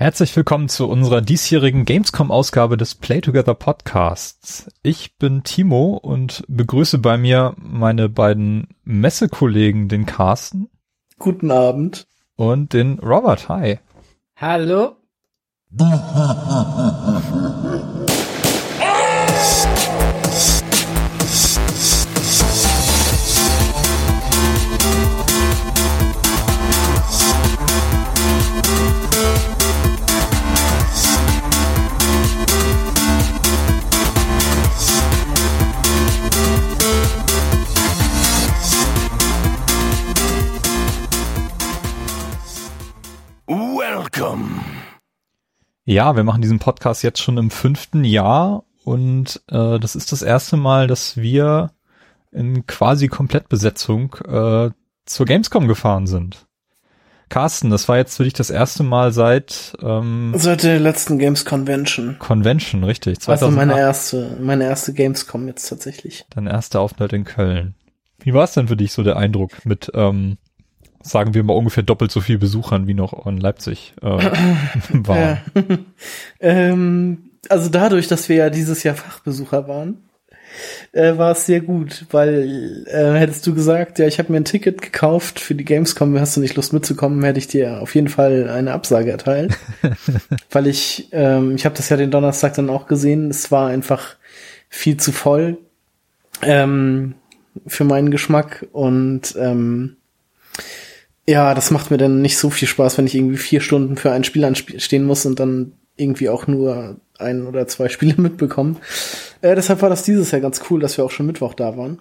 Herzlich 0.00 0.36
willkommen 0.36 0.68
zu 0.68 0.88
unserer 0.88 1.20
diesjährigen 1.20 1.84
Gamescom-Ausgabe 1.84 2.76
des 2.76 2.94
Play 2.94 3.20
Together 3.20 3.54
Podcasts. 3.54 4.70
Ich 4.84 5.18
bin 5.18 5.42
Timo 5.42 5.98
und 6.00 6.44
begrüße 6.46 6.98
bei 6.98 7.18
mir 7.18 7.56
meine 7.56 8.08
beiden 8.08 8.68
Messekollegen, 8.84 9.88
den 9.88 10.06
Carsten. 10.06 10.70
Guten 11.18 11.50
Abend. 11.50 12.06
Und 12.36 12.74
den 12.74 13.00
Robert. 13.00 13.48
Hi. 13.48 13.80
Hallo. 14.36 14.98
Ja, 45.88 46.16
wir 46.16 46.22
machen 46.22 46.42
diesen 46.42 46.58
Podcast 46.58 47.02
jetzt 47.02 47.22
schon 47.22 47.38
im 47.38 47.50
fünften 47.50 48.04
Jahr 48.04 48.62
und 48.84 49.40
äh, 49.50 49.78
das 49.78 49.96
ist 49.96 50.12
das 50.12 50.20
erste 50.20 50.58
Mal, 50.58 50.86
dass 50.86 51.16
wir 51.16 51.70
in 52.30 52.66
quasi 52.66 53.08
Komplettbesetzung 53.08 54.14
äh, 54.28 54.68
zur 55.06 55.26
Gamescom 55.26 55.66
gefahren 55.66 56.06
sind. 56.06 56.44
Carsten, 57.30 57.70
das 57.70 57.88
war 57.88 57.96
jetzt 57.96 58.18
für 58.18 58.24
dich 58.24 58.34
das 58.34 58.50
erste 58.50 58.82
Mal 58.82 59.12
seit 59.12 59.78
ähm, 59.80 60.34
seit 60.36 60.62
der 60.62 60.78
letzten 60.78 61.18
Games 61.18 61.46
Convention. 61.46 62.16
Convention, 62.18 62.84
richtig. 62.84 63.20
2008. 63.20 63.30
Also 63.30 63.56
meine 63.56 63.80
erste, 63.80 64.36
meine 64.42 64.64
erste 64.64 64.92
Gamescom 64.92 65.48
jetzt 65.48 65.70
tatsächlich. 65.70 66.26
Dein 66.28 66.48
erster 66.48 66.80
Aufenthalt 66.80 67.14
in 67.14 67.24
Köln. 67.24 67.76
Wie 68.18 68.34
war 68.34 68.44
es 68.44 68.52
denn 68.52 68.68
für 68.68 68.76
dich 68.76 68.92
so 68.92 69.02
der 69.02 69.16
Eindruck 69.16 69.64
mit 69.64 69.90
ähm, 69.94 70.36
sagen 71.08 71.34
wir 71.34 71.42
mal, 71.42 71.54
ungefähr 71.54 71.82
doppelt 71.82 72.10
so 72.10 72.20
viel 72.20 72.38
Besuchern 72.38 72.86
wie 72.86 72.94
noch 72.94 73.26
in 73.26 73.38
Leipzig 73.38 73.94
äh, 74.02 74.06
war. 74.92 75.38
Ähm, 76.40 77.30
also 77.48 77.68
dadurch, 77.68 78.06
dass 78.06 78.28
wir 78.28 78.36
ja 78.36 78.50
dieses 78.50 78.84
Jahr 78.84 78.94
Fachbesucher 78.94 79.66
waren, 79.66 79.98
äh, 80.92 81.16
war 81.18 81.32
es 81.32 81.46
sehr 81.46 81.60
gut, 81.60 82.06
weil 82.10 82.84
äh, 82.86 83.18
hättest 83.18 83.46
du 83.46 83.54
gesagt, 83.54 83.98
ja, 83.98 84.06
ich 84.06 84.18
habe 84.18 84.32
mir 84.32 84.38
ein 84.38 84.44
Ticket 84.44 84.82
gekauft 84.82 85.40
für 85.40 85.54
die 85.54 85.64
Gamescom, 85.64 86.18
hast 86.18 86.36
du 86.36 86.40
nicht 86.40 86.56
Lust 86.56 86.72
mitzukommen, 86.72 87.22
hätte 87.24 87.38
ich 87.38 87.48
dir 87.48 87.80
auf 87.80 87.94
jeden 87.94 88.08
Fall 88.08 88.48
eine 88.48 88.72
Absage 88.72 89.10
erteilt, 89.10 89.56
weil 90.50 90.66
ich, 90.66 91.08
ähm, 91.12 91.54
ich 91.56 91.64
habe 91.64 91.76
das 91.76 91.88
ja 91.88 91.96
den 91.96 92.10
Donnerstag 92.10 92.54
dann 92.54 92.70
auch 92.70 92.86
gesehen, 92.86 93.30
es 93.30 93.50
war 93.50 93.68
einfach 93.68 94.16
viel 94.68 94.96
zu 94.96 95.12
voll 95.12 95.58
ähm, 96.42 97.14
für 97.66 97.84
meinen 97.84 98.10
Geschmack 98.10 98.66
und 98.72 99.34
ähm, 99.38 99.96
ja, 101.28 101.52
das 101.52 101.70
macht 101.70 101.90
mir 101.90 101.98
dann 101.98 102.22
nicht 102.22 102.38
so 102.38 102.48
viel 102.48 102.66
Spaß, 102.66 102.96
wenn 102.96 103.06
ich 103.06 103.14
irgendwie 103.14 103.36
vier 103.36 103.60
Stunden 103.60 103.98
für 103.98 104.12
ein 104.12 104.24
Spiel 104.24 104.46
anstehen 104.46 105.04
muss 105.04 105.26
und 105.26 105.38
dann 105.38 105.72
irgendwie 105.94 106.30
auch 106.30 106.46
nur 106.46 106.96
ein 107.18 107.46
oder 107.46 107.68
zwei 107.68 107.88
Spiele 107.90 108.14
mitbekomme. 108.16 108.76
Äh, 109.42 109.54
deshalb 109.54 109.82
war 109.82 109.90
das 109.90 110.04
dieses 110.04 110.30
Jahr 110.30 110.40
ganz 110.40 110.62
cool, 110.70 110.80
dass 110.80 110.96
wir 110.96 111.04
auch 111.04 111.10
schon 111.10 111.26
Mittwoch 111.26 111.52
da 111.52 111.76
waren 111.76 111.98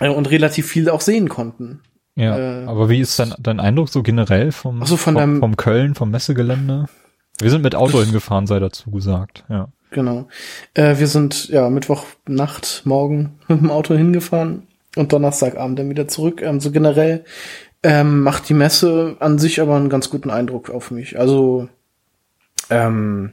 äh, 0.00 0.08
und 0.08 0.30
relativ 0.30 0.66
viel 0.66 0.88
auch 0.88 1.02
sehen 1.02 1.28
konnten. 1.28 1.80
Ja, 2.14 2.62
äh, 2.62 2.64
aber 2.64 2.88
wie 2.88 3.00
ist 3.00 3.18
dein, 3.18 3.34
dein 3.38 3.60
Eindruck 3.60 3.90
so 3.90 4.02
generell 4.02 4.50
vom, 4.50 4.80
also 4.80 4.96
von 4.96 5.14
vom, 5.14 5.40
vom 5.40 5.56
Köln, 5.56 5.94
vom 5.94 6.10
Messegelände? 6.10 6.86
Wir 7.40 7.50
sind 7.50 7.62
mit 7.62 7.74
Auto 7.74 8.02
hingefahren, 8.02 8.46
sei 8.46 8.60
dazu 8.60 8.90
gesagt, 8.90 9.44
ja. 9.50 9.68
Genau. 9.90 10.26
Äh, 10.72 10.98
wir 10.98 11.06
sind 11.06 11.48
ja 11.48 11.68
Mittwoch 11.68 12.04
Nacht, 12.26 12.80
morgen 12.86 13.38
mit 13.48 13.60
dem 13.60 13.70
Auto 13.70 13.94
hingefahren 13.94 14.62
und 14.96 15.12
Donnerstagabend 15.12 15.78
dann 15.78 15.90
wieder 15.90 16.08
zurück. 16.08 16.40
Ähm, 16.40 16.60
so 16.60 16.70
generell 16.70 17.24
ähm, 17.82 18.22
macht 18.22 18.48
die 18.48 18.54
Messe 18.54 19.16
an 19.20 19.38
sich 19.38 19.60
aber 19.60 19.76
einen 19.76 19.88
ganz 19.88 20.10
guten 20.10 20.30
Eindruck 20.30 20.70
auf 20.70 20.90
mich. 20.90 21.18
Also, 21.18 21.68
ähm, 22.70 23.32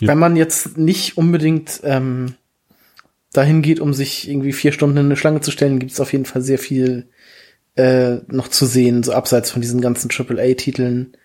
wenn 0.00 0.18
man 0.18 0.34
jetzt 0.34 0.76
nicht 0.78 1.16
unbedingt 1.16 1.80
ähm, 1.84 2.34
dahin 3.32 3.62
geht, 3.62 3.80
um 3.80 3.94
sich 3.94 4.28
irgendwie 4.28 4.52
vier 4.52 4.72
Stunden 4.72 4.96
in 4.96 5.06
eine 5.06 5.16
Schlange 5.16 5.40
zu 5.40 5.50
stellen, 5.50 5.78
gibt 5.78 5.92
es 5.92 6.00
auf 6.00 6.12
jeden 6.12 6.24
Fall 6.24 6.42
sehr 6.42 6.58
viel 6.58 7.08
äh, 7.76 8.16
noch 8.26 8.48
zu 8.48 8.66
sehen, 8.66 9.02
so 9.02 9.12
abseits 9.12 9.50
von 9.50 9.62
diesen 9.62 9.80
ganzen 9.80 10.10
AAA-Titeln 10.10 11.16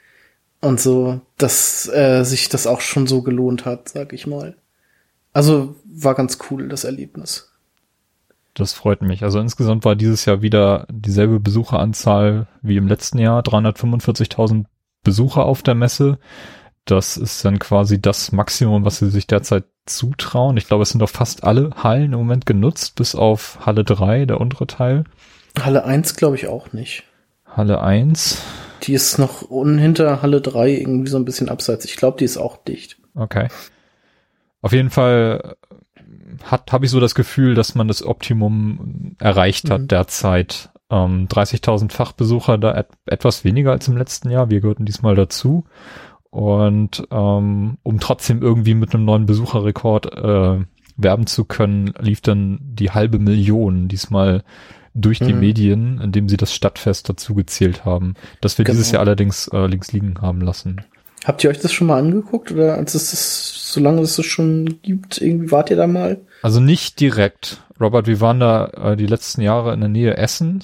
und 0.61 0.79
so, 0.79 1.21
dass 1.37 1.87
äh, 1.89 2.23
sich 2.23 2.49
das 2.49 2.67
auch 2.67 2.81
schon 2.81 3.07
so 3.07 3.21
gelohnt 3.21 3.65
hat, 3.65 3.89
sag 3.89 4.13
ich 4.13 4.27
mal. 4.27 4.55
Also 5.33 5.75
war 5.85 6.15
ganz 6.15 6.37
cool, 6.49 6.69
das 6.69 6.83
Erlebnis. 6.83 7.46
Das 8.57 8.73
freut 8.73 9.03
mich. 9.03 9.23
Also 9.23 9.39
insgesamt 9.39 9.85
war 9.85 9.95
dieses 9.95 10.25
Jahr 10.25 10.41
wieder 10.41 10.87
dieselbe 10.89 11.39
Besucheranzahl 11.39 12.47
wie 12.63 12.77
im 12.77 12.87
letzten 12.87 13.19
Jahr, 13.19 13.43
345.000 13.43 14.65
Besucher 15.03 15.45
auf 15.45 15.61
der 15.61 15.75
Messe. 15.75 16.17
Das 16.83 17.17
ist 17.17 17.45
dann 17.45 17.59
quasi 17.59 18.01
das 18.01 18.31
Maximum, 18.31 18.83
was 18.83 18.97
sie 18.97 19.11
sich 19.11 19.27
derzeit 19.27 19.65
zutrauen. 19.85 20.57
Ich 20.57 20.65
glaube, 20.65 20.81
es 20.81 20.89
sind 20.89 21.01
doch 21.01 21.09
fast 21.09 21.43
alle 21.43 21.69
Hallen 21.83 22.13
im 22.13 22.19
Moment 22.19 22.47
genutzt, 22.47 22.95
bis 22.95 23.13
auf 23.13 23.59
Halle 23.63 23.83
3, 23.83 24.25
der 24.25 24.41
untere 24.41 24.65
Teil. 24.65 25.03
Halle 25.61 25.85
1 25.85 26.15
glaube 26.15 26.35
ich 26.35 26.47
auch 26.47 26.73
nicht. 26.73 27.03
Halle 27.45 27.81
1. 27.81 28.41
Die 28.83 28.93
ist 28.93 29.19
noch 29.19 29.43
unten 29.43 29.77
hinter 29.77 30.23
Halle 30.23 30.41
3 30.41 30.71
irgendwie 30.71 31.11
so 31.11 31.17
ein 31.17 31.25
bisschen 31.25 31.49
abseits. 31.49 31.85
Ich 31.85 31.95
glaube, 31.95 32.17
die 32.17 32.25
ist 32.25 32.37
auch 32.37 32.57
dicht. 32.57 32.97
Okay. 33.13 33.49
Auf 34.63 34.71
jeden 34.71 34.89
Fall 34.89 35.57
hat 36.43 36.71
habe 36.71 36.85
ich 36.85 36.91
so 36.91 36.99
das 36.99 37.15
Gefühl, 37.15 37.55
dass 37.55 37.75
man 37.75 37.87
das 37.87 38.03
Optimum 38.03 39.15
erreicht 39.19 39.69
hat 39.69 39.81
mhm. 39.81 39.87
derzeit. 39.87 40.69
Ähm, 40.89 41.27
30.000 41.27 41.91
Fachbesucher, 41.91 42.57
da 42.57 42.73
et 42.73 42.87
etwas 43.05 43.43
weniger 43.43 43.71
als 43.71 43.87
im 43.89 43.97
letzten 43.97 44.29
Jahr. 44.29 44.49
Wir 44.49 44.61
gehörten 44.61 44.85
diesmal 44.85 45.15
dazu. 45.15 45.65
Und 46.29 47.07
ähm, 47.11 47.77
um 47.83 47.99
trotzdem 47.99 48.41
irgendwie 48.41 48.73
mit 48.73 48.93
einem 48.93 49.05
neuen 49.05 49.25
Besucherrekord 49.25 50.13
äh, 50.13 50.59
werben 50.95 51.27
zu 51.27 51.45
können, 51.45 51.93
lief 51.99 52.21
dann 52.21 52.59
die 52.61 52.91
halbe 52.91 53.19
Million 53.19 53.87
diesmal 53.87 54.43
durch 54.93 55.19
die 55.19 55.33
mhm. 55.33 55.39
Medien, 55.39 56.01
indem 56.01 56.27
sie 56.27 56.37
das 56.37 56.53
Stadtfest 56.53 57.07
dazu 57.07 57.35
gezählt 57.35 57.85
haben, 57.85 58.15
das 58.41 58.57
wir 58.57 58.65
genau. 58.65 58.77
dieses 58.77 58.91
Jahr 58.91 59.01
allerdings 59.01 59.47
äh, 59.49 59.67
links 59.67 59.91
liegen 59.91 60.15
haben 60.21 60.41
lassen. 60.41 60.81
Habt 61.23 61.43
ihr 61.43 61.49
euch 61.49 61.59
das 61.59 61.71
schon 61.71 61.87
mal 61.87 61.99
angeguckt 61.99 62.51
oder 62.51 62.75
als 62.75 62.95
es 62.95 63.11
das, 63.11 63.56
solange 63.71 64.01
es 64.01 64.15
das 64.15 64.25
schon 64.25 64.79
gibt, 64.81 65.21
irgendwie 65.21 65.51
wart 65.51 65.69
ihr 65.69 65.77
da 65.77 65.87
mal? 65.87 66.21
Also 66.41 66.59
nicht 66.59 66.99
direkt. 66.99 67.61
Robert, 67.79 68.07
wir 68.07 68.21
waren 68.21 68.39
da 68.39 68.67
äh, 68.67 68.97
die 68.97 69.05
letzten 69.05 69.41
Jahre 69.41 69.73
in 69.73 69.79
der 69.79 69.89
Nähe 69.89 70.17
Essen. 70.17 70.63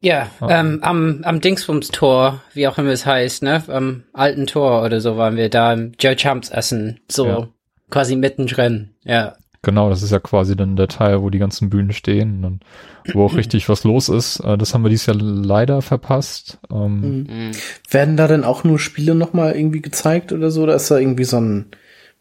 Ja, 0.00 0.28
ah. 0.40 0.48
ähm, 0.50 0.80
am, 0.82 1.20
am 1.22 1.40
Dingsbums-Tor, 1.40 2.42
wie 2.52 2.68
auch 2.68 2.76
immer 2.76 2.90
es 2.90 3.06
heißt, 3.06 3.42
ne? 3.42 3.62
Am 3.68 4.04
alten 4.12 4.46
Tor 4.46 4.82
oder 4.82 5.00
so 5.00 5.16
waren 5.16 5.36
wir 5.36 5.48
da 5.48 5.72
im 5.72 5.92
Joe 5.98 6.14
Chumps 6.14 6.50
Essen. 6.50 7.00
So 7.10 7.26
ja. 7.26 7.48
quasi 7.90 8.16
mittendrin, 8.16 8.90
ja. 9.04 9.34
Genau, 9.62 9.88
das 9.88 10.02
ist 10.02 10.12
ja 10.12 10.20
quasi 10.20 10.56
dann 10.56 10.76
der 10.76 10.88
Teil, 10.88 11.22
wo 11.22 11.30
die 11.30 11.38
ganzen 11.38 11.70
Bühnen 11.70 11.92
stehen 11.92 12.44
und 12.44 12.60
wo 13.14 13.24
auch 13.24 13.34
richtig 13.34 13.68
was 13.70 13.84
los 13.84 14.10
ist. 14.10 14.40
Äh, 14.40 14.58
das 14.58 14.74
haben 14.74 14.82
wir 14.82 14.90
dieses 14.90 15.06
Jahr 15.06 15.16
leider 15.16 15.80
verpasst. 15.80 16.58
Ähm, 16.70 17.00
mhm. 17.00 17.26
mhm. 17.28 17.50
Werden 17.90 18.16
da 18.16 18.28
denn 18.28 18.44
auch 18.44 18.62
nur 18.62 18.78
Spiele 18.78 19.14
nochmal 19.14 19.56
irgendwie 19.56 19.80
gezeigt 19.80 20.32
oder 20.32 20.50
so? 20.50 20.64
Oder 20.64 20.74
ist 20.74 20.90
da 20.90 20.98
irgendwie 20.98 21.24
so 21.24 21.38
ein 21.38 21.66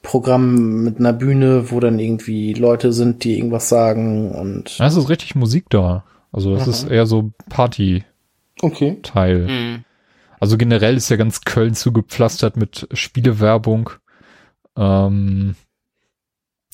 Programm 0.03 0.84
mit 0.84 1.00
einer 1.00 1.14
Bühne, 1.14 1.72
wo 1.72 1.80
dann 1.80 1.97
irgendwie 1.97 2.53
Leute 2.53 2.94
sind, 2.94 3.24
die 3.24 3.38
irgendwas 3.38 3.69
sagen 3.69 4.31
und. 4.31 4.78
Ja, 4.78 4.86
es 4.86 4.96
ist 4.96 5.09
richtig 5.09 5.34
Musik 5.34 5.69
da. 5.69 6.03
Also 6.31 6.53
das 6.53 6.64
Aha. 6.64 6.69
ist 6.69 6.84
eher 6.84 7.06
so 7.08 7.31
Party. 7.50 8.03
Okay. 8.62 9.00
Teil. 9.02 9.47
Mhm. 9.47 9.86
Also 10.40 10.58
generell 10.58 10.97
ist 10.97 11.09
ja 11.09 11.16
ganz 11.16 11.42
Köln 11.42 11.74
zugepflastert 11.74 12.57
mit 12.57 12.88
Spielewerbung. 12.92 13.92
Ähm, 14.75 15.56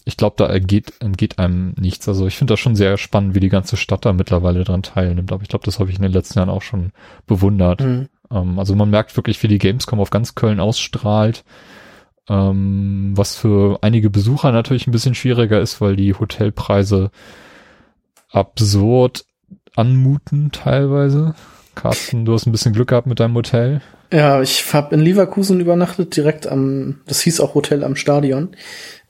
ich 0.06 0.18
glaube, 0.18 0.36
da 0.38 0.48
entgeht, 0.48 0.94
entgeht 1.00 1.38
einem 1.38 1.76
nichts. 1.80 2.08
Also 2.08 2.26
ich 2.26 2.36
finde 2.36 2.54
das 2.54 2.60
schon 2.60 2.76
sehr 2.76 2.98
spannend, 2.98 3.36
wie 3.36 3.40
die 3.40 3.50
ganze 3.50 3.78
Stadt 3.78 4.06
da 4.06 4.14
mittlerweile 4.14 4.64
dran 4.64 4.82
teilnimmt. 4.82 5.32
Aber 5.32 5.44
ich 5.44 5.50
glaube, 5.50 5.66
das 5.66 5.80
habe 5.80 5.92
ich 5.92 5.98
in 5.98 6.02
den 6.02 6.12
letzten 6.12 6.40
Jahren 6.40 6.50
auch 6.50 6.64
schon 6.64 6.94
bewundert. 7.28 7.82
Mhm. 7.82 8.10
Ähm, 8.32 8.58
also 8.58 8.76
man 8.76 8.90
merkt 8.90 9.16
wirklich, 9.16 9.42
wie 9.44 9.48
die 9.48 9.60
Gamescom 9.60 10.00
auf 10.00 10.10
ganz 10.10 10.34
Köln 10.34 10.60
ausstrahlt. 10.60 11.44
Ähm, 12.30 13.14
was 13.16 13.36
für 13.36 13.80
einige 13.82 14.10
Besucher 14.10 14.52
natürlich 14.52 14.88
ein 14.88 14.92
bisschen 14.92 15.16
schwieriger 15.16 15.60
ist, 15.60 15.82
weil 15.82 15.96
die 15.96 16.14
Hotelpreise 16.14 17.12
absurd 18.32 19.26
anmuten 19.76 20.52
teilweise. 20.52 21.36
Carsten, 21.76 22.26
du 22.26 22.34
hast 22.34 22.46
ein 22.46 22.52
bisschen 22.52 22.74
Glück 22.74 22.90
gehabt 22.90 23.08
mit 23.08 23.20
deinem 23.20 23.36
Hotel. 23.36 23.82
Ja, 24.12 24.42
ich 24.42 24.74
habe 24.74 24.96
in 24.96 25.02
Leverkusen 25.02 25.60
übernachtet, 25.60 26.16
direkt 26.16 26.48
am, 26.48 27.02
das 27.06 27.22
hieß 27.22 27.40
auch 27.40 27.56
Hotel 27.56 27.84
am 27.84 27.96
Stadion. 27.96 28.50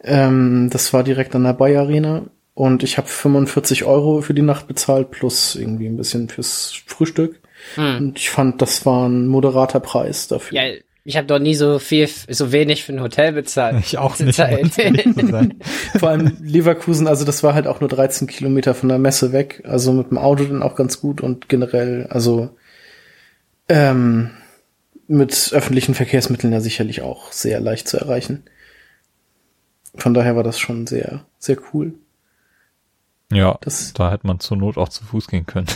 Ähm, 0.04 0.70
das 0.72 0.94
war 0.94 1.04
direkt 1.04 1.36
an 1.36 1.44
der 1.44 1.54
Bayer 1.54 1.82
Arena 1.82 2.24
und 2.54 2.84
ich 2.84 2.98
habe 2.98 3.08
45 3.08 3.86
Euro 3.86 4.22
für 4.22 4.34
die 4.34 4.42
Nacht 4.42 4.68
bezahlt 4.68 5.12
plus 5.12 5.56
irgendwie 5.56 5.88
ein 5.88 5.98
bisschen 5.98 6.30
fürs 6.30 6.82
Frühstück. 6.86 7.40
Hm. 7.76 7.98
Und 7.98 8.20
ich 8.20 8.30
fand, 8.30 8.62
das 8.62 8.86
war 8.86 9.08
ein 9.08 9.28
moderater 9.28 9.80
Preis 9.80 10.28
dafür. 10.28 10.62
Ja, 10.62 10.74
ich 11.04 11.18
habe 11.18 11.28
doch 11.28 11.40
nie 11.40 11.56
so 11.56 11.80
viel, 11.80 12.08
so 12.08 12.52
wenig 12.52 12.84
für 12.84 12.94
ein 12.94 13.02
Hotel 13.02 13.32
bezahlt. 13.32 13.78
Ich 13.80 13.98
auch 13.98 14.20
nicht. 14.20 14.36
Vor 15.98 16.10
allem 16.10 16.38
Leverkusen, 16.42 17.08
also 17.08 17.26
das 17.26 17.42
war 17.42 17.54
halt 17.54 17.68
auch 17.68 17.80
nur 17.80 17.90
13 17.90 18.28
Kilometer 18.28 18.76
von 18.76 18.90
der 18.90 19.00
Messe 19.00 19.32
weg. 19.32 19.64
Also 19.66 19.94
mit 19.94 20.12
dem 20.12 20.18
Auto 20.18 20.44
dann 20.44 20.62
auch 20.62 20.76
ganz 20.76 21.00
gut 21.00 21.22
und 21.22 21.50
generell, 21.50 22.08
also 22.10 22.50
ähm, 23.70 24.32
mit 25.08 25.52
öffentlichen 25.54 25.96
Verkehrsmitteln 25.96 26.54
ja 26.54 26.62
sicherlich 26.62 27.02
auch 27.02 27.32
sehr 27.32 27.60
leicht 27.60 27.88
zu 27.88 27.98
erreichen. 27.98 28.44
Von 29.96 30.14
daher 30.14 30.36
war 30.36 30.44
das 30.44 30.60
schon 30.60 30.86
sehr, 30.86 31.26
sehr 31.40 31.58
cool. 31.74 31.94
Ja, 33.32 33.58
das, 33.62 33.94
da 33.94 34.12
hätte 34.12 34.28
man 34.28 34.40
zur 34.40 34.58
Not 34.58 34.78
auch 34.78 34.90
zu 34.90 35.04
Fuß 35.04 35.28
gehen 35.28 35.46
können. 35.46 35.68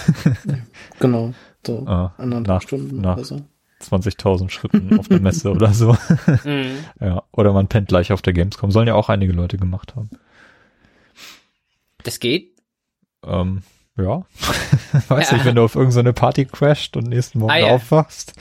genau, 0.99 1.33
so 1.65 1.85
äh, 1.87 1.89
anderthalb 2.21 2.47
nach, 2.47 2.61
Stunden 2.61 3.01
nach 3.01 3.15
oder 3.15 3.25
so. 3.25 3.41
20.000 3.83 4.49
Schritten 4.49 4.99
auf 4.99 5.07
der 5.07 5.19
Messe 5.19 5.51
oder 5.51 5.73
so. 5.73 5.95
Mhm. 6.43 6.77
Ja, 6.99 7.23
oder 7.31 7.53
man 7.53 7.67
pennt 7.67 7.89
gleich 7.89 8.11
auf 8.11 8.21
der 8.21 8.33
Gamescom. 8.33 8.71
Sollen 8.71 8.87
ja 8.87 8.95
auch 8.95 9.09
einige 9.09 9.33
Leute 9.33 9.57
gemacht 9.57 9.95
haben. 9.95 10.09
Das 12.03 12.19
geht? 12.19 12.55
Ähm, 13.25 13.63
ja. 13.97 14.25
Weiß 15.07 15.31
ja. 15.31 15.37
nicht, 15.37 15.45
wenn 15.45 15.55
du 15.55 15.63
auf 15.63 15.75
irgendeine 15.75 16.13
Party 16.13 16.45
crasht 16.45 16.97
und 16.97 17.07
nächsten 17.07 17.39
Morgen 17.39 17.51
ah, 17.51 17.57
ja. 17.57 17.67
aufwachst. 17.67 18.33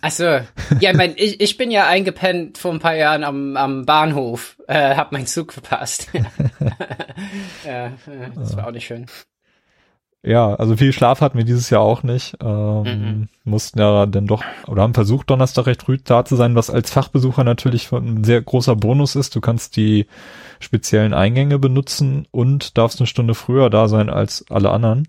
Achso. 0.00 0.24
Ja, 0.80 0.90
ich 0.90 0.96
mein, 0.96 1.12
ich, 1.16 1.40
ich 1.40 1.56
bin 1.56 1.70
ja 1.70 1.86
eingepennt 1.86 2.58
vor 2.58 2.72
ein 2.72 2.78
paar 2.78 2.94
Jahren 2.94 3.24
am, 3.24 3.56
am 3.56 3.84
Bahnhof, 3.84 4.56
äh, 4.66 4.96
hab 4.96 5.12
meinen 5.12 5.26
Zug 5.26 5.52
verpasst. 5.52 6.08
ja, 7.64 7.92
das 8.34 8.56
war 8.56 8.68
auch 8.68 8.72
nicht 8.72 8.86
schön. 8.86 9.06
Ja, 10.28 10.54
also 10.56 10.76
viel 10.76 10.92
Schlaf 10.92 11.22
hatten 11.22 11.38
wir 11.38 11.46
dieses 11.46 11.70
Jahr 11.70 11.80
auch 11.80 12.02
nicht. 12.02 12.36
Ähm, 12.42 12.82
mhm. 12.82 13.28
Mussten 13.44 13.78
ja 13.78 14.04
dann 14.04 14.26
doch, 14.26 14.44
oder 14.66 14.82
haben 14.82 14.92
versucht, 14.92 15.30
Donnerstag 15.30 15.64
recht 15.64 15.84
früh 15.84 15.96
da 16.04 16.22
zu 16.22 16.36
sein, 16.36 16.54
was 16.54 16.68
als 16.68 16.90
Fachbesucher 16.90 17.44
natürlich 17.44 17.90
ein 17.92 18.24
sehr 18.24 18.42
großer 18.42 18.76
Bonus 18.76 19.16
ist. 19.16 19.34
Du 19.34 19.40
kannst 19.40 19.76
die 19.76 20.06
speziellen 20.60 21.14
Eingänge 21.14 21.58
benutzen 21.58 22.28
und 22.30 22.76
darfst 22.76 23.00
eine 23.00 23.06
Stunde 23.06 23.34
früher 23.34 23.70
da 23.70 23.88
sein 23.88 24.10
als 24.10 24.44
alle 24.50 24.68
anderen. 24.70 25.08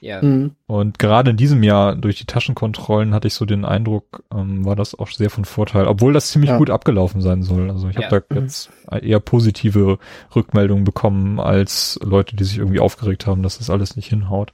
Ja. 0.00 0.22
Mhm. 0.22 0.52
Und 0.66 0.98
gerade 0.98 1.30
in 1.30 1.36
diesem 1.36 1.62
Jahr 1.62 1.94
durch 1.94 2.16
die 2.16 2.24
Taschenkontrollen 2.24 3.14
hatte 3.14 3.28
ich 3.28 3.34
so 3.34 3.44
den 3.44 3.64
Eindruck, 3.64 4.24
ähm, 4.34 4.64
war 4.64 4.76
das 4.76 4.98
auch 4.98 5.08
sehr 5.08 5.30
von 5.30 5.44
Vorteil, 5.44 5.86
obwohl 5.86 6.12
das 6.12 6.30
ziemlich 6.30 6.50
ja. 6.50 6.58
gut 6.58 6.70
abgelaufen 6.70 7.20
sein 7.20 7.42
soll. 7.42 7.70
Also 7.70 7.88
ich 7.88 7.96
ja. 7.96 8.04
habe 8.04 8.24
da 8.28 8.34
mhm. 8.34 8.42
jetzt 8.42 8.70
eher 9.02 9.20
positive 9.20 9.98
Rückmeldungen 10.34 10.84
bekommen 10.84 11.38
als 11.38 11.98
Leute, 12.02 12.34
die 12.34 12.44
sich 12.44 12.58
irgendwie 12.58 12.80
aufgeregt 12.80 13.26
haben, 13.26 13.42
dass 13.42 13.58
das 13.58 13.70
alles 13.70 13.96
nicht 13.96 14.08
hinhaut. 14.08 14.52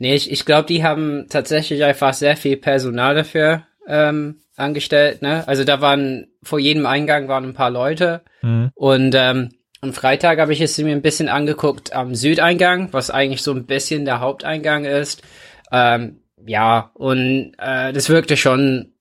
Nee, 0.00 0.14
ich, 0.14 0.30
ich 0.30 0.44
glaube, 0.44 0.66
die 0.66 0.84
haben 0.84 1.26
tatsächlich 1.28 1.84
einfach 1.84 2.14
sehr 2.14 2.36
viel 2.36 2.56
Personal 2.56 3.14
dafür 3.14 3.62
ähm, 3.86 4.36
angestellt. 4.56 5.22
Ne? 5.22 5.46
Also 5.46 5.64
da 5.64 5.80
waren 5.80 6.26
vor 6.42 6.58
jedem 6.58 6.86
Eingang 6.86 7.28
waren 7.28 7.44
ein 7.44 7.54
paar 7.54 7.70
Leute 7.70 8.22
mhm. 8.42 8.70
und 8.74 9.14
ähm, 9.16 9.50
am 9.80 9.92
Freitag 9.92 10.38
habe 10.38 10.52
ich 10.52 10.60
es 10.60 10.78
mir 10.78 10.92
ein 10.92 11.02
bisschen 11.02 11.28
angeguckt 11.28 11.92
am 11.92 12.14
Südeingang, 12.14 12.88
was 12.92 13.10
eigentlich 13.10 13.42
so 13.42 13.52
ein 13.52 13.66
bisschen 13.66 14.04
der 14.04 14.20
Haupteingang 14.20 14.84
ist. 14.84 15.22
Ähm, 15.70 16.20
ja, 16.46 16.90
und 16.94 17.52
äh, 17.58 17.92
das 17.92 18.08
wirkte 18.08 18.36
schon 18.36 18.92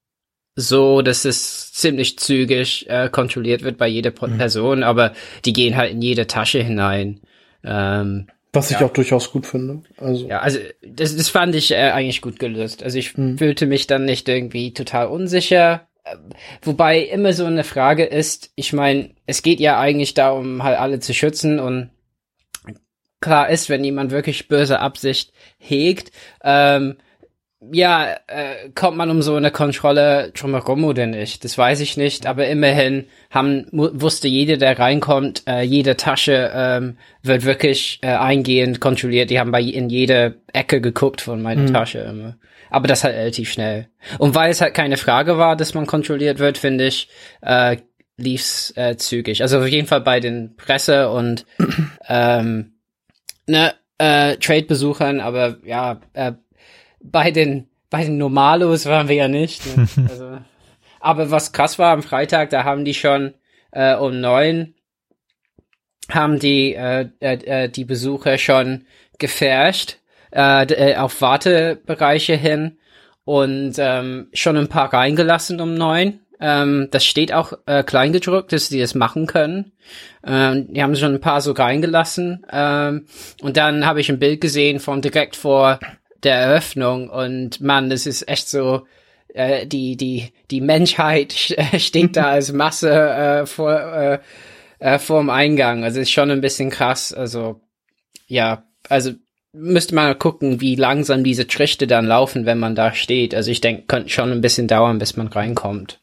so, 0.56 1.02
dass 1.02 1.26
es 1.26 1.72
ziemlich 1.74 2.18
zügig 2.18 2.90
äh, 2.90 3.10
kontrolliert 3.10 3.64
wird 3.64 3.78
bei 3.78 3.88
jeder 3.88 4.12
mhm. 4.12 4.38
Person, 4.38 4.84
aber 4.84 5.14
die 5.46 5.54
gehen 5.54 5.78
halt 5.78 5.92
in 5.92 6.02
jede 6.02 6.28
Tasche 6.28 6.62
hinein. 6.62 7.22
Ähm, 7.64 8.28
was 8.54 8.72
ich 8.72 8.80
ja. 8.80 8.86
auch 8.86 8.94
durchaus 8.94 9.32
gut 9.32 9.46
finde. 9.46 9.84
Also. 9.98 10.28
Ja, 10.28 10.40
also 10.40 10.60
das, 10.82 11.16
das 11.16 11.30
fand 11.30 11.54
ich 11.54 11.72
äh, 11.72 11.92
eigentlich 11.92 12.22
gut 12.22 12.40
gelöst. 12.40 12.82
Also 12.82 12.98
ich 12.98 13.14
hm. 13.14 13.38
fühlte 13.38 13.68
mich 13.68 13.86
dann 13.88 14.06
nicht 14.06 14.28
irgendwie 14.28 14.74
total 14.74 15.08
unsicher. 15.08 15.88
Wobei 16.62 17.00
immer 17.00 17.34
so 17.34 17.46
eine 17.46 17.64
Frage 17.64 18.06
ist, 18.06 18.52
ich 18.56 18.74
meine, 18.74 19.12
es 19.26 19.42
geht 19.42 19.60
ja 19.60 19.80
eigentlich 19.80 20.14
darum, 20.14 20.64
halt 20.64 20.80
alle 20.80 21.00
zu 21.00 21.14
schützen 21.14 21.60
und 21.60 21.90
klar 23.22 23.50
ist, 23.50 23.70
wenn 23.70 23.84
jemand 23.84 24.12
wirklich 24.12 24.48
böse 24.48 24.80
Absicht 24.80 25.34
hegt, 25.58 26.12
ähm, 26.44 26.98
ja, 27.72 28.16
äh, 28.28 28.70
kommt 28.76 28.98
man 28.98 29.10
um 29.10 29.24
so 29.24 29.36
eine 29.36 29.50
Kontrolle 29.50 30.32
drumherum 30.32 30.84
oder 30.84 31.08
nicht? 31.08 31.44
Das 31.44 31.58
weiß 31.58 31.80
ich 31.80 31.98
nicht, 31.98 32.28
aber 32.28 32.48
immerhin 32.48 33.08
haben, 33.32 33.68
wusste 33.72 34.28
jeder, 34.28 34.58
der 34.58 34.78
reinkommt, 34.78 35.44
äh, 35.48 35.64
jede 35.64 35.98
Tasche 35.98 36.52
ähm, 36.54 36.98
wird 37.24 37.46
wirklich 37.46 38.00
äh, 38.04 38.10
eingehend 38.10 38.80
kontrolliert. 38.80 39.32
Die 39.32 39.40
haben 39.40 39.52
bei 39.52 39.62
in 39.62 39.90
jede 39.90 40.36
Ecke 40.54 40.82
geguckt 40.82 41.22
von 41.22 41.42
meiner 41.42 41.64
mhm. 41.64 41.74
Tasche 41.74 42.00
immer. 42.00 42.38
Aber 42.70 42.88
das 42.88 43.04
halt 43.04 43.16
relativ 43.16 43.52
schnell. 43.52 43.90
Und 44.18 44.36
weil 44.36 44.52
es 44.52 44.62
halt 44.62 44.74
keine 44.74 44.98
Frage 44.98 45.38
war, 45.38 45.56
dass 45.56 45.74
man 45.74 45.86
kontrolliert 45.86 46.40
wird, 46.40 46.58
finde 46.58 46.88
ich, 46.88 47.10
äh, 47.42 47.78
lief's 48.18 48.74
äh, 48.76 48.98
zügig. 48.98 49.42
Also 49.42 49.60
auf 49.60 49.68
jeden 49.68 49.88
Fall 49.88 50.02
bei 50.02 50.20
den 50.20 50.56
Presse 50.56 51.10
und 51.10 51.46
ähm, 52.08 52.74
ne, 53.46 53.74
äh, 53.98 54.36
Trade-Besuchern, 54.38 55.20
aber 55.20 55.58
ja, 55.64 56.02
äh, 56.14 56.34
bei 57.02 57.32
den 57.32 57.68
bei 57.90 58.04
den 58.04 58.18
Normalos 58.18 58.86
waren 58.86 59.08
wir 59.08 59.16
ja 59.16 59.28
nicht. 59.28 59.66
Ne? 59.78 59.88
Also, 60.10 60.38
aber 61.00 61.32
was 61.32 61.54
krass 61.54 61.80
war 61.80 61.94
am 61.94 62.04
Freitag, 62.04 62.50
da 62.50 62.64
haben 62.64 62.84
die 62.84 62.94
schon 62.94 63.34
äh, 63.72 63.96
um 63.96 64.20
neun 64.20 64.74
haben 66.10 66.40
die 66.40 66.74
äh, 66.74 67.10
äh, 67.20 67.66
äh 67.66 67.70
die 67.70 67.86
Besucher 67.86 68.38
schon 68.38 68.86
gefärscht 69.20 70.00
äh, 70.34 70.66
äh, 70.66 70.96
auf 70.98 71.22
Wartebereiche 71.22 72.36
hin 72.36 72.78
und 73.26 73.76
ähm, 73.78 74.30
schon 74.34 74.58
ein 74.58 74.70
paar 74.70 74.94
reingelassen 74.94 75.60
um 75.60 75.74
neun. 75.74 76.22
Ähm, 76.40 76.88
das 76.92 77.04
steht 77.04 77.34
auch 77.34 77.54
äh, 77.66 77.84
kleingedruckt, 77.84 78.54
dass 78.54 78.70
die 78.70 78.80
das 78.80 78.94
machen 78.96 79.26
können. 79.26 79.72
Ähm, 80.26 80.72
die 80.72 80.84
haben 80.84 80.96
schon 80.96 81.16
ein 81.16 81.22
paar 81.22 81.42
so 81.42 81.52
reingelassen. 81.52 82.46
Ähm, 82.52 83.08
und 83.42 83.58
dann 83.58 83.86
habe 83.86 84.02
ich 84.02 84.10
ein 84.10 84.20
Bild 84.20 84.42
gesehen 84.42 84.80
von 84.80 85.02
direkt 85.02 85.36
vor 85.36 85.80
der 86.24 86.36
Eröffnung 86.36 87.10
und 87.10 87.62
man, 87.62 87.90
das 87.90 88.06
ist 88.06 88.28
echt 88.28 88.50
so, 88.50 88.86
äh, 89.34 89.66
die, 89.68 89.98
die, 89.98 90.32
die 90.52 90.62
Menschheit 90.62 91.34
steht 91.78 92.16
da 92.16 92.30
als 92.32 92.52
Masse 92.54 92.92
äh, 92.92 93.46
vor, 93.46 93.74
äh, 93.74 94.20
äh, 94.80 95.00
vor 95.00 95.20
dem 95.20 95.30
Eingang. 95.30 95.84
Also 95.84 96.00
ist 96.00 96.12
schon 96.12 96.32
ein 96.32 96.42
bisschen 96.42 96.70
krass. 96.70 97.14
Also, 97.14 97.62
ja, 98.28 98.64
also 98.90 99.12
müsste 99.54 99.96
man 99.96 100.06
mal 100.06 100.16
gucken, 100.16 100.62
wie 100.62 100.76
langsam 100.76 101.24
diese 101.24 101.48
Trichte 101.48 101.88
dann 101.88 102.06
laufen, 102.06 102.46
wenn 102.46 102.60
man 102.60 102.76
da 102.76 102.94
steht. 102.94 103.34
Also 103.34 103.52
ich 103.52 103.62
denke, 103.62 103.84
könnte 103.88 104.10
schon 104.10 104.32
ein 104.32 104.42
bisschen 104.42 104.68
dauern, 104.68 105.00
bis 105.00 105.18
man 105.18 105.28
reinkommt. 105.28 106.00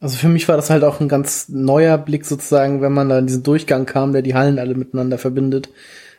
Also 0.00 0.16
für 0.16 0.28
mich 0.28 0.48
war 0.48 0.56
das 0.56 0.70
halt 0.70 0.82
auch 0.82 1.00
ein 1.00 1.08
ganz 1.08 1.48
neuer 1.50 1.98
Blick 1.98 2.24
sozusagen, 2.24 2.80
wenn 2.80 2.92
man 2.92 3.10
da 3.10 3.18
in 3.18 3.26
diesen 3.26 3.42
Durchgang 3.42 3.84
kam, 3.84 4.12
der 4.12 4.22
die 4.22 4.34
Hallen 4.34 4.58
alle 4.58 4.74
miteinander 4.74 5.18
verbindet 5.18 5.68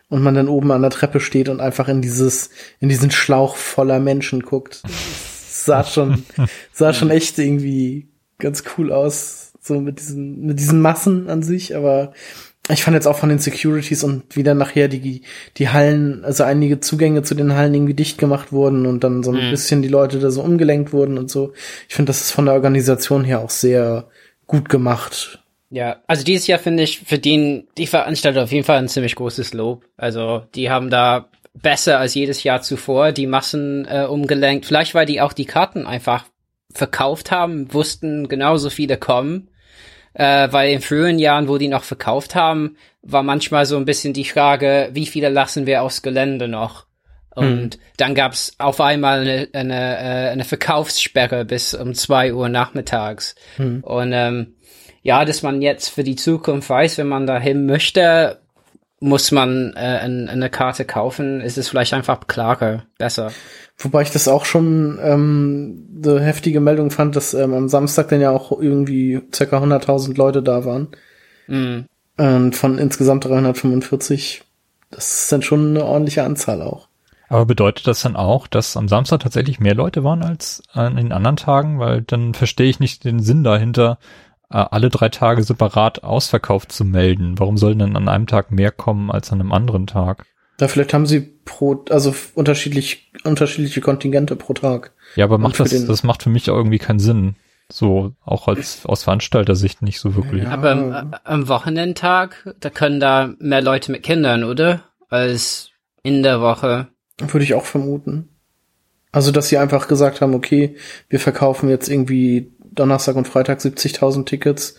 und 0.08 0.22
man 0.22 0.36
dann 0.36 0.50
oben 0.50 0.72
an 0.72 0.82
der 0.82 0.92
Treppe 0.92 1.20
steht 1.20 1.50
und 1.50 1.60
einfach 1.60 1.88
in 1.88 2.02
dieses, 2.02 2.52
in 2.80 2.90
diesen 2.90 3.10
Schlauch 3.10 3.56
voller 3.56 4.00
Menschen 4.00 4.42
guckt. 4.44 4.82
Das 4.84 5.66
sah 5.66 5.84
schon, 5.84 6.24
sah 6.72 6.94
schon 6.94 7.10
echt 7.10 7.40
irgendwie 7.40 8.08
ganz 8.38 8.64
cool 8.78 8.92
aus, 8.92 9.54
so 9.60 9.80
mit 9.80 10.00
diesen, 10.00 10.46
mit 10.46 10.60
diesen 10.60 10.82
Massen 10.82 11.30
an 11.30 11.42
sich, 11.42 11.76
aber 11.76 12.14
ich 12.70 12.84
fand 12.84 12.96
jetzt 12.96 13.08
auch 13.08 13.18
von 13.18 13.30
den 13.30 13.40
Securities 13.40 14.04
und 14.04 14.36
wie 14.36 14.44
dann 14.44 14.58
nachher 14.58 14.88
die, 14.88 15.24
die 15.58 15.70
Hallen, 15.70 16.24
also 16.24 16.44
einige 16.44 16.80
Zugänge 16.80 17.24
zu 17.24 17.34
den 17.34 17.56
Hallen 17.56 17.74
irgendwie 17.74 17.96
dicht 17.96 18.18
gemacht 18.18 18.52
wurden 18.52 18.86
und 18.86 19.04
dann 19.04 19.24
so 19.24 19.32
ein 19.32 19.48
mhm. 19.48 19.50
bisschen 19.50 19.82
die 19.82 19.88
Leute 19.88 20.20
da 20.20 20.30
so 20.30 20.42
umgelenkt 20.42 20.94
wurden 20.94 21.18
und 21.18 21.32
so. 21.32 21.54
Ich 21.90 21.96
finde, 21.96 22.12
das 22.12 22.22
ist 22.22 22.32
von 22.32 22.46
der 22.46 22.54
Organisation 22.54 23.24
her 23.24 23.40
auch 23.40 23.50
sehr 23.50 24.08
gut 24.46 24.70
gemacht. 24.70 25.40
Ja, 25.70 26.02
also 26.06 26.24
dieses 26.24 26.48
Jahr 26.48 26.60
finde 26.60 26.84
ich, 26.84 27.00
verdienen 27.00 27.68
die 27.78 27.88
Veranstalter 27.88 28.44
auf 28.44 28.52
jeden 28.52 28.66
Fall 28.66 28.78
ein 28.78 28.90
ziemlich 28.90 29.16
großes 29.16 29.54
Lob. 29.54 29.86
Also 29.98 30.44
die 30.54 30.70
haben 30.70 30.90
da 30.90 31.30
besser 31.54 32.00
als 32.00 32.14
jedes 32.14 32.44
Jahr 32.44 32.62
zuvor 32.62 33.12
die 33.12 33.28
Massen 33.28 33.86
äh, 33.90 34.06
umgelenkt. 34.06 34.66
Vielleicht, 34.66 34.94
weil 34.94 35.06
die 35.06 35.22
auch 35.22 35.34
die 35.34 35.46
Karten 35.46 35.88
einfach 35.88 36.26
verkauft 36.74 37.32
haben, 37.32 37.74
wussten 37.74 38.28
genauso 38.28 38.70
viele 38.70 38.98
kommen 38.98 39.50
äh, 40.14 40.48
weil 40.52 40.72
in 40.72 40.82
früheren 40.82 41.20
Jahren, 41.20 41.48
wo 41.48 41.58
die 41.58 41.68
noch 41.68 41.84
verkauft 41.84 42.36
haben, 42.36 42.78
war 43.02 43.24
manchmal 43.24 43.66
so 43.66 43.78
ein 43.78 43.86
bisschen 43.86 44.14
die 44.14 44.26
Frage, 44.26 44.90
wie 44.94 45.06
viele 45.06 45.30
lassen 45.30 45.66
wir 45.66 45.84
aus 45.84 46.02
Gelände 46.02 46.48
noch? 46.48 46.86
Und 47.34 47.76
hm. 47.76 47.82
dann 47.98 48.16
gab's 48.16 48.54
auf 48.58 48.82
einmal 48.82 49.22
eine, 49.22 49.48
eine, 49.54 49.98
äh, 49.98 50.30
eine 50.32 50.44
Verkaufssperre 50.44 51.46
bis 51.46 51.74
um 51.74 51.94
zwei 51.94 52.34
Uhr 52.34 52.50
nachmittags. 52.50 53.36
Hm. 53.56 53.82
Und 53.84 54.12
ähm, 54.14 54.56
ja, 55.02 55.24
dass 55.26 55.42
man 55.42 55.62
jetzt 55.62 55.90
für 55.90 56.04
die 56.04 56.18
Zukunft 56.18 56.70
weiß, 56.70 56.98
wenn 56.98 57.08
man 57.08 57.26
dahin 57.26 57.66
möchte, 57.66 58.42
muss 59.02 59.32
man 59.32 59.74
äh, 59.76 59.80
eine 59.80 60.50
Karte 60.52 60.86
kaufen, 60.86 61.42
ist 61.42 61.58
es 61.58 61.68
vielleicht 61.68 61.94
einfach 61.94 62.28
klarer, 62.28 62.84
besser. 63.00 63.32
Wobei 63.80 64.04
ich 64.04 64.12
das 64.12 64.28
auch 64.28 64.46
schon 64.46 65.00
ähm, 65.02 66.02
eine 66.06 66.22
heftige 66.22 66.60
Meldung 66.60 66.92
fand, 66.92 67.16
dass 67.16 67.34
ähm, 67.34 67.54
am 67.56 67.68
Samstag 67.68 68.10
dann 68.10 68.22
ja 68.22 68.30
auch 68.30 68.52
irgendwie 68.52 69.20
circa 69.34 69.58
100.000 69.58 70.16
Leute 70.16 70.44
da 70.44 70.66
waren. 70.66 70.90
Mhm. 71.48 71.86
Und 72.18 72.56
von 72.56 72.78
insgesamt 72.78 73.26
345, 73.26 74.44
das 74.92 75.24
ist 75.24 75.32
dann 75.32 75.42
schon 75.42 75.70
eine 75.72 75.84
ordentliche 75.84 76.24
Anzahl 76.24 76.62
auch. 76.62 76.88
Aber 77.28 77.48
bedeutet 77.48 77.88
das 77.88 78.04
dann 78.04 78.16
auch, 78.16 78.46
dass 78.46 78.78
am 78.78 78.88
Samstag 78.88 79.22
tatsächlich 79.22 79.60
mehr 79.60 79.74
Leute 79.74 80.04
waren 80.04 80.22
als 80.22 80.62
an 80.74 80.98
den 80.98 81.12
anderen 81.12 81.38
Tagen? 81.38 81.80
Weil 81.80 82.04
dann 82.04 82.36
verstehe 82.36 82.70
ich 82.70 82.80
nicht 82.80 83.04
den 83.04 83.20
Sinn 83.20 83.44
dahinter, 83.44 83.98
alle 84.52 84.90
drei 84.90 85.10
Tage 85.10 85.44
separat 85.44 86.04
ausverkauft 86.04 86.72
zu 86.72 86.86
melden. 86.86 87.40
Warum 87.40 87.58
sollen 87.58 87.80
denn 87.80 87.96
an 87.96 88.10
einem 88.10 88.28
Tag 88.28 88.52
mehr 88.52 88.72
kommen 88.72 89.12
als 89.12 89.32
an 89.32 89.40
einem 89.40 89.52
anderen 89.52 89.88
Tag? 89.88 90.26
Da 90.58 90.68
vielleicht 90.68 90.94
haben 90.94 91.08
sie 91.08 91.22
pro, 91.22 91.86
also 91.90 92.14
unterschiedlich, 92.36 93.12
unterschiedliche 93.24 93.82
Kontingente 93.82 94.36
pro 94.36 94.54
Tag. 94.54 94.94
Ja, 95.16 95.26
aber 95.26 95.38
macht 95.38 95.60
das, 95.60 95.86
das 95.86 96.04
macht 96.04 96.24
für 96.24 96.30
mich 96.30 96.48
irgendwie 96.48 96.78
keinen 96.78 97.00
Sinn. 97.00 97.36
So, 97.72 98.14
auch 98.24 98.48
als, 98.48 98.86
aus 98.86 99.04
Veranstalter-Sicht 99.04 99.82
nicht 99.82 100.00
so 100.00 100.16
wirklich. 100.16 100.44
Ja. 100.44 100.52
Aber 100.52 100.72
am, 100.72 100.92
äh, 100.92 101.18
am 101.24 101.48
Wochenendtag, 101.48 102.54
da 102.60 102.70
können 102.70 103.00
da 103.00 103.34
mehr 103.40 103.62
Leute 103.62 103.92
mit 103.92 104.04
Kindern, 104.04 104.44
oder? 104.44 104.84
Als 105.10 105.72
in 106.04 106.22
der 106.22 106.42
Woche. 106.42 106.88
Würde 107.18 107.44
ich 107.44 107.54
auch 107.54 107.66
vermuten. 107.66 108.30
Also, 109.12 109.32
dass 109.32 109.50
sie 109.50 109.58
einfach 109.58 109.88
gesagt 109.88 110.22
haben, 110.22 110.34
okay, 110.34 110.76
wir 111.10 111.20
verkaufen 111.20 111.70
jetzt 111.70 111.90
irgendwie 111.90 112.52
Donnerstag 112.72 113.16
und 113.16 113.28
Freitag 113.28 113.60
70.000 113.60 114.26
Tickets, 114.26 114.76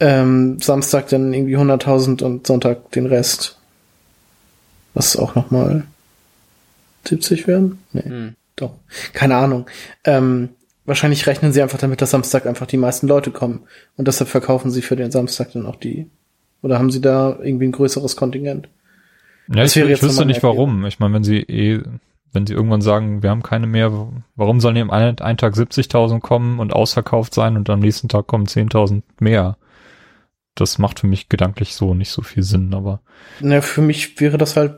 ähm, 0.00 0.58
Samstag 0.60 1.08
dann 1.08 1.32
irgendwie 1.32 1.56
100.000 1.56 2.22
und 2.22 2.46
Sonntag 2.46 2.90
den 2.92 3.06
Rest. 3.06 3.58
Was 4.94 5.16
auch 5.16 5.34
nochmal 5.34 5.84
70 7.06 7.46
werden? 7.46 7.78
Nee, 7.92 8.02
hm. 8.02 8.34
doch. 8.56 8.74
Keine 9.12 9.36
Ahnung. 9.36 9.66
Ähm, 10.04 10.50
wahrscheinlich 10.84 11.26
rechnen 11.26 11.52
sie 11.52 11.62
einfach 11.62 11.78
damit, 11.78 12.02
dass 12.02 12.10
Samstag 12.10 12.46
einfach 12.46 12.66
die 12.66 12.76
meisten 12.76 13.06
Leute 13.06 13.30
kommen. 13.30 13.62
Und 13.96 14.08
deshalb 14.08 14.28
verkaufen 14.28 14.70
sie 14.70 14.82
für 14.82 14.96
den 14.96 15.10
Samstag 15.10 15.52
dann 15.52 15.66
auch 15.66 15.76
die. 15.76 16.10
Oder 16.62 16.78
haben 16.78 16.90
sie 16.90 17.00
da 17.00 17.38
irgendwie 17.42 17.66
ein 17.66 17.72
größeres 17.72 18.16
Kontingent? 18.16 18.68
Ja, 19.48 19.62
das 19.62 19.76
ich, 19.76 19.84
ich 19.84 20.02
wüsste 20.02 20.26
nicht 20.26 20.42
warum. 20.42 20.84
Ich 20.86 20.98
meine, 21.00 21.14
wenn 21.14 21.24
sie 21.24 21.38
eh, 21.38 21.80
wenn 22.32 22.46
sie 22.46 22.54
irgendwann 22.54 22.82
sagen, 22.82 23.22
wir 23.22 23.30
haben 23.30 23.42
keine 23.42 23.66
mehr, 23.66 23.92
warum 24.34 24.60
sollen 24.60 24.74
die 24.74 24.80
am 24.80 24.90
einen, 24.90 25.18
einen 25.18 25.38
Tag 25.38 25.54
70.000 25.54 26.20
kommen 26.20 26.58
und 26.58 26.72
ausverkauft 26.72 27.34
sein 27.34 27.56
und 27.56 27.68
am 27.70 27.80
nächsten 27.80 28.08
Tag 28.08 28.26
kommen 28.26 28.46
10.000 28.46 29.02
mehr? 29.20 29.56
Das 30.54 30.78
macht 30.78 31.00
für 31.00 31.06
mich 31.06 31.28
gedanklich 31.28 31.74
so 31.74 31.94
nicht 31.94 32.10
so 32.10 32.22
viel 32.22 32.42
Sinn, 32.42 32.74
aber. 32.74 33.00
Na, 33.40 33.60
für 33.60 33.80
mich 33.80 34.20
wäre 34.20 34.36
das 34.38 34.56
halt 34.56 34.74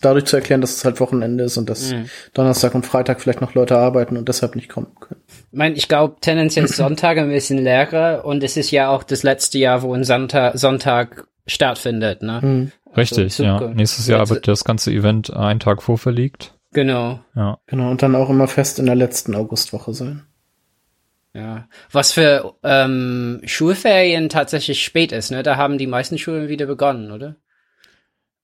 dadurch 0.00 0.24
zu 0.24 0.36
erklären, 0.36 0.60
dass 0.60 0.76
es 0.76 0.84
halt 0.84 1.00
Wochenende 1.00 1.44
ist 1.44 1.56
und 1.56 1.68
dass 1.68 1.92
mhm. 1.92 2.08
Donnerstag 2.34 2.74
und 2.74 2.86
Freitag 2.86 3.20
vielleicht 3.20 3.40
noch 3.40 3.54
Leute 3.54 3.78
arbeiten 3.78 4.16
und 4.16 4.28
deshalb 4.28 4.56
nicht 4.56 4.68
kommen 4.68 4.88
können. 4.98 5.20
Ich 5.28 5.58
meine, 5.58 5.74
ich 5.74 5.88
glaube, 5.88 6.16
tendenziell 6.20 6.68
Sonntag 6.68 7.18
ein 7.18 7.28
bisschen 7.28 7.58
leerer 7.58 8.24
und 8.24 8.42
es 8.42 8.56
ist 8.56 8.70
ja 8.70 8.88
auch 8.88 9.02
das 9.02 9.22
letzte 9.22 9.58
Jahr, 9.58 9.82
wo 9.82 9.92
ein 9.94 10.04
Sonntag, 10.04 10.58
Sonntag 10.58 11.26
stattfindet, 11.46 12.22
ne? 12.22 12.40
Mhm. 12.42 12.72
Richtig, 12.96 13.24
also, 13.24 13.44
ja. 13.44 13.60
Nächstes 13.68 14.06
Jahr 14.06 14.28
wird 14.30 14.48
das 14.48 14.64
ganze 14.64 14.90
Event 14.90 15.30
einen 15.34 15.60
Tag 15.60 15.82
vorverlegt. 15.82 16.55
Genau. 16.72 17.20
Ja. 17.34 17.58
Genau, 17.66 17.90
und 17.90 18.02
dann 18.02 18.14
auch 18.14 18.30
immer 18.30 18.48
fest 18.48 18.78
in 18.78 18.86
der 18.86 18.94
letzten 18.94 19.34
Augustwoche 19.34 19.94
sein. 19.94 20.26
Ja. 21.32 21.68
Was 21.92 22.12
für 22.12 22.54
ähm, 22.62 23.42
Schulferien 23.44 24.28
tatsächlich 24.28 24.82
spät 24.82 25.12
ist, 25.12 25.30
ne? 25.30 25.42
Da 25.42 25.56
haben 25.56 25.76
die 25.76 25.86
meisten 25.86 26.16
Schulen 26.16 26.48
wieder 26.48 26.66
begonnen, 26.66 27.10
oder? 27.10 27.36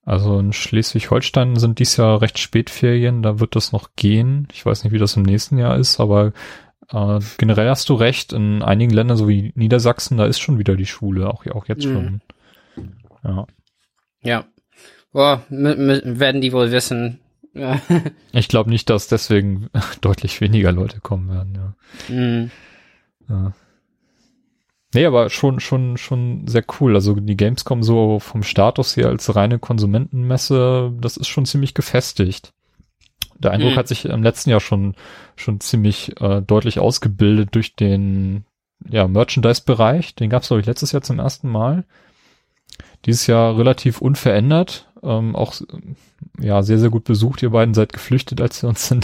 Also 0.05 0.39
in 0.39 0.53
Schleswig-Holstein 0.53 1.57
sind 1.57 1.79
dies 1.79 1.97
Jahr 1.97 2.21
recht 2.21 2.39
spät 2.39 2.71
Ferien, 2.71 3.23
da 3.23 3.41
wird 3.41 3.57
das 3.57 3.73
noch 3.73 3.91
gehen. 3.97 4.49
Ich 4.53 4.67
weiß 4.67 4.85
nicht, 4.85 4.93
wie 4.93 4.99
das 4.99 5.17
im 5.17 5.23
nächsten 5.23 5.59
Jahr 5.59 5.79
ist, 5.79 6.01
aber 6.01 6.33
äh, 6.91 7.21
generell 7.39 7.69
hast 7.69 7.89
du 7.89 7.95
recht, 7.95 8.33
in 8.33 8.63
einigen 8.63 8.93
Ländern, 8.93 9.17
so 9.17 9.29
wie 9.29 9.53
Niedersachsen, 9.55 10.19
da 10.19 10.27
ist 10.27 10.41
schon 10.41 10.59
wieder 10.59 10.77
die 10.77 10.87
Schule, 10.87 11.31
auch, 11.31 11.47
auch 11.47 11.69
jetzt 11.69 11.87
mhm. 11.87 11.93
schon. 11.93 12.21
Ja. 13.25 13.47
Ja. 14.23 14.45
Boah, 15.13 15.43
werden 15.49 16.41
die 16.41 16.53
wohl 16.53 16.73
wissen. 16.73 17.21
ich 18.33 18.49
glaube 18.49 18.71
nicht, 18.71 18.89
dass 18.91 19.09
deswegen 19.09 19.69
deutlich 20.01 20.41
weniger 20.41 20.73
Leute 20.73 21.01
kommen 21.01 21.31
werden, 21.31 21.55
ja. 21.55 22.15
Mhm. 22.15 22.51
ja. 23.29 23.53
Nee, 24.95 25.07
aber 25.07 25.31
schon, 25.31 25.61
schon, 25.61 25.97
schon 25.97 26.47
sehr 26.47 26.65
cool. 26.81 26.95
Also 26.95 27.15
die 27.15 27.37
Gamescom 27.37 27.83
so 27.83 28.19
vom 28.19 28.43
Status 28.43 28.95
hier 28.95 29.09
als 29.09 29.35
reine 29.35 29.59
Konsumentenmesse, 29.59 30.93
das 31.01 31.17
ist 31.17 31.29
schon 31.29 31.47
ziemlich 31.47 31.73
gefestigt. 31.73 32.53
Der 33.39 33.53
Eindruck 33.53 33.73
mhm. 33.73 33.77
hat 33.77 33.89
sich 33.89 34.05
im 34.05 34.23
letzten 34.23 34.51
Jahr 34.51 34.61
schon, 34.61 34.95
schon 35.35 35.61
ziemlich 35.61 36.21
äh, 36.21 36.43
deutlich 36.43 36.79
ausgebildet 36.79 37.55
durch 37.55 37.75
den 37.75 38.45
ja, 38.89 39.09
Merchandise-Bereich. 39.09 40.15
Den 40.15 40.29
gab 40.29 40.43
es, 40.43 40.49
glaube 40.49 40.61
ich, 40.61 40.67
letztes 40.67 40.93
Jahr 40.93 41.03
zum 41.03 41.19
ersten 41.19 41.49
Mal. 41.49 41.85
Dieses 43.07 43.27
Jahr 43.27 43.57
relativ 43.57 44.01
unverändert. 44.01 44.92
Ähm, 45.05 45.35
auch 45.35 45.55
ja 46.41 46.63
sehr, 46.63 46.79
sehr 46.79 46.91
gut 46.91 47.05
besucht. 47.05 47.43
Ihr 47.43 47.51
beiden 47.51 47.75
seid 47.75 47.93
geflüchtet, 47.93 48.41
als 48.41 48.63
wir 48.63 48.69
uns 48.69 48.89
dann 48.89 49.03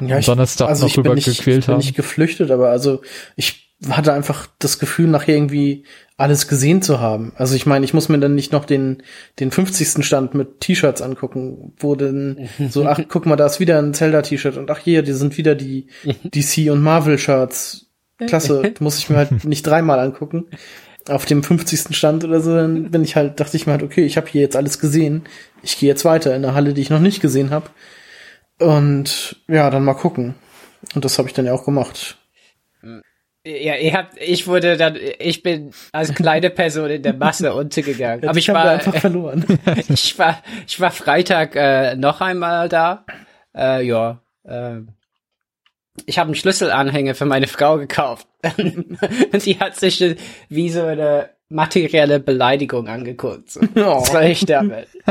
am 0.00 0.08
ja, 0.08 0.20
Donnerstag 0.20 0.68
also 0.68 0.86
noch 0.86 0.96
rüber 0.96 1.14
gequält 1.14 1.68
haben. 1.68 1.80
Ich 1.80 1.86
bin 1.86 1.88
nicht 1.88 1.96
geflüchtet, 1.96 2.50
aber 2.50 2.68
also 2.68 3.00
ich 3.36 3.62
hatte 3.88 4.12
einfach 4.12 4.46
das 4.58 4.78
Gefühl, 4.78 5.08
nachher 5.08 5.34
irgendwie 5.34 5.84
alles 6.16 6.46
gesehen 6.46 6.82
zu 6.82 7.00
haben. 7.00 7.32
Also 7.36 7.56
ich 7.56 7.66
meine, 7.66 7.84
ich 7.84 7.94
muss 7.94 8.08
mir 8.08 8.18
dann 8.18 8.34
nicht 8.34 8.52
noch 8.52 8.64
den, 8.64 9.02
den 9.40 9.50
50. 9.50 10.04
Stand 10.04 10.34
mit 10.34 10.60
T-Shirts 10.60 11.02
angucken, 11.02 11.72
wo 11.78 11.96
dann 11.96 12.48
so, 12.68 12.86
ach, 12.86 13.00
guck 13.08 13.26
mal, 13.26 13.36
da 13.36 13.46
ist 13.46 13.58
wieder 13.58 13.78
ein 13.78 13.94
Zelda-T-Shirt 13.94 14.56
und 14.56 14.70
ach 14.70 14.78
hier, 14.78 15.02
die 15.02 15.12
sind 15.12 15.36
wieder 15.36 15.54
die 15.54 15.88
DC 16.24 16.70
und 16.70 16.82
Marvel-Shirts. 16.82 17.86
Klasse, 18.18 18.74
muss 18.78 18.98
ich 18.98 19.10
mir 19.10 19.16
halt 19.16 19.44
nicht 19.44 19.66
dreimal 19.66 19.98
angucken. 19.98 20.46
Auf 21.08 21.24
dem 21.24 21.42
50. 21.42 21.96
Stand 21.96 22.24
oder 22.24 22.40
so, 22.40 22.54
dann 22.54 22.90
bin 22.90 23.02
ich 23.02 23.16
halt, 23.16 23.40
dachte 23.40 23.56
ich 23.56 23.66
mir 23.66 23.72
halt, 23.72 23.82
okay, 23.82 24.04
ich 24.04 24.16
habe 24.16 24.28
hier 24.28 24.40
jetzt 24.40 24.56
alles 24.56 24.78
gesehen. 24.78 25.24
Ich 25.62 25.78
gehe 25.78 25.88
jetzt 25.88 26.04
weiter 26.04 26.34
in 26.34 26.44
eine 26.44 26.54
Halle, 26.54 26.74
die 26.74 26.80
ich 26.82 26.90
noch 26.90 27.00
nicht 27.00 27.20
gesehen 27.20 27.50
habe. 27.50 27.70
Und 28.58 29.42
ja, 29.48 29.68
dann 29.70 29.84
mal 29.84 29.94
gucken. 29.94 30.34
Und 30.94 31.04
das 31.04 31.18
habe 31.18 31.28
ich 31.28 31.34
dann 31.34 31.46
ja 31.46 31.52
auch 31.52 31.64
gemacht. 31.64 32.18
Ja, 33.44 33.74
ihr 33.74 33.92
habt, 33.92 34.16
ich 34.20 34.46
wurde 34.46 34.76
dann, 34.76 34.96
ich 35.18 35.42
bin 35.42 35.72
als 35.90 36.14
kleine 36.14 36.50
Person 36.50 36.90
in 36.90 37.02
der 37.02 37.14
Masse 37.14 37.52
untergegangen. 37.52 38.28
Aber 38.28 38.38
ich 38.38 38.48
war 38.48 38.70
einfach 38.70 38.94
verloren. 38.96 39.44
ich 39.88 40.16
war, 40.16 40.40
ich 40.66 40.78
war 40.78 40.92
Freitag 40.92 41.56
äh, 41.56 41.96
noch 41.96 42.20
einmal 42.20 42.68
da. 42.68 43.04
Äh, 43.56 43.84
ja. 43.84 44.20
Äh, 44.44 44.82
ich 46.06 46.18
habe 46.18 46.28
einen 46.28 46.34
Schlüsselanhänger 46.34 47.14
für 47.14 47.26
meine 47.26 47.46
Frau 47.46 47.78
gekauft. 47.78 48.26
Und 48.56 49.46
die 49.46 49.58
hat 49.58 49.76
sich 49.76 50.16
wie 50.48 50.70
so 50.70 50.82
eine 50.82 51.30
materielle 51.48 52.18
Beleidigung 52.18 52.88
angeguckt. 52.88 53.58
Oh. 53.76 54.04
Soll 54.04 54.24
ich 54.24 54.44
damit? 54.44 54.88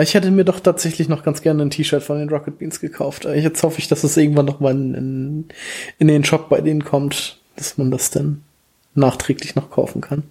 Ich 0.00 0.14
hätte 0.14 0.30
mir 0.30 0.46
doch 0.46 0.58
tatsächlich 0.60 1.10
noch 1.10 1.22
ganz 1.22 1.42
gerne 1.42 1.62
ein 1.62 1.68
T-Shirt 1.68 2.02
von 2.02 2.18
den 2.18 2.30
Rocket 2.30 2.58
Beans 2.58 2.80
gekauft. 2.80 3.26
Jetzt 3.26 3.62
hoffe 3.62 3.78
ich, 3.78 3.88
dass 3.88 4.04
es 4.04 4.16
irgendwann 4.16 4.46
noch 4.46 4.58
mal 4.58 4.70
in, 4.70 4.94
in, 4.94 5.48
in 5.98 6.08
den 6.08 6.24
Shop 6.24 6.48
bei 6.48 6.62
denen 6.62 6.82
kommt, 6.82 7.38
dass 7.56 7.76
man 7.76 7.90
das 7.90 8.10
dann 8.10 8.42
nachträglich 8.94 9.54
noch 9.54 9.70
kaufen 9.70 10.00
kann. 10.00 10.22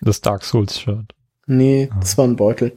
Das 0.00 0.22
Dark 0.22 0.42
Souls 0.42 0.80
Shirt. 0.80 1.14
Nee, 1.46 1.88
ah. 1.92 1.96
das 2.00 2.18
war 2.18 2.26
ein 2.26 2.34
Beutel. 2.34 2.72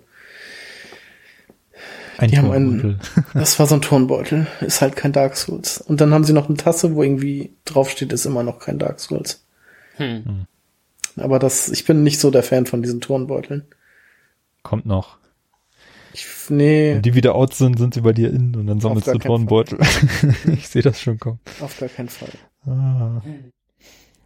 Ein 2.19 2.31
die 2.31 2.37
haben 2.37 2.51
einen, 2.51 2.99
das 3.33 3.59
war 3.59 3.65
so 3.65 3.75
ein 3.75 3.81
Turnbeutel. 3.81 4.47
Ist 4.61 4.81
halt 4.81 4.95
kein 4.95 5.13
Dark 5.13 5.37
Souls. 5.37 5.79
Und 5.79 6.01
dann 6.01 6.13
haben 6.13 6.23
sie 6.23 6.33
noch 6.33 6.47
eine 6.47 6.57
Tasse, 6.57 6.95
wo 6.95 7.03
irgendwie 7.03 7.53
draufsteht, 7.65 8.11
ist 8.11 8.25
immer 8.25 8.43
noch 8.43 8.59
kein 8.59 8.79
Dark 8.79 8.99
Souls. 8.99 9.45
Hm. 9.95 10.25
hm. 10.25 10.45
Aber 11.17 11.39
das, 11.39 11.69
ich 11.69 11.85
bin 11.85 12.03
nicht 12.03 12.19
so 12.19 12.31
der 12.31 12.43
Fan 12.43 12.65
von 12.65 12.81
diesen 12.81 13.01
Turnbeuteln. 13.01 13.65
Kommt 14.63 14.85
noch. 14.85 15.17
Ich, 16.13 16.25
nee. 16.49 16.95
Wenn 16.95 17.01
die 17.01 17.13
wieder 17.13 17.35
out 17.35 17.53
sind, 17.53 17.77
sind 17.77 17.93
sie 17.93 18.01
bei 18.01 18.13
dir 18.13 18.29
in 18.31 18.55
und 18.55 18.67
dann 18.67 18.79
sammelst 18.79 19.07
du 19.07 19.17
Turnbeutel. 19.17 19.79
ich 20.53 20.69
sehe 20.69 20.81
das 20.81 21.01
schon 21.01 21.19
kommen. 21.19 21.39
Auf 21.59 21.77
gar 21.79 21.89
keinen 21.89 22.09
Fall. 22.09 22.31
Ah. 22.65 23.21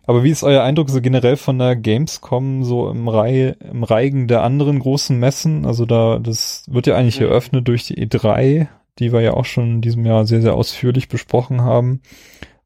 Aber 0.06 0.24
wie 0.24 0.32
ist 0.32 0.44
euer 0.44 0.64
Eindruck 0.64 0.90
so 0.90 1.02
generell 1.02 1.38
von 1.38 1.58
der 1.58 1.76
Gamescom 1.76 2.64
so 2.64 2.90
im 2.90 3.08
Reihe, 3.08 3.56
im 3.72 3.84
Reigen 3.84 4.28
der 4.28 4.44
anderen 4.44 4.80
großen 4.80 5.18
Messen? 5.18 5.66
Also 5.66 5.86
da, 5.86 6.20
das 6.20 6.66
wird 6.70 6.88
ja 6.88 6.96
eigentlich 6.96 7.20
mhm. 7.20 7.28
eröffnet 7.28 7.68
durch 7.68 7.86
die 7.86 8.06
E3, 8.06 8.68
die 9.00 9.14
wir 9.14 9.22
ja 9.22 9.34
auch 9.34 9.46
schon 9.46 9.76
in 9.76 9.82
diesem 9.82 10.06
Jahr 10.06 10.26
sehr, 10.26 10.42
sehr 10.42 10.56
ausführlich 10.56 11.08
besprochen 11.08 11.62
haben, 11.62 12.02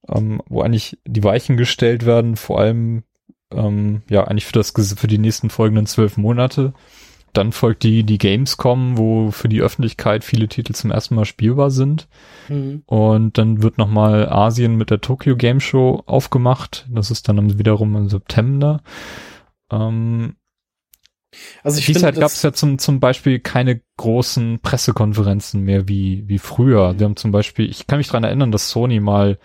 ähm, 0.09 0.41
wo 0.47 0.61
eigentlich 0.61 0.97
die 1.05 1.23
Weichen 1.23 1.57
gestellt 1.57 2.05
werden, 2.05 2.37
vor 2.37 2.59
allem, 2.59 3.03
ähm, 3.53 4.01
ja, 4.09 4.23
eigentlich 4.23 4.45
für 4.45 4.53
das, 4.53 4.71
für 4.71 5.07
die 5.07 5.19
nächsten 5.19 5.51
folgenden 5.51 5.85
zwölf 5.85 6.17
Monate. 6.17 6.73
Dann 7.37 7.51
folgt 7.51 7.83
die, 7.83 8.03
die 8.03 8.17
Gamescom, 8.17 8.97
wo 8.97 9.29
für 9.29 9.47
die 9.47 9.61
Öffentlichkeit 9.61 10.23
viele 10.23 10.47
Titel 10.47 10.73
zum 10.73 10.89
ersten 10.89 11.13
Mal 11.13 11.25
spielbar 11.25 11.69
sind. 11.69 12.07
Mhm. 12.49 12.81
Und 12.87 13.37
dann 13.37 13.61
wird 13.61 13.77
nochmal 13.77 14.27
Asien 14.27 14.75
mit 14.75 14.89
der 14.89 15.01
Tokyo 15.01 15.35
Game 15.35 15.59
Show 15.59 16.01
aufgemacht. 16.07 16.87
Das 16.89 17.11
ist 17.11 17.29
dann 17.29 17.59
wiederum 17.59 17.95
im 17.95 18.09
September. 18.09 18.81
Ähm, 19.71 20.33
also 21.61 21.77
ich 21.77 21.85
Dies 21.85 21.99
Zeit 21.99 22.15
gab 22.15 22.31
es 22.31 22.41
ja 22.41 22.53
zum, 22.53 22.79
zum 22.79 22.99
Beispiel 22.99 23.37
keine 23.37 23.81
großen 23.97 24.57
Pressekonferenzen 24.63 25.61
mehr 25.61 25.87
wie, 25.87 26.27
wie 26.27 26.39
früher. 26.39 26.93
Mhm. 26.93 26.99
Wir 26.99 27.05
haben 27.05 27.17
zum 27.17 27.29
Beispiel, 27.29 27.69
ich 27.69 27.85
kann 27.85 27.99
mich 27.99 28.07
dran 28.07 28.23
erinnern, 28.23 28.51
dass 28.51 28.71
Sony 28.71 28.99
mal 28.99 29.37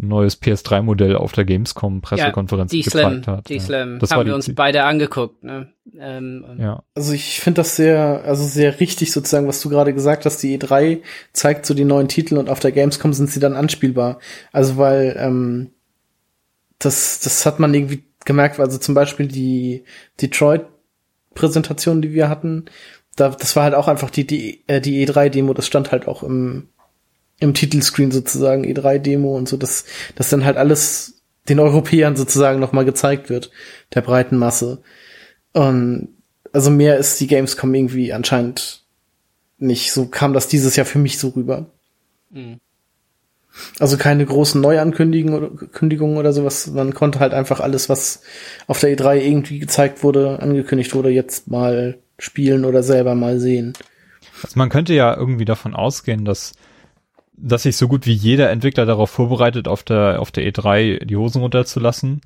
ein 0.00 0.08
neues 0.08 0.40
PS3-Modell 0.40 1.16
auf 1.16 1.32
der 1.32 1.44
Gamescom 1.44 2.00
Pressekonferenz 2.00 2.72
ja, 2.72 2.76
die 2.78 2.82
gezeigt 2.82 3.24
Slim, 3.24 3.36
hat. 3.36 3.48
Die 3.48 3.54
ja. 3.54 3.60
Slim 3.60 3.98
Das 3.98 4.10
haben 4.10 4.26
wir 4.26 4.34
uns 4.34 4.54
beide 4.54 4.84
angeguckt. 4.84 5.42
Ne? 5.42 5.72
Ähm, 5.98 6.44
Ja. 6.58 6.82
Also 6.94 7.12
ich 7.12 7.40
finde 7.40 7.60
das 7.60 7.76
sehr, 7.76 8.22
also 8.24 8.44
sehr 8.44 8.78
richtig 8.78 9.12
sozusagen, 9.12 9.48
was 9.48 9.60
du 9.60 9.68
gerade 9.68 9.92
gesagt 9.92 10.24
hast. 10.24 10.42
Die 10.42 10.56
E3 10.58 11.02
zeigt 11.32 11.66
so 11.66 11.74
die 11.74 11.84
neuen 11.84 12.08
Titel 12.08 12.36
und 12.38 12.48
auf 12.48 12.60
der 12.60 12.72
Gamescom 12.72 13.12
sind 13.12 13.30
sie 13.30 13.40
dann 13.40 13.54
anspielbar. 13.54 14.18
Also 14.52 14.76
weil 14.76 15.16
ähm, 15.18 15.70
das, 16.78 17.20
das 17.20 17.44
hat 17.44 17.58
man 17.58 17.74
irgendwie 17.74 18.04
gemerkt. 18.24 18.60
Also 18.60 18.78
zum 18.78 18.94
Beispiel 18.94 19.26
die 19.26 19.84
Detroit-Präsentation, 20.20 22.02
die 22.02 22.12
wir 22.12 22.28
hatten, 22.28 22.66
da, 23.16 23.30
das 23.30 23.56
war 23.56 23.64
halt 23.64 23.74
auch 23.74 23.88
einfach 23.88 24.10
die 24.10 24.26
die, 24.26 24.62
äh, 24.68 24.80
die 24.80 25.04
E3-Demo. 25.04 25.54
Das 25.54 25.66
stand 25.66 25.90
halt 25.90 26.06
auch 26.06 26.22
im 26.22 26.68
im 27.40 27.54
Titelscreen 27.54 28.10
sozusagen 28.10 28.64
E3-Demo 28.64 29.36
und 29.36 29.48
so, 29.48 29.56
dass 29.56 29.84
dass 30.14 30.28
dann 30.28 30.44
halt 30.44 30.56
alles 30.56 31.22
den 31.48 31.60
Europäern 31.60 32.16
sozusagen 32.16 32.60
noch 32.60 32.72
mal 32.72 32.84
gezeigt 32.84 33.30
wird, 33.30 33.50
der 33.94 34.02
breiten 34.02 34.36
Masse. 34.36 34.82
Und 35.52 36.08
also 36.52 36.70
mehr 36.70 36.98
ist 36.98 37.20
die 37.20 37.26
Gamescom 37.26 37.74
irgendwie 37.74 38.12
anscheinend 38.12 38.84
nicht. 39.58 39.92
So 39.92 40.06
kam 40.06 40.32
das 40.32 40.48
dieses 40.48 40.76
Jahr 40.76 40.86
für 40.86 40.98
mich 40.98 41.18
so 41.18 41.28
rüber. 41.28 41.66
Mhm. 42.30 42.58
Also 43.80 43.96
keine 43.96 44.24
großen 44.24 44.60
Neuankündigungen 44.60 45.42
oder 45.42 45.66
Kündigungen 45.66 46.16
oder 46.16 46.32
sowas. 46.32 46.68
Man 46.68 46.94
konnte 46.94 47.18
halt 47.18 47.32
einfach 47.34 47.60
alles, 47.60 47.88
was 47.88 48.22
auf 48.66 48.78
der 48.80 48.96
E3 48.96 49.16
irgendwie 49.16 49.58
gezeigt 49.58 50.04
wurde, 50.04 50.40
angekündigt 50.40 50.94
wurde, 50.94 51.10
jetzt 51.10 51.50
mal 51.50 51.98
spielen 52.18 52.64
oder 52.64 52.82
selber 52.82 53.14
mal 53.14 53.40
sehen. 53.40 53.72
Also 54.42 54.58
man 54.58 54.68
könnte 54.68 54.94
ja 54.94 55.16
irgendwie 55.16 55.44
davon 55.44 55.74
ausgehen, 55.74 56.24
dass 56.24 56.52
dass 57.40 57.62
sich 57.64 57.76
so 57.76 57.88
gut 57.88 58.06
wie 58.06 58.12
jeder 58.12 58.50
Entwickler 58.50 58.86
darauf 58.86 59.10
vorbereitet, 59.10 59.68
auf 59.68 59.82
der 59.82 60.20
auf 60.20 60.30
der 60.30 60.44
E3 60.50 61.04
die 61.04 61.16
Hosen 61.16 61.40
runterzulassen. 61.42 62.20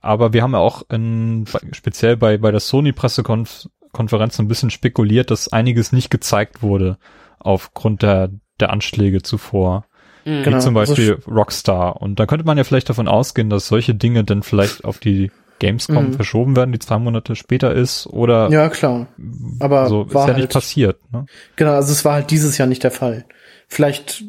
Aber 0.00 0.32
wir 0.32 0.42
haben 0.42 0.52
ja 0.52 0.58
auch 0.58 0.82
in, 0.90 1.44
speziell 1.72 2.16
bei 2.16 2.38
bei 2.38 2.50
der 2.50 2.60
Sony 2.60 2.92
Pressekonferenz 2.92 4.36
so 4.36 4.42
ein 4.42 4.48
bisschen 4.48 4.70
spekuliert, 4.70 5.30
dass 5.30 5.52
einiges 5.52 5.92
nicht 5.92 6.10
gezeigt 6.10 6.62
wurde 6.62 6.98
aufgrund 7.38 8.02
der 8.02 8.30
der 8.60 8.70
Anschläge 8.70 9.22
zuvor. 9.22 9.84
Mhm. 10.24 10.42
Genau. 10.42 10.56
Wie 10.56 10.60
zum 10.60 10.76
also 10.76 10.94
Beispiel 10.94 11.18
Rockstar. 11.28 12.00
Und 12.00 12.18
da 12.18 12.26
könnte 12.26 12.44
man 12.46 12.56
ja 12.58 12.64
vielleicht 12.64 12.88
davon 12.88 13.08
ausgehen, 13.08 13.50
dass 13.50 13.68
solche 13.68 13.94
Dinge 13.94 14.24
dann 14.24 14.42
vielleicht 14.42 14.84
auf 14.84 14.98
die 14.98 15.30
Gamescom 15.58 16.08
Mhm. 16.08 16.12
verschoben 16.14 16.56
werden, 16.56 16.72
die 16.72 16.78
zwei 16.78 16.98
Monate 16.98 17.34
später 17.36 17.72
ist, 17.72 18.06
oder 18.08 18.50
Ja, 18.50 18.68
klar. 18.68 19.06
Aber 19.60 19.88
so 19.88 20.02
ist 20.04 20.14
war 20.14 20.26
ja 20.28 20.34
nicht 20.34 20.42
halt- 20.42 20.52
passiert. 20.52 20.98
Ne? 21.12 21.26
Genau, 21.56 21.72
also 21.72 21.92
es 21.92 22.04
war 22.04 22.14
halt 22.14 22.30
dieses 22.30 22.58
Jahr 22.58 22.68
nicht 22.68 22.82
der 22.84 22.90
Fall. 22.90 23.24
Vielleicht 23.68 24.24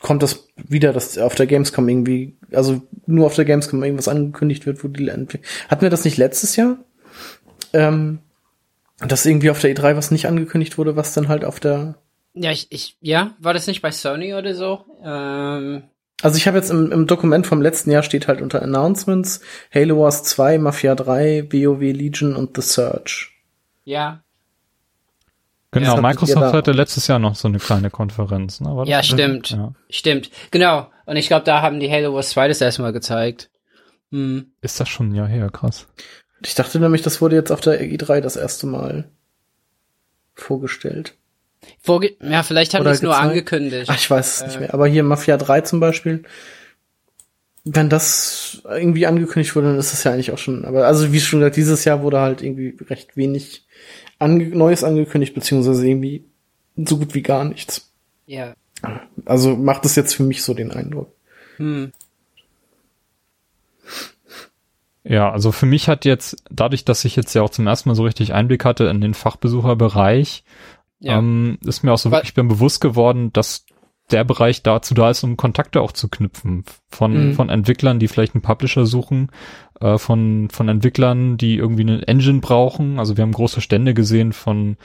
kommt 0.00 0.22
das 0.22 0.48
wieder, 0.56 0.92
dass 0.92 1.18
auf 1.18 1.34
der 1.34 1.46
Gamescom 1.46 1.88
irgendwie, 1.88 2.36
also 2.52 2.82
nur 3.06 3.26
auf 3.26 3.34
der 3.34 3.44
Gamescom 3.44 3.82
irgendwas 3.82 4.08
angekündigt 4.08 4.66
wird, 4.66 4.82
wo 4.84 4.88
die 4.88 5.10
hatten 5.10 5.80
wir 5.80 5.90
das 5.90 6.04
nicht 6.04 6.16
letztes 6.18 6.56
Jahr? 6.56 6.78
Ähm, 7.72 8.20
dass 8.98 9.26
irgendwie 9.26 9.50
auf 9.50 9.60
der 9.60 9.74
E3 9.74 9.96
was 9.96 10.10
nicht 10.10 10.26
angekündigt 10.26 10.78
wurde, 10.78 10.96
was 10.96 11.14
dann 11.14 11.28
halt 11.28 11.44
auf 11.44 11.60
der 11.60 11.96
Ja, 12.34 12.50
ich, 12.50 12.68
ich, 12.70 12.96
ja, 13.00 13.34
war 13.38 13.54
das 13.54 13.66
nicht 13.66 13.82
bei 13.82 13.90
Sony 13.90 14.34
oder 14.34 14.54
so? 14.54 14.84
Ähm, 15.02 15.84
Also 16.22 16.38
ich 16.38 16.46
habe 16.46 16.56
jetzt 16.56 16.70
im, 16.70 16.92
im 16.92 17.06
Dokument 17.06 17.46
vom 17.46 17.60
letzten 17.60 17.90
Jahr 17.90 18.02
steht 18.02 18.28
halt 18.28 18.40
unter 18.40 18.62
Announcements 18.62 19.40
Halo 19.74 19.98
Wars 20.00 20.22
2, 20.24 20.58
Mafia 20.58 20.94
3, 20.94 21.48
WoW 21.52 21.80
Legion 21.80 22.36
und 22.36 22.56
The 22.56 22.62
Search. 22.62 23.32
ja, 23.84 24.22
Genau, 25.72 25.96
ihr 25.96 26.02
Microsoft 26.02 26.54
hatte 26.54 26.72
letztes 26.72 27.06
Jahr 27.06 27.18
noch 27.18 27.34
so 27.34 27.48
eine 27.48 27.58
kleine 27.58 27.90
Konferenz. 27.90 28.60
Ne? 28.60 28.74
Das 28.78 28.88
ja, 28.88 29.02
stimmt, 29.02 29.50
Ja. 29.50 29.72
stimmt, 29.90 30.30
genau. 30.50 30.90
Und 31.06 31.16
ich 31.16 31.26
glaube, 31.28 31.44
da 31.44 31.62
haben 31.62 31.80
die 31.80 31.90
Halo 31.90 32.14
Wars 32.14 32.30
2 32.30 32.48
das 32.48 32.60
erste 32.60 32.82
Mal 32.82 32.92
gezeigt. 32.92 33.50
Hm. 34.10 34.52
Ist 34.60 34.80
das 34.80 34.88
schon 34.88 35.10
ein 35.10 35.14
Jahr 35.14 35.26
her, 35.28 35.50
krass. 35.50 35.86
Ich 36.44 36.54
dachte 36.54 36.78
nämlich, 36.78 37.02
das 37.02 37.20
wurde 37.20 37.36
jetzt 37.36 37.50
auf 37.50 37.60
der 37.60 37.80
E3 37.82 38.20
das 38.20 38.36
erste 38.36 38.66
Mal 38.66 39.08
vorgestellt. 40.34 41.14
Vorge 41.82 42.14
ja, 42.20 42.42
vielleicht 42.42 42.74
haben 42.74 42.84
die 42.84 42.90
es 42.90 43.02
nur 43.02 43.16
angekündigt. 43.16 43.90
Ach, 43.90 43.96
ich 43.96 44.08
weiß 44.10 44.36
es 44.36 44.42
Äh. 44.42 44.46
nicht 44.46 44.60
mehr. 44.60 44.74
Aber 44.74 44.86
hier 44.86 45.02
Mafia 45.02 45.36
3 45.36 45.62
zum 45.62 45.80
Beispiel, 45.80 46.22
wenn 47.64 47.88
das 47.88 48.62
irgendwie 48.64 49.06
angekündigt 49.06 49.56
wurde, 49.56 49.68
dann 49.68 49.78
ist 49.78 49.92
es 49.92 50.04
ja 50.04 50.12
eigentlich 50.12 50.30
auch 50.30 50.38
schon. 50.38 50.64
Aber 50.64 50.86
also 50.86 51.12
wie 51.12 51.20
schon 51.20 51.40
gesagt, 51.40 51.56
dieses 51.56 51.84
Jahr 51.84 52.02
wurde 52.02 52.20
halt 52.20 52.42
irgendwie 52.42 52.76
recht 52.88 53.16
wenig 53.16 53.66
ange 54.18 54.46
Neues 54.48 54.84
angekündigt, 54.84 55.34
beziehungsweise 55.34 55.86
irgendwie 55.86 56.24
so 56.76 56.98
gut 56.98 57.14
wie 57.14 57.22
gar 57.22 57.44
nichts. 57.44 57.90
ja. 58.26 58.54
Also 59.24 59.56
macht 59.56 59.86
es 59.86 59.96
jetzt 59.96 60.14
für 60.14 60.22
mich 60.22 60.42
so 60.42 60.52
den 60.52 60.70
Eindruck. 60.70 61.10
Hm. 61.56 61.92
Ja, 65.02 65.30
also 65.30 65.52
für 65.52 65.66
mich 65.66 65.88
hat 65.88 66.04
jetzt, 66.04 66.36
dadurch, 66.50 66.84
dass 66.84 67.04
ich 67.04 67.16
jetzt 67.16 67.32
ja 67.34 67.42
auch 67.42 67.50
zum 67.50 67.66
ersten 67.66 67.88
Mal 67.88 67.94
so 67.94 68.02
richtig 68.04 68.34
Einblick 68.34 68.64
hatte 68.64 68.84
in 68.84 69.00
den 69.00 69.14
Fachbesucherbereich, 69.14 70.44
Ja. 70.98 71.18
ähm, 71.18 71.58
ist 71.64 71.84
mir 71.84 71.92
auch 71.92 71.98
so 71.98 72.10
Weil- 72.10 72.18
wirklich 72.20 72.34
bin 72.34 72.48
bewusst 72.48 72.80
geworden, 72.80 73.32
dass 73.32 73.64
der 74.10 74.24
Bereich 74.24 74.62
dazu 74.62 74.94
da 74.94 75.10
ist, 75.10 75.22
um 75.24 75.36
Kontakte 75.36 75.80
auch 75.80 75.92
zu 75.92 76.08
knüpfen 76.08 76.64
von, 76.90 77.28
Mhm. 77.30 77.34
von 77.34 77.48
Entwicklern, 77.48 77.98
die 77.98 78.08
vielleicht 78.08 78.34
einen 78.34 78.42
Publisher 78.42 78.86
suchen, 78.86 79.30
äh, 79.80 79.98
von, 79.98 80.48
von 80.50 80.68
Entwicklern, 80.68 81.36
die 81.36 81.56
irgendwie 81.56 81.82
eine 81.82 82.06
Engine 82.06 82.40
brauchen. 82.40 82.98
Also 82.98 83.16
wir 83.16 83.22
haben 83.22 83.32
große 83.32 83.60
Stände 83.60 83.94
gesehen 83.94 84.32
von, 84.32 84.76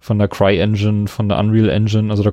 von 0.00 0.18
der 0.18 0.28
Cry 0.28 0.58
Engine, 0.58 1.08
von 1.08 1.28
der 1.28 1.38
Unreal 1.38 1.68
Engine. 1.68 2.10
Also 2.10 2.22
da 2.22 2.32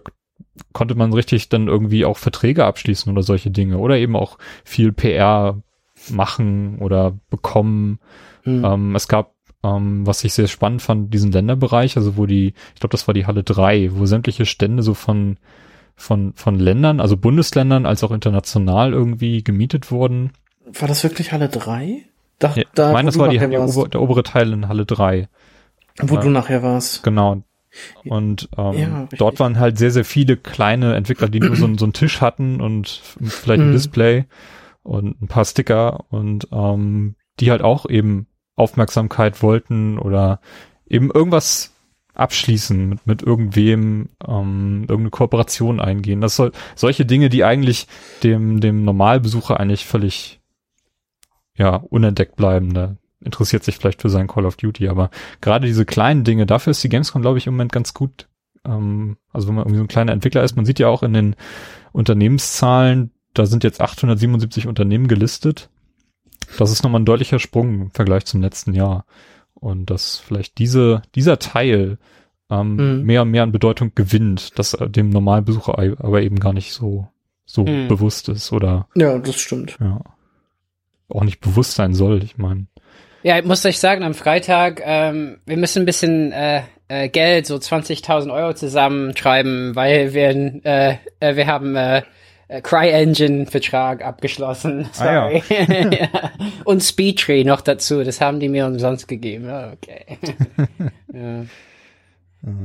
konnte 0.73 0.95
man 0.95 1.13
richtig 1.13 1.49
dann 1.49 1.67
irgendwie 1.67 2.05
auch 2.05 2.17
Verträge 2.17 2.65
abschließen 2.65 3.11
oder 3.11 3.23
solche 3.23 3.51
Dinge 3.51 3.77
oder 3.77 3.97
eben 3.97 4.15
auch 4.15 4.37
viel 4.63 4.91
PR 4.91 5.61
machen 6.09 6.77
oder 6.79 7.17
bekommen. 7.29 7.99
Hm. 8.43 8.63
Ähm, 8.63 8.95
es 8.95 9.07
gab, 9.07 9.33
ähm, 9.63 10.05
was 10.05 10.23
ich 10.23 10.33
sehr 10.33 10.47
spannend 10.47 10.81
fand, 10.81 11.13
diesen 11.13 11.31
Länderbereich, 11.31 11.97
also 11.97 12.17
wo 12.17 12.25
die, 12.25 12.53
ich 12.73 12.79
glaube, 12.79 12.91
das 12.91 13.07
war 13.07 13.13
die 13.13 13.25
Halle 13.25 13.43
3, 13.43 13.91
wo 13.93 14.05
sämtliche 14.05 14.45
Stände 14.45 14.83
so 14.83 14.93
von, 14.93 15.37
von, 15.95 16.33
von 16.33 16.59
Ländern, 16.59 16.99
also 16.99 17.17
Bundesländern 17.17 17.85
als 17.85 18.03
auch 18.03 18.11
international 18.11 18.93
irgendwie 18.93 19.43
gemietet 19.43 19.91
wurden. 19.91 20.31
War 20.65 20.87
das 20.87 21.03
wirklich 21.03 21.31
Halle 21.31 21.49
3? 21.49 22.03
Da, 22.39 22.53
Ja, 22.55 22.63
da 22.73 22.87
ich 22.89 22.93
meine, 22.93 23.05
das 23.07 23.17
war 23.17 23.29
die, 23.29 23.39
ober, 23.39 23.87
der 23.89 24.01
obere 24.01 24.23
Teil 24.23 24.51
in 24.51 24.67
Halle 24.67 24.85
3. 24.85 25.27
Wo 26.01 26.15
ja. 26.15 26.21
du 26.21 26.29
nachher 26.29 26.61
warst. 26.63 27.03
Genau. 27.03 27.43
Und 28.05 28.49
ähm, 28.57 28.73
Ja, 28.73 29.07
dort 29.17 29.39
waren 29.39 29.59
halt 29.59 29.77
sehr, 29.77 29.91
sehr 29.91 30.05
viele 30.05 30.37
kleine 30.37 30.95
Entwickler, 30.95 31.27
die 31.29 31.39
nur 31.39 31.55
so, 31.55 31.65
einen- 31.65 31.77
so 31.77 31.85
einen 31.85 31.93
Tisch 31.93 32.21
hatten 32.21 32.61
und 32.61 32.87
vielleicht 32.87 33.61
ein 33.61 33.69
Mhm. 33.69 33.73
Display 33.73 34.25
und 34.83 35.21
ein 35.21 35.27
paar 35.27 35.45
Sticker 35.45 36.05
und 36.09 36.47
ähm, 36.51 37.15
die 37.39 37.51
halt 37.51 37.61
auch 37.61 37.89
eben 37.89 38.27
Aufmerksamkeit 38.55 39.41
wollten 39.43 39.99
oder 39.99 40.39
eben 40.87 41.11
irgendwas 41.11 41.73
abschließen 42.13 42.87
mit, 42.87 43.07
mit 43.07 43.21
irgendwem, 43.23 44.09
ähm, 44.25 44.81
irgendeine 44.87 45.09
Kooperation 45.09 45.81
eingehen. 45.81 46.21
Das 46.21 46.37
soll 46.37 46.53
solche 46.75 47.05
Dinge, 47.05 47.27
die 47.29 47.43
eigentlich 47.43 47.87
dem, 48.23 48.61
dem 48.61 48.85
Normalbesucher 48.85 49.59
eigentlich 49.59 49.85
völlig 49.85 50.39
ja, 51.57 51.75
unentdeckt 51.75 52.35
bleiben. 52.35 52.73
Da 52.73 52.95
interessiert 53.21 53.63
sich 53.63 53.77
vielleicht 53.77 54.01
für 54.01 54.09
sein 54.09 54.27
Call 54.27 54.45
of 54.45 54.55
Duty, 54.57 54.87
aber 54.89 55.09
gerade 55.41 55.65
diese 55.67 55.85
kleinen 55.85 56.23
Dinge, 56.23 56.45
dafür 56.45 56.71
ist 56.71 56.83
die 56.83 56.89
Gamescom, 56.89 57.21
glaube 57.21 57.37
ich, 57.37 57.47
im 57.47 57.53
Moment 57.55 57.71
ganz 57.71 57.93
gut. 57.93 58.27
Ähm, 58.65 59.17
also 59.33 59.47
wenn 59.47 59.55
man 59.55 59.63
irgendwie 59.63 59.77
so 59.77 59.83
ein 59.83 59.87
kleiner 59.89 60.11
Entwickler 60.11 60.43
ist, 60.43 60.55
man 60.55 60.65
sieht 60.65 60.79
ja 60.79 60.87
auch 60.87 61.01
in 61.03 61.13
den 61.13 61.35
Unternehmenszahlen, 62.09 63.11
da 63.33 63.45
sind 63.45 63.63
jetzt 63.63 63.81
877 63.81 64.67
Unternehmen 64.67 65.07
gelistet. 65.07 65.69
Das 66.57 66.71
ist 66.71 66.83
nochmal 66.83 67.01
ein 67.01 67.05
deutlicher 67.05 67.39
Sprung 67.39 67.81
im 67.81 67.91
Vergleich 67.91 68.25
zum 68.25 68.41
letzten 68.41 68.73
Jahr. 68.73 69.05
Und 69.55 69.89
dass 69.89 70.17
vielleicht 70.17 70.57
diese, 70.59 71.01
dieser 71.15 71.39
Teil 71.39 71.97
ähm, 72.51 72.75
Mhm. 72.99 73.05
mehr 73.05 73.23
und 73.23 73.31
mehr 73.31 73.41
an 73.43 73.51
Bedeutung 73.51 73.91
gewinnt, 73.95 74.57
dass 74.59 74.75
äh, 74.75 74.87
dem 74.87 75.09
Normalbesucher 75.09 75.79
ei- 75.79 75.95
aber 75.97 76.21
eben 76.21 76.39
gar 76.39 76.53
nicht 76.53 76.73
so, 76.73 77.07
so 77.43 77.63
Mhm. 77.65 77.87
bewusst 77.87 78.29
ist 78.29 78.51
oder 78.53 78.87
Ja, 78.95 79.17
das 79.17 79.35
stimmt. 79.39 79.77
ja 79.81 79.99
auch 81.09 81.23
nicht 81.23 81.39
bewusst 81.39 81.75
sein 81.75 81.93
soll. 81.93 82.23
Ich 82.23 82.37
meine, 82.37 82.67
Ja, 83.23 83.37
ich 83.39 83.45
muss 83.45 83.65
euch 83.65 83.79
sagen, 83.79 84.03
am 84.03 84.13
Freitag, 84.13 84.81
ähm, 84.83 85.39
wir 85.45 85.57
müssen 85.57 85.83
ein 85.83 85.85
bisschen 85.85 86.31
äh, 86.31 86.61
äh, 86.87 87.09
Geld, 87.09 87.47
so 87.47 87.55
20.000 87.55 88.31
Euro 88.31 88.53
zusammenschreiben, 88.53 89.75
weil 89.75 90.13
wir, 90.13 90.29
äh, 90.65 90.97
äh, 91.19 91.35
wir 91.35 91.47
haben 91.47 91.75
äh, 91.75 92.03
äh, 92.47 92.61
CryEngine-Vertrag 92.61 94.03
abgeschlossen. 94.03 94.87
Ah, 94.99 95.05
ja. 95.05 95.41
Sorry. 95.41 95.43
ja. 95.99 96.31
Und 96.63 96.83
Speedtree 96.83 97.43
noch 97.43 97.61
dazu, 97.61 98.03
das 98.03 98.21
haben 98.21 98.39
die 98.39 98.49
mir 98.49 98.67
umsonst 98.67 99.07
gegeben. 99.07 99.45
Ja, 99.55 99.71
okay. 99.71 100.17
ja. 101.13 101.45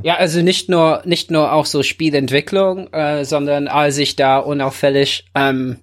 ja, 0.03 0.17
also 0.17 0.43
nicht 0.43 0.69
nur, 0.69 1.03
nicht 1.05 1.31
nur 1.31 1.53
auch 1.53 1.67
so 1.67 1.83
Spielentwicklung, 1.83 2.93
äh, 2.93 3.25
sondern 3.25 3.69
als 3.69 3.97
ich 3.99 4.17
da 4.17 4.39
unauffällig 4.39 5.31
ähm, 5.35 5.79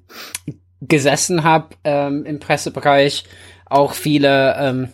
gesessen 0.81 1.43
habe 1.43 1.75
ähm, 1.83 2.25
im 2.25 2.39
Pressebereich, 2.39 3.23
auch 3.65 3.93
viele, 3.93 4.55
ähm, 4.59 4.89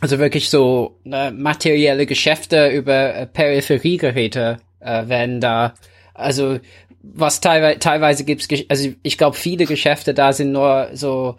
also 0.00 0.18
wirklich 0.18 0.50
so 0.50 0.98
äh, 1.04 1.30
materielle 1.30 2.06
Geschäfte 2.06 2.68
über 2.68 3.14
äh, 3.14 3.26
Peripheriegeräte 3.26 4.58
äh, 4.80 5.08
werden 5.08 5.40
da, 5.40 5.74
also 6.14 6.58
was 7.02 7.40
teilweise, 7.40 7.78
teilweise 7.78 8.24
gibt's, 8.24 8.48
also 8.68 8.90
ich 9.02 9.18
glaube, 9.18 9.36
viele 9.36 9.66
Geschäfte 9.66 10.14
da 10.14 10.32
sind 10.32 10.52
nur 10.52 10.90
so, 10.94 11.36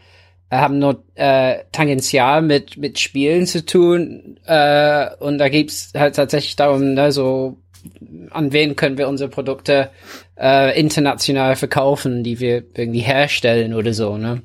äh, 0.49 0.57
haben 0.57 0.79
nur 0.79 1.03
äh, 1.15 1.63
tangential 1.71 2.41
mit 2.41 2.77
mit 2.77 2.99
Spielen 2.99 3.45
zu 3.47 3.65
tun 3.65 4.39
äh, 4.45 5.07
und 5.19 5.37
da 5.37 5.49
gibt's 5.49 5.91
halt 5.95 6.15
tatsächlich 6.15 6.55
darum, 6.55 6.93
ne, 6.93 7.11
so 7.11 7.57
an 8.31 8.51
wen 8.51 8.75
können 8.75 8.97
wir 8.97 9.07
unsere 9.07 9.29
Produkte 9.29 9.89
äh, 10.37 10.79
international 10.79 11.55
verkaufen, 11.55 12.23
die 12.23 12.39
wir 12.39 12.63
irgendwie 12.75 13.01
herstellen 13.01 13.73
oder 13.73 13.93
so, 13.93 14.17
ne? 14.17 14.41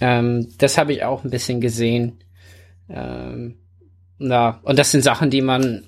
Ähm, 0.00 0.48
das 0.58 0.78
habe 0.78 0.92
ich 0.92 1.04
auch 1.04 1.24
ein 1.24 1.30
bisschen 1.30 1.60
gesehen. 1.60 2.18
Ähm, 2.88 3.56
ja, 4.18 4.60
und 4.62 4.78
das 4.78 4.90
sind 4.90 5.02
Sachen, 5.02 5.30
die 5.30 5.42
man 5.42 5.84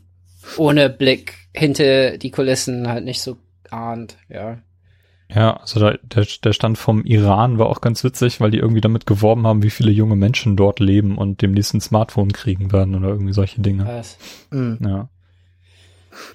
ohne 0.57 0.91
Blick 0.91 1.35
hinter 1.55 2.19
die 2.19 2.31
Kulissen 2.31 2.89
halt 2.89 3.05
nicht 3.05 3.23
so 3.23 3.37
ahnt, 3.71 4.17
ja. 4.29 4.59
Ja, 5.33 5.59
also 5.59 5.79
da, 5.79 5.97
der, 6.03 6.27
der 6.43 6.53
Stand 6.53 6.77
vom 6.77 7.05
Iran 7.05 7.59
war 7.59 7.69
auch 7.69 7.81
ganz 7.81 8.03
witzig, 8.03 8.41
weil 8.41 8.51
die 8.51 8.59
irgendwie 8.59 8.81
damit 8.81 9.07
geworben 9.07 9.47
haben, 9.47 9.63
wie 9.63 9.71
viele 9.71 9.93
junge 9.93 10.17
Menschen 10.17 10.57
dort 10.57 10.81
leben 10.81 11.19
und 11.19 11.41
demnächst 11.41 11.73
ein 11.73 11.81
Smartphone 11.81 12.33
kriegen 12.33 12.73
werden 12.73 12.97
oder 12.97 13.09
irgendwie 13.09 13.33
solche 13.33 13.61
Dinge. 13.61 13.87
Was? 13.87 14.19
Mhm. 14.51 14.79
Ja. 14.85 15.09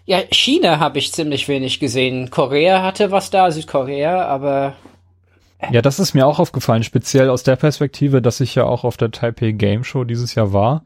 Ja, 0.05 0.19
China 0.31 0.79
habe 0.79 0.97
ich 0.99 1.11
ziemlich 1.13 1.47
wenig 1.47 1.79
gesehen. 1.79 2.29
Korea 2.29 2.81
hatte 2.83 3.11
was 3.11 3.29
da, 3.29 3.51
Südkorea, 3.51 4.25
aber 4.25 4.75
Ja, 5.71 5.81
das 5.81 5.99
ist 5.99 6.13
mir 6.13 6.25
auch 6.27 6.39
aufgefallen, 6.39 6.83
speziell 6.83 7.29
aus 7.29 7.43
der 7.43 7.55
Perspektive, 7.55 8.21
dass 8.21 8.39
ich 8.39 8.55
ja 8.55 8.63
auch 8.65 8.83
auf 8.83 8.97
der 8.97 9.11
Taipei 9.11 9.51
Game 9.51 9.83
Show 9.83 10.03
dieses 10.03 10.35
Jahr 10.35 10.53
war 10.53 10.83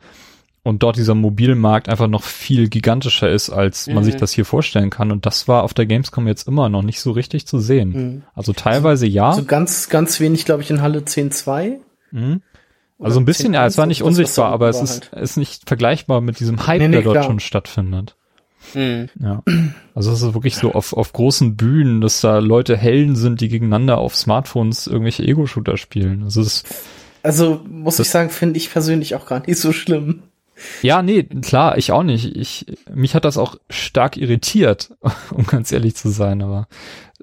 und 0.63 0.83
dort 0.83 0.97
dieser 0.97 1.15
Mobilmarkt 1.15 1.89
einfach 1.89 2.07
noch 2.07 2.23
viel 2.23 2.69
gigantischer 2.69 3.29
ist, 3.29 3.49
als 3.49 3.87
man 3.87 3.97
Mhm. 3.99 4.03
sich 4.03 4.15
das 4.17 4.31
hier 4.31 4.45
vorstellen 4.45 4.89
kann. 4.89 5.11
Und 5.11 5.25
das 5.25 5.47
war 5.47 5.63
auf 5.63 5.73
der 5.73 5.85
Gamescom 5.85 6.27
jetzt 6.27 6.47
immer 6.47 6.69
noch 6.69 6.81
nicht 6.83 6.99
so 7.01 7.11
richtig 7.11 7.47
zu 7.47 7.59
sehen. 7.59 7.89
Mhm. 7.89 8.23
Also 8.35 8.53
teilweise 8.53 9.07
ja. 9.07 9.33
So 9.33 9.43
ganz, 9.45 9.89
ganz 9.89 10.19
wenig, 10.19 10.45
glaube 10.45 10.61
ich, 10.61 10.69
in 10.69 10.81
Halle 10.81 10.99
10.2. 11.05 11.79
Mhm. 12.11 12.41
Also 13.01 13.19
ein 13.21 13.25
bisschen, 13.25 13.53
ja, 13.53 13.65
es 13.65 13.77
war 13.77 13.85
nicht 13.85 14.03
unsichtbar, 14.03 14.51
aber 14.51 14.67
es 14.67 14.81
ist, 14.81 15.11
halt. 15.13 15.23
ist 15.23 15.37
nicht 15.37 15.67
vergleichbar 15.67 16.19
mit 16.19 16.41
diesem 16.41 16.67
Hype, 16.67 16.81
Nee, 16.81 16.89
nee, 16.89 16.95
der 16.97 17.03
dort 17.03 17.13
klar. 17.15 17.23
schon 17.23 17.39
stattfindet. 17.39 18.17
Hm. 18.73 19.07
Ja. 19.19 19.43
Also 19.95 20.11
es 20.11 20.21
ist 20.21 20.33
wirklich 20.33 20.55
so 20.55 20.73
auf, 20.73 20.93
auf 20.93 21.13
großen 21.13 21.55
Bühnen, 21.55 22.01
dass 22.01 22.21
da 22.21 22.39
Leute 22.39 22.75
Helden 22.77 23.15
sind, 23.15 23.41
die 23.41 23.49
gegeneinander 23.49 23.97
auf 23.97 24.15
Smartphones 24.15 24.87
irgendwelche 24.87 25.23
Ego-Shooter 25.23 25.77
spielen. 25.77 26.23
Also 26.23 26.41
es 26.41 26.47
ist, 26.63 26.75
Also 27.23 27.61
muss 27.67 27.97
Das- 27.97 28.07
ich 28.07 28.11
sagen, 28.11 28.29
finde 28.29 28.57
ich 28.57 28.71
persönlich 28.71 29.15
auch 29.15 29.25
gar 29.25 29.45
nicht 29.45 29.57
so 29.59 29.71
schlimm. 29.73 30.23
ja, 30.81 31.01
nee, 31.01 31.23
klar, 31.23 31.77
ich 31.77 31.91
auch 31.91 32.03
nicht. 32.03 32.35
Ich, 32.35 32.65
mich 32.93 33.15
hat 33.15 33.25
das 33.25 33.37
auch 33.37 33.55
stark 33.69 34.17
irritiert, 34.17 34.91
um 35.31 35.45
ganz 35.45 35.71
ehrlich 35.71 35.95
zu 35.95 36.09
sein, 36.09 36.41
aber 36.41 36.67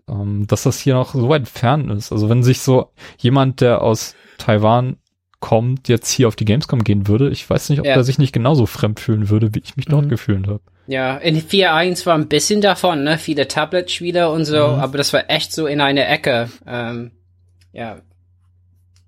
ähm, 0.09 0.46
dass 0.46 0.62
das 0.64 0.79
hier 0.79 0.94
noch 0.94 1.14
so 1.14 1.29
weit 1.29 1.49
fern 1.49 1.90
ist. 1.90 2.12
Also 2.12 2.29
wenn 2.29 2.42
sich 2.42 2.61
so 2.61 2.90
jemand, 3.18 3.61
der 3.61 3.83
aus 3.83 4.14
Taiwan 4.38 4.96
kommt, 5.40 5.88
jetzt 5.88 6.11
hier 6.11 6.29
auf 6.29 6.37
die 6.37 6.44
Gamescom 6.46 6.83
gehen 6.83 7.09
würde, 7.09 7.29
ich 7.31 7.49
weiß 7.49 7.68
nicht, 7.68 7.81
ob 7.81 7.87
Ja. 7.87 7.92
er 7.94 8.05
sich 8.05 8.18
nicht 8.18 8.33
genauso 8.33 8.66
fremd 8.66 9.01
fühlen 9.01 9.29
würde, 9.29 9.55
wie 9.55 9.61
ich 9.61 9.77
mich 9.77 9.87
dort 9.87 10.07
Mhm. 10.07 10.11
gefühlt 10.11 10.46
habe. 10.46 10.61
Ja, 10.87 11.16
in 11.16 11.37
4.1 11.40 12.07
war 12.07 12.14
ein 12.14 12.29
bisschen 12.29 12.61
davon, 12.61 13.03
ne? 13.03 13.18
Viele 13.18 13.49
Tablet-Spieler 13.49 14.31
und 14.33 14.44
so, 14.44 14.57
Mhm. 14.57 14.81
aber 14.81 14.99
das 14.99 15.12
war 15.12 15.29
echt 15.29 15.53
so 15.53 15.66
in 15.66 15.81
eine 15.81 16.07
Ecke. 16.07 16.49
Ähm, 16.66 17.11
ja. 17.72 17.96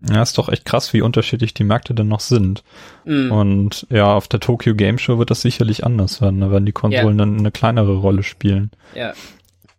Ja, 0.09 0.23
ist 0.23 0.38
doch 0.38 0.49
echt 0.49 0.64
krass, 0.64 0.93
wie 0.93 1.03
unterschiedlich 1.03 1.55
die 1.55 1.64
Märkte 1.64 1.93
denn 1.93 2.07
noch 2.07 2.21
sind. 2.21 2.62
Mm. 3.05 3.33
Und 3.33 3.85
ja, 3.91 4.14
auf 4.14 4.29
der 4.29 4.38
Tokyo 4.38 4.77
Game 4.77 4.97
Show 4.99 5.19
wird 5.19 5.31
das 5.33 5.41
sicherlich 5.43 5.85
anders 5.85 6.21
werden. 6.21 6.41
Da 6.41 6.53
werden 6.53 6.67
die 6.67 6.73
Konsolen 6.73 7.19
dann 7.19 7.37
eine 7.38 7.51
kleinere 7.51 7.97
Rolle 7.97 8.23
spielen. 8.23 8.71
Ja. 8.95 9.12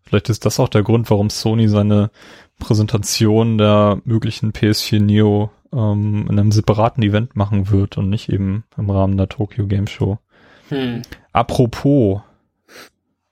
Vielleicht 0.04 0.28
ist 0.28 0.46
das 0.46 0.60
auch 0.60 0.68
der 0.68 0.84
Grund, 0.84 1.10
warum 1.10 1.30
Sony 1.30 1.70
seine 1.70 2.12
Präsentation 2.60 3.58
der 3.58 4.02
möglichen 4.04 4.52
PS4 4.52 5.00
Neo 5.00 5.52
ähm, 5.72 6.28
in 6.30 6.38
einem 6.38 6.52
separaten 6.52 7.02
Event 7.02 7.38
machen 7.38 7.70
wird 7.70 7.98
und 7.98 8.10
nicht 8.10 8.28
eben 8.28 8.66
im 8.78 8.90
Rahmen 8.90 9.16
der 9.16 9.30
Tokyo 9.30 9.68
Game 9.68 9.88
Show. 9.88 10.18
Hm. 10.68 11.02
Apropos, 11.40 12.20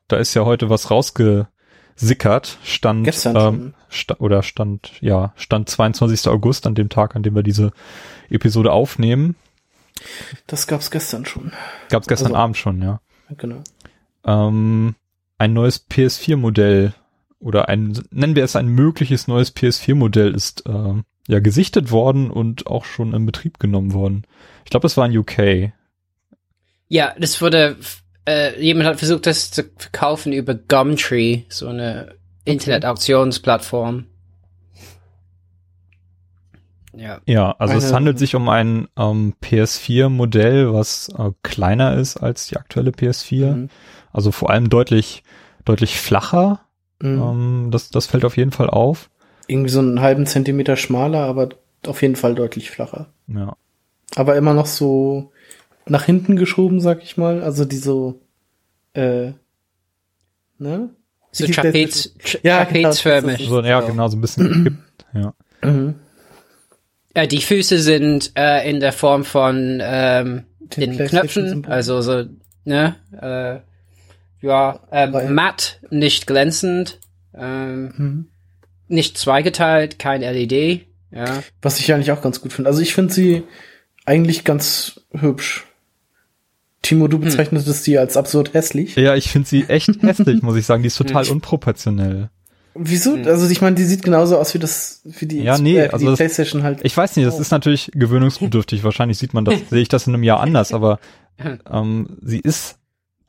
da 0.07 0.15
ist 0.15 0.33
ja 0.33 0.45
heute 0.45 0.69
was 0.69 0.89
rausgesickert. 0.89 2.57
Stand 2.63 3.03
Gestern 3.03 3.35
ähm, 3.35 3.73
sta 3.89 4.15
oder 4.19 4.43
stand 4.43 4.93
ja 5.01 5.33
stand 5.35 5.67
22. 5.69 6.29
August 6.29 6.65
an 6.67 6.73
dem 6.73 6.87
Tag, 6.87 7.17
an 7.17 7.23
dem 7.23 7.35
wir 7.35 7.43
diese 7.43 7.73
Episode 8.29 8.71
aufnehmen. 8.71 9.35
Das 10.45 10.67
gab's 10.67 10.89
gestern 10.89 11.25
schon. 11.25 11.51
Gab 11.89 12.03
es 12.03 12.07
gestern 12.07 12.27
Also- 12.27 12.37
Abend 12.37 12.55
schon, 12.55 12.81
ja. 12.81 13.01
Genau. 13.35 13.61
Ähm, 14.23 14.95
ein 15.37 15.51
neues 15.51 15.85
PS4-Modell 15.89 16.93
oder 17.41 17.67
ein, 17.67 18.01
nennen 18.09 18.37
wir 18.37 18.45
es 18.45 18.55
ein 18.55 18.69
mögliches 18.69 19.27
neues 19.27 19.53
PS4-Modell 19.53 20.33
ist 20.33 20.63
ähm, 20.65 21.03
ja 21.27 21.41
gesichtet 21.41 21.91
worden 21.91 22.31
und 22.31 22.67
auch 22.67 22.85
schon 22.85 23.13
in 23.13 23.25
Betrieb 23.25 23.59
genommen 23.59 23.91
worden. 23.93 24.23
Ich 24.63 24.71
glaube, 24.71 24.87
es 24.87 24.95
war 24.95 25.05
in 25.07 25.17
UK. 25.17 25.73
Ja, 26.89 27.13
das 27.19 27.41
wurde, 27.41 27.77
äh, 28.27 28.61
jemand 28.61 28.87
hat 28.87 28.97
versucht, 28.99 29.25
das 29.25 29.51
zu 29.51 29.63
verkaufen 29.77 30.31
über 30.33 30.55
Gumtree, 30.55 31.43
so 31.49 31.67
eine 31.67 32.15
Internet-Auktionsplattform. 32.45 34.05
Ja. 36.95 37.21
Ja, 37.25 37.51
also 37.59 37.75
es 37.75 37.85
Eine- 37.85 37.95
handelt 37.95 38.19
sich 38.19 38.35
um 38.35 38.49
ein 38.49 38.87
ähm, 38.97 39.35
PS4-Modell, 39.41 40.73
was 40.73 41.09
äh, 41.09 41.31
kleiner 41.43 41.95
ist 41.95 42.17
als 42.17 42.47
die 42.47 42.57
aktuelle 42.57 42.91
PS4. 42.91 43.51
Mhm. 43.53 43.69
Also 44.11 44.31
vor 44.31 44.49
allem 44.49 44.69
deutlich, 44.69 45.23
deutlich 45.65 45.99
flacher. 45.99 46.61
Mhm. 47.01 47.21
Ähm, 47.21 47.67
das, 47.71 47.89
das 47.89 48.07
fällt 48.07 48.25
auf 48.25 48.37
jeden 48.37 48.51
Fall 48.51 48.69
auf. 48.69 49.09
Irgendwie 49.47 49.69
so 49.69 49.79
einen 49.79 50.01
halben 50.01 50.25
Zentimeter 50.25 50.75
schmaler, 50.75 51.25
aber 51.25 51.49
auf 51.85 52.01
jeden 52.01 52.15
Fall 52.15 52.33
deutlich 52.33 52.71
flacher. 52.71 53.07
Ja. 53.27 53.55
Aber 54.15 54.35
immer 54.35 54.53
noch 54.55 54.65
so 54.65 55.31
nach 55.89 56.03
hinten 56.03 56.35
geschoben, 56.35 56.79
sag 56.79 57.03
ich 57.03 57.17
mal. 57.17 57.41
Also 57.41 57.65
die 57.65 57.77
so, 57.77 58.21
äh, 58.93 59.31
ne? 60.57 60.89
So 61.31 61.45
Die 61.45 61.51
Trapez, 61.51 62.13
tra 62.23 62.39
Ja, 62.43 62.63
genau, 62.63 62.81
trapezförmig. 62.89 63.47
So, 63.47 63.61
ja, 63.61 63.79
Genau. 63.81 63.91
genau, 63.91 64.07
so 64.07 64.17
ein 64.17 64.21
bisschen 64.21 64.63
gekippt. 64.63 65.05
Ja. 65.13 65.33
Mhm. 65.63 65.95
Äh, 67.13 67.27
die 67.27 67.41
Füße 67.41 67.79
sind 67.79 68.31
äh, 68.35 68.69
in 68.69 68.79
der 68.79 68.93
Form 68.93 69.23
von 69.25 69.79
ähm, 69.81 70.43
Den 70.59 70.97
den 70.97 71.07
Knöpfen, 71.07 71.65
also 71.65 72.01
so, 72.01 72.25
ne, 72.65 72.95
äh, 73.19 74.45
ja, 74.45 74.79
ähm, 74.91 75.33
matt, 75.33 75.79
nicht 75.89 76.27
glänzend, 76.27 76.99
ähm, 77.33 77.93
Mhm. 77.97 78.27
nicht 78.87 79.17
zweigeteilt, 79.17 79.97
kein 79.99 80.21
LED, 80.21 80.85
ja. 81.11 81.41
Was 81.61 81.79
ich 81.79 81.91
eigentlich 81.93 82.11
auch 82.11 82.21
ganz 82.21 82.41
gut 82.41 82.53
finde. 82.53 82.69
Also 82.69 82.81
ich 82.81 82.93
finde 82.93 83.13
sie 83.13 83.43
eigentlich 84.05 84.43
ganz 84.43 85.01
hübsch. 85.11 85.65
Timo, 86.87 87.05
Hm. 87.05 87.11
du 87.11 87.19
bezeichnetest 87.19 87.83
sie 87.83 87.97
als 87.97 88.17
absurd 88.17 88.53
hässlich. 88.53 88.95
Ja, 88.95 89.15
ich 89.15 89.29
finde 89.29 89.47
sie 89.47 89.65
echt 89.67 89.89
hässlich, 90.01 90.41
muss 90.41 90.55
ich 90.55 90.65
sagen. 90.65 90.83
Die 90.83 90.87
ist 90.87 90.97
total 90.97 91.27
unproportionell. 91.27 92.29
Wieso? 92.75 93.15
Hm. 93.15 93.25
Also 93.27 93.49
ich 93.49 93.61
meine, 93.61 93.75
die 93.75 93.83
sieht 93.85 94.03
genauso 94.03 94.37
aus 94.37 94.53
wie 94.53 94.59
das, 94.59 95.01
wie 95.03 95.25
die, 95.25 95.41
Ja, 95.41 95.57
nee, 95.57 95.77
äh, 95.79 95.85
wie 95.85 95.89
also 95.93 95.97
die 96.05 96.05
das- 96.11 96.17
Playstation 96.17 96.63
halt. 96.63 96.79
Ich 96.83 96.95
weiß 96.95 97.15
nicht, 97.15 97.27
das 97.27 97.39
ist 97.39 97.51
natürlich 97.51 97.91
gewöhnungsbedürftig. 97.93 98.83
Wahrscheinlich 98.83 99.17
sieht 99.17 99.33
man 99.33 99.45
das, 99.45 99.55
sehe 99.69 99.81
ich 99.81 99.89
das 99.89 100.07
in 100.07 100.13
einem 100.13 100.23
Jahr 100.23 100.39
anders, 100.39 100.73
aber 100.73 100.99
ähm, 101.69 102.17
sie 102.21 102.39
ist 102.39 102.77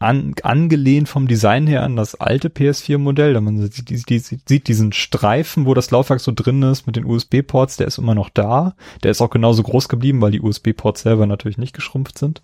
an, 0.00 0.34
angelehnt 0.44 1.08
vom 1.08 1.26
Design 1.26 1.66
her 1.66 1.82
an 1.82 1.96
das 1.96 2.14
alte 2.14 2.50
PS4-Modell. 2.50 3.34
Da 3.34 3.40
man 3.40 3.58
sieht, 3.60 3.88
die, 3.90 4.00
die, 4.02 4.18
sieht 4.20 4.68
diesen 4.68 4.92
Streifen, 4.92 5.66
wo 5.66 5.74
das 5.74 5.90
Laufwerk 5.90 6.20
so 6.20 6.30
drin 6.32 6.62
ist 6.62 6.86
mit 6.86 6.94
den 6.96 7.04
USB-Ports, 7.04 7.78
der 7.78 7.88
ist 7.88 7.98
immer 7.98 8.14
noch 8.14 8.30
da. 8.30 8.74
Der 9.02 9.10
ist 9.10 9.20
auch 9.20 9.30
genauso 9.30 9.62
groß 9.64 9.88
geblieben, 9.88 10.20
weil 10.20 10.30
die 10.30 10.40
USB-Ports 10.40 11.02
selber 11.02 11.26
natürlich 11.26 11.58
nicht 11.58 11.74
geschrumpft 11.74 12.16
sind. 12.18 12.42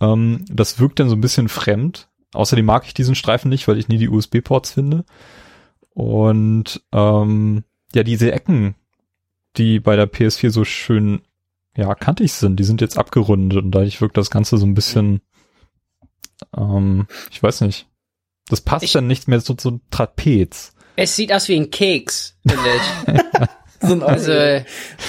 Ähm, 0.00 0.44
das 0.48 0.78
wirkt 0.78 1.00
dann 1.00 1.08
so 1.08 1.16
ein 1.16 1.20
bisschen 1.20 1.48
fremd. 1.48 2.08
Außerdem 2.32 2.64
mag 2.66 2.84
ich 2.86 2.94
diesen 2.94 3.14
Streifen 3.14 3.48
nicht, 3.48 3.66
weil 3.68 3.78
ich 3.78 3.88
nie 3.88 3.98
die 3.98 4.08
USB-Ports 4.08 4.72
finde. 4.72 5.04
Und 5.94 6.82
ähm, 6.92 7.64
ja, 7.94 8.02
diese 8.02 8.30
Ecken, 8.32 8.74
die 9.56 9.80
bei 9.80 9.96
der 9.96 10.10
PS4 10.10 10.50
so 10.50 10.64
schön 10.64 11.22
ja 11.76 11.94
kantig 11.94 12.32
sind, 12.32 12.56
die 12.60 12.64
sind 12.64 12.80
jetzt 12.80 12.98
abgerundet 12.98 13.62
und 13.62 13.70
dadurch 13.70 14.00
wirkt 14.00 14.16
das 14.16 14.30
Ganze 14.30 14.58
so 14.58 14.66
ein 14.66 14.74
bisschen, 14.74 15.20
ähm, 16.56 17.06
ich 17.30 17.42
weiß 17.42 17.62
nicht. 17.62 17.86
Das 18.48 18.60
passt 18.60 18.84
Ich- 18.84 18.92
dann 18.92 19.06
nicht 19.06 19.28
mehr 19.28 19.40
so 19.40 19.54
zu 19.54 19.80
Trapez. 19.90 20.72
Es 20.98 21.14
sieht 21.16 21.32
aus 21.32 21.48
wie 21.48 21.56
ein 21.56 21.70
Keks, 21.70 22.38
finde 22.46 22.62
ich. 22.76 23.48
so 23.86 23.92
ein 23.94 24.02
Oreo, 24.02 24.06
Also, 24.14 24.32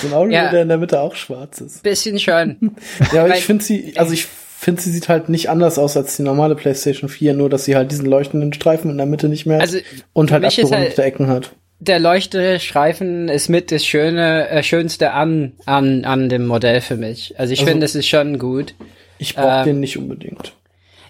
so 0.02 0.08
ein 0.08 0.13
Oreo 0.13 0.32
ja. 0.34 0.50
der 0.52 0.63
in 0.63 0.67
der 0.67 0.78
Mitte 0.78 1.00
auch 1.00 1.15
schwarz 1.15 1.62
ist. 1.62 1.82
bisschen 1.84 2.19
schon. 2.19 2.76
Ja, 3.13 3.21
aber 3.21 3.30
Weil- 3.30 3.38
ich 3.39 3.45
finde 3.45 3.63
sie, 3.63 3.97
also 3.97 4.12
ich 4.13 4.28
finde 4.58 4.82
sie 4.82 4.91
sieht 4.91 5.08
halt 5.10 5.30
nicht 5.30 5.50
anders 5.50 5.78
aus 5.78 5.96
als 5.98 6.15
die 6.17 6.24
normale 6.24 6.56
PlayStation 6.56 7.10
4, 7.10 7.34
nur 7.34 7.50
dass 7.50 7.65
sie 7.65 7.76
halt 7.76 7.91
diesen 7.91 8.06
leuchtenden 8.06 8.54
Streifen 8.54 8.91
in 8.91 8.98
der 8.98 9.06
Mitte 9.06 9.30
nicht 9.30 9.46
mehr 9.46 9.60
Also, 9.62 9.78
und 10.13 10.32
halt 10.32 10.43
abgerundete 10.46 10.78
halt- 10.80 11.00
Ecken 11.00 11.28
hat. 11.28 11.52
der 11.80 12.00
Leuchtestreifen 12.00 13.30
ist 13.30 13.50
mit 13.50 13.72
das 13.72 13.86
Schöne, 13.86 14.50
äh, 14.50 14.63
Schönste 14.63 15.12
an, 15.12 15.54
an, 15.65 16.06
an 16.06 16.30
dem 16.30 16.46
Modell 16.48 16.82
für 16.82 16.96
mich. 16.98 17.36
Also 17.39 17.54
ich 17.54 17.60
Also- 17.60 17.70
finde, 17.72 17.84
das 17.86 17.96
ist 17.96 18.08
schon 18.08 18.39
gut. 18.39 18.74
Ich 19.20 19.36
brauche 19.36 19.60
Ähm, 19.60 19.65
den 19.65 19.80
nicht 19.80 19.98
unbedingt. 19.98 20.54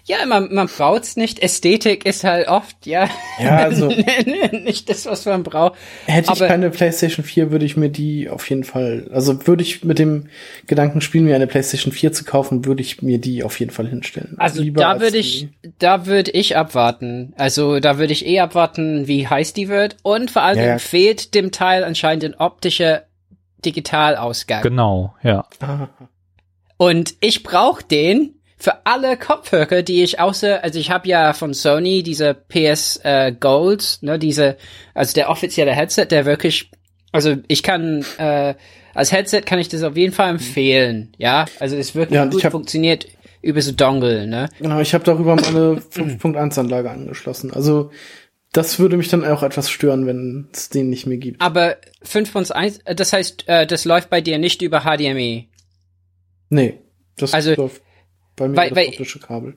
Ja, 0.08 0.24
man, 0.26 0.52
man 0.54 0.68
braucht's 0.68 1.16
nicht. 1.16 1.38
Ästhetik 1.40 2.06
ist 2.06 2.24
halt 2.24 2.48
oft, 2.48 2.86
ja, 2.86 3.08
Ja, 3.38 3.58
also 3.58 3.88
nicht 4.64 4.88
das, 4.88 5.04
was 5.06 5.26
man 5.26 5.42
braucht. 5.42 5.74
hätte 6.06 6.32
ich 6.32 6.38
keine 6.38 6.70
PlayStation 6.70 7.24
4, 7.24 7.50
würde 7.50 7.66
ich 7.66 7.76
mir 7.76 7.90
die 7.90 8.30
auf 8.30 8.48
jeden 8.48 8.64
Fall, 8.64 9.08
also 9.12 9.46
würde 9.46 9.62
ich 9.62 9.84
mit 9.84 9.98
dem 9.98 10.28
Gedanken 10.66 11.02
spielen, 11.02 11.24
mir 11.26 11.34
eine 11.34 11.46
PlayStation 11.46 11.92
4 11.92 12.12
zu 12.12 12.24
kaufen, 12.24 12.64
würde 12.64 12.80
ich 12.80 13.02
mir 13.02 13.18
die 13.18 13.44
auf 13.44 13.60
jeden 13.60 13.70
Fall 13.70 13.86
hinstellen. 13.86 14.34
Also 14.38 14.62
Lieber 14.62 14.80
da 14.80 14.94
würde 15.00 15.12
die- 15.12 15.18
ich, 15.18 15.48
da 15.78 16.06
würde 16.06 16.30
ich 16.30 16.56
abwarten. 16.56 17.34
Also 17.36 17.78
da 17.78 17.98
würde 17.98 18.14
ich 18.14 18.24
eh 18.26 18.40
abwarten, 18.40 19.06
wie 19.08 19.28
heiß 19.28 19.52
die 19.52 19.68
wird. 19.68 19.96
Und 20.02 20.30
vor 20.30 20.42
allem 20.42 20.58
Ja, 20.58 20.64
ja. 20.66 20.78
fehlt 20.78 21.34
dem 21.34 21.52
Teil 21.52 21.84
anscheinend 21.84 22.24
ein 22.24 22.34
optischer 22.34 23.02
Digitalausgang. 23.64 24.62
Genau, 24.62 25.14
ja. 25.22 25.44
Ah, 25.60 25.88
Und 26.76 27.14
ich 27.20 27.42
brauche 27.42 27.84
den 27.84 28.34
für 28.58 28.84
alle 28.86 29.16
Kopfhörer, 29.16 29.82
die 29.82 30.02
ich 30.02 30.18
außer, 30.20 30.62
also 30.64 30.78
ich 30.78 30.90
habe 30.90 31.08
ja 31.08 31.32
von 31.32 31.54
Sony 31.54 32.02
diese 32.02 32.34
PS 32.34 33.00
äh, 33.04 33.32
Gold, 33.32 33.98
ne, 34.02 34.18
diese, 34.18 34.56
also 34.94 35.14
der 35.14 35.30
offizielle 35.30 35.72
Headset, 35.72 36.06
der 36.10 36.26
wirklich, 36.26 36.70
also 37.12 37.36
ich 37.46 37.62
kann, 37.62 38.04
äh, 38.18 38.54
als 38.94 39.12
Headset 39.12 39.42
kann 39.42 39.58
ich 39.60 39.68
das 39.68 39.82
auf 39.84 39.96
jeden 39.96 40.12
Fall 40.12 40.30
empfehlen, 40.30 41.12
ja, 41.18 41.44
also 41.60 41.76
es 41.76 41.94
wirklich 41.94 42.16
Ja, 42.16 42.24
gut 42.24 42.42
hab- 42.44 42.52
funktioniert 42.52 43.06
über 43.42 43.62
so 43.62 43.70
Dongle, 43.70 44.26
ne. 44.26 44.48
Genau, 44.58 44.80
ich 44.80 44.92
habe 44.94 45.04
darüber 45.04 45.36
meine 45.36 45.76
5.1-Anlage 45.92 46.90
angeschlossen. 46.90 47.52
Also 47.52 47.92
das 48.52 48.80
würde 48.80 48.96
mich 48.96 49.08
dann 49.08 49.24
auch 49.24 49.44
etwas 49.44 49.70
stören, 49.70 50.06
wenn 50.06 50.48
es 50.52 50.70
den 50.70 50.88
nicht 50.90 51.06
mehr 51.06 51.18
gibt. 51.18 51.40
Aber 51.40 51.76
5.1, 52.04 52.80
äh, 52.86 52.94
das 52.96 53.12
heißt, 53.12 53.44
äh, 53.46 53.66
das 53.68 53.84
läuft 53.84 54.10
bei 54.10 54.20
dir 54.20 54.38
nicht 54.38 54.62
über 54.62 54.80
HDMI. 54.80 55.48
Nee, 56.48 56.80
das 57.16 57.32
Also, 57.34 57.54
läuft 57.54 57.82
bei 58.38 58.48
mir 58.48 58.56
weil- 58.56 58.70
das 58.70 58.86
optische 58.88 59.18
Kabel. 59.20 59.56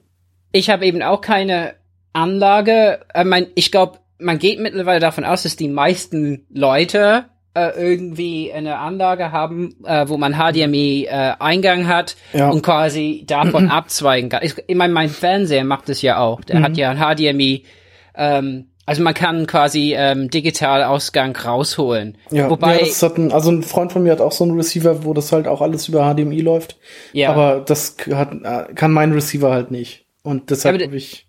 Ich 0.52 0.70
habe 0.70 0.86
eben 0.86 1.02
auch 1.02 1.22
keine 1.22 1.76
Anlage. 2.14 3.00
Äh, 3.14 3.24
mein, 3.24 3.48
ich 3.56 3.72
glaube, 3.72 4.00
man 4.20 4.38
geht 4.38 4.60
mittlerweile 4.60 5.00
davon 5.00 5.24
aus, 5.24 5.44
dass 5.44 5.56
die 5.56 5.70
meisten 5.70 6.46
Leute 6.54 7.26
äh, 7.54 7.70
irgendwie 7.78 8.52
eine 8.54 8.78
Anlage 8.78 9.32
haben, 9.32 9.76
äh, 9.86 10.08
wo 10.08 10.18
man 10.18 10.34
HDMI-Eingang 10.36 11.88
hat 11.88 12.16
Ja. 12.34 12.50
und 12.50 12.62
quasi 12.64 13.24
davon 13.28 13.70
abzweigen 13.70 14.30
kann. 14.30 14.44
Ich, 14.44 14.56
ich 14.68 14.76
meine, 14.76 14.94
mein 14.94 15.10
Fernseher 15.10 15.64
macht 15.64 15.90
das 15.90 16.02
ja 16.02 16.18
auch. 16.20 16.42
Der 16.44 16.60
Mhm. 16.60 16.64
hat 16.64 16.78
ja 16.78 16.92
ein 16.92 16.98
HDMI. 17.00 17.64
Ähm, 18.16 18.71
also 18.92 19.04
man 19.04 19.14
kann 19.14 19.48
quasi 19.48 19.94
ähm, 19.98 20.30
digital 20.30 20.84
Ausgang 20.84 21.36
rausholen. 21.36 22.18
Ja, 22.30 22.50
Wobei, 22.50 22.80
ja, 22.80 22.86
das 22.86 23.02
hat 23.02 23.18
ein, 23.18 23.32
also 23.32 23.52
ein 23.52 23.64
Freund 23.64 23.92
von 23.92 24.04
mir 24.04 24.12
hat 24.12 24.22
auch 24.22 24.32
so 24.32 24.44
einen 24.44 24.56
Receiver, 24.56 25.04
wo 25.04 25.14
das 25.14 25.32
halt 25.32 25.48
auch 25.48 25.62
alles 25.62 25.88
über 25.88 26.14
HDMI 26.14 26.42
läuft. 26.42 26.78
ja. 27.14 27.30
Aber 27.32 27.62
das 27.66 27.96
hat, 28.14 28.34
äh, 28.44 28.74
kann 28.74 28.92
mein 28.92 29.12
Receiver 29.12 29.52
halt 29.52 29.72
nicht. 29.72 30.06
Und 30.24 30.50
deshalb 30.52 30.76
Aber 30.76 30.86
habe 30.86 30.96
ich. 30.96 31.28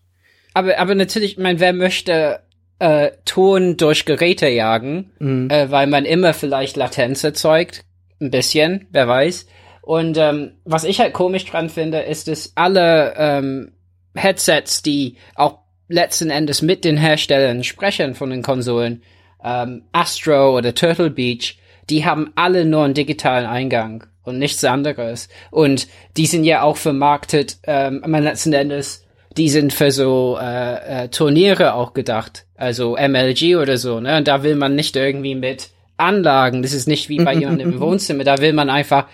Aber, 0.55 0.79
aber 0.79 0.95
natürlich, 0.95 1.33
ich 1.33 1.39
meine, 1.39 1.61
wer 1.61 1.73
möchte 1.73 2.41
äh, 2.79 3.13
Ton 3.25 3.77
durch 3.77 4.05
Geräte 4.05 4.49
jagen, 4.49 5.13
Mhm. 5.19 5.49
äh, 5.51 5.71
weil 5.71 5.87
man 5.87 6.05
immer 6.05 6.35
vielleicht 6.35 6.77
Latenz 6.77 7.25
erzeugt, 7.25 7.85
ein 8.21 8.31
bisschen, 8.31 8.87
wer 8.91 9.09
weiß. 9.09 9.47
Und 9.81 10.17
ähm, 10.19 10.53
was 10.65 10.85
ich 10.85 11.01
halt 11.01 11.13
komisch 11.13 11.45
dran 11.45 11.69
finde, 11.69 12.01
ist, 12.01 12.29
dass 12.29 12.53
alle 12.55 13.15
ähm, 13.17 13.73
Headsets, 14.15 14.83
die 14.83 15.17
auch 15.35 15.59
letzten 15.93 16.31
Endes 16.31 16.63
mit 16.63 16.85
den 16.85 16.97
Herstellern 16.97 17.65
sprechen 17.65 18.15
von 18.15 18.31
den 18.31 18.43
Konsolen, 18.43 19.03
ähm, 19.45 19.83
Astro 19.93 20.57
oder 20.57 20.75
Turtle 20.75 21.11
Beach, 21.11 21.59
die 21.91 22.05
haben 22.05 22.33
alle 22.35 22.65
nur 22.65 22.85
einen 22.85 22.95
digitalen 22.95 23.47
Eingang 23.47 24.05
und 24.25 24.39
nichts 24.39 24.65
anderes. 24.65 25.29
Und 25.51 25.89
die 26.17 26.27
sind 26.27 26.45
ja 26.45 26.63
auch 26.63 26.77
vermarktet, 26.77 27.59
ähm, 27.65 28.03
letzten 28.07 28.53
Endes, 28.53 29.05
die 29.37 29.49
sind 29.49 29.73
für 29.73 29.91
so 29.91 30.39
äh, 30.41 31.05
äh, 31.05 31.09
Turniere 31.09 31.75
auch 31.75 31.95
gedacht, 31.95 32.47
also 32.57 32.97
MLG 32.97 33.57
oder 33.57 33.77
so, 33.77 34.01
ne? 34.01 34.19
Und 34.19 34.29
da 34.29 34.43
will 34.43 34.57
man 34.57 34.75
nicht 34.75 34.95
irgendwie 34.95 35.35
mit 35.35 35.71
Anlagen, 35.97 36.63
das 36.63 36.73
ist 36.73 36.89
nicht 36.89 37.09
wie 37.09 37.19
bei 37.19 37.35
jemandem 37.35 37.73
im 37.73 37.81
Wohnzimmer, 37.81 38.25
da 38.25 38.39
will 38.39 38.53
man 38.53 38.71
einfach 38.71 39.07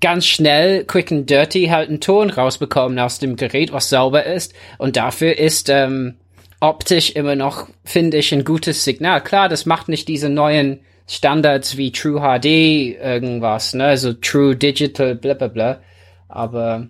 ganz 0.00 0.26
schnell, 0.26 0.84
quick 0.84 1.12
and 1.12 1.28
dirty 1.28 1.66
halt 1.66 1.88
einen 1.88 2.00
Ton 2.00 2.30
rausbekommen 2.30 2.98
aus 2.98 3.18
dem 3.18 3.36
Gerät, 3.36 3.72
was 3.72 3.90
sauber 3.90 4.24
ist. 4.24 4.54
Und 4.78 4.96
dafür 4.96 5.38
ist 5.38 5.68
ähm, 5.68 6.16
optisch 6.60 7.10
immer 7.10 7.36
noch, 7.36 7.68
finde 7.84 8.18
ich, 8.18 8.32
ein 8.32 8.44
gutes 8.44 8.84
Signal. 8.84 9.22
Klar, 9.22 9.48
das 9.48 9.66
macht 9.66 9.88
nicht 9.88 10.08
diese 10.08 10.28
neuen 10.28 10.80
Standards 11.06 11.76
wie 11.76 11.90
True 11.90 12.20
HD 12.20 12.46
irgendwas, 12.46 13.74
ne? 13.74 13.86
Also 13.86 14.12
True 14.12 14.54
Digital, 14.54 15.16
bla 15.16 15.34
bla 15.34 15.48
bla. 15.48 15.80
Aber 16.28 16.88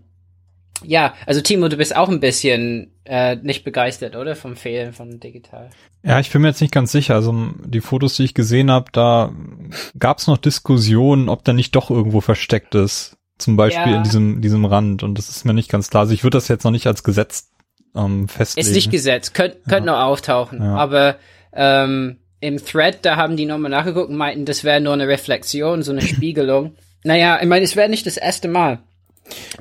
ja, 0.85 1.14
also 1.27 1.40
Timo, 1.40 1.68
du 1.68 1.77
bist 1.77 1.96
auch 1.96 2.09
ein 2.09 2.20
bisschen 2.20 2.92
äh, 3.04 3.36
nicht 3.36 3.64
begeistert, 3.64 4.16
oder? 4.16 4.36
Vom 4.36 4.56
Fehlen 4.56 4.92
von 4.92 5.20
digital. 5.20 5.70
Ja, 6.02 6.20
ich 6.20 6.30
bin 6.30 6.42
mir 6.42 6.48
jetzt 6.48 6.60
nicht 6.60 6.72
ganz 6.72 6.92
sicher. 6.92 7.14
Also 7.14 7.34
die 7.64 7.80
Fotos, 7.80 8.14
die 8.14 8.24
ich 8.24 8.34
gesehen 8.34 8.70
habe, 8.70 8.90
da 8.92 9.32
gab 9.98 10.18
es 10.18 10.26
noch 10.26 10.38
Diskussionen, 10.38 11.28
ob 11.28 11.44
da 11.44 11.52
nicht 11.52 11.74
doch 11.74 11.90
irgendwo 11.90 12.20
versteckt 12.20 12.74
ist. 12.74 13.16
Zum 13.38 13.56
Beispiel 13.56 13.92
Ja. 13.92 13.96
in 13.98 14.02
diesem, 14.04 14.42
diesem 14.42 14.64
Rand. 14.64 15.02
Und 15.02 15.16
das 15.16 15.28
ist 15.30 15.44
mir 15.44 15.54
nicht 15.54 15.70
ganz 15.70 15.88
klar. 15.90 16.02
Also 16.02 16.12
ich 16.14 16.22
würde 16.24 16.36
das 16.36 16.48
jetzt 16.48 16.64
noch 16.64 16.70
nicht 16.70 16.86
als 16.86 17.02
Gesetz 17.02 17.50
ähm, 17.96 18.28
festlegen. 18.28 18.68
Ist 18.68 18.74
nicht 18.74 18.90
gesetzt, 18.90 19.34
könnt, 19.34 19.56
könnt 19.68 19.86
noch 19.86 19.98
auftauchen. 19.98 20.62
Ja. 20.62 20.76
Aber 20.76 21.16
ähm, 21.52 22.18
im 22.40 22.64
Thread, 22.64 22.98
da 23.02 23.16
haben 23.16 23.36
die 23.36 23.46
nochmal 23.46 23.70
nachgeguckt 23.70 24.10
und 24.10 24.16
meinten, 24.16 24.44
das 24.44 24.62
wäre 24.62 24.80
nur 24.80 24.92
eine 24.92 25.08
Reflexion, 25.08 25.82
so 25.82 25.92
eine 25.92 26.02
Spiegelung. 26.02 26.74
naja, 27.04 27.38
ich 27.40 27.48
meine, 27.48 27.64
es 27.64 27.76
wäre 27.76 27.88
nicht 27.88 28.06
das 28.06 28.16
erste 28.16 28.48
Mal. 28.48 28.78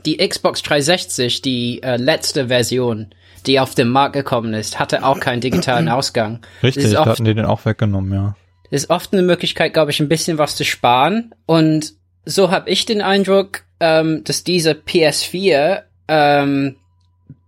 Die 0.05 0.17
Xbox 0.17 0.61
360, 0.63 1.41
die 1.41 1.81
äh, 1.83 1.97
letzte 1.97 2.47
Version, 2.47 3.07
die 3.47 3.59
auf 3.59 3.75
den 3.75 3.89
Markt 3.89 4.13
gekommen 4.13 4.53
ist, 4.53 4.79
hatte 4.79 5.03
auch 5.03 5.19
keinen 5.19 5.41
digitalen 5.41 5.89
Ausgang. 5.89 6.39
Richtig, 6.63 6.91
da 6.91 7.05
hatten 7.05 7.25
die 7.25 7.35
den 7.35 7.45
auch 7.45 7.65
weggenommen, 7.65 8.13
ja. 8.13 8.35
Ist 8.71 8.89
oft 8.89 9.13
eine 9.13 9.23
Möglichkeit, 9.23 9.73
glaube 9.73 9.91
ich, 9.91 9.99
ein 9.99 10.09
bisschen 10.09 10.37
was 10.37 10.55
zu 10.55 10.63
sparen. 10.63 11.33
Und 11.45 11.93
so 12.25 12.51
habe 12.51 12.69
ich 12.69 12.85
den 12.85 13.01
Eindruck, 13.01 13.63
ähm, 13.79 14.23
dass 14.23 14.43
diese 14.43 14.73
PS4 14.73 15.83
ähm, 16.07 16.75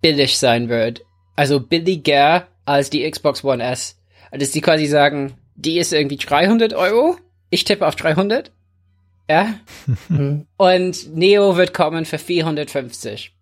billig 0.01 0.39
sein 0.39 0.69
wird. 0.69 1.01
Also 1.35 1.59
billiger 1.59 2.47
als 2.65 2.89
die 2.89 3.09
Xbox 3.09 3.43
One 3.43 3.63
S. 3.63 3.99
Also 4.31 4.45
dass 4.45 4.51
die 4.51 4.61
quasi 4.61 4.87
sagen, 4.87 5.33
die 5.55 5.77
ist 5.77 5.93
irgendwie 5.93 6.17
300 6.17 6.73
Euro. 6.73 7.17
Ich 7.49 7.65
tippe 7.65 7.87
auf 7.87 7.95
300. 7.95 8.51
Ja. 9.29 9.53
Und 10.57 11.15
Neo 11.15 11.57
wird 11.57 11.73
kommen 11.73 12.05
für 12.05 12.17
450. 12.17 13.33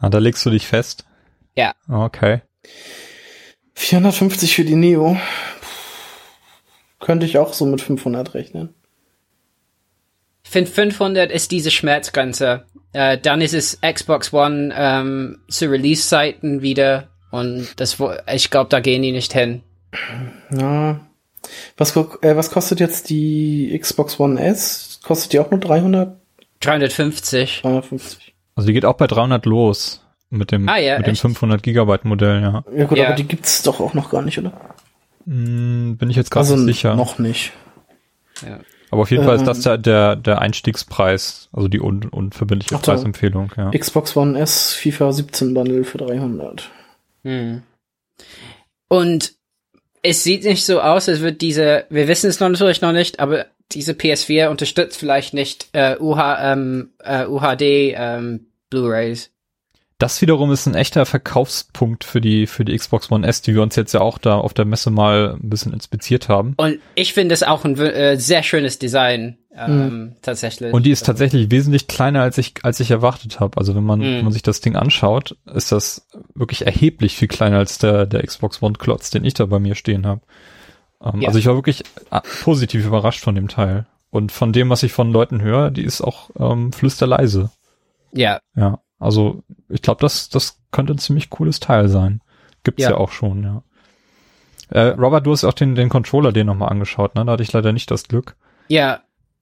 Ah, 0.00 0.08
da 0.08 0.18
legst 0.18 0.44
du 0.44 0.50
dich 0.50 0.66
fest. 0.66 1.04
Ja. 1.56 1.74
Okay. 1.88 2.40
450 3.74 4.54
für 4.54 4.64
die 4.64 4.74
Neo. 4.74 5.14
Puh, 5.14 7.04
Könnte 7.04 7.26
ich 7.26 7.38
auch 7.38 7.52
so 7.52 7.66
mit 7.66 7.80
500 7.80 8.34
rechnen. 8.34 8.74
Ich 10.42 10.50
finde 10.50 10.70
500 10.70 11.30
ist 11.30 11.52
diese 11.52 11.70
Schmerzgrenze. 11.70 12.64
Äh, 12.92 13.18
dann 13.18 13.40
ist 13.40 13.54
es 13.54 13.78
Xbox 13.80 14.32
One 14.32 14.74
ähm, 14.76 15.42
zu 15.48 15.70
Release-Zeiten 15.70 16.60
wieder 16.62 17.08
und 17.30 17.78
das, 17.78 17.98
ich 18.32 18.50
glaube, 18.50 18.70
da 18.70 18.80
gehen 18.80 19.02
die 19.02 19.12
nicht 19.12 19.32
hin. 19.32 19.62
Ja. 20.50 21.00
Was, 21.76 21.96
äh, 21.96 22.36
was 22.36 22.50
kostet 22.50 22.80
jetzt 22.80 23.10
die 23.10 23.78
Xbox 23.80 24.18
One 24.18 24.42
S? 24.42 25.00
Kostet 25.02 25.32
die 25.32 25.38
auch 25.38 25.50
nur 25.50 25.60
300? 25.60 26.20
350. 26.60 27.60
350. 27.62 28.29
Also 28.60 28.66
die 28.66 28.74
geht 28.74 28.84
auch 28.84 28.96
bei 28.98 29.06
300 29.06 29.46
los. 29.46 30.04
Mit 30.28 30.52
dem, 30.52 30.68
Ah, 30.68 30.76
ja, 30.76 30.98
mit 30.98 31.06
dem 31.06 31.12
echt? 31.12 31.22
500 31.22 31.62
Gigabyte 31.62 32.04
Modell, 32.04 32.42
ja. 32.42 32.62
Ja 32.76 32.84
gut, 32.84 32.98
Ja. 32.98 33.06
aber 33.06 33.14
die 33.14 33.24
gibt's 33.26 33.62
doch 33.62 33.80
auch 33.80 33.94
noch 33.94 34.10
gar 34.10 34.20
nicht, 34.20 34.38
oder? 34.38 34.52
Hm, 35.26 35.96
bin 35.96 36.10
ich 36.10 36.16
jetzt 36.16 36.30
gerade 36.30 36.42
Also 36.50 36.56
nicht 36.56 36.76
sicher. 36.76 36.94
noch 36.94 37.18
nicht. 37.18 37.52
Ja. 38.46 38.60
Aber 38.90 39.00
auf 39.02 39.10
jeden 39.10 39.24
Fall 39.24 39.36
ist 39.36 39.40
Ähm, 39.40 39.46
das 39.46 39.60
der, 39.62 39.78
der, 39.78 40.16
der 40.16 40.40
Einstiegspreis, 40.42 41.48
also 41.54 41.68
die 41.68 41.80
un, 41.80 42.04
unverbindliche 42.10 42.74
Ach, 42.76 42.82
Preisempfehlung, 42.82 43.50
ja. 43.56 43.70
Xbox 43.70 44.14
One 44.14 44.38
S 44.38 44.74
FIFA 44.74 45.12
17 45.12 45.54
Bundle 45.54 45.84
für 45.84 45.96
300. 45.96 46.68
Hm. 47.24 47.62
Und 48.88 49.32
es 50.02 50.22
sieht 50.22 50.44
nicht 50.44 50.66
so 50.66 50.80
aus, 50.82 51.08
als 51.08 51.20
wird 51.22 51.40
diese, 51.40 51.86
wir 51.88 52.08
wissen 52.08 52.28
es 52.28 52.40
noch 52.40 52.48
natürlich 52.50 52.82
noch 52.82 52.92
nicht, 52.92 53.20
aber 53.20 53.46
diese 53.72 53.92
PS4 53.92 54.48
unterstützt 54.48 54.98
vielleicht 54.98 55.32
nicht 55.32 55.68
äh, 55.72 55.96
UH, 55.98 56.36
ähm, 56.40 56.90
äh, 57.02 57.26
UHD 57.26 57.62
ähm, 57.96 58.46
Blu-rays. 58.70 59.30
Das 59.98 60.22
wiederum 60.22 60.50
ist 60.50 60.66
ein 60.66 60.74
echter 60.74 61.04
Verkaufspunkt 61.04 62.04
für 62.04 62.22
die, 62.22 62.46
für 62.46 62.64
die 62.64 62.74
Xbox 62.74 63.10
One 63.10 63.26
S, 63.26 63.42
die 63.42 63.54
wir 63.54 63.60
uns 63.60 63.76
jetzt 63.76 63.92
ja 63.92 64.00
auch 64.00 64.16
da 64.16 64.38
auf 64.38 64.54
der 64.54 64.64
Messe 64.64 64.88
mal 64.90 65.36
ein 65.38 65.50
bisschen 65.50 65.74
inspiziert 65.74 66.30
haben. 66.30 66.54
Und 66.56 66.78
ich 66.94 67.12
finde 67.12 67.34
es 67.34 67.42
auch 67.42 67.66
ein 67.66 67.76
äh, 67.76 68.16
sehr 68.16 68.42
schönes 68.42 68.78
Design, 68.78 69.36
ähm, 69.54 70.14
tatsächlich. 70.22 70.72
Und 70.72 70.86
die 70.86 70.90
ist 70.90 71.04
tatsächlich 71.04 71.50
wesentlich 71.50 71.86
kleiner, 71.86 72.22
als 72.22 72.38
ich, 72.38 72.54
als 72.62 72.80
ich 72.80 72.90
erwartet 72.90 73.40
habe. 73.40 73.58
Also 73.58 73.74
wenn 73.74 73.84
man, 73.84 73.98
Mhm. 73.98 74.04
wenn 74.04 74.24
man 74.24 74.32
sich 74.32 74.40
das 74.42 74.62
Ding 74.62 74.74
anschaut, 74.74 75.36
ist 75.52 75.70
das 75.70 76.06
wirklich 76.34 76.64
erheblich 76.64 77.14
viel 77.16 77.28
kleiner 77.28 77.58
als 77.58 77.76
der, 77.76 78.06
der 78.06 78.22
Xbox 78.26 78.62
One 78.62 78.76
Klotz, 78.78 79.10
den 79.10 79.24
ich 79.26 79.34
da 79.34 79.44
bei 79.44 79.58
mir 79.58 79.74
stehen 79.74 80.06
habe. 80.06 80.22
Ähm, 81.04 81.20
Ja. 81.20 81.28
Also 81.28 81.38
ich 81.38 81.44
war 81.46 81.56
wirklich 81.56 81.82
äh, 82.10 82.20
positiv 82.42 82.86
überrascht 82.86 83.20
von 83.22 83.34
dem 83.34 83.48
Teil. 83.48 83.84
Und 84.08 84.32
von 84.32 84.54
dem, 84.54 84.70
was 84.70 84.82
ich 84.82 84.92
von 84.92 85.12
Leuten 85.12 85.42
höre, 85.42 85.70
die 85.70 85.84
ist 85.84 86.00
auch 86.00 86.30
ähm, 86.38 86.72
flüsterleise. 86.72 87.50
Ja, 88.12 88.40
Ja. 88.54 88.80
Also 88.98 89.42
ich 89.68 89.80
glaube, 89.80 90.00
das, 90.02 90.28
das 90.28 90.60
könnte 90.70 90.92
ein 90.92 90.98
ziemlich 90.98 91.30
cooles 91.30 91.58
Teil 91.58 91.88
sein. 91.88 92.20
Gibt's 92.64 92.82
ja, 92.82 92.90
ja 92.90 92.96
auch 92.98 93.10
schon, 93.10 93.42
ja. 93.42 93.62
Äh, 94.70 94.90
Robert, 94.90 95.26
du 95.26 95.32
hast 95.32 95.44
auch 95.44 95.54
den, 95.54 95.74
den 95.74 95.88
Controller 95.88 96.32
den 96.32 96.46
nochmal 96.46 96.68
angeschaut, 96.68 97.14
ne? 97.14 97.24
Da 97.24 97.32
hatte 97.32 97.42
ich 97.42 97.52
leider 97.52 97.72
nicht 97.72 97.90
das 97.90 98.04
Glück. 98.04 98.36
Ja, 98.68 99.00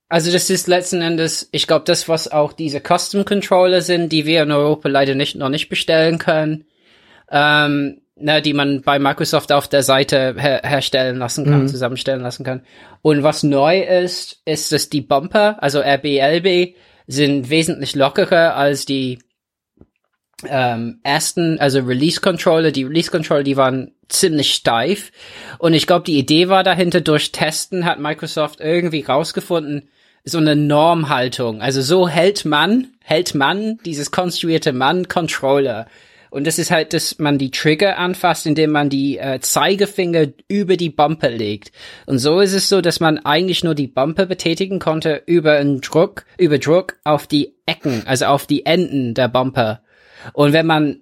also 0.08 0.32
das 0.32 0.48
ist 0.48 0.68
letzten 0.68 1.02
Endes, 1.02 1.48
ich 1.52 1.66
glaube, 1.66 1.84
das, 1.84 2.08
was 2.08 2.32
auch 2.32 2.52
diese 2.52 2.80
Custom 2.80 3.26
Controller 3.26 3.82
sind, 3.82 4.10
die 4.10 4.24
wir 4.24 4.42
in 4.42 4.52
Europa 4.52 4.88
leider 4.88 5.14
nicht 5.14 5.36
noch 5.36 5.50
nicht 5.50 5.68
bestellen 5.68 6.18
können, 6.18 6.64
ähm, 7.30 8.00
ne, 8.16 8.40
die 8.40 8.54
man 8.54 8.80
bei 8.80 8.98
Microsoft 8.98 9.52
auf 9.52 9.68
der 9.68 9.82
Seite 9.82 10.34
her 10.38 10.62
herstellen 10.64 11.18
lassen 11.18 11.44
kann, 11.44 11.62
mhm. 11.62 11.68
zusammenstellen 11.68 12.22
lassen 12.22 12.44
kann. 12.44 12.62
Und 13.02 13.22
was 13.22 13.42
neu 13.42 13.80
ist, 13.80 14.40
ist, 14.46 14.72
dass 14.72 14.88
die 14.88 15.02
Bumper, 15.02 15.62
also 15.62 15.80
RBLB, 15.80 16.74
sind 17.08 17.50
wesentlich 17.50 17.96
lockerer 17.96 18.54
als 18.54 18.84
die 18.84 19.18
ähm, 20.46 21.00
ersten, 21.02 21.58
also 21.58 21.80
Release 21.80 22.20
Controller. 22.20 22.70
Die 22.70 22.84
Release 22.84 23.10
Controller, 23.10 23.42
die 23.42 23.56
waren 23.56 23.92
ziemlich 24.08 24.54
steif. 24.54 25.10
Und 25.58 25.72
ich 25.72 25.86
glaube, 25.86 26.04
die 26.04 26.18
Idee 26.18 26.48
war 26.48 26.62
dahinter, 26.62 27.00
durch 27.00 27.32
Testen 27.32 27.84
hat 27.84 27.98
Microsoft 27.98 28.60
irgendwie 28.60 29.00
rausgefunden, 29.02 29.88
so 30.24 30.38
eine 30.38 30.54
Normhaltung. 30.54 31.62
Also 31.62 31.80
so 31.80 32.08
hält 32.08 32.44
man, 32.44 32.88
hält 33.02 33.34
man 33.34 33.78
dieses 33.84 34.10
konstruierte 34.10 34.72
Mann 34.72 35.08
Controller. 35.08 35.86
Und 36.30 36.46
das 36.46 36.58
ist 36.58 36.70
halt, 36.70 36.92
dass 36.92 37.18
man 37.18 37.38
die 37.38 37.50
Trigger 37.50 37.98
anfasst, 37.98 38.46
indem 38.46 38.70
man 38.70 38.88
die 38.88 39.18
äh, 39.18 39.40
Zeigefinger 39.40 40.28
über 40.48 40.76
die 40.76 40.90
Bumper 40.90 41.30
legt. 41.30 41.72
Und 42.06 42.18
so 42.18 42.40
ist 42.40 42.52
es 42.52 42.68
so, 42.68 42.80
dass 42.80 43.00
man 43.00 43.18
eigentlich 43.18 43.64
nur 43.64 43.74
die 43.74 43.86
Bumper 43.86 44.26
betätigen 44.26 44.78
konnte 44.78 45.22
über 45.26 45.52
einen 45.54 45.80
Druck, 45.80 46.24
über 46.36 46.58
Druck 46.58 46.96
auf 47.04 47.26
die 47.26 47.54
Ecken, 47.66 48.02
also 48.06 48.26
auf 48.26 48.46
die 48.46 48.66
Enden 48.66 49.14
der 49.14 49.28
Bumper. 49.28 49.82
Und 50.32 50.52
wenn 50.52 50.66
man 50.66 51.00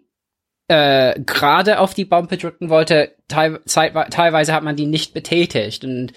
äh, 0.69 1.21
gerade 1.21 1.79
auf 1.79 1.95
die 1.95 2.05
Bumper 2.05 2.37
drücken 2.37 2.71
wollte, 2.71 3.15
teil 3.29 3.61
teilweise 3.67 4.53
hat 4.53 4.65
man 4.65 4.77
die 4.77 4.87
nicht 4.87 5.15
betätigt. 5.15 5.85
Und 5.85 6.12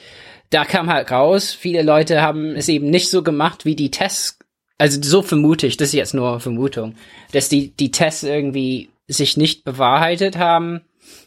da 0.50 0.66
kam 0.66 0.92
halt 0.92 1.12
raus, 1.12 1.52
viele 1.52 1.84
Leute 1.84 2.22
haben 2.22 2.56
es 2.56 2.68
eben 2.70 2.90
nicht 2.90 3.10
so 3.10 3.24
gemacht, 3.24 3.66
wie 3.66 3.76
die 3.76 3.92
Tests, 3.92 4.40
also 4.78 5.00
so 5.02 5.22
vermute 5.22 5.68
ich, 5.68 5.78
das 5.78 5.90
ist 5.90 5.94
jetzt 5.94 6.14
nur 6.14 6.40
Vermutung, 6.40 6.96
dass 7.32 7.50
die, 7.50 7.76
die 7.76 7.92
Tests 7.92 8.24
irgendwie 8.24 8.90
sich 9.10 9.36
nicht 9.36 9.66
bewahrheitet 9.66 10.38
haben. 10.38 10.82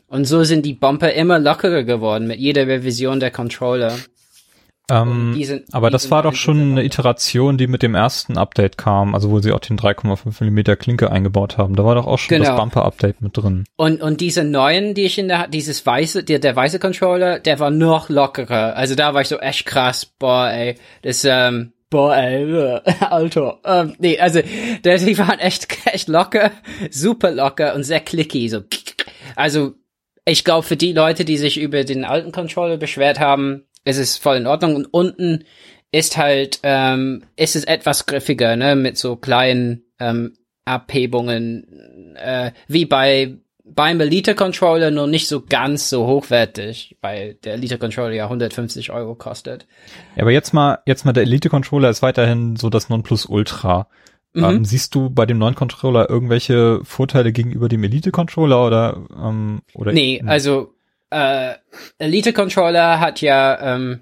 Und 0.06 0.26
so 0.26 0.44
sind 0.44 0.64
die 0.64 0.74
Bumper 0.74 1.12
immer 1.12 1.38
lockerer 1.38 1.84
geworden 1.84 2.26
mit 2.26 2.38
jeder 2.38 2.66
Revision 2.66 3.20
der 3.20 3.30
Controller. 3.30 3.94
Ähm, 4.90 5.40
sind, 5.42 5.72
aber 5.72 5.90
das 5.90 6.10
war 6.10 6.22
doch 6.22 6.34
schon 6.34 6.72
eine 6.72 6.84
Iteration, 6.84 7.56
die 7.56 7.66
mit 7.66 7.82
dem 7.82 7.94
ersten 7.94 8.36
Update 8.36 8.76
kam, 8.76 9.14
also 9.14 9.30
wo 9.30 9.38
sie 9.38 9.52
auch 9.52 9.60
den 9.60 9.78
3,5 9.78 10.44
mm 10.44 10.76
Klinke 10.78 11.10
eingebaut 11.10 11.56
haben. 11.56 11.76
Da 11.76 11.84
war 11.84 11.94
doch 11.94 12.06
auch 12.06 12.18
schon 12.18 12.38
genau. 12.38 12.50
das 12.50 12.58
Bumper-Update 12.58 13.22
mit 13.22 13.36
drin. 13.36 13.64
Und, 13.76 14.02
und 14.02 14.20
diese 14.20 14.44
neuen, 14.44 14.94
die 14.94 15.04
ich 15.04 15.18
in 15.18 15.28
der, 15.28 15.46
dieses 15.46 15.86
weiße, 15.86 16.24
der, 16.24 16.40
der 16.40 16.56
weiße 16.56 16.78
Controller, 16.78 17.38
der 17.38 17.58
war 17.60 17.70
noch 17.70 18.08
lockerer. 18.08 18.76
Also 18.76 18.94
da 18.94 19.14
war 19.14 19.22
ich 19.22 19.28
so 19.28 19.38
echt 19.38 19.66
krass, 19.66 20.04
boah, 20.04 20.50
ey, 20.50 20.74
das, 21.02 21.24
ähm, 21.24 21.72
boah, 21.92 22.16
ey, 22.16 22.80
Alter, 23.00 23.60
ähm, 23.64 23.94
nee, 23.98 24.18
also, 24.18 24.40
die 24.42 25.18
waren 25.18 25.38
echt, 25.38 25.68
echt 25.92 26.08
locker, 26.08 26.50
super 26.90 27.30
locker 27.30 27.74
und 27.74 27.84
sehr 27.84 28.00
clicky, 28.00 28.48
so, 28.48 28.62
also, 29.36 29.74
ich 30.24 30.44
glaube, 30.44 30.66
für 30.66 30.76
die 30.76 30.92
Leute, 30.92 31.24
die 31.24 31.36
sich 31.36 31.60
über 31.60 31.84
den 31.84 32.04
alten 32.04 32.32
Controller 32.32 32.76
beschwert 32.76 33.20
haben, 33.20 33.64
es 33.84 33.98
ist 33.98 34.18
voll 34.18 34.36
in 34.36 34.46
Ordnung. 34.46 34.76
Und 34.76 34.86
unten 34.86 35.44
ist 35.90 36.16
halt, 36.16 36.60
ähm, 36.62 37.24
ist 37.36 37.56
es 37.56 37.64
etwas 37.64 38.06
griffiger, 38.06 38.56
ne, 38.56 38.76
mit 38.76 38.96
so 38.96 39.16
kleinen 39.16 39.82
ähm, 39.98 40.36
Abhebungen, 40.64 42.16
äh, 42.16 42.52
wie 42.68 42.86
bei 42.86 43.34
beim 43.64 44.00
Elite 44.00 44.34
Controller 44.34 44.90
nur 44.90 45.06
nicht 45.06 45.28
so 45.28 45.40
ganz 45.40 45.88
so 45.88 46.06
hochwertig, 46.06 46.96
weil 47.00 47.34
der 47.34 47.54
Elite 47.54 47.78
Controller 47.78 48.12
ja 48.12 48.24
150 48.24 48.90
Euro 48.90 49.14
kostet. 49.14 49.66
Ja, 50.16 50.22
aber 50.22 50.32
jetzt 50.32 50.52
mal, 50.52 50.80
jetzt 50.86 51.04
mal 51.04 51.12
der 51.12 51.22
Elite 51.22 51.48
Controller 51.48 51.90
ist 51.90 52.02
weiterhin 52.02 52.56
so 52.56 52.70
das 52.70 52.88
Nonplusultra. 52.88 53.88
Mhm. 54.34 54.44
Ähm, 54.44 54.64
siehst 54.64 54.94
du 54.94 55.10
bei 55.10 55.26
dem 55.26 55.38
neuen 55.38 55.54
Controller 55.54 56.08
irgendwelche 56.08 56.80
Vorteile 56.84 57.32
gegenüber 57.32 57.68
dem 57.68 57.84
Elite 57.84 58.10
Controller 58.10 58.66
oder 58.66 59.02
ähm, 59.14 59.62
oder? 59.74 59.92
Nee, 59.92 60.22
also 60.26 60.74
äh, 61.10 61.54
Elite 61.98 62.32
Controller 62.32 62.98
hat 62.98 63.20
ja 63.20 63.74
ähm, 63.74 64.00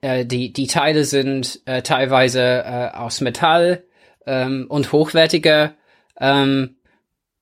äh, 0.00 0.24
die 0.24 0.52
die 0.52 0.68
Teile 0.68 1.04
sind 1.04 1.60
äh, 1.66 1.82
teilweise 1.82 2.40
äh, 2.40 2.96
aus 2.96 3.20
Metall 3.20 3.82
ähm, 4.26 4.66
und 4.68 4.92
hochwertiger 4.92 5.72
ähm, 6.20 6.76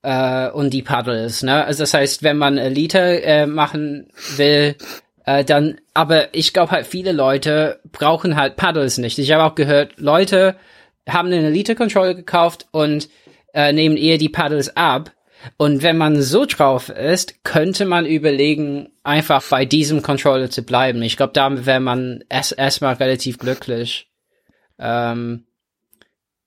äh, 0.03 0.49
und 0.49 0.71
die 0.71 0.83
Paddles. 0.83 1.43
Ne? 1.43 1.65
Also 1.65 1.83
das 1.83 1.93
heißt, 1.93 2.23
wenn 2.23 2.37
man 2.37 2.57
Elite 2.57 3.23
äh, 3.23 3.45
machen 3.45 4.07
will, 4.37 4.75
äh, 5.25 5.43
dann. 5.43 5.79
Aber 5.93 6.33
ich 6.33 6.53
glaube 6.53 6.71
halt 6.71 6.85
viele 6.85 7.11
Leute 7.11 7.79
brauchen 7.91 8.35
halt 8.35 8.55
Paddles 8.55 8.97
nicht. 8.97 9.17
Ich 9.17 9.31
habe 9.31 9.43
auch 9.43 9.55
gehört, 9.55 9.99
Leute 9.99 10.55
haben 11.07 11.27
einen 11.27 11.45
Elite 11.45 11.75
Controller 11.75 12.13
gekauft 12.13 12.67
und 12.71 13.09
äh, 13.53 13.73
nehmen 13.73 13.97
eher 13.97 14.17
die 14.17 14.29
Paddles 14.29 14.75
ab 14.77 15.11
und 15.57 15.83
wenn 15.83 15.97
man 15.97 16.21
so 16.21 16.45
drauf 16.45 16.89
ist, 16.89 17.43
könnte 17.43 17.85
man 17.85 18.05
überlegen, 18.05 18.89
einfach 19.03 19.43
bei 19.49 19.65
diesem 19.65 20.01
Controller 20.01 20.49
zu 20.49 20.63
bleiben. 20.63 21.01
Ich 21.01 21.17
glaube, 21.17 21.33
da 21.33 21.65
wäre 21.65 21.79
man 21.79 22.23
erst 22.29 22.57
erstmal 22.57 22.95
relativ 22.95 23.37
glücklich. 23.37 24.09
Ähm, 24.79 25.45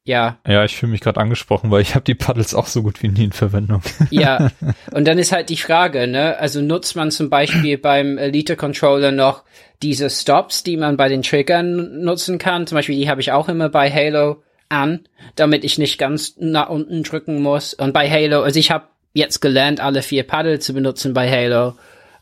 ja. 0.07 0.39
Ja, 0.47 0.65
ich 0.65 0.77
fühle 0.77 0.93
mich 0.93 1.01
gerade 1.01 1.21
angesprochen, 1.21 1.71
weil 1.71 1.83
ich 1.83 1.95
habe 1.95 2.05
die 2.05 2.15
Paddles 2.15 2.55
auch 2.55 2.69
so 2.69 2.83
gut 2.83 3.03
wie 3.03 3.09
nie 3.09 3.25
in 3.25 3.33
Verwendung. 3.33 3.83
ja. 4.11 4.51
Und 4.93 5.07
dann 5.07 5.19
ist 5.19 5.33
halt 5.33 5.51
die 5.51 5.57
Frage, 5.57 6.07
ne? 6.07 6.39
Also 6.39 6.63
nutzt 6.63 6.95
man 6.95 7.11
zum 7.11 7.29
Beispiel 7.29 7.77
beim 7.77 8.17
Elite 8.17 8.55
Controller 8.57 9.11
noch 9.11 9.43
diese 9.83 10.09
Stops, 10.09 10.63
die 10.63 10.77
man 10.77 10.97
bei 10.97 11.09
den 11.09 11.23
Triggern 11.23 12.03
nutzen 12.03 12.39
kann. 12.39 12.69
Zum 12.69 12.77
Beispiel 12.77 12.97
die 12.97 13.11
habe 13.11 13.21
ich 13.21 13.33
auch 13.33 13.49
immer 13.49 13.69
bei 13.69 13.91
Halo 13.91 14.43
an, 14.69 15.01
damit 15.35 15.65
ich 15.65 15.77
nicht 15.77 15.99
ganz 15.99 16.37
nach 16.39 16.69
unten 16.69 17.03
drücken 17.03 17.43
muss. 17.43 17.75
Und 17.75 17.93
bei 17.93 18.09
Halo, 18.09 18.43
also 18.43 18.61
ich 18.61 18.71
habe 18.71 18.87
jetzt 19.13 19.41
gelernt, 19.41 19.81
alle 19.81 20.03
vier 20.03 20.23
Paddel 20.23 20.61
zu 20.61 20.73
benutzen 20.73 21.15
bei 21.15 21.29
Halo. 21.29 21.75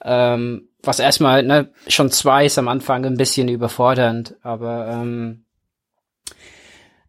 Ähm, 0.02 0.68
was 0.82 1.00
erstmal, 1.00 1.42
ne, 1.42 1.68
schon 1.86 2.10
zwei 2.10 2.46
ist 2.46 2.58
am 2.58 2.68
Anfang 2.68 3.04
ein 3.04 3.16
bisschen 3.16 3.48
überfordernd, 3.48 4.36
aber 4.42 4.88
ähm, 4.90 5.43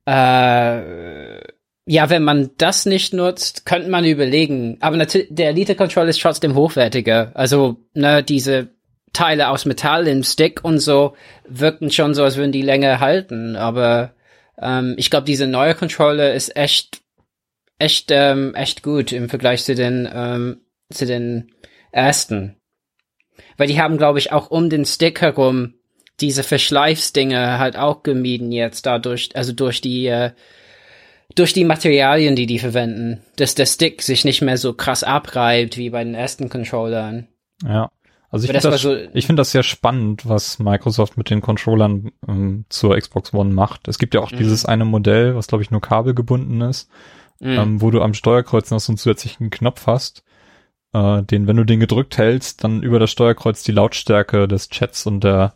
äh, 0.05 1.39
ja, 1.87 2.09
wenn 2.09 2.23
man 2.23 2.51
das 2.57 2.85
nicht 2.85 3.13
nutzt, 3.13 3.65
könnte 3.65 3.89
man 3.89 4.05
überlegen. 4.05 4.77
Aber 4.81 4.97
natürlich, 4.97 5.27
der 5.29 5.49
Elite 5.49 5.75
Controller 5.75 6.09
ist 6.09 6.21
trotzdem 6.21 6.55
hochwertiger. 6.55 7.31
Also, 7.35 7.77
ne, 7.93 8.23
diese 8.23 8.69
Teile 9.13 9.49
aus 9.49 9.65
Metall 9.65 10.07
im 10.07 10.23
Stick 10.23 10.63
und 10.63 10.79
so 10.79 11.15
wirken 11.47 11.91
schon 11.91 12.13
so, 12.13 12.23
als 12.23 12.37
würden 12.37 12.51
die 12.51 12.63
länger 12.63 12.99
halten. 12.99 13.55
Aber 13.55 14.13
ähm, 14.59 14.95
ich 14.97 15.09
glaube, 15.09 15.25
diese 15.25 15.47
neue 15.47 15.75
Controller 15.75 16.33
ist 16.33 16.55
echt, 16.55 17.01
echt, 17.77 18.09
ähm, 18.11 18.55
echt 18.55 18.81
gut 18.81 19.11
im 19.11 19.29
Vergleich 19.29 19.63
zu 19.63 19.75
den, 19.75 20.09
ähm, 20.11 20.61
zu 20.91 21.05
den 21.05 21.51
ersten. 21.91 22.57
Weil 23.57 23.67
die 23.67 23.79
haben, 23.79 23.97
glaube 23.97 24.19
ich, 24.19 24.31
auch 24.31 24.49
um 24.49 24.69
den 24.69 24.85
Stick 24.85 25.21
herum 25.21 25.75
diese 26.21 26.43
Verschleifsdinge 26.43 27.59
halt 27.59 27.77
auch 27.77 28.03
gemieden 28.03 28.51
jetzt 28.51 28.85
dadurch, 28.85 29.29
also 29.35 29.51
durch 29.53 29.81
die, 29.81 30.07
äh, 30.07 30.31
durch 31.35 31.53
die 31.53 31.65
Materialien, 31.65 32.35
die 32.35 32.45
die 32.45 32.59
verwenden, 32.59 33.21
dass 33.35 33.55
der 33.55 33.65
Stick 33.65 34.01
sich 34.01 34.23
nicht 34.23 34.41
mehr 34.41 34.57
so 34.57 34.73
krass 34.73 35.03
abreibt 35.03 35.77
wie 35.77 35.89
bei 35.89 36.03
den 36.03 36.15
ersten 36.15 36.49
Controllern. 36.49 37.27
Ja. 37.67 37.91
Also 38.31 38.45
ich 38.45 38.51
finde 38.51 38.69
das, 38.69 38.81
so, 38.81 38.95
ich 39.13 39.25
finde 39.27 39.41
das 39.41 39.51
sehr 39.51 39.63
spannend, 39.63 40.27
was 40.27 40.59
Microsoft 40.59 41.17
mit 41.17 41.29
den 41.29 41.41
Controllern 41.41 42.11
ähm, 42.27 42.65
zur 42.69 42.97
Xbox 42.97 43.33
One 43.33 43.53
macht. 43.53 43.87
Es 43.87 43.97
gibt 43.97 44.13
ja 44.13 44.21
auch 44.21 44.31
mhm. 44.31 44.37
dieses 44.37 44.65
eine 44.65 44.83
Modell, 44.83 45.35
was 45.35 45.47
glaube 45.47 45.63
ich 45.63 45.71
nur 45.71 45.81
kabelgebunden 45.81 46.61
ist, 46.61 46.89
mhm. 47.39 47.49
ähm, 47.49 47.81
wo 47.81 47.91
du 47.91 48.01
am 48.01 48.13
Steuerkreuz 48.13 48.71
noch 48.71 48.79
so 48.79 48.91
einen 48.91 48.97
zusätzlichen 48.97 49.51
Knopf 49.51 49.87
hast, 49.87 50.23
äh, 50.93 51.23
den, 51.23 51.47
wenn 51.47 51.55
du 51.55 51.63
den 51.63 51.79
gedrückt 51.79 52.17
hältst, 52.17 52.63
dann 52.63 52.83
über 52.83 52.99
das 52.99 53.11
Steuerkreuz 53.11 53.63
die 53.63 53.71
Lautstärke 53.71 54.47
des 54.47 54.69
Chats 54.69 55.05
und 55.05 55.23
der 55.23 55.53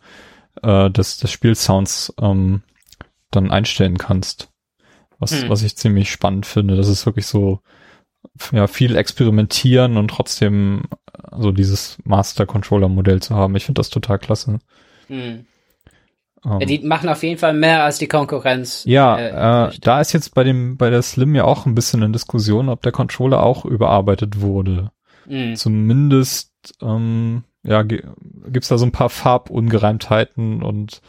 äh, 0.62 0.90
des, 0.90 1.18
des 1.18 1.30
Spielsounds 1.30 2.14
ähm, 2.20 2.62
dann 3.30 3.50
einstellen 3.50 3.98
kannst. 3.98 4.48
Was, 5.18 5.42
mhm. 5.42 5.50
was 5.50 5.62
ich 5.62 5.76
ziemlich 5.76 6.10
spannend 6.10 6.46
finde. 6.46 6.76
Das 6.76 6.88
ist 6.88 7.04
wirklich 7.04 7.26
so 7.26 7.60
ja, 8.52 8.66
viel 8.66 8.96
experimentieren 8.96 9.96
und 9.96 10.08
trotzdem 10.08 10.84
so 11.36 11.52
dieses 11.52 11.98
Master-Controller-Modell 12.04 13.20
zu 13.20 13.34
haben. 13.34 13.54
Ich 13.56 13.66
finde 13.66 13.80
das 13.80 13.90
total 13.90 14.18
klasse. 14.18 14.58
Hm. 15.08 15.46
Um, 16.42 16.60
ja, 16.60 16.66
die 16.66 16.78
machen 16.78 17.10
auf 17.10 17.22
jeden 17.22 17.38
Fall 17.38 17.52
mehr 17.52 17.84
als 17.84 17.98
die 17.98 18.08
Konkurrenz. 18.08 18.84
Ja, 18.86 19.18
äh, 19.18 19.68
äh, 19.68 19.78
da 19.80 20.00
ist 20.00 20.14
jetzt 20.14 20.34
bei 20.34 20.42
dem 20.42 20.78
bei 20.78 20.88
der 20.88 21.02
Slim 21.02 21.34
ja 21.34 21.44
auch 21.44 21.66
ein 21.66 21.74
bisschen 21.74 22.02
eine 22.02 22.12
Diskussion, 22.12 22.70
ob 22.70 22.80
der 22.80 22.92
Controller 22.92 23.42
auch 23.42 23.66
überarbeitet 23.66 24.40
wurde. 24.40 24.90
Mhm. 25.26 25.56
Zumindest 25.56 26.74
ähm, 26.80 27.44
ja, 27.62 27.82
gibt's 27.82 28.68
da 28.68 28.78
so 28.78 28.86
ein 28.86 28.92
paar 28.92 29.10
Farbungereimtheiten 29.10 30.62
und 30.62 31.02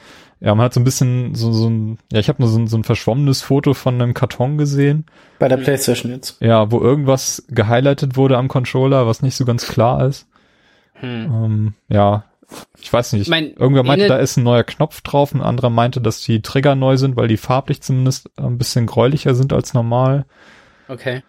Ja, 0.44 0.56
man 0.56 0.66
hat 0.66 0.74
so 0.74 0.80
ein 0.80 0.84
bisschen 0.84 1.36
so, 1.36 1.54
so 1.54 1.70
ein, 1.70 2.00
ja, 2.12 2.20
ich 2.20 2.28
habe 2.28 2.42
nur 2.42 2.50
so 2.50 2.58
ein, 2.58 2.66
so 2.68 2.76
ein 2.76 2.84
verschwommenes 2.84 3.44
Foto 3.44 3.76
von 3.76 4.02
einem 4.02 4.16
Karton 4.16 4.58
gesehen. 4.58 5.06
Bei 5.38 5.48
der 5.48 5.58
Playstation 5.58 6.12
jetzt. 6.12 6.42
Ja, 6.42 6.72
wo 6.72 6.80
irgendwas 6.80 7.44
gehighlightet 7.48 8.18
wurde 8.18 8.38
am 8.38 8.48
Controller, 8.48 9.06
was 9.06 9.22
nicht 9.22 9.36
so 9.36 9.46
ganz 9.46 9.68
klar 9.68 10.08
ist. 10.08 10.28
Hm. 10.94 11.32
Ähm, 11.32 11.74
ja, 11.90 12.24
ich 12.82 12.92
weiß 12.92 13.14
nicht. 13.14 13.30
Mein, 13.30 13.54
Irgendwer 13.54 13.84
meinte, 13.84 14.08
da 14.08 14.18
ist 14.18 14.36
ein 14.36 14.44
neuer 14.44 14.64
Knopf 14.64 15.02
drauf, 15.02 15.34
ein 15.34 15.42
anderer 15.42 15.70
meinte, 15.70 16.02
dass 16.02 16.22
die 16.22 16.42
Trigger 16.42 16.76
neu 16.76 16.98
sind, 16.98 17.16
weil 17.16 17.28
die 17.28 17.38
farblich 17.38 17.82
zumindest 17.82 18.30
ein 18.38 18.58
bisschen 18.58 18.88
gräulicher 18.88 19.36
sind 19.36 19.54
als 19.54 19.76
normal. 19.76 20.26
Okay. 20.88 21.22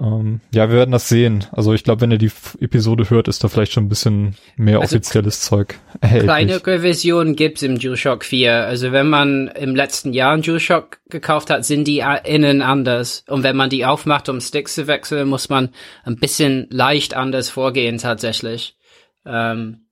Ähm, 0.00 0.40
ja, 0.52 0.68
wir 0.68 0.76
werden 0.76 0.90
das 0.90 1.08
sehen. 1.08 1.44
Also 1.52 1.72
ich 1.72 1.84
glaube, 1.84 2.00
wenn 2.00 2.10
ihr 2.10 2.18
die 2.18 2.30
Episode 2.60 3.10
hört, 3.10 3.28
ist 3.28 3.44
da 3.44 3.48
vielleicht 3.48 3.72
schon 3.72 3.84
ein 3.84 3.88
bisschen 3.88 4.36
mehr 4.56 4.80
also 4.80 4.96
offizielles 4.96 5.40
Zeug 5.40 5.78
erhältlich. 6.00 6.28
Kleine 6.28 6.66
Revision 6.66 7.36
gibt's 7.36 7.62
im 7.62 7.78
DualShock 7.78 8.24
4. 8.24 8.64
Also 8.64 8.90
wenn 8.90 9.08
man 9.08 9.48
im 9.48 9.76
letzten 9.76 10.12
Jahr 10.12 10.32
einen 10.32 10.42
DualShock 10.42 10.98
gekauft 11.08 11.50
hat, 11.50 11.64
sind 11.64 11.86
die 11.86 12.02
innen 12.24 12.60
anders. 12.60 13.24
Und 13.28 13.44
wenn 13.44 13.56
man 13.56 13.70
die 13.70 13.86
aufmacht, 13.86 14.28
um 14.28 14.40
Sticks 14.40 14.74
zu 14.74 14.86
wechseln, 14.88 15.28
muss 15.28 15.48
man 15.48 15.70
ein 16.04 16.16
bisschen 16.16 16.66
leicht 16.70 17.14
anders 17.14 17.50
vorgehen 17.50 17.98
tatsächlich. 17.98 18.76
Ähm, 19.24 19.86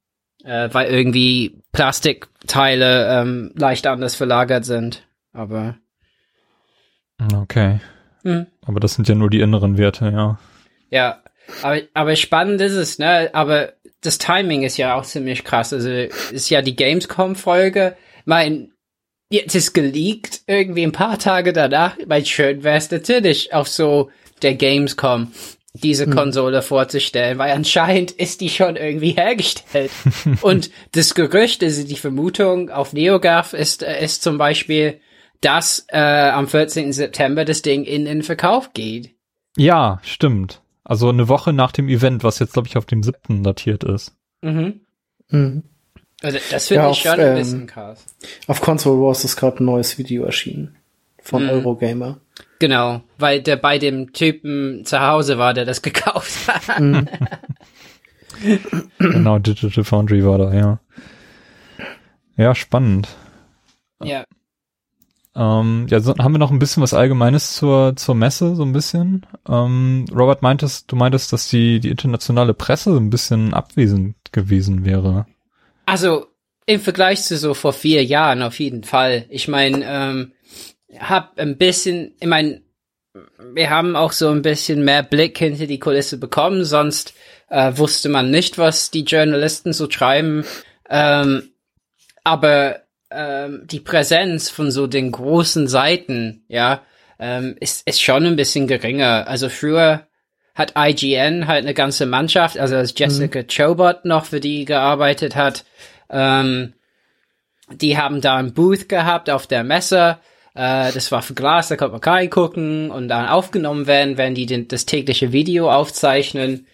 äh, 0.45 0.69
weil 0.73 0.91
irgendwie 0.91 1.63
Plastikteile 1.71 3.21
ähm, 3.21 3.53
leicht 3.55 3.87
anders 3.87 4.17
verlagert 4.17 4.65
sind. 4.65 5.07
Aber 5.33 5.77
Okay. 7.35 7.81
Mhm. 8.25 8.47
Aber 8.67 8.81
das 8.81 8.95
sind 8.95 9.09
ja 9.09 9.15
nur 9.15 9.31
die 9.31 9.41
inneren 9.41 9.79
Werte, 9.79 10.11
ja. 10.11 10.39
Ja, 10.91 11.23
aber, 11.63 11.81
aber 11.95 12.17
spannend 12.17 12.61
ist 12.61 12.73
es, 12.73 12.99
ne? 12.99 13.31
Aber 13.33 13.73
das 14.03 14.19
Timing 14.19 14.63
ist 14.63 14.77
ja 14.77 14.95
auch 14.95 15.05
ziemlich 15.05 15.45
krass. 15.45 15.73
Also 15.73 15.89
ist 15.91 16.51
ja 16.51 16.63
die 16.63 16.77
Gamescom-Folge. 16.77 17.97
Mein, 18.25 18.73
jetzt 19.31 19.55
ist 19.55 19.73
geleakt, 19.73 20.43
irgendwie 20.47 20.83
ein 20.83 20.93
paar 20.93 21.19
Tage 21.19 21.53
danach. 21.53 21.97
Mein 22.07 22.25
schön 22.27 22.63
wäre 22.65 22.77
es 22.77 22.91
natürlich 22.91 23.53
auf 23.55 23.69
so 23.69 24.11
der 24.43 24.55
Gamescom 24.55 25.33
diese 25.75 26.05
hm. 26.05 26.15
Konsole 26.15 26.61
vorzustellen, 26.61 27.39
weil 27.39 27.53
anscheinend 27.53 28.11
ist 28.11 28.43
die 28.43 28.51
schon 28.51 28.77
irgendwie 28.77 29.13
hergestellt. 29.13 29.91
Und 30.43 30.71
das 30.93 31.15
Gerücht, 31.15 31.63
also 31.63 31.87
die 31.87 31.97
Vermutung 31.97 32.69
auf 32.71 32.93
NeoGAF 32.93 33.55
ist, 33.55 33.83
äh, 33.83 34.05
ist 34.05 34.23
zum 34.23 34.37
Beispiel, 34.37 35.01
dass 35.43 35.85
äh, 35.89 36.31
am 36.31 36.49
14. 36.49 36.93
September 36.93 37.45
das 37.45 37.63
Ding 37.63 37.85
in 37.85 38.07
den 38.07 38.23
Verkauf 38.23 38.73
geht. 38.73 39.11
Ja, 39.57 40.01
stimmt. 40.03 40.63
Also 40.85 41.11
eine 41.11 41.29
Woche 41.29 41.53
nach 41.53 41.73
dem 41.73 41.89
Event, 41.89 42.25
was 42.25 42.39
jetzt, 42.39 42.55
glaube 42.55 42.69
ich, 42.69 42.77
auf 42.77 42.87
dem 42.87 43.03
7. 43.03 43.43
datiert 43.43 43.85
ist. 43.85 44.17
Mhm. 44.41 44.81
mhm. 45.29 45.65
Also 46.23 46.39
das 46.53 46.69
finde 46.69 46.85
ja, 46.85 46.91
ich 46.91 46.99
schon 46.99 47.19
ähm, 47.19 47.27
ein 47.27 47.35
bisschen 47.35 47.67
krass. 47.67 48.07
Auf 48.47 48.61
Console 48.61 49.01
Wars 49.01 49.25
ist 49.25 49.35
gerade 49.35 49.63
ein 49.63 49.67
neues 49.67 49.99
Video 49.99 50.25
erschienen. 50.25 50.77
Von 51.21 51.45
mhm. 51.45 51.51
Eurogamer. 51.51 52.21
Genau, 52.61 53.03
weil 53.19 53.43
der 53.43 53.57
bei 53.57 53.79
dem 53.79 54.13
Typen 54.13 54.85
zu 54.85 55.01
Hause 55.01 55.39
war, 55.39 55.53
der 55.53 55.65
das 55.65 55.83
gekauft 55.83 56.47
hat. 56.47 56.81
Mhm. 56.81 57.09
genau, 58.99 59.39
Digital 59.41 59.83
Foundry 59.83 60.25
war 60.25 60.39
da, 60.39 60.55
ja. 60.55 60.81
Ja, 62.37 62.55
spannend. 62.55 63.09
Ja. 64.03 64.25
Ähm, 65.35 65.87
ja, 65.89 66.01
so, 66.01 66.15
haben 66.19 66.33
wir 66.33 66.39
noch 66.39 66.51
ein 66.51 66.59
bisschen 66.59 66.83
was 66.83 66.95
Allgemeines 66.95 67.55
zur, 67.55 67.97
zur 67.97 68.15
Messe, 68.15 68.55
so 68.55 68.65
ein 68.65 68.73
bisschen. 68.73 69.27
Ähm, 69.49 70.05
Robert 70.15 70.43
meintest, 70.43 70.91
du 70.93 70.97
meintest, 70.97 71.33
dass 71.33 71.49
die, 71.49 71.81
die 71.81 71.91
internationale 71.91 72.55
Presse 72.55 72.93
so 72.93 72.99
ein 72.99 73.11
bisschen 73.11 73.55
abwesend 73.55 74.17
gewesen 74.33 74.85
wäre. 74.85 75.27
Also, 75.87 76.27
im 76.67 76.81
Vergleich 76.81 77.23
zu 77.23 77.37
so 77.37 77.55
vor 77.55 77.73
vier 77.73 78.05
Jahren 78.05 78.43
auf 78.43 78.59
jeden 78.61 78.85
Fall. 78.85 79.25
Ich 79.31 79.49
meine, 79.49 79.85
ähm, 79.85 80.33
hab 80.99 81.39
ein 81.39 81.57
bisschen, 81.57 82.15
ich 82.21 82.29
meine, 82.29 82.63
wir 83.55 83.71
haben 83.71 83.97
auch 83.97 84.13
so 84.13 84.29
ein 84.29 84.43
bisschen 84.43 84.85
mehr 84.85 85.03
Blick 85.03 85.39
hinter 85.39 85.67
die 85.67 85.79
Kulisse 85.79 86.19
bekommen, 86.19 86.65
sonst 86.65 87.15
äh, 87.49 87.77
wusste 87.77 88.09
man 88.09 88.31
nicht, 88.31 88.59
was 88.59 88.91
die 88.91 89.05
Journalisten 89.05 89.73
so 89.73 89.91
schreiben. 89.91 90.45
Ähm, 90.89 91.51
aber 92.25 92.83
ähm, 93.15 93.63
die 93.65 93.81
Präsenz 93.81 94.51
von 94.51 94.71
so 94.71 94.87
den 94.87 95.13
großen 95.13 95.69
Seiten, 95.69 96.45
ja, 96.49 96.83
ähm, 97.19 97.57
ist, 97.61 97.87
ist 97.87 98.03
schon 98.03 98.27
ein 98.27 98.37
bisschen 98.37 98.67
geringer. 98.67 99.27
Also 99.29 99.49
früher 99.49 100.07
hat 100.55 100.75
IGN 100.77 101.47
halt 101.47 101.65
eine 101.65 101.75
ganze 101.75 102.07
Mannschaft, 102.07 102.59
also 102.59 102.77
als 102.77 102.95
Jessica 102.97 103.41
mhm. 103.41 103.47
Chobot 103.47 104.05
noch 104.05 104.27
für 104.27 104.41
die 104.41 104.65
gearbeitet 104.65 105.37
hat, 105.37 105.65
ähm, 106.11 106.75
die 107.71 107.97
haben 107.97 108.21
da 108.21 108.37
ein 108.37 108.53
Booth 108.53 108.89
gehabt 108.89 109.31
auf 109.31 109.47
der 109.47 109.65
Messe. 109.65 110.19
Äh, 110.55 110.93
das 110.93 111.11
war 111.11 111.23
für 111.23 111.35
Glas, 111.35 111.69
da 111.69 111.77
konnte 111.77 111.93
man 111.93 112.03
reingucken 112.03 112.91
und 112.91 113.09
dann 113.09 113.27
aufgenommen 113.27 113.87
werden, 113.87 114.19
wenn 114.19 114.35
die 114.35 114.47
den, 114.47 114.69
das 114.69 114.85
tägliche 114.85 115.33
Video 115.33 115.71
aufzeichnen. 115.71 116.67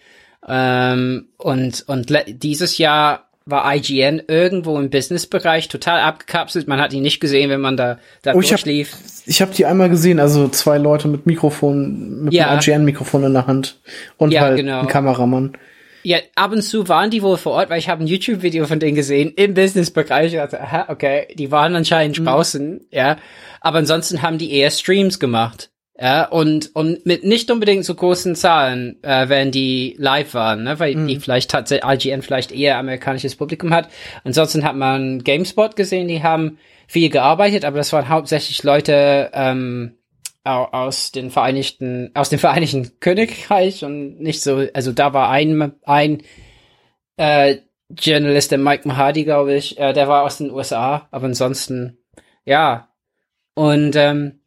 Ähm, 0.47 1.29
und 1.37 1.83
und 1.87 2.13
dieses 2.27 2.77
Jahr 2.77 3.28
war 3.49 3.75
IGN 3.75 4.21
irgendwo 4.27 4.77
im 4.79 4.89
Businessbereich 4.89 5.67
total 5.67 5.99
abgekapselt. 6.01 6.67
Man 6.67 6.79
hat 6.79 6.93
ihn 6.93 7.01
nicht 7.01 7.19
gesehen, 7.19 7.49
wenn 7.49 7.61
man 7.61 7.77
da, 7.77 7.99
da 8.21 8.33
oh, 8.33 8.41
durchlief. 8.41 8.95
Ich 9.25 9.41
habe 9.41 9.51
hab 9.51 9.55
die 9.55 9.65
einmal 9.65 9.89
gesehen, 9.89 10.19
also 10.19 10.47
zwei 10.47 10.77
Leute 10.77 11.07
mit 11.07 11.25
Mikrofon, 11.25 12.23
mit 12.23 12.33
ja. 12.33 12.49
einem 12.49 12.59
IGN-Mikrofon 12.59 13.23
in 13.23 13.33
der 13.33 13.47
Hand 13.47 13.79
und 14.17 14.31
ja, 14.31 14.41
halt 14.41 14.57
genau. 14.57 14.81
ein 14.81 14.87
Kameramann. 14.87 15.53
Ja, 16.03 16.17
ab 16.35 16.51
und 16.51 16.61
zu 16.61 16.87
waren 16.87 17.11
die 17.11 17.21
wohl 17.21 17.37
vor 17.37 17.53
Ort, 17.53 17.69
weil 17.69 17.79
ich 17.79 17.89
habe 17.89 18.03
ein 18.03 18.07
YouTube-Video 18.07 18.65
von 18.65 18.79
denen 18.79 18.95
gesehen 18.95 19.33
im 19.35 19.53
Businessbereich. 19.53 20.33
Ich 20.33 20.39
dachte, 20.39 20.61
aha, 20.61 20.85
okay, 20.87 21.27
die 21.35 21.51
waren 21.51 21.75
anscheinend 21.75 22.19
mhm. 22.19 22.25
draußen, 22.25 22.87
ja. 22.91 23.17
Aber 23.61 23.79
ansonsten 23.79 24.21
haben 24.21 24.37
die 24.37 24.53
eher 24.53 24.71
Streams 24.71 25.19
gemacht. 25.19 25.69
Ja, 26.01 26.29
und, 26.29 26.73
und 26.75 27.05
mit 27.05 27.25
nicht 27.25 27.51
unbedingt 27.51 27.83
so 27.83 27.93
großen 27.93 28.33
Zahlen, 28.33 29.03
äh, 29.03 29.27
wenn 29.27 29.51
die 29.51 29.95
live 29.97 30.33
waren, 30.33 30.63
ne? 30.63 30.79
weil 30.79 30.95
mhm. 30.95 31.07
die 31.07 31.19
vielleicht 31.19 31.51
tatsächlich 31.51 32.05
IGN 32.05 32.21
vielleicht 32.21 32.53
eher 32.53 32.77
amerikanisches 32.77 33.35
Publikum 33.35 33.73
hat. 33.73 33.89
Ansonsten 34.23 34.63
hat 34.63 34.77
man 34.77 35.25
GameSpot 35.25 35.75
gesehen, 35.75 36.07
die 36.07 36.23
haben 36.23 36.57
viel 36.87 37.09
gearbeitet, 37.09 37.65
aber 37.65 37.77
das 37.77 37.91
waren 37.91 38.07
hauptsächlich 38.07 38.63
Leute 38.63 39.29
ähm, 39.33 39.97
aus 40.45 41.11
den 41.11 41.31
Vereinigten, 41.31 42.11
aus 42.13 42.29
dem 42.29 42.39
Vereinigten 42.39 42.91
Königreich 43.01 43.83
und 43.83 44.21
nicht 44.21 44.41
so, 44.41 44.65
also 44.73 44.93
da 44.93 45.11
war 45.11 45.29
ein, 45.29 45.73
ein 45.83 46.23
äh, 47.17 47.57
Journalist, 47.89 48.51
der 48.51 48.57
Mike 48.57 48.87
Mahadi, 48.87 49.25
glaube 49.25 49.53
ich, 49.53 49.77
äh, 49.77 49.91
der 49.91 50.07
war 50.07 50.23
aus 50.23 50.37
den 50.37 50.51
USA, 50.51 51.09
aber 51.11 51.25
ansonsten, 51.25 51.97
ja. 52.45 52.87
Und 53.53 53.97
ähm, 53.97 54.38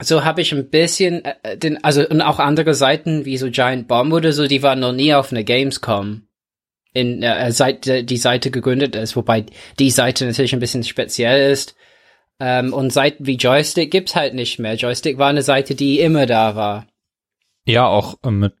so 0.00 0.24
habe 0.24 0.40
ich 0.40 0.52
ein 0.52 0.70
bisschen 0.70 1.24
äh, 1.24 1.56
den, 1.56 1.82
also 1.82 2.06
und 2.08 2.22
auch 2.22 2.38
andere 2.38 2.74
Seiten 2.74 3.24
wie 3.24 3.36
so 3.36 3.50
Giant 3.50 3.88
Bomb 3.88 4.12
oder 4.12 4.32
so, 4.32 4.46
die 4.46 4.62
waren 4.62 4.80
noch 4.80 4.92
nie 4.92 5.14
auf 5.14 5.32
eine 5.32 5.44
Gamescom. 5.44 6.22
In 6.94 7.22
äh, 7.22 7.52
seit 7.52 7.86
äh, 7.86 8.02
die 8.02 8.16
Seite 8.16 8.50
gegründet 8.50 8.96
ist, 8.96 9.14
wobei 9.16 9.44
die 9.78 9.90
Seite 9.90 10.24
natürlich 10.26 10.54
ein 10.54 10.60
bisschen 10.60 10.84
speziell 10.84 11.50
ist. 11.50 11.76
Ähm, 12.40 12.72
und 12.72 12.92
Seiten 12.92 13.26
wie 13.26 13.36
Joystick 13.36 13.90
gibt's 13.90 14.14
halt 14.14 14.34
nicht 14.34 14.58
mehr. 14.58 14.74
Joystick 14.74 15.18
war 15.18 15.28
eine 15.28 15.42
Seite, 15.42 15.74
die 15.74 16.00
immer 16.00 16.26
da 16.26 16.54
war. 16.54 16.86
Ja, 17.66 17.86
auch 17.86 18.16
äh, 18.22 18.30
mit 18.30 18.54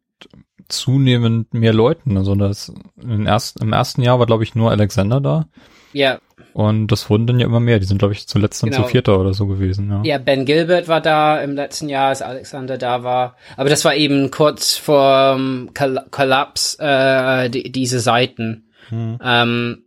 zunehmend 0.68 1.54
mehr 1.54 1.72
Leuten. 1.72 2.16
Also 2.16 2.34
das 2.34 2.72
im 3.00 3.26
ersten, 3.26 3.62
im 3.62 3.72
ersten 3.72 4.02
Jahr 4.02 4.18
war, 4.18 4.26
glaube 4.26 4.44
ich, 4.44 4.54
nur 4.54 4.70
Alexander 4.70 5.20
da. 5.20 5.48
Ja. 5.92 6.18
Und 6.52 6.88
das 6.88 7.08
wurden 7.08 7.26
dann 7.26 7.38
ja 7.38 7.46
immer 7.46 7.60
mehr. 7.60 7.78
Die 7.78 7.86
sind, 7.86 7.98
glaube 7.98 8.14
ich, 8.14 8.26
zuletzt 8.26 8.62
dann 8.62 8.70
genau. 8.70 8.82
zu 8.82 8.88
Vierter 8.88 9.20
oder 9.20 9.34
so 9.34 9.46
gewesen. 9.46 9.90
Ja. 9.90 10.00
ja, 10.04 10.18
Ben 10.18 10.44
Gilbert 10.44 10.88
war 10.88 11.00
da 11.00 11.40
im 11.40 11.54
letzten 11.54 11.88
Jahr, 11.88 12.08
als 12.08 12.22
Alexander 12.22 12.78
da 12.78 13.02
war. 13.02 13.36
Aber 13.56 13.68
das 13.68 13.84
war 13.84 13.94
eben 13.94 14.30
kurz 14.30 14.76
vor 14.76 15.38
Koll 15.74 16.00
Kollaps 16.10 16.76
äh, 16.80 17.48
die, 17.50 17.70
diese 17.70 18.00
Seiten. 18.00 18.70
Hm. 18.88 19.18
Ähm, 19.22 19.84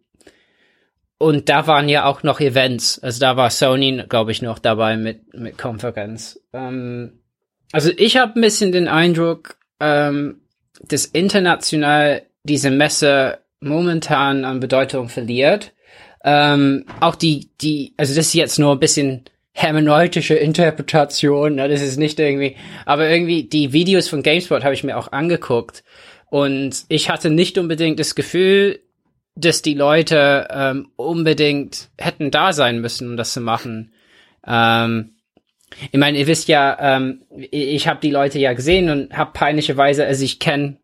und 1.17 1.49
da 1.49 1.67
waren 1.67 1.87
ja 1.87 2.05
auch 2.05 2.23
noch 2.23 2.39
Events. 2.39 2.99
Also 2.99 3.19
da 3.19 3.37
war 3.37 3.49
Sony, 3.49 4.03
glaube 4.09 4.31
ich, 4.31 4.41
noch 4.41 4.57
dabei 4.57 4.97
mit, 4.97 5.33
mit 5.33 5.57
Konferenz. 5.57 6.39
Ähm, 6.51 7.19
also 7.71 7.91
ich 7.95 8.17
habe 8.17 8.39
ein 8.39 8.41
bisschen 8.41 8.71
den 8.71 8.87
Eindruck, 8.87 9.57
ähm, 9.79 10.41
dass 10.81 11.05
international 11.05 12.23
diese 12.43 12.71
Messe 12.71 13.39
momentan 13.59 14.45
an 14.45 14.59
Bedeutung 14.59 15.09
verliert 15.09 15.73
ähm, 16.23 16.85
auch 16.99 17.15
die, 17.15 17.49
die, 17.61 17.93
also 17.97 18.15
das 18.15 18.27
ist 18.27 18.33
jetzt 18.33 18.59
nur 18.59 18.73
ein 18.73 18.79
bisschen 18.79 19.23
hermeneutische 19.53 20.35
Interpretation, 20.35 21.55
ne? 21.55 21.67
das 21.67 21.81
ist 21.81 21.97
nicht 21.97 22.19
irgendwie, 22.19 22.55
aber 22.85 23.09
irgendwie 23.09 23.43
die 23.43 23.73
Videos 23.73 24.07
von 24.07 24.23
GameSpot 24.23 24.63
habe 24.63 24.73
ich 24.73 24.83
mir 24.83 24.97
auch 24.97 25.11
angeguckt 25.11 25.83
und 26.29 26.85
ich 26.87 27.09
hatte 27.09 27.29
nicht 27.29 27.57
unbedingt 27.57 27.99
das 27.99 28.15
Gefühl, 28.15 28.79
dass 29.35 29.61
die 29.61 29.73
Leute 29.73 30.47
ähm, 30.51 30.89
unbedingt 30.95 31.89
hätten 31.97 32.31
da 32.31 32.53
sein 32.53 32.79
müssen, 32.79 33.09
um 33.09 33.17
das 33.17 33.33
zu 33.33 33.41
machen. 33.41 33.93
Ähm, 34.45 35.15
ich 35.91 35.99
meine, 35.99 36.17
ihr 36.17 36.27
wisst 36.27 36.47
ja, 36.47 36.77
ähm, 36.97 37.21
ich 37.29 37.87
habe 37.87 37.99
die 38.01 38.11
Leute 38.11 38.39
ja 38.39 38.53
gesehen 38.53 38.89
und 38.89 39.17
habe 39.17 39.31
peinlicherweise, 39.33 40.05
also 40.05 40.23
ich 40.23 40.39
kenne 40.39 40.77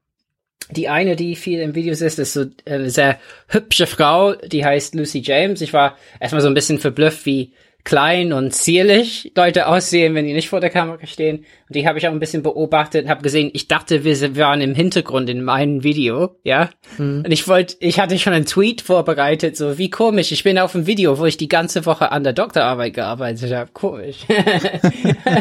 die 0.72 0.90
eine, 0.90 1.16
die 1.16 1.36
viel 1.36 1.60
im 1.60 1.76
Videos 1.76 2.02
ist, 2.02 2.20
ist 2.20 2.34
so 2.34 2.46
eine 2.66 2.90
sehr 2.90 3.20
hübsche 3.48 3.88
Frau, 3.88 4.34
die 4.34 4.66
heißt 4.66 4.96
Lucy 4.96 5.20
James. 5.20 5.62
Ich 5.62 5.74
war 5.74 5.98
erstmal 6.20 6.42
so 6.42 6.48
ein 6.48 6.54
bisschen 6.54 6.80
verblüfft, 6.80 7.26
wie 7.26 7.54
klein 7.88 8.34
und 8.34 8.54
zierlich 8.54 9.32
Leute 9.34 9.68
aussehen, 9.68 10.14
wenn 10.14 10.26
die 10.26 10.34
nicht 10.34 10.50
vor 10.50 10.60
der 10.60 10.70
Kamera 10.70 11.08
stehen. 11.08 11.38
Und 11.38 11.76
die 11.76 11.88
habe 11.88 11.98
ich 11.98 12.06
auch 12.06 12.12
ein 12.12 12.20
bisschen 12.20 12.44
beobachtet 12.44 13.06
und 13.06 13.10
habe 13.10 13.22
gesehen, 13.22 13.50
ich 13.54 13.70
dachte, 13.70 14.04
wir 14.04 14.36
waren 14.36 14.60
im 14.60 14.76
Hintergrund 14.76 15.30
in 15.30 15.42
meinem 15.42 15.84
Video, 15.84 16.36
ja. 16.44 16.70
Mhm. 16.98 17.24
Und 17.26 17.32
ich 17.32 17.48
wollte, 17.48 17.78
ich 17.80 18.02
hatte 18.02 18.20
schon 18.20 18.34
einen 18.34 18.46
Tweet 18.46 18.82
vorbereitet, 18.82 19.56
so 19.56 19.78
wie 19.78 19.90
komisch, 19.90 20.34
ich 20.34 20.44
bin 20.44 20.60
auf 20.60 20.76
einem 20.76 20.86
Video, 20.86 21.18
wo 21.18 21.24
ich 21.24 21.38
die 21.38 21.48
ganze 21.48 21.86
Woche 21.86 22.12
an 22.12 22.26
der 22.26 22.34
Doktorarbeit 22.34 22.94
gearbeitet 22.94 23.54
habe. 23.54 23.70
Komisch. 23.72 24.18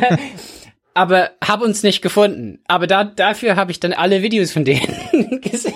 aber 0.97 1.33
habe 1.45 1.65
uns 1.65 1.83
nicht 1.83 2.01
gefunden. 2.01 2.59
Aber 2.67 2.87
da, 2.87 3.05
dafür 3.05 3.57
habe 3.57 3.71
ich 3.71 3.81
dann 3.81 3.93
alle 3.93 4.23
Videos 4.23 4.53
von 4.53 4.65
denen 4.65 4.95
gesehen. 5.41 5.75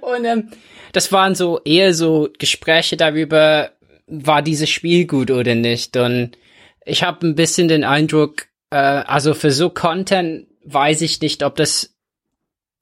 Und 0.00 0.24
ähm, 0.24 0.50
das 0.92 1.12
waren 1.12 1.34
so 1.34 1.60
eher 1.64 1.92
so 1.92 2.28
Gespräche 2.38 2.96
darüber, 2.96 3.70
war 4.06 4.42
dieses 4.42 4.70
Spiel 4.70 5.06
gut 5.06 5.30
oder 5.30 5.54
nicht. 5.54 5.96
Und 5.96 6.38
ich 6.84 7.02
habe 7.02 7.26
ein 7.26 7.34
bisschen 7.34 7.68
den 7.68 7.84
Eindruck, 7.84 8.46
äh, 8.70 8.76
also 8.76 9.34
für 9.34 9.50
so 9.50 9.70
Content 9.70 10.46
weiß 10.64 11.02
ich 11.02 11.20
nicht, 11.20 11.42
ob 11.42 11.56
das 11.56 11.94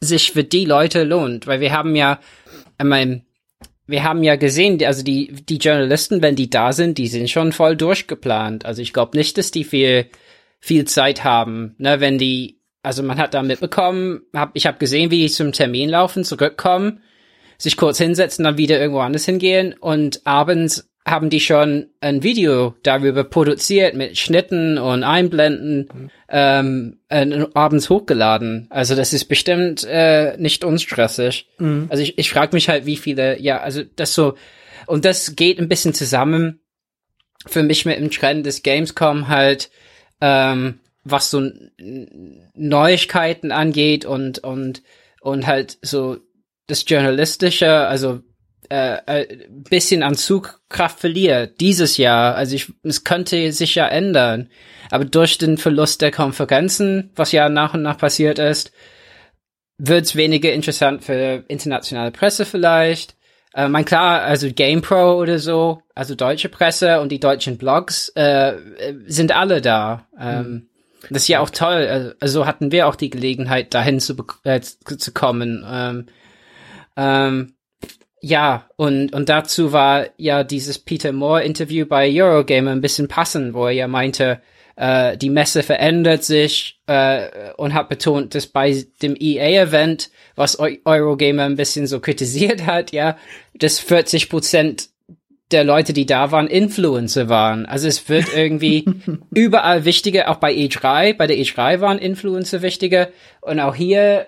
sich 0.01 0.32
für 0.32 0.45
die 0.45 0.64
Leute 0.64 1.05
lohnt, 1.05 1.47
weil 1.47 1.61
wir 1.61 1.72
haben 1.72 1.97
ja, 1.97 2.20
ich 2.78 2.85
mein, 2.85 3.24
wir 3.87 4.05
haben 4.05 4.22
ja 4.22 4.37
gesehen, 4.37 4.82
also 4.85 5.03
die, 5.03 5.32
die 5.32 5.59
Journalisten, 5.59 6.22
wenn 6.22 6.37
die 6.37 6.51
da 6.51 6.72
sind, 6.72 6.99
die 6.99 7.09
sind 7.09 7.30
schon 7.30 7.53
voll 7.53 7.76
durchgeplant. 7.76 8.64
Also 8.64 8.80
ich 8.82 8.93
glaube 8.93 9.16
nicht, 9.16 9.37
dass 9.37 9.51
die 9.51 9.64
viel, 9.64 10.07
viel 10.59 10.87
Zeit 10.87 11.24
haben, 11.24 11.74
ne, 11.78 12.01
wenn 12.01 12.18
die, 12.18 12.61
also 12.85 13.03
man 13.03 13.18
hat 13.18 13.35
da 13.35 13.43
mitbekommen, 13.43 14.22
hab, 14.35 14.51
ich 14.55 14.66
habe 14.66 14.78
gesehen, 14.78 15.11
wie 15.11 15.22
die 15.22 15.30
zum 15.30 15.53
Termin 15.53 15.91
laufen, 15.91 16.24
zurückkommen, 16.24 17.01
sich 17.59 17.76
kurz 17.76 17.99
hinsetzen, 17.99 18.45
dann 18.45 18.59
wieder 18.59 18.78
irgendwo 18.78 19.01
anders 19.01 19.24
hingehen 19.24 19.74
und 19.78 20.26
abends 20.26 20.89
haben 21.07 21.28
die 21.28 21.41
schon 21.41 21.89
ein 22.01 22.22
Video 22.22 22.74
darüber 22.82 23.24
produziert 23.24 23.95
mit 23.95 24.16
Schnitten 24.16 24.78
und 24.78 25.03
Einblenden 25.03 25.89
mhm. 25.93 26.11
ähm, 26.30 26.99
äh, 27.09 27.45
abends 27.53 27.91
hochgeladen. 27.91 28.68
Also 28.70 28.95
das 28.95 29.12
ist 29.12 29.26
bestimmt 29.26 29.85
äh, 29.85 30.37
nicht 30.39 30.64
unstressig. 30.64 31.47
Mhm. 31.59 31.87
Also 31.91 32.03
ich, 32.03 32.16
ich 32.16 32.30
frage 32.30 32.57
mich 32.57 32.70
halt, 32.70 32.87
wie 32.87 32.97
viele, 32.97 33.39
ja, 33.39 33.61
also 33.61 33.82
das 33.97 34.14
so, 34.14 34.35
und 34.87 35.05
das 35.05 35.37
geht 35.37 35.59
ein 35.59 35.68
bisschen 35.68 35.93
zusammen 35.93 36.61
für 37.47 37.62
mich 37.62 37.85
mit 37.85 37.99
dem 37.99 38.11
Trend 38.11 38.47
des 38.47 38.62
Gamescom 38.62 39.28
halt, 39.28 39.70
ähm, 40.22 40.80
was 41.05 41.30
so 41.30 41.50
Neuigkeiten 42.55 43.52
angeht 43.52 44.05
und 44.05 44.38
und 44.40 44.82
und 45.20 45.46
halt 45.46 45.78
so 45.82 46.18
das 46.66 46.84
Journalistische, 46.86 47.86
also 47.86 48.20
äh, 48.70 48.96
äh, 49.07 49.48
bisschen 49.48 50.02
an 50.02 50.14
Zugkraft 50.14 51.00
verliert 51.00 51.61
dieses 51.61 51.96
Jahr. 51.96 52.34
Also 52.34 52.57
ich, 52.57 52.72
es 52.82 53.05
könnte 53.05 53.52
sich 53.52 53.74
ja 53.74 53.86
ändern. 53.86 54.48
Aber 54.90 55.05
durch 55.05 55.38
den 55.38 55.59
Verlust 55.59 56.00
der 56.00 56.11
Konferenzen, 56.11 57.11
was 57.14 57.32
ja 57.32 57.48
nach 57.48 57.74
und 57.74 57.82
nach 57.82 57.98
passiert 57.98 58.38
ist, 58.38 58.72
wird 59.76 60.05
es 60.05 60.16
weniger 60.16 60.52
interessant 60.52 61.05
für 61.05 61.44
internationale 61.48 62.11
Presse 62.11 62.46
vielleicht. 62.46 63.16
Äh, 63.55 63.68
mein 63.68 63.84
klar, 63.84 64.22
also 64.22 64.48
GamePro 64.52 65.20
oder 65.20 65.38
so, 65.38 65.82
also 65.94 66.14
deutsche 66.14 66.48
Presse 66.48 67.00
und 67.00 67.11
die 67.12 67.20
deutschen 67.20 67.59
Blogs 67.59 68.09
äh, 68.11 68.55
sind 69.07 69.32
alle 69.36 69.61
da. 69.61 70.09
Ähm, 70.18 70.42
mhm. 70.42 70.68
Das 71.11 71.22
ist 71.22 71.28
ja 71.28 71.40
auch 71.40 71.50
toll. 71.50 72.14
Also 72.20 72.46
hatten 72.46 72.72
wir 72.72 72.86
auch 72.86 72.96
die 72.96 73.11
Gelegenheit, 73.11 73.74
dahin 73.74 74.00
zu, 74.00 74.16
äh, 74.44 74.61
zu 74.61 75.12
kommen. 75.12 75.64
Ähm, 75.68 76.07
ähm, 76.96 77.55
ja, 78.20 78.68
und, 78.76 79.12
und 79.12 79.28
dazu 79.28 79.72
war 79.72 80.07
ja 80.16 80.44
dieses 80.44 80.78
Peter 80.78 81.12
Moore-Interview 81.12 81.84
bei 81.84 82.11
Eurogamer 82.11 82.70
ein 82.70 82.80
bisschen 82.80 83.07
passend, 83.07 83.52
wo 83.52 83.66
er 83.66 83.72
ja 83.72 83.86
meinte, 83.86 84.40
äh, 84.76 85.16
die 85.18 85.30
Messe 85.30 85.62
verändert 85.62 86.24
sich 86.24 86.80
äh, 86.86 87.52
und 87.57 87.74
hat 87.74 87.88
betont, 87.88 88.34
dass 88.34 88.46
bei 88.46 88.84
dem 89.02 89.14
EA-Event, 89.18 90.11
was 90.36 90.59
Eurogamer 90.59 91.44
ein 91.44 91.57
bisschen 91.57 91.86
so 91.86 92.00
kritisiert 92.00 92.66
hat, 92.66 92.92
ja, 92.92 93.16
dass 93.55 93.78
40 93.78 94.30
Prozent 94.30 94.88
der 95.55 95.64
Leute, 95.64 95.92
die 95.92 96.05
da 96.05 96.32
waren, 96.32 96.48
Influencer 96.48 97.28
waren. 97.28 97.64
Also 97.64 97.86
es 97.86 98.09
wird 98.09 98.34
irgendwie 98.34 98.84
überall 99.34 99.84
wichtiger, 99.84 100.28
auch 100.28 100.36
bei 100.36 100.52
E3, 100.52 101.16
bei 101.16 101.26
der 101.26 101.36
E3 101.36 101.80
waren 101.80 101.98
Influencer 101.98 102.61
wichtiger 102.61 103.09
und 103.40 103.61
auch 103.61 103.74
hier 103.74 104.26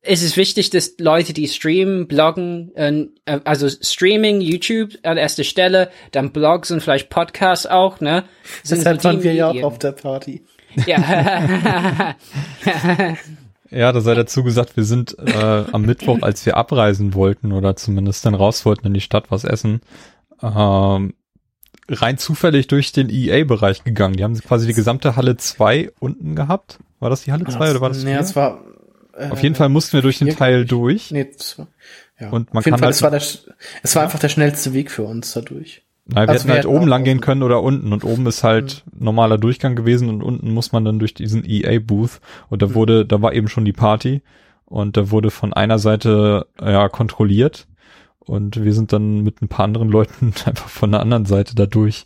es 0.00 0.22
ist 0.22 0.36
wichtig, 0.36 0.70
dass 0.70 0.94
Leute, 0.98 1.32
die 1.32 1.48
streamen, 1.48 2.06
bloggen, 2.06 2.70
äh, 2.76 3.06
also 3.44 3.68
Streaming, 3.68 4.40
YouTube 4.40 4.92
an 5.02 5.16
erster 5.16 5.42
Stelle, 5.42 5.90
dann 6.12 6.32
Blogs 6.32 6.70
und 6.70 6.80
vielleicht 6.80 7.10
Podcasts 7.10 7.66
auch, 7.66 8.00
ne? 8.00 8.24
Sind 8.62 8.78
Deshalb 8.78 9.02
waren 9.02 9.22
wir 9.22 9.34
ja 9.34 9.48
auch 9.48 9.62
auf 9.62 9.78
der 9.78 9.92
Party. 9.92 10.44
Ja. 10.86 12.14
ja, 13.70 13.92
da 13.92 14.00
sei 14.00 14.14
dazu 14.14 14.44
gesagt, 14.44 14.76
wir 14.76 14.84
sind 14.84 15.16
äh, 15.18 15.64
am 15.72 15.82
Mittwoch, 15.82 16.18
als 16.22 16.46
wir 16.46 16.56
abreisen 16.56 17.14
wollten 17.14 17.52
oder 17.52 17.74
zumindest 17.74 18.24
dann 18.24 18.34
raus 18.34 18.64
wollten 18.64 18.86
in 18.86 18.94
die 18.94 19.00
Stadt 19.00 19.30
was 19.30 19.42
essen, 19.42 19.80
ähm, 20.42 21.14
rein 21.88 22.18
zufällig 22.18 22.66
durch 22.66 22.92
den 22.92 23.10
EA-Bereich 23.10 23.84
gegangen. 23.84 24.14
Die 24.16 24.24
haben 24.24 24.38
quasi 24.38 24.66
die 24.66 24.74
gesamte 24.74 25.16
Halle 25.16 25.36
2 25.36 25.92
unten 25.98 26.36
gehabt. 26.36 26.78
War 27.00 27.10
das 27.10 27.22
die 27.22 27.32
Halle 27.32 27.44
2 27.44 27.70
oder 27.70 27.80
war 27.80 27.88
das? 27.88 28.02
Nee, 28.02 28.14
es 28.14 28.36
war 28.36 28.60
auf 29.30 29.42
jeden 29.42 29.54
Fall 29.54 29.68
mussten 29.68 29.94
wir 29.94 30.02
durch 30.02 30.18
den 30.18 30.30
Teil 30.30 30.64
durch. 30.64 31.10
Nee, 31.10 31.30
das 31.36 31.58
war, 31.58 31.66
ja. 32.20 32.30
Und 32.30 32.52
man 32.52 32.58
Auf 32.60 32.66
jeden 32.66 32.74
kann 32.74 32.78
Fall, 32.80 32.86
halt, 32.86 32.94
es 32.94 33.02
war, 33.02 33.10
der, 33.10 33.22
es 33.82 33.96
war 33.96 34.02
einfach 34.02 34.18
der 34.18 34.28
schnellste 34.28 34.72
Weg 34.72 34.90
für 34.90 35.02
uns 35.02 35.32
dadurch. 35.32 35.82
Nein, 36.06 36.26
wir 36.26 36.32
also 36.32 36.44
hätten 36.44 36.52
halt 36.52 36.66
oben 36.66 36.88
lang 36.88 37.04
gehen 37.04 37.20
können 37.20 37.42
oder 37.42 37.62
unten 37.62 37.92
und 37.92 38.04
oben 38.04 38.26
ist 38.26 38.42
halt 38.42 38.82
mhm. 38.86 39.04
normaler 39.04 39.36
Durchgang 39.36 39.76
gewesen 39.76 40.08
und 40.08 40.22
unten 40.22 40.52
muss 40.52 40.72
man 40.72 40.84
dann 40.84 40.98
durch 40.98 41.14
diesen 41.14 41.44
EA-Booth 41.44 42.20
und 42.48 42.62
da 42.62 42.68
mhm. 42.68 42.74
wurde, 42.74 43.06
da 43.06 43.20
war 43.20 43.34
eben 43.34 43.48
schon 43.48 43.64
die 43.64 43.74
Party 43.74 44.22
und 44.64 44.96
da 44.96 45.10
wurde 45.10 45.30
von 45.30 45.52
einer 45.52 45.78
Seite 45.78 46.46
ja 46.60 46.88
kontrolliert 46.88 47.66
und 48.28 48.62
wir 48.62 48.72
sind 48.72 48.92
dann 48.92 49.22
mit 49.22 49.42
ein 49.42 49.48
paar 49.48 49.64
anderen 49.64 49.88
Leuten 49.88 50.34
einfach 50.44 50.68
von 50.68 50.92
der 50.92 51.00
anderen 51.00 51.26
Seite 51.26 51.54
dadurch 51.54 52.04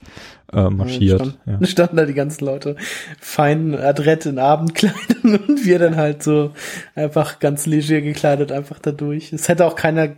äh, 0.52 0.68
marschiert. 0.68 1.20
Stand, 1.20 1.38
ja. 1.46 1.66
Standen 1.66 1.96
da 1.96 2.04
die 2.04 2.14
ganzen 2.14 2.44
Leute 2.44 2.76
fein 3.20 3.74
adrett 3.74 4.26
in 4.26 4.38
Abendkleidung 4.38 5.40
und 5.48 5.64
wir 5.64 5.78
dann 5.78 5.96
halt 5.96 6.22
so 6.22 6.52
einfach 6.94 7.38
ganz 7.38 7.66
leger 7.66 8.00
gekleidet 8.00 8.52
einfach 8.52 8.78
dadurch. 8.78 9.32
Es 9.32 9.48
hätte 9.48 9.66
auch 9.66 9.76
keiner 9.76 10.16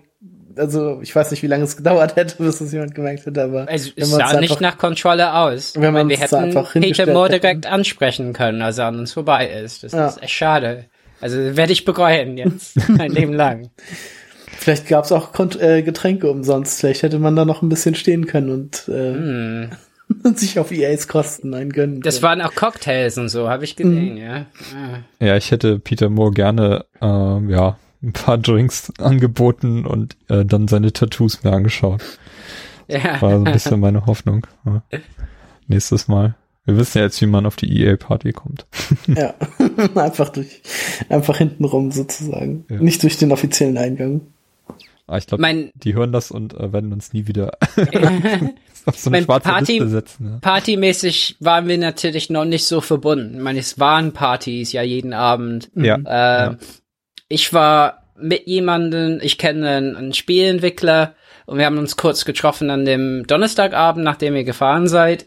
also 0.57 1.01
ich 1.03 1.15
weiß 1.15 1.33
nicht, 1.33 1.43
wie 1.43 1.49
lange 1.49 1.65
es 1.65 1.77
gedauert 1.77 2.15
hätte, 2.15 2.37
bis 2.41 2.61
es 2.61 2.73
jemand 2.73 2.95
gemerkt 2.95 3.27
hätte, 3.27 3.43
aber 3.43 3.69
also, 3.69 3.91
es 3.97 4.11
sah 4.11 4.19
einfach, 4.19 4.41
nicht 4.41 4.61
nach 4.61 4.79
Kontrolle 4.79 5.35
aus. 5.35 5.75
Wenn 5.77 5.93
man 5.93 6.09
wir 6.09 6.17
hätten 6.17 6.55
Peter 6.75 7.07
Moore 7.07 7.41
direkt 7.41 7.67
ansprechen 7.67 8.33
können, 8.33 8.63
als 8.63 8.79
er 8.79 8.87
an 8.87 9.01
uns 9.01 9.13
vorbei 9.13 9.49
ist. 9.49 9.83
Das 9.83 9.91
ja. 9.91 10.07
ist 10.07 10.23
echt 10.23 10.35
schade. 10.35 10.85
Also 11.21 11.57
werde 11.57 11.73
ich 11.73 11.85
bereuen 11.85 12.37
jetzt 12.37 12.89
mein 12.89 13.11
Leben 13.11 13.33
lang. 13.33 13.71
Vielleicht 14.65 14.89
gab 14.89 15.05
es 15.05 15.13
auch 15.13 15.33
Kont 15.33 15.61
äh, 15.61 15.83
Getränke 15.83 16.31
umsonst. 16.31 16.81
Vielleicht 16.81 17.03
hätte 17.03 17.19
man 17.19 17.37
da 17.37 17.45
noch 17.45 17.61
ein 17.61 17.69
bisschen 17.69 17.95
stehen 17.95 18.25
können 18.25 18.49
und, 18.49 18.89
äh, 18.89 19.13
mm. 20.25 20.35
sich 20.37 20.59
auf 20.59 20.73
EAs 20.73 21.07
Kosten 21.07 21.53
eingönnen 21.53 22.01
Das 22.01 22.23
waren 22.23 22.41
auch 22.41 22.55
Cocktails 22.55 23.19
und 23.19 23.29
so, 23.29 23.51
habe 23.51 23.65
ich 23.65 23.77
gesehen, 23.77 24.15
mm. 24.15 24.17
ja. 24.17 24.47
Ja, 25.21 25.37
ich 25.37 25.51
hätte 25.51 25.79
Peter 25.79 26.09
Moore 26.09 26.31
gerne, 26.31 26.87
äh, 27.03 27.07
ja, 27.53 27.77
ein 28.03 28.15
paar 28.15 28.39
Drinks 28.39 28.91
angeboten 28.99 29.85
und 29.85 30.17
äh, 30.31 30.47
dann 30.47 30.67
seine 30.67 30.95
Tattoos 30.95 31.45
mir 31.45 31.53
angeschaut. 31.53 32.01
Ja. 32.89 33.21
War 33.21 33.33
so 33.33 33.45
ein 33.45 33.53
bisschen 33.53 33.81
meine 33.81 34.07
Hoffnung. 34.07 34.47
Ja. 34.65 34.83
Nächstes 35.69 36.09
Mal. 36.09 36.37
Wir 36.65 36.79
wissen 36.79 36.97
ja 36.97 37.05
jetzt, 37.05 37.21
wie 37.21 37.27
man 37.27 37.45
auf 37.45 37.57
die 37.57 37.83
EA-Party 37.83 38.33
kommt. 38.33 38.67
ja, 39.09 39.35
einfach 39.95 40.31
durch, 40.31 40.63
einfach 41.11 41.37
hintenrum 41.37 41.93
sozusagen. 41.93 42.65
Ja. 42.71 42.81
Nicht 42.81 43.03
durch 43.03 43.19
den 43.19 43.31
offiziellen 43.31 43.77
Eingang. 43.77 44.23
Ah, 45.07 45.19
ich 45.19 45.27
glaube, 45.27 45.71
die 45.75 45.95
hören 45.95 46.13
das 46.13 46.31
und 46.31 46.55
äh, 46.55 46.73
werden 46.73 46.93
uns 46.93 47.13
nie 47.13 47.27
wieder 47.27 47.59
auf 48.87 48.99
so 48.99 49.11
eine 49.11 49.23
schwarze 49.23 49.51
Party, 49.51 49.73
Liste 49.73 49.89
setzen. 49.89 50.31
Ja. 50.31 50.39
Partymäßig 50.41 51.37
waren 51.41 51.69
wir 51.69 51.77
natürlich 51.77 52.31
noch 52.31 52.47
nicht 52.47 52.65
so 52.65 52.81
verbunden. 52.81 53.35
Ich 53.35 53.43
meine, 53.43 53.59
es 53.59 53.79
waren 53.79 54.13
Partys 54.13 54.73
ja 54.73 54.83
jeden 54.83 55.13
Abend. 55.13 55.71
Ja. 55.75 55.97
Äh, 55.97 56.45
ja. 56.47 56.57
Ich 57.29 57.53
war 57.53 58.05
mit 58.17 58.47
jemandem, 58.47 59.19
ich 59.23 59.37
kenne 59.37 59.69
einen, 59.69 59.97
einen 59.97 60.15
Spielentwickler 60.15 61.15
und 61.45 61.59
wir 61.59 61.67
haben 61.67 61.79
uns 61.79 61.97
kurz 61.97 62.25
getroffen 62.25 62.71
an 62.71 62.87
dem 62.87 63.27
Donnerstagabend, 63.27 64.05
nachdem 64.05 64.35
ihr 64.37 64.45
gefahren 64.45 64.89
seid. 64.89 65.27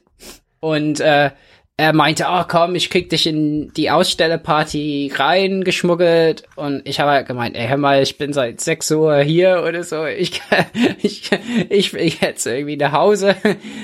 Und 0.60 1.00
äh, 1.02 1.32
er 1.80 1.94
meinte, 1.94 2.26
oh 2.28 2.44
komm, 2.48 2.74
ich 2.74 2.90
krieg 2.90 3.10
dich 3.12 3.28
in 3.28 3.72
die 3.74 3.92
Ausstellerparty 3.92 5.12
reingeschmuggelt 5.16 6.44
und 6.56 6.82
ich 6.86 7.00
habe 7.00 7.12
halt 7.12 7.28
gemeint, 7.28 7.56
ey, 7.56 7.68
hör 7.68 7.78
mal, 7.78 8.02
ich 8.02 8.18
bin 8.18 8.34
seit 8.34 8.60
6 8.60 8.92
Uhr 8.92 9.20
hier 9.20 9.64
oder 9.66 9.84
so, 9.84 10.06
ich 10.06 10.42
ich 11.04 11.30
ich, 11.70 11.94
ich 11.94 12.22
hätte 12.22 12.50
irgendwie 12.50 12.78
nach 12.78 12.94
Hause 12.94 13.36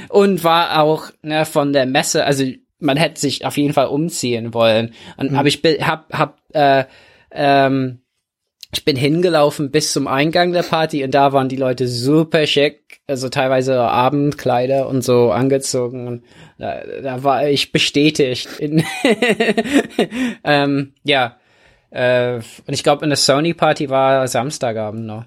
und 0.10 0.44
war 0.44 0.82
auch 0.82 1.12
ne, 1.22 1.46
von 1.46 1.72
der 1.72 1.86
Messe, 1.86 2.26
also 2.26 2.44
man 2.80 2.98
hätte 2.98 3.22
sich 3.22 3.46
auf 3.46 3.58
jeden 3.58 3.74
Fall 3.74 3.88
umziehen 3.88 4.56
wollen 4.56 4.96
und 5.18 5.32
mhm. 5.32 5.38
aber 5.38 5.48
ich 5.48 5.62
hab 5.82 6.12
hab 6.12 6.40
äh, 6.54 6.86
ähm, 7.32 8.00
ich 8.74 8.86
bin 8.86 8.96
hingelaufen 8.96 9.70
bis 9.70 9.94
zum 9.94 10.08
Eingang 10.08 10.52
der 10.52 10.64
Party 10.64 11.04
und 11.04 11.14
da 11.14 11.32
waren 11.32 11.48
die 11.48 11.58
Leute 11.58 11.88
super 11.88 12.48
schick, 12.48 13.02
also 13.06 13.30
teilweise 13.30 13.80
Abendkleider 13.80 14.88
und 14.88 15.04
so 15.04 15.32
angezogen. 15.32 16.24
Da, 16.58 16.82
da 17.02 17.24
war 17.24 17.48
ich 17.48 17.72
bestätigt. 17.72 18.48
In 18.60 18.84
ähm, 20.44 20.94
ja, 21.04 21.38
äh, 21.90 22.36
und 22.36 22.74
ich 22.74 22.84
glaube, 22.84 23.04
eine 23.04 23.16
Sony-Party 23.16 23.90
war 23.90 24.28
Samstagabend 24.28 25.06
noch. 25.06 25.26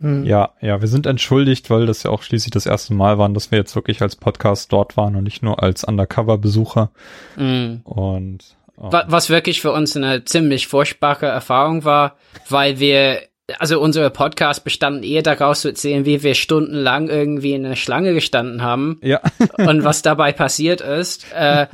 Mhm. 0.00 0.24
Ja, 0.24 0.52
ja, 0.60 0.80
wir 0.80 0.88
sind 0.88 1.06
entschuldigt, 1.06 1.70
weil 1.70 1.86
das 1.86 2.02
ja 2.02 2.10
auch 2.10 2.22
schließlich 2.22 2.50
das 2.50 2.66
erste 2.66 2.94
Mal 2.94 3.18
waren, 3.18 3.34
dass 3.34 3.50
wir 3.50 3.58
jetzt 3.58 3.74
wirklich 3.74 4.02
als 4.02 4.16
Podcast 4.16 4.72
dort 4.72 4.96
waren 4.96 5.16
und 5.16 5.24
nicht 5.24 5.42
nur 5.42 5.62
als 5.62 5.84
Undercover-Besucher. 5.84 6.90
Mhm. 7.36 7.80
Und 7.84 8.56
was 8.76 9.30
wirklich 9.30 9.60
für 9.60 9.72
uns 9.72 9.96
eine 9.96 10.24
ziemlich 10.24 10.66
furchtbare 10.66 11.26
Erfahrung 11.26 11.84
war, 11.84 12.16
weil 12.48 12.80
wir, 12.80 13.22
also 13.58 13.80
unsere 13.80 14.10
Podcast 14.10 14.64
bestanden 14.64 15.02
eher 15.02 15.22
daraus 15.22 15.60
zu 15.60 15.68
erzählen, 15.68 16.06
wie 16.06 16.22
wir 16.22 16.34
stundenlang 16.34 17.08
irgendwie 17.08 17.52
in 17.52 17.66
einer 17.66 17.76
Schlange 17.76 18.14
gestanden 18.14 18.62
haben. 18.62 18.98
Ja. 19.02 19.20
und 19.58 19.84
was 19.84 20.02
dabei 20.02 20.32
passiert 20.32 20.80
ist. 20.80 21.26
Äh, 21.32 21.66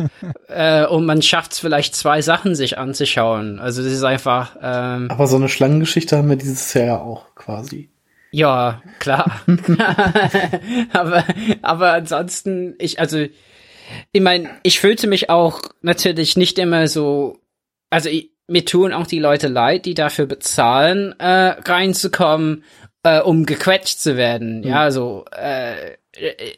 äh, 0.49 0.87
und 0.87 1.07
man 1.07 1.23
schafft 1.23 1.53
es 1.53 1.61
vielleicht 1.61 1.95
zwei 1.95 2.23
Sachen 2.23 2.55
sich 2.55 2.79
anzuschauen. 2.79 3.61
Also 3.61 3.83
das 3.83 3.93
ist 3.93 4.03
einfach. 4.03 4.57
Ähm, 4.61 5.11
Aber 5.11 5.27
so 5.27 5.37
eine 5.37 5.49
Schlangengeschichte 5.49 6.16
haben 6.16 6.29
wir 6.29 6.37
dieses 6.37 6.75
Jahr 6.75 6.87
ja 6.87 6.99
auch 7.01 7.35
quasi. 7.37 7.91
Ja, 8.33 8.83
klar. 8.99 9.41
aber, 10.93 11.25
aber 11.62 11.93
ansonsten, 11.93 12.75
ich, 12.79 13.01
also 13.01 13.27
ich 14.12 14.21
meine, 14.21 14.51
ich 14.62 14.81
fühlte 14.81 15.07
mich 15.07 15.31
auch 15.31 15.62
natürlich 15.83 16.37
nicht 16.37 16.59
immer 16.59 16.87
so, 16.87 17.39
also 17.91 18.09
ich, 18.09 18.31
mir 18.51 18.65
tun 18.65 18.93
auch 18.93 19.07
die 19.07 19.19
Leute 19.19 19.49
leid, 19.49 19.87
die 19.87 19.95
dafür 19.95 20.27
bezahlen, 20.27 21.15
äh, 21.19 21.55
reinzukommen, 21.65 22.65
äh, 23.03 23.21
um 23.21 23.47
gequetscht 23.47 23.99
zu 23.99 24.17
werden. 24.17 24.59
Mhm. 24.59 24.67
Ja, 24.67 24.91
so, 24.91 25.25
äh, 25.33 25.97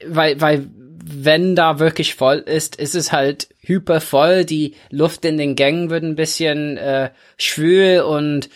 weil, 0.06 0.40
weil 0.40 0.66
wenn 1.04 1.56
da 1.56 1.78
wirklich 1.78 2.14
voll 2.14 2.38
ist, 2.38 2.76
ist 2.76 2.94
es 2.94 3.12
halt 3.12 3.48
hyper 3.60 4.00
voll. 4.00 4.44
Die 4.44 4.74
Luft 4.90 5.24
in 5.24 5.36
den 5.36 5.56
Gängen 5.56 5.90
wird 5.90 6.04
ein 6.04 6.16
bisschen 6.16 6.76
äh, 6.76 7.10
schwül 7.36 8.00
und 8.00 8.48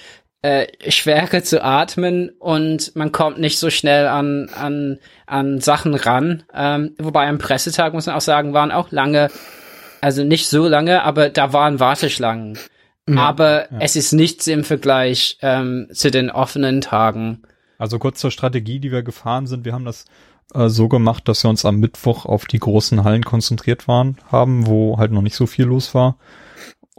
äh, 0.42 0.66
schwerer 0.88 1.42
zu 1.42 1.62
atmen 1.62 2.30
und 2.38 2.94
man 2.94 3.10
kommt 3.10 3.38
nicht 3.38 3.58
so 3.58 3.68
schnell 3.68 4.06
an, 4.06 4.48
an, 4.54 4.98
an 5.26 5.60
Sachen 5.60 5.94
ran. 5.94 6.44
Ähm, 6.54 6.94
wobei 6.98 7.26
am 7.26 7.38
Pressetag, 7.38 7.94
muss 7.94 8.06
man 8.06 8.14
auch 8.14 8.20
sagen, 8.20 8.52
waren 8.52 8.70
auch 8.70 8.92
lange, 8.92 9.28
also 10.00 10.22
nicht 10.22 10.48
so 10.48 10.68
lange, 10.68 11.02
aber 11.02 11.30
da 11.30 11.52
waren 11.52 11.80
Warteschlangen. 11.80 12.58
Mhm, 13.06 13.18
aber 13.18 13.70
ja. 13.72 13.78
es 13.80 13.96
ist 13.96 14.12
nichts 14.12 14.46
im 14.46 14.64
Vergleich 14.64 15.38
ähm, 15.42 15.88
zu 15.92 16.10
den 16.10 16.30
offenen 16.30 16.80
Tagen. 16.80 17.42
Also 17.78 17.98
kurz 17.98 18.20
zur 18.20 18.30
Strategie, 18.30 18.80
die 18.80 18.90
wir 18.90 19.02
gefahren 19.02 19.46
sind. 19.46 19.64
Wir 19.64 19.72
haben 19.72 19.84
das 19.84 20.06
äh, 20.54 20.68
so 20.68 20.88
gemacht, 20.88 21.28
dass 21.28 21.44
wir 21.44 21.50
uns 21.50 21.64
am 21.64 21.78
Mittwoch 21.78 22.24
auf 22.24 22.46
die 22.46 22.58
großen 22.58 23.04
Hallen 23.04 23.24
konzentriert 23.24 23.86
waren, 23.88 24.18
haben, 24.30 24.66
wo 24.66 24.98
halt 24.98 25.12
noch 25.12 25.22
nicht 25.22 25.36
so 25.36 25.46
viel 25.46 25.66
los 25.66 25.94
war. 25.94 26.18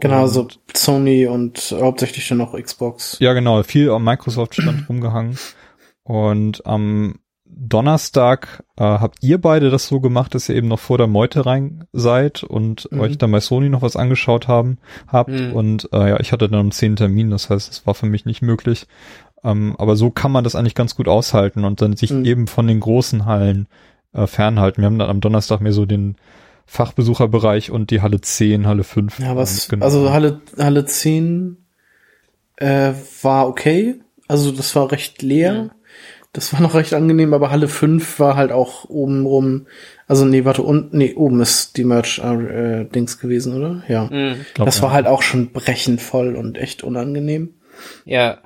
Genau, 0.00 0.24
und, 0.24 0.28
so 0.28 0.48
Sony 0.72 1.26
und 1.26 1.74
hauptsächlich 1.78 2.28
dann 2.28 2.38
noch 2.38 2.54
Xbox. 2.54 3.18
Ja, 3.18 3.32
genau, 3.32 3.62
viel 3.62 3.90
am 3.90 4.04
Microsoft 4.04 4.54
stand 4.54 4.88
rumgehangen. 4.88 5.38
Und 6.04 6.64
am 6.64 7.18
Donnerstag 7.50 8.64
äh, 8.76 8.84
habt 8.84 9.18
ihr 9.22 9.40
beide 9.40 9.70
das 9.70 9.88
so 9.88 10.00
gemacht, 10.00 10.34
dass 10.34 10.48
ihr 10.48 10.56
eben 10.56 10.68
noch 10.68 10.78
vor 10.78 10.98
der 10.98 11.06
Meute 11.06 11.46
rein 11.46 11.84
seid 11.92 12.42
und 12.42 12.90
mhm. 12.90 13.00
euch 13.00 13.18
dann 13.18 13.30
bei 13.30 13.40
Sony 13.40 13.68
noch 13.68 13.82
was 13.82 13.96
angeschaut 13.96 14.48
haben 14.48 14.78
habt. 15.06 15.30
Mhm. 15.30 15.52
Und 15.52 15.88
äh, 15.92 16.10
ja, 16.10 16.20
ich 16.20 16.32
hatte 16.32 16.48
dann 16.48 16.60
um 16.60 16.70
10 16.70 16.96
Termin, 16.96 17.30
das 17.30 17.50
heißt, 17.50 17.70
es 17.70 17.86
war 17.86 17.94
für 17.94 18.06
mich 18.06 18.24
nicht 18.24 18.42
möglich. 18.42 18.86
Ähm, 19.44 19.76
aber 19.78 19.96
so 19.96 20.10
kann 20.10 20.32
man 20.32 20.44
das 20.44 20.54
eigentlich 20.54 20.74
ganz 20.74 20.94
gut 20.96 21.08
aushalten 21.08 21.64
und 21.64 21.80
dann 21.80 21.96
sich 21.96 22.10
mhm. 22.10 22.24
eben 22.24 22.46
von 22.46 22.66
den 22.66 22.80
großen 22.80 23.26
Hallen 23.26 23.68
äh, 24.12 24.26
fernhalten. 24.26 24.82
Wir 24.82 24.86
haben 24.86 24.98
dann 24.98 25.10
am 25.10 25.20
Donnerstag 25.20 25.60
mehr 25.60 25.72
so 25.72 25.86
den 25.86 26.16
Fachbesucherbereich 26.66 27.70
und 27.70 27.90
die 27.90 28.02
Halle 28.02 28.20
10, 28.20 28.66
Halle 28.66 28.84
5. 28.84 29.20
Ja, 29.20 29.36
was, 29.36 29.68
genau. 29.68 29.84
also 29.84 30.10
Halle, 30.10 30.40
Halle 30.58 30.84
10 30.84 31.56
äh, 32.56 32.92
war 33.22 33.48
okay. 33.48 34.00
Also 34.26 34.52
das 34.52 34.76
war 34.76 34.92
recht 34.92 35.22
leer. 35.22 35.70
Das 36.38 36.52
war 36.52 36.60
noch 36.60 36.74
recht 36.74 36.94
angenehm, 36.94 37.34
aber 37.34 37.50
Halle 37.50 37.66
5 37.66 38.20
war 38.20 38.36
halt 38.36 38.52
auch 38.52 38.88
oben 38.88 39.26
rum. 39.26 39.66
Also 40.06 40.24
nee, 40.24 40.44
warte, 40.44 40.62
und 40.62 40.94
nee, 40.94 41.14
oben 41.14 41.40
ist 41.40 41.76
die 41.76 41.82
Merch-Dings 41.82 43.14
äh, 43.14 43.18
gewesen, 43.20 43.56
oder? 43.56 43.82
Ja. 43.88 44.04
Mhm, 44.04 44.46
glaub, 44.54 44.66
das 44.66 44.80
war 44.80 44.90
ja. 44.90 44.94
halt 44.94 45.06
auch 45.08 45.22
schon 45.22 45.50
brechend 45.50 46.00
voll 46.00 46.36
und 46.36 46.56
echt 46.56 46.84
unangenehm. 46.84 47.54
Ja. 48.04 48.38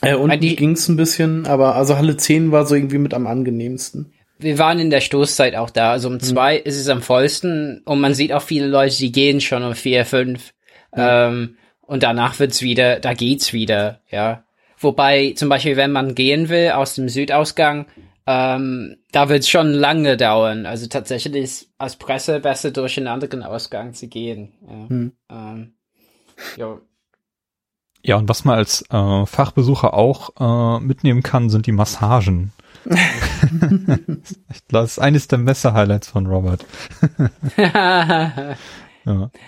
Äh, 0.00 0.14
und 0.14 0.42
die 0.42 0.56
ging's 0.56 0.88
ein 0.88 0.96
bisschen, 0.96 1.46
aber 1.46 1.74
also 1.76 1.98
Halle 1.98 2.16
10 2.16 2.50
war 2.50 2.66
so 2.66 2.74
irgendwie 2.74 2.98
mit 2.98 3.12
am 3.12 3.26
angenehmsten 3.26 4.14
wir 4.36 4.58
waren 4.58 4.80
in 4.80 4.90
der 4.90 5.00
Stoßzeit 5.00 5.54
auch 5.54 5.70
da. 5.70 5.92
Also 5.92 6.08
um 6.08 6.14
mhm. 6.14 6.20
zwei 6.20 6.56
ist 6.56 6.78
es 6.78 6.88
am 6.88 7.02
vollsten 7.02 7.82
und 7.84 8.00
man 8.00 8.14
sieht 8.14 8.32
auch 8.32 8.42
viele 8.42 8.66
Leute, 8.66 8.96
die 8.96 9.12
gehen 9.12 9.40
schon 9.40 9.62
um 9.62 9.74
vier, 9.74 10.04
fünf. 10.04 10.52
Mhm. 10.94 10.98
Ähm, 10.98 11.56
und 11.82 12.02
danach 12.02 12.38
wird's 12.38 12.62
wieder, 12.62 12.98
da 13.00 13.14
geht's 13.14 13.52
wieder, 13.52 14.00
ja. 14.10 14.44
Wobei 14.78 15.34
zum 15.36 15.48
Beispiel, 15.48 15.76
wenn 15.76 15.92
man 15.92 16.14
gehen 16.14 16.48
will 16.48 16.70
aus 16.70 16.94
dem 16.94 17.08
Südausgang, 17.08 17.86
ähm, 18.26 18.96
da 19.12 19.28
wird's 19.28 19.48
schon 19.48 19.72
lange 19.72 20.16
dauern. 20.16 20.66
Also 20.66 20.86
tatsächlich 20.86 21.42
ist 21.42 21.68
als 21.78 21.96
Presse 21.96 22.40
besser 22.40 22.70
durch 22.70 22.96
einen 22.96 23.08
anderen 23.08 23.42
Ausgang 23.42 23.92
zu 23.94 24.08
gehen. 24.08 24.52
Ja. 24.66 24.86
Mhm. 24.88 25.12
Ähm, 25.30 25.74
ja. 26.56 26.78
ja, 28.02 28.16
und 28.16 28.28
was 28.28 28.44
man 28.44 28.56
als 28.56 28.84
äh, 28.90 29.26
Fachbesucher 29.26 29.94
auch 29.94 30.30
äh, 30.38 30.80
mitnehmen 30.80 31.22
kann, 31.22 31.50
sind 31.50 31.66
die 31.66 31.72
Massagen. 31.72 32.52
das 34.68 34.92
ist 34.92 34.98
eines 34.98 35.28
der 35.28 35.38
Messer-Highlights 35.38 36.08
von 36.08 36.26
Robert. 36.26 36.64
ja. 37.56 38.56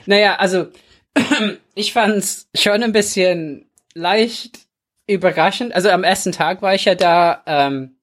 Naja, 0.07 0.37
also 0.37 0.67
ich 1.75 1.93
fand's 1.93 2.49
schon 2.55 2.83
ein 2.83 2.93
bisschen 2.93 3.71
leicht 3.95 4.66
überraschend. 5.07 5.75
Also 5.75 5.91
am 5.91 6.05
ersten 6.05 6.33
Tag 6.33 6.63
war 6.63 6.75
ich 6.75 6.85
ja 6.85 6.95
da, 6.95 7.43
ähm, 7.47 7.97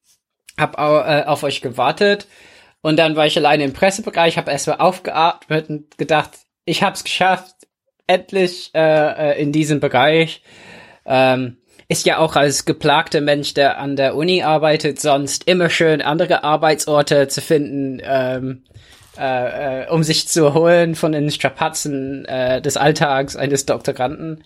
hab 0.57 0.77
äh, 0.77 1.23
auf 1.25 1.43
euch 1.43 1.61
gewartet 1.61 2.27
und 2.81 2.97
dann 2.97 3.15
war 3.15 3.25
ich 3.25 3.37
alleine 3.37 3.63
im 3.63 3.73
Pressebereich, 3.73 4.37
hab 4.37 4.47
erstmal 4.47 4.77
aufgeatmet 4.77 5.69
und 5.69 5.97
gedacht, 5.97 6.31
ich 6.65 6.83
hab's 6.83 7.03
geschafft, 7.03 7.55
endlich 8.07 8.71
äh, 8.73 9.31
äh 9.31 9.41
in 9.41 9.51
diesem 9.51 9.79
Bereich. 9.79 10.43
Ähm, 11.05 11.57
ist 11.89 12.05
ja 12.05 12.17
auch 12.17 12.35
als 12.35 12.65
geplagter 12.65 13.21
Mensch, 13.21 13.53
der 13.53 13.77
an 13.77 13.95
der 13.95 14.15
Uni 14.15 14.43
arbeitet, 14.43 14.99
sonst 14.99 15.47
immer 15.47 15.69
schön 15.69 16.01
andere 16.01 16.43
Arbeitsorte 16.43 17.27
zu 17.27 17.41
finden, 17.41 18.01
ähm, 18.03 18.63
äh, 19.17 19.83
äh, 19.83 19.89
um 19.89 20.03
sich 20.03 20.27
zu 20.27 20.45
erholen 20.45 20.95
von 20.95 21.11
den 21.11 21.29
Strapazen 21.29 22.25
äh, 22.25 22.61
des 22.61 22.77
Alltags 22.77 23.35
eines 23.35 23.65
Doktoranden. 23.65 24.43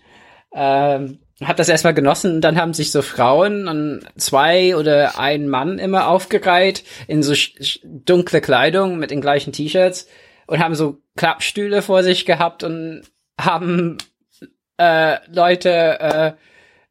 Ähm, 0.54 1.20
hat 1.44 1.60
das 1.60 1.70
erstmal 1.70 1.94
genossen 1.94 2.36
und 2.36 2.42
dann 2.42 2.60
haben 2.60 2.74
sich 2.74 2.92
so 2.92 3.02
Frauen 3.02 3.68
und 3.68 4.02
zwei 4.18 4.76
oder 4.76 5.20
ein 5.20 5.48
Mann 5.48 5.78
immer 5.78 6.08
aufgereiht 6.08 6.84
in 7.08 7.22
so 7.22 7.34
dunkle 7.84 8.42
Kleidung 8.42 8.98
mit 8.98 9.12
den 9.12 9.22
gleichen 9.22 9.54
T-Shirts 9.54 10.08
und 10.48 10.60
haben 10.60 10.76
so 10.76 10.98
Klappstühle 11.16 11.82
vor 11.82 12.04
sich 12.04 12.26
gehabt 12.26 12.64
und 12.64 13.04
haben 13.40 13.98
äh, 14.78 15.18
Leute 15.32 16.00
äh, 16.00 16.32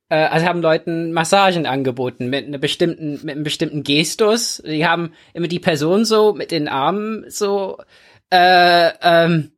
äh, 0.08 0.14
also 0.16 0.46
haben 0.46 0.62
Leuten 0.62 1.12
Massagen 1.12 1.66
angeboten 1.66 2.28
mit 2.28 2.46
einer 2.46 2.58
bestimmten, 2.58 3.20
mit 3.24 3.34
einem 3.34 3.44
bestimmten 3.44 3.82
Gestus. 3.82 4.62
Die 4.64 4.86
haben 4.86 5.12
immer 5.34 5.48
die 5.48 5.58
Person 5.58 6.04
so 6.04 6.32
mit 6.32 6.50
den 6.50 6.68
Armen 6.68 7.24
so 7.28 7.78
äh, 8.30 8.90
ähm, 9.02 9.52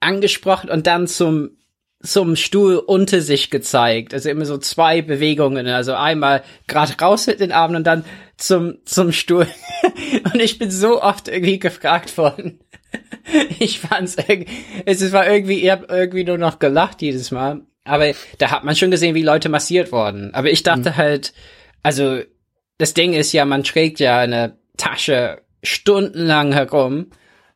angesprochen 0.00 0.70
und 0.70 0.86
dann 0.86 1.06
zum 1.06 1.56
zum 2.02 2.36
Stuhl 2.36 2.76
unter 2.76 3.20
sich 3.20 3.50
gezeigt. 3.50 4.14
Also 4.14 4.28
immer 4.28 4.44
so 4.44 4.58
zwei 4.58 5.02
Bewegungen. 5.02 5.66
Also 5.68 5.94
einmal 5.94 6.42
gerade 6.66 6.94
raus 7.00 7.26
mit 7.26 7.40
den 7.40 7.52
Armen 7.52 7.76
und 7.76 7.86
dann 7.86 8.04
zum, 8.36 8.78
zum 8.84 9.12
Stuhl. 9.12 9.46
und 10.32 10.40
ich 10.40 10.58
bin 10.58 10.70
so 10.70 11.02
oft 11.02 11.28
irgendwie 11.28 11.58
gefragt 11.58 12.16
worden. 12.18 12.60
ich 13.58 13.80
fand's 13.80 14.16
irgendwie, 14.16 14.52
es 14.84 15.12
war 15.12 15.28
irgendwie, 15.28 15.62
ich 15.62 15.70
hab 15.70 15.90
irgendwie 15.90 16.24
nur 16.24 16.38
noch 16.38 16.58
gelacht 16.58 17.02
jedes 17.02 17.30
Mal. 17.30 17.62
Aber 17.84 18.12
da 18.38 18.50
hat 18.50 18.64
man 18.64 18.76
schon 18.76 18.90
gesehen, 18.90 19.14
wie 19.14 19.22
Leute 19.22 19.48
massiert 19.48 19.92
wurden. 19.92 20.34
Aber 20.34 20.50
ich 20.50 20.62
dachte 20.62 20.90
mhm. 20.90 20.96
halt, 20.96 21.32
also 21.82 22.20
das 22.78 22.94
Ding 22.94 23.12
ist 23.12 23.32
ja, 23.32 23.44
man 23.44 23.64
trägt 23.64 24.00
ja 24.00 24.18
eine 24.18 24.58
Tasche 24.76 25.42
stundenlang 25.62 26.52
herum. 26.52 27.10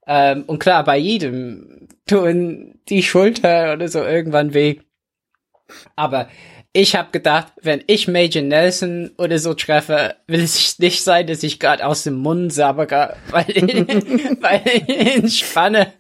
Ähm, 0.07 0.45
und 0.47 0.59
klar, 0.59 0.85
bei 0.85 0.97
jedem 0.97 1.89
tun 2.07 2.79
die 2.89 3.03
Schulter 3.03 3.73
oder 3.73 3.89
so 3.89 4.03
irgendwann 4.03 4.55
weh. 4.55 4.79
Aber 5.97 6.29
ich 6.73 6.95
habe 6.95 7.11
gedacht, 7.11 7.55
wenn 7.63 7.83
ich 7.87 8.07
Major 8.07 8.43
Nelson 8.43 9.11
oder 9.17 9.39
so 9.39 9.55
treffe, 9.55 10.17
will 10.27 10.43
es 10.43 10.79
nicht 10.79 11.03
sein, 11.03 11.27
dass 11.27 11.43
ich 11.43 11.59
gerade 11.59 11.87
aus 11.87 12.03
dem 12.03 12.17
Mund 12.17 12.53
sabbere, 12.53 13.17
weil, 13.31 13.47
weil 13.47 14.63
ich 14.67 15.17
entspanne. 15.17 15.93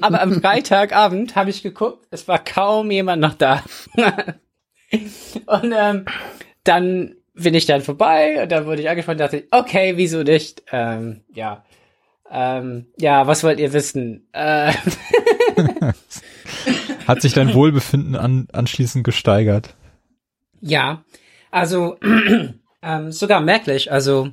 Aber 0.00 0.22
am 0.22 0.40
Freitagabend 0.40 1.34
habe 1.34 1.50
ich 1.50 1.64
geguckt, 1.64 2.06
es 2.10 2.28
war 2.28 2.38
kaum 2.38 2.90
jemand 2.92 3.20
noch 3.20 3.34
da. 3.34 3.64
und 5.46 5.74
ähm, 5.76 6.04
dann 6.62 7.16
bin 7.34 7.54
ich 7.54 7.66
dann 7.66 7.82
vorbei 7.82 8.42
und 8.42 8.52
dann 8.52 8.64
wurde 8.64 8.82
ich 8.82 8.88
angesprochen 8.88 9.16
und 9.16 9.20
dachte, 9.20 9.44
okay, 9.50 9.94
wieso 9.96 10.22
nicht? 10.22 10.62
Ähm, 10.70 11.22
ja. 11.34 11.64
Ähm, 12.30 12.86
ja, 12.98 13.26
was 13.26 13.44
wollt 13.44 13.60
ihr 13.60 13.72
wissen? 13.72 14.28
Äh, 14.32 14.72
Hat 17.06 17.22
sich 17.22 17.34
dein 17.34 17.54
Wohlbefinden 17.54 18.16
an, 18.16 18.48
anschließend 18.52 19.04
gesteigert? 19.04 19.74
ja, 20.60 21.04
also 21.50 21.98
ähm, 22.82 23.12
sogar 23.12 23.40
merklich. 23.40 23.90
Also 23.90 24.30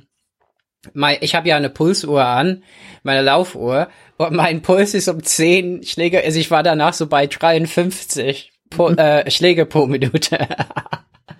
mein, 0.92 1.18
ich 1.20 1.34
habe 1.34 1.48
ja 1.48 1.56
eine 1.56 1.70
Pulsuhr 1.70 2.24
an, 2.24 2.62
meine 3.02 3.22
Laufuhr, 3.22 3.88
und 4.16 4.34
mein 4.34 4.62
Puls 4.62 4.94
ist 4.94 5.08
um 5.08 5.22
10 5.22 5.82
Schläge, 5.82 6.22
also 6.22 6.38
ich 6.38 6.50
war 6.50 6.62
danach 6.62 6.92
so 6.92 7.06
bei 7.06 7.26
53 7.26 8.52
pro, 8.70 8.88
äh, 8.96 9.30
Schläge 9.30 9.66
pro 9.66 9.86
Minute. 9.86 10.46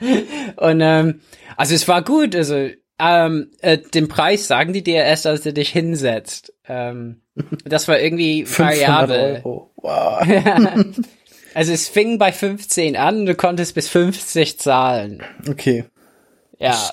und 0.56 0.80
ähm, 0.80 1.20
also 1.56 1.74
es 1.74 1.86
war 1.86 2.02
gut, 2.02 2.34
also 2.34 2.68
ähm, 2.98 3.50
äh, 3.60 3.78
den 3.78 4.08
Preis 4.08 4.46
sagen 4.46 4.72
die 4.72 4.82
dir 4.82 5.04
erst, 5.04 5.26
als 5.26 5.42
du 5.42 5.52
dich 5.52 5.70
hinsetzt. 5.70 6.52
Ähm, 6.66 7.22
das 7.64 7.88
war 7.88 7.98
irgendwie 7.98 8.44
500 8.46 8.74
variabel. 8.74 9.40
Wow. 9.44 10.26
Also 11.54 11.72
es 11.72 11.88
fing 11.88 12.18
bei 12.18 12.32
15 12.32 12.96
an, 12.96 13.20
und 13.20 13.26
du 13.26 13.36
konntest 13.36 13.76
bis 13.76 13.88
50 13.88 14.58
zahlen. 14.58 15.22
Okay. 15.48 15.84
Ja. 16.58 16.90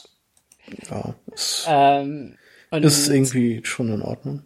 Ja, 0.90 1.16
ist, 1.34 1.66
Ähm, 1.68 2.38
und, 2.70 2.86
ist 2.86 3.08
irgendwie 3.10 3.62
schon 3.64 3.92
in 3.92 4.04
Ordnung. 4.04 4.44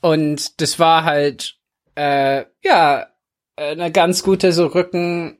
und 0.00 0.60
das 0.60 0.78
war 0.78 1.04
halt 1.04 1.56
äh, 1.96 2.44
ja 2.64 3.08
eine 3.56 3.90
ganz 3.90 4.22
gute 4.22 4.52
so 4.52 4.66
Rücken 4.66 5.38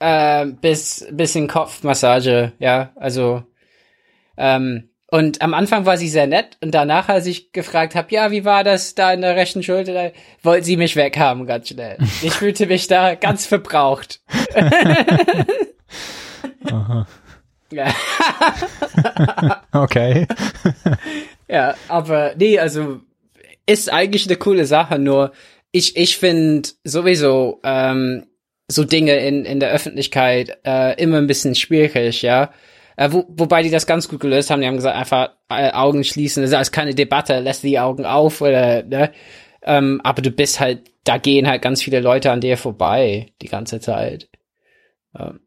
äh, 0.00 0.46
bis 0.46 1.06
bisschen 1.12 1.46
Kopfmassage, 1.46 2.52
ja, 2.58 2.92
also 2.96 3.44
ähm, 4.36 4.90
und 5.10 5.42
am 5.42 5.54
Anfang 5.54 5.86
war 5.86 5.96
sie 5.96 6.08
sehr 6.08 6.26
nett 6.26 6.56
und 6.60 6.72
danach, 6.74 7.08
als 7.08 7.26
ich 7.26 7.52
gefragt 7.52 7.94
habe, 7.94 8.08
ja, 8.10 8.32
wie 8.32 8.44
war 8.44 8.64
das 8.64 8.96
da 8.96 9.12
in 9.12 9.20
der 9.20 9.36
rechten 9.36 9.62
Schulter, 9.62 10.12
wollte 10.42 10.64
sie 10.64 10.76
mich 10.76 10.96
weghaben 10.96 11.46
ganz 11.46 11.68
schnell. 11.68 11.98
Ich 12.22 12.32
fühlte 12.32 12.66
mich 12.66 12.88
da 12.88 13.14
ganz 13.14 13.46
verbraucht. 13.46 14.20
Aha. 16.64 17.06
Okay. 19.72 20.26
Ja, 21.48 21.74
aber 21.88 22.34
nee, 22.36 22.58
also 22.58 23.00
ist 23.66 23.92
eigentlich 23.92 24.26
eine 24.26 24.36
coole 24.36 24.66
Sache, 24.66 24.98
nur 24.98 25.32
ich, 25.72 25.96
ich 25.96 26.16
finde 26.16 26.68
sowieso 26.84 27.60
ähm, 27.64 28.26
so 28.68 28.84
Dinge 28.84 29.16
in, 29.16 29.44
in 29.44 29.60
der 29.60 29.72
Öffentlichkeit 29.72 30.58
äh, 30.64 31.00
immer 31.02 31.18
ein 31.18 31.26
bisschen 31.26 31.54
schwierig, 31.54 32.22
ja. 32.22 32.52
Äh, 32.96 33.10
wo, 33.12 33.24
wobei 33.28 33.62
die 33.62 33.70
das 33.70 33.86
ganz 33.86 34.08
gut 34.08 34.20
gelöst 34.20 34.50
haben, 34.50 34.60
die 34.60 34.66
haben 34.66 34.76
gesagt, 34.76 34.96
einfach 34.96 35.30
äh, 35.48 35.72
Augen 35.72 36.04
schließen, 36.04 36.42
das 36.42 36.50
ist 36.50 36.56
alles 36.56 36.72
keine 36.72 36.94
Debatte, 36.94 37.40
lässt 37.40 37.62
die 37.62 37.78
Augen 37.78 38.04
auf 38.06 38.40
oder 38.40 38.82
ne? 38.82 39.12
Ähm, 39.62 40.00
aber 40.04 40.22
du 40.22 40.30
bist 40.30 40.60
halt, 40.60 40.90
da 41.04 41.18
gehen 41.18 41.48
halt 41.48 41.62
ganz 41.62 41.82
viele 41.82 42.00
Leute 42.00 42.30
an 42.30 42.40
dir 42.40 42.56
vorbei 42.56 43.32
die 43.40 43.48
ganze 43.48 43.80
Zeit. 43.80 44.28
Ähm, 45.18 45.40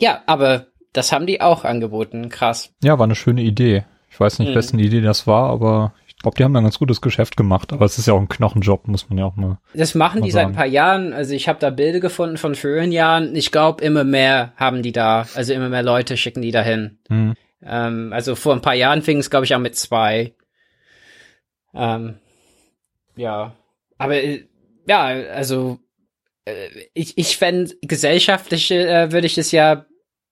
ja, 0.00 0.22
aber 0.26 0.66
das 0.92 1.12
haben 1.12 1.26
die 1.26 1.40
auch 1.40 1.64
angeboten, 1.64 2.28
krass. 2.28 2.72
Ja, 2.82 2.98
war 2.98 3.04
eine 3.04 3.16
schöne 3.16 3.42
Idee. 3.42 3.84
Ich 4.10 4.20
weiß 4.20 4.38
nicht, 4.38 4.50
Mhm. 4.50 4.54
wessen 4.54 4.78
Idee 4.78 5.00
das 5.00 5.26
war, 5.26 5.50
aber 5.50 5.92
glaube, 6.24 6.36
die 6.36 6.44
haben 6.44 6.54
da 6.54 6.60
ein 6.60 6.64
ganz 6.64 6.78
gutes 6.78 7.00
Geschäft 7.00 7.36
gemacht. 7.36 7.72
Aber 7.72 7.84
es 7.84 7.98
ist 7.98 8.06
ja 8.06 8.14
auch 8.14 8.20
ein 8.20 8.28
Knochenjob, 8.28 8.88
muss 8.88 9.08
man 9.08 9.18
ja 9.18 9.26
auch 9.26 9.36
mal. 9.36 9.58
Das 9.74 9.94
machen 9.94 10.22
die 10.22 10.28
Mal 10.28 10.32
seit 10.32 10.42
ein 10.42 10.46
sagen. 10.48 10.56
paar 10.56 10.66
Jahren. 10.66 11.12
Also 11.12 11.34
ich 11.34 11.48
habe 11.48 11.58
da 11.60 11.70
Bilder 11.70 12.00
gefunden 12.00 12.38
von 12.38 12.54
früheren 12.54 12.92
Jahren. 12.92 13.36
Ich 13.36 13.52
glaube, 13.52 13.84
immer 13.84 14.04
mehr 14.04 14.52
haben 14.56 14.82
die 14.82 14.92
da. 14.92 15.26
Also 15.34 15.52
immer 15.52 15.68
mehr 15.68 15.82
Leute 15.82 16.16
schicken 16.16 16.42
die 16.42 16.50
dahin. 16.50 16.98
Hm. 17.08 17.34
Ähm, 17.62 18.12
also 18.12 18.34
vor 18.34 18.54
ein 18.54 18.62
paar 18.62 18.74
Jahren 18.74 19.02
fing 19.02 19.18
es, 19.18 19.30
glaube 19.30 19.44
ich, 19.44 19.54
an 19.54 19.62
mit 19.62 19.76
zwei. 19.76 20.34
Ähm, 21.74 22.14
ja. 23.16 23.54
Aber 23.98 24.16
äh, 24.16 24.46
ja, 24.86 25.04
also 25.04 25.78
äh, 26.46 26.68
ich, 26.94 27.18
ich 27.18 27.36
fände 27.36 27.74
gesellschaftlich 27.82 28.70
äh, 28.70 29.12
würde 29.12 29.26
ich 29.26 29.38
es 29.38 29.52
ja 29.52 29.84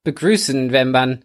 begrüßen, 0.03 0.71
wenn 0.71 0.91
man 0.91 1.23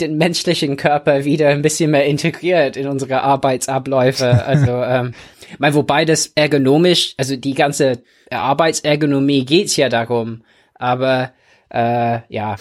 den 0.00 0.16
menschlichen 0.16 0.76
Körper 0.76 1.24
wieder 1.24 1.48
ein 1.48 1.62
bisschen 1.62 1.90
mehr 1.90 2.06
integriert 2.06 2.76
in 2.76 2.86
unsere 2.88 3.22
Arbeitsabläufe. 3.22 4.44
Also, 4.46 4.72
ähm, 4.82 5.14
mein, 5.58 5.74
wobei 5.74 6.04
das 6.04 6.26
ergonomisch, 6.34 7.14
also 7.18 7.36
die 7.36 7.54
ganze 7.54 8.02
Arbeitsergonomie 8.30 9.44
geht's 9.44 9.76
ja 9.76 9.88
darum. 9.88 10.42
Aber 10.74 11.32
äh, 11.70 12.20
ja, 12.28 12.56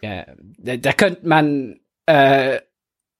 ja 0.00 0.26
da, 0.58 0.76
da 0.76 0.92
könnte 0.92 1.26
man 1.26 1.80
äh, 2.06 2.58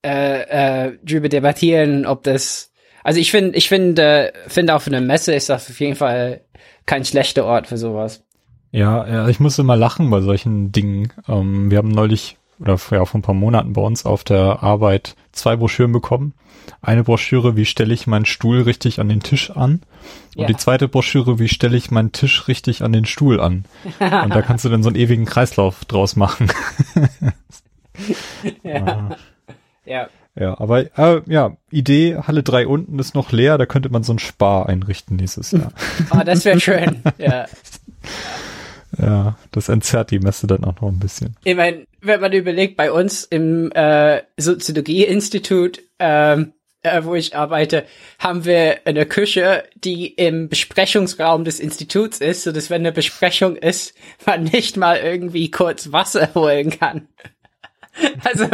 äh, 0.05 0.87
äh, 0.87 0.99
drüber 1.05 1.29
debattieren, 1.29 2.07
ob 2.07 2.23
das. 2.25 2.73
Also 3.05 3.21
ich 3.21 3.31
finde, 3.31 3.57
ich 3.57 3.69
finde, 3.69 4.33
äh, 4.33 4.49
finde 4.49 4.75
auch 4.75 4.83
für 4.83 4.91
eine 4.91 5.01
Messe 5.01 5.35
ist 5.35 5.49
das 5.49 5.69
auf 5.69 5.81
jeden 5.81 5.97
Fall 5.97 6.43
kein 6.87 7.05
schlechter 7.05 7.45
Ort 7.45 7.67
für 7.67 7.77
sowas. 7.77 8.25
Ja, 8.71 9.07
ja, 9.07 9.29
ich 9.29 9.39
muss 9.39 9.59
immer 9.59 9.77
lachen 9.77 10.09
bei 10.11 10.21
solchen 10.21 10.73
Dingen. 10.73 11.13
Ähm, 11.29 11.71
wir 11.71 11.79
haben 11.79 11.91
neulich 11.91 12.37
oder 12.63 12.79
vor, 12.79 12.97
ja, 12.99 13.05
vor 13.05 13.19
ein 13.19 13.23
paar 13.23 13.35
Monaten 13.35 13.73
bei 13.75 13.83
uns 13.83 14.07
auf 14.07 14.25
der 14.25 14.63
Arbeit 14.63 15.17
zwei 15.33 15.57
Broschüren 15.57 15.93
bekommen. 15.93 16.33
Eine 16.81 17.03
Broschüre, 17.05 17.57
wie 17.57 17.65
stelle 17.65 17.93
ich 17.93 18.07
meinen 18.07 18.25
Stuhl 18.25 18.63
richtig 18.63 19.01
an 19.01 19.09
den 19.09 19.21
Tisch 19.21 19.51
an? 19.51 19.83
Und 20.37 20.43
Ja. 20.43 20.47
die 20.47 20.57
zweite 20.57 20.89
Broschüre, 20.89 21.39
wie 21.39 21.49
stelle 21.49 21.77
ich 21.77 21.91
meinen 21.91 22.13
Tisch 22.13 22.47
richtig 22.49 22.83
an 22.83 22.93
den 22.93 23.05
Stuhl 23.05 23.41
an? 23.41 23.65
Und 24.01 24.31
da 24.35 24.43
kannst 24.43 24.65
du 24.65 24.69
dann 24.69 24.83
so 24.83 24.89
einen 24.89 24.97
ewigen 24.97 25.25
Kreislauf 25.25 25.85
draus 25.85 26.17
machen. 26.17 26.51
Ja. 28.63 29.11
ja. 29.85 30.07
Ja, 30.35 30.59
aber 30.59 30.99
äh, 30.99 31.21
ja, 31.27 31.57
Idee, 31.71 32.17
Halle 32.17 32.43
3 32.43 32.67
unten 32.67 32.99
ist 32.99 33.15
noch 33.15 33.33
leer, 33.33 33.59
da 33.59 33.67
könnte 33.67 33.91
man 33.91 34.03
so 34.03 34.15
ein 34.15 34.19
Spar 34.19 34.67
einrichten 34.67 35.17
nächstes 35.17 35.51
Jahr. 35.51 35.73
Ah, 36.11 36.25
das 36.25 36.47
wäre 36.47 36.59
schön. 36.59 37.03
ja. 37.19 37.45
Ja, 38.99 39.37
das 39.51 39.69
entzerrt 39.69 40.11
die 40.11 40.19
Messe 40.19 40.47
dann 40.47 40.65
auch 40.65 40.81
noch 40.81 40.89
ein 40.89 40.99
bisschen. 40.99 41.37
Ich 41.45 41.57
meine, 41.57 41.87
wenn 42.01 42.21
man 42.21 42.33
überlegt, 42.33 42.77
bei 42.77 42.93
uns 42.93 43.25
im 43.25 43.71
äh, 43.73 44.23
Soziologie-Institut, 44.37 45.81
ähm, 45.99 46.53
äh, 46.83 47.05
wo 47.05 47.15
ich 47.15 47.37
arbeite, 47.37 47.85
haben 48.19 48.45
wir 48.45 48.81
eine 48.87 49.07
Küche, 49.07 49.65
die 49.77 50.09
im 50.09 50.49
Besprechungsraum 50.49 51.45
des 51.45 51.61
Instituts 51.61 52.19
ist, 52.19 52.43
so 52.43 52.53
dass 52.53 52.71
wenn 52.71 52.83
eine 52.83 52.93
Besprechung 52.93 53.57
ist, 53.57 53.95
man 54.27 54.45
nicht 54.45 54.77
mal 54.77 54.99
irgendwie 54.99 55.51
kurz 55.51 55.93
Wasser 55.93 56.35
holen 56.35 56.71
kann. 56.71 57.09
Also 58.25 58.49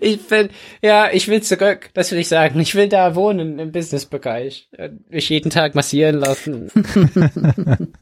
ich 0.00 0.24
bin, 0.28 0.50
ja, 0.80 1.10
ich 1.12 1.26
will 1.26 1.42
zurück, 1.42 1.90
das 1.94 2.12
will 2.12 2.18
ich 2.20 2.28
sagen. 2.28 2.60
Ich 2.60 2.76
will 2.76 2.88
da 2.88 3.16
wohnen 3.16 3.58
im 3.58 3.72
Businessbereich. 3.72 4.68
Mich 5.08 5.28
jeden 5.30 5.50
Tag 5.50 5.74
massieren 5.74 6.20
lassen. 6.20 6.70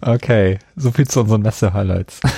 Okay, 0.00 0.58
so 0.76 0.90
viel 0.90 1.06
zu 1.08 1.20
unseren 1.20 1.42
Messe-Highlights. 1.42 2.20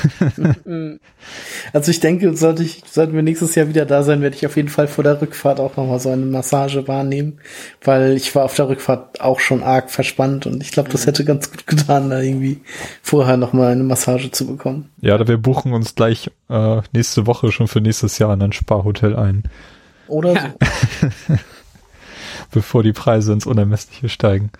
Also 1.72 1.90
ich 1.92 2.00
denke, 2.00 2.36
sollte 2.36 2.64
ich, 2.64 2.82
sollten 2.90 3.14
wir 3.14 3.22
nächstes 3.22 3.54
Jahr 3.54 3.68
wieder 3.68 3.86
da 3.86 4.02
sein, 4.02 4.22
werde 4.22 4.34
ich 4.34 4.44
auf 4.44 4.56
jeden 4.56 4.68
Fall 4.68 4.88
vor 4.88 5.04
der 5.04 5.20
Rückfahrt 5.22 5.60
auch 5.60 5.76
nochmal 5.76 6.00
so 6.00 6.10
eine 6.10 6.26
Massage 6.26 6.88
wahrnehmen, 6.88 7.38
weil 7.82 8.16
ich 8.16 8.34
war 8.34 8.44
auf 8.44 8.54
der 8.54 8.68
Rückfahrt 8.68 9.20
auch 9.20 9.38
schon 9.38 9.62
arg 9.62 9.90
verspannt 9.90 10.46
und 10.46 10.62
ich 10.62 10.72
glaube, 10.72 10.90
das 10.90 11.06
hätte 11.06 11.24
ganz 11.24 11.50
gut 11.50 11.66
getan, 11.66 12.10
da 12.10 12.20
irgendwie 12.20 12.60
vorher 13.02 13.36
nochmal 13.36 13.72
eine 13.72 13.84
Massage 13.84 14.32
zu 14.32 14.46
bekommen. 14.46 14.90
Ja, 15.00 15.16
da 15.16 15.28
wir 15.28 15.38
buchen 15.38 15.72
uns 15.72 15.94
gleich 15.94 16.30
äh, 16.50 16.80
nächste 16.92 17.26
Woche 17.26 17.52
schon 17.52 17.68
für 17.68 17.80
nächstes 17.80 18.18
Jahr 18.18 18.34
in 18.34 18.42
ein 18.42 18.52
Sparhotel 18.52 19.14
ein, 19.14 19.44
Oder 20.08 20.32
Ja. 20.32 20.54
so. 21.00 21.34
bevor 22.50 22.82
die 22.82 22.92
Preise 22.92 23.32
ins 23.32 23.46
Unermessliche 23.46 24.08
steigen. 24.08 24.50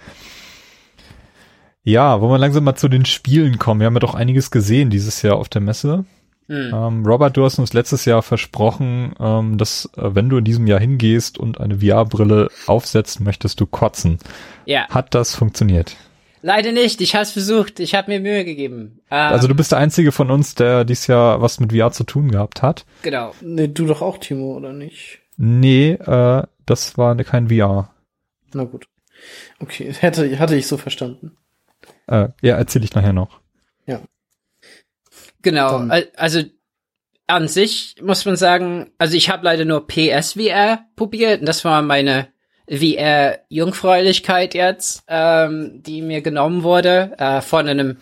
Ja, 1.85 2.20
wollen 2.20 2.33
wir 2.33 2.39
langsam 2.39 2.64
mal 2.64 2.76
zu 2.76 2.89
den 2.89 3.05
Spielen 3.05 3.59
kommen. 3.59 3.80
Wir 3.80 3.87
haben 3.87 3.95
ja 3.95 4.01
doch 4.01 4.14
einiges 4.14 4.51
gesehen 4.51 4.91
dieses 4.91 5.22
Jahr 5.22 5.37
auf 5.37 5.49
der 5.49 5.61
Messe. 5.61 6.05
Hm. 6.49 6.70
Ähm, 6.74 7.07
Robert, 7.07 7.37
du 7.37 7.45
hast 7.45 7.59
uns 7.59 7.72
letztes 7.72 8.05
Jahr 8.05 8.22
versprochen, 8.22 9.14
ähm, 9.18 9.59
dass 9.59 9.89
äh, 9.97 10.14
wenn 10.14 10.28
du 10.28 10.39
in 10.39 10.45
diesem 10.45 10.66
Jahr 10.66 10.80
hingehst 10.80 11.39
und 11.39 11.61
eine 11.61 11.78
VR-Brille 11.80 12.49
aufsetzt, 12.66 13.20
möchtest 13.20 13.61
du 13.61 13.66
kotzen. 13.66 14.18
Ja, 14.64 14.89
Hat 14.89 15.14
das 15.14 15.35
funktioniert? 15.35 15.97
leider 16.45 16.72
nicht. 16.72 17.01
Ich 17.01 17.14
habe 17.14 17.22
es 17.22 17.30
versucht. 17.30 17.78
Ich 17.78 17.95
habe 17.95 18.11
mir 18.11 18.18
Mühe 18.20 18.45
gegeben. 18.45 19.01
Ähm, 19.11 19.33
Also 19.33 19.47
du 19.47 19.55
bist 19.55 19.70
der 19.72 19.78
Einzige 19.78 20.11
von 20.11 20.30
uns, 20.30 20.57
der 20.57 20.85
dieses 20.85 21.07
Jahr 21.07 21.41
was 21.41 21.61
mit 21.61 21.72
VR 21.72 21.93
zu 21.93 22.03
tun 22.05 22.30
gehabt 22.33 22.62
hat. 22.62 22.85
genau. 23.03 23.33
Nee, 23.41 23.68
du 23.68 23.87
doch 23.87 24.03
auch, 24.03 24.18
Timo, 24.18 24.57
oder 24.57 24.72
nicht? 24.72 25.20
Nee, 25.37 25.93
äh, 25.93 26.43
das 26.66 26.99
war 26.99 27.14
ne- 27.14 27.24
kein 27.24 27.49
VR. 27.49 27.91
Na 28.55 28.64
gut. 28.64 28.87
Okay, 29.61 29.93
hätte, 30.01 30.37
hatte 30.41 30.57
ich 30.57 30.66
so 30.66 30.76
verstanden. 30.76 31.37
Äh, 32.07 32.29
ja, 32.43 32.57
erzähle 32.57 32.85
ich 32.85 32.95
nachher 32.95 33.13
noch. 33.13 33.41
Genau, 35.45 35.79
Dann- 35.79 35.91
al- 35.91 36.09
also 36.17 36.41
an 37.27 37.49
sich 37.49 37.97
muss 38.01 38.25
man 38.25 38.37
sagen, 38.37 38.93
also 38.99 39.17
ich 39.17 39.29
habe 39.29 39.45
leider 39.45 39.65
nur 39.65 39.87
PSVR 39.89 40.85
probiert 40.95 41.41
und 41.41 41.47
das 41.47 41.65
war 41.65 41.83
meine 41.83 42.29
VR-Jungfräulichkeit 42.71 44.55
jetzt, 44.55 45.03
ähm, 45.09 45.83
die 45.83 46.01
mir 46.03 46.23
genommen 46.23 46.63
wurde 46.63 47.13
äh, 47.19 47.41
von 47.41 47.69
einem 47.69 47.97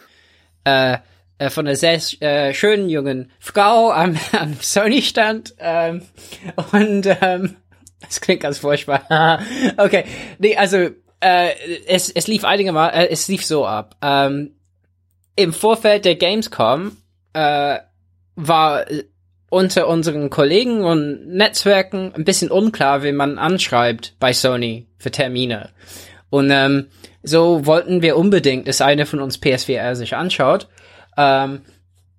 äh, 0.65 0.99
äh, 1.39 1.49
von 1.49 1.67
einer 1.67 1.77
sehr 1.77 1.99
äh, 2.21 2.53
schönen 2.53 2.91
jungen 2.91 3.31
Frau 3.39 3.91
am, 3.91 4.19
am 4.39 4.55
Sony-Stand. 4.61 5.55
Ähm, 5.59 6.03
und 6.73 7.07
ähm, 7.23 7.57
das 8.01 8.21
klingt 8.21 8.43
ganz 8.43 8.59
furchtbar. 8.59 9.41
okay, 9.79 10.05
nee, 10.39 10.57
also 10.57 10.91
äh, 11.21 11.51
es, 11.87 12.11
es 12.11 12.27
lief 12.27 12.45
einige 12.45 12.73
Mal, 12.73 12.89
äh, 12.89 13.09
es 13.09 13.29
lief 13.29 13.45
so 13.45 13.66
ab. 13.66 13.97
Ähm, 14.03 14.53
Im 15.37 15.53
Vorfeld 15.53 16.05
der 16.05 16.16
Gamescom 16.16 16.97
äh, 17.33 17.79
war 18.37 18.87
unter 19.51 19.89
unseren 19.89 20.31
Kollegen 20.31 20.85
und 20.85 21.29
Netzwerken 21.29 22.14
ein 22.14 22.25
bisschen 22.25 22.51
unklar, 22.51 23.03
wie 23.03 23.12
man 23.12 23.39
anschreibt 23.39 24.14
bei 24.21 24.33
Sony 24.33 24.87
für 24.97 25.11
Termine. 25.11 25.71
Und 26.31 26.51
ähm, 26.51 26.87
so 27.23 27.66
wollten 27.66 28.03
wir 28.03 28.16
unbedingt, 28.16 28.68
dass 28.68 28.81
einer 28.81 29.07
von 29.07 29.21
uns 29.21 29.39
PSVR 29.39 29.97
sich 29.97 30.14
anschaut. 30.14 30.68
Ähm, 31.16 31.62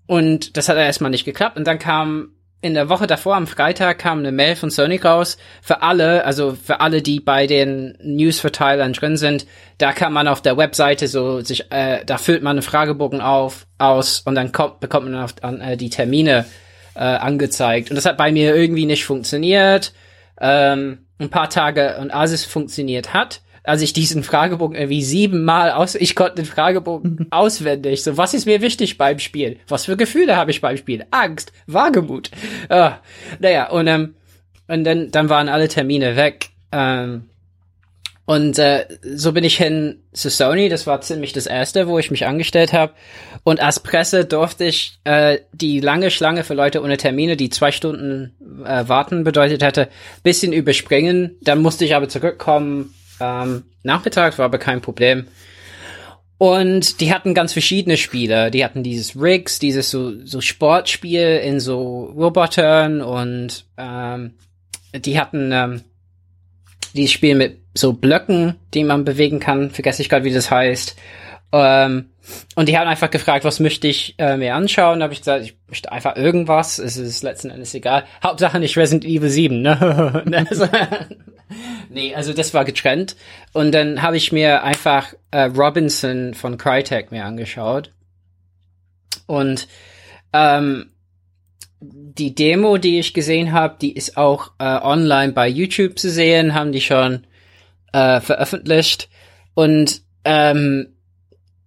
und 0.05 0.57
das 0.57 0.67
hat 0.67 0.75
erstmal 0.75 1.11
nicht 1.11 1.23
geklappt. 1.23 1.57
Und 1.57 1.65
dann 1.65 1.79
kam 1.79 2.33
in 2.61 2.75
der 2.75 2.89
Woche 2.89 3.07
davor, 3.07 3.35
am 3.35 3.47
Freitag, 3.47 3.97
kam 3.97 4.19
eine 4.19 4.31
Mail 4.31 4.55
von 4.55 4.69
Sony 4.69 4.97
raus. 4.97 5.37
Für 5.61 5.81
alle, 5.81 6.25
also 6.25 6.55
für 6.55 6.79
alle, 6.79 7.01
die 7.01 7.19
bei 7.19 7.47
den 7.47 7.97
News-Verteilern 8.03 8.93
drin 8.93 9.17
sind, 9.17 9.47
da 9.79 9.93
kann 9.93 10.13
man 10.13 10.27
auf 10.27 10.41
der 10.41 10.57
Webseite 10.57 11.07
so 11.07 11.41
sich, 11.41 11.71
äh, 11.71 12.05
da 12.05 12.17
füllt 12.17 12.43
man 12.43 12.57
einen 12.57 12.61
Fragebogen 12.61 13.19
auf, 13.19 13.65
aus 13.79 14.21
und 14.21 14.35
dann 14.35 14.51
kommt, 14.51 14.79
bekommt 14.79 15.09
man 15.09 15.23
auf, 15.23 15.33
an, 15.41 15.59
äh, 15.59 15.75
die 15.75 15.89
Termine 15.89 16.45
äh, 16.93 16.99
angezeigt. 16.99 17.89
Und 17.89 17.95
das 17.95 18.05
hat 18.05 18.17
bei 18.17 18.31
mir 18.31 18.55
irgendwie 18.55 18.85
nicht 18.85 19.05
funktioniert. 19.05 19.93
Ähm, 20.39 21.07
ein 21.19 21.29
paar 21.29 21.49
Tage 21.49 21.97
und 21.99 22.11
als 22.11 22.31
es 22.31 22.45
funktioniert 22.45 23.13
hat, 23.13 23.41
als 23.63 23.81
ich 23.81 23.93
diesen 23.93 24.23
Fragebogen 24.23 24.75
irgendwie 24.75 25.03
siebenmal 25.03 25.71
aus, 25.71 25.95
ich 25.95 26.15
konnte 26.15 26.35
den 26.35 26.45
Fragebogen 26.45 27.27
auswendig. 27.29 28.03
So, 28.03 28.17
was 28.17 28.33
ist 28.33 28.45
mir 28.45 28.61
wichtig 28.61 28.97
beim 28.97 29.19
Spiel? 29.19 29.57
Was 29.67 29.85
für 29.85 29.97
Gefühle 29.97 30.35
habe 30.35 30.51
ich 30.51 30.61
beim 30.61 30.77
Spiel? 30.77 31.05
Angst, 31.11 31.51
Wagemut. 31.67 32.31
Ah, 32.69 32.97
naja, 33.39 33.69
und, 33.69 33.87
ähm, 33.87 34.15
und 34.67 34.83
dann, 34.83 35.11
dann 35.11 35.29
waren 35.29 35.49
alle 35.49 35.67
Termine 35.67 36.15
weg. 36.15 36.49
Ähm, 36.71 37.25
und 38.25 38.57
äh, 38.59 38.85
so 39.03 39.33
bin 39.33 39.43
ich 39.43 39.57
hin 39.57 39.99
zu 40.13 40.29
Sony. 40.29 40.69
Das 40.69 40.87
war 40.87 41.01
ziemlich 41.01 41.33
das 41.33 41.47
erste, 41.47 41.87
wo 41.87 41.99
ich 41.99 42.11
mich 42.11 42.25
angestellt 42.25 42.71
habe. 42.71 42.93
Und 43.43 43.59
als 43.59 43.81
Presse 43.81 44.25
durfte 44.25 44.63
ich 44.63 44.99
äh, 45.03 45.39
die 45.51 45.81
lange 45.81 46.11
Schlange 46.11 46.43
für 46.43 46.53
Leute 46.53 46.81
ohne 46.81 46.97
Termine, 46.97 47.35
die 47.35 47.49
zwei 47.49 47.71
Stunden 47.71 48.33
äh, 48.63 48.87
warten 48.87 49.23
bedeutet 49.23 49.63
hätte, 49.63 49.89
bisschen 50.23 50.53
überspringen. 50.53 51.35
Dann 51.41 51.61
musste 51.61 51.83
ich 51.83 51.93
aber 51.95 52.07
zurückkommen 52.07 52.93
ähm, 53.21 53.63
nachmittags, 53.83 54.37
war 54.37 54.45
aber 54.45 54.57
kein 54.57 54.81
Problem. 54.81 55.27
Und 56.37 57.01
die 57.01 57.13
hatten 57.13 57.35
ganz 57.35 57.53
verschiedene 57.53 57.97
Spiele. 57.97 58.49
Die 58.49 58.65
hatten 58.65 58.81
dieses 58.81 59.15
Rigs, 59.15 59.59
dieses 59.59 59.91
so, 59.91 60.25
so 60.25 60.41
Sportspiel 60.41 61.39
in 61.43 61.59
so 61.59 62.05
Robotern 62.05 63.01
und 63.01 63.65
ähm, 63.77 64.33
die 64.95 65.19
hatten 65.19 65.51
ähm, 65.53 65.81
dieses 66.95 67.11
Spiel 67.11 67.35
mit 67.35 67.59
so 67.75 67.93
Blöcken, 67.93 68.55
die 68.73 68.83
man 68.83 69.05
bewegen 69.05 69.39
kann. 69.39 69.69
Vergesse 69.69 70.01
ich 70.01 70.09
gerade, 70.09 70.25
wie 70.25 70.33
das 70.33 70.49
heißt. 70.49 70.95
Ähm, 71.51 72.09
und 72.55 72.69
die 72.69 72.77
haben 72.77 72.87
einfach 72.87 73.11
gefragt, 73.11 73.45
was 73.45 73.59
möchte 73.59 73.87
ich 73.87 74.15
äh, 74.17 74.37
mir 74.37 74.55
anschauen. 74.55 74.99
Da 74.99 75.03
habe 75.03 75.13
ich 75.13 75.19
gesagt, 75.19 75.45
ich 75.45 75.57
möchte 75.67 75.91
einfach 75.91 76.15
irgendwas. 76.15 76.79
Es 76.79 76.97
ist 76.97 77.23
letzten 77.23 77.51
Endes 77.51 77.73
egal. 77.75 78.05
Hauptsache 78.23 78.59
nicht 78.59 78.77
Resident 78.77 79.05
Evil 79.05 79.29
7. 79.29 79.61
Ne? 79.61 80.23
nee, 81.89 82.15
also 82.15 82.33
das 82.33 82.53
war 82.53 82.65
getrennt. 82.65 83.15
Und 83.53 83.71
dann 83.71 84.01
habe 84.01 84.17
ich 84.17 84.31
mir 84.31 84.63
einfach 84.63 85.13
äh, 85.31 85.43
Robinson 85.43 86.33
von 86.33 86.57
Crytek 86.57 87.11
mir 87.11 87.25
angeschaut. 87.25 87.91
Und 89.27 89.67
ähm, 90.33 90.91
die 91.79 92.35
Demo, 92.35 92.77
die 92.77 92.99
ich 92.99 93.13
gesehen 93.13 93.51
habe, 93.51 93.77
die 93.81 93.93
ist 93.93 94.17
auch 94.17 94.51
äh, 94.59 94.63
online 94.63 95.33
bei 95.33 95.47
YouTube 95.47 95.97
zu 95.97 96.09
sehen, 96.09 96.53
haben 96.53 96.71
die 96.71 96.81
schon 96.81 97.25
äh, 97.93 98.21
veröffentlicht. 98.21 99.09
Und 99.53 100.01
ähm, 100.23 100.93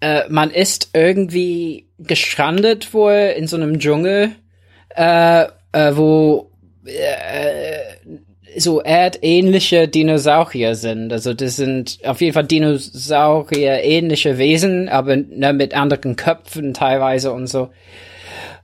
äh, 0.00 0.28
man 0.28 0.50
ist 0.50 0.90
irgendwie 0.92 1.88
gestrandet 1.98 2.94
wohl 2.94 3.34
in 3.36 3.46
so 3.46 3.56
einem 3.56 3.78
Dschungel, 3.78 4.32
äh, 4.96 5.44
äh, 5.72 5.96
wo 5.96 6.50
äh, 6.84 7.96
so 8.56 8.80
erdähnliche 8.80 9.88
Dinosaurier 9.88 10.74
sind. 10.74 11.12
Also 11.12 11.34
das 11.34 11.56
sind 11.56 11.98
auf 12.04 12.20
jeden 12.20 12.34
Fall 12.34 12.44
Dinosaurier-ähnliche 12.44 14.38
Wesen, 14.38 14.88
aber 14.88 15.16
ne, 15.16 15.52
mit 15.52 15.74
anderen 15.74 16.16
Köpfen 16.16 16.74
teilweise 16.74 17.32
und 17.32 17.46
so. 17.46 17.70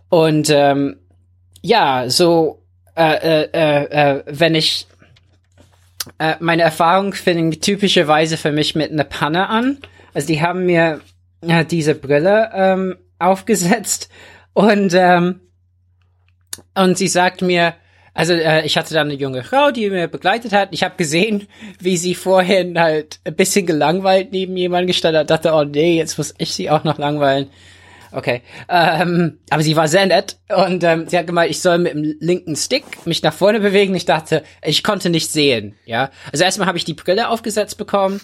Und 0.09 0.51
ähm, 0.51 0.97
ja, 1.62 2.09
so 2.09 2.62
äh, 2.97 3.45
äh, 3.45 3.49
äh, 3.53 3.84
äh 4.16 4.22
wenn 4.26 4.55
ich 4.55 4.86
äh, 6.18 6.36
meine 6.41 6.62
Erfahrung 6.62 7.12
fing 7.12 7.61
typischerweise 7.61 8.36
für 8.36 8.53
mich 8.53 8.74
mit 8.74 8.91
einer 8.91 9.05
Panne 9.05 9.49
an. 9.49 9.78
Also 10.14 10.28
die 10.28 10.43
haben 10.43 10.66
mir 10.66 11.01
äh, 11.43 11.64
diese 11.64 11.95
Brille 11.95 12.51
ähm, 12.55 12.97
aufgesetzt 13.18 14.09
und 14.53 14.93
ähm, 14.95 15.41
und 16.74 16.99
sie 16.99 17.09
sagt 17.09 17.43
mir, 17.43 17.74
also 18.15 18.33
äh, 18.33 18.65
ich 18.65 18.77
hatte 18.77 18.95
da 18.95 19.03
eine 19.03 19.15
junge 19.15 19.43
Frau, 19.43 19.71
die 19.71 19.89
mir 19.91 20.09
begleitet 20.09 20.53
hat. 20.53 20.69
Ich 20.73 20.83
habe 20.83 20.97
gesehen, 20.97 21.47
wie 21.81 21.97
sie 21.97 22.15
vorhin 22.15 22.79
halt 22.79 23.21
ein 23.25 23.35
bisschen 23.35 23.67
gelangweilt 23.67 24.33
neben 24.33 24.57
jemandem 24.57 24.89
gestanden 24.89 25.21
hat. 25.21 25.31
Dachte, 25.31 25.53
oh 25.53 25.65
nee, 25.65 25.97
jetzt 25.97 26.19
muss 26.19 26.35
ich 26.39 26.55
sie 26.55 26.71
auch 26.71 26.85
noch 26.85 26.99
langweilen. 26.99 27.49
Okay. 28.13 28.43
Ähm, 28.69 29.39
aber 29.51 29.63
sie 29.63 29.77
war 29.77 29.87
sehr 29.87 30.07
nett 30.07 30.37
und 30.49 30.83
ähm, 30.83 31.07
sie 31.09 31.17
hat 31.17 31.29
gemeint, 31.29 31.51
ich 31.51 31.61
soll 31.61 31.79
mit 31.79 31.95
dem 31.95 32.17
linken 32.19 32.57
Stick 32.57 33.07
mich 33.07 33.23
nach 33.23 33.33
vorne 33.33 33.61
bewegen. 33.61 33.95
Ich 33.95 34.05
dachte, 34.05 34.43
ich 34.65 34.83
konnte 34.83 35.11
nicht 35.11 35.31
sehen. 35.31 35.77
Ja. 35.85 36.11
Also 36.33 36.45
erstmal 36.45 36.67
habe 36.67 36.79
ich 36.79 36.85
die 36.85 36.95
Brille 36.95 37.29
aufgesetzt 37.29 37.79
bekommen 37.79 38.21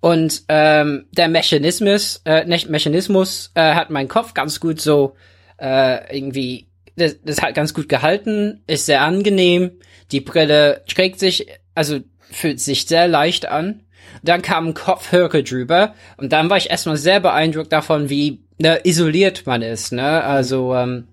und 0.00 0.44
ähm, 0.48 1.06
der 1.12 1.28
Mechanismus, 1.28 2.22
äh, 2.24 2.46
Mechanismus 2.46 3.50
äh, 3.54 3.74
hat 3.74 3.90
meinen 3.90 4.08
Kopf 4.08 4.32
ganz 4.32 4.60
gut 4.60 4.80
so 4.80 5.14
äh, 5.60 6.16
irgendwie 6.16 6.67
das, 6.98 7.16
das 7.24 7.42
hat 7.42 7.54
ganz 7.54 7.74
gut 7.74 7.88
gehalten, 7.88 8.62
ist 8.66 8.86
sehr 8.86 9.02
angenehm. 9.02 9.72
Die 10.12 10.20
Brille 10.20 10.82
trägt 10.86 11.18
sich, 11.18 11.46
also 11.74 12.00
fühlt 12.30 12.60
sich 12.60 12.86
sehr 12.86 13.08
leicht 13.08 13.46
an. 13.46 13.84
Dann 14.22 14.42
kam 14.42 14.68
ein 14.68 14.74
Kopfhörer 14.74 15.42
drüber 15.42 15.94
und 16.16 16.32
dann 16.32 16.50
war 16.50 16.56
ich 16.56 16.70
erstmal 16.70 16.96
sehr 16.96 17.20
beeindruckt 17.20 17.72
davon, 17.72 18.08
wie 18.08 18.42
ne, 18.58 18.80
isoliert 18.84 19.46
man 19.46 19.62
ist. 19.62 19.92
Ne? 19.92 20.24
Also 20.24 20.74
ähm, 20.74 21.08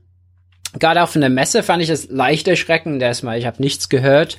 gerade 0.80 1.04
auf 1.04 1.16
einer 1.16 1.30
Messe 1.30 1.64
fand 1.64 1.84
ich 1.84 1.90
es 1.90 2.10
leicht 2.10 2.48
erschreckend 2.48 3.02
erstmal. 3.02 3.38
Ich 3.38 3.46
habe 3.46 3.62
nichts 3.62 3.90
gehört 3.90 4.38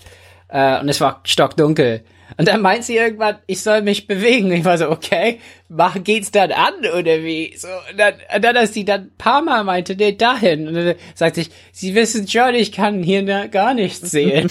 äh, 0.49 0.81
und 0.81 0.89
es 0.89 1.01
war 1.01 1.21
stockdunkel. 1.25 2.03
Und 2.37 2.49
dann 2.49 2.61
meint 2.61 2.85
sie 2.85 2.97
irgendwann, 2.97 3.37
ich 3.47 3.63
soll 3.63 3.83
mich 3.83 4.07
bewegen. 4.07 4.51
Ich 4.53 4.65
war 4.65 4.77
so, 4.77 4.91
okay, 4.91 5.41
mach, 5.69 6.03
geht's 6.03 6.31
dann 6.31 6.53
an 6.53 6.75
oder 6.99 7.23
wie? 7.23 7.55
So, 7.57 7.69
und 7.69 7.99
dann, 7.99 8.15
und 8.35 8.45
dann 8.45 8.57
als 8.57 8.75
sie 8.75 8.85
dann 8.85 9.03
ein 9.03 9.13
paar 9.17 9.43
Mal 9.43 9.65
meinte, 9.65 9.95
nee, 9.95 10.13
dahin. 10.13 10.69
Und 10.69 10.75
dann 10.75 10.95
sagte 11.15 11.41
ich, 11.41 11.51
sie 11.73 11.95
wissen 11.95 12.29
schon, 12.29 12.55
ich 12.55 12.73
kann 12.73 13.03
hier 13.03 13.23
ne, 13.23 13.49
gar 13.49 13.75
nichts 13.75 14.11
sehen. 14.11 14.51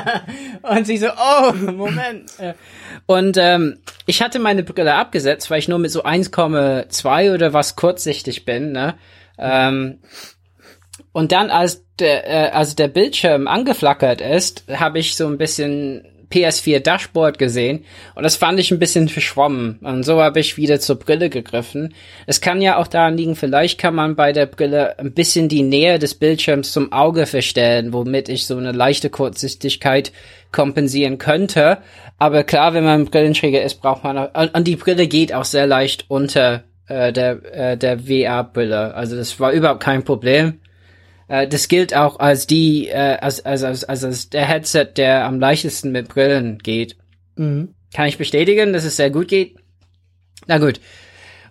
und 0.62 0.86
sie 0.86 0.96
so, 0.96 1.08
oh, 1.08 1.52
Moment. 1.52 2.30
Und 3.06 3.36
ähm, 3.36 3.78
ich 4.06 4.22
hatte 4.22 4.38
meine 4.38 4.62
Brille 4.62 4.94
abgesetzt, 4.94 5.50
weil 5.50 5.58
ich 5.58 5.68
nur 5.68 5.78
mit 5.78 5.90
so 5.90 6.02
1,2 6.02 7.34
oder 7.34 7.52
was 7.52 7.76
kurzsichtig 7.76 8.44
bin, 8.44 8.72
ne? 8.72 8.94
Ähm, 9.38 9.98
und 11.12 11.32
dann, 11.32 11.50
als 11.50 11.84
der, 11.98 12.28
äh, 12.28 12.50
als 12.50 12.74
der 12.74 12.88
Bildschirm 12.88 13.48
angeflackert 13.48 14.20
ist, 14.20 14.64
habe 14.70 14.98
ich 14.98 15.16
so 15.16 15.26
ein 15.26 15.38
bisschen 15.38 16.06
PS4 16.30 16.80
Dashboard 16.80 17.38
gesehen 17.38 17.84
und 18.14 18.22
das 18.22 18.36
fand 18.36 18.58
ich 18.58 18.70
ein 18.70 18.78
bisschen 18.78 19.08
verschwommen. 19.08 19.78
Und 19.82 20.02
so 20.02 20.20
habe 20.20 20.40
ich 20.40 20.56
wieder 20.56 20.80
zur 20.80 20.96
Brille 20.96 21.30
gegriffen. 21.30 21.94
Es 22.26 22.40
kann 22.40 22.60
ja 22.60 22.78
auch 22.78 22.86
daran 22.86 23.16
liegen, 23.16 23.36
vielleicht 23.36 23.78
kann 23.78 23.94
man 23.94 24.16
bei 24.16 24.32
der 24.32 24.46
Brille 24.46 24.98
ein 24.98 25.12
bisschen 25.12 25.48
die 25.48 25.62
Nähe 25.62 25.98
des 25.98 26.14
Bildschirms 26.14 26.72
zum 26.72 26.92
Auge 26.92 27.26
verstellen, 27.26 27.92
womit 27.92 28.28
ich 28.28 28.46
so 28.46 28.56
eine 28.56 28.72
leichte 28.72 29.10
Kurzsichtigkeit 29.10 30.12
kompensieren 30.52 31.18
könnte. 31.18 31.78
Aber 32.18 32.44
klar, 32.44 32.74
wenn 32.74 32.84
man 32.84 33.04
Brillenträger 33.06 33.62
ist, 33.62 33.80
braucht 33.80 34.04
man 34.04 34.18
auch, 34.18 34.54
und, 34.54 34.66
die 34.66 34.76
Brille 34.76 35.06
geht 35.06 35.32
auch 35.32 35.44
sehr 35.44 35.66
leicht 35.66 36.06
unter 36.08 36.64
äh, 36.88 37.12
der, 37.12 37.42
äh, 37.54 37.76
der 37.76 37.98
VR-Brille. 37.98 38.94
Also 38.94 39.16
das 39.16 39.38
war 39.38 39.52
überhaupt 39.52 39.82
kein 39.82 40.04
Problem. 40.04 40.60
Äh, 41.28 41.48
das 41.48 41.68
gilt 41.68 41.94
auch 41.94 42.18
als 42.18 42.46
die, 42.46 42.88
äh, 42.88 43.16
als, 43.20 43.44
als, 43.44 43.62
als, 43.62 43.84
als 43.84 44.30
der 44.30 44.46
Headset, 44.46 44.88
der 44.96 45.24
am 45.24 45.40
leichtesten 45.40 45.92
mit 45.92 46.08
Brillen 46.08 46.58
geht. 46.58 46.96
Mhm. 47.36 47.74
Kann 47.94 48.08
ich 48.08 48.18
bestätigen, 48.18 48.72
dass 48.72 48.84
es 48.84 48.96
sehr 48.96 49.10
gut 49.10 49.28
geht? 49.28 49.56
Na 50.46 50.58
gut. 50.58 50.80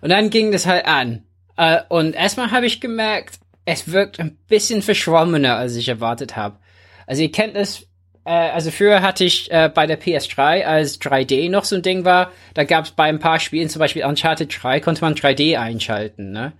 Und 0.00 0.10
dann 0.10 0.30
ging 0.30 0.52
das 0.52 0.66
halt 0.66 0.86
an. 0.86 1.24
Äh, 1.56 1.80
und 1.88 2.14
erstmal 2.14 2.50
habe 2.50 2.66
ich 2.66 2.80
gemerkt, 2.80 3.38
es 3.64 3.90
wirkt 3.90 4.20
ein 4.20 4.36
bisschen 4.48 4.82
verschwommener, 4.82 5.56
als 5.56 5.76
ich 5.76 5.88
erwartet 5.88 6.36
habe. 6.36 6.58
Also 7.06 7.22
ihr 7.22 7.32
kennt 7.32 7.56
es, 7.56 7.86
äh, 8.24 8.30
also 8.30 8.70
früher 8.70 9.02
hatte 9.02 9.24
ich 9.24 9.50
äh, 9.50 9.70
bei 9.72 9.86
der 9.86 10.00
PS3, 10.00 10.64
als 10.64 11.00
3D 11.00 11.50
noch 11.50 11.64
so 11.64 11.76
ein 11.76 11.82
Ding 11.82 12.04
war, 12.04 12.30
da 12.54 12.64
gab 12.64 12.84
es 12.84 12.92
bei 12.92 13.04
ein 13.04 13.18
paar 13.18 13.40
Spielen, 13.40 13.68
zum 13.68 13.80
Beispiel 13.80 14.04
Uncharted 14.04 14.62
3, 14.62 14.80
konnte 14.80 15.00
man 15.02 15.14
3D 15.14 15.58
einschalten, 15.58 16.30
ne? 16.30 16.52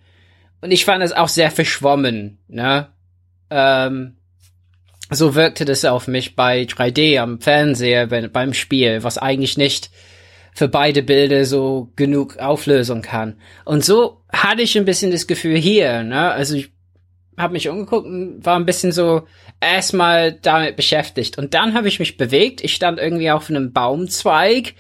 Und 0.63 0.71
ich 0.71 0.85
fand 0.85 1.05
es 1.05 1.13
auch 1.13 1.29
sehr 1.29 1.51
verschwommen, 1.51 2.39
ne? 2.49 2.89
Ähm, 3.51 4.17
so 5.11 5.35
wirkte 5.35 5.65
das 5.65 5.85
auf 5.85 6.09
mich 6.09 6.35
bei 6.35 6.63
3D 6.63 7.21
am 7.21 7.41
Fernseher 7.41 8.11
wenn, 8.11 8.33
beim 8.33 8.55
Spiel, 8.55 9.03
was 9.05 9.19
eigentlich 9.19 9.57
nicht 9.57 9.91
für 10.53 10.69
beide 10.69 11.03
Bilder 11.03 11.45
so 11.45 11.93
genug 11.97 12.39
Auflösung 12.39 13.03
kann. 13.03 13.39
Und 13.65 13.85
so 13.85 14.23
hatte 14.33 14.63
ich 14.63 14.77
ein 14.77 14.87
bisschen 14.87 15.11
das 15.11 15.27
Gefühl 15.27 15.57
hier, 15.57 16.03
ne? 16.03 16.31
Also 16.31 16.57
ich 16.57 16.73
habe 17.37 17.53
mich 17.53 17.69
umgeguckt 17.69 18.07
und 18.07 18.45
war 18.45 18.59
ein 18.59 18.65
bisschen 18.65 18.93
so 18.93 19.27
erstmal 19.61 20.33
damit 20.33 20.77
beschäftigt. 20.77 21.37
Und 21.37 21.53
dann 21.55 21.75
habe 21.75 21.89
ich 21.89 21.99
mich 21.99 22.17
bewegt. 22.17 22.65
Ich 22.65 22.75
stand 22.75 22.99
irgendwie 22.99 23.31
auf 23.31 23.51
einem 23.51 23.73
Baumzweig 23.75 24.75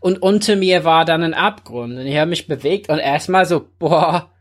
und 0.00 0.20
unter 0.20 0.56
mir 0.56 0.84
war 0.84 1.06
dann 1.06 1.22
ein 1.22 1.34
Abgrund. 1.34 1.98
Und 1.98 2.06
ich 2.06 2.16
habe 2.16 2.28
mich 2.28 2.46
bewegt 2.46 2.90
und 2.90 2.98
erstmal 2.98 3.46
so, 3.46 3.66
boah, 3.78 4.31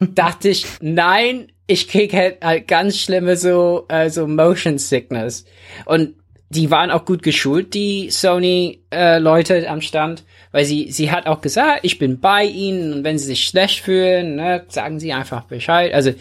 dachte 0.00 0.48
ich, 0.48 0.66
nein, 0.80 1.52
ich 1.66 1.88
krieg 1.88 2.12
halt, 2.14 2.42
halt 2.42 2.68
ganz 2.68 2.98
schlimme 2.98 3.36
so, 3.36 3.84
äh, 3.88 4.10
so 4.10 4.26
Motion 4.26 4.78
Sickness. 4.78 5.44
Und 5.84 6.14
die 6.50 6.70
waren 6.70 6.90
auch 6.90 7.04
gut 7.04 7.22
geschult, 7.22 7.74
die 7.74 8.10
Sony-Leute 8.10 9.64
äh, 9.64 9.66
am 9.66 9.82
Stand, 9.82 10.24
weil 10.50 10.64
sie, 10.64 10.90
sie 10.90 11.10
hat 11.10 11.26
auch 11.26 11.42
gesagt, 11.42 11.80
ich 11.82 11.98
bin 11.98 12.20
bei 12.20 12.44
ihnen 12.44 12.92
und 12.92 13.04
wenn 13.04 13.18
sie 13.18 13.26
sich 13.26 13.44
schlecht 13.44 13.80
fühlen, 13.80 14.36
ne, 14.36 14.64
sagen 14.68 14.98
sie 14.98 15.12
einfach 15.12 15.44
Bescheid. 15.44 15.92
Also, 15.92 16.14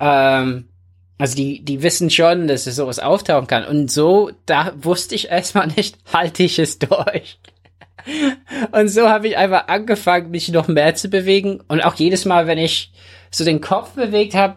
ähm, 0.00 0.64
also 1.18 1.36
die, 1.36 1.64
die 1.64 1.82
wissen 1.82 2.10
schon, 2.10 2.48
dass 2.48 2.66
es 2.66 2.76
sowas 2.76 2.98
auftauchen 2.98 3.46
kann. 3.46 3.64
Und 3.64 3.92
so, 3.92 4.32
da 4.46 4.72
wusste 4.76 5.14
ich 5.14 5.28
erstmal 5.28 5.68
nicht, 5.68 5.98
halte 6.12 6.42
ich 6.42 6.58
es 6.58 6.80
durch. 6.80 7.38
Und 8.72 8.88
so 8.88 9.08
habe 9.08 9.28
ich 9.28 9.36
einfach 9.36 9.68
angefangen, 9.68 10.30
mich 10.30 10.48
noch 10.50 10.68
mehr 10.68 10.94
zu 10.94 11.08
bewegen. 11.08 11.62
Und 11.68 11.82
auch 11.82 11.94
jedes 11.94 12.24
Mal, 12.24 12.46
wenn 12.46 12.58
ich 12.58 12.92
so 13.30 13.44
den 13.44 13.60
Kopf 13.60 13.92
bewegt 13.92 14.34
habe, 14.34 14.56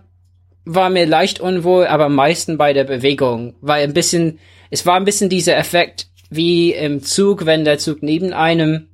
war 0.65 0.89
mir 0.89 1.05
leicht 1.05 1.39
unwohl, 1.39 1.87
aber 1.87 2.05
am 2.05 2.15
meisten 2.15 2.57
bei 2.57 2.73
der 2.73 2.83
Bewegung. 2.83 3.55
Weil 3.61 3.83
ein 3.83 3.93
bisschen, 3.93 4.39
es 4.69 4.85
war 4.85 4.95
ein 4.95 5.05
bisschen 5.05 5.29
dieser 5.29 5.57
Effekt 5.57 6.07
wie 6.29 6.73
im 6.73 7.01
Zug, 7.01 7.45
wenn 7.45 7.63
der 7.63 7.77
Zug 7.77 8.03
neben 8.03 8.33
einem 8.33 8.87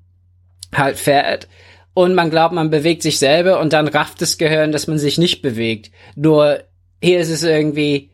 halt 0.72 0.98
fährt 0.98 1.48
und 1.94 2.16
man 2.16 2.30
glaubt, 2.30 2.54
man 2.54 2.70
bewegt 2.70 3.04
sich 3.04 3.20
selber 3.20 3.60
und 3.60 3.74
dann 3.74 3.88
rafft 3.88 4.22
das 4.22 4.38
Gehirn, 4.38 4.72
dass 4.72 4.88
man 4.88 4.98
sich 4.98 5.18
nicht 5.18 5.42
bewegt. 5.42 5.92
Nur 6.16 6.64
hier 7.02 7.20
ist 7.20 7.30
es 7.30 7.44
irgendwie, 7.44 8.10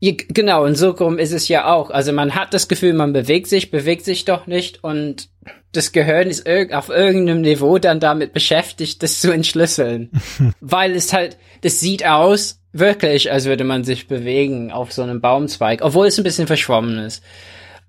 genau, 0.00 0.64
und 0.64 0.76
so 0.76 0.90
rum 0.90 1.18
ist 1.18 1.32
es 1.32 1.48
ja 1.48 1.72
auch. 1.72 1.90
Also 1.90 2.12
man 2.12 2.34
hat 2.34 2.54
das 2.54 2.68
Gefühl, 2.68 2.92
man 2.92 3.12
bewegt 3.12 3.48
sich, 3.48 3.70
bewegt 3.70 4.04
sich 4.04 4.24
doch 4.24 4.46
nicht 4.46 4.84
und 4.84 5.28
das 5.72 5.92
Gehirn 5.92 6.28
ist 6.28 6.48
auf 6.72 6.88
irgendeinem 6.88 7.42
Niveau 7.42 7.78
dann 7.78 8.00
damit 8.00 8.32
beschäftigt, 8.32 9.02
das 9.02 9.20
zu 9.20 9.30
entschlüsseln. 9.30 10.10
Weil 10.60 10.96
es 10.96 11.12
halt, 11.12 11.36
das 11.62 11.80
sieht 11.80 12.04
aus, 12.04 12.60
wirklich, 12.72 13.30
als 13.30 13.44
würde 13.44 13.64
man 13.64 13.84
sich 13.84 14.08
bewegen 14.08 14.72
auf 14.72 14.92
so 14.92 15.02
einem 15.02 15.20
Baumzweig, 15.20 15.82
obwohl 15.82 16.06
es 16.06 16.18
ein 16.18 16.24
bisschen 16.24 16.46
verschwommen 16.46 16.98
ist. 16.98 17.22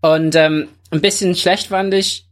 Und 0.02 0.36
ähm, 0.36 0.68
ein 0.92 1.02
bisschen 1.02 1.36
schlecht 1.36 1.68
fand 1.68 1.94
ich, 1.94 2.28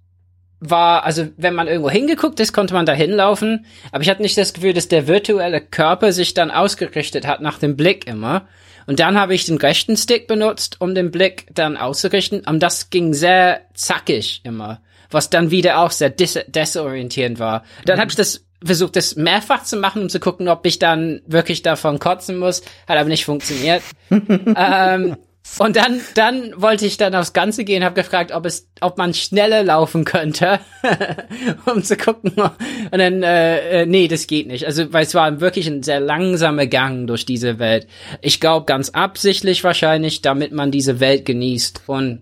war, 0.60 1.06
also 1.06 1.28
wenn 1.38 1.56
man 1.56 1.68
irgendwo 1.68 1.90
hingeguckt 1.90 2.40
ist, 2.40 2.52
konnte 2.52 2.74
man 2.74 2.86
da 2.86 2.94
hinlaufen, 2.94 3.66
aber 3.92 4.04
ich 4.04 4.10
hatte 4.10 4.22
nicht 4.22 4.38
das 4.38 4.54
Gefühl, 4.54 4.74
dass 4.74 4.90
der 4.90 5.08
virtuelle 5.08 5.62
Körper 5.62 6.12
sich 6.12 6.34
dann 6.34 6.52
ausgerichtet 6.52 7.26
hat 7.26 7.42
nach 7.42 7.60
dem 7.60 7.78
Blick 7.78 8.08
immer. 8.08 8.48
Und 8.86 9.00
dann 9.00 9.20
habe 9.20 9.36
ich 9.36 9.46
den 9.46 9.58
rechten 9.58 9.96
Stick 9.96 10.28
benutzt, 10.28 10.78
um 10.80 10.96
den 10.96 11.12
Blick 11.12 11.46
dann 11.54 11.78
auszurichten. 11.78 12.42
Und 12.46 12.62
das 12.62 12.90
ging 12.90 13.14
sehr 13.14 13.62
zackig 13.74 14.42
immer, 14.44 14.82
was 15.10 15.30
dann 15.30 15.52
wieder 15.52 15.80
auch 15.80 15.92
sehr 15.92 16.10
des 16.10 16.40
desorientierend 16.48 17.40
war. 17.40 17.64
Dann 17.86 17.98
mhm. 17.98 18.02
habe 18.02 18.12
ich 18.12 18.18
das 18.18 18.46
versucht, 18.64 18.96
das 18.96 19.16
mehrfach 19.16 19.64
zu 19.64 19.78
machen, 19.78 20.04
um 20.04 20.10
zu 20.10 20.20
gucken, 20.20 20.50
ob 20.50 20.66
ich 20.66 20.80
dann 20.80 21.22
wirklich 21.26 21.62
davon 21.62 22.00
kotzen 22.00 22.38
muss. 22.38 22.62
Hat 22.88 22.98
aber 22.98 23.10
nicht 23.10 23.26
funktioniert. 23.26 23.82
ähm, 24.10 25.16
und 25.58 25.76
dann, 25.76 26.00
dann 26.14 26.54
wollte 26.58 26.86
ich 26.86 26.98
dann 26.98 27.16
aufs 27.16 27.34
Ganze 27.34 27.64
gehen, 27.64 27.84
habe 27.84 27.96
gefragt, 27.96 28.32
ob 28.32 28.46
es, 28.46 28.70
ob 28.82 28.98
man 28.98 29.14
schneller 29.14 29.64
laufen 29.64 30.06
könnte, 30.06 30.60
um 31.66 31.84
zu 31.84 31.98
gucken. 31.98 32.34
Und 32.34 32.98
dann, 32.98 33.24
äh, 33.24 33.82
äh, 33.82 33.86
nee, 33.86 34.08
das 34.08 34.28
geht 34.28 34.48
nicht. 34.48 34.66
Also, 34.66 34.94
weil 34.94 35.04
es 35.04 35.16
war 35.16 35.42
wirklich 35.42 35.68
ein 35.68 35.82
sehr 35.82 36.02
langsamer 36.02 36.68
Gang 36.68 37.08
durch 37.08 37.26
diese 37.26 37.58
Welt. 37.58 37.88
Ich 38.22 38.40
glaube, 38.40 38.66
ganz 38.66 38.90
absichtlich 38.90 39.64
wahrscheinlich, 39.64 40.22
damit 40.22 40.52
man 40.52 40.72
diese 40.72 41.00
Welt 41.00 41.26
genießt. 41.26 41.84
Und 41.88 42.22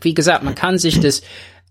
wie 0.00 0.14
gesagt, 0.14 0.42
man 0.42 0.54
kann 0.54 0.78
sich 0.78 0.98
das 0.98 1.22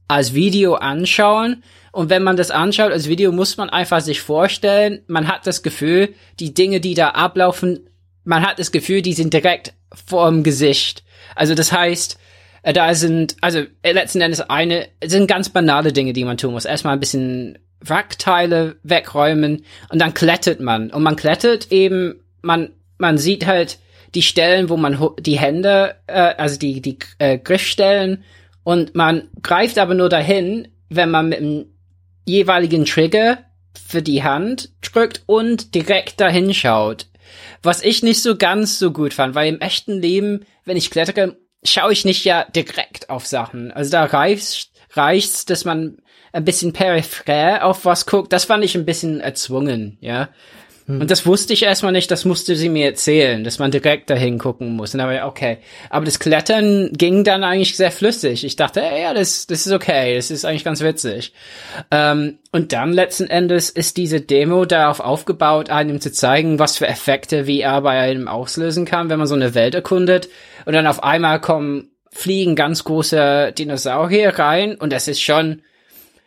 als 0.10 0.34
Video 0.34 0.74
anschauen. 0.74 1.64
Und 1.94 2.10
wenn 2.10 2.24
man 2.24 2.36
das 2.36 2.52
anschaut 2.52 2.92
als 2.92 3.08
Video, 3.08 3.32
muss 3.32 3.56
man 3.56 3.70
einfach 3.70 4.02
sich 4.02 4.22
vorstellen, 4.22 5.02
man 5.08 5.28
hat 5.28 5.48
das 5.48 5.64
Gefühl, 5.64 6.14
die 6.40 6.54
Dinge, 6.54 6.82
die 6.82 6.94
da 6.94 7.12
ablaufen, 7.12 7.90
man 8.26 8.46
hat 8.46 8.60
das 8.60 8.72
Gefühl, 8.72 9.02
die 9.02 9.14
sind 9.14 9.34
direkt 9.34 9.74
vorm 10.06 10.44
Gesicht. 10.44 11.04
Also 11.36 11.56
das 11.56 11.72
heißt, 11.72 12.20
äh, 12.64 12.74
da 12.74 12.94
sind, 12.94 13.38
also 13.42 13.64
äh, 13.82 13.92
letzten 13.94 14.22
Endes 14.22 14.42
eine, 14.42 14.88
sind 15.04 15.28
ganz 15.28 15.50
banale 15.50 15.94
Dinge, 15.94 16.14
die 16.14 16.26
man 16.26 16.38
tun 16.38 16.54
muss. 16.54 16.66
Erstmal 16.66 16.94
ein 16.94 17.00
bisschen 17.00 17.58
Wrackteile 17.82 18.76
wegräumen 18.84 19.64
und 19.90 20.00
dann 20.00 20.14
klettert 20.14 20.60
man. 20.60 20.92
Und 20.92 21.04
man 21.04 21.16
klettert 21.16 21.72
eben, 21.72 22.22
man, 22.42 22.72
man 22.98 23.18
sieht 23.18 23.46
halt 23.46 23.80
die 24.16 24.22
Stellen, 24.22 24.70
wo 24.70 24.78
man 24.78 24.98
die 25.20 25.40
Hände, 25.40 25.96
äh, 26.08 26.34
also 26.38 26.58
die, 26.58 26.82
die 26.82 26.98
äh, 27.20 27.38
Griffstellen 27.38 28.24
und 28.70 28.94
man 28.94 29.30
greift 29.42 29.80
aber 29.80 29.96
nur 29.96 30.10
dahin, 30.10 30.68
wenn 30.90 31.10
man 31.10 31.30
mit 31.30 31.40
dem 31.40 31.74
jeweiligen 32.26 32.86
Trigger 32.86 33.40
für 33.88 34.04
die 34.04 34.22
Hand 34.22 34.70
drückt 34.84 35.24
und 35.26 35.74
direkt 35.74 36.22
dahin 36.22 36.54
schaut. 36.54 37.08
Was 37.64 37.82
ich 37.84 38.04
nicht 38.04 38.22
so 38.22 38.38
ganz 38.38 38.78
so 38.78 38.92
gut 38.92 39.16
fand, 39.16 39.34
weil 39.34 39.52
im 39.52 39.60
echten 39.60 40.00
Leben, 40.00 40.46
wenn 40.66 40.78
ich 40.78 40.92
klettere, 40.92 41.38
schaue 41.64 41.94
ich 41.94 42.06
nicht 42.06 42.24
ja 42.26 42.44
direkt 42.44 43.10
auf 43.10 43.26
Sachen. 43.26 43.72
Also 43.72 43.90
da 43.90 44.06
reicht 44.06 44.70
reicht's, 44.92 45.46
dass 45.46 45.66
man 45.66 45.98
ein 46.32 46.46
bisschen 46.46 46.72
peripher 46.72 47.66
auf 47.66 47.86
was 47.86 48.06
guckt. 48.06 48.32
Das 48.32 48.46
fand 48.46 48.64
ich 48.64 48.76
ein 48.76 48.86
bisschen 48.86 49.20
erzwungen, 49.20 49.98
ja. 50.00 50.30
Hm. 50.90 51.02
Und 51.02 51.12
das 51.12 51.28
wusste 51.28 51.54
ich 51.54 51.62
erstmal 51.62 51.92
nicht, 51.92 52.10
das 52.10 52.26
musste 52.26 52.56
sie 52.56 52.68
mir 52.68 52.88
erzählen, 52.88 53.44
dass 53.44 53.60
man 53.60 53.70
direkt 53.70 54.10
dahin 54.10 54.40
gucken 54.40 54.76
muss. 54.76 54.96
Und 54.96 55.02
ich, 55.12 55.22
okay. 55.22 55.60
Aber 55.92 56.04
das 56.04 56.20
Klettern 56.20 56.90
ging 56.94 57.24
dann 57.24 57.44
eigentlich 57.44 57.78
sehr 57.78 57.92
flüssig. 57.92 58.44
Ich 58.44 58.56
dachte, 58.56 58.82
ey, 58.82 59.04
ja, 59.04 59.14
das, 59.14 59.46
das 59.46 59.68
ist 59.68 59.72
okay, 59.72 60.16
das 60.16 60.32
ist 60.32 60.46
eigentlich 60.46 60.64
ganz 60.64 60.82
witzig. 60.82 61.34
Ähm, 61.92 62.40
und 62.52 62.74
dann 62.74 62.92
letzten 62.92 63.28
Endes 63.28 63.70
ist 63.70 63.98
diese 63.98 64.20
Demo 64.20 64.66
darauf 64.66 65.00
aufgebaut, 65.00 65.70
einem 65.70 66.02
zu 66.02 66.12
zeigen, 66.12 66.58
was 66.58 66.78
für 66.78 66.88
Effekte 66.88 67.46
VR 67.46 67.82
bei 67.82 68.00
einem 68.00 68.28
auslösen 68.28 68.86
kann, 68.86 69.10
wenn 69.10 69.20
man 69.20 69.28
so 69.28 69.36
eine 69.36 69.54
Welt 69.54 69.76
erkundet. 69.76 70.28
Und 70.66 70.74
dann 70.74 70.88
auf 70.88 71.04
einmal 71.04 71.40
kommen, 71.40 71.92
fliegen 72.12 72.56
ganz 72.56 72.84
große 72.84 73.54
Dinosaurier 73.56 74.40
rein 74.40 74.74
und 74.74 74.92
das 74.92 75.08
ist 75.08 75.22
schon, 75.22 75.62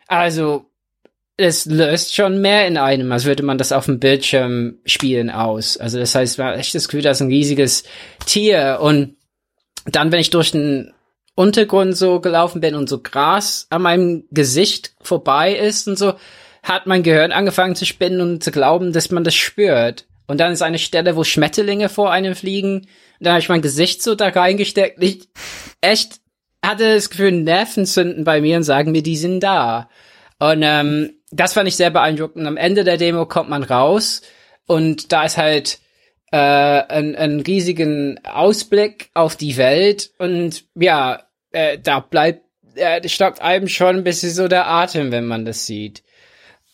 also 0.06 0.66
es 1.42 1.66
löst 1.66 2.14
schon 2.14 2.40
mehr 2.40 2.66
in 2.66 2.76
einem, 2.76 3.10
als 3.12 3.24
würde 3.24 3.42
man 3.42 3.58
das 3.58 3.72
auf 3.72 3.86
dem 3.86 4.00
Bildschirm 4.00 4.78
spielen 4.84 5.30
aus. 5.30 5.76
Also 5.76 5.98
das 5.98 6.14
heißt, 6.14 6.38
man 6.38 6.48
hat 6.48 6.58
echt 6.58 6.74
das 6.74 6.88
Gefühl, 6.88 7.02
das 7.02 7.18
ist 7.18 7.22
ein 7.22 7.28
riesiges 7.28 7.84
Tier. 8.26 8.78
Und 8.80 9.16
dann, 9.86 10.12
wenn 10.12 10.20
ich 10.20 10.30
durch 10.30 10.52
den 10.52 10.92
Untergrund 11.34 11.96
so 11.96 12.20
gelaufen 12.20 12.60
bin 12.60 12.74
und 12.74 12.88
so 12.88 13.00
Gras 13.00 13.66
an 13.70 13.82
meinem 13.82 14.24
Gesicht 14.30 14.94
vorbei 15.00 15.54
ist 15.54 15.88
und 15.88 15.98
so, 15.98 16.14
hat 16.62 16.86
mein 16.86 17.02
Gehirn 17.02 17.32
angefangen 17.32 17.74
zu 17.74 17.86
spinnen 17.86 18.20
und 18.20 18.44
zu 18.44 18.50
glauben, 18.50 18.92
dass 18.92 19.10
man 19.10 19.24
das 19.24 19.34
spürt. 19.34 20.06
Und 20.26 20.38
dann 20.38 20.52
ist 20.52 20.62
eine 20.62 20.78
Stelle, 20.78 21.16
wo 21.16 21.24
Schmetterlinge 21.24 21.88
vor 21.88 22.12
einem 22.12 22.34
fliegen. 22.34 22.76
Und 22.78 22.86
dann 23.20 23.32
habe 23.32 23.40
ich 23.40 23.48
mein 23.48 23.62
Gesicht 23.62 24.02
so 24.02 24.14
da 24.14 24.28
reingesteckt. 24.28 25.02
Ich 25.02 25.28
echt 25.80 26.20
hatte 26.64 26.94
das 26.94 27.10
Gefühl, 27.10 27.32
Nerven 27.32 27.86
zünden 27.86 28.24
bei 28.24 28.40
mir 28.40 28.56
und 28.56 28.62
sagen 28.62 28.92
mir, 28.92 29.02
die 29.02 29.16
sind 29.16 29.40
da. 29.40 29.88
Und 30.38 30.62
ähm, 30.62 31.12
das 31.32 31.54
fand 31.54 31.66
ich 31.66 31.76
sehr 31.76 31.90
beeindruckend. 31.90 32.46
Am 32.46 32.56
Ende 32.56 32.84
der 32.84 32.98
Demo 32.98 33.26
kommt 33.26 33.50
man 33.50 33.64
raus 33.64 34.22
und 34.66 35.12
da 35.12 35.24
ist 35.24 35.38
halt 35.38 35.80
äh, 36.30 36.36
ein, 36.36 37.16
ein 37.16 37.40
riesigen 37.40 38.20
Ausblick 38.24 39.10
auf 39.14 39.36
die 39.36 39.56
Welt 39.56 40.10
und 40.18 40.64
ja, 40.74 41.24
äh, 41.50 41.78
da 41.78 42.00
bleibt, 42.00 42.44
äh, 42.74 43.06
stockt 43.08 43.40
einem 43.40 43.68
schon 43.68 43.96
ein 43.96 44.04
bisschen 44.04 44.30
so 44.30 44.46
der 44.46 44.68
Atem, 44.68 45.10
wenn 45.10 45.26
man 45.26 45.44
das 45.44 45.66
sieht. 45.66 46.02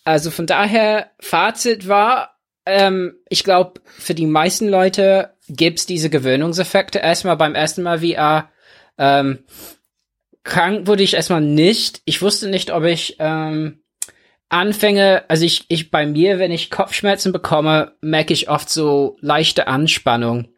Also 0.05 0.31
von 0.31 0.47
daher, 0.47 1.11
Fazit 1.21 1.89
war, 1.89 2.37
ähm, 2.67 3.17
ich 3.29 3.45
glaube, 3.45 3.81
für 3.85 4.15
die 4.15 4.27
meisten 4.27 4.69
Leute 4.69 5.35
gibt's 5.49 5.87
diese 5.87 6.11
Gewöhnungseffekte 6.11 6.99
erstmal 6.99 7.37
beim 7.37 7.55
ersten 7.55 7.83
Mal 7.83 8.01
VR. 8.01 8.51
Ähm, 8.97 9.45
krank 10.45 10.87
wurde 10.87 11.03
ich 11.03 11.15
erstmal 11.15 11.41
nicht. 11.41 12.03
Ich 12.05 12.23
wusste 12.23 12.49
nicht, 12.49 12.73
ob 12.73 12.85
ich 12.85 13.17
ähm, 13.19 13.81
anfänge, 14.49 15.25
also 15.29 15.45
ich, 15.45 15.65
ich 15.69 15.91
bei 15.91 16.07
mir, 16.07 16.39
wenn 16.39 16.53
ich 16.53 16.71
Kopfschmerzen 16.71 17.33
bekomme, 17.33 17.93
merke 18.01 18.33
ich 18.33 18.49
oft 18.49 18.71
so 18.71 19.17
leichte 19.21 19.67
Anspannung. 19.67 20.49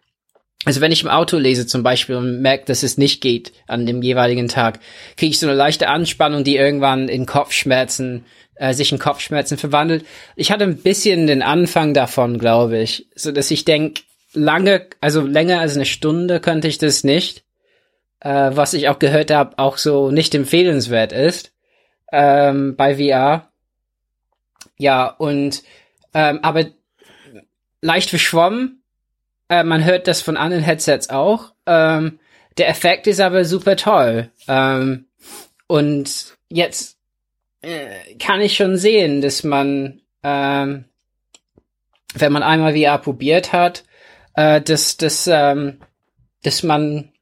also 0.64 0.80
wenn 0.80 0.92
ich 0.92 1.02
im 1.02 1.08
Auto 1.08 1.38
lese 1.38 1.66
zum 1.66 1.82
Beispiel 1.82 2.16
und 2.16 2.40
merke, 2.40 2.66
dass 2.66 2.82
es 2.82 2.98
nicht 2.98 3.20
geht 3.20 3.52
an 3.66 3.86
dem 3.86 4.02
jeweiligen 4.02 4.48
Tag, 4.48 4.80
kriege 5.16 5.30
ich 5.30 5.38
so 5.38 5.46
eine 5.46 5.56
leichte 5.56 5.88
Anspannung, 5.88 6.44
die 6.44 6.56
irgendwann 6.56 7.08
in 7.08 7.26
Kopfschmerzen, 7.26 8.24
äh, 8.56 8.74
sich 8.74 8.92
in 8.92 8.98
Kopfschmerzen 8.98 9.58
verwandelt. 9.58 10.04
Ich 10.36 10.52
hatte 10.52 10.64
ein 10.64 10.78
bisschen 10.78 11.26
den 11.26 11.42
Anfang 11.42 11.94
davon, 11.94 12.38
glaube 12.38 12.78
ich, 12.78 13.08
so 13.14 13.32
dass 13.32 13.50
ich 13.50 13.64
denke, 13.64 14.02
lange, 14.32 14.86
also 15.00 15.22
länger 15.22 15.60
als 15.60 15.74
eine 15.74 15.86
Stunde 15.86 16.40
könnte 16.40 16.68
ich 16.68 16.78
das 16.78 17.04
nicht, 17.04 17.42
äh, 18.20 18.50
was 18.52 18.74
ich 18.74 18.88
auch 18.88 18.98
gehört 18.98 19.30
habe, 19.30 19.58
auch 19.58 19.78
so 19.78 20.10
nicht 20.10 20.34
empfehlenswert 20.34 21.12
ist 21.12 21.52
ähm, 22.12 22.76
bei 22.76 22.96
VR. 22.96 23.49
Ja 24.76 25.06
und 25.06 25.62
ähm, 26.14 26.40
aber 26.42 26.66
leicht 27.82 28.10
verschwommen 28.10 28.80
äh, 29.50 29.64
man 29.64 29.84
hört 29.84 30.06
das 30.06 30.22
von 30.22 30.38
anderen 30.38 30.62
Headsets 30.62 31.10
auch. 31.10 31.52
Ähm, 31.66 32.20
der 32.56 32.68
Effekt 32.68 33.06
ist 33.06 33.20
aber 33.20 33.44
super 33.44 33.76
toll. 33.76 34.30
Ähm, 34.48 35.06
und 35.66 36.36
jetzt 36.48 36.96
äh, 37.60 38.14
kann 38.18 38.40
ich 38.40 38.56
schon 38.56 38.76
sehen, 38.76 39.20
dass 39.20 39.44
man, 39.44 40.00
ähm, 40.22 40.84
wenn 42.14 42.32
man 42.32 42.42
einmal 42.42 42.76
VR 42.76 42.98
probiert 42.98 43.52
hat, 43.52 43.84
äh, 44.34 44.60
dass, 44.60 44.96
dass, 44.96 45.28
ähm, 45.30 45.80
dass 46.44 46.62
man 46.62 47.12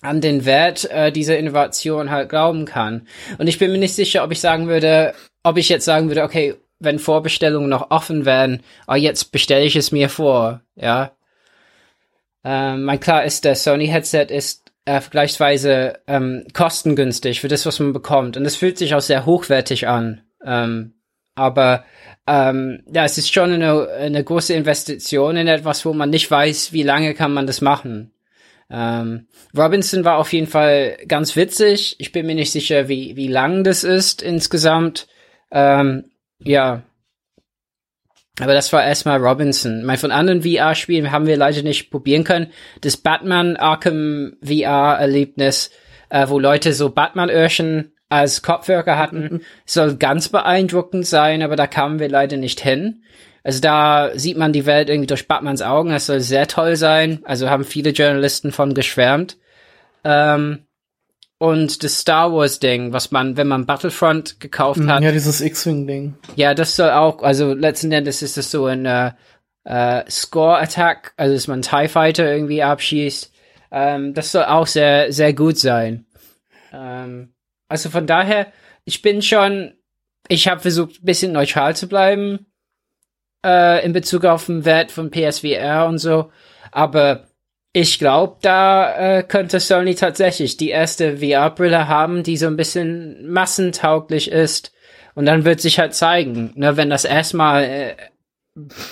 an 0.00 0.20
den 0.20 0.44
Wert 0.44 0.88
äh, 0.90 1.10
dieser 1.10 1.38
Innovation 1.38 2.10
halt 2.10 2.28
glauben 2.28 2.66
kann. 2.66 3.08
Und 3.38 3.48
ich 3.48 3.58
bin 3.58 3.72
mir 3.72 3.78
nicht 3.78 3.96
sicher, 3.96 4.22
ob 4.22 4.30
ich 4.30 4.40
sagen 4.40 4.68
würde, 4.68 5.12
ob 5.42 5.56
ich 5.56 5.68
jetzt 5.68 5.84
sagen 5.84 6.08
würde, 6.08 6.22
okay, 6.22 6.54
wenn 6.78 6.98
Vorbestellungen 6.98 7.68
noch 7.68 7.90
offen 7.90 8.24
werden, 8.24 8.62
oh, 8.86 8.94
jetzt 8.94 9.32
bestelle 9.32 9.64
ich 9.64 9.76
es 9.76 9.92
mir 9.92 10.08
vor, 10.08 10.62
ja. 10.76 11.12
Ähm, 12.44 12.84
mein 12.84 13.00
klar 13.00 13.24
ist, 13.24 13.44
der 13.44 13.56
Sony-Headset 13.56 14.26
ist 14.28 14.70
äh, 14.84 15.00
vergleichsweise 15.00 15.98
ähm, 16.06 16.46
kostengünstig 16.52 17.40
für 17.40 17.48
das, 17.48 17.66
was 17.66 17.80
man 17.80 17.92
bekommt. 17.92 18.36
Und 18.36 18.44
es 18.46 18.56
fühlt 18.56 18.78
sich 18.78 18.94
auch 18.94 19.00
sehr 19.00 19.26
hochwertig 19.26 19.88
an. 19.88 20.22
Ähm, 20.44 20.94
aber 21.34 21.84
ähm, 22.26 22.82
ja, 22.92 23.04
es 23.04 23.18
ist 23.18 23.32
schon 23.32 23.52
eine, 23.52 23.88
eine 23.88 24.24
große 24.24 24.54
Investition 24.54 25.36
in 25.36 25.46
etwas, 25.46 25.84
wo 25.84 25.92
man 25.92 26.10
nicht 26.10 26.30
weiß, 26.30 26.72
wie 26.72 26.82
lange 26.82 27.14
kann 27.14 27.32
man 27.32 27.46
das 27.46 27.60
machen. 27.60 28.12
Ähm, 28.70 29.26
Robinson 29.56 30.04
war 30.04 30.18
auf 30.18 30.32
jeden 30.32 30.46
Fall 30.46 30.98
ganz 31.06 31.36
witzig. 31.36 31.96
Ich 31.98 32.12
bin 32.12 32.26
mir 32.26 32.34
nicht 32.34 32.52
sicher, 32.52 32.88
wie, 32.88 33.16
wie 33.16 33.28
lang 33.28 33.64
das 33.64 33.84
ist 33.84 34.20
insgesamt. 34.22 35.06
Ähm, 35.50 36.04
ja, 36.40 36.82
aber 38.40 38.54
das 38.54 38.72
war 38.72 38.84
erstmal 38.84 39.18
Robinson. 39.18 39.84
Mein 39.84 39.98
von 39.98 40.12
anderen 40.12 40.42
VR-Spielen 40.42 41.10
haben 41.10 41.26
wir 41.26 41.36
leider 41.36 41.62
nicht 41.62 41.90
probieren 41.90 42.24
können. 42.24 42.52
Das 42.80 42.96
Batman 42.96 43.56
Arkham 43.56 44.36
VR-Erlebnis, 44.42 45.70
äh, 46.08 46.28
wo 46.28 46.38
Leute 46.38 46.72
so 46.72 46.90
Batman-Öhrchen 46.90 47.92
als 48.08 48.42
Kopfhörer 48.42 48.96
hatten, 48.96 49.22
mhm. 49.22 49.40
soll 49.66 49.96
ganz 49.96 50.28
beeindruckend 50.28 51.06
sein, 51.06 51.42
aber 51.42 51.56
da 51.56 51.66
kamen 51.66 51.98
wir 51.98 52.08
leider 52.08 52.36
nicht 52.36 52.60
hin. 52.60 53.02
Also 53.42 53.60
da 53.60 54.10
sieht 54.14 54.36
man 54.36 54.52
die 54.52 54.66
Welt 54.66 54.88
irgendwie 54.88 55.06
durch 55.06 55.26
Batmans 55.26 55.62
Augen. 55.62 55.90
Das 55.90 56.06
soll 56.06 56.20
sehr 56.20 56.46
toll 56.48 56.76
sein. 56.76 57.20
Also 57.24 57.50
haben 57.50 57.64
viele 57.64 57.90
Journalisten 57.90 58.52
von 58.52 58.74
geschwärmt. 58.74 59.36
Ähm, 60.04 60.66
und 61.38 61.84
das 61.84 62.00
Star 62.00 62.32
Wars 62.32 62.58
Ding, 62.58 62.92
was 62.92 63.10
man, 63.10 63.36
wenn 63.36 63.46
man 63.46 63.66
Battlefront 63.66 64.40
gekauft 64.40 64.80
hat. 64.86 65.02
Ja, 65.02 65.12
dieses 65.12 65.40
X-Wing 65.40 65.86
Ding. 65.86 66.14
Ja, 66.36 66.54
das 66.54 66.76
soll 66.76 66.90
auch, 66.90 67.22
also 67.22 67.54
letzten 67.54 67.92
Endes 67.92 68.22
ist 68.22 68.36
das 68.36 68.50
so 68.50 68.66
ein 68.66 68.84
äh, 68.86 69.12
äh, 69.64 70.10
Score 70.10 70.58
Attack, 70.58 71.14
also 71.16 71.34
dass 71.34 71.46
man 71.46 71.62
TIE 71.62 71.88
Fighter 71.88 72.30
irgendwie 72.32 72.62
abschießt. 72.62 73.32
Ähm, 73.70 74.14
das 74.14 74.32
soll 74.32 74.44
auch 74.44 74.66
sehr, 74.66 75.12
sehr 75.12 75.32
gut 75.32 75.58
sein. 75.58 76.06
Ähm, 76.72 77.34
also 77.68 77.90
von 77.90 78.06
daher, 78.06 78.52
ich 78.84 79.02
bin 79.02 79.22
schon, 79.22 79.74
ich 80.28 80.48
habe 80.48 80.60
versucht, 80.60 81.02
ein 81.02 81.04
bisschen 81.04 81.32
neutral 81.32 81.76
zu 81.76 81.88
bleiben 81.88 82.46
äh, 83.44 83.84
in 83.84 83.92
Bezug 83.92 84.24
auf 84.24 84.46
den 84.46 84.64
Wert 84.64 84.90
von 84.90 85.10
PSVR 85.10 85.86
und 85.86 85.98
so. 85.98 86.32
Aber 86.72 87.27
ich 87.80 88.00
glaube, 88.00 88.36
da 88.42 89.18
äh, 89.18 89.22
könnte 89.22 89.60
Sony 89.60 89.94
tatsächlich 89.94 90.56
die 90.56 90.70
erste 90.70 91.18
VR-Brille 91.18 91.86
haben, 91.86 92.24
die 92.24 92.36
so 92.36 92.48
ein 92.48 92.56
bisschen 92.56 93.30
massentauglich 93.30 94.32
ist. 94.32 94.72
Und 95.14 95.26
dann 95.26 95.44
wird 95.44 95.60
sich 95.60 95.78
halt 95.78 95.94
zeigen, 95.94 96.52
ne, 96.56 96.76
wenn 96.76 96.90
das 96.90 97.04
erstmal 97.04 97.62
äh, 97.64 97.94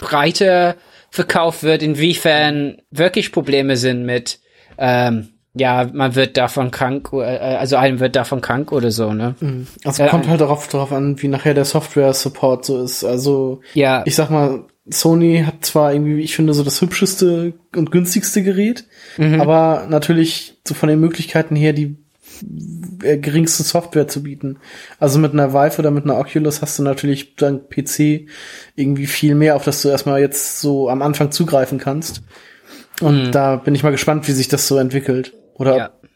breiter 0.01 0.77
verkauft 1.11 1.65
wird, 1.65 1.83
inwiefern 1.83 2.81
wirklich 2.93 3.33
Probleme 3.33 3.77
sind 3.77 4.05
mit, 4.05 4.39
ähm, 4.79 5.31
ja, 5.55 5.89
man 5.93 6.15
wird 6.15 6.37
davon 6.37 6.71
krank, 6.71 7.11
äh, 7.13 7.25
also 7.25 7.75
einem 7.77 7.99
wird 7.99 8.15
davon 8.15 8.41
krank 8.41 8.71
oder 8.71 8.93
so, 8.93 9.13
ne? 9.13 9.35
Mhm. 9.41 9.67
Also 9.85 10.05
äh, 10.05 10.09
kommt 10.09 10.29
halt 10.29 10.41
darauf, 10.41 10.69
darauf 10.69 10.93
an, 10.93 11.21
wie 11.21 11.29
nachher 11.29 11.55
der 11.55 11.65
Software-Support 11.65 12.65
so 12.65 12.85
ist. 12.85 13.03
Also, 13.03 13.63
ja. 13.75 14.03
ich 14.05 14.15
sag 14.15 14.31
mal, 14.31 14.65
Sony 14.89 15.43
hat 15.45 15.65
zwar 15.65 15.93
irgendwie, 15.93 16.21
ich 16.21 16.37
finde, 16.37 16.55
so 16.55 16.63
das 16.63 16.81
hübscheste 16.81 17.55
und 17.75 17.91
günstigste 17.91 18.43
Gerät, 18.43 18.85
mhm. 19.17 19.41
aber 19.41 19.87
natürlich 19.89 20.59
so 20.67 20.75
von 20.75 20.89
den 20.89 21.01
Möglichkeiten 21.01 21.57
her 21.57 21.73
die 21.73 21.97
äh, 23.03 23.19
geringste 23.19 23.63
Software 23.63 24.09
zu 24.09 24.23
bieten. 24.23 24.59
Also 24.99 25.19
mit 25.19 25.33
einer 25.33 25.53
Vive 25.53 25.79
oder 25.79 25.91
mit 25.91 26.05
einer 26.05 26.19
Oculus 26.19 26.63
hast 26.63 26.79
du 26.79 26.83
natürlich 26.83 27.37
dein 27.37 27.69
PC 27.69 28.29
irgendwie 28.75 29.07
viel 29.07 29.35
mehr, 29.35 29.57
auf 29.57 29.65
das 29.65 29.83
du 29.83 29.89
erstmal 29.89 30.21
jetzt 30.21 30.61
so 30.61 30.89
am 30.89 31.03
Anfang 31.03 31.31
zugreifen 31.31 31.79
kannst. 31.79 32.23
Und 33.01 33.27
mhm. 33.27 33.33
da 33.33 33.57
bin 33.57 33.75
ich 33.75 33.83
mal 33.83 33.91
gespannt, 33.91 34.27
wie 34.29 34.33
sich 34.33 34.49
das 34.49 34.69
so 34.69 34.79
entwickelt. 34.79 35.35
Oder 35.55 35.77
ja. 35.77 35.87
ob 35.87 36.09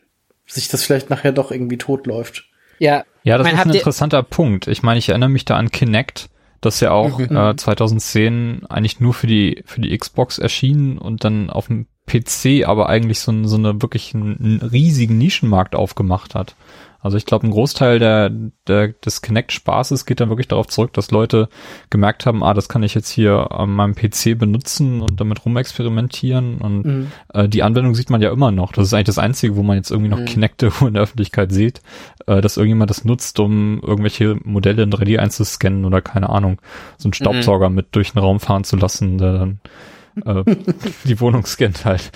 sich 0.47 0.69
das 0.69 0.83
vielleicht 0.83 1.11
nachher 1.11 1.33
doch 1.33 1.51
irgendwie 1.51 1.79
totläuft. 1.79 2.49
Ja. 2.79 3.05
Ja, 3.23 3.37
das 3.37 3.47
mein, 3.47 3.55
ist 3.55 3.67
ein 3.67 3.75
interessanter 3.75 4.23
Punkt. 4.23 4.67
Ich 4.67 4.83
meine, 4.83 4.99
ich 4.99 5.11
erinnere 5.11 5.29
mich 5.29 5.45
da 5.45 5.57
an 5.57 5.71
Kinect 5.71 6.30
das 6.61 6.81
ja 6.81 6.91
auch 6.93 7.19
mhm. 7.19 7.37
äh, 7.37 7.57
2010 7.57 8.67
eigentlich 8.69 9.01
nur 9.01 9.15
für 9.15 9.27
die 9.27 9.63
für 9.65 9.81
die 9.81 9.97
Xbox 9.97 10.39
erschienen 10.39 10.99
und 10.99 11.25
dann 11.25 11.51
auf 11.51 11.69
dem 11.69 11.87
PC 12.07 12.67
aber 12.67 12.89
eigentlich 12.89 13.21
so, 13.21 13.33
so 13.45 13.57
eine 13.57 13.83
wirklich 13.83 14.15
einen, 14.15 14.37
einen 14.39 14.63
riesigen 14.63 15.17
Nischenmarkt 15.19 15.75
aufgemacht 15.75 16.35
hat. 16.35 16.57
Also 17.01 17.17
ich 17.17 17.25
glaube, 17.25 17.47
ein 17.47 17.51
Großteil 17.51 17.99
der, 17.99 18.31
der, 18.67 18.89
des 18.89 19.23
Kinect-Spaßes 19.23 20.05
geht 20.05 20.21
dann 20.21 20.29
wirklich 20.29 20.49
darauf 20.49 20.67
zurück, 20.67 20.93
dass 20.93 21.11
Leute 21.11 21.49
gemerkt 21.89 22.27
haben, 22.27 22.43
ah, 22.45 22.53
das 22.53 22.69
kann 22.69 22.83
ich 22.83 22.95
jetzt 22.95 23.09
hier 23.09 23.53
an 23.53 23.71
meinem 23.71 23.95
PC 23.95 24.39
benutzen 24.39 25.01
und 25.01 25.21
damit 25.21 25.45
rumexperimentieren. 25.45 26.59
Und 26.59 26.85
mhm. 26.85 27.13
äh, 27.33 27.49
die 27.49 27.63
Anwendung 27.63 27.95
sieht 27.95 28.11
man 28.11 28.21
ja 28.21 28.31
immer 28.31 28.51
noch. 28.51 28.73
Das 28.73 28.87
ist 28.87 28.95
eigentlich 28.95 29.07
das 29.07 29.19
Einzige, 29.19 29.57
wo 29.57 29.63
man 29.63 29.77
jetzt 29.77 29.91
irgendwie 29.91 30.11
noch 30.11 30.21
mhm. 30.21 30.27
Kinecte 30.27 30.71
in 30.87 30.95
der 30.95 31.03
Öffentlichkeit 31.03 31.53
sieht, 31.53 31.81
äh, 32.27 32.41
dass 32.41 32.59
irgendjemand 32.59 32.91
das 32.91 33.05
nutzt, 33.05 33.41
um 33.41 33.81
irgendwelche 33.81 34.39
Modelle 34.45 34.83
in 34.83 34.93
3D 34.93 35.19
einzuscannen 35.19 35.87
oder 35.87 36.03
keine 36.03 36.29
Ahnung, 36.29 36.61
so 36.99 37.07
einen 37.07 37.15
Staubsauger 37.15 37.71
mhm. 37.71 37.77
mit 37.77 37.87
durch 37.93 38.13
den 38.13 38.19
Raum 38.19 38.41
fahren 38.41 38.65
zu 38.65 38.77
lassen, 38.77 39.17
der 39.17 39.33
dann 39.33 39.61
äh, 40.25 40.45
die 41.05 41.21
Wohnung 41.21 41.47
scannt 41.47 41.85
halt. 41.85 42.11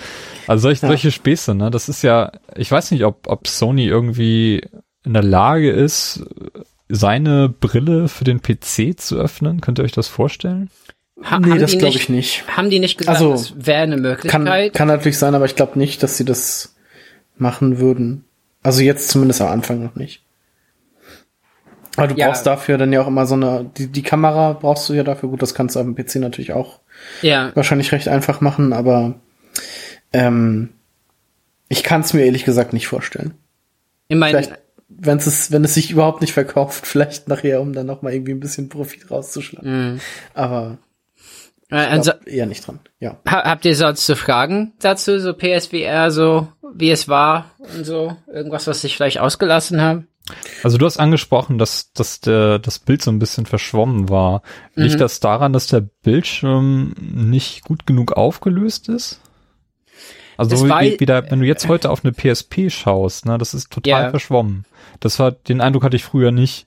Also 0.46 0.62
solch, 0.62 0.82
ja. 0.82 0.88
solche 0.88 1.10
Späße, 1.10 1.54
ne? 1.54 1.70
Das 1.70 1.88
ist 1.88 2.02
ja, 2.02 2.32
ich 2.56 2.70
weiß 2.70 2.90
nicht, 2.90 3.04
ob, 3.04 3.26
ob 3.26 3.46
Sony 3.48 3.86
irgendwie 3.86 4.62
in 5.04 5.12
der 5.14 5.22
Lage 5.22 5.70
ist, 5.70 6.24
seine 6.88 7.48
Brille 7.48 8.08
für 8.08 8.24
den 8.24 8.40
PC 8.40 8.98
zu 8.98 9.16
öffnen. 9.16 9.60
Könnt 9.60 9.78
ihr 9.78 9.84
euch 9.84 9.92
das 9.92 10.08
vorstellen? 10.08 10.70
Ha 11.22 11.38
nee, 11.38 11.58
das 11.58 11.78
glaube 11.78 11.96
ich 11.96 12.08
nicht. 12.08 12.44
Haben 12.48 12.70
die 12.70 12.80
nicht 12.80 12.98
gesagt, 12.98 13.18
also, 13.18 13.32
das 13.32 13.66
wäre 13.66 13.82
eine 13.82 13.96
Möglichkeit? 13.96 14.30
Kann, 14.30 14.72
kann 14.72 14.88
natürlich 14.88 15.18
sein, 15.18 15.34
aber 15.34 15.44
ich 15.44 15.56
glaube 15.56 15.78
nicht, 15.78 16.02
dass 16.02 16.16
sie 16.16 16.24
das 16.24 16.74
machen 17.36 17.78
würden. 17.78 18.24
Also 18.62 18.82
jetzt 18.82 19.08
zumindest 19.10 19.40
am 19.40 19.48
Anfang 19.48 19.82
noch 19.82 19.94
nicht. 19.94 20.23
Aber 21.96 22.08
du 22.08 22.14
ja. 22.16 22.26
brauchst 22.26 22.46
dafür 22.46 22.78
dann 22.78 22.92
ja 22.92 23.02
auch 23.02 23.06
immer 23.06 23.26
so 23.26 23.34
eine, 23.34 23.70
die, 23.76 23.86
die 23.86 24.02
Kamera 24.02 24.52
brauchst 24.54 24.88
du 24.88 24.94
ja 24.94 25.04
dafür. 25.04 25.28
Gut, 25.28 25.42
das 25.42 25.54
kannst 25.54 25.76
du 25.76 25.80
am 25.80 25.94
PC 25.94 26.16
natürlich 26.16 26.52
auch 26.52 26.80
ja. 27.22 27.52
wahrscheinlich 27.54 27.92
recht 27.92 28.08
einfach 28.08 28.40
machen, 28.40 28.72
aber 28.72 29.20
ähm, 30.12 30.70
ich 31.68 31.82
kann 31.82 32.02
es 32.02 32.12
mir 32.12 32.24
ehrlich 32.24 32.44
gesagt 32.44 32.72
nicht 32.72 32.88
vorstellen. 32.88 33.34
Ich 34.08 34.16
meine, 34.16 34.58
wenn 34.88 35.18
es 35.18 35.50
wenn 35.50 35.64
es 35.64 35.74
sich 35.74 35.90
überhaupt 35.90 36.20
nicht 36.20 36.32
verkauft, 36.32 36.86
vielleicht 36.86 37.28
nachher, 37.28 37.60
um 37.60 37.72
dann 37.72 37.86
noch 37.86 38.02
mal 38.02 38.12
irgendwie 38.12 38.32
ein 38.32 38.40
bisschen 38.40 38.68
Profit 38.68 39.10
rauszuschlagen. 39.10 39.94
Mm. 39.94 40.00
Aber 40.34 40.78
äh, 41.70 41.76
also, 41.76 42.12
eher 42.26 42.46
nicht 42.46 42.66
dran. 42.66 42.80
Ja. 43.00 43.18
Habt 43.26 43.64
ihr 43.64 43.74
sonst 43.74 44.06
so 44.06 44.14
Fragen 44.14 44.74
dazu, 44.80 45.18
so 45.18 45.32
PSVR, 45.32 46.10
so 46.10 46.48
wie 46.74 46.90
es 46.90 47.08
war 47.08 47.50
und 47.76 47.84
so 47.84 48.16
irgendwas, 48.32 48.66
was 48.66 48.82
sich 48.82 48.96
vielleicht 48.96 49.18
ausgelassen 49.18 49.80
haben? 49.80 50.08
Also 50.62 50.78
du 50.78 50.86
hast 50.86 50.98
angesprochen, 50.98 51.58
dass, 51.58 51.92
dass 51.92 52.20
der, 52.20 52.58
das 52.58 52.78
Bild 52.78 53.02
so 53.02 53.10
ein 53.10 53.18
bisschen 53.18 53.44
verschwommen 53.46 54.08
war. 54.08 54.42
Mhm. 54.74 54.84
Liegt 54.84 55.00
das 55.00 55.20
daran, 55.20 55.52
dass 55.52 55.66
der 55.66 55.80
Bildschirm 55.80 56.94
nicht 56.98 57.64
gut 57.64 57.86
genug 57.86 58.12
aufgelöst 58.12 58.88
ist? 58.88 59.20
Also 60.36 60.56
so 60.56 60.66
wie, 60.66 60.98
wie 60.98 61.06
da, 61.06 61.30
wenn 61.30 61.40
du 61.40 61.46
jetzt 61.46 61.68
heute 61.68 61.90
auf 61.90 62.04
eine 62.04 62.12
PSP 62.12 62.70
schaust, 62.70 63.26
ne, 63.26 63.38
das 63.38 63.54
ist 63.54 63.70
total 63.70 64.02
yeah. 64.02 64.10
verschwommen. 64.10 64.64
Das 64.98 65.18
war, 65.18 65.30
den 65.30 65.60
Eindruck 65.60 65.84
hatte 65.84 65.96
ich 65.96 66.04
früher 66.04 66.32
nicht. 66.32 66.66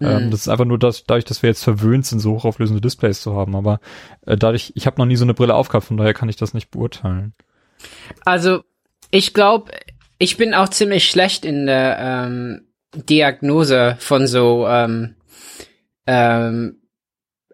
Ähm, 0.00 0.08
mhm. 0.08 0.22
Ähm, 0.24 0.30
das 0.30 0.40
ist 0.40 0.48
einfach 0.48 0.64
nur 0.64 0.78
das, 0.78 1.04
dadurch, 1.04 1.24
dass 1.24 1.42
wir 1.42 1.50
jetzt 1.50 1.62
verwöhnt 1.62 2.06
sind, 2.06 2.18
so 2.18 2.32
hochauflösende 2.32 2.80
Displays 2.80 3.20
zu 3.20 3.36
haben. 3.36 3.54
Aber 3.54 3.80
äh, 4.26 4.36
dadurch, 4.36 4.72
ich 4.74 4.86
habe 4.86 4.98
noch 4.98 5.06
nie 5.06 5.16
so 5.16 5.24
eine 5.24 5.34
Brille 5.34 5.54
aufgehabt, 5.54 5.86
von 5.86 5.96
daher 5.96 6.14
kann 6.14 6.28
ich 6.28 6.36
das 6.36 6.54
nicht 6.54 6.70
beurteilen. 6.70 7.34
Also, 8.24 8.64
ich 9.10 9.34
glaube, 9.34 9.70
ich 10.18 10.36
bin 10.36 10.54
auch 10.54 10.68
ziemlich 10.68 11.08
schlecht 11.08 11.44
in 11.44 11.66
der 11.66 11.98
ähm, 12.00 12.62
Diagnose 12.94 13.96
von 13.98 14.26
so 14.26 14.66
ähm, 14.66 15.16
ähm, 16.06 16.82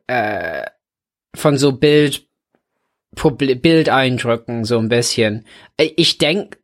äh, 0.07 0.67
von 1.35 1.57
so 1.57 1.73
Bild 1.73 2.27
Bildeindrücken 3.15 4.65
so 4.65 4.79
ein 4.79 4.89
bisschen. 4.89 5.45
Ich 5.77 6.19
denke 6.19 6.59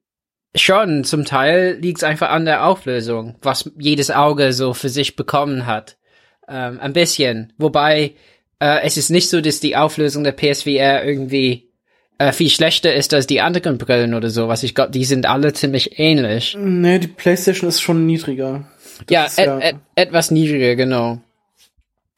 schon, 0.55 1.05
zum 1.05 1.24
Teil 1.24 1.78
liegt 1.81 1.98
es 1.98 2.05
einfach 2.05 2.31
an 2.31 2.44
der 2.44 2.66
Auflösung, 2.66 3.36
was 3.43 3.70
jedes 3.78 4.11
Auge 4.11 4.53
so 4.53 4.73
für 4.73 4.89
sich 4.89 5.16
bekommen 5.16 5.66
hat. 5.66 5.98
Ähm, 6.48 6.78
ein 6.81 6.93
bisschen. 6.93 7.53
Wobei 7.59 8.15
äh, 8.61 8.81
es 8.82 8.97
ist 8.97 9.11
nicht 9.11 9.28
so, 9.28 9.40
dass 9.40 9.61
die 9.61 9.77
Auflösung 9.77 10.24
der 10.24 10.32
PSVR 10.32 11.05
irgendwie 11.05 11.65
äh, 12.18 12.32
viel 12.32 12.51
schlechter 12.51 12.94
ist 12.94 13.12
als 13.12 13.26
die 13.26 13.40
anderen 13.40 13.78
Brillen 13.78 14.14
oder 14.14 14.30
so. 14.30 14.48
Was 14.48 14.62
ich 14.62 14.74
glaube, 14.74 14.93
die 14.93 15.05
sind 15.05 15.26
alle 15.26 15.52
ziemlich 15.52 15.98
ähnlich. 15.98 16.56
Nee, 16.59 16.98
die 16.98 17.09
PlayStation 17.09 17.68
ist 17.68 17.80
schon 17.80 18.06
niedriger. 18.06 18.68
Ja, 19.10 19.26
et, 19.26 19.47
ja 19.47 19.59
et, 19.59 19.76
etwas 19.94 20.30
niedriger, 20.30 20.76
genau. 20.76 21.20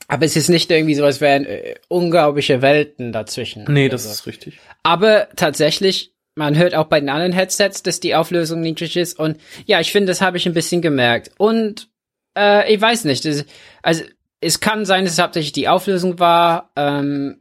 Aber 0.06 0.24
es 0.24 0.36
ist 0.36 0.48
nicht 0.48 0.70
irgendwie 0.70 0.94
so, 0.94 1.04
als 1.04 1.20
wären 1.20 1.44
äh, 1.44 1.74
unglaubliche 1.88 2.62
Welten 2.62 3.12
dazwischen. 3.12 3.64
Nee, 3.68 3.88
das 3.88 4.04
so. 4.04 4.10
ist 4.10 4.26
richtig. 4.26 4.58
Aber 4.82 5.28
tatsächlich, 5.36 6.12
man 6.34 6.56
hört 6.56 6.74
auch 6.74 6.86
bei 6.86 7.00
den 7.00 7.10
anderen 7.10 7.32
Headsets, 7.32 7.82
dass 7.82 8.00
die 8.00 8.14
Auflösung 8.14 8.60
niedrig 8.60 8.96
ist. 8.96 9.18
Und 9.18 9.38
ja, 9.66 9.80
ich 9.80 9.92
finde, 9.92 10.06
das 10.06 10.22
habe 10.22 10.38
ich 10.38 10.46
ein 10.46 10.54
bisschen 10.54 10.80
gemerkt. 10.80 11.32
Und 11.36 11.88
äh, 12.36 12.72
ich 12.72 12.80
weiß 12.80 13.04
nicht. 13.04 13.24
Das, 13.24 13.44
also 13.82 14.04
es 14.40 14.60
kann 14.60 14.86
sein, 14.86 15.04
dass 15.04 15.14
es 15.14 15.18
hauptsächlich 15.18 15.52
die 15.52 15.68
Auflösung 15.68 16.18
war. 16.18 16.70
Ähm, 16.76 17.40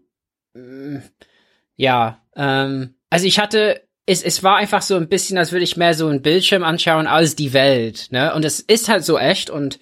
ja, 1.77 2.19
ähm, 2.37 2.95
also 3.09 3.25
ich 3.25 3.39
hatte, 3.39 3.81
es, 4.05 4.23
es 4.23 4.43
war 4.43 4.57
einfach 4.57 4.81
so 4.81 4.95
ein 4.95 5.09
bisschen, 5.09 5.37
als 5.37 5.51
würde 5.51 5.63
ich 5.63 5.75
mehr 5.75 5.93
so 5.93 6.07
einen 6.07 6.21
Bildschirm 6.21 6.63
anschauen 6.63 7.07
als 7.07 7.35
die 7.35 7.53
Welt, 7.53 8.07
ne? 8.11 8.33
Und 8.33 8.45
es 8.45 8.59
ist 8.61 8.87
halt 8.87 9.03
so 9.03 9.17
echt 9.17 9.49
und 9.49 9.79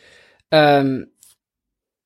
ähm, 0.52 1.12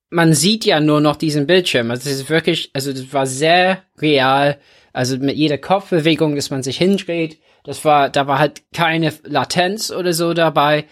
man 0.09 0.33
sieht 0.33 0.65
ja 0.65 0.79
nur 0.79 1.01
noch 1.01 1.15
diesen 1.15 1.47
Bildschirm. 1.47 1.91
Also 1.91 2.09
es 2.09 2.21
ist 2.21 2.29
wirklich, 2.29 2.71
also 2.73 2.91
das 2.91 3.13
war 3.13 3.27
sehr 3.27 3.83
real. 4.01 4.59
Also 4.91 5.17
mit 5.17 5.35
jeder 5.35 5.59
Kopfbewegung, 5.59 6.35
dass 6.35 6.49
man 6.49 6.63
sich 6.63 6.77
hindreht, 6.77 7.39
das 7.63 7.85
war, 7.85 8.09
da 8.09 8.25
war 8.25 8.39
halt 8.39 8.63
keine 8.73 9.13
Latenz 9.23 9.91
oder 9.91 10.13
so 10.13 10.33
dabei. 10.33 10.85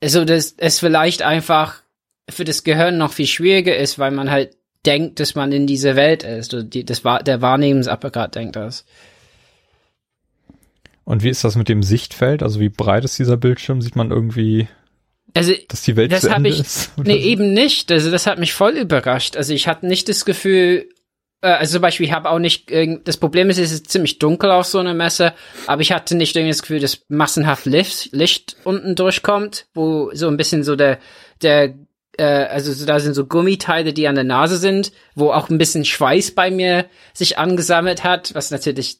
Also 0.00 0.24
das 0.24 0.54
es 0.56 0.78
vielleicht 0.78 1.22
einfach 1.22 1.82
für 2.30 2.44
das 2.44 2.62
Gehirn 2.62 2.98
noch 2.98 3.12
viel 3.12 3.26
schwieriger 3.26 3.76
ist, 3.76 3.98
weil 3.98 4.12
man 4.12 4.30
halt 4.30 4.56
denkt, 4.86 5.20
dass 5.20 5.34
man 5.34 5.52
in 5.52 5.66
dieser 5.66 5.96
Welt 5.96 6.24
ist. 6.24 6.54
Oder 6.54 6.64
die, 6.64 6.84
das 6.84 7.04
war, 7.04 7.22
der 7.22 7.40
Wahrnehmungsapparat 7.40 8.34
denkt 8.34 8.56
das. 8.56 8.84
Und 11.04 11.22
wie 11.22 11.30
ist 11.30 11.44
das 11.44 11.56
mit 11.56 11.68
dem 11.68 11.82
Sichtfeld? 11.82 12.42
Also 12.42 12.60
wie 12.60 12.68
breit 12.68 13.04
ist 13.04 13.18
dieser 13.18 13.36
Bildschirm? 13.36 13.82
Sieht 13.82 13.96
man 13.96 14.10
irgendwie, 14.10 14.68
also, 15.34 15.52
dass 15.68 15.82
die 15.82 15.96
Welt 15.96 16.12
das 16.12 16.22
zu 16.22 16.28
Ende 16.28 16.50
ich, 16.50 16.60
ist? 16.60 16.92
Nee, 17.02 17.20
so? 17.20 17.26
eben 17.26 17.52
nicht. 17.52 17.90
Also 17.90 18.10
das 18.10 18.26
hat 18.26 18.38
mich 18.38 18.52
voll 18.52 18.72
überrascht. 18.72 19.36
Also 19.36 19.52
ich 19.52 19.66
hatte 19.66 19.86
nicht 19.86 20.08
das 20.08 20.24
Gefühl, 20.24 20.88
äh, 21.40 21.48
also 21.48 21.74
zum 21.74 21.82
Beispiel, 21.82 22.06
ich 22.06 22.12
habe 22.12 22.30
auch 22.30 22.38
nicht, 22.38 22.70
das 23.04 23.16
Problem 23.16 23.50
ist, 23.50 23.58
es 23.58 23.72
ist 23.72 23.90
ziemlich 23.90 24.18
dunkel 24.18 24.50
auf 24.50 24.66
so 24.66 24.78
einer 24.78 24.94
Messe, 24.94 25.32
aber 25.66 25.82
ich 25.82 25.92
hatte 25.92 26.16
nicht 26.16 26.36
irgendwie 26.36 26.52
das 26.52 26.62
Gefühl, 26.62 26.80
dass 26.80 27.02
massenhaft 27.08 27.66
Licht, 27.66 28.10
Licht 28.12 28.56
unten 28.64 28.94
durchkommt, 28.94 29.66
wo 29.74 30.10
so 30.14 30.28
ein 30.28 30.36
bisschen 30.36 30.64
so 30.64 30.76
der, 30.76 30.98
der 31.40 31.74
äh, 32.18 32.24
also 32.24 32.72
so, 32.72 32.86
da 32.86 33.00
sind 33.00 33.14
so 33.14 33.26
Gummiteile, 33.26 33.92
die 33.92 34.08
an 34.08 34.14
der 34.14 34.24
Nase 34.24 34.56
sind, 34.56 34.92
wo 35.14 35.30
auch 35.30 35.48
ein 35.48 35.58
bisschen 35.58 35.84
Schweiß 35.84 36.32
bei 36.32 36.50
mir 36.50 36.86
sich 37.12 37.38
angesammelt 37.38 38.04
hat, 38.04 38.34
was 38.34 38.50
natürlich 38.50 38.98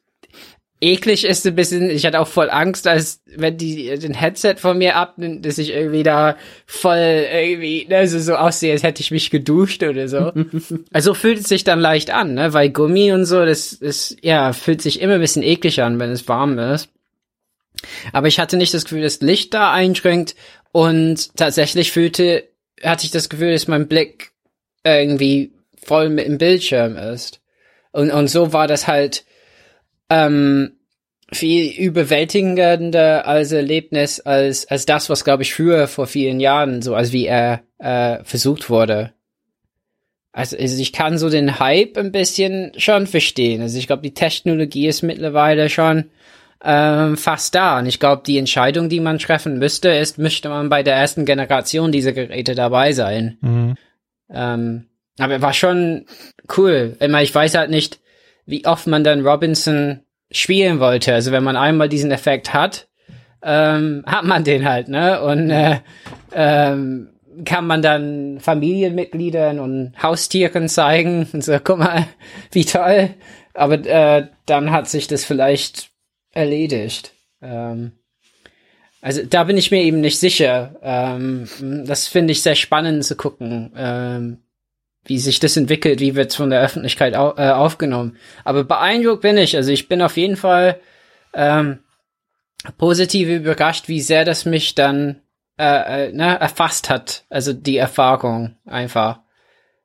eklig 0.83 1.25
ist 1.25 1.47
ein 1.47 1.55
bisschen. 1.55 1.89
Ich 1.91 2.05
hatte 2.05 2.19
auch 2.19 2.27
voll 2.27 2.51
Angst, 2.51 2.87
als 2.89 3.23
wenn 3.37 3.57
die 3.57 3.97
den 3.99 4.15
Headset 4.15 4.57
von 4.57 4.77
mir 4.77 4.97
abnimmt, 4.97 5.47
dass 5.47 5.59
ich 5.59 5.71
irgendwie 5.71 6.03
da 6.03 6.37
voll 6.67 7.27
irgendwie 7.33 7.87
also 7.91 8.19
so 8.19 8.35
aussehe, 8.35 8.73
als 8.73 8.83
hätte 8.83 9.01
ich 9.01 9.13
mich 9.13 9.31
geduscht 9.31 9.83
oder 9.85 10.09
so. 10.09 10.33
also 10.93 11.15
fühlt 11.15 11.39
es 11.39 11.49
sich 11.49 11.65
dann 11.65 11.81
leicht 11.81 12.11
an, 12.11 12.35
ne? 12.35 12.53
Weil 12.53 12.71
Gummi 12.71 13.13
und 13.13 13.25
so, 13.25 13.45
das 13.45 13.73
ist 13.73 14.17
ja 14.23 14.53
fühlt 14.53 14.83
sich 14.83 15.01
immer 15.01 15.15
ein 15.15 15.21
bisschen 15.21 15.45
eklig 15.45 15.81
an, 15.81 16.01
wenn 16.01 16.11
es 16.11 16.27
warm 16.29 16.59
ist. 16.59 16.89
Aber 18.13 18.27
ich 18.27 18.39
hatte 18.39 18.57
nicht 18.57 18.75
das 18.75 18.85
Gefühl, 18.85 19.03
dass 19.03 19.21
Licht 19.21 19.55
da 19.55 19.73
einschränkt 19.73 20.35
und 20.73 21.37
tatsächlich 21.37 21.93
fühlte 21.93 22.45
hatte 22.83 23.05
ich 23.05 23.11
das 23.11 23.29
Gefühl, 23.29 23.53
dass 23.53 23.69
mein 23.69 23.89
Blick 23.89 24.33
irgendwie 24.85 25.53
voll 25.83 26.09
mit 26.09 26.27
dem 26.27 26.39
Bildschirm 26.39 26.97
ist. 26.97 27.41
Und, 27.93 28.11
und 28.11 28.29
so 28.29 28.53
war 28.53 28.67
das 28.67 28.87
halt 28.87 29.25
ähm, 30.09 30.73
viel 31.33 31.71
überwältigender 31.73 33.27
als 33.27 33.53
Erlebnis 33.53 34.21
als, 34.21 34.67
als 34.67 34.87
das, 34.87 35.09
was, 35.11 35.25
glaube 35.25 35.43
ich, 35.43 35.55
früher 35.55 35.89
vor 35.89 36.07
vielen 36.07 36.41
Jahren, 36.41 36.83
so 36.83 36.95
als 36.95 37.13
wie 37.13 37.27
er 37.27 37.63
äh, 37.79 38.23
versucht 38.25 38.71
wurde. 38.71 39.13
Also, 40.33 40.57
also 40.57 40.81
ich 40.81 40.93
kann 40.93 41.19
so 41.19 41.29
den 41.29 41.59
Hype 41.59 41.99
ein 41.99 42.13
bisschen 42.13 42.73
schon 42.77 43.07
verstehen. 43.07 43.61
Also 43.61 43.79
ich 43.79 43.87
glaube, 43.87 44.03
die 44.03 44.15
Technologie 44.15 44.87
ist 44.87 45.03
mittlerweile 45.03 45.69
schon 45.69 46.11
ähm, 46.65 47.17
fast 47.17 47.55
da. 47.55 47.79
Und 47.79 47.87
ich 47.87 48.01
glaube, 48.01 48.23
die 48.25 48.39
Entscheidung, 48.39 48.89
die 48.89 49.01
man 49.01 49.19
treffen 49.19 49.59
müsste, 49.59 49.89
ist, 49.91 50.19
müsste 50.19 50.49
man 50.49 50.69
bei 50.69 50.83
der 50.83 50.95
ersten 50.95 51.25
Generation 51.25 51.93
dieser 51.93 52.13
Geräte 52.13 52.55
dabei 52.55 52.93
sein. 52.93 53.39
Mhm. 53.41 53.75
Ähm, 54.33 54.87
aber 55.19 55.43
war 55.43 55.53
schon 55.53 56.07
cool. 56.57 56.97
Ich, 57.01 57.09
meine, 57.09 57.25
ich 57.25 57.35
weiß 57.35 57.55
halt 57.55 57.71
nicht, 57.71 58.01
wie 58.47 58.65
oft 58.67 58.87
man 58.87 59.05
dann 59.05 59.27
Robinson 59.27 60.01
spielen 60.31 60.81
wollte. 60.81 61.13
Also 61.13 61.33
wenn 61.33 61.45
man 61.45 61.57
einmal 61.57 61.89
diesen 61.89 62.11
Effekt 62.11 62.55
hat, 62.55 62.89
ähm, 63.43 64.05
hat 64.07 64.25
man 64.25 64.45
den 64.45 64.67
halt, 64.69 64.89
ne? 64.89 65.21
Und 65.21 65.51
äh, 65.51 65.81
ähm, 66.33 67.09
kann 67.45 67.67
man 67.67 67.83
dann 67.83 68.41
Familienmitgliedern 68.41 69.59
und 69.59 69.95
Haustieren 70.03 70.69
zeigen 70.69 71.29
und 71.33 71.43
so, 71.43 71.59
guck 71.63 71.79
mal, 71.79 72.07
wie 72.53 72.65
toll. 72.65 73.11
Aber 73.55 73.75
äh, 73.85 74.29
dann 74.47 74.71
hat 74.71 74.89
sich 74.89 75.09
das 75.09 75.25
vielleicht 75.25 75.92
erledigt. 76.33 77.13
Ähm, 77.41 77.93
also 79.01 79.23
da 79.25 79.45
bin 79.45 79.57
ich 79.57 79.71
mir 79.71 79.83
eben 79.83 80.01
nicht 80.01 80.19
sicher. 80.19 80.77
Ähm, 80.83 81.49
das 81.87 82.09
finde 82.09 82.33
ich 82.33 82.43
sehr 82.43 82.55
spannend 82.55 83.05
zu 83.05 83.17
gucken, 83.17 83.73
ähm, 83.77 84.39
wie 85.05 85.19
sich 85.19 85.41
das 85.41 85.57
entwickelt, 85.57 86.01
wie 86.01 86.15
wird 86.15 86.31
es 86.31 86.37
von 86.37 86.51
der 86.51 86.63
Öffentlichkeit 86.63 87.17
au 87.17 87.35
äh, 87.37 87.51
aufgenommen. 87.51 88.17
Aber 88.45 88.65
beeindruckt 88.65 89.23
bin 89.23 89.37
ich. 89.37 89.57
Also 89.57 89.73
ich 89.73 89.89
bin 89.89 90.03
auf 90.03 90.17
jeden 90.17 90.37
Fall 90.37 90.81
ähm, 91.35 91.81
positiv 92.79 93.29
überrascht, 93.29 93.89
wie 93.89 94.01
sehr 94.01 94.25
das 94.25 94.45
mich 94.45 94.77
dann 94.77 95.21
äh, 95.59 96.09
äh, 96.09 96.13
ne, 96.13 96.39
erfasst 96.39 96.89
hat. 96.89 97.25
Also 97.29 97.53
die 97.53 97.77
Erfahrung 97.77 98.57
einfach. 98.65 99.21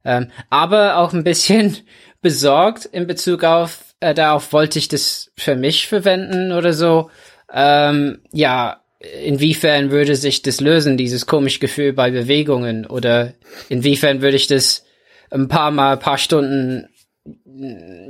Ähm, 0.05 0.31
aber 0.49 0.97
auch 0.97 1.13
ein 1.13 1.23
bisschen 1.23 1.75
besorgt 2.21 2.85
in 2.85 3.07
Bezug 3.07 3.43
auf 3.43 3.86
äh, 3.99 4.13
darauf 4.13 4.53
wollte 4.53 4.79
ich 4.79 4.87
das 4.87 5.31
für 5.37 5.55
mich 5.55 5.87
verwenden 5.87 6.51
oder 6.51 6.73
so. 6.73 7.09
Ähm, 7.51 8.19
ja, 8.31 8.81
inwiefern 9.23 9.91
würde 9.91 10.15
sich 10.15 10.41
das 10.41 10.59
lösen, 10.59 10.97
dieses 10.97 11.25
komische 11.25 11.59
Gefühl 11.59 11.93
bei 11.93 12.11
Bewegungen? 12.11 12.85
Oder 12.85 13.33
inwiefern 13.69 14.21
würde 14.21 14.37
ich 14.37 14.47
das 14.47 14.85
ein 15.31 15.47
paar 15.47 15.71
Mal, 15.71 15.93
ein 15.93 15.99
paar 15.99 16.17
Stunden 16.17 16.87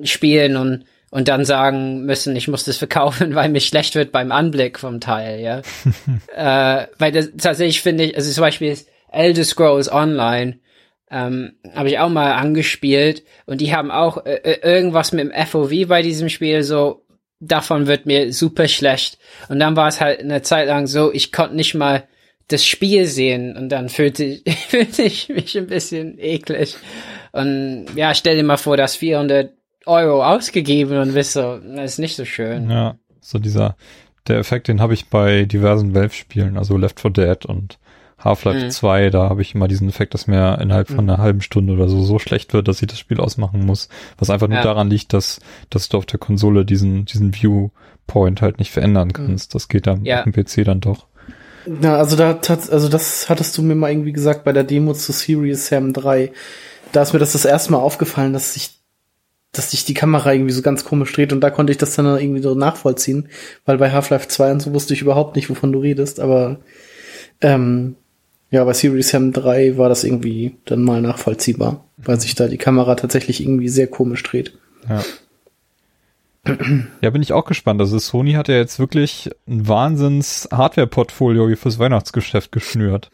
spielen 0.03 0.57
und, 0.57 0.85
und 1.09 1.27
dann 1.27 1.45
sagen 1.45 2.05
müssen, 2.05 2.35
ich 2.35 2.47
muss 2.47 2.63
das 2.63 2.77
verkaufen, 2.77 3.35
weil 3.35 3.49
mir 3.49 3.61
schlecht 3.61 3.95
wird 3.95 4.11
beim 4.11 4.31
Anblick 4.31 4.79
vom 4.79 4.99
Teil, 4.99 5.39
ja. 5.39 5.61
äh, 6.81 6.87
weil 6.99 7.11
das 7.11 7.29
tatsächlich 7.37 7.81
finde 7.81 8.05
ich, 8.05 8.15
also 8.15 8.31
zum 8.31 8.41
Beispiel 8.41 8.77
Elder 9.11 9.43
Scrolls 9.43 9.91
Online, 9.91 10.59
ähm, 11.09 11.53
habe 11.73 11.89
ich 11.89 11.99
auch 11.99 12.09
mal 12.09 12.33
angespielt 12.33 13.23
und 13.45 13.61
die 13.61 13.73
haben 13.73 13.91
auch 13.91 14.25
äh, 14.25 14.39
äh 14.43 14.59
irgendwas 14.61 15.11
mit 15.11 15.25
dem 15.25 15.45
FOV 15.45 15.87
bei 15.87 16.01
diesem 16.01 16.29
Spiel 16.29 16.63
so 16.63 17.05
davon 17.39 17.87
wird 17.87 18.05
mir 18.05 18.33
super 18.33 18.67
schlecht. 18.67 19.19
Und 19.47 19.59
dann 19.59 19.75
war 19.75 19.87
es 19.87 20.01
halt 20.01 20.19
eine 20.19 20.41
Zeit 20.41 20.67
lang 20.67 20.87
so 20.87 21.13
ich 21.13 21.31
konnte 21.31 21.55
nicht 21.55 21.75
mal 21.75 22.03
das 22.49 22.65
Spiel 22.65 23.05
sehen 23.05 23.55
und 23.55 23.69
dann 23.69 23.89
fühlte, 23.89 24.41
fühlte 24.67 25.03
ich 25.03 25.29
mich 25.29 25.57
ein 25.57 25.67
bisschen 25.67 26.17
eklig. 26.19 26.75
Und 27.31 27.87
ja 27.95 28.13
stell 28.13 28.35
dir 28.35 28.43
mal 28.43 28.57
vor 28.57 28.77
dass 28.77 28.95
400 28.95 29.51
Euro 29.85 30.25
ausgegeben 30.25 30.97
und 30.97 31.13
wisst 31.13 31.33
so 31.33 31.57
das 31.57 31.93
ist 31.93 31.99
nicht 31.99 32.15
so 32.15 32.25
schön. 32.25 32.69
Ja 32.69 32.97
so 33.21 33.39
dieser 33.39 33.77
der 34.27 34.39
Effekt 34.39 34.67
den 34.67 34.81
habe 34.81 34.93
ich 34.93 35.09
bei 35.09 35.45
diversen 35.45 35.95
Valve 35.95 36.13
Spielen 36.13 36.57
also 36.57 36.75
Left 36.75 36.99
4 36.99 37.11
Dead 37.11 37.45
und 37.45 37.79
Half-Life 38.19 38.65
mhm. 38.65 38.71
2, 38.71 39.09
da 39.11 39.29
habe 39.29 39.41
ich 39.41 39.53
immer 39.53 39.67
diesen 39.67 39.89
Effekt, 39.89 40.13
dass 40.13 40.27
mir 40.27 40.59
innerhalb 40.59 40.87
von 40.87 41.05
mhm. 41.05 41.11
einer 41.11 41.17
halben 41.19 41.41
Stunde 41.41 41.73
oder 41.73 41.87
so 41.87 42.01
so 42.03 42.17
schlecht 42.17 42.53
wird, 42.53 42.67
dass 42.67 42.81
ich 42.81 42.87
das 42.87 42.99
Spiel 42.99 43.19
ausmachen 43.19 43.65
muss. 43.65 43.89
Was 44.17 44.29
einfach 44.29 44.47
nur 44.47 44.57
ja. 44.57 44.63
daran 44.63 44.89
liegt, 44.89 45.13
dass, 45.13 45.39
dass 45.69 45.89
du 45.89 45.97
auf 45.97 46.05
der 46.05 46.19
Konsole 46.19 46.65
diesen, 46.65 47.05
diesen 47.05 47.33
Viewpoint 47.33 48.41
halt 48.41 48.57
nicht 48.57 48.71
verändern 48.71 49.09
mhm. 49.09 49.13
kannst. 49.13 49.53
Das 49.53 49.67
geht 49.67 49.85
dann 49.85 50.03
ja. 50.03 50.19
auf 50.19 50.23
dem 50.23 50.33
PC 50.33 50.65
dann 50.65 50.79
doch. 50.79 51.05
Na, 51.67 51.97
also 51.97 52.15
da 52.15 52.39
also 52.47 52.89
das 52.89 53.29
hattest 53.29 53.57
du 53.57 53.61
mir 53.61 53.75
mal 53.75 53.91
irgendwie 53.91 54.13
gesagt 54.13 54.45
bei 54.45 54.53
der 54.53 54.63
Demo 54.63 54.93
zu 54.93 55.11
Serious 55.11 55.67
Sam 55.67 55.93
3. 55.93 56.31
Da 56.93 57.01
ist 57.01 57.13
mir 57.13 57.19
das 57.19 57.33
das 57.33 57.45
erste 57.45 57.73
Mal 57.73 57.79
aufgefallen, 57.79 58.33
dass 58.33 58.53
sich 58.53 58.77
dass 59.51 59.71
sich 59.71 59.85
die 59.85 59.93
Kamera 59.93 60.33
irgendwie 60.33 60.53
so 60.53 60.61
ganz 60.61 60.85
komisch 60.85 61.13
dreht 61.13 61.33
und 61.33 61.41
da 61.41 61.49
konnte 61.49 61.71
ich 61.71 61.77
das 61.77 61.95
dann 61.95 62.05
irgendwie 62.05 62.41
so 62.41 62.53
nachvollziehen, 62.53 63.29
weil 63.65 63.77
bei 63.77 63.91
Half-Life 63.91 64.27
2 64.27 64.51
und 64.51 64.59
so 64.61 64.73
wusste 64.73 64.93
ich 64.93 65.01
überhaupt 65.01 65.35
nicht, 65.35 65.49
wovon 65.49 65.71
du 65.71 65.79
redest, 65.79 66.19
aber 66.19 66.59
ähm, 67.41 67.95
ja, 68.49 68.63
bei 68.63 68.73
Series 68.73 69.09
Sam 69.09 69.33
3 69.33 69.77
war 69.77 69.89
das 69.89 70.03
irgendwie 70.03 70.57
dann 70.65 70.83
mal 70.83 71.01
nachvollziehbar, 71.01 71.85
weil 71.97 72.19
sich 72.19 72.35
da 72.35 72.47
die 72.47 72.57
Kamera 72.57 72.95
tatsächlich 72.95 73.41
irgendwie 73.41 73.69
sehr 73.69 73.87
komisch 73.87 74.23
dreht. 74.23 74.57
Ja. 74.87 75.03
Ja, 77.01 77.09
bin 77.09 77.21
ich 77.21 77.33
auch 77.33 77.43
gespannt. 77.43 77.81
Also 77.81 77.99
Sony 77.99 78.33
hat 78.33 78.47
ja 78.47 78.55
jetzt 78.55 78.79
wirklich 78.79 79.29
ein 79.49 79.67
Wahnsinns 79.67 80.47
Hardware-Portfolio 80.49 81.53
fürs 81.57 81.77
Weihnachtsgeschäft 81.77 82.53
geschnürt. 82.53 83.11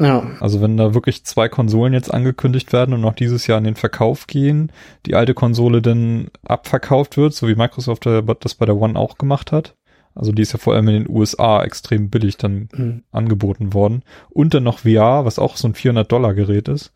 Ja. 0.00 0.32
Also 0.40 0.60
wenn 0.60 0.76
da 0.76 0.92
wirklich 0.92 1.22
zwei 1.24 1.48
Konsolen 1.48 1.92
jetzt 1.92 2.12
angekündigt 2.12 2.72
werden 2.72 2.92
und 2.92 3.00
noch 3.00 3.14
dieses 3.14 3.46
Jahr 3.46 3.58
in 3.58 3.64
den 3.64 3.76
Verkauf 3.76 4.26
gehen, 4.26 4.72
die 5.06 5.14
alte 5.14 5.32
Konsole 5.32 5.80
dann 5.80 6.28
abverkauft 6.44 7.16
wird, 7.16 7.34
so 7.34 7.46
wie 7.46 7.54
Microsoft 7.54 8.04
das 8.04 8.54
bei 8.54 8.66
der 8.66 8.76
One 8.76 8.98
auch 8.98 9.16
gemacht 9.16 9.52
hat. 9.52 9.76
Also 10.14 10.32
die 10.32 10.42
ist 10.42 10.52
ja 10.52 10.58
vor 10.58 10.74
allem 10.74 10.88
in 10.88 11.04
den 11.04 11.08
USA 11.08 11.62
extrem 11.62 12.10
billig 12.10 12.36
dann 12.36 12.68
mhm. 12.74 13.02
angeboten 13.12 13.72
worden. 13.72 14.02
Und 14.30 14.54
dann 14.54 14.64
noch 14.64 14.80
VR, 14.80 15.24
was 15.24 15.38
auch 15.38 15.56
so 15.56 15.68
ein 15.68 15.74
400 15.74 16.10
Dollar 16.10 16.34
Gerät 16.34 16.68
ist. 16.68 16.92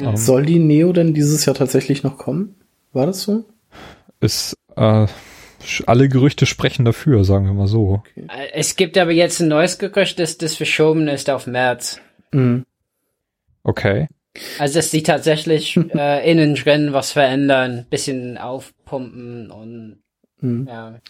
Ähm, 0.00 0.16
Soll 0.16 0.44
die 0.46 0.58
Neo 0.58 0.92
denn 0.92 1.14
dieses 1.14 1.44
Jahr 1.44 1.54
tatsächlich 1.54 2.02
noch 2.02 2.18
kommen? 2.18 2.56
War 2.92 3.06
das 3.06 3.22
so? 3.22 3.44
Ist 4.20 4.56
äh, 4.76 5.06
alle 5.86 6.08
Gerüchte 6.08 6.46
sprechen 6.46 6.84
dafür, 6.84 7.24
sagen 7.24 7.46
wir 7.46 7.54
mal 7.54 7.66
so. 7.66 8.02
Okay. 8.16 8.26
Es 8.52 8.76
gibt 8.76 8.98
aber 8.98 9.12
jetzt 9.12 9.40
ein 9.40 9.48
neues 9.48 9.78
Gerücht, 9.78 10.18
dass 10.18 10.38
das 10.38 10.56
verschoben 10.56 11.08
ist 11.08 11.30
auf 11.30 11.46
März. 11.46 12.00
Mhm. 12.32 12.64
Okay. 13.62 14.08
Also 14.58 14.78
dass 14.78 14.90
sie 14.90 15.02
tatsächlich 15.02 15.76
äh, 15.94 16.30
innen 16.30 16.54
drin 16.54 16.92
was 16.92 17.12
verändern, 17.12 17.86
bisschen 17.88 18.38
aufpumpen 18.38 19.50
und 19.50 19.98
mhm. 20.40 20.66
ja. 20.68 21.00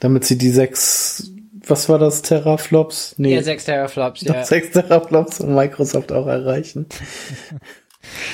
Damit 0.00 0.24
sie 0.24 0.38
die 0.38 0.48
sechs, 0.48 1.30
was 1.66 1.88
war 1.88 1.98
das, 1.98 2.22
Teraflops? 2.22 3.14
Nee. 3.18 3.34
Ja, 3.34 3.42
sechs 3.42 3.64
Teraflops, 3.64 4.22
ja. 4.22 4.44
Sechs 4.44 4.72
Teraflops 4.72 5.38
von 5.38 5.54
Microsoft 5.54 6.10
auch 6.12 6.26
erreichen. 6.26 6.86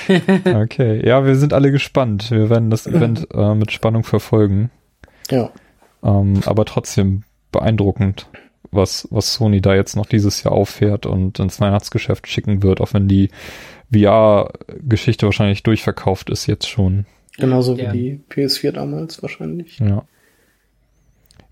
okay, 0.45 1.07
ja, 1.07 1.25
wir 1.27 1.37
sind 1.37 1.53
alle 1.53 1.73
gespannt. 1.73 2.31
Wir 2.31 2.49
werden 2.49 2.71
das 2.71 2.87
Event 2.87 3.29
äh, 3.35 3.55
mit 3.55 3.73
Spannung 3.73 4.05
verfolgen. 4.05 4.71
Ja. 5.31 5.51
Ähm, 6.03 6.41
aber 6.47 6.65
trotzdem 6.65 7.25
beeindruckend 7.51 8.29
was, 8.71 9.09
was 9.11 9.35
Sony 9.35 9.61
da 9.61 9.75
jetzt 9.75 9.97
noch 9.97 10.07
dieses 10.07 10.43
Jahr 10.43 10.53
auffährt 10.53 11.07
und 11.07 11.39
ins 11.39 11.61
Weihnachtsgeschäft 11.61 12.27
schicken 12.29 12.63
wird, 12.63 12.81
auch 12.81 12.93
wenn 12.95 13.09
die 13.09 13.31
VR-Geschichte 13.93 15.27
wahrscheinlich 15.27 15.63
durchverkauft 15.63 16.31
ist 16.31 16.47
jetzt 16.47 16.69
schon. 16.69 17.07
Genauso 17.39 17.75
ja. 17.75 17.93
wie 17.93 17.99
die 17.99 18.21
PS4 18.31 18.73
damals 18.73 19.23
wahrscheinlich. 19.23 19.79
Ja. 19.79 20.05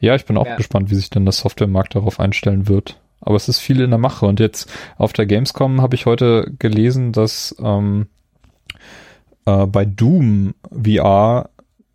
Ja, 0.04 0.14
ich 0.14 0.26
bin 0.26 0.36
auch 0.36 0.46
ja. 0.46 0.56
gespannt, 0.56 0.90
wie 0.90 0.94
sich 0.94 1.10
denn 1.10 1.24
der 1.24 1.32
Softwaremarkt 1.32 1.94
darauf 1.94 2.20
einstellen 2.20 2.68
wird. 2.68 3.00
Aber 3.20 3.36
es 3.36 3.48
ist 3.48 3.58
viel 3.58 3.80
in 3.80 3.90
der 3.90 3.98
Mache. 3.98 4.26
Und 4.26 4.38
jetzt 4.38 4.70
auf 4.98 5.12
der 5.12 5.26
Gamescom 5.26 5.80
habe 5.80 5.94
ich 5.94 6.04
heute 6.04 6.52
gelesen, 6.58 7.12
dass 7.12 7.56
ähm, 7.58 8.08
äh, 9.46 9.66
bei 9.66 9.84
Doom 9.84 10.54
VR 10.70 11.48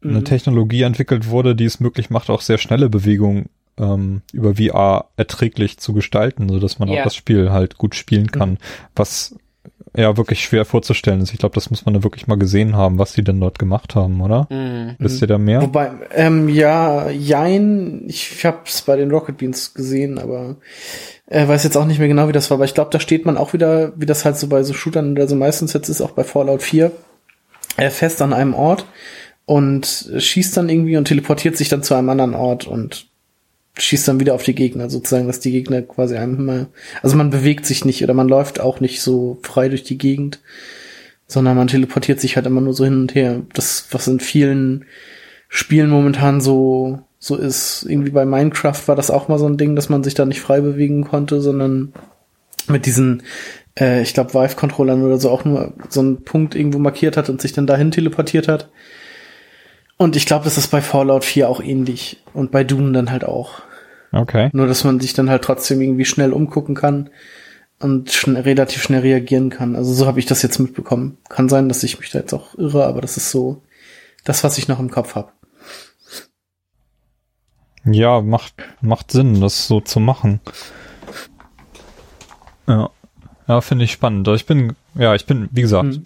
eine 0.04 0.20
mhm. 0.20 0.26
Technologie 0.26 0.82
entwickelt 0.82 1.28
wurde, 1.28 1.56
die 1.56 1.66
es 1.66 1.80
möglich 1.80 2.10
macht, 2.10 2.30
auch 2.30 2.42
sehr 2.42 2.58
schnelle 2.58 2.90
Bewegungen 2.90 3.50
ähm, 3.78 4.22
über 4.34 4.56
VR 4.56 5.10
erträglich 5.18 5.78
zu 5.78 5.94
gestalten, 5.94 6.50
so 6.50 6.60
dass 6.60 6.80
man 6.80 6.90
ja. 6.90 7.00
auch 7.00 7.04
das 7.04 7.16
Spiel 7.16 7.52
halt 7.52 7.78
gut 7.78 7.96
spielen 7.96 8.32
kann, 8.32 8.52
mhm. 8.52 8.58
was 8.96 9.36
ja 9.96 10.18
wirklich 10.18 10.42
schwer 10.44 10.66
vorzustellen 10.66 11.22
ist. 11.22 11.34
Ich 11.34 11.40
glaube, 11.40 11.56
das 11.56 11.70
muss 11.70 11.86
man 11.86 11.94
da 11.94 12.04
wirklich 12.04 12.28
mal 12.28 12.38
gesehen 12.38 12.76
haben, 12.76 13.00
was 13.00 13.14
die 13.14 13.24
denn 13.24 13.40
dort 13.40 13.60
gemacht 13.60 13.96
haben, 13.96 14.22
oder? 14.22 14.48
Mhm. 14.50 14.96
Wisst 15.00 15.22
ihr 15.22 15.28
da 15.28 15.38
mehr? 15.38 15.62
Wobei, 15.62 15.92
ähm, 16.14 16.50
ja, 16.50 17.10
jein, 17.10 18.04
ich 18.08 18.46
hab's 18.46 18.82
bei 18.82 18.96
den 18.96 19.12
Rocket 19.12 19.38
Beans 19.38 19.74
gesehen, 19.74 20.18
aber 20.18 20.58
äh, 21.28 21.48
weiß 21.48 21.64
jetzt 21.64 21.78
auch 21.78 21.86
nicht 21.86 22.00
mehr 22.00 22.08
genau, 22.08 22.28
wie 22.28 22.34
das 22.34 22.50
war, 22.50 22.56
aber 22.56 22.66
ich 22.66 22.74
glaube, 22.74 22.92
da 22.92 23.00
steht 23.00 23.26
man 23.26 23.38
auch 23.38 23.54
wieder, 23.54 23.94
wie 23.96 24.06
das 24.06 24.26
halt 24.26 24.38
so 24.38 24.48
bei 24.48 24.64
so 24.64 24.74
Shootern 24.74 25.14
oder 25.14 25.28
so 25.28 25.36
meistens 25.36 25.74
jetzt 25.74 25.90
ist, 25.90 26.02
auch 26.02 26.12
bei 26.12 26.24
Fallout 26.24 26.62
4, 26.62 26.92
äh, 27.78 27.90
fest 27.90 28.22
an 28.22 28.34
einem 28.34 28.54
Ort 28.54 28.86
und 29.46 30.12
schießt 30.16 30.56
dann 30.58 30.70
irgendwie 30.70 30.98
und 30.98 31.06
teleportiert 31.06 31.58
sich 31.58 31.70
dann 31.70 31.84
zu 31.84 31.96
einem 31.96 32.10
anderen 32.10 32.36
Ort 32.36 32.68
und 32.68 33.09
schießt 33.78 34.08
dann 34.08 34.20
wieder 34.20 34.36
auf 34.36 34.44
die 34.44 34.56
Gegner, 34.56 34.90
sozusagen, 34.90 35.28
dass 35.28 35.40
die 35.40 35.52
Gegner 35.52 35.82
quasi 35.82 36.16
immer, 36.16 36.68
also 37.02 37.16
man 37.16 37.30
bewegt 37.30 37.66
sich 37.66 37.86
nicht 37.86 38.04
oder 38.04 38.14
man 38.14 38.28
läuft 38.28 38.60
auch 38.60 38.80
nicht 38.80 39.02
so 39.02 39.38
frei 39.44 39.70
durch 39.70 39.84
die 39.84 39.98
Gegend, 39.98 40.40
sondern 41.28 41.56
man 41.56 41.68
teleportiert 41.68 42.20
sich 42.20 42.36
halt 42.36 42.46
immer 42.48 42.62
nur 42.62 42.74
so 42.74 42.84
hin 42.84 43.02
und 43.02 43.16
her. 43.16 43.42
Das, 43.54 43.88
was 43.92 44.08
in 44.08 44.20
vielen 44.20 44.86
Spielen 45.48 45.90
momentan 45.90 46.42
so, 46.42 47.00
so 47.20 47.36
ist. 47.36 47.86
Irgendwie 47.88 48.12
bei 48.12 48.26
Minecraft 48.26 48.88
war 48.88 48.96
das 48.96 49.12
auch 49.12 49.28
mal 49.28 49.40
so 49.40 49.46
ein 49.46 49.58
Ding, 49.58 49.76
dass 49.76 49.90
man 49.90 50.04
sich 50.04 50.16
da 50.16 50.26
nicht 50.26 50.42
frei 50.42 50.62
bewegen 50.62 51.04
konnte, 51.04 51.40
sondern 51.42 51.94
mit 52.68 52.86
diesen, 52.86 53.24
äh, 53.80 54.02
ich 54.02 54.14
glaube, 54.14 54.34
Vive-Controllern 54.34 55.04
oder 55.04 55.18
so 55.20 55.30
auch 55.30 55.46
nur 55.46 55.74
so 55.90 56.00
einen 56.00 56.24
Punkt 56.24 56.56
irgendwo 56.56 56.80
markiert 56.80 57.18
hat 57.18 57.30
und 57.30 57.42
sich 57.42 57.54
dann 57.54 57.68
dahin 57.68 57.92
teleportiert 57.92 58.48
hat. 58.48 58.70
Und 60.02 60.16
ich 60.16 60.26
glaube, 60.26 60.46
das 60.46 60.58
ist 60.58 60.70
bei 60.70 60.82
Fallout 60.82 61.26
4 61.26 61.50
auch 61.50 61.62
ähnlich. 61.62 62.24
Und 62.34 62.52
bei 62.52 62.64
Doom 62.64 62.94
dann 62.94 63.12
halt 63.12 63.26
auch. 63.26 63.62
Okay. 64.14 64.50
Nur, 64.54 64.66
dass 64.66 64.86
man 64.86 65.02
sich 65.02 65.14
dann 65.14 65.30
halt 65.30 65.44
trotzdem 65.44 65.82
irgendwie 65.82 66.06
schnell 66.06 66.32
umgucken 66.32 66.74
kann 66.74 67.10
und 67.80 68.10
schn 68.10 68.38
relativ 68.38 68.82
schnell 68.82 69.02
reagieren 69.02 69.50
kann. 69.50 69.76
Also 69.76 69.94
so 69.94 70.08
habe 70.08 70.20
ich 70.20 70.26
das 70.26 70.42
jetzt 70.42 70.58
mitbekommen. 70.58 71.18
Kann 71.28 71.50
sein, 71.50 71.68
dass 71.68 71.84
ich 71.84 72.00
mich 72.00 72.12
da 72.12 72.20
jetzt 72.20 72.34
auch 72.34 72.56
irre, 72.58 72.86
aber 72.86 73.02
das 73.02 73.18
ist 73.18 73.30
so 73.30 73.62
das, 74.24 74.42
was 74.46 74.58
ich 74.58 74.70
noch 74.70 74.80
im 74.80 74.90
Kopf 74.90 75.16
habe. 75.16 75.34
Ja, 77.84 78.22
macht, 78.22 78.54
macht 78.80 79.12
Sinn, 79.12 79.42
das 79.42 79.68
so 79.68 79.82
zu 79.82 80.00
machen. 80.00 80.40
Ja. 82.68 82.90
Ja, 83.50 83.60
finde 83.60 83.84
ich 83.84 83.92
spannend. 83.92 84.30
Ich 84.30 84.46
bin, 84.46 84.78
ja, 84.96 85.14
ich 85.14 85.26
bin, 85.26 85.50
wie 85.52 85.62
gesagt, 85.62 85.98
mhm 85.98 86.06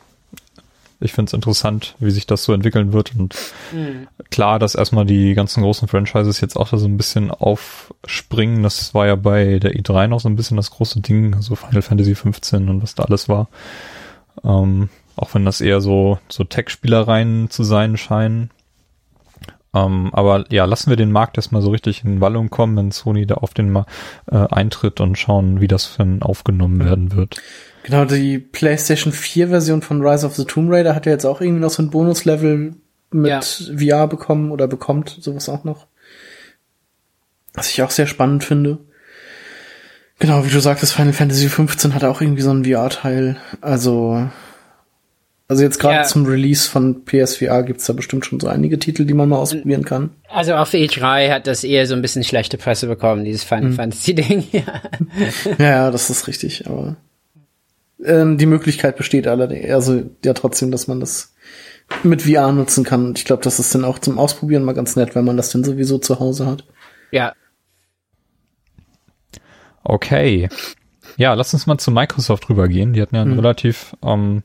ich 1.03 1.13
finde 1.13 1.29
es 1.29 1.33
interessant, 1.33 1.95
wie 1.99 2.11
sich 2.11 2.25
das 2.25 2.43
so 2.43 2.53
entwickeln 2.53 2.93
wird. 2.93 3.13
Und 3.17 3.35
mhm. 3.71 4.07
klar, 4.31 4.59
dass 4.59 4.75
erstmal 4.75 5.05
die 5.05 5.33
ganzen 5.33 5.63
großen 5.63 5.87
Franchises 5.87 6.41
jetzt 6.41 6.55
auch 6.55 6.69
da 6.69 6.77
so 6.77 6.87
ein 6.87 6.97
bisschen 6.97 7.31
aufspringen. 7.31 8.63
Das 8.63 8.93
war 8.93 9.07
ja 9.07 9.15
bei 9.15 9.59
der 9.59 9.75
i3 9.75 10.07
noch 10.07 10.19
so 10.19 10.29
ein 10.29 10.35
bisschen 10.35 10.57
das 10.57 10.71
große 10.71 11.01
Ding, 11.01 11.41
so 11.41 11.55
Final 11.55 11.81
Fantasy 11.81 12.15
15 12.15 12.69
und 12.69 12.81
was 12.81 12.95
da 12.95 13.03
alles 13.03 13.29
war. 13.29 13.49
Ähm, 14.43 14.89
auch 15.15 15.33
wenn 15.33 15.45
das 15.45 15.61
eher 15.61 15.81
so, 15.81 16.19
so 16.29 16.43
Tech-Spielereien 16.43 17.49
zu 17.49 17.63
sein 17.63 17.97
scheinen. 17.97 18.49
Ähm, 19.73 20.11
aber 20.13 20.45
ja, 20.51 20.65
lassen 20.65 20.89
wir 20.89 20.97
den 20.97 21.11
Markt 21.11 21.37
erstmal 21.37 21.61
so 21.61 21.71
richtig 21.71 22.03
in 22.03 22.21
Wallung 22.21 22.49
kommen, 22.49 22.77
wenn 22.77 22.91
Sony 22.91 23.25
da 23.25 23.35
auf 23.35 23.53
den 23.53 23.71
mal 23.71 23.85
äh, 24.31 24.37
eintritt 24.37 25.01
und 25.01 25.17
schauen, 25.17 25.61
wie 25.61 25.67
das 25.67 25.95
dann 25.97 26.21
aufgenommen 26.21 26.77
mhm. 26.77 26.85
werden 26.85 27.11
wird. 27.15 27.41
Genau, 27.83 28.05
die 28.05 28.39
PlayStation 28.39 29.11
4 29.11 29.49
Version 29.49 29.81
von 29.81 30.05
Rise 30.05 30.25
of 30.25 30.35
the 30.35 30.45
Tomb 30.45 30.71
Raider 30.71 30.95
hat 30.95 31.05
ja 31.05 31.11
jetzt 31.11 31.25
auch 31.25 31.41
irgendwie 31.41 31.59
noch 31.59 31.69
so 31.69 31.83
ein 31.83 31.89
Bonuslevel 31.89 32.75
mit 33.11 33.29
ja. 33.29 33.41
VR 33.41 34.07
bekommen 34.07 34.51
oder 34.51 34.67
bekommt 34.67 35.17
sowas 35.19 35.49
auch 35.49 35.65
noch. 35.65 35.87
Was 37.53 37.69
ich 37.69 37.81
auch 37.83 37.91
sehr 37.91 38.07
spannend 38.07 38.43
finde. 38.43 38.79
Genau, 40.19 40.45
wie 40.45 40.49
du 40.49 40.59
sagtest, 40.59 40.93
Final 40.93 41.13
Fantasy 41.13 41.49
15 41.49 41.93
hat 41.93 42.03
auch 42.03 42.21
irgendwie 42.21 42.41
so 42.41 42.51
einen 42.51 42.65
VR-Teil. 42.65 43.35
Also, 43.59 44.29
also 45.49 45.63
jetzt 45.63 45.79
gerade 45.79 45.95
ja. 45.95 46.03
zum 46.03 46.25
Release 46.25 46.69
von 46.69 47.03
PSVR 47.03 47.63
gibt's 47.63 47.85
da 47.85 47.93
bestimmt 47.93 48.25
schon 48.25 48.39
so 48.39 48.47
einige 48.47 48.79
Titel, 48.79 49.05
die 49.05 49.13
man 49.13 49.27
mal 49.27 49.37
ausprobieren 49.37 49.83
kann. 49.83 50.11
Also 50.29 50.53
auf 50.53 50.71
E3 50.71 51.29
hat 51.31 51.47
das 51.47 51.63
eher 51.65 51.85
so 51.85 51.93
ein 51.93 52.01
bisschen 52.01 52.23
schlechte 52.23 52.57
Presse 52.57 52.87
bekommen, 52.87 53.25
dieses 53.25 53.43
Final 53.43 53.65
hm. 53.65 53.75
Fantasy 53.75 54.15
Ding. 54.15 54.45
ja. 54.51 54.81
ja, 55.59 55.91
das 55.91 56.09
ist 56.09 56.27
richtig, 56.27 56.67
aber 56.67 56.95
ähm, 58.05 58.37
die 58.37 58.45
Möglichkeit 58.45 58.97
besteht 58.97 59.27
allerdings, 59.27 59.69
also 59.71 60.03
ja 60.23 60.33
trotzdem, 60.33 60.71
dass 60.71 60.87
man 60.87 60.99
das 60.99 61.33
mit 62.03 62.23
VR 62.23 62.51
nutzen 62.51 62.83
kann. 62.83 63.05
Und 63.05 63.19
ich 63.19 63.25
glaube, 63.25 63.43
das 63.43 63.59
ist 63.59 63.73
dann 63.75 63.85
auch 63.85 63.99
zum 63.99 64.17
Ausprobieren 64.17 64.63
mal 64.63 64.73
ganz 64.73 64.95
nett, 64.95 65.15
wenn 65.15 65.25
man 65.25 65.37
das 65.37 65.49
dann 65.49 65.63
sowieso 65.63 65.97
zu 65.97 66.19
Hause 66.19 66.45
hat. 66.45 66.65
Ja. 67.11 67.33
Okay. 69.83 70.49
Ja, 71.17 71.33
lass 71.33 71.53
uns 71.53 71.67
mal 71.67 71.77
zu 71.77 71.91
Microsoft 71.91 72.49
rübergehen. 72.49 72.93
Die 72.93 73.01
hatten 73.01 73.15
ja 73.15 73.21
einen 73.21 73.31
hm. 73.31 73.39
relativ 73.39 73.95
ähm, 74.03 74.43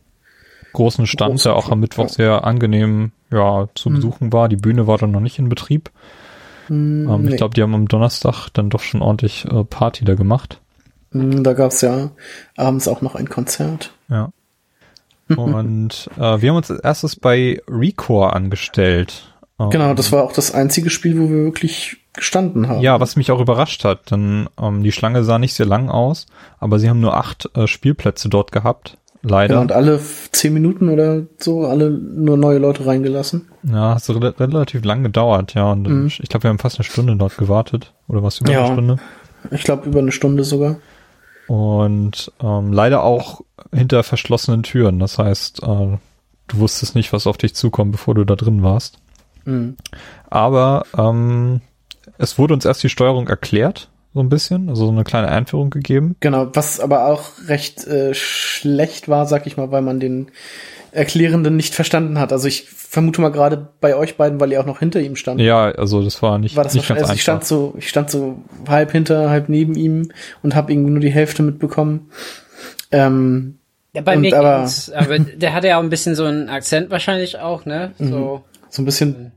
großen 0.72 1.06
Stand, 1.06 1.32
Groß, 1.32 1.44
der 1.44 1.56
auch 1.56 1.70
am 1.70 1.80
Mittwoch 1.80 2.04
ja. 2.04 2.08
sehr 2.08 2.44
angenehm 2.44 3.12
ja, 3.30 3.68
zu 3.74 3.88
hm. 3.88 3.96
besuchen 3.96 4.32
war. 4.32 4.48
Die 4.48 4.56
Bühne 4.56 4.86
war 4.86 4.98
dann 4.98 5.12
noch 5.12 5.20
nicht 5.20 5.38
in 5.38 5.48
Betrieb. 5.48 5.90
Hm, 6.66 7.08
ähm, 7.08 7.22
nee. 7.22 7.30
Ich 7.30 7.36
glaube, 7.36 7.54
die 7.54 7.62
haben 7.62 7.74
am 7.74 7.88
Donnerstag 7.88 8.48
dann 8.50 8.70
doch 8.70 8.80
schon 8.80 9.00
ordentlich 9.00 9.46
äh, 9.46 9.64
Party 9.64 10.04
da 10.04 10.14
gemacht. 10.14 10.60
Hm, 11.12 11.42
da 11.42 11.52
gab's 11.54 11.80
ja 11.80 12.10
abends 12.56 12.86
auch 12.88 13.00
noch 13.02 13.14
ein 13.14 13.28
Konzert. 13.28 13.92
Ja. 14.08 14.30
Und 15.36 16.08
äh, 16.16 16.40
wir 16.40 16.50
haben 16.50 16.56
uns 16.56 16.70
als 16.70 16.80
erstes 16.80 17.16
bei 17.16 17.60
Recore 17.68 18.32
angestellt. 18.32 19.34
Genau, 19.70 19.92
das 19.92 20.12
war 20.12 20.22
auch 20.22 20.32
das 20.32 20.54
einzige 20.54 20.88
Spiel, 20.88 21.18
wo 21.18 21.28
wir 21.28 21.44
wirklich 21.44 21.96
gestanden 22.12 22.68
haben. 22.68 22.80
Ja, 22.80 23.00
was 23.00 23.16
mich 23.16 23.30
auch 23.32 23.40
überrascht 23.40 23.84
hat, 23.84 24.10
denn 24.12 24.48
ähm, 24.60 24.84
die 24.84 24.92
Schlange 24.92 25.24
sah 25.24 25.38
nicht 25.40 25.54
sehr 25.54 25.66
lang 25.66 25.88
aus, 25.90 26.26
aber 26.60 26.78
sie 26.78 26.88
haben 26.88 27.00
nur 27.00 27.16
acht 27.16 27.50
äh, 27.56 27.66
Spielplätze 27.66 28.28
dort 28.28 28.52
gehabt. 28.52 28.96
leider. 29.22 29.56
Ja, 29.56 29.60
und 29.60 29.72
alle 29.72 30.00
zehn 30.30 30.54
Minuten 30.54 30.88
oder 30.88 31.22
so, 31.38 31.66
alle 31.66 31.90
nur 31.90 32.36
neue 32.36 32.58
Leute 32.58 32.86
reingelassen. 32.86 33.48
Ja, 33.64 33.96
hat 33.96 34.04
so 34.04 34.12
re 34.12 34.32
relativ 34.38 34.84
lang 34.84 35.02
gedauert, 35.02 35.54
ja. 35.54 35.72
Und 35.72 35.88
Mhm. 35.88 36.06
ich 36.06 36.18
glaube, 36.28 36.44
wir 36.44 36.50
haben 36.50 36.60
fast 36.60 36.78
eine 36.78 36.84
Stunde 36.84 37.16
dort 37.16 37.36
gewartet. 37.36 37.92
Oder 38.06 38.22
was 38.22 38.40
über 38.40 38.52
Ja. 38.52 38.64
eine 38.64 38.72
Stunde? 38.74 38.96
Ich 39.50 39.64
glaube 39.64 39.88
über 39.88 39.98
eine 39.98 40.12
Stunde 40.12 40.44
sogar. 40.44 40.76
Und 41.48 42.30
ähm, 42.40 42.72
leider 42.72 43.02
auch 43.02 43.40
hinter 43.72 44.02
verschlossenen 44.02 44.62
Türen. 44.62 44.98
Das 44.98 45.18
heißt, 45.18 45.62
äh, 45.62 45.98
du 46.46 46.58
wusstest 46.58 46.94
nicht, 46.94 47.12
was 47.12 47.26
auf 47.26 47.38
dich 47.38 47.54
zukommt, 47.54 47.92
bevor 47.92 48.14
du 48.14 48.24
da 48.24 48.36
drin 48.36 48.62
warst. 48.62 48.98
Mhm. 49.44 49.76
Aber 50.28 50.84
ähm, 50.96 51.62
es 52.18 52.38
wurde 52.38 52.54
uns 52.54 52.64
erst 52.64 52.82
die 52.82 52.90
Steuerung 52.90 53.28
erklärt, 53.28 53.88
so 54.14 54.20
ein 54.20 54.28
bisschen, 54.28 54.68
also 54.68 54.86
so 54.86 54.92
eine 54.92 55.04
kleine 55.04 55.28
Einführung 55.28 55.70
gegeben. 55.70 56.16
Genau, 56.20 56.48
was 56.54 56.80
aber 56.80 57.06
auch 57.06 57.30
recht 57.46 57.86
äh, 57.86 58.14
schlecht 58.14 59.08
war, 59.08 59.26
sag 59.26 59.46
ich 59.46 59.56
mal, 59.56 59.70
weil 59.70 59.82
man 59.82 60.00
den 60.00 60.28
Erklärenden 60.92 61.54
nicht 61.56 61.74
verstanden 61.74 62.18
hat. 62.18 62.32
Also 62.32 62.48
ich 62.48 62.64
vermute 62.70 63.20
mal 63.20 63.28
gerade 63.28 63.68
bei 63.80 63.94
euch 63.94 64.16
beiden, 64.16 64.40
weil 64.40 64.50
ihr 64.50 64.60
auch 64.60 64.66
noch 64.66 64.78
hinter 64.78 65.00
ihm 65.00 65.14
stand. 65.16 65.40
Ja, 65.40 65.66
also 65.72 66.02
das 66.02 66.22
war 66.22 66.38
nicht, 66.38 66.56
war 66.56 66.64
das 66.64 66.72
nicht 66.74 66.88
ganz 66.88 67.02
also 67.02 67.12
ich 67.12 67.22
stand 67.22 67.36
einfach. 67.42 67.46
so, 67.48 67.74
ich 67.76 67.88
stand 67.90 68.10
so 68.10 68.38
halb 68.66 68.90
hinter, 68.92 69.28
halb 69.28 69.50
neben 69.50 69.74
ihm 69.76 70.10
und 70.42 70.54
habe 70.54 70.72
irgendwie 70.72 70.90
nur 70.92 71.00
die 71.00 71.10
Hälfte 71.12 71.42
mitbekommen. 71.42 72.08
Ähm, 72.90 73.58
Ja, 73.92 74.00
bei 74.02 74.16
mir 74.16 74.36
aber- 74.36 74.58
ging's, 74.60 74.90
aber 74.90 75.18
der 75.18 75.52
hatte 75.52 75.68
ja 75.68 75.78
auch 75.78 75.82
ein 75.82 75.90
bisschen 75.90 76.14
so 76.14 76.24
einen 76.24 76.48
Akzent 76.48 76.90
wahrscheinlich 76.90 77.38
auch, 77.38 77.66
ne? 77.66 77.92
Mhm. 77.98 78.08
So. 78.10 78.44
so 78.70 78.82
ein 78.82 78.84
bisschen, 78.86 79.32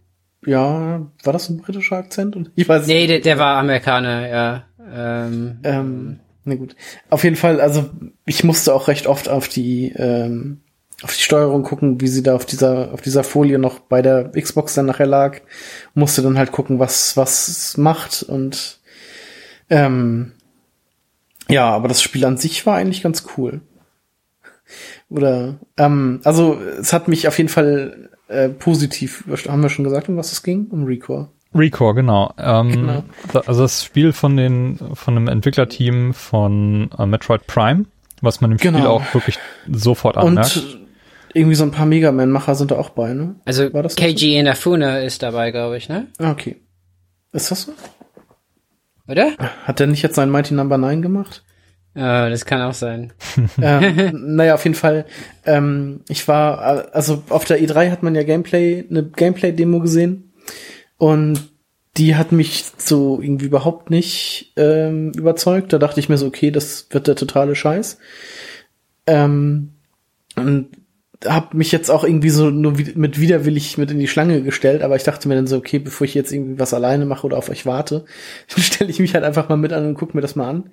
ja, 0.45 1.07
war 1.23 1.34
das 1.34 1.49
ein 1.49 1.57
britischer 1.57 1.97
Akzent? 1.97 2.35
Und 2.35 2.51
ich 2.55 2.68
weiß 2.68 2.88
Nee, 2.88 3.07
der, 3.07 3.19
der 3.19 3.38
war 3.38 3.57
Amerikaner, 3.57 4.27
ja. 4.27 4.63
Ähm, 4.93 5.59
Ähm, 5.63 6.19
na 6.43 6.55
gut. 6.55 6.76
Auf 7.09 7.23
jeden 7.23 7.35
Fall, 7.35 7.61
also 7.61 7.89
ich 8.26 8.43
musste 8.43 8.73
auch 8.73 8.88
recht 8.88 9.07
oft 9.07 9.30
auf 9.30 9.47
die 9.47 9.93
ähm, 9.95 10.61
auf 11.03 11.15
die 11.15 11.22
Steuerung 11.22 11.63
gucken, 11.63 11.99
wie 12.01 12.07
sie 12.07 12.23
da 12.23 12.35
auf 12.35 12.45
dieser 12.45 12.93
auf 12.93 13.01
dieser 13.01 13.23
Folie 13.23 13.59
noch 13.59 13.80
bei 13.80 14.01
der 14.01 14.31
Xbox 14.31 14.73
dann 14.73 14.88
nachher 14.88 15.07
lag. 15.07 15.39
Musste 15.93 16.22
dann 16.22 16.38
halt 16.38 16.51
gucken, 16.51 16.80
was 16.80 17.18
was 17.18 17.47
es 17.47 17.77
macht 17.77 18.23
und 18.23 18.80
ähm, 19.69 20.34
ja, 21.49 21.69
aber 21.69 21.88
das 21.88 22.01
Spiel 22.01 22.26
an 22.26 22.38
sich 22.38 22.65
war 22.65 22.77
eigentlich 22.77 23.03
ganz 23.03 23.26
cool. 23.38 23.61
Oder 25.09 25.59
ähm, 25.77 26.22
also 26.23 26.59
es 26.80 26.93
hat 26.93 27.07
mich 27.07 27.27
auf 27.27 27.38
jeden 27.38 27.49
Fall 27.49 28.09
äh, 28.31 28.49
positiv, 28.49 29.23
haben 29.47 29.61
wir 29.61 29.69
schon 29.69 29.83
gesagt, 29.85 30.09
um 30.09 30.17
was 30.17 30.31
es 30.31 30.41
ging? 30.43 30.67
Um 30.71 30.85
Recore. 30.85 31.29
Recore, 31.53 31.95
genau. 31.95 32.33
Ähm, 32.37 32.71
Genau. 32.71 33.03
Also 33.45 33.61
das 33.63 33.83
Spiel 33.83 34.13
von 34.13 34.37
den 34.37 34.79
von 34.93 35.17
einem 35.17 35.27
Entwicklerteam 35.27 36.13
von 36.13 36.89
äh, 36.97 37.05
Metroid 37.05 37.45
Prime, 37.47 37.85
was 38.21 38.39
man 38.41 38.51
im 38.53 38.57
Spiel 38.59 38.71
Genau. 38.71 38.89
auch 38.95 39.13
wirklich 39.13 39.37
sofort 39.69 40.17
anmerkt. 40.17 40.55
Und 40.57 40.79
irgendwie 41.33 41.55
so 41.55 41.63
ein 41.63 41.71
paar 41.71 41.85
Mega 41.85 42.11
Man-Macher 42.11 42.55
sind 42.55 42.71
da 42.71 42.77
auch 42.77 42.89
bei, 42.91 43.13
ne? 43.13 43.35
also 43.45 43.73
War 43.73 43.83
das 43.83 43.93
so? 43.95 44.01
KG 44.01 44.37
Inafune 44.39 45.03
ist 45.03 45.23
dabei, 45.23 45.51
glaube 45.51 45.77
ich, 45.77 45.87
ne? 45.89 46.07
Ah, 46.19 46.31
okay. 46.31 46.57
Ist 47.33 47.51
das 47.51 47.63
so? 47.63 47.73
Oder? 49.07 49.31
Hat 49.65 49.79
der 49.79 49.87
nicht 49.87 50.01
jetzt 50.03 50.15
sein 50.15 50.29
Mighty 50.29 50.53
Number 50.53 50.77
9 50.77 51.01
gemacht? 51.01 51.43
Äh, 51.93 52.30
das 52.30 52.45
kann 52.45 52.61
auch 52.61 52.73
sein. 52.73 53.11
ähm, 53.61 54.35
naja, 54.35 54.53
auf 54.53 54.63
jeden 54.63 54.76
Fall. 54.76 55.05
Ähm, 55.45 56.01
ich 56.07 56.27
war, 56.27 56.77
äh, 56.77 56.88
also 56.93 57.23
auf 57.30 57.45
der 57.45 57.59
E3 57.59 57.91
hat 57.91 58.03
man 58.03 58.15
ja 58.15 58.23
Gameplay, 58.23 58.85
eine 58.89 59.03
Gameplay-Demo 59.03 59.80
gesehen. 59.80 60.31
Und 60.97 61.49
die 61.97 62.15
hat 62.15 62.31
mich 62.31 62.65
so 62.77 63.19
irgendwie 63.22 63.47
überhaupt 63.47 63.89
nicht 63.89 64.53
ähm, 64.55 65.11
überzeugt. 65.11 65.73
Da 65.73 65.77
dachte 65.77 65.99
ich 65.99 66.07
mir 66.07 66.18
so, 66.18 66.27
okay, 66.27 66.51
das 66.51 66.88
wird 66.91 67.07
der 67.07 67.15
totale 67.15 67.55
Scheiß. 67.55 67.97
Ähm, 69.07 69.72
und 70.35 70.69
habe 71.26 71.56
mich 71.56 71.72
jetzt 71.72 71.91
auch 71.91 72.03
irgendwie 72.03 72.30
so 72.30 72.49
nur 72.49 72.73
mit 72.95 73.19
widerwillig 73.19 73.77
mit 73.77 73.91
in 73.91 73.99
die 73.99 74.07
Schlange 74.07 74.41
gestellt, 74.41 74.81
aber 74.81 74.95
ich 74.95 75.03
dachte 75.03 75.27
mir 75.27 75.35
dann 75.35 75.48
so, 75.48 75.57
okay, 75.57 75.80
bevor 75.80 76.06
ich 76.06 76.14
jetzt 76.14 76.31
irgendwie 76.31 76.60
was 76.60 76.73
alleine 76.73 77.06
mache 77.06 77.26
oder 77.26 77.38
auf 77.38 77.49
euch 77.49 77.65
warte, 77.65 78.06
stelle 78.48 78.89
ich 78.89 78.99
mich 78.99 79.14
halt 79.14 79.23
einfach 79.23 79.48
mal 79.49 79.57
mit 79.57 79.73
an 79.73 79.85
und 79.85 79.93
gucke 79.95 80.15
mir 80.18 80.22
das 80.22 80.35
mal 80.35 80.49
an. 80.49 80.72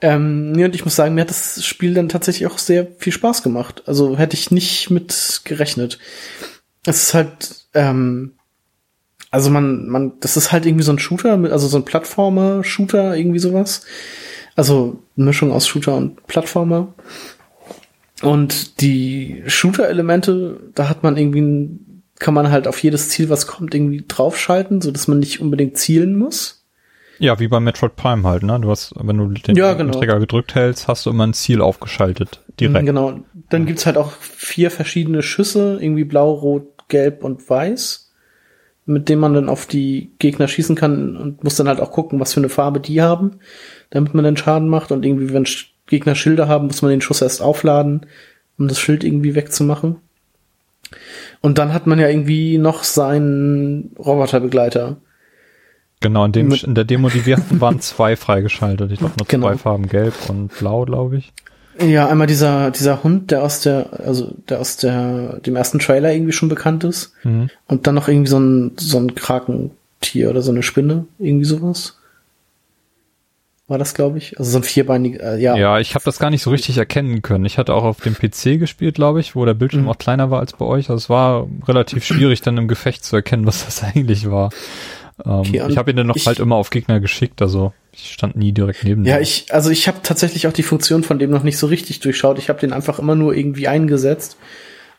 Ähm, 0.00 0.52
nee, 0.52 0.64
und 0.64 0.74
ich 0.74 0.84
muss 0.84 0.96
sagen, 0.96 1.14
mir 1.14 1.22
hat 1.22 1.30
das 1.30 1.64
Spiel 1.64 1.94
dann 1.94 2.08
tatsächlich 2.08 2.46
auch 2.46 2.58
sehr 2.58 2.86
viel 2.98 3.12
Spaß 3.12 3.42
gemacht. 3.42 3.82
Also 3.86 4.18
hätte 4.18 4.36
ich 4.36 4.50
nicht 4.50 4.90
mit 4.90 5.42
gerechnet. 5.44 5.98
Es 6.86 7.04
ist 7.04 7.14
halt, 7.14 7.66
ähm, 7.74 8.32
also 9.30 9.50
man, 9.50 9.88
man, 9.88 10.12
das 10.20 10.36
ist 10.36 10.52
halt 10.52 10.66
irgendwie 10.66 10.84
so 10.84 10.92
ein 10.92 10.98
Shooter, 10.98 11.36
mit, 11.36 11.52
also 11.52 11.66
so 11.68 11.76
ein 11.76 11.84
Plattformer-Shooter, 11.84 13.16
irgendwie 13.16 13.38
sowas. 13.38 13.84
Also 14.56 15.02
Mischung 15.16 15.52
aus 15.52 15.66
Shooter 15.66 15.96
und 15.96 16.26
Plattformer. 16.26 16.94
Und 18.22 18.80
die 18.80 19.42
Shooter-Elemente, 19.46 20.60
da 20.74 20.88
hat 20.88 21.02
man 21.02 21.16
irgendwie, 21.16 21.78
kann 22.18 22.34
man 22.34 22.50
halt 22.50 22.68
auf 22.68 22.82
jedes 22.82 23.08
Ziel, 23.08 23.28
was 23.28 23.46
kommt, 23.46 23.74
irgendwie 23.74 24.04
draufschalten, 24.06 24.80
so 24.80 24.90
dass 24.90 25.08
man 25.08 25.18
nicht 25.18 25.40
unbedingt 25.40 25.76
zielen 25.76 26.16
muss. 26.16 26.64
Ja, 27.18 27.38
wie 27.38 27.48
bei 27.48 27.60
Metroid 27.60 27.96
Prime 27.96 28.26
halt, 28.26 28.42
ne? 28.42 28.58
Du 28.60 28.70
hast, 28.70 28.94
wenn 29.00 29.18
du 29.18 29.28
den 29.28 29.56
Ja, 29.56 29.74
genau. 29.74 29.98
Trigger 29.98 30.18
gedrückt 30.18 30.54
hältst, 30.54 30.88
hast 30.88 31.06
du 31.06 31.10
immer 31.10 31.26
ein 31.26 31.34
Ziel 31.34 31.60
aufgeschaltet. 31.60 32.40
Direkt. 32.58 32.86
Genau. 32.86 33.20
Dann 33.50 33.66
gibt's 33.66 33.86
halt 33.86 33.96
auch 33.96 34.12
vier 34.12 34.70
verschiedene 34.70 35.22
Schüsse, 35.22 35.78
irgendwie 35.80 36.04
blau, 36.04 36.32
rot, 36.32 36.88
gelb 36.88 37.24
und 37.24 37.48
weiß, 37.48 38.12
mit 38.86 39.08
denen 39.08 39.20
man 39.20 39.34
dann 39.34 39.48
auf 39.48 39.66
die 39.66 40.12
Gegner 40.18 40.48
schießen 40.48 40.76
kann 40.76 41.16
und 41.16 41.44
muss 41.44 41.56
dann 41.56 41.68
halt 41.68 41.80
auch 41.80 41.92
gucken, 41.92 42.20
was 42.20 42.34
für 42.34 42.40
eine 42.40 42.48
Farbe 42.48 42.80
die 42.80 43.00
haben, 43.00 43.38
damit 43.90 44.14
man 44.14 44.24
den 44.24 44.36
Schaden 44.36 44.68
macht. 44.68 44.92
Und 44.92 45.04
irgendwie, 45.04 45.32
wenn 45.32 45.46
Gegner 45.94 46.14
Schilder 46.14 46.48
haben, 46.48 46.66
muss 46.66 46.82
man 46.82 46.90
den 46.90 47.00
Schuss 47.00 47.22
erst 47.22 47.40
aufladen, 47.42 48.06
um 48.58 48.68
das 48.68 48.78
Schild 48.78 49.04
irgendwie 49.04 49.34
wegzumachen. 49.34 49.96
Und 51.40 51.58
dann 51.58 51.72
hat 51.72 51.86
man 51.86 51.98
ja 51.98 52.08
irgendwie 52.08 52.58
noch 52.58 52.84
seinen 52.84 53.94
Roboterbegleiter. 53.98 54.96
Genau, 56.00 56.24
in, 56.24 56.32
dem, 56.32 56.48
Mit- 56.48 56.62
in 56.64 56.74
der 56.74 56.84
Demo, 56.84 57.08
die 57.08 57.24
wir 57.26 57.36
hatten, 57.36 57.60
waren 57.60 57.80
zwei 57.80 58.16
freigeschaltet. 58.16 58.92
Ich 58.92 58.98
glaube 58.98 59.14
nur 59.18 59.26
Genau. 59.26 59.48
zwei 59.48 59.56
Farben, 59.58 59.88
gelb 59.88 60.14
und 60.28 60.48
blau, 60.58 60.84
glaube 60.84 61.16
ich. 61.18 61.32
Ja, 61.80 62.08
einmal 62.08 62.26
dieser, 62.28 62.70
dieser 62.70 63.02
Hund, 63.02 63.30
der 63.30 63.42
aus 63.42 63.60
der, 63.60 63.88
also 64.00 64.32
der 64.48 64.60
aus 64.60 64.76
der, 64.76 65.40
dem 65.40 65.56
ersten 65.56 65.78
Trailer 65.80 66.12
irgendwie 66.12 66.32
schon 66.32 66.48
bekannt 66.48 66.84
ist. 66.84 67.12
Mhm. 67.24 67.48
Und 67.66 67.86
dann 67.86 67.94
noch 67.96 68.06
irgendwie 68.08 68.28
so 68.30 68.38
ein, 68.38 68.72
so 68.76 68.98
ein 68.98 69.14
Krakentier 69.14 70.30
oder 70.30 70.40
so 70.42 70.52
eine 70.52 70.62
Spinne, 70.62 71.06
irgendwie 71.18 71.46
sowas. 71.46 71.98
War 73.66 73.78
das, 73.78 73.94
glaube 73.94 74.18
ich? 74.18 74.38
Also 74.38 74.50
so 74.50 74.58
ein 74.58 74.62
vierbeiniger, 74.62 75.36
äh, 75.36 75.40
ja. 75.40 75.56
Ja, 75.56 75.78
ich 75.80 75.94
habe 75.94 76.04
das 76.04 76.18
gar 76.18 76.28
nicht 76.30 76.42
so 76.42 76.50
richtig 76.50 76.76
erkennen 76.76 77.22
können. 77.22 77.46
Ich 77.46 77.56
hatte 77.56 77.72
auch 77.72 77.84
auf 77.84 78.00
dem 78.02 78.14
PC 78.14 78.58
gespielt, 78.58 78.94
glaube 78.96 79.20
ich, 79.20 79.34
wo 79.34 79.44
der 79.46 79.54
Bildschirm 79.54 79.84
Mhm. 79.84 79.88
auch 79.88 79.96
kleiner 79.98 80.30
war 80.30 80.40
als 80.40 80.52
bei 80.52 80.66
euch. 80.66 80.90
Also 80.90 80.96
es 80.96 81.08
war 81.08 81.48
relativ 81.66 82.04
schwierig, 82.04 82.42
dann 82.42 82.58
im 82.58 82.68
Gefecht 82.68 83.04
zu 83.04 83.16
erkennen, 83.16 83.46
was 83.46 83.64
das 83.64 83.82
eigentlich 83.94 84.30
war. 84.30 84.50
Ähm, 85.24 85.32
Okay, 85.40 85.62
ich 85.68 85.78
habe 85.78 85.90
ihn 85.92 85.96
dann 85.96 86.06
noch 86.08 86.16
ich- 86.16 86.26
halt 86.26 86.40
immer 86.40 86.56
auf 86.56 86.68
Gegner 86.70 87.00
geschickt, 87.00 87.40
also 87.40 87.72
ich 87.92 88.12
stand 88.12 88.36
nie 88.36 88.52
direkt 88.52 88.84
neben 88.84 89.04
Ja, 89.06 89.16
dem. 89.16 89.22
ich, 89.22 89.46
also 89.54 89.70
ich 89.70 89.86
habe 89.88 89.98
tatsächlich 90.02 90.46
auch 90.46 90.52
die 90.52 90.64
Funktion 90.64 91.02
von 91.04 91.18
dem 91.18 91.30
noch 91.30 91.44
nicht 91.44 91.56
so 91.56 91.66
richtig 91.68 92.00
durchschaut. 92.00 92.38
Ich 92.38 92.48
habe 92.50 92.60
den 92.60 92.72
einfach 92.72 92.98
immer 92.98 93.14
nur 93.14 93.34
irgendwie 93.34 93.68
eingesetzt. 93.68 94.36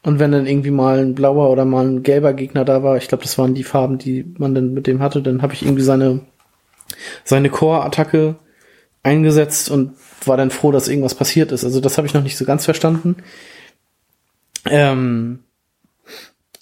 Und 0.02 0.18
wenn 0.20 0.32
dann 0.32 0.48
irgendwie 0.48 0.72
mal 0.72 1.00
ein 1.00 1.14
blauer 1.16 1.50
oder 1.52 1.66
mal 1.66 1.86
ein 1.86 2.02
gelber 2.04 2.34
Gegner 2.34 2.64
da 2.66 2.82
war, 2.84 2.96
ich 2.98 3.08
glaube, 3.10 3.24
das 3.24 3.38
waren 3.38 3.54
die 3.54 3.64
Farben, 3.64 3.98
die 3.98 4.26
man 4.38 4.56
dann 4.56 4.74
mit 4.74 4.88
dem 4.88 5.02
hatte, 5.02 5.22
dann 5.22 5.42
habe 5.42 5.54
ich 5.54 5.64
irgendwie 5.64 5.82
seine, 5.84 6.22
seine 7.24 7.50
Core-Attacke 7.50 8.36
eingesetzt 9.06 9.69
und 9.69 9.94
war 10.26 10.38
dann 10.38 10.52
froh, 10.52 10.72
dass 10.72 10.88
irgendwas 10.88 11.15
passiert 11.15 11.52
ist. 11.52 11.64
Also 11.64 11.80
das 11.80 11.98
habe 11.98 12.07
ich 12.07 12.14
noch 12.14 12.23
nicht 12.23 12.38
so 12.38 12.45
ganz 12.45 12.65
verstanden. 12.65 13.18
Ähm, 14.65 15.40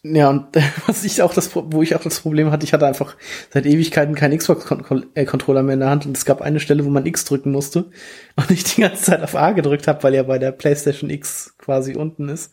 ja, 0.05 0.29
und 0.29 0.47
was 0.87 1.05
ich 1.05 1.21
auch 1.21 1.33
das, 1.33 1.55
wo 1.55 1.81
ich 1.81 1.95
auch 1.95 2.01
das 2.01 2.19
Problem 2.19 2.51
hatte, 2.51 2.65
ich 2.65 2.73
hatte 2.73 2.85
einfach 2.85 3.15
seit 3.53 3.65
Ewigkeiten 3.65 4.15
keinen 4.15 4.37
Xbox-Controller 4.37 5.63
mehr 5.63 5.75
in 5.75 5.79
der 5.79 5.89
Hand 5.89 6.05
und 6.05 6.17
es 6.17 6.25
gab 6.25 6.41
eine 6.41 6.59
Stelle, 6.59 6.83
wo 6.83 6.89
man 6.89 7.05
X 7.05 7.23
drücken 7.23 7.51
musste 7.51 7.85
und 8.35 8.51
ich 8.51 8.65
die 8.65 8.81
ganze 8.81 9.03
Zeit 9.03 9.23
auf 9.23 9.35
A 9.35 9.51
gedrückt 9.51 9.87
habe, 9.87 10.03
weil 10.03 10.13
ja 10.13 10.23
bei 10.23 10.37
der 10.37 10.51
PlayStation 10.51 11.09
X 11.09 11.55
quasi 11.57 11.95
unten 11.95 12.27
ist 12.27 12.51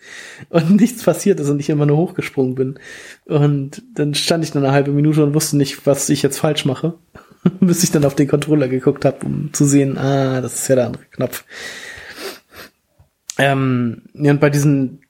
und 0.51 0.71
nichts 0.81 1.03
passiert 1.03 1.41
ist 1.41 1.51
und 1.51 1.59
ich 1.59 1.69
immer 1.69 1.87
nur 1.87 1.97
hochgesprungen 1.97 2.55
bin. 2.55 2.79
Und 3.25 3.83
dann 3.95 4.15
stand 4.15 4.45
ich 4.45 4.53
dann 4.53 4.65
eine 4.65 4.73
halbe 4.73 4.93
Minute 4.93 5.25
und 5.25 5.35
wusste 5.35 5.57
nicht, 5.57 5.85
was 5.85 6.09
ich 6.09 6.23
jetzt 6.23 6.39
falsch 6.39 6.65
mache, 6.65 6.95
bis 7.61 7.85
ich 7.85 7.91
dann 7.91 8.05
auf 8.05 8.15
den 8.15 8.29
Controller 8.29 8.69
geguckt 8.69 9.05
habe, 9.05 9.25
um 9.27 9.53
zu 9.53 9.65
sehen, 9.65 9.99
ah, 9.99 10.41
das 10.41 10.55
ist 10.55 10.69
ja 10.69 10.77
der 10.77 10.87
andere 10.87 11.05
Knopf. 11.11 11.45
Ähm, 13.39 14.03
ja, 14.15 14.33
und 14.33 14.41
bei 14.41 14.51
diesen 14.51 15.01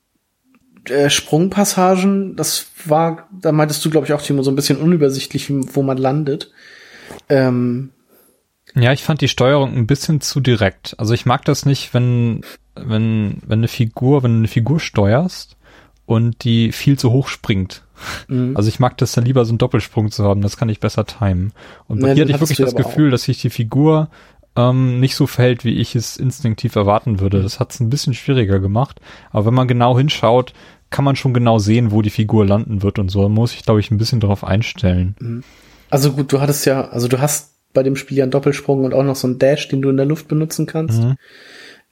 äh, 0.88 1.10
Sprungpassagen, 1.10 2.36
das 2.36 2.66
war, 2.84 3.28
da 3.32 3.52
meintest 3.52 3.84
du, 3.84 3.90
glaube 3.90 4.06
ich, 4.06 4.12
auch, 4.12 4.22
Timo, 4.22 4.42
so 4.42 4.50
ein 4.50 4.56
bisschen 4.56 4.78
unübersichtlich, 4.78 5.50
wo 5.50 5.82
man 5.82 5.98
landet. 5.98 6.52
Ähm, 7.28 7.90
Ja, 8.74 8.92
ich 8.92 9.02
fand 9.02 9.20
die 9.20 9.28
Steuerung 9.28 9.74
ein 9.76 9.86
bisschen 9.86 10.20
zu 10.20 10.40
direkt. 10.40 10.94
Also 10.98 11.12
ich 11.14 11.26
mag 11.26 11.44
das 11.44 11.66
nicht, 11.66 11.92
wenn, 11.92 12.42
wenn, 12.76 13.38
wenn 13.44 13.60
eine 13.60 13.68
Figur, 13.68 14.22
wenn 14.22 14.32
du 14.32 14.38
eine 14.38 14.48
Figur 14.48 14.78
steuerst 14.78 15.56
und 16.06 16.44
die 16.44 16.72
viel 16.72 16.98
zu 16.98 17.10
hoch 17.10 17.28
springt. 17.28 17.82
Mhm. 18.28 18.56
Also 18.56 18.68
ich 18.68 18.80
mag 18.80 18.96
das 18.98 19.12
dann 19.12 19.24
lieber 19.24 19.44
so 19.44 19.50
einen 19.50 19.58
Doppelsprung 19.58 20.10
zu 20.10 20.24
haben, 20.24 20.40
das 20.40 20.56
kann 20.56 20.68
ich 20.68 20.80
besser 20.80 21.06
timen. 21.06 21.52
Und 21.88 22.00
bei 22.00 22.08
Ja, 22.08 22.14
hier 22.14 22.24
den 22.26 22.34
hatte 22.34 22.44
ich 22.44 22.50
wirklich 22.58 22.74
das 22.74 22.76
Gefühl, 22.76 23.10
dass 23.10 23.24
sich 23.24 23.40
die 23.40 23.50
Figur 23.50 24.08
ähm, 24.56 25.00
nicht 25.00 25.14
so 25.14 25.26
verhält, 25.26 25.64
wie 25.64 25.74
ich 25.74 25.94
es 25.94 26.16
instinktiv 26.16 26.76
erwarten 26.76 27.20
würde. 27.20 27.42
Das 27.42 27.60
hat 27.60 27.72
es 27.72 27.80
ein 27.80 27.90
bisschen 27.90 28.14
schwieriger 28.14 28.58
gemacht. 28.60 29.00
Aber 29.30 29.46
wenn 29.46 29.54
man 29.54 29.68
genau 29.68 29.96
hinschaut, 29.96 30.52
kann 30.90 31.04
man 31.04 31.16
schon 31.16 31.34
genau 31.34 31.58
sehen, 31.58 31.92
wo 31.92 32.02
die 32.02 32.10
Figur 32.10 32.44
landen 32.44 32.82
wird 32.82 32.98
und 32.98 33.10
so. 33.10 33.22
Da 33.22 33.28
muss 33.28 33.54
ich, 33.54 33.62
glaube 33.62 33.80
ich, 33.80 33.90
ein 33.90 33.98
bisschen 33.98 34.20
darauf 34.20 34.44
einstellen. 34.44 35.14
Mhm. 35.20 35.44
Also 35.88 36.12
gut, 36.12 36.32
du 36.32 36.40
hattest 36.40 36.66
ja, 36.66 36.88
also 36.88 37.08
du 37.08 37.20
hast 37.20 37.54
bei 37.72 37.82
dem 37.82 37.96
Spiel 37.96 38.18
ja 38.18 38.24
einen 38.24 38.32
Doppelsprung 38.32 38.84
und 38.84 38.94
auch 38.94 39.04
noch 39.04 39.16
so 39.16 39.28
einen 39.28 39.38
Dash, 39.38 39.68
den 39.68 39.82
du 39.82 39.90
in 39.90 39.96
der 39.96 40.06
Luft 40.06 40.28
benutzen 40.28 40.66
kannst. 40.66 41.00
Mhm. 41.00 41.16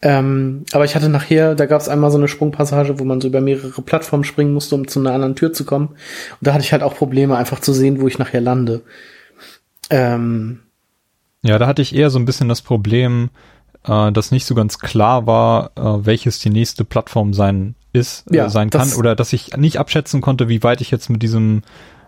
Ähm, 0.01 0.65
aber 0.73 0.85
ich 0.85 0.95
hatte 0.95 1.09
nachher, 1.09 1.57
da 1.57 1.67
gab 1.67 1.81
es 1.81 1.89
einmal 1.89 2.11
so 2.11 2.19
eine 2.19 2.29
Sprungpassage, 2.29 3.01
wo 3.01 3.05
man 3.05 3.21
so 3.21 3.29
über 3.29 3.41
mehrere 3.41 3.83
Plattformen 3.83 4.25
springen 4.25 4.55
musste, 4.55 4.77
um 4.77 4.87
zu 4.87 5.01
einer 5.01 5.13
anderen 5.13 5.35
Tür 5.35 5.53
zu 5.53 5.65
kommen. 5.65 5.89
Und 5.89 5.99
da 6.41 6.53
hatte 6.53 6.63
ich 6.63 6.73
halt 6.73 6.83
auch 6.83 6.95
Probleme, 6.95 7.37
einfach 7.37 7.61
zu 7.61 7.73
sehen, 7.73 8.01
wo 8.01 8.07
ich 8.07 8.19
nachher 8.19 8.41
lande. 8.41 8.83
Ähm, 9.91 10.61
ja, 11.43 11.59
da 11.59 11.67
hatte 11.67 11.83
ich 11.83 11.95
eher 11.95 12.11
so 12.11 12.19
ein 12.19 12.27
bisschen 12.27 12.49
das 12.49 12.63
Problem, 12.63 13.31
äh, 13.85 14.13
dass 14.13 14.31
nicht 14.31 14.47
so 14.47 14.55
ganz 14.55 14.79
klar 14.79 15.27
war, 15.27 15.73
äh, 15.77 16.07
welches 16.07 16.39
die 16.39 16.51
nächste 16.51 16.85
Plattform 16.85 17.35
sein 17.35 17.75
ist, 17.93 18.31
äh, 18.31 18.37
ja, 18.37 18.49
sein 18.51 18.71
kann, 18.71 18.93
oder 18.93 19.17
dass 19.17 19.33
ich 19.33 19.57
nicht 19.57 19.79
abschätzen 19.79 20.21
konnte, 20.21 20.49
wie 20.49 20.63
weit 20.63 20.81
ich 20.81 20.91
jetzt 20.91 21.11
mit 21.11 21.23
diesem, 21.23 21.63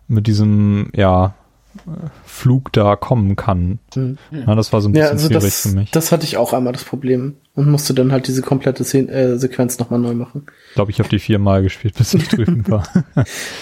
mit 0.07 0.27
diesem, 0.27 0.91
ja, 0.95 1.35
Flug 2.24 2.72
da 2.72 2.97
kommen 2.97 3.36
kann. 3.36 3.78
Mhm. 3.94 4.18
Ja, 4.32 4.55
das 4.55 4.72
war 4.72 4.80
so 4.80 4.88
ein 4.88 4.92
bisschen 4.92 5.06
ja, 5.06 5.12
also 5.12 5.28
schwierig 5.28 5.44
das, 5.44 5.62
für 5.62 5.68
mich. 5.68 5.90
Das 5.92 6.10
hatte 6.10 6.24
ich 6.24 6.36
auch 6.36 6.52
einmal 6.52 6.72
das 6.72 6.82
Problem 6.84 7.36
und 7.55 7.70
musste 7.70 7.94
dann 7.94 8.10
halt 8.10 8.26
diese 8.26 8.42
komplette 8.42 8.82
Se 8.82 8.98
äh, 8.98 9.38
Sequenz 9.38 9.78
nochmal 9.78 10.01
neu 10.01 10.14
machen. 10.14 10.47
Ich 10.70 10.74
glaube, 10.74 10.90
ich 10.90 10.98
habe 10.98 11.09
die 11.09 11.20
viermal 11.20 11.62
gespielt, 11.62 11.94
bis 11.94 12.12
ich 12.14 12.28
drüben 12.28 12.66
war. 12.68 12.88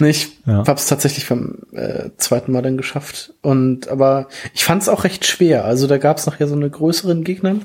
nee, 0.01 0.11
ich 0.11 0.39
ja. 0.47 0.59
habe 0.59 0.75
es 0.75 0.87
tatsächlich 0.87 1.29
beim 1.29 1.59
äh, 1.73 2.11
zweiten 2.17 2.53
Mal 2.53 2.63
dann 2.63 2.79
geschafft. 2.79 3.35
Und 3.43 3.89
aber 3.89 4.29
ich 4.55 4.65
fand 4.65 4.83
es 4.83 4.89
auch 4.89 5.05
recht 5.05 5.27
schwer. 5.27 5.65
Also 5.67 5.87
da 5.87 5.99
gab 5.99 6.17
es 6.17 6.27
nachher 6.27 6.49
so 6.49 6.57
eine 6.57 6.71
größeren 6.71 7.25
Gegner, 7.25 7.57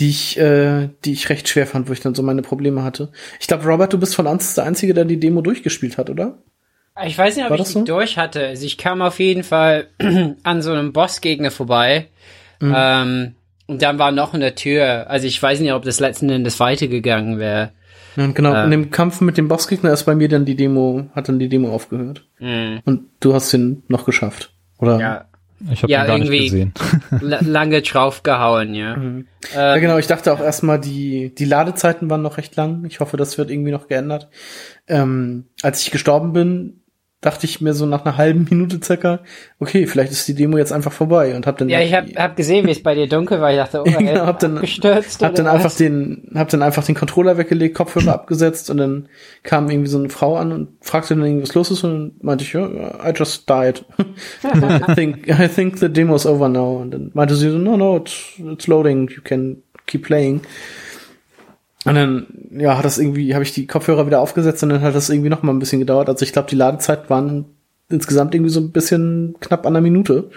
die 0.00 0.08
ich, 0.08 0.38
äh, 0.38 0.88
die 1.04 1.12
ich 1.12 1.28
recht 1.28 1.48
schwer 1.48 1.66
fand, 1.66 1.88
wo 1.88 1.92
ich 1.92 2.00
dann 2.00 2.14
so 2.14 2.22
meine 2.22 2.42
Probleme 2.42 2.82
hatte. 2.82 3.12
Ich 3.40 3.46
glaube, 3.46 3.66
Robert, 3.66 3.92
du 3.92 3.98
bist 3.98 4.14
von 4.14 4.26
uns 4.26 4.54
der 4.54 4.64
Einzige, 4.64 4.94
der 4.94 5.04
die 5.04 5.20
Demo 5.20 5.42
durchgespielt 5.42 5.98
hat, 5.98 6.08
oder? 6.08 6.38
Ich 7.06 7.16
weiß 7.16 7.36
nicht, 7.36 7.44
ob 7.44 7.50
War 7.50 7.58
ich 7.58 7.64
die 7.64 7.72
so? 7.72 7.84
durch 7.84 8.18
hatte. 8.18 8.46
Also 8.46 8.64
ich 8.66 8.78
kam 8.78 9.02
auf 9.02 9.18
jeden 9.20 9.44
Fall 9.44 9.88
an 10.42 10.62
so 10.62 10.72
einem 10.72 10.92
Bossgegner 10.92 11.50
vorbei. 11.50 12.08
Mhm. 12.60 12.74
Ähm, 12.76 13.34
und 13.66 13.82
dann 13.82 13.98
war 13.98 14.12
noch 14.12 14.34
eine 14.34 14.54
Tür. 14.54 15.08
Also 15.08 15.26
ich 15.26 15.42
weiß 15.42 15.60
nicht, 15.60 15.72
ob 15.72 15.84
das 15.84 16.00
letzten 16.00 16.30
Endes 16.30 16.58
weitergegangen 16.58 17.38
wäre. 17.38 17.72
Ja, 18.16 18.26
genau, 18.26 18.54
ähm, 18.54 18.64
in 18.64 18.70
dem 18.70 18.90
Kampf 18.90 19.20
mit 19.20 19.36
dem 19.36 19.46
Bossgegner 19.46 19.92
ist 19.92 20.04
bei 20.04 20.14
mir 20.14 20.28
dann 20.28 20.44
die 20.44 20.56
Demo, 20.56 21.06
hat 21.14 21.28
dann 21.28 21.38
die 21.38 21.48
Demo 21.48 21.72
aufgehört. 21.72 22.24
Mhm. 22.40 22.80
Und 22.84 23.02
du 23.20 23.34
hast 23.34 23.52
ihn 23.52 23.84
noch 23.88 24.04
geschafft, 24.04 24.50
oder? 24.78 24.98
Ja. 24.98 25.24
Ich 25.72 25.82
habe 25.82 25.92
ja, 25.92 26.06
gar 26.06 26.18
nicht 26.18 26.30
gesehen. 26.30 26.72
lange 27.20 27.82
draufgehauen, 27.82 28.74
ja. 28.74 28.96
Mhm. 28.96 29.02
Ähm, 29.02 29.26
ja, 29.54 29.78
genau. 29.78 29.98
Ich 29.98 30.06
dachte 30.06 30.32
auch 30.32 30.40
erstmal, 30.40 30.80
die, 30.80 31.34
die 31.34 31.44
Ladezeiten 31.44 32.08
waren 32.10 32.22
noch 32.22 32.38
recht 32.38 32.54
lang. 32.56 32.84
Ich 32.86 33.00
hoffe, 33.00 33.16
das 33.16 33.38
wird 33.38 33.50
irgendwie 33.50 33.72
noch 33.72 33.88
geändert. 33.88 34.28
Ähm, 34.86 35.46
als 35.62 35.82
ich 35.82 35.90
gestorben 35.90 36.32
bin, 36.32 36.80
dachte 37.20 37.46
ich 37.46 37.60
mir 37.60 37.74
so 37.74 37.84
nach 37.84 38.04
einer 38.04 38.16
halben 38.16 38.46
Minute 38.48 38.78
circa, 38.82 39.20
okay, 39.58 39.86
vielleicht 39.86 40.12
ist 40.12 40.28
die 40.28 40.34
Demo 40.34 40.56
jetzt 40.56 40.72
einfach 40.72 40.92
vorbei 40.92 41.34
und 41.34 41.48
hab 41.48 41.58
dann 41.58 41.68
ja 41.68 41.80
ich 41.80 41.92
hab, 41.92 42.06
hab 42.14 42.36
gesehen, 42.36 42.66
wie 42.66 42.70
es 42.70 42.82
bei 42.82 42.94
dir 42.94 43.08
dunkel 43.08 43.40
war. 43.40 43.50
Ich 43.50 43.56
dachte, 43.56 43.80
oh, 43.80 43.84
genau, 43.98 44.26
hab 44.26 44.38
dann 44.38 44.60
gestürzt 44.60 45.22
hab 45.22 45.34
dann 45.34 45.46
was? 45.46 45.54
einfach 45.54 45.72
den 45.72 46.30
hab 46.34 46.48
dann 46.48 46.62
einfach 46.62 46.84
den 46.84 46.94
Controller 46.94 47.36
weggelegt, 47.36 47.74
Kopfhörer 47.76 48.14
abgesetzt 48.14 48.70
und 48.70 48.76
dann 48.76 49.08
kam 49.42 49.68
irgendwie 49.68 49.90
so 49.90 49.98
eine 49.98 50.10
Frau 50.10 50.36
an 50.36 50.52
und 50.52 50.68
fragte 50.80 51.16
dann 51.16 51.24
irgendwie 51.24 51.42
was 51.42 51.54
los 51.54 51.72
ist 51.72 51.82
und 51.82 51.90
dann 51.90 52.12
meinte 52.22 52.44
ich, 52.44 52.52
ja, 52.52 52.66
I 52.66 53.12
just 53.14 53.50
died. 53.50 53.84
I 54.44 54.94
think 54.94 55.28
I 55.28 55.48
think 55.48 55.78
the 55.78 55.88
demo's 55.88 56.24
over 56.24 56.48
now 56.48 56.80
und 56.80 56.92
dann 56.92 57.10
meinte 57.14 57.34
sie 57.34 57.50
so, 57.50 57.58
no 57.58 57.76
no, 57.76 57.96
it's, 57.96 58.34
it's 58.38 58.68
loading, 58.68 59.08
you 59.08 59.22
can 59.22 59.62
keep 59.86 60.04
playing. 60.04 60.42
Und 61.88 61.94
dann, 61.94 62.26
ja, 62.50 62.76
hat 62.76 62.84
das 62.84 62.98
irgendwie, 62.98 63.34
habe 63.34 63.44
ich 63.44 63.52
die 63.52 63.66
Kopfhörer 63.66 64.06
wieder 64.06 64.20
aufgesetzt 64.20 64.62
und 64.62 64.68
dann 64.70 64.82
hat 64.82 64.94
das 64.94 65.10
irgendwie 65.10 65.30
noch 65.30 65.42
mal 65.42 65.52
ein 65.52 65.58
bisschen 65.58 65.80
gedauert. 65.80 66.08
Also 66.08 66.24
ich 66.24 66.32
glaube, 66.32 66.48
die 66.48 66.56
Ladezeit 66.56 67.08
waren 67.08 67.46
insgesamt 67.88 68.34
irgendwie 68.34 68.50
so 68.50 68.60
ein 68.60 68.72
bisschen 68.72 69.36
knapp 69.40 69.66
an 69.66 69.74
der 69.74 69.82
Minute. 69.82 70.30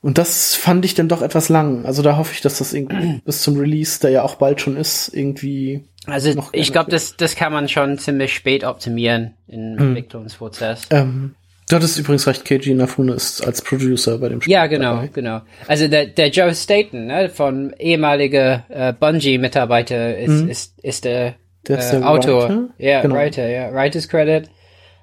Und 0.00 0.18
das 0.18 0.56
fand 0.56 0.84
ich 0.84 0.94
dann 0.94 1.08
doch 1.08 1.22
etwas 1.22 1.48
lang. 1.48 1.86
Also 1.86 2.02
da 2.02 2.16
hoffe 2.16 2.32
ich, 2.34 2.40
dass 2.40 2.58
das 2.58 2.72
irgendwie 2.74 3.20
bis 3.24 3.42
zum 3.42 3.56
Release, 3.56 4.00
der 4.00 4.10
ja 4.10 4.22
auch 4.22 4.34
bald 4.34 4.60
schon 4.60 4.76
ist, 4.76 5.14
irgendwie. 5.14 5.84
Also 6.06 6.34
ich 6.50 6.72
glaube, 6.72 6.90
das, 6.90 7.16
das 7.16 7.36
kann 7.36 7.52
man 7.52 7.68
schon 7.68 7.98
ziemlich 7.98 8.34
spät 8.34 8.64
optimieren 8.64 9.34
im 9.46 9.78
hm. 9.78 9.88
Entwicklungsprozess. 9.88 10.88
Ähm, 10.90 11.36
Du 11.68 11.76
hattest 11.76 11.98
übrigens 11.98 12.26
recht, 12.26 12.44
Keiji 12.44 12.70
Inafune 12.70 13.14
ist 13.14 13.40
als 13.40 13.62
Producer 13.62 14.18
bei 14.18 14.28
dem 14.28 14.40
Spiel. 14.40 14.52
Ja, 14.52 14.66
genau, 14.66 14.96
dabei. 14.96 15.10
genau. 15.12 15.40
Also 15.68 15.88
der, 15.88 16.06
der 16.06 16.28
Joe 16.28 16.54
Staten, 16.54 17.06
ne, 17.06 17.30
von 17.30 17.72
ehemaliger 17.78 18.64
äh, 18.68 18.92
Bungie-Mitarbeiter 18.92 20.18
ist, 20.18 20.42
mhm. 20.42 20.50
ist, 20.50 20.78
ist 20.82 21.04
der, 21.04 21.34
der, 21.66 21.78
ist 21.78 21.92
äh, 21.92 21.98
der 21.98 22.08
Autor. 22.08 22.42
Writer? 22.42 22.68
Ja, 22.78 23.00
genau. 23.02 23.14
Writer, 23.14 23.48
ja. 23.48 23.72
Writers 23.72 24.08
Credit. 24.08 24.50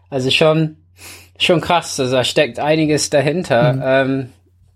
Also 0.10 0.30
schon, 0.30 0.78
schon 1.40 1.62
krass. 1.62 2.00
Also 2.00 2.16
da 2.16 2.24
steckt 2.24 2.60
einiges 2.60 3.10
dahinter. 3.10 3.74
Mhm. 3.74 3.82
Ähm, 3.84 4.30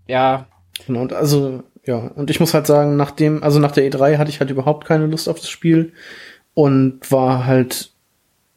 ja. 0.08 0.46
Genau, 0.86 1.02
und 1.02 1.12
also, 1.12 1.62
ja, 1.86 1.96
und 1.96 2.30
ich 2.30 2.40
muss 2.40 2.54
halt 2.54 2.66
sagen, 2.66 2.96
nachdem, 2.96 3.42
also 3.42 3.60
nach 3.60 3.72
der 3.72 3.88
E3 3.88 4.16
hatte 4.16 4.30
ich 4.30 4.40
halt 4.40 4.50
überhaupt 4.50 4.86
keine 4.86 5.06
Lust 5.06 5.28
auf 5.28 5.38
das 5.38 5.50
Spiel 5.50 5.92
und 6.54 7.10
war 7.12 7.46
halt 7.46 7.93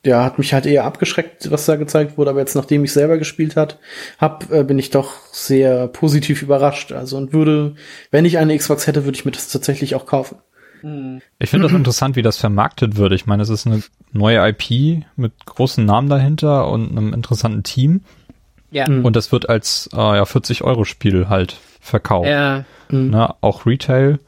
ja, 0.08 0.24
hat 0.24 0.40
mich 0.40 0.54
halt 0.54 0.66
eher 0.66 0.86
abgeschreckt, 0.86 1.52
was 1.52 1.66
da 1.66 1.76
gezeigt 1.76 2.18
wurde, 2.18 2.32
aber 2.32 2.40
jetzt, 2.40 2.56
nachdem 2.56 2.84
ich 2.84 2.94
selber 2.94 3.18
gespielt 3.18 3.56
hat, 3.56 3.78
hab, 4.18 4.52
äh, 4.52 4.64
bin 4.64 4.80
ich 4.80 4.90
doch 4.90 5.12
sehr 5.32 5.88
positiv 5.88 6.42
überrascht. 6.42 6.94
Also 6.94 7.18
und 7.18 7.34
würde, 7.34 7.76
wenn 8.10 8.26
ich 8.26 8.38
eine 8.38 8.58
Xbox 8.58 8.88
hätte, 8.88 9.06
würde 9.06 9.18
ich 9.18 9.26
mir 9.26 9.32
das 9.32 9.50
tatsächlich 9.50 9.96
auch 9.96 10.06
kaufen. 10.06 10.38
Hm. 10.82 11.22
Ich 11.40 11.50
finde 11.50 11.68
das 11.68 11.76
interessant, 11.76 12.16
wie 12.16 12.22
das 12.22 12.38
vermarktet 12.38 12.96
wird. 12.96 13.12
Ich 13.12 13.26
meine, 13.26 13.44
es 13.44 13.50
ist 13.50 13.68
eine 13.68 13.84
neue 14.14 14.48
IP 14.48 15.04
mit 15.16 15.34
großen 15.46 15.86
Namen 15.86 16.10
dahinter 16.10 16.70
und 16.70 16.90
einem 16.90 17.14
interessanten 17.14 17.64
Team. 17.64 18.02
Ja. 18.72 18.88
Hm. 18.88 19.04
Und 19.04 19.16
das 19.16 19.32
wird 19.32 19.50
als 19.50 19.90
äh, 19.94 19.98
ja, 19.98 20.26
40 20.26 20.64
Euro 20.64 20.86
Spiel 20.86 21.28
halt 21.28 21.58
verkauft. 21.82 22.30
Ja. 22.30 22.66
Ne, 22.90 23.36
auch 23.42 23.66
Retail. 23.66 24.20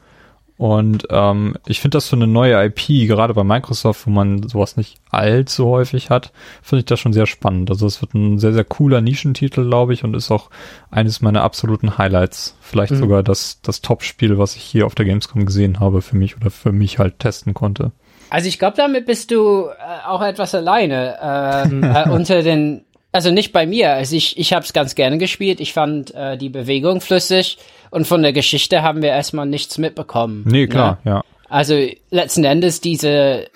Und 0.60 1.06
ähm, 1.08 1.54
ich 1.64 1.80
finde 1.80 1.96
das 1.96 2.10
für 2.10 2.16
eine 2.16 2.26
neue 2.26 2.62
IP, 2.66 3.08
gerade 3.08 3.32
bei 3.32 3.44
Microsoft, 3.44 4.06
wo 4.06 4.10
man 4.10 4.46
sowas 4.46 4.76
nicht 4.76 4.98
allzu 5.08 5.64
häufig 5.64 6.10
hat, 6.10 6.32
finde 6.62 6.80
ich 6.80 6.84
das 6.84 7.00
schon 7.00 7.14
sehr 7.14 7.24
spannend. 7.24 7.70
Also 7.70 7.86
es 7.86 8.02
wird 8.02 8.12
ein 8.12 8.38
sehr, 8.38 8.52
sehr 8.52 8.64
cooler 8.64 9.00
Nischentitel, 9.00 9.66
glaube 9.66 9.94
ich, 9.94 10.04
und 10.04 10.14
ist 10.14 10.30
auch 10.30 10.50
eines 10.90 11.22
meiner 11.22 11.44
absoluten 11.44 11.96
Highlights. 11.96 12.58
Vielleicht 12.60 12.92
mhm. 12.92 12.98
sogar 12.98 13.22
das, 13.22 13.62
das 13.62 13.80
Top-Spiel, 13.80 14.36
was 14.36 14.54
ich 14.54 14.62
hier 14.62 14.84
auf 14.84 14.94
der 14.94 15.06
Gamescom 15.06 15.46
gesehen 15.46 15.80
habe 15.80 16.02
für 16.02 16.16
mich 16.16 16.36
oder 16.36 16.50
für 16.50 16.72
mich 16.72 16.98
halt 16.98 17.20
testen 17.20 17.54
konnte. 17.54 17.92
Also 18.28 18.46
ich 18.46 18.58
glaube, 18.58 18.76
damit 18.76 19.06
bist 19.06 19.30
du 19.30 19.64
äh, 19.64 20.06
auch 20.06 20.20
etwas 20.20 20.54
alleine 20.54 21.16
äh, 21.22 22.04
äh, 22.04 22.10
unter 22.10 22.42
den 22.42 22.84
also 23.12 23.30
nicht 23.32 23.52
bei 23.52 23.66
mir. 23.66 23.94
Also 23.94 24.14
ich, 24.14 24.38
ich 24.38 24.52
habe 24.52 24.64
es 24.64 24.72
ganz 24.72 24.94
gerne 24.94 25.18
gespielt. 25.18 25.58
Ich 25.60 25.72
fand 25.72 26.14
äh, 26.14 26.36
die 26.36 26.48
Bewegung 26.48 27.00
flüssig 27.00 27.58
und 27.90 28.06
von 28.06 28.22
der 28.22 28.32
Geschichte 28.32 28.82
haben 28.82 29.02
wir 29.02 29.10
erstmal 29.10 29.46
nichts 29.46 29.78
mitbekommen. 29.78 30.44
Nee, 30.46 30.66
klar, 30.66 30.98
ne? 31.04 31.10
ja. 31.10 31.24
Also 31.48 31.74
letzten 32.10 32.44
Endes 32.44 32.80
diese 32.80 33.46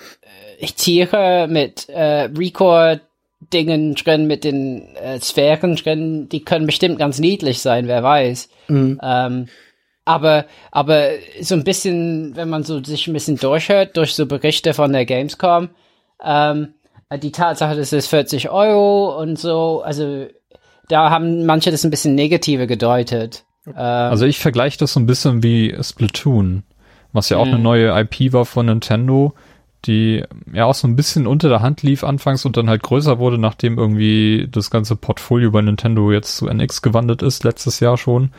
äh, 0.59 0.67
Tiere 0.77 1.47
mit 1.49 1.89
äh, 1.89 2.29
Record-Dingen 2.37 3.95
drin, 3.95 4.27
mit 4.27 4.45
den 4.45 4.97
äh, 4.97 5.21
Sphären 5.21 5.77
drin, 5.77 6.29
die 6.29 6.45
können 6.45 6.67
bestimmt 6.67 6.99
ganz 6.99 7.21
niedlich 7.21 7.61
sein, 7.61 7.87
wer 7.87 8.03
weiß. 8.03 8.49
Mhm. 8.69 9.01
Ähm, 9.03 9.49
aber, 10.05 10.45
aber 10.71 11.11
so 11.41 11.55
ein 11.55 11.65
bisschen, 11.65 12.37
wenn 12.37 12.51
man 12.51 12.65
so 12.65 12.83
sich 12.83 13.07
ein 13.07 13.15
bisschen 13.15 13.37
durchhört, 13.37 13.97
durch 13.97 14.15
so 14.15 14.27
Berichte 14.27 14.75
von 14.75 14.93
der 14.93 15.07
Gamescom, 15.07 15.71
ähm, 16.23 16.75
die 17.23 17.33
Tatsache, 17.33 17.77
dass 17.77 17.93
es 17.93 18.07
40 18.09 18.51
Euro 18.51 19.19
und 19.21 19.39
so, 19.39 19.83
also 19.83 20.27
da 20.89 21.11
haben 21.11 21.47
manche 21.47 21.71
das 21.71 21.85
ein 21.85 21.91
bisschen 21.91 22.15
negative 22.15 22.67
gedeutet. 22.67 23.45
Ähm, 23.67 23.75
also 23.77 24.27
ich 24.27 24.39
vergleiche 24.39 24.79
das 24.79 24.93
so 24.93 25.01
ein 25.01 25.07
bisschen 25.07 25.43
wie 25.43 25.75
Splatoon, 25.81 26.63
was 27.13 27.29
ja 27.29 27.39
auch 27.39 27.47
eine 27.47 27.59
mhm. 27.59 27.63
neue 27.63 28.01
IP 28.01 28.33
war 28.33 28.45
von 28.45 28.67
Nintendo, 28.67 29.35
die 29.85 30.25
ja 30.53 30.65
auch 30.65 30.75
so 30.75 30.89
ein 30.89 30.97
bisschen 30.97 31.27
unter 31.27 31.49
der 31.49 31.61
Hand 31.61 31.83
lief 31.83 32.05
anfangs 32.05 32.45
und 32.45 32.57
dann 32.57 32.71
halt 32.71 32.83
größer 32.83 33.19
wurde, 33.19 33.39
nachdem 33.39 33.79
irgendwie 33.79 34.49
das 34.51 34.71
ganze 34.71 34.97
Portfolio 34.97 35.51
bei 35.51 35.61
Nintendo 35.61 36.11
jetzt 36.11 36.37
zu 36.37 36.49
NX 36.49 36.83
gewandelt 36.83 37.23
ist, 37.23 37.45
letztes 37.45 37.81
Jahr 37.81 37.99
schon. 37.99 38.31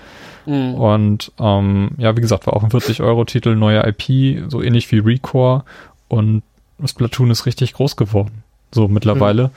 Mhm. 0.45 0.73
Und 0.73 1.31
ähm, 1.39 1.91
ja, 1.97 2.15
wie 2.17 2.21
gesagt, 2.21 2.47
war 2.47 2.55
auch 2.55 2.63
ein 2.63 2.71
40-Euro-Titel, 2.71 3.55
neue 3.55 3.85
IP, 3.87 4.49
so 4.49 4.61
ähnlich 4.61 4.91
wie 4.91 4.99
Recore 4.99 5.63
und 6.07 6.43
Splatoon 6.83 7.31
ist 7.31 7.45
richtig 7.45 7.73
groß 7.73 7.95
geworden 7.95 8.43
so 8.75 8.87
mittlerweile. 8.87 9.47
Mhm. 9.47 9.51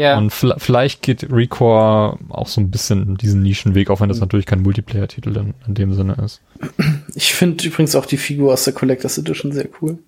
Ja. 0.00 0.16
Und 0.16 0.32
vielleicht 0.32 1.02
geht 1.02 1.30
Recore 1.30 2.18
auch 2.30 2.46
so 2.46 2.58
ein 2.58 2.70
bisschen 2.70 3.18
diesen 3.18 3.42
Nischenweg, 3.42 3.90
auch 3.90 4.00
wenn 4.00 4.08
das 4.08 4.16
mhm. 4.16 4.22
natürlich 4.22 4.46
kein 4.46 4.62
Multiplayer-Titel 4.62 5.36
in, 5.36 5.52
in, 5.66 5.74
dem 5.74 5.92
Sinne 5.92 6.16
ist. 6.24 6.40
Ich 7.14 7.34
finde 7.34 7.66
übrigens 7.66 7.94
auch 7.94 8.06
die 8.06 8.16
Figur 8.16 8.54
aus 8.54 8.64
der 8.64 8.72
Collectors 8.72 9.18
Edition 9.18 9.52
sehr 9.52 9.68
cool. 9.82 9.98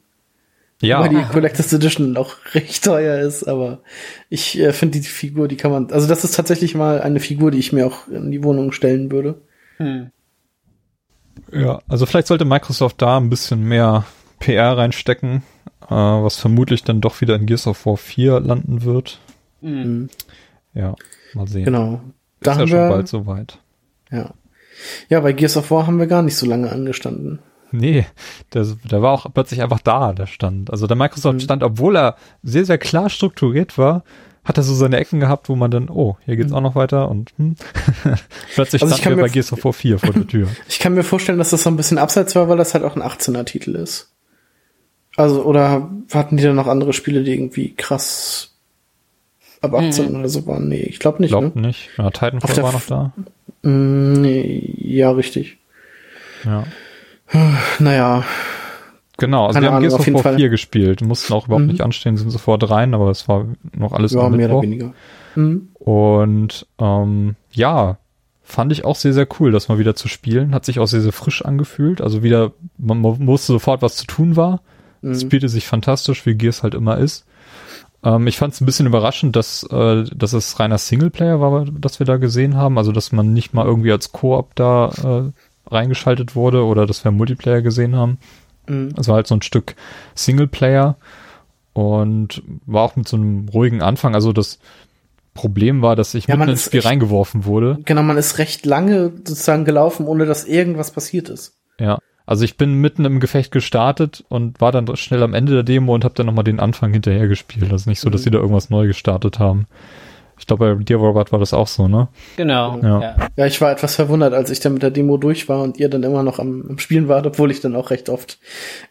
Ja. 0.81 1.01
Weil 1.01 1.11
die 1.11 1.23
Collectors 1.31 1.75
Edition 1.75 2.17
auch 2.17 2.37
recht 2.55 2.83
teuer 2.83 3.19
ist, 3.21 3.45
aber 3.45 3.81
ich 4.31 4.59
äh, 4.59 4.73
finde 4.73 4.99
die 4.99 5.07
Figur, 5.07 5.47
die 5.47 5.57
kann 5.57 5.71
man, 5.71 5.91
also 5.91 6.09
das 6.09 6.25
ist 6.25 6.37
tatsächlich 6.37 6.75
mal 6.75 7.03
eine 7.03 7.21
Figur, 7.21 7.51
die 7.51 7.59
ich 7.59 7.75
mir 7.75 7.87
auch 7.87 8.09
in 8.09 8.31
die 8.31 8.43
Wohnung 8.43 8.73
stellen 8.73 9.13
würde. 9.13 9.43
Hm. 9.77 10.11
Ja, 11.53 11.81
also 11.87 12.07
vielleicht 12.07 12.29
sollte 12.29 12.47
Microsoft 12.47 13.03
da 13.03 13.19
ein 13.19 13.29
bisschen 13.29 13.63
mehr 13.63 14.07
PR 14.39 14.79
reinstecken, 14.79 15.43
äh, 15.83 15.91
was 15.91 16.39
vermutlich 16.39 16.83
dann 16.83 17.03
doch 17.03 17.21
wieder 17.21 17.37
in 17.37 17.45
Gears 17.45 17.67
of 17.67 17.85
War 17.85 17.99
4 17.99 18.41
landen 18.41 18.85
wird. 18.85 19.19
Mhm. 19.63 20.09
Ja, 20.75 20.95
mal 21.35 21.47
sehen. 21.47 21.65
Genau. 21.65 22.01
Da 22.41 22.53
Ist 22.53 22.59
ja 22.59 22.67
schon 22.67 22.79
wir, 22.79 22.89
bald 22.89 23.09
soweit. 23.09 23.59
Ja. 24.11 24.35
Ja, 25.09 25.21
bei 25.21 25.33
Gears 25.33 25.57
of 25.57 25.71
War 25.71 25.87
haben 25.87 25.99
wir 25.99 26.07
gar 26.07 26.23
nicht 26.23 26.37
so 26.37 26.47
lange 26.47 26.71
angestanden. 26.71 27.39
Nee, 27.71 28.05
der, 28.53 28.67
der 28.91 29.03
war 29.03 29.13
auch 29.13 29.27
plötzlich 29.33 29.63
einfach 29.63 29.81
da, 29.81 30.13
der 30.13 30.27
Stand. 30.27 30.71
Also 30.71 30.87
der 30.87 30.97
Microsoft 30.97 31.37
mhm. 31.37 31.41
stand, 31.41 31.63
obwohl 31.63 31.97
er 31.97 32.17
sehr, 32.43 32.65
sehr 32.65 32.79
klar 32.79 33.09
strukturiert 33.09 33.79
war, 33.79 34.05
hat 34.45 34.57
er 34.57 34.63
so 34.63 34.75
seine 34.75 34.99
Ecken 34.99 35.21
gehabt, 35.21 35.49
wo 35.49 35.57
man 35.57 35.71
dann, 35.71 35.89
oh, 35.89 36.17
hier 36.25 36.37
geht's 36.37 36.51
mhm. 36.51 36.57
auch 36.57 36.61
noch 36.61 36.75
weiter 36.75 37.09
und 37.09 37.33
hm. 37.37 37.55
plötzlich 38.55 38.83
also 38.83 38.97
stand 38.97 39.17
er 39.17 39.23
bei 39.23 39.29
Gears 39.29 39.53
of 39.53 39.65
War 39.65 39.73
4 39.73 39.99
vor 39.99 40.13
der 40.13 40.27
Tür. 40.27 40.49
Ich 40.69 40.81
kann 40.81 40.95
mir 40.95 41.05
vorstellen, 41.05 41.39
dass 41.39 41.51
das 41.51 41.63
so 41.63 41.71
ein 41.71 41.77
bisschen 41.77 41.99
abseits 41.99 42.35
war, 42.35 42.49
weil 42.49 42.59
das 42.59 42.75
halt 42.75 42.85
auch 42.85 42.97
ein 42.97 43.03
18er 43.03 43.45
Titel 43.45 43.77
ist. 43.77 44.13
Also, 45.17 45.45
oder 45.45 45.91
hatten 46.13 46.37
die 46.37 46.43
dann 46.43 46.57
noch 46.57 46.67
andere 46.67 46.93
Spiele, 46.93 47.23
die 47.23 47.33
irgendwie 47.33 47.75
krass 47.75 48.52
ab 49.63 49.75
18 49.75 50.11
mhm. 50.11 50.19
oder 50.19 50.29
so 50.29 50.47
waren? 50.47 50.69
Nee, 50.69 50.83
ich 50.83 50.99
glaube 50.99 51.23
nicht. 51.23 51.31
Glaub 51.31 51.55
ne? 51.57 51.69
nicht. 51.69 51.89
Ja, 51.97 52.11
Titanfall 52.11 52.63
war 52.63 52.73
noch 52.73 52.87
da. 52.87 53.13
Mm, 53.63 54.21
nee, 54.21 54.75
ja, 54.79 55.11
richtig. 55.11 55.59
Ja. 56.45 56.65
Naja. 57.79 58.25
Genau, 59.19 59.47
also 59.47 59.55
Keine 59.55 59.67
wir 59.67 59.73
haben 59.73 59.83
Gears 59.83 59.95
of 59.95 60.25
War 60.25 60.35
4 60.35 60.49
gespielt, 60.49 61.01
mussten 61.03 61.33
auch 61.33 61.47
überhaupt 61.47 61.67
mhm. 61.67 61.71
nicht 61.71 61.81
anstehen, 61.81 62.17
sind 62.17 62.31
sofort 62.31 62.69
rein, 62.69 62.93
aber 62.95 63.11
es 63.11 63.29
war 63.29 63.47
noch 63.73 63.93
alles 63.93 64.13
ja, 64.13 64.29
mehr 64.29 64.51
oder 64.51 64.63
weniger. 64.63 64.93
Mhm. 65.37 65.69
Und 65.75 66.67
ähm, 66.79 67.37
ja, 67.53 67.99
fand 68.43 68.73
ich 68.73 68.85
auch 68.85 68.97
sehr, 68.97 69.13
sehr 69.13 69.29
cool, 69.39 69.53
das 69.53 69.69
mal 69.69 69.79
wieder 69.79 69.95
zu 69.95 70.09
spielen. 70.09 70.55
Hat 70.55 70.65
sich 70.65 70.79
auch 70.79 70.87
sehr, 70.87 71.01
sehr 71.01 71.13
frisch 71.13 71.45
angefühlt. 71.45 72.01
Also 72.01 72.23
wieder, 72.23 72.53
man, 72.79 73.01
man 73.01 73.27
wusste 73.27 73.53
sofort, 73.53 73.83
was 73.83 73.97
zu 73.97 74.07
tun 74.07 74.37
war. 74.37 74.61
Mhm. 75.03 75.13
Es 75.13 75.23
spielte 75.23 75.49
sich 75.49 75.67
fantastisch, 75.67 76.27
wie 76.27 76.35
Gears 76.35 76.63
halt 76.63 76.75
immer 76.75 76.99
ist. 76.99 77.25
Ähm, 78.05 78.27
ich 78.27 78.37
fand 78.39 78.55
es 78.55 78.61
ein 78.61 78.67
bisschen 78.67 78.87
überraschend, 78.87 79.37
dass, 79.37 79.65
äh, 79.65 80.05
dass 80.15 80.33
es 80.33 80.59
reiner 80.59 80.79
Singleplayer 80.79 81.41
war, 81.41 81.67
das 81.67 81.99
wir 81.99 82.07
da 82.07 82.17
gesehen 82.17 82.57
haben. 82.57 82.79
Also, 82.79 82.93
dass 82.93 83.13
man 83.13 83.33
nicht 83.33 83.55
mal 83.55 83.67
irgendwie 83.67 83.93
als 83.93 84.13
Koop 84.13 84.55
da 84.55 84.91
äh, 85.03 85.73
reingeschaltet 85.73 86.35
wurde 86.35 86.65
oder 86.65 86.87
dass 86.87 87.05
wir 87.05 87.11
Multiplayer 87.11 87.63
gesehen 87.63 87.97
haben. 87.97 88.19
Mhm. 88.67 88.91
Also 88.97 89.15
halt 89.15 89.27
so 89.27 89.35
ein 89.35 89.43
Stück 89.43 89.75
Singleplayer 90.15 90.97
und 91.73 92.43
war 92.67 92.83
auch 92.83 92.97
mit 92.97 93.09
so 93.09 93.17
einem 93.17 93.49
ruhigen 93.49 93.83
Anfang. 93.83 94.15
Also 94.15 94.33
das 94.33 94.59
Problem 95.35 95.81
war, 95.81 95.97
dass 95.97 96.15
ich 96.15 96.27
ja, 96.27 96.37
mitten 96.37 96.51
ins 96.51 96.67
Spiel 96.67 96.79
echt, 96.79 96.89
reingeworfen 96.89 97.45
wurde. 97.45 97.79
Genau, 97.85 98.03
man 98.03 98.19
ist 98.19 98.39
recht 98.39 98.67
lange 98.67 99.13
sozusagen 99.25 99.65
gelaufen, 99.65 100.07
ohne 100.07 100.27
dass 100.27 100.45
irgendwas 100.45 100.91
passiert 100.91 101.29
ist. 101.29 101.57
Ja. 101.79 101.99
Also 102.33 102.47
ich 102.47 102.57
bin 102.57 102.81
mitten 102.81 103.05
im 103.05 103.21
Gefecht 103.21 103.53
gestartet 103.53 104.25
und 104.31 104.59
war 104.59 104.73
dann 104.73 104.97
schnell 104.97 105.23
am 105.23 105.35
Ende 105.35 105.53
der 105.53 105.65
Demo 105.65 105.95
und 105.95 106.03
habe 106.03 106.15
dann 106.15 106.25
nochmal 106.25 106.45
den 106.45 106.61
Anfang 106.61 106.91
hinterher 106.91 107.29
gespielt. 107.29 107.71
Also 107.71 107.91
nicht 107.91 108.01
so, 108.01 108.09
dass 108.09 108.23
mhm. 108.23 108.25
sie 108.25 108.31
da 108.31 108.39
irgendwas 108.39 108.71
neu 108.71 108.87
gestartet 108.87 109.39
haben. 109.39 109.67
Ich 110.39 110.47
glaube, 110.47 110.77
bei 110.77 110.83
dir, 110.83 110.97
Robert, 110.97 111.31
war 111.31 111.39
das 111.39 111.53
auch 111.53 111.67
so, 111.67 111.89
ne? 111.89 112.09
Genau. 112.39 112.81
Ja. 112.83 113.17
ja, 113.37 113.45
ich 113.45 113.61
war 113.61 113.71
etwas 113.71 113.97
verwundert, 113.97 114.33
als 114.33 114.49
ich 114.49 114.61
dann 114.61 114.73
mit 114.73 114.83
der 114.83 114.91
Demo 114.91 115.19
durch 115.19 115.51
war 115.51 115.61
und 115.61 115.79
ihr 115.79 115.91
dann 115.91 116.05
immer 116.05 116.23
noch 116.23 116.39
am, 116.39 116.65
am 116.71 116.79
Spielen 116.79 117.07
wart, 117.07 117.27
obwohl 117.27 117.51
ich 117.51 117.61
dann 117.61 117.77
auch 117.77 117.91
recht 117.91 118.09
oft 118.09 118.39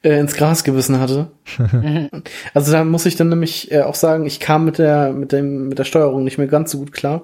äh, 0.03 0.19
ins 0.19 0.35
Gras 0.35 0.63
gebissen 0.63 0.99
hatte. 0.99 1.31
also 2.53 2.71
da 2.71 2.83
muss 2.83 3.07
ich 3.07 3.15
dann 3.15 3.29
nämlich 3.29 3.71
äh, 3.71 3.81
auch 3.81 3.95
sagen, 3.95 4.27
ich 4.27 4.39
kam 4.39 4.65
mit 4.65 4.77
der, 4.77 5.13
mit 5.13 5.31
dem, 5.31 5.67
mit 5.67 5.79
der 5.79 5.85
Steuerung 5.85 6.23
nicht 6.23 6.37
mehr 6.37 6.45
ganz 6.45 6.69
so 6.69 6.77
gut 6.77 6.91
klar. 6.91 7.23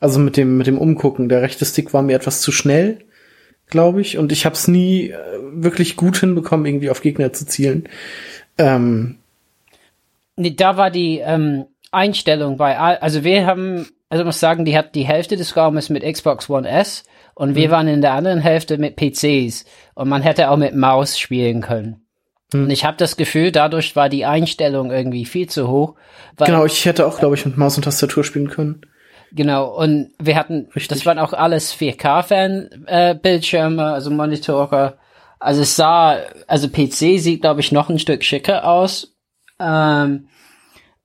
Also 0.00 0.18
mit 0.18 0.36
dem, 0.36 0.58
mit 0.58 0.66
dem 0.66 0.78
Umgucken. 0.78 1.28
Der 1.28 1.40
rechte 1.40 1.64
Stick 1.64 1.94
war 1.94 2.02
mir 2.02 2.16
etwas 2.16 2.40
zu 2.40 2.50
schnell, 2.50 2.98
glaube 3.72 4.00
ich, 4.00 4.18
und 4.18 4.30
ich 4.30 4.44
habe 4.44 4.54
es 4.54 4.68
nie 4.68 5.08
äh, 5.08 5.16
wirklich 5.52 5.96
gut 5.96 6.18
hinbekommen, 6.18 6.66
irgendwie 6.66 6.90
auf 6.90 7.02
Gegner 7.02 7.32
zu 7.32 7.46
zielen. 7.46 7.88
Ähm, 8.56 9.18
nee, 10.36 10.54
da 10.54 10.76
war 10.76 10.90
die, 10.90 11.18
ähm, 11.18 11.66
Einstellung 11.92 12.56
bei, 12.56 12.76
also 12.76 13.22
wir 13.22 13.46
haben, 13.46 13.86
also 14.08 14.24
muss 14.24 14.40
sagen, 14.40 14.64
die 14.64 14.76
hat 14.76 14.94
die 14.94 15.06
Hälfte 15.06 15.36
des 15.36 15.56
Raumes 15.56 15.90
mit 15.90 16.02
Xbox 16.02 16.48
One 16.48 16.68
S 16.68 17.04
und 17.34 17.54
wir 17.54 17.68
mhm. 17.68 17.72
waren 17.72 17.88
in 17.88 18.00
der 18.00 18.14
anderen 18.14 18.40
Hälfte 18.40 18.78
mit 18.78 18.96
PCs 18.96 19.66
und 19.94 20.08
man 20.08 20.22
hätte 20.22 20.50
auch 20.50 20.56
mit 20.56 20.74
Maus 20.74 21.18
spielen 21.18 21.60
können. 21.60 22.06
Mhm. 22.52 22.64
Und 22.64 22.70
ich 22.70 22.86
habe 22.86 22.96
das 22.96 23.16
Gefühl, 23.16 23.52
dadurch 23.52 23.94
war 23.94 24.08
die 24.08 24.24
Einstellung 24.24 24.90
irgendwie 24.90 25.26
viel 25.26 25.48
zu 25.48 25.68
hoch. 25.68 25.96
genau, 26.38 26.64
ich 26.64 26.86
hätte 26.86 27.06
auch, 27.06 27.18
glaube 27.18 27.34
ich, 27.34 27.44
mit 27.44 27.58
Maus 27.58 27.76
und 27.76 27.82
Tastatur 27.84 28.24
spielen 28.24 28.48
können. 28.48 28.80
Genau, 29.34 29.74
und 29.74 30.10
wir 30.18 30.36
hatten, 30.36 30.66
Richtig. 30.74 30.88
das 30.88 31.06
waren 31.06 31.18
auch 31.18 31.32
alles 31.32 31.74
4K-Fan-Bildschirme, 31.74 33.82
äh, 33.82 33.86
also 33.86 34.10
Monitore. 34.10 34.98
Also 35.38 35.62
es 35.62 35.74
sah, 35.74 36.18
also 36.46 36.68
PC 36.68 37.18
sieht, 37.18 37.40
glaube 37.40 37.60
ich, 37.60 37.72
noch 37.72 37.88
ein 37.88 37.98
Stück 37.98 38.24
schicker 38.24 38.68
aus. 38.68 39.16
Ähm, 39.58 40.26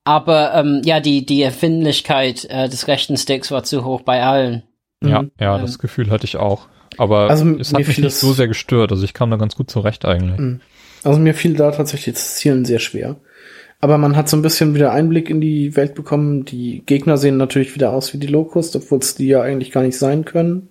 aber 0.03 0.53
ähm, 0.55 0.81
ja, 0.83 0.99
die, 0.99 1.25
die 1.25 1.41
Erfindlichkeit 1.41 2.45
äh, 2.49 2.67
des 2.69 2.87
rechten 2.87 3.17
Sticks 3.17 3.51
war 3.51 3.63
zu 3.63 3.85
hoch 3.85 4.01
bei 4.01 4.23
allen. 4.23 4.63
Ja, 5.03 5.23
mhm. 5.23 5.31
ja, 5.39 5.57
das 5.57 5.79
Gefühl 5.79 6.09
hatte 6.09 6.25
ich 6.25 6.37
auch. 6.37 6.67
Aber 6.97 7.29
also, 7.29 7.57
es 7.57 7.73
hat 7.73 7.87
mich 7.87 7.97
nicht 7.97 8.15
so 8.15 8.33
sehr 8.33 8.47
gestört. 8.47 8.91
Also 8.91 9.03
ich 9.03 9.13
kam 9.13 9.31
da 9.31 9.37
ganz 9.37 9.55
gut 9.55 9.69
zurecht 9.69 10.05
eigentlich. 10.05 10.39
Mhm. 10.39 10.61
Also 11.03 11.19
mir 11.19 11.33
fiel 11.33 11.55
da 11.55 11.71
tatsächlich 11.71 12.15
das 12.15 12.35
Zielen 12.35 12.65
sehr 12.65 12.79
schwer. 12.79 13.17
Aber 13.79 13.97
man 13.97 14.15
hat 14.15 14.27
so 14.27 14.37
ein 14.37 14.41
bisschen 14.41 14.73
wieder 14.73 14.91
Einblick 14.91 15.29
in 15.29 15.39
die 15.39 15.75
Welt 15.75 15.93
bekommen. 15.93 16.45
Die 16.45 16.83
Gegner 16.85 17.17
sehen 17.17 17.37
natürlich 17.37 17.75
wieder 17.75 17.91
aus 17.91 18.13
wie 18.13 18.17
die 18.17 18.27
Locust, 18.27 18.75
obwohl 18.75 18.99
es 18.99 19.15
die 19.15 19.27
ja 19.27 19.41
eigentlich 19.41 19.71
gar 19.71 19.83
nicht 19.83 19.97
sein 19.97 20.25
können. 20.25 20.69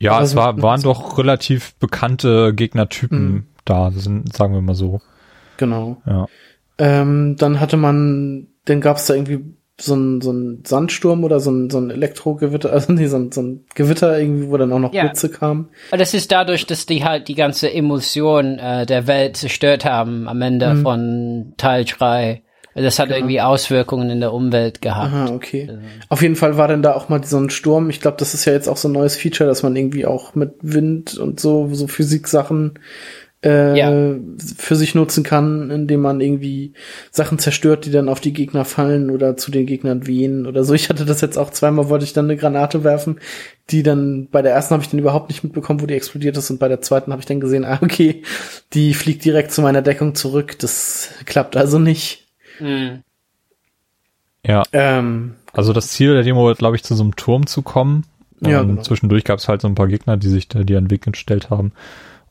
Ja, 0.00 0.12
Aber 0.12 0.24
es 0.24 0.36
war, 0.36 0.62
waren 0.62 0.82
doch 0.82 1.18
relativ 1.18 1.74
bekannte 1.76 2.54
Gegnertypen 2.54 3.32
mhm. 3.32 3.46
da, 3.64 3.90
sind, 3.90 4.32
sagen 4.34 4.54
wir 4.54 4.60
mal 4.60 4.76
so. 4.76 5.00
Genau. 5.56 6.00
Ja. 6.06 6.28
Ähm, 6.78 7.34
dann 7.36 7.58
hatte 7.58 7.76
man, 7.76 8.46
dann 8.64 8.80
gab 8.80 8.98
es 8.98 9.06
da 9.06 9.14
irgendwie 9.14 9.44
so 9.80 9.94
ein, 9.94 10.20
so 10.20 10.32
ein 10.32 10.62
Sandsturm 10.66 11.22
oder 11.24 11.38
so 11.40 11.50
ein, 11.50 11.70
so 11.70 11.78
ein 11.78 11.90
Elektrogewitter, 11.90 12.72
also 12.72 12.92
nee, 12.92 13.06
so 13.06 13.16
ein, 13.16 13.32
so 13.32 13.42
ein 13.42 13.64
Gewitter 13.74 14.18
irgendwie, 14.18 14.48
wo 14.48 14.56
dann 14.56 14.72
auch 14.72 14.78
noch 14.78 14.92
ja. 14.92 15.04
Blitze 15.04 15.28
kamen. 15.28 15.68
Aber 15.90 15.98
das 15.98 16.14
ist 16.14 16.32
dadurch, 16.32 16.66
dass 16.66 16.86
die 16.86 17.04
halt 17.04 17.28
die 17.28 17.34
ganze 17.34 17.72
Emotion 17.72 18.58
äh, 18.58 18.86
der 18.86 19.06
Welt 19.06 19.36
zerstört 19.36 19.84
haben 19.84 20.28
am 20.28 20.42
Ende 20.42 20.74
mhm. 20.74 20.82
von 20.82 21.52
Teil 21.56 21.84
3. 21.84 22.42
Das 22.74 22.98
hat 22.98 23.06
genau. 23.06 23.18
irgendwie 23.18 23.40
Auswirkungen 23.40 24.08
in 24.10 24.20
der 24.20 24.32
Umwelt 24.32 24.80
gehabt. 24.80 25.12
Aha, 25.12 25.30
okay. 25.34 25.66
Also. 25.68 25.80
Auf 26.10 26.22
jeden 26.22 26.36
Fall 26.36 26.56
war 26.56 26.68
dann 26.68 26.82
da 26.82 26.94
auch 26.94 27.08
mal 27.08 27.24
so 27.24 27.38
ein 27.38 27.50
Sturm. 27.50 27.90
Ich 27.90 28.00
glaube, 28.00 28.18
das 28.18 28.34
ist 28.34 28.44
ja 28.44 28.52
jetzt 28.52 28.68
auch 28.68 28.76
so 28.76 28.88
ein 28.88 28.92
neues 28.92 29.16
Feature, 29.16 29.48
dass 29.48 29.62
man 29.62 29.74
irgendwie 29.74 30.06
auch 30.06 30.34
mit 30.34 30.54
Wind 30.62 31.18
und 31.18 31.40
so, 31.40 31.68
so 31.72 31.88
Physiksachen 31.88 32.78
äh, 33.44 33.78
ja. 33.78 34.16
für 34.56 34.74
sich 34.74 34.94
nutzen 34.94 35.22
kann, 35.22 35.70
indem 35.70 36.00
man 36.00 36.20
irgendwie 36.20 36.72
Sachen 37.10 37.38
zerstört, 37.38 37.86
die 37.86 37.90
dann 37.90 38.08
auf 38.08 38.20
die 38.20 38.32
Gegner 38.32 38.64
fallen 38.64 39.10
oder 39.10 39.36
zu 39.36 39.50
den 39.50 39.66
Gegnern 39.66 40.06
wehen 40.06 40.46
oder 40.46 40.64
so. 40.64 40.74
Ich 40.74 40.88
hatte 40.88 41.04
das 41.04 41.20
jetzt 41.20 41.38
auch 41.38 41.50
zweimal, 41.50 41.88
wollte 41.88 42.04
ich 42.04 42.12
dann 42.12 42.24
eine 42.24 42.36
Granate 42.36 42.82
werfen, 42.82 43.20
die 43.70 43.82
dann 43.82 44.28
bei 44.30 44.42
der 44.42 44.52
ersten 44.52 44.74
habe 44.74 44.82
ich 44.82 44.90
dann 44.90 44.98
überhaupt 44.98 45.28
nicht 45.28 45.44
mitbekommen, 45.44 45.80
wo 45.80 45.86
die 45.86 45.94
explodiert 45.94 46.36
ist 46.36 46.50
und 46.50 46.58
bei 46.58 46.68
der 46.68 46.80
zweiten 46.80 47.12
habe 47.12 47.20
ich 47.20 47.26
dann 47.26 47.40
gesehen, 47.40 47.64
ah 47.66 47.78
okay, 47.80 48.22
die 48.72 48.94
fliegt 48.94 49.24
direkt 49.24 49.52
zu 49.52 49.62
meiner 49.62 49.82
Deckung 49.82 50.14
zurück. 50.14 50.58
Das 50.58 51.10
klappt 51.24 51.56
also 51.56 51.78
nicht. 51.78 52.26
Mhm. 52.58 53.02
Ja. 54.44 54.64
Ähm, 54.72 55.34
also 55.52 55.72
das 55.72 55.88
Ziel 55.88 56.14
der 56.14 56.22
Demo 56.22 56.44
war, 56.44 56.54
glaube 56.54 56.76
ich, 56.76 56.82
zu 56.82 56.94
so 56.94 57.02
einem 57.02 57.16
Turm 57.16 57.46
zu 57.46 57.62
kommen. 57.62 58.04
Ja, 58.40 58.62
genau. 58.62 58.82
Zwischendurch 58.82 59.24
gab 59.24 59.38
es 59.38 59.48
halt 59.48 59.60
so 59.60 59.68
ein 59.68 59.74
paar 59.74 59.88
Gegner, 59.88 60.16
die 60.16 60.28
sich 60.28 60.48
da 60.48 60.62
die 60.62 60.76
an 60.76 60.84
den 60.84 60.90
Weg 60.90 61.02
gestellt 61.02 61.50
haben. 61.50 61.72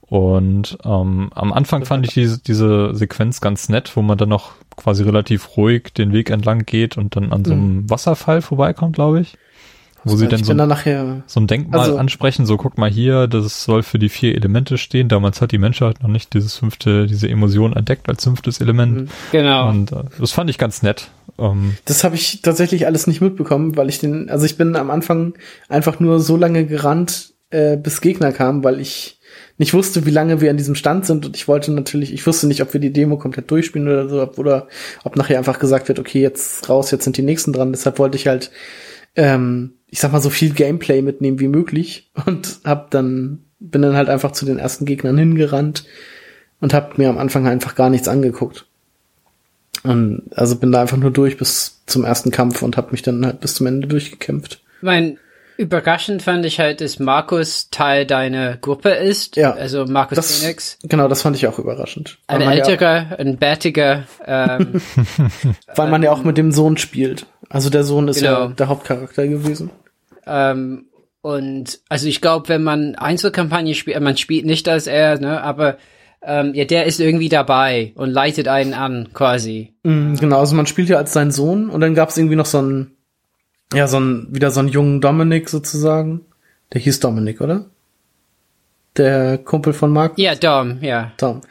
Und 0.10 0.78
ähm, 0.86 1.30
am 1.36 1.52
Anfang 1.52 1.86
fand 1.86 2.08
ich 2.08 2.14
diese, 2.14 2.40
diese 2.40 2.96
Sequenz 2.96 3.42
ganz 3.42 3.68
nett, 3.68 3.96
wo 3.96 4.02
man 4.02 4.18
dann 4.18 4.30
noch 4.30 4.52
quasi 4.78 5.04
relativ 5.04 5.58
ruhig 5.58 5.94
den 5.94 6.14
Weg 6.14 6.30
entlang 6.30 6.66
geht 6.66 6.98
und 6.98 7.16
dann 7.16 7.34
an 7.34 7.44
so 7.44 7.52
einem 7.52 7.76
mhm. 7.76 7.90
Wasserfall 7.90 8.42
vorbeikommt, 8.42 8.96
glaube 8.96 9.20
ich. 9.22 9.38
Wo 10.04 10.16
sie 10.16 10.28
dann 10.28 10.44
so, 10.44 10.54
dann 10.54 10.70
nachher, 10.70 11.24
so 11.26 11.40
ein 11.42 11.48
Denkmal 11.48 11.82
also, 11.82 11.98
ansprechen, 11.98 12.46
so 12.46 12.56
guck 12.56 12.78
mal 12.78 12.90
hier, 12.90 13.28
das 13.28 13.64
soll 13.64 13.84
für 13.84 14.00
die 14.00 14.08
vier 14.08 14.36
Elemente 14.36 14.78
stehen. 14.78 15.10
Damals 15.10 15.42
hat 15.42 15.52
die 15.52 15.58
Menschheit 15.58 16.02
noch 16.02 16.10
nicht 16.10 16.34
dieses 16.34 16.56
fünfte, 16.56 17.08
diese 17.08 17.28
Emotion 17.28 17.74
entdeckt 17.74 18.08
als 18.08 18.24
fünftes 18.24 18.62
Element. 18.62 18.96
Mhm. 18.96 19.08
Genau. 19.34 19.70
Und 19.70 19.92
äh, 19.92 20.04
das 20.18 20.32
fand 20.32 20.50
ich 20.50 20.58
ganz 20.58 20.82
nett. 20.84 21.10
Ähm, 21.38 21.76
das 21.84 22.06
habe 22.06 22.16
ich 22.16 22.42
tatsächlich 22.42 22.86
alles 22.86 23.08
nicht 23.08 23.20
mitbekommen, 23.20 23.76
weil 23.76 23.90
ich 23.90 24.00
den, 24.00 24.30
also 24.30 24.46
ich 24.46 24.56
bin 24.56 24.78
am 24.78 24.92
Anfang 24.92 25.34
einfach 25.68 26.00
nur 26.00 26.22
so 26.22 26.38
lange 26.38 26.66
gerannt, 26.66 27.34
äh, 27.50 27.76
bis 27.76 28.00
Gegner 28.00 28.32
kamen, 28.32 28.64
weil 28.64 28.80
ich 28.80 29.17
nicht 29.58 29.74
wusste, 29.74 30.06
wie 30.06 30.12
lange 30.12 30.40
wir 30.40 30.52
an 30.52 30.58
diesem 30.58 30.76
Stand 30.76 31.06
sind 31.06 31.26
und 31.26 31.36
ich 31.36 31.48
wollte 31.48 31.72
natürlich, 31.72 32.14
ich 32.14 32.26
wusste 32.28 32.48
nicht, 32.48 32.62
ob 32.62 32.74
wir 32.74 32.80
die 32.80 32.94
Demo 32.94 33.18
komplett 33.18 33.50
durchspielen 33.50 33.88
oder 33.88 34.08
so, 34.08 34.32
oder 34.38 34.68
ob 35.04 35.16
nachher 35.16 35.38
einfach 35.38 35.60
gesagt 35.60 35.88
wird, 35.88 36.00
okay, 36.00 36.22
jetzt 36.22 36.70
raus, 36.70 36.92
jetzt 36.92 37.04
sind 37.04 37.18
die 37.18 37.24
nächsten 37.24 37.54
dran. 37.54 37.72
Deshalb 37.72 37.98
wollte 37.98 38.18
ich 38.18 38.28
halt, 38.28 38.52
ähm, 39.16 39.74
ich 39.88 40.00
sag 40.00 40.12
mal, 40.12 40.22
so 40.22 40.30
viel 40.30 40.54
Gameplay 40.54 41.02
mitnehmen 41.02 41.40
wie 41.40 41.48
möglich 41.48 42.12
und 42.26 42.60
hab 42.64 42.92
dann, 42.92 43.40
bin 43.60 43.82
dann 43.82 43.96
halt 43.96 44.10
einfach 44.10 44.32
zu 44.32 44.46
den 44.46 44.60
ersten 44.60 44.86
Gegnern 44.86 45.18
hingerannt 45.18 45.86
und 46.60 46.74
hab 46.74 46.98
mir 46.98 47.10
am 47.10 47.18
Anfang 47.18 47.48
einfach 47.48 47.74
gar 47.74 47.90
nichts 47.90 48.08
angeguckt. 48.08 48.66
Und 49.84 50.24
also 50.36 50.56
bin 50.58 50.72
da 50.72 50.82
einfach 50.82 50.98
nur 50.98 51.12
durch 51.12 51.38
bis 51.38 51.82
zum 51.86 52.04
ersten 52.04 52.30
Kampf 52.30 52.62
und 52.62 52.78
hab 52.78 52.92
mich 52.92 53.02
dann 53.02 53.26
halt 53.26 53.40
bis 53.40 53.56
zum 53.56 53.68
Ende 53.68 53.88
durchgekämpft. 53.88 54.62
Ich 54.78 54.84
mein, 54.84 55.18
Überraschend 55.58 56.22
fand 56.22 56.46
ich 56.46 56.60
halt, 56.60 56.82
dass 56.82 57.00
Markus 57.00 57.70
Teil 57.72 58.06
deiner 58.06 58.58
Gruppe 58.58 58.90
ist. 58.90 59.36
Ja. 59.38 59.52
Also 59.54 59.86
Markus 59.86 60.16
Das, 60.16 60.40
Phoenix. 60.40 60.78
genau, 60.84 61.08
das 61.08 61.24
fand 61.24 61.36
ich 61.36 61.48
auch 61.48 61.58
überraschend. 61.60 62.20
Ein 62.28 62.40
man, 62.46 62.58
ja, 62.58 62.64
älterer, 62.66 63.20
ein 63.20 63.38
bärtiger, 63.38 64.04
ähm, 64.26 64.80
weil 65.76 65.90
man 65.90 66.04
ja 66.04 66.12
auch 66.12 66.24
mit 66.24 66.38
dem 66.38 66.52
Sohn 66.52 66.78
spielt. 66.78 67.26
Also 67.50 67.70
der 67.70 67.84
Sohn 67.84 68.08
ist 68.08 68.22
ja 68.22 68.44
Genau. 68.44 68.54
der 68.54 68.68
Hauptcharakter 68.68 69.28
gewesen. 69.28 69.72
ähm, 70.26 70.86
und 71.22 71.80
also 71.90 72.08
ich 72.08 72.22
glaube, 72.22 72.48
wenn 72.50 72.64
man 72.64 72.96
Einzelkampagne 72.96 73.74
spielt, 73.74 74.00
man 74.00 74.16
spielt 74.16 74.46
nicht 74.46 74.70
als 74.70 74.88
er, 74.88 75.20
ne, 75.20 75.42
aber 75.42 75.78
ähm, 76.22 76.54
ja, 76.54 76.64
der 76.66 76.86
ist 76.86 77.00
irgendwie 77.00 77.30
dabei 77.30 77.92
und 77.96 78.12
leitet 78.12 78.48
einen 78.48 78.74
an, 78.74 79.10
quasi. 79.14 79.74
Mhm, 79.84 80.16
genau, 80.18 80.40
also 80.40 80.56
man 80.56 80.68
spielt 80.68 80.90
ja 80.90 80.98
als 80.98 81.14
sein 81.14 81.32
Sohn 81.32 81.70
und 81.70 81.82
dann 81.82 81.96
gab 81.96 82.10
es 82.10 82.18
irgendwie 82.18 82.36
noch 82.36 82.46
so 82.46 82.60
einen, 82.60 82.97
ja, 83.74 83.88
so 83.88 83.98
einen, 83.98 84.34
wieder 84.34 84.52
so 84.52 84.60
einen 84.60 84.70
jungen 84.70 85.02
Dominik 85.02 85.50
sozusagen. 85.50 86.22
Der 86.74 86.82
hieß 86.82 87.00
Dominik, 87.00 87.42
oder? 87.42 87.66
Der 88.98 89.38
Kumpel 89.38 89.74
von 89.74 89.92
Mark. 89.92 90.18
Ja, 90.18 90.36
Dom, 90.36 90.80
ja. 90.82 91.12
Dom. 91.18 91.42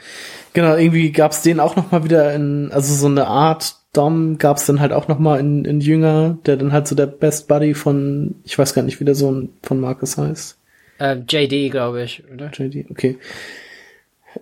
Genau, 0.53 0.77
irgendwie 0.77 1.13
gab's 1.13 1.43
den 1.43 1.61
auch 1.61 1.77
noch 1.77 1.93
mal 1.93 2.05
wieder 2.05 2.35
in, 2.35 2.73
also 2.73 2.95
so 2.95 3.07
eine 3.07 3.27
Art 3.27 3.77
Dom 3.93 4.37
gab's 4.39 4.67
dann 4.67 4.81
halt 4.81 4.93
auch 4.93 5.09
noch 5.09 5.19
mal 5.19 5.41
in, 5.41 5.65
in 5.65 5.81
Jünger, 5.81 6.39
der 6.45 6.57
dann 6.57 6.73
halt 6.73 6.87
so 6.87 6.95
der 6.95 7.07
Best 7.07 7.49
Buddy 7.49 7.75
von, 7.75 8.35
ich 8.45 8.59
weiß 8.59 8.75
gar 8.75 8.83
nicht, 8.83 9.01
wie 9.01 9.05
der 9.05 9.15
Sohn 9.15 9.51
von 9.63 9.81
Marcus 9.81 10.19
heißt. 10.19 10.59
Äh, 10.99 11.17
JD, 11.29 11.71
glaube 11.71 12.03
ich, 12.03 12.23
oder? 12.33 12.51
JD, 12.53 12.91
okay. 12.91 13.19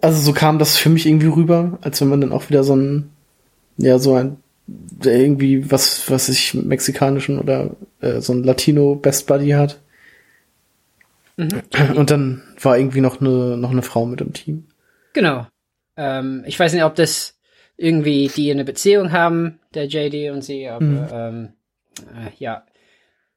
Also 0.01 0.21
so 0.21 0.33
kam 0.33 0.59
das 0.59 0.77
für 0.77 0.89
mich 0.89 1.07
irgendwie 1.07 1.29
rüber, 1.29 1.79
als 1.83 2.01
wenn 2.01 2.09
man 2.09 2.21
dann 2.21 2.33
auch 2.33 2.49
wieder 2.49 2.65
so 2.65 2.75
ein, 2.75 3.11
ja, 3.77 3.99
so 3.99 4.15
ein, 4.15 4.39
irgendwie 5.03 5.71
was, 5.71 6.11
was 6.11 6.29
ich 6.29 6.55
mexikanischen 6.55 7.39
oder 7.39 7.77
äh, 8.01 8.21
so 8.21 8.33
ein 8.33 8.45
Latino 8.45 8.95
Best 8.95 9.27
Buddy 9.27 9.51
hat. 9.51 9.81
Und 11.37 12.11
dann 12.11 12.43
war 12.61 12.79
irgendwie 12.79 13.01
noch 13.01 13.21
eine, 13.21 13.57
noch 13.57 13.71
eine 13.71 13.83
Frau 13.83 14.07
mit 14.07 14.21
im 14.21 14.33
Team. 14.33 14.69
Genau. 15.13 15.47
Ähm, 15.97 16.45
ich 16.47 16.59
weiß 16.59 16.73
nicht, 16.73 16.85
ob 16.85 16.95
das 16.95 17.39
irgendwie 17.77 18.31
die 18.35 18.51
eine 18.51 18.65
Beziehung 18.65 19.11
haben, 19.13 19.59
der 19.75 19.87
JD 19.87 20.31
und 20.31 20.43
sie, 20.43 20.69
aber 20.69 20.85
Mhm. 20.85 21.09
ähm, 21.13 21.53
äh, 22.15 22.31
ja. 22.39 22.65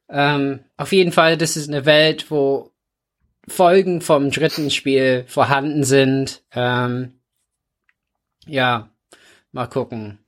Ähm, 0.10 0.60
auf 0.78 0.92
jeden 0.92 1.12
Fall, 1.12 1.38
das 1.38 1.58
ist 1.58 1.68
eine 1.68 1.86
Welt, 1.86 2.30
wo 2.32 2.72
Folgen 3.48 4.02
vom 4.02 4.30
dritten 4.30 4.70
Spiel 4.70 5.24
vorhanden 5.28 5.84
sind. 5.84 6.44
Ähm, 6.54 7.14
ja, 8.46 8.90
mal 9.52 9.68
gucken. 9.68 10.20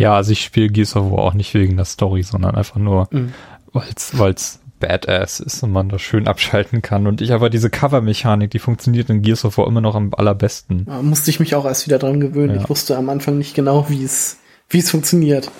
Ja, 0.00 0.14
also 0.14 0.32
ich 0.32 0.42
spiele 0.42 0.68
Gears 0.68 0.96
of 0.96 1.10
War 1.10 1.18
auch 1.18 1.34
nicht 1.34 1.52
wegen 1.52 1.76
der 1.76 1.84
Story, 1.84 2.22
sondern 2.22 2.54
einfach 2.54 2.76
nur, 2.76 3.06
Mhm. 3.10 3.34
weil's, 3.72 4.18
weil's 4.18 4.60
badass 4.80 5.40
ist 5.40 5.62
und 5.62 5.72
man 5.72 5.90
das 5.90 6.00
schön 6.00 6.26
abschalten 6.26 6.80
kann. 6.80 7.06
Und 7.06 7.20
ich 7.20 7.32
aber 7.34 7.50
diese 7.50 7.68
Cover-Mechanik, 7.68 8.50
die 8.50 8.58
funktioniert 8.60 9.10
in 9.10 9.20
Gears 9.20 9.44
of 9.44 9.58
War 9.58 9.66
immer 9.66 9.82
noch 9.82 9.94
am 9.94 10.14
allerbesten. 10.16 10.86
Da 10.86 11.02
musste 11.02 11.30
ich 11.30 11.38
mich 11.38 11.54
auch 11.54 11.66
erst 11.66 11.86
wieder 11.86 11.98
dran 11.98 12.18
gewöhnen. 12.18 12.54
Ja. 12.56 12.62
Ich 12.62 12.70
wusste 12.70 12.96
am 12.96 13.10
Anfang 13.10 13.36
nicht 13.36 13.54
genau, 13.54 13.90
wie 13.90 14.02
es, 14.02 14.38
wie 14.70 14.78
es 14.78 14.90
funktioniert. 14.90 15.50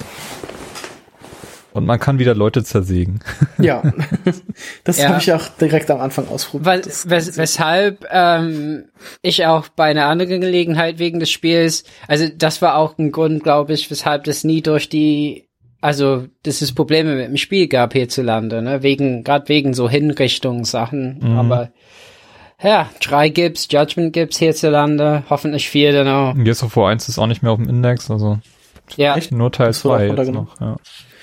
Und 1.81 1.87
man 1.87 1.99
kann 1.99 2.19
wieder 2.19 2.35
Leute 2.35 2.63
zersägen. 2.63 3.21
Ja, 3.59 3.83
das 4.85 4.99
Ja. 4.99 5.09
habe 5.09 5.19
ich 5.21 5.33
auch 5.33 5.49
direkt 5.61 5.91
am 5.91 5.99
Anfang 6.01 6.29
ausprobiert. 6.29 6.67
Weil, 6.67 6.85
wes 7.11 7.37
weshalb 7.39 8.07
ähm, 8.11 8.85
ich 9.23 9.47
auch 9.47 9.69
bei 9.69 9.85
einer 9.87 10.07
anderen 10.07 10.41
Gelegenheit 10.43 10.99
wegen 10.99 11.21
des 11.21 11.31
Spiels, 11.31 11.85
also 12.07 12.27
das 12.37 12.61
war 12.63 12.77
auch 12.77 12.99
ein 12.99 13.13
Grund, 13.13 13.43
glaube 13.43 13.73
ich, 13.73 13.91
weshalb 13.91 14.25
das 14.25 14.45
nie 14.45 14.61
durch 14.61 14.89
die, 14.91 15.49
also 15.81 16.27
dass 16.43 16.61
es 16.61 16.75
Probleme 16.75 17.15
mit 17.17 17.29
dem 17.29 17.37
Spiel 17.39 17.67
gab 17.67 17.95
hierzulande, 17.95 18.61
ne, 18.61 18.83
wegen, 18.83 19.25
gerade 19.25 19.49
wegen 19.49 19.73
so 19.73 19.89
Hinrichtungssachen, 19.89 21.21
aber 21.39 21.71
ja, 22.63 22.91
drei 23.03 23.31
gibt's, 23.31 23.69
Judgment 23.71 24.13
gibt's 24.13 24.39
hierzulande, 24.39 25.23
hoffentlich 25.31 25.69
vier 25.71 25.93
dann 25.93 26.09
auch. 26.09 26.35
Gears 26.35 26.63
of 26.63 26.77
War 26.77 26.91
1 26.91 27.09
ist 27.09 27.19
auch 27.19 27.27
nicht 27.27 27.43
mehr 27.43 27.53
auf 27.53 27.59
dem 27.59 27.69
Index, 27.71 28.11
also 28.11 28.39
Ja, 28.97 29.17
Echt? 29.17 29.33
nur 29.33 29.51
Teil 29.53 29.69
Das 29.69 29.83
wurde 29.85 29.95
auch 30.11 30.15
2 30.15 30.23
jetzt 30.23 30.33
noch. 30.33 30.61
Ja. 30.61 30.77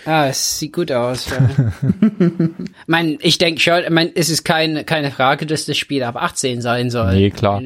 Ah, 0.08 0.28
es 0.28 0.58
sieht 0.58 0.72
gut 0.74 0.92
aus. 0.92 1.28
Ja. 1.30 1.72
mein, 2.88 3.18
ich 3.22 3.38
denke 3.38 3.60
schon, 3.60 3.82
mein, 3.92 4.12
es 4.16 4.30
ist 4.30 4.44
kein, 4.46 4.86
keine 4.86 5.12
Frage, 5.12 5.46
dass 5.46 5.66
das 5.66 5.78
Spiel 5.78 6.02
ab 6.04 6.16
18 6.16 6.62
sein 6.62 6.90
soll. 6.90 7.14
Nee, 7.14 7.30
klar. 7.30 7.62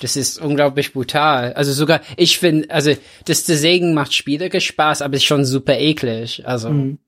Das 0.00 0.16
ist 0.16 0.40
unglaublich 0.40 0.92
brutal. 0.92 1.52
Also 1.54 1.72
sogar, 1.72 2.00
ich 2.16 2.38
finde, 2.38 2.70
also 2.70 2.92
das 3.24 3.44
Zersägen 3.44 3.92
macht 3.92 4.14
spielerisch 4.14 4.66
Spaß, 4.68 5.02
aber 5.02 5.16
ist 5.16 5.24
schon 5.24 5.44
super 5.44 5.78
eklig. 5.78 6.42
Also, 6.46 6.70
Mhm. 6.70 6.98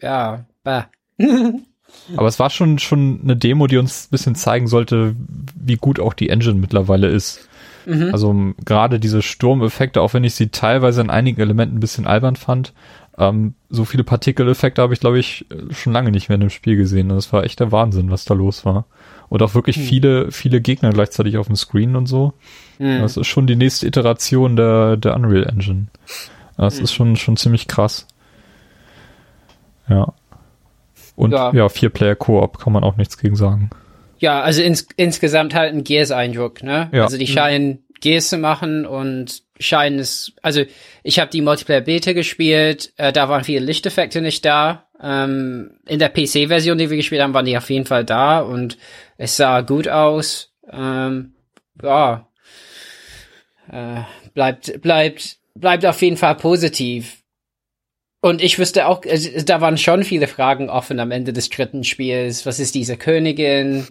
ja, 0.00 0.46
bah. 0.64 0.88
Aber 2.16 2.26
es 2.26 2.38
war 2.38 2.48
schon, 2.48 2.78
schon 2.78 3.20
eine 3.22 3.36
Demo, 3.36 3.66
die 3.66 3.76
uns 3.76 4.06
ein 4.06 4.10
bisschen 4.12 4.34
zeigen 4.34 4.66
sollte, 4.66 5.14
wie 5.54 5.76
gut 5.76 6.00
auch 6.00 6.14
die 6.14 6.30
Engine 6.30 6.54
mittlerweile 6.54 7.08
ist. 7.08 7.46
Also 7.84 8.30
m, 8.30 8.54
gerade 8.64 8.98
diese 9.00 9.22
Sturmeffekte, 9.22 10.00
auch 10.00 10.14
wenn 10.14 10.22
ich 10.24 10.34
sie 10.36 10.48
teilweise 10.48 11.00
in 11.00 11.10
einigen 11.10 11.40
Elementen 11.40 11.76
ein 11.76 11.80
bisschen 11.80 12.06
albern 12.06 12.36
fand, 12.36 12.72
ähm, 13.28 13.54
so 13.68 13.84
viele 13.84 14.04
Partikeleffekte 14.04 14.82
habe 14.82 14.94
ich, 14.94 15.00
glaube 15.00 15.18
ich, 15.18 15.46
schon 15.70 15.92
lange 15.92 16.10
nicht 16.10 16.28
mehr 16.28 16.34
in 16.34 16.40
dem 16.40 16.50
Spiel 16.50 16.76
gesehen. 16.76 17.10
Und 17.10 17.16
das 17.16 17.32
war 17.32 17.44
echt 17.44 17.60
der 17.60 17.72
Wahnsinn, 17.72 18.10
was 18.10 18.24
da 18.24 18.34
los 18.34 18.64
war. 18.64 18.86
Und 19.28 19.42
auch 19.42 19.54
wirklich 19.54 19.78
viele, 19.78 20.30
viele 20.30 20.60
Gegner 20.60 20.90
gleichzeitig 20.90 21.38
auf 21.38 21.46
dem 21.46 21.56
Screen 21.56 21.96
und 21.96 22.06
so. 22.06 22.34
Hm. 22.78 23.00
Das 23.00 23.16
ist 23.16 23.26
schon 23.26 23.46
die 23.46 23.56
nächste 23.56 23.86
Iteration 23.86 24.56
der, 24.56 24.96
der 24.96 25.14
Unreal 25.14 25.44
Engine. 25.48 25.86
Das 26.56 26.78
ist 26.78 26.92
schon, 26.92 27.16
schon 27.16 27.36
ziemlich 27.36 27.66
krass. 27.66 28.06
Ja. 29.88 30.12
Und 31.16 31.32
Ja. 31.32 31.52
ja, 31.52 31.68
Vier-Player-Koop 31.68 32.58
kann 32.58 32.72
man 32.72 32.84
auch 32.84 32.96
nichts 32.96 33.18
gegen 33.18 33.36
sagen. 33.36 33.70
Ja, 34.18 34.40
also 34.42 34.62
ins, 34.62 34.86
insgesamt 34.96 35.54
halt 35.54 35.74
ein 35.74 35.82
Gears-Eindruck, 35.82 36.62
ne? 36.62 36.88
Ja. 36.92 37.04
Also 37.04 37.18
die 37.18 37.26
scheinen 37.26 37.84
Zu 38.02 38.38
machen 38.38 38.84
und 38.84 39.42
scheinen 39.58 39.98
es, 39.98 40.32
also 40.42 40.62
ich 41.02 41.18
habe 41.18 41.30
die 41.30 41.40
Multiplayer-Beta 41.40 42.12
gespielt, 42.12 42.92
äh, 42.96 43.12
da 43.12 43.28
waren 43.28 43.44
viele 43.44 43.64
Lichteffekte 43.64 44.20
nicht 44.20 44.44
da. 44.44 44.88
Ähm, 45.00 45.78
in 45.86 45.98
der 45.98 46.10
PC-Version, 46.10 46.78
die 46.78 46.90
wir 46.90 46.96
gespielt 46.96 47.22
haben, 47.22 47.34
waren 47.34 47.46
die 47.46 47.56
auf 47.56 47.70
jeden 47.70 47.86
Fall 47.86 48.04
da 48.04 48.40
und 48.40 48.76
es 49.16 49.36
sah 49.36 49.60
gut 49.62 49.88
aus. 49.88 50.52
Ähm, 50.70 51.34
ja, 51.82 52.28
äh, 53.70 54.02
bleibt, 54.34 54.80
bleibt, 54.82 55.38
bleibt 55.54 55.86
auf 55.86 56.02
jeden 56.02 56.16
Fall 56.16 56.36
positiv. 56.36 57.18
Und 58.20 58.40
ich 58.40 58.58
wüsste 58.58 58.86
auch, 58.86 59.02
also, 59.04 59.28
da 59.44 59.60
waren 59.60 59.78
schon 59.78 60.04
viele 60.04 60.28
Fragen 60.28 60.70
offen 60.70 61.00
am 61.00 61.10
Ende 61.10 61.32
des 61.32 61.50
dritten 61.50 61.82
Spiels. 61.82 62.46
Was 62.46 62.60
ist 62.60 62.74
diese 62.74 62.96
Königin? 62.96 63.88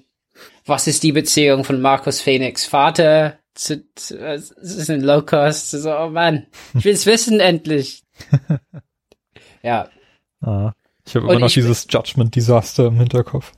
Was 0.65 0.88
ist 0.88 1.03
die 1.03 1.11
Beziehung 1.11 1.65
von 1.65 1.81
Markus 1.81 2.21
Phoenix 2.21 2.65
Vater 2.65 3.40
zu, 3.53 3.83
zu 3.95 4.17
es 4.17 4.51
ist 4.51 4.89
ein 4.89 5.01
Low 5.01 5.21
Cost? 5.21 5.71
So, 5.71 5.91
oh 5.95 6.09
Mann, 6.09 6.47
ich 6.73 6.85
will's 6.85 7.05
wissen 7.05 7.39
endlich. 7.39 8.03
ja, 9.63 9.89
Ah. 10.41 10.73
Ich 11.05 11.15
habe 11.15 11.25
Und 11.25 11.31
immer 11.33 11.41
noch 11.41 11.51
dieses 11.51 11.87
Judgment-Desaster 11.89 12.87
im 12.87 12.97
Hinterkopf. 12.97 13.51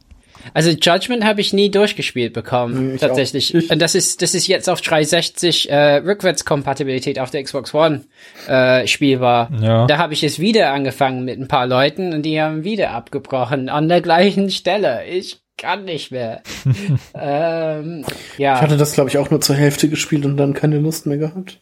also 0.54 0.72
Judgment 0.72 1.24
habe 1.24 1.42
ich 1.42 1.54
nie 1.54 1.70
durchgespielt 1.70 2.34
bekommen, 2.34 2.88
Nee, 2.88 2.96
ich 2.96 3.02
tatsächlich. 3.02 3.54
Und 3.70 3.80
das 3.82 3.96
ist 3.96 4.22
das 4.22 4.34
ist 4.34 4.48
jetzt 4.48 4.70
auf 4.70 4.82
360 4.82 5.70
äh, 5.70 5.96
Rückwärtskompatibilität 5.98 7.20
auf 7.20 7.32
der 7.32 7.44
Xbox 7.44 7.74
One 7.74 8.06
äh, 8.48 8.88
spielbar. 8.88 9.52
Ja. 9.62 9.88
Da 9.88 9.98
habe 9.98 10.14
ich 10.14 10.24
es 10.24 10.40
wieder 10.40 10.72
angefangen 10.72 11.26
mit 11.26 11.40
ein 11.40 11.48
paar 11.48 11.68
Leuten 11.68 12.14
und 12.14 12.24
die 12.24 12.42
haben 12.42 12.64
wieder 12.64 12.92
abgebrochen 12.92 13.70
an 13.70 13.88
der 13.90 14.02
gleichen 14.02 14.50
Stelle. 14.50 15.06
Ich 15.06 15.43
kann 15.58 15.86
nicht 15.86 16.12
mehr. 16.12 16.42
ähm, 17.14 18.06
ja. 18.38 18.56
Ich 18.56 18.62
hatte 18.62 18.78
das, 18.78 18.94
glaube 18.94 19.10
ich, 19.10 19.18
auch 19.18 19.30
nur 19.30 19.42
zur 19.42 19.56
Hälfte 19.56 19.90
gespielt 19.90 20.26
und 20.26 20.38
dann 20.38 20.54
keine 20.54 20.80
Lust 20.80 21.06
mehr 21.06 21.18
gehabt. 21.18 21.60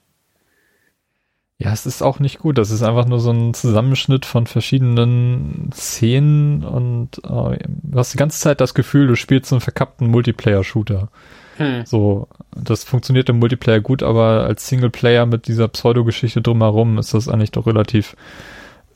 Ja, 1.58 1.72
es 1.72 1.86
ist 1.86 2.02
auch 2.02 2.20
nicht 2.20 2.40
gut. 2.40 2.58
Das 2.58 2.72
ist 2.72 2.82
einfach 2.82 3.06
nur 3.06 3.20
so 3.20 3.30
ein 3.32 3.54
Zusammenschnitt 3.54 4.26
von 4.26 4.48
verschiedenen 4.48 5.70
Szenen 5.72 6.64
und 6.64 7.20
äh, 7.20 7.60
du 7.68 8.00
hast 8.00 8.14
die 8.14 8.18
ganze 8.18 8.40
Zeit 8.40 8.62
das 8.62 8.74
Gefühl, 8.74 9.06
du 9.06 9.16
spielst 9.16 9.50
so 9.50 9.56
einen 9.56 9.62
verkappten 9.62 10.08
Multiplayer-Shooter. 10.08 11.10
Hm. 11.58 11.86
So, 11.86 12.28
das 12.56 12.84
funktioniert 12.84 13.30
im 13.30 13.38
Multiplayer 13.38 13.80
gut, 13.80 14.02
aber 14.02 14.46
als 14.46 14.68
Singleplayer 14.68 15.28
mit 15.28 15.48
dieser 15.48 15.68
Pseudogeschichte 15.68 16.42
drumherum 16.42 16.98
ist 16.98 17.14
das 17.14 17.28
eigentlich 17.28 17.52
doch 17.52 17.68
relativ 17.68 18.16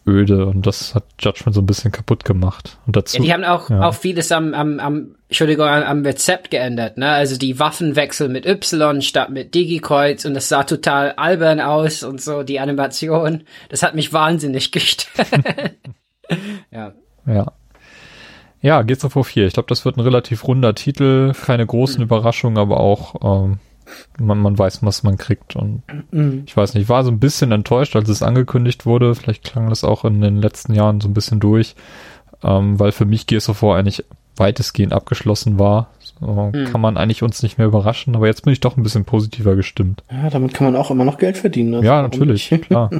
öde 0.08 0.46
und 0.46 0.66
das 0.68 0.94
hat 0.96 1.04
Judgment 1.20 1.56
so 1.56 1.62
ein 1.62 1.66
bisschen 1.66 1.92
kaputt 1.92 2.26
gemacht. 2.26 2.78
Und 2.86 2.96
dazu, 2.96 3.18
Ja, 3.18 3.24
die 3.24 3.34
haben 3.34 3.44
auch, 3.44 3.70
ja. 3.70 3.82
auch 3.82 3.96
vieles 3.96 4.32
am, 4.32 4.54
am, 4.54 4.80
am, 4.80 5.16
Entschuldigung, 5.28 5.68
am, 5.68 5.84
am 5.84 6.04
Rezept 6.04 6.52
geändert, 6.52 6.98
ne? 6.98 7.10
Also 7.10 7.38
die 7.38 7.60
Waffenwechsel 7.60 8.30
mit 8.30 8.46
Y 8.46 9.02
statt 9.02 9.30
mit 9.30 9.56
Digikreuz 9.56 10.26
und 10.26 10.34
das 10.34 10.50
sah 10.50 10.64
total 10.64 11.14
albern 11.14 11.60
aus 11.60 12.04
und 12.04 12.22
so, 12.22 12.44
die 12.44 12.60
Animation. 12.60 13.44
Das 13.70 13.84
hat 13.84 13.96
mich 13.96 14.14
wahnsinnig 14.14 14.72
gestört. 14.72 15.28
ja. 16.72 16.94
Ja. 17.26 17.52
Ja, 18.62 18.82
geht's 18.82 19.06
auf 19.06 19.16
War 19.16 19.24
4. 19.24 19.46
Ich 19.46 19.54
glaube, 19.54 19.70
das 19.70 19.86
wird 19.86 19.98
ein 19.98 20.02
relativ 20.02 20.48
runder 20.48 20.74
Titel, 20.74 21.34
keine 21.34 21.66
großen 21.68 22.02
Überraschungen, 22.02 22.58
aber 22.58 22.80
auch 22.80 23.46
ähm, 23.46 23.60
man, 24.20 24.40
man 24.40 24.58
weiß, 24.58 24.84
was 24.84 25.04
man 25.04 25.18
kriegt. 25.18 25.56
Und 25.56 25.84
Mhm. 26.12 26.44
ich 26.46 26.56
weiß 26.56 26.74
nicht, 26.74 26.84
ich 26.84 26.90
war 26.90 27.04
so 27.04 27.12
ein 27.12 27.20
bisschen 27.20 27.52
enttäuscht, 27.52 27.96
als 27.96 28.10
es 28.10 28.24
angekündigt 28.24 28.86
wurde. 28.86 29.16
Vielleicht 29.16 29.44
klang 29.44 29.70
das 29.70 29.84
auch 29.84 30.06
in 30.06 30.22
den 30.22 30.42
letzten 30.42 30.74
Jahren 30.74 31.02
so 31.02 31.08
ein 31.08 31.14
bisschen 31.14 31.40
durch. 31.40 31.76
ähm, 32.44 32.80
weil 32.80 32.92
für 32.92 33.06
mich 33.06 33.26
Gears 33.28 33.50
of 33.50 33.64
War 33.64 33.78
eigentlich 33.78 34.04
weitestgehend 34.36 34.94
abgeschlossen 34.94 35.58
war. 35.58 35.90
So 36.20 36.52
hm. 36.54 36.66
Kann 36.72 36.82
man 36.82 36.98
eigentlich 36.98 37.24
uns 37.24 37.42
nicht 37.42 37.58
mehr 37.58 37.66
überraschen, 37.66 38.16
aber 38.16 38.28
jetzt 38.28 38.44
bin 38.44 38.54
ich 38.54 38.60
doch 38.60 38.78
ein 38.78 38.84
bisschen 38.84 39.06
positiver 39.06 39.56
gestimmt. 39.56 40.04
Ja, 40.12 40.30
damit 40.30 40.54
kann 40.54 40.66
man 40.72 40.76
auch 40.76 40.92
immer 40.92 41.06
noch 41.06 41.18
Geld 41.18 41.38
verdienen. 41.38 41.74
Also 41.76 41.86
ja, 41.88 42.02
natürlich, 42.02 42.50
klar. 42.62 42.92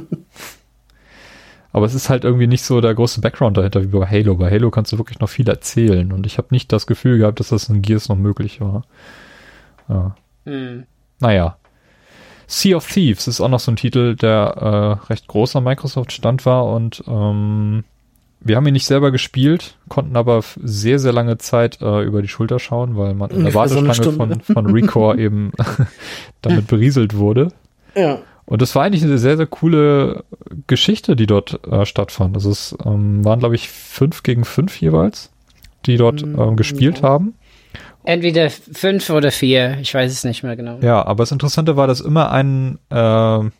Aber 1.72 1.84
es 1.84 1.94
ist 1.94 2.08
halt 2.08 2.24
irgendwie 2.24 2.46
nicht 2.46 2.62
so 2.62 2.80
der 2.80 2.94
große 2.94 3.20
Background 3.20 3.56
dahinter 3.58 3.82
wie 3.82 3.88
bei 3.88 4.06
Halo. 4.06 4.34
Bei 4.36 4.50
Halo 4.50 4.70
kannst 4.70 4.92
du 4.92 4.98
wirklich 4.98 5.20
noch 5.20 5.28
viel 5.28 5.46
erzählen 5.48 6.10
und 6.12 6.24
ich 6.24 6.38
habe 6.38 6.48
nicht 6.50 6.72
das 6.72 6.86
Gefühl 6.86 7.18
gehabt, 7.18 7.38
dass 7.38 7.50
das 7.50 7.68
in 7.68 7.82
Gears 7.82 8.08
noch 8.08 8.16
möglich 8.16 8.60
war. 8.62 8.84
Ja. 9.88 10.16
Hm. 10.46 10.84
Naja. 11.20 11.58
Sea 12.46 12.76
of 12.76 12.86
Thieves 12.88 13.26
ist 13.26 13.40
auch 13.40 13.48
noch 13.48 13.60
so 13.60 13.72
ein 13.72 13.76
Titel, 13.76 14.14
der 14.14 15.00
äh, 15.04 15.06
recht 15.10 15.26
groß 15.26 15.56
am 15.56 15.64
Microsoft-Stand 15.64 16.46
war 16.46 16.66
und 16.66 17.02
ähm, 17.08 17.84
wir 18.40 18.56
haben 18.56 18.66
ihn 18.66 18.74
nicht 18.74 18.86
selber 18.86 19.10
gespielt, 19.10 19.76
konnten 19.88 20.16
aber 20.16 20.42
sehr, 20.62 20.98
sehr 21.00 21.12
lange 21.12 21.38
Zeit 21.38 21.80
äh, 21.82 22.02
über 22.02 22.22
die 22.22 22.28
Schulter 22.28 22.60
schauen, 22.60 22.96
weil 22.96 23.14
man 23.14 23.30
in 23.30 23.44
der 23.44 23.54
Warteschlange 23.54 23.94
so 23.94 24.12
von, 24.12 24.40
von 24.40 24.66
Recore 24.66 25.18
eben 25.18 25.50
damit 26.42 26.68
berieselt 26.68 27.16
wurde. 27.16 27.48
Ja. 27.96 28.20
Und 28.44 28.62
das 28.62 28.76
war 28.76 28.84
eigentlich 28.84 29.02
eine 29.02 29.18
sehr, 29.18 29.36
sehr 29.36 29.46
coole 29.46 30.22
Geschichte, 30.68 31.16
die 31.16 31.26
dort 31.26 31.66
äh, 31.66 31.84
stattfand. 31.84 32.36
Also 32.36 32.50
es 32.50 32.76
ähm, 32.84 33.24
waren, 33.24 33.40
glaube 33.40 33.56
ich, 33.56 33.68
fünf 33.68 34.22
gegen 34.22 34.44
fünf 34.44 34.80
jeweils, 34.80 35.32
die 35.86 35.96
dort 35.96 36.24
mm, 36.24 36.40
ähm, 36.40 36.56
gespielt 36.56 36.98
ja. 36.98 37.08
haben. 37.08 37.34
Entweder 38.06 38.50
fünf 38.50 39.10
oder 39.10 39.30
vier, 39.30 39.78
ich 39.80 39.92
weiß 39.92 40.10
es 40.10 40.24
nicht 40.24 40.42
mehr 40.42 40.56
genau. 40.56 40.78
Ja, 40.80 41.04
aber 41.04 41.22
das 41.22 41.32
Interessante 41.32 41.76
war, 41.76 41.86
dass 41.86 42.00
immer 42.00 42.30
ein 42.30 42.78
äh, 42.90 43.50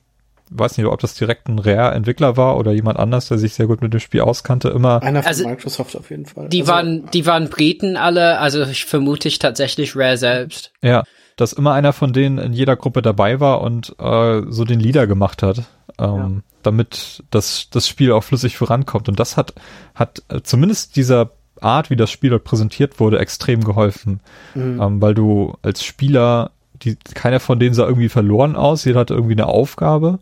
weiß 0.50 0.78
nicht, 0.78 0.86
ob 0.86 1.00
das 1.00 1.14
direkt 1.14 1.48
ein 1.48 1.58
Rare-Entwickler 1.58 2.36
war 2.36 2.56
oder 2.56 2.72
jemand 2.72 2.98
anders, 2.98 3.28
der 3.28 3.38
sich 3.38 3.54
sehr 3.54 3.66
gut 3.66 3.82
mit 3.82 3.92
dem 3.92 4.00
Spiel 4.00 4.20
auskannte, 4.20 4.68
immer. 4.68 5.02
Einer 5.02 5.22
von 5.22 5.28
also, 5.28 5.48
Microsoft 5.48 5.96
auf 5.96 6.10
jeden 6.10 6.26
Fall. 6.26 6.48
Die 6.48 6.60
also, 6.60 6.72
waren, 6.72 7.10
die 7.12 7.26
waren 7.26 7.48
Briten 7.48 7.96
alle, 7.96 8.38
also 8.38 8.62
ich 8.62 8.84
vermute 8.84 9.28
ich 9.28 9.38
tatsächlich 9.38 9.96
Rare 9.96 10.16
selbst. 10.16 10.72
Ja, 10.82 11.04
dass 11.36 11.52
immer 11.52 11.72
einer 11.72 11.92
von 11.92 12.12
denen 12.12 12.38
in 12.38 12.52
jeder 12.52 12.76
Gruppe 12.76 13.02
dabei 13.02 13.40
war 13.40 13.60
und 13.60 13.94
äh, 13.98 14.42
so 14.48 14.64
den 14.64 14.80
Leader 14.80 15.06
gemacht 15.06 15.42
hat, 15.42 15.64
ähm, 15.98 16.16
ja. 16.16 16.30
damit 16.62 17.24
das, 17.30 17.68
das 17.70 17.88
Spiel 17.88 18.12
auch 18.12 18.24
flüssig 18.24 18.56
vorankommt. 18.56 19.08
Und 19.08 19.20
das 19.20 19.36
hat, 19.36 19.54
hat 19.94 20.22
äh, 20.28 20.40
zumindest 20.42 20.96
dieser 20.96 21.30
Art, 21.62 21.90
wie 21.90 21.96
das 21.96 22.10
Spiel 22.10 22.30
dort 22.30 22.44
präsentiert 22.44 23.00
wurde, 23.00 23.18
extrem 23.18 23.64
geholfen. 23.64 24.20
Mhm. 24.54 24.80
Ähm, 24.80 25.02
weil 25.02 25.14
du 25.14 25.54
als 25.62 25.84
Spieler 25.84 26.50
die, 26.82 26.96
keiner 27.14 27.40
von 27.40 27.58
denen 27.58 27.74
sah 27.74 27.86
irgendwie 27.86 28.08
verloren 28.08 28.56
aus, 28.56 28.84
jeder 28.84 29.00
hatte 29.00 29.14
irgendwie 29.14 29.34
eine 29.34 29.46
Aufgabe. 29.46 30.18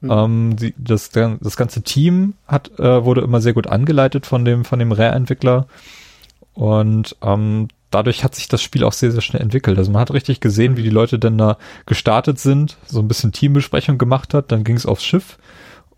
Mhm. 0.00 0.10
Ähm, 0.10 0.56
die, 0.56 0.74
das, 0.76 1.10
das 1.10 1.56
ganze 1.56 1.82
Team 1.82 2.34
hat, 2.46 2.78
äh, 2.78 3.04
wurde 3.04 3.22
immer 3.22 3.40
sehr 3.40 3.54
gut 3.54 3.66
angeleitet 3.66 4.26
von 4.26 4.44
dem, 4.44 4.64
von 4.64 4.78
dem 4.78 4.92
Rare-Entwickler. 4.92 5.66
Und 6.52 7.16
ähm, 7.22 7.68
dadurch 7.90 8.22
hat 8.24 8.34
sich 8.34 8.48
das 8.48 8.62
Spiel 8.62 8.84
auch 8.84 8.92
sehr, 8.92 9.12
sehr 9.12 9.22
schnell 9.22 9.42
entwickelt. 9.42 9.78
Also 9.78 9.90
man 9.90 10.00
hat 10.00 10.12
richtig 10.12 10.40
gesehen, 10.40 10.76
wie 10.76 10.82
die 10.82 10.90
Leute 10.90 11.18
dann 11.18 11.38
da 11.38 11.56
gestartet 11.86 12.38
sind, 12.38 12.76
so 12.86 13.00
ein 13.00 13.08
bisschen 13.08 13.32
Teambesprechung 13.32 13.98
gemacht 13.98 14.34
hat, 14.34 14.52
dann 14.52 14.64
ging 14.64 14.76
es 14.76 14.86
aufs 14.86 15.04
Schiff 15.04 15.38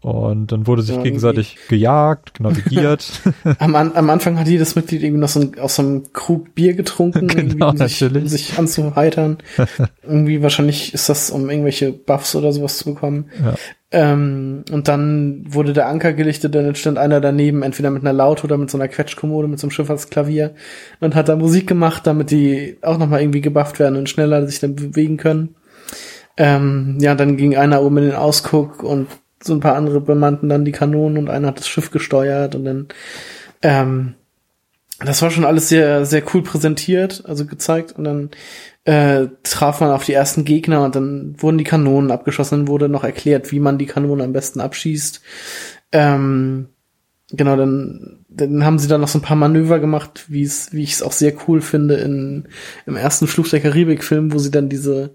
und 0.07 0.53
dann 0.53 0.69
wurde 0.69 0.83
sich 0.83 0.95
ja, 0.95 1.03
gegenseitig 1.03 1.59
gejagt, 1.69 2.39
navigiert. 2.39 3.23
am, 3.59 3.75
am, 3.75 4.09
Anfang 4.09 4.39
hat 4.39 4.47
jedes 4.47 4.77
Mitglied 4.77 5.03
irgendwie 5.03 5.21
noch 5.21 5.29
so 5.29 5.41
ein, 5.41 5.59
aus 5.59 5.75
so 5.75 5.83
einem 5.83 6.13
Krug 6.13 6.55
Bier 6.55 6.75
getrunken, 6.75 7.27
genau, 7.27 7.71
um, 7.71 7.77
sich, 7.77 8.01
um 8.05 8.29
sich 8.29 8.57
anzuheitern. 8.57 9.39
irgendwie 10.05 10.45
wahrscheinlich 10.45 10.95
ist 10.95 11.09
das, 11.09 11.31
um 11.31 11.51
irgendwelche 11.51 11.91
Buffs 11.91 12.37
oder 12.37 12.53
sowas 12.53 12.79
zu 12.79 12.85
bekommen. 12.85 13.31
Ja. 13.43 13.55
Ähm, 13.91 14.65
und 14.71 14.87
dann 14.87 15.43
wurde 15.49 15.73
der 15.73 15.89
Anker 15.89 16.13
gelichtet, 16.13 16.55
dann 16.55 16.77
stand 16.77 16.99
einer 16.99 17.21
daneben, 17.21 17.65
entweder 17.65 17.91
mit 17.91 18.03
einer 18.03 18.13
Laute 18.13 18.45
oder 18.45 18.59
mit 18.59 18.71
so 18.71 18.79
einer 18.79 18.87
Quetschkommode, 18.87 19.49
mit 19.49 19.59
so 19.59 19.67
einem 19.67 19.73
Schifffahrtsklavier 19.73 20.55
und 21.01 21.17
hat 21.17 21.29
da 21.29 21.35
Musik 21.35 21.67
gemacht, 21.67 22.07
damit 22.07 22.31
die 22.31 22.79
auch 22.83 22.99
nochmal 22.99 23.23
irgendwie 23.23 23.41
gebufft 23.41 23.81
werden 23.81 23.97
und 23.97 24.09
schneller 24.09 24.47
sich 24.47 24.61
dann 24.61 24.77
bewegen 24.77 25.17
können. 25.17 25.57
Ähm, 26.37 26.99
ja, 27.01 27.17
dann 27.17 27.37
ging 27.37 27.57
einer 27.57 27.83
oben 27.83 27.97
in 27.97 28.05
den 28.05 28.15
Ausguck 28.15 28.85
und 28.85 29.09
so 29.43 29.53
ein 29.53 29.61
paar 29.61 29.77
andere 29.77 30.01
bemannten 30.01 30.49
dann 30.49 30.65
die 30.65 30.73
Kanonen 30.73 31.19
und 31.19 31.31
einer 31.31 31.49
hat 31.49 31.59
das 31.59 31.69
Schiff 31.69 31.91
gesteuert 31.91 32.55
und 32.55 32.65
dann 32.65 32.89
ähm, 33.63 34.15
das 34.99 35.21
war 35.21 35.31
schon 35.31 35.45
alles 35.45 35.69
sehr, 35.69 36.07
sehr 36.07 36.23
cool 36.33 36.43
präsentiert, 36.43 37.23
also 37.27 37.45
gezeigt 37.45 37.93
und 37.93 38.05
dann 38.05 38.31
äh, 38.85 39.29
traf 39.43 39.81
man 39.81 39.91
auf 39.91 40.05
die 40.05 40.15
ersten 40.15 40.45
Gegner 40.45 40.85
und 40.85 40.97
dann 40.97 41.35
wurden 41.39 41.59
die 41.59 41.65
Kanonen 41.65 42.11
abgeschossen, 42.11 42.61
dann 42.61 42.69
wurde 42.69 42.89
noch 42.89 43.05
erklärt, 43.05 43.53
wie 43.53 43.61
man 43.61 43.79
die 43.79 43.87
Kanonen 43.87 44.25
am 44.25 44.33
besten 44.33 44.61
abschießt. 44.61 45.21
Ähm, 45.93 46.69
genau, 47.31 47.57
dann, 47.57 48.25
dann 48.29 48.65
haben 48.65 48.79
sie 48.79 48.89
dann 48.89 49.03
noch 49.03 49.09
so 49.09 49.19
ein 49.19 49.23
paar 49.23 49.37
Manöver 49.37 49.81
gemacht, 49.81 50.27
wie 50.29 50.45
es, 50.45 50.73
wie 50.73 50.83
ich 50.83 50.93
es 50.93 51.03
auch 51.03 51.13
sehr 51.13 51.35
cool 51.47 51.61
finde 51.61 51.97
in, 51.97 52.49
im 52.87 52.97
ersten 52.97 53.27
Fluch 53.27 53.49
der 53.49 53.61
Karibik-Film, 53.61 54.33
wo 54.33 54.39
sie 54.39 54.51
dann 54.51 54.71
diese 54.71 55.15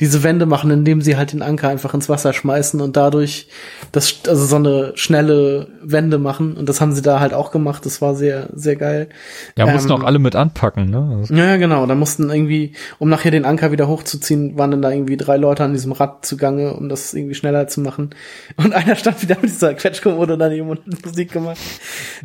diese 0.00 0.22
Wände 0.22 0.46
machen, 0.46 0.70
indem 0.70 1.00
sie 1.00 1.16
halt 1.16 1.32
den 1.32 1.42
Anker 1.42 1.68
einfach 1.68 1.94
ins 1.94 2.08
Wasser 2.08 2.32
schmeißen 2.32 2.80
und 2.80 2.96
dadurch 2.96 3.48
das, 3.92 4.20
also 4.26 4.46
so 4.46 4.56
eine 4.56 4.92
schnelle 4.96 5.68
Wende 5.82 6.18
machen. 6.18 6.56
Und 6.56 6.68
das 6.68 6.80
haben 6.80 6.92
sie 6.92 7.02
da 7.02 7.20
halt 7.20 7.34
auch 7.34 7.50
gemacht. 7.52 7.84
Das 7.84 8.00
war 8.00 8.14
sehr, 8.14 8.48
sehr 8.54 8.76
geil. 8.76 9.10
Ja, 9.56 9.66
mussten 9.66 9.92
ähm, 9.92 9.98
auch 9.98 10.04
alle 10.04 10.18
mit 10.18 10.34
anpacken, 10.34 10.90
ne? 10.90 11.18
Also 11.20 11.34
ja, 11.34 11.56
genau. 11.56 11.86
Da 11.86 11.94
mussten 11.94 12.30
irgendwie, 12.30 12.72
um 12.98 13.10
nachher 13.10 13.30
den 13.30 13.44
Anker 13.44 13.70
wieder 13.70 13.86
hochzuziehen, 13.86 14.56
waren 14.56 14.70
dann 14.70 14.82
da 14.82 14.90
irgendwie 14.90 15.16
drei 15.16 15.36
Leute 15.36 15.62
an 15.62 15.72
diesem 15.72 15.92
Rad 15.92 16.24
zugange, 16.24 16.74
um 16.74 16.88
das 16.88 17.12
irgendwie 17.12 17.34
schneller 17.34 17.68
zu 17.68 17.80
machen. 17.80 18.10
Und 18.56 18.72
einer 18.72 18.96
stand 18.96 19.22
wieder 19.22 19.36
mit 19.40 19.50
dieser 19.50 19.74
Quetschkommode 19.74 20.38
daneben 20.38 20.70
und 20.70 21.04
Musik 21.04 21.32
gemacht. 21.32 21.58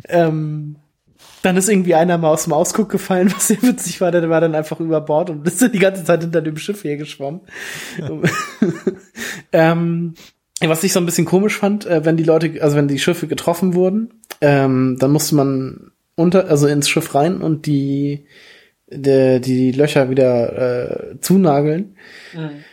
Ähm, 0.08 0.76
dann 1.42 1.56
ist 1.56 1.68
irgendwie 1.68 1.94
einer 1.94 2.18
mal 2.18 2.30
aus 2.30 2.44
dem 2.44 2.52
Ausguck 2.52 2.88
gefallen, 2.88 3.32
was 3.34 3.48
sehr 3.48 3.62
witzig 3.62 4.00
war. 4.00 4.10
Der 4.10 4.28
war 4.28 4.40
dann 4.40 4.54
einfach 4.54 4.80
über 4.80 5.00
Bord 5.00 5.30
und 5.30 5.46
ist 5.46 5.62
dann 5.62 5.72
die 5.72 5.78
ganze 5.78 6.04
Zeit 6.04 6.22
hinter 6.22 6.42
dem 6.42 6.56
Schiff 6.56 6.84
hergeschwommen. 6.84 7.40
ähm, 9.52 10.14
was 10.60 10.84
ich 10.84 10.92
so 10.92 11.00
ein 11.00 11.06
bisschen 11.06 11.24
komisch 11.24 11.56
fand, 11.56 11.86
äh, 11.86 12.04
wenn 12.04 12.16
die 12.16 12.24
Leute, 12.24 12.62
also 12.62 12.76
wenn 12.76 12.88
die 12.88 12.98
Schiffe 12.98 13.28
getroffen 13.28 13.74
wurden, 13.74 14.14
ähm, 14.40 14.96
dann 14.98 15.12
musste 15.12 15.36
man 15.36 15.92
unter, 16.16 16.48
also 16.48 16.66
ins 16.66 16.88
Schiff 16.88 17.14
rein 17.14 17.40
und 17.40 17.66
die, 17.66 18.26
die, 18.88 19.40
die 19.40 19.72
Löcher 19.72 20.10
wieder 20.10 21.12
äh, 21.12 21.20
zunageln. 21.20 21.96
Mhm. 22.34 22.64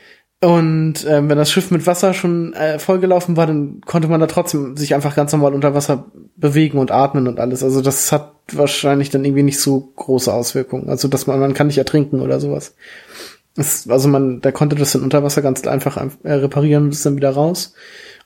Und 0.46 1.08
ähm, 1.10 1.28
wenn 1.28 1.40
das 1.40 1.50
Schiff 1.50 1.72
mit 1.72 1.88
Wasser 1.88 2.14
schon 2.14 2.54
äh, 2.54 2.78
vollgelaufen 2.78 3.36
war, 3.36 3.48
dann 3.48 3.82
konnte 3.84 4.08
man 4.08 4.20
da 4.20 4.28
trotzdem 4.28 4.78
sich 4.78 4.94
einfach 4.94 5.16
ganz 5.16 5.32
normal 5.32 5.56
unter 5.56 5.74
Wasser 5.74 6.06
bewegen 6.36 6.78
und 6.78 6.92
atmen 6.92 7.28
und 7.28 7.40
alles. 7.40 7.64
Also 7.64 7.82
das 7.82 8.12
hat 8.12 8.32
wahrscheinlich 8.52 9.10
dann 9.10 9.26
irgendwie 9.26 9.42
nicht 9.42 9.60
so 9.60 9.92
große 9.96 10.32
Auswirkungen. 10.32 10.88
Also 10.88 11.08
dass 11.08 11.26
man, 11.26 11.40
man 11.40 11.56
kann 11.56 11.66
nicht 11.66 11.80
ertrinken 11.80 12.22
oder 12.22 12.40
sowas. 12.40 12.76
Das, 13.56 13.90
also 13.90 14.08
man, 14.08 14.40
da 14.40 14.52
konnte 14.52 14.76
das 14.76 14.94
in 14.94 15.02
Unterwasser 15.02 15.42
ganz 15.42 15.66
einfach 15.66 15.98
äh, 16.22 16.34
reparieren 16.34 16.84
und 16.84 16.94
ist 16.94 17.08
dann 17.08 17.16
wieder 17.16 17.32
raus, 17.32 17.74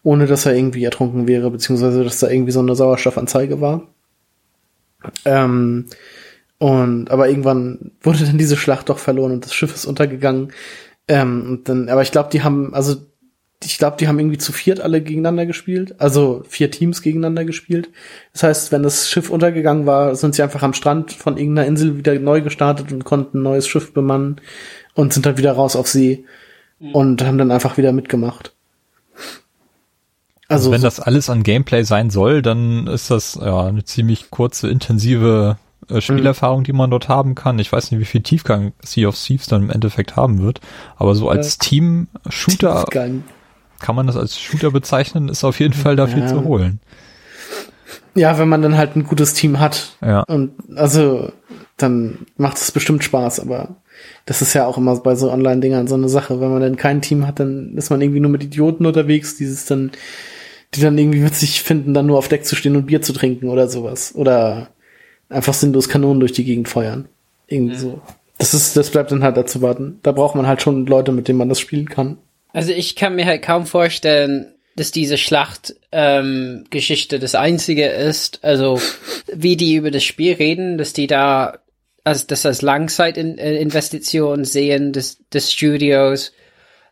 ohne 0.03 0.25
dass 0.25 0.45
er 0.45 0.53
irgendwie 0.53 0.83
ertrunken 0.83 1.25
wäre, 1.25 1.49
beziehungsweise 1.49 2.03
dass 2.03 2.19
da 2.19 2.29
irgendwie 2.29 2.51
so 2.51 2.59
eine 2.59 2.75
Sauerstoffanzeige 2.75 3.61
war. 3.61 3.83
Ähm, 5.23 5.85
und 6.57 7.11
aber 7.11 7.29
irgendwann 7.29 7.91
wurde 8.01 8.25
dann 8.25 8.37
diese 8.37 8.57
Schlacht 8.57 8.89
doch 8.89 8.99
verloren 8.99 9.31
und 9.31 9.45
das 9.45 9.53
Schiff 9.53 9.73
ist 9.73 9.85
untergegangen. 9.85 10.51
Ähm, 11.09 11.45
und 11.49 11.67
dann, 11.67 11.89
aber 11.89 12.03
ich 12.03 12.11
glaube, 12.11 12.29
die 12.31 12.43
haben, 12.43 12.73
also 12.73 12.95
ich 13.63 13.77
glaube, 13.77 13.97
die 13.97 14.07
haben 14.07 14.19
irgendwie 14.19 14.37
zu 14.37 14.53
viert 14.53 14.79
alle 14.79 15.01
gegeneinander 15.01 15.45
gespielt, 15.45 15.95
also 15.99 16.43
vier 16.47 16.71
Teams 16.71 17.01
gegeneinander 17.01 17.43
gespielt. 17.43 17.89
Das 18.31 18.43
heißt, 18.43 18.71
wenn 18.71 18.83
das 18.83 19.09
Schiff 19.09 19.29
untergegangen 19.29 19.85
war, 19.85 20.15
sind 20.15 20.35
sie 20.35 20.43
einfach 20.43 20.61
am 20.61 20.73
Strand 20.73 21.11
von 21.11 21.37
irgendeiner 21.37 21.67
Insel 21.67 21.97
wieder 21.97 22.17
neu 22.19 22.41
gestartet 22.41 22.91
und 22.93 23.03
konnten 23.03 23.39
ein 23.39 23.43
neues 23.43 23.67
Schiff 23.67 23.91
bemannen 23.91 24.39
und 24.93 25.11
sind 25.11 25.25
dann 25.25 25.37
wieder 25.37 25.51
raus 25.51 25.75
auf 25.75 25.87
See 25.87 26.25
mhm. 26.79 26.93
und 26.93 27.25
haben 27.25 27.39
dann 27.39 27.51
einfach 27.51 27.77
wieder 27.77 27.91
mitgemacht. 27.91 28.53
Also, 30.47 30.69
also 30.69 30.71
wenn 30.71 30.81
so 30.81 30.87
das 30.87 30.99
alles 30.99 31.29
an 31.29 31.43
Gameplay 31.43 31.83
sein 31.83 32.11
soll, 32.11 32.41
dann 32.41 32.87
ist 32.87 33.11
das 33.11 33.35
ja 33.35 33.65
eine 33.65 33.83
ziemlich 33.83 34.29
kurze, 34.29 34.69
intensive 34.69 35.57
äh, 35.89 36.01
Spielerfahrung, 36.01 36.63
die 36.63 36.73
man 36.73 36.91
dort 36.91 37.09
haben 37.09 37.35
kann. 37.35 37.59
Ich 37.59 37.71
weiß 37.71 37.91
nicht, 37.91 37.99
wie 37.99 38.05
viel 38.05 38.21
Tiefgang 38.21 38.73
Sea 38.83 39.07
of 39.07 39.15
Thieves 39.15 39.47
dann 39.47 39.63
im 39.63 39.69
Endeffekt 39.69 40.15
haben 40.15 40.41
wird, 40.41 40.61
aber 40.97 41.15
so 41.15 41.29
als 41.29 41.57
ja. 41.61 41.67
Team-Shooter 41.67 42.85
kann 43.79 43.95
man 43.95 44.07
das 44.07 44.17
als 44.17 44.39
Shooter 44.39 44.71
bezeichnen, 44.71 45.29
ist 45.29 45.43
auf 45.43 45.59
jeden 45.59 45.73
Fall 45.73 45.95
da 45.95 46.07
viel 46.07 46.23
ja. 46.23 46.27
zu 46.27 46.43
holen. 46.43 46.79
Ja, 48.15 48.37
wenn 48.37 48.49
man 48.49 48.61
dann 48.61 48.77
halt 48.77 48.95
ein 48.95 49.05
gutes 49.05 49.33
Team 49.33 49.59
hat. 49.59 49.95
Ja. 50.01 50.21
Und 50.23 50.51
also 50.75 51.31
dann 51.77 52.25
macht 52.37 52.57
es 52.57 52.71
bestimmt 52.71 53.03
Spaß, 53.03 53.39
aber 53.39 53.77
das 54.25 54.41
ist 54.41 54.53
ja 54.53 54.65
auch 54.65 54.77
immer 54.77 54.95
bei 54.97 55.15
so 55.15 55.31
Online-Dingern 55.31 55.87
so 55.87 55.95
eine 55.95 56.09
Sache. 56.09 56.41
Wenn 56.41 56.51
man 56.51 56.61
dann 56.61 56.75
kein 56.75 57.01
Team 57.01 57.25
hat, 57.25 57.39
dann 57.39 57.75
ist 57.77 57.89
man 57.89 58.01
irgendwie 58.01 58.19
nur 58.19 58.31
mit 58.31 58.43
Idioten 58.43 58.85
unterwegs, 58.85 59.37
dieses 59.37 59.65
dann, 59.65 59.91
die 60.73 60.81
dann 60.81 60.97
irgendwie 60.97 61.23
witzig 61.23 61.63
finden, 61.63 61.93
dann 61.93 62.05
nur 62.05 62.17
auf 62.17 62.27
Deck 62.27 62.45
zu 62.45 62.55
stehen 62.55 62.75
und 62.75 62.87
Bier 62.87 63.01
zu 63.01 63.13
trinken 63.13 63.49
oder 63.49 63.67
sowas. 63.67 64.13
Oder 64.15 64.69
einfach 65.29 65.53
sinnlos 65.53 65.89
Kanonen 65.89 66.19
durch 66.19 66.33
die 66.33 66.43
Gegend 66.43 66.67
feuern. 66.67 67.07
Irgendwie 67.47 67.75
mhm. 67.75 67.79
so. 67.79 68.01
Das 68.37 68.53
ist, 68.53 68.75
das 68.77 68.89
bleibt 68.89 69.11
dann 69.11 69.23
halt 69.23 69.37
dazu 69.37 69.61
warten. 69.61 69.99
Da 70.03 70.11
braucht 70.11 70.35
man 70.35 70.47
halt 70.47 70.61
schon 70.61 70.85
Leute, 70.85 71.11
mit 71.11 71.27
denen 71.27 71.37
man 71.37 71.49
das 71.49 71.59
spielen 71.59 71.89
kann. 71.89 72.17
Also 72.53 72.71
ich 72.71 72.95
kann 72.95 73.15
mir 73.15 73.25
halt 73.25 73.41
kaum 73.41 73.65
vorstellen, 73.65 74.53
dass 74.75 74.91
diese 74.91 75.17
Schlacht-Geschichte 75.17 77.15
ähm, 77.15 77.21
das 77.21 77.35
einzige 77.35 77.87
ist, 77.87 78.39
also 78.43 78.79
wie 79.33 79.57
die 79.57 79.75
über 79.75 79.91
das 79.91 80.03
Spiel 80.03 80.33
reden, 80.33 80.77
dass 80.77 80.93
die 80.93 81.07
da 81.07 81.59
als 82.05 82.27
das 82.27 82.45
als 82.45 82.61
Langzeitinvestition 82.61 84.45
sehen 84.45 84.93
des, 84.93 85.19
des 85.33 85.51
Studios, 85.51 86.31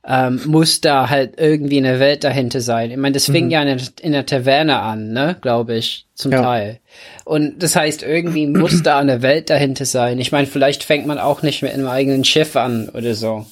ähm, 0.07 0.39
muss 0.45 0.79
da 0.79 1.09
halt 1.09 1.33
irgendwie 1.37 1.77
eine 1.77 1.99
Welt 1.99 2.23
dahinter 2.23 2.61
sein. 2.61 2.91
Ich 2.91 2.97
meine, 2.97 3.13
das 3.13 3.25
fing 3.25 3.45
mhm. 3.45 3.51
ja 3.51 3.61
in, 3.63 3.81
in 4.01 4.11
der 4.13 4.25
Taverne 4.25 4.79
an, 4.79 5.11
ne, 5.11 5.35
glaube 5.41 5.75
ich, 5.75 6.07
zum 6.15 6.31
ja. 6.31 6.41
Teil. 6.41 6.79
Und 7.25 7.61
das 7.61 7.75
heißt, 7.75 8.03
irgendwie 8.03 8.47
muss 8.47 8.81
da 8.83 8.99
eine 8.99 9.21
Welt 9.21 9.49
dahinter 9.49 9.85
sein. 9.85 10.19
Ich 10.19 10.31
meine, 10.31 10.47
vielleicht 10.47 10.85
fängt 10.85 11.07
man 11.07 11.19
auch 11.19 11.41
nicht 11.41 11.61
mit 11.61 11.73
einem 11.73 11.87
eigenen 11.87 12.23
Schiff 12.23 12.55
an 12.55 12.89
oder 12.89 13.15
so. 13.15 13.45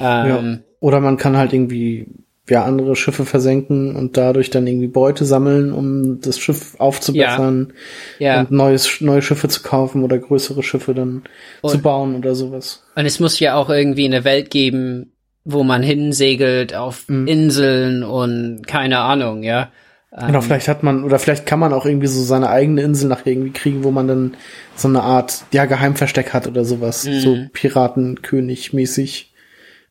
Ähm, 0.00 0.28
ja. 0.28 0.58
Oder 0.80 1.00
man 1.00 1.16
kann 1.16 1.36
halt 1.36 1.52
irgendwie 1.52 2.06
ja 2.48 2.64
andere 2.64 2.96
Schiffe 2.96 3.24
versenken 3.24 3.94
und 3.94 4.16
dadurch 4.16 4.50
dann 4.50 4.66
irgendwie 4.66 4.88
Beute 4.88 5.24
sammeln, 5.24 5.72
um 5.72 6.20
das 6.20 6.38
Schiff 6.38 6.74
aufzubessern 6.78 7.72
ja. 8.18 8.34
ja. 8.34 8.40
und 8.40 8.50
neues, 8.50 9.00
neue 9.00 9.22
Schiffe 9.22 9.48
zu 9.48 9.62
kaufen 9.62 10.02
oder 10.02 10.18
größere 10.18 10.62
Schiffe 10.62 10.94
dann 10.94 11.24
und, 11.62 11.70
zu 11.70 11.78
bauen 11.78 12.16
oder 12.16 12.34
sowas. 12.34 12.84
Und 12.94 13.06
es 13.06 13.20
muss 13.20 13.38
ja 13.40 13.54
auch 13.56 13.70
irgendwie 13.70 14.04
eine 14.04 14.24
Welt 14.24 14.50
geben, 14.50 15.12
wo 15.46 15.62
man 15.62 15.82
hinsegelt 15.82 16.74
auf 16.74 17.08
mhm. 17.08 17.26
Inseln 17.26 18.02
und 18.02 18.66
keine 18.66 18.98
Ahnung, 18.98 19.42
ja. 19.44 19.70
Genau, 20.10 20.40
vielleicht 20.40 20.66
hat 20.68 20.82
man, 20.82 21.04
oder 21.04 21.18
vielleicht 21.18 21.46
kann 21.46 21.58
man 21.58 21.72
auch 21.74 21.84
irgendwie 21.84 22.06
so 22.06 22.22
seine 22.22 22.48
eigene 22.48 22.80
Insel 22.82 23.08
nachher 23.08 23.32
irgendwie 23.32 23.52
kriegen, 23.52 23.84
wo 23.84 23.90
man 23.90 24.08
dann 24.08 24.34
so 24.74 24.88
eine 24.88 25.02
Art, 25.02 25.44
ja, 25.52 25.66
Geheimversteck 25.66 26.32
hat 26.32 26.46
oder 26.46 26.64
sowas. 26.64 27.04
Mhm. 27.04 27.20
So 27.20 27.36
Piratenkönig-mäßig. 27.52 29.26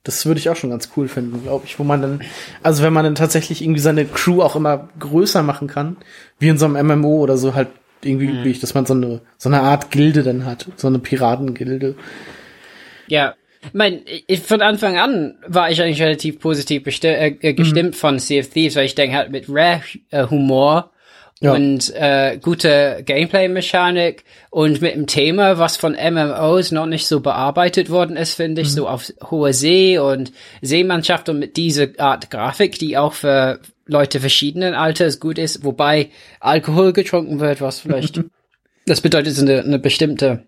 Das 0.03 0.26
würde 0.26 0.40
ich 0.40 0.49
auch 0.49 0.56
schon 0.56 0.72
ganz 0.72 0.90
cool 0.98 1.07
finden, 1.07 1.44
glaube 1.44 1.65
ich, 1.65 1.80
wo 1.80 1.84
man 1.84 2.02
dann, 2.02 2.22
also 2.64 2.84
wenn 2.84 2.94
man 2.94 3.06
dann 3.06 3.15
tatsächlich 3.15 3.61
irgendwie 3.61 3.82
seine 3.82 4.06
Crew 4.06 4.41
auch 4.41 4.56
immer 4.56 4.90
größer 4.99 5.41
machen 5.44 5.68
kann, 5.68 5.98
wie 6.40 6.49
in 6.49 6.57
so 6.57 6.65
einem 6.65 6.88
MMO 6.88 7.18
oder 7.18 7.38
so 7.38 7.53
halt 7.53 7.69
irgendwie 8.03 8.27
mhm. 8.27 8.40
üblich, 8.40 8.60
dass 8.60 8.73
man 8.73 8.86
so 8.86 8.94
eine, 8.94 9.22
so 9.38 9.49
eine 9.49 9.61
Art 9.61 9.91
Gilde 9.91 10.23
dann 10.23 10.45
hat, 10.45 10.68
so 10.76 10.88
eine 10.88 10.99
Piratengilde. 10.99 11.95
Ja, 13.07 13.36
mein, 13.73 14.01
ich, 14.27 14.41
von 14.41 14.61
Anfang 14.61 14.97
an 14.97 15.37
war 15.47 15.69
ich 15.69 15.81
eigentlich 15.81 16.01
relativ 16.01 16.39
positiv 16.39 16.85
äh, 17.03 17.35
äh 17.39 17.53
gestimmt 17.53 17.91
mhm. 17.91 17.97
von 17.97 18.19
Sea 18.19 18.41
of 18.41 18.49
Thieves, 18.49 18.75
weil 18.75 18.85
ich 18.85 18.95
denke 18.95 19.15
halt 19.17 19.31
mit 19.31 19.45
Rare 19.47 19.81
äh, 20.11 20.27
Humor 20.27 20.91
ja. 21.41 21.53
und 21.53 21.93
äh, 21.95 22.39
gute 22.41 23.03
Gameplay-Mechanik 23.05 24.23
und 24.49 24.81
mit 24.81 24.95
dem 24.95 25.07
Thema, 25.07 25.57
was 25.57 25.77
von 25.77 25.93
MMOs 25.93 26.71
noch 26.71 26.85
nicht 26.85 27.07
so 27.07 27.19
bearbeitet 27.19 27.89
worden 27.89 28.15
ist, 28.15 28.33
finde 28.33 28.61
ich, 28.61 28.69
mhm. 28.69 28.73
so 28.73 28.87
auf 28.87 29.11
hoher 29.29 29.53
See 29.53 29.97
und 29.99 30.31
Seemannschaft 30.61 31.29
und 31.29 31.39
mit 31.39 31.57
dieser 31.57 31.87
Art 31.97 32.31
Grafik, 32.31 32.79
die 32.79 32.97
auch 32.97 33.13
für 33.13 33.59
Leute 33.85 34.19
verschiedenen 34.19 34.73
Alters 34.73 35.19
gut 35.19 35.37
ist, 35.37 35.63
wobei 35.63 36.09
Alkohol 36.39 36.93
getrunken 36.93 37.39
wird, 37.39 37.61
was 37.61 37.79
vielleicht, 37.79 38.21
das 38.85 39.01
bedeutet 39.01 39.37
eine, 39.39 39.61
eine 39.61 39.79
bestimmte, 39.79 40.47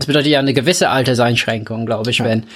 das 0.00 0.06
bedeutet 0.06 0.32
ja 0.32 0.38
eine 0.40 0.54
gewisse 0.54 0.90
Alterseinschränkung, 0.90 1.86
glaube 1.86 2.10
ich, 2.10 2.18
ja. 2.18 2.24
wenn 2.24 2.46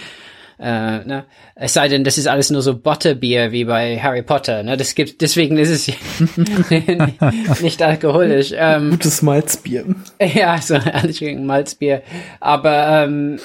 äh, 0.59 1.05
ne? 1.05 1.25
Es 1.57 1.75
sei 1.75 1.89
denn, 1.89 2.05
das 2.05 2.16
ist 2.16 2.27
alles 2.27 2.51
nur 2.51 2.62
so 2.62 2.77
Butterbier 2.77 3.53
wie 3.53 3.65
bei 3.65 3.99
Harry 4.01 4.23
Potter. 4.23 4.62
Ne? 4.62 4.77
Das 4.77 4.95
gibt, 4.95 5.21
deswegen 5.21 5.59
ist 5.59 5.71
es 5.71 5.89
nicht 7.61 7.83
alkoholisch. 7.83 8.53
Ähm, 8.57 8.91
Gutes 8.91 9.23
Malzbier. 9.23 9.85
Ja, 10.21 10.61
so 10.61 10.75
alles 10.77 11.19
gegen 11.19 11.47
Malzbier. 11.47 12.03
Aber 12.41 13.05
ähm, 13.05 13.39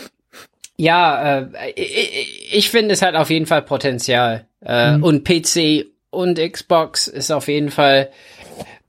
ja, 0.77 1.39
äh, 1.39 1.47
ich, 1.76 2.53
ich 2.53 2.69
finde 2.69 2.93
es 2.93 3.01
hat 3.01 3.15
auf 3.15 3.30
jeden 3.30 3.47
Fall 3.47 3.63
Potenzial. 3.63 4.45
Äh, 4.63 4.97
mhm. 4.97 5.03
Und 5.03 5.23
PC 5.23 5.88
und 6.11 6.39
Xbox 6.39 7.07
ist 7.07 7.31
auf 7.31 7.47
jeden 7.47 7.69
Fall 7.69 8.09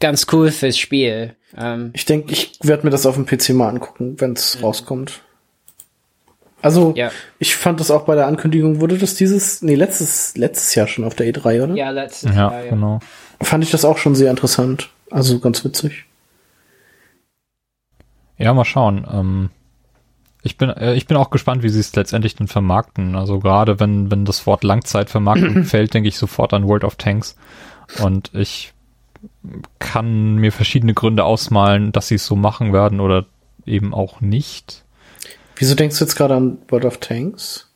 ganz 0.01 0.27
cool 0.33 0.51
fürs 0.51 0.79
Spiel. 0.79 1.37
Ähm, 1.57 1.91
ich 1.95 2.05
denke, 2.05 2.33
ich 2.33 2.59
werde 2.63 2.85
mir 2.85 2.91
das 2.91 3.07
auf 3.07 3.15
dem 3.15 3.27
PC 3.27 3.51
mal 3.51 3.69
angucken, 3.69 4.17
wenn 4.19 4.33
es 4.33 4.59
mhm. 4.59 4.65
rauskommt. 4.65 5.21
Also, 6.63 6.93
ja. 6.95 7.11
ich 7.39 7.57
fand 7.57 7.81
das 7.81 7.91
auch 7.91 8.05
bei 8.05 8.15
der 8.15 8.27
Ankündigung, 8.27 8.81
wurde 8.81 8.99
das 8.99 9.15
dieses, 9.15 9.63
nee, 9.63 9.77
letztes, 9.77 10.37
letztes 10.37 10.75
Jahr 10.75 10.87
schon 10.87 11.05
auf 11.05 11.15
der 11.15 11.33
E3, 11.33 11.63
oder? 11.63 11.75
Ja, 11.75 11.91
letztes 11.91 12.31
ja, 12.31 12.37
Jahr, 12.37 12.65
ja. 12.65 12.71
genau. 12.71 13.01
Fand 13.41 13.65
ich 13.65 13.71
das 13.71 13.87
auch 13.87 13.97
schon 13.97 14.15
sehr 14.15 14.31
interessant. 14.31 14.91
Also 15.11 15.41
ganz 15.41 15.65
witzig. 15.65 16.05
Ja, 18.37 18.53
mal 18.53 18.65
schauen. 18.65 19.07
Ähm, 19.11 19.51
ich 20.43 20.57
bin, 20.59 20.71
äh, 20.71 20.95
ich 20.95 21.07
bin 21.07 21.17
auch 21.17 21.31
gespannt, 21.31 21.63
wie 21.63 21.69
sie 21.69 21.81
es 21.81 21.95
letztendlich 21.95 22.37
denn 22.37 22.49
vermarkten. 22.49 23.17
Also 23.17 23.41
gerade 23.41 23.81
wenn, 23.81 24.11
wenn 24.11 24.25
das 24.25 24.47
Wort 24.47 24.63
Langzeitvermarktung 24.63 25.65
fällt, 25.65 25.95
denke 25.95 26.09
ich 26.09 26.17
sofort 26.17 26.53
an 26.53 26.69
World 26.69 26.85
of 26.85 26.97
Tanks. 26.97 27.37
Und 28.03 28.31
ich 28.35 28.73
kann 29.79 30.37
mir 30.37 30.53
verschiedene 30.53 30.95
Gründe 30.95 31.25
ausmalen, 31.25 31.93
dass 31.93 32.09
sie 32.09 32.17
es 32.17 32.27
so 32.27 32.37
machen 32.37 32.73
werden 32.73 33.01
oder 33.01 33.27
eben 33.67 33.95
auch 33.95 34.21
nicht. 34.21 34.85
Wieso 35.57 35.75
denkst 35.75 35.99
du 35.99 36.05
jetzt 36.05 36.17
gerade 36.17 36.35
an 36.35 36.59
World 36.69 36.85
of 36.85 36.99
Tanks? 36.99 37.71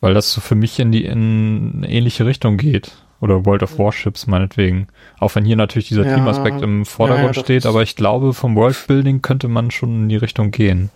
Weil 0.00 0.14
das 0.14 0.32
so 0.32 0.40
für 0.40 0.54
mich 0.54 0.78
in 0.80 0.92
die 0.92 1.04
in 1.04 1.74
eine 1.76 1.90
ähnliche 1.90 2.26
Richtung 2.26 2.56
geht. 2.56 2.92
Oder 3.20 3.46
World 3.46 3.62
of 3.62 3.78
Warships 3.78 4.26
meinetwegen. 4.26 4.88
Auch 5.20 5.36
wenn 5.36 5.44
hier 5.44 5.54
natürlich 5.54 5.86
dieser 5.86 6.04
ja, 6.04 6.16
Teamaspekt 6.16 6.60
im 6.60 6.84
Vordergrund 6.84 7.36
ja, 7.36 7.40
ja, 7.40 7.44
steht, 7.44 7.66
aber 7.66 7.82
ich 7.82 7.94
glaube, 7.94 8.34
vom 8.34 8.56
Worldbuilding 8.56 9.22
könnte 9.22 9.46
man 9.46 9.70
schon 9.70 10.02
in 10.02 10.08
die 10.08 10.16
Richtung 10.16 10.50
gehen. 10.50 10.90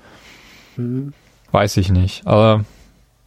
Hm. 0.75 1.13
Weiß 1.53 1.77
ich 1.77 1.91
nicht. 1.91 2.27
Aber 2.27 2.65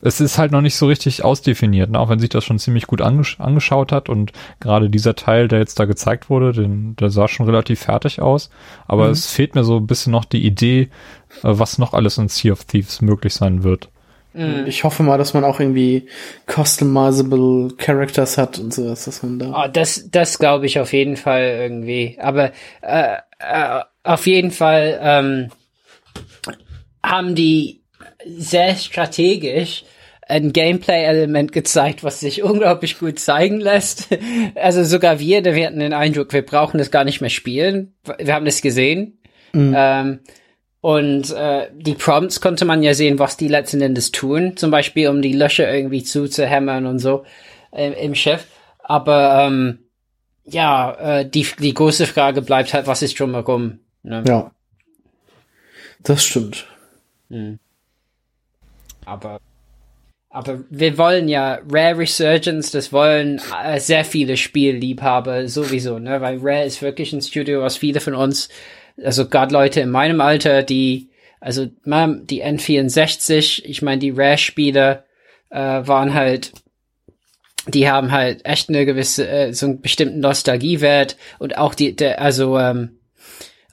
es 0.01 0.21
ist 0.21 0.37
halt 0.37 0.51
noch 0.51 0.61
nicht 0.61 0.75
so 0.75 0.87
richtig 0.87 1.23
ausdefiniert, 1.23 1.89
ne? 1.89 1.99
auch 1.99 2.09
wenn 2.09 2.19
sich 2.19 2.29
das 2.29 2.45
schon 2.45 2.59
ziemlich 2.59 2.87
gut 2.87 3.01
angesch 3.01 3.39
angeschaut 3.39 3.91
hat 3.91 4.09
und 4.09 4.31
gerade 4.59 4.89
dieser 4.89 5.15
Teil, 5.15 5.47
der 5.47 5.59
jetzt 5.59 5.79
da 5.79 5.85
gezeigt 5.85 6.29
wurde, 6.29 6.53
den, 6.53 6.95
der 6.95 7.09
sah 7.09 7.27
schon 7.27 7.45
relativ 7.45 7.81
fertig 7.81 8.21
aus, 8.21 8.49
aber 8.87 9.05
mhm. 9.05 9.11
es 9.11 9.31
fehlt 9.31 9.55
mir 9.55 9.63
so 9.63 9.77
ein 9.77 9.87
bisschen 9.87 10.11
noch 10.11 10.25
die 10.25 10.45
Idee, 10.45 10.81
äh, 10.81 10.87
was 11.43 11.77
noch 11.77 11.93
alles 11.93 12.17
in 12.17 12.29
Sea 12.29 12.53
of 12.53 12.63
Thieves 12.63 13.01
möglich 13.01 13.33
sein 13.33 13.63
wird. 13.63 13.89
Mhm. 14.33 14.65
Ich 14.67 14.83
hoffe 14.83 15.03
mal, 15.03 15.17
dass 15.17 15.33
man 15.33 15.43
auch 15.43 15.59
irgendwie 15.59 16.07
customizable 16.45 17.69
Characters 17.77 18.37
hat 18.37 18.59
und 18.59 18.73
sowas, 18.73 19.05
dass 19.05 19.23
man 19.23 19.39
da. 19.39 19.65
Oh, 19.65 19.69
das, 19.71 20.09
das 20.11 20.37
glaube 20.37 20.67
ich 20.67 20.79
auf 20.79 20.93
jeden 20.93 21.17
Fall 21.17 21.41
irgendwie. 21.41 22.17
Aber 22.21 22.51
äh, 22.81 23.15
äh, 23.39 23.81
auf 24.03 24.27
jeden 24.27 24.51
Fall 24.51 24.99
ähm, 25.01 25.49
haben 27.03 27.33
die 27.33 27.78
sehr 28.25 28.75
strategisch 28.75 29.83
ein 30.29 30.53
Gameplay-Element 30.53 31.51
gezeigt, 31.51 32.03
was 32.03 32.19
sich 32.19 32.43
unglaublich 32.43 32.99
gut 32.99 33.19
zeigen 33.19 33.59
lässt. 33.59 34.09
Also 34.55 34.83
sogar 34.83 35.19
wir, 35.19 35.43
wir 35.43 35.65
hatten 35.65 35.79
den 35.79 35.93
Eindruck, 35.93 36.31
wir 36.33 36.45
brauchen 36.45 36.77
das 36.77 36.91
gar 36.91 37.03
nicht 37.03 37.21
mehr 37.21 37.29
spielen. 37.29 37.93
Wir 38.19 38.35
haben 38.35 38.45
das 38.45 38.61
gesehen. 38.61 39.19
Mhm. 39.53 39.73
Ähm, 39.75 40.19
und 40.81 41.31
äh, 41.31 41.67
die 41.73 41.93
Prompts 41.93 42.41
konnte 42.41 42.65
man 42.65 42.83
ja 42.83 42.93
sehen, 42.93 43.19
was 43.19 43.37
die 43.37 43.47
letzten 43.47 43.81
Endes 43.81 44.11
tun. 44.11 44.55
Zum 44.55 44.71
Beispiel, 44.71 45.09
um 45.09 45.21
die 45.21 45.33
Löcher 45.33 45.71
irgendwie 45.71 46.03
zuzuhämmern 46.03 46.85
und 46.85 46.99
so 46.99 47.25
äh, 47.71 47.91
im 48.05 48.15
Schiff. 48.15 48.45
Aber 48.79 49.45
ähm, 49.45 49.79
ja, 50.45 51.19
äh, 51.19 51.29
die, 51.29 51.45
die 51.59 51.73
große 51.73 52.05
Frage 52.05 52.41
bleibt 52.41 52.73
halt, 52.73 52.87
was 52.87 53.01
ist 53.01 53.19
drumherum? 53.19 53.79
Ne? 54.03 54.23
Ja. 54.27 54.51
Das 56.03 56.23
stimmt. 56.23 56.67
Mhm. 57.29 57.59
Aber 59.09 59.39
aber 60.31 60.63
wir 60.69 60.97
wollen 60.99 61.27
ja 61.27 61.59
Rare 61.67 61.97
Resurgence, 61.97 62.69
das 62.69 62.93
wollen 62.93 63.41
äh, 63.63 63.79
sehr 63.79 64.05
viele 64.05 64.37
Spielliebhaber 64.37 65.47
sowieso, 65.47 65.97
ne? 65.97 66.21
Weil 66.21 66.37
Rare 66.39 66.65
ist 66.65 66.83
wirklich 66.83 67.11
ein 67.13 67.21
Studio, 67.21 67.63
was 67.63 67.77
viele 67.77 67.99
von 67.99 68.13
uns, 68.13 68.47
also 69.03 69.27
gerade 69.27 69.51
Leute 69.51 69.81
in 69.81 69.89
meinem 69.89 70.21
Alter, 70.21 70.61
die, 70.61 71.09
also 71.39 71.65
die 71.65 72.43
N64, 72.43 73.65
ich 73.65 73.81
meine, 73.81 73.99
die 73.99 74.11
Rare-Spiele 74.11 75.03
äh, 75.49 75.57
waren 75.57 76.13
halt, 76.13 76.51
die 77.67 77.89
haben 77.89 78.11
halt 78.11 78.45
echt 78.45 78.69
eine 78.69 78.85
gewisse, 78.85 79.27
äh, 79.27 79.53
so 79.53 79.65
einen 79.65 79.81
bestimmten 79.81 80.19
Nostalgiewert 80.19 81.17
und 81.39 81.57
auch 81.57 81.73
die, 81.73 81.95
der, 81.95 82.21
also 82.21 82.59
ähm, 82.59 82.99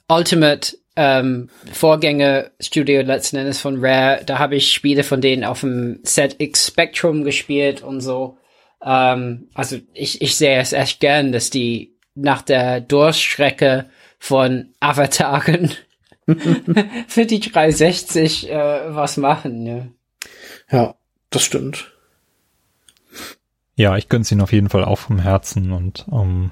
Ultimate 0.09 0.75
ähm, 0.97 1.49
Vorgängerstudio 1.71 3.03
letzten 3.03 3.37
Endes 3.37 3.61
von 3.61 3.77
Rare, 3.85 4.23
da 4.25 4.39
habe 4.39 4.55
ich 4.55 4.73
Spiele 4.73 5.03
von 5.03 5.21
denen 5.21 5.43
auf 5.43 5.61
dem 5.61 5.99
ZX 6.03 6.65
Spectrum 6.67 7.23
gespielt 7.23 7.83
und 7.83 8.01
so. 8.01 8.39
Ähm, 8.83 9.47
also 9.53 9.77
ich, 9.93 10.23
ich 10.23 10.35
sehe 10.35 10.59
es 10.59 10.73
echt 10.73 10.99
gern, 10.99 11.31
dass 11.31 11.51
die 11.51 11.95
nach 12.15 12.41
der 12.41 12.81
Durststrecke 12.81 13.91
von 14.17 14.73
Avataren 14.79 15.71
für 17.07 17.27
die 17.27 17.41
360 17.41 18.49
äh, 18.49 18.95
was 18.95 19.17
machen. 19.17 19.67
Ja. 19.67 19.87
ja, 20.71 20.95
das 21.29 21.43
stimmt. 21.43 21.93
Ja, 23.75 23.95
ich 23.97 24.09
gönn's 24.09 24.31
ihnen 24.31 24.41
auf 24.41 24.51
jeden 24.51 24.69
Fall 24.69 24.83
auch 24.83 24.97
vom 24.97 25.19
Herzen 25.19 25.71
und 25.71 26.07
ähm, 26.11 26.49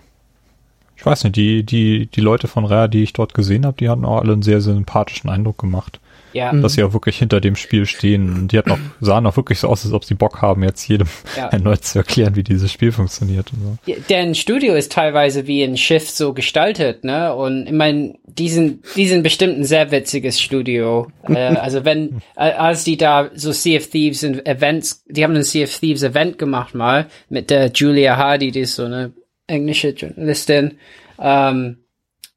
ich 0.97 1.05
weiß 1.05 1.25
nicht, 1.25 1.35
die, 1.35 1.63
die, 1.63 2.07
die 2.07 2.21
Leute 2.21 2.47
von 2.47 2.65
Rare, 2.65 2.89
die 2.89 3.03
ich 3.03 3.13
dort 3.13 3.33
gesehen 3.33 3.65
habe, 3.65 3.77
die 3.77 3.89
hatten 3.89 4.05
auch 4.05 4.21
alle 4.21 4.33
einen 4.33 4.41
sehr, 4.41 4.61
sehr 4.61 4.73
sympathischen 4.73 5.29
Eindruck 5.29 5.57
gemacht. 5.57 5.99
Ja. 6.31 6.51
Dass 6.51 6.73
sie 6.73 6.83
auch 6.83 6.91
wirklich 6.91 7.17
hinter 7.17 7.39
dem 7.39 7.55
Spiel 7.55 7.85
stehen. 7.85 8.33
Und 8.33 8.51
die 8.51 8.57
hatten 8.57 8.71
auch, 8.71 8.77
sahen 8.99 9.25
auch 9.25 9.37
wirklich 9.37 9.59
so 9.59 9.69
aus, 9.69 9.85
als 9.85 9.93
ob 9.93 10.03
sie 10.03 10.15
Bock 10.15 10.41
haben, 10.41 10.63
jetzt 10.63 10.85
jedem 10.87 11.07
ja. 11.37 11.47
erneut 11.51 11.85
zu 11.85 11.99
erklären, 11.99 12.35
wie 12.35 12.43
dieses 12.43 12.71
Spiel 12.71 12.91
funktioniert 12.91 13.53
und 13.53 13.61
so. 13.61 13.91
Ja, 13.91 13.97
deren 14.09 14.35
Studio 14.35 14.73
ist 14.73 14.91
teilweise 14.91 15.47
wie 15.47 15.63
ein 15.63 15.77
Schiff 15.77 16.09
so 16.09 16.33
gestaltet, 16.33 17.05
ne? 17.05 17.33
Und 17.33 17.67
ich 17.67 17.71
meine, 17.71 18.15
die 18.25 18.49
sind, 18.49 18.83
die 18.97 19.07
sind 19.07 19.23
bestimmt 19.23 19.57
ein 19.57 19.63
sehr 19.63 19.91
witziges 19.91 20.41
Studio. 20.41 21.07
äh, 21.23 21.37
also 21.55 21.85
wenn, 21.85 22.21
äh, 22.35 22.51
als 22.51 22.83
die 22.83 22.97
da 22.97 23.29
so 23.33 23.53
Sea 23.53 23.77
of 23.77 23.87
Thieves 23.87 24.23
Events, 24.23 25.05
die 25.07 25.23
haben 25.23 25.35
ein 25.35 25.43
Sea 25.43 25.63
of 25.63 25.79
Thieves 25.79 26.03
Event 26.03 26.37
gemacht 26.37 26.75
mal 26.75 27.07
mit 27.29 27.49
der 27.49 27.71
Julia 27.71 28.17
Hardy, 28.17 28.51
die 28.51 28.61
ist 28.61 28.75
so 28.75 28.83
eine 28.83 29.13
englische 29.47 29.89
Journalistin. 29.89 30.77
Ähm, 31.19 31.85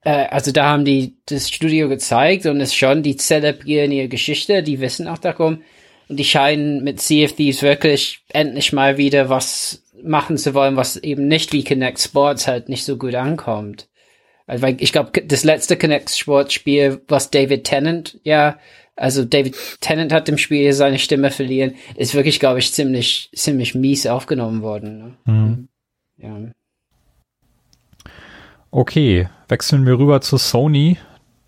äh, 0.02 0.26
also 0.30 0.52
da 0.52 0.66
haben 0.66 0.84
die 0.84 1.16
das 1.26 1.50
Studio 1.50 1.88
gezeigt 1.88 2.46
und 2.46 2.60
es 2.60 2.74
schon, 2.74 3.02
die 3.02 3.16
zelebrieren 3.16 3.92
ihre 3.92 4.08
Geschichte, 4.08 4.62
die 4.62 4.80
wissen 4.80 5.08
auch 5.08 5.18
darum 5.18 5.62
und 6.08 6.16
die 6.16 6.24
scheinen 6.24 6.82
mit 6.84 7.00
CFDs 7.00 7.62
wirklich 7.62 8.20
endlich 8.30 8.72
mal 8.72 8.96
wieder 8.96 9.28
was 9.28 9.84
machen 10.02 10.36
zu 10.36 10.54
wollen, 10.54 10.76
was 10.76 10.96
eben 10.96 11.28
nicht 11.28 11.52
wie 11.52 11.64
Connect 11.64 12.00
Sports 12.00 12.46
halt 12.46 12.68
nicht 12.68 12.84
so 12.84 12.96
gut 12.96 13.14
ankommt. 13.14 13.88
Also, 14.46 14.62
weil 14.62 14.76
ich 14.80 14.92
glaube, 14.92 15.20
das 15.22 15.44
letzte 15.44 15.76
Connect 15.76 16.10
Sports 16.10 16.54
Spiel, 16.54 17.02
was 17.08 17.30
David 17.30 17.64
Tennant, 17.64 18.18
ja, 18.22 18.58
also 18.96 19.24
David 19.24 19.56
Tennant 19.80 20.12
hat 20.12 20.28
im 20.28 20.38
Spiel 20.38 20.72
seine 20.72 20.98
Stimme 20.98 21.30
verlieren, 21.30 21.74
ist 21.96 22.14
wirklich, 22.14 22.40
glaube 22.40 22.58
ich, 22.58 22.72
ziemlich, 22.72 23.30
ziemlich 23.34 23.74
mies 23.74 24.06
aufgenommen 24.06 24.62
worden. 24.62 24.98
Ne? 24.98 25.16
Mhm. 25.26 25.68
Ja. 26.16 26.52
Okay, 28.70 29.28
wechseln 29.48 29.86
wir 29.86 29.98
rüber 29.98 30.20
zu 30.20 30.36
Sony. 30.36 30.98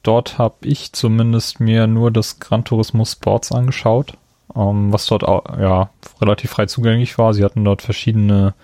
Dort 0.03 0.39
habe 0.39 0.67
ich 0.67 0.93
zumindest 0.93 1.61
mir 1.61 1.87
nur 1.87 2.11
das 2.11 2.41
Gran 2.41 2.65
Turismo 2.65 3.05
Sports 3.05 3.53
angeschaut, 3.53 4.15
ähm, 4.57 4.93
was 4.93 5.07
dort 5.07 5.25
auch, 5.25 5.45
ja 5.59 5.91
relativ 6.21 6.51
frei 6.51 6.67
zugänglich 6.67 7.19
war. 7.19 7.35
Sie 7.35 7.45
hatten 7.45 7.65
dort 7.65 7.83
verschiedene 7.83 8.55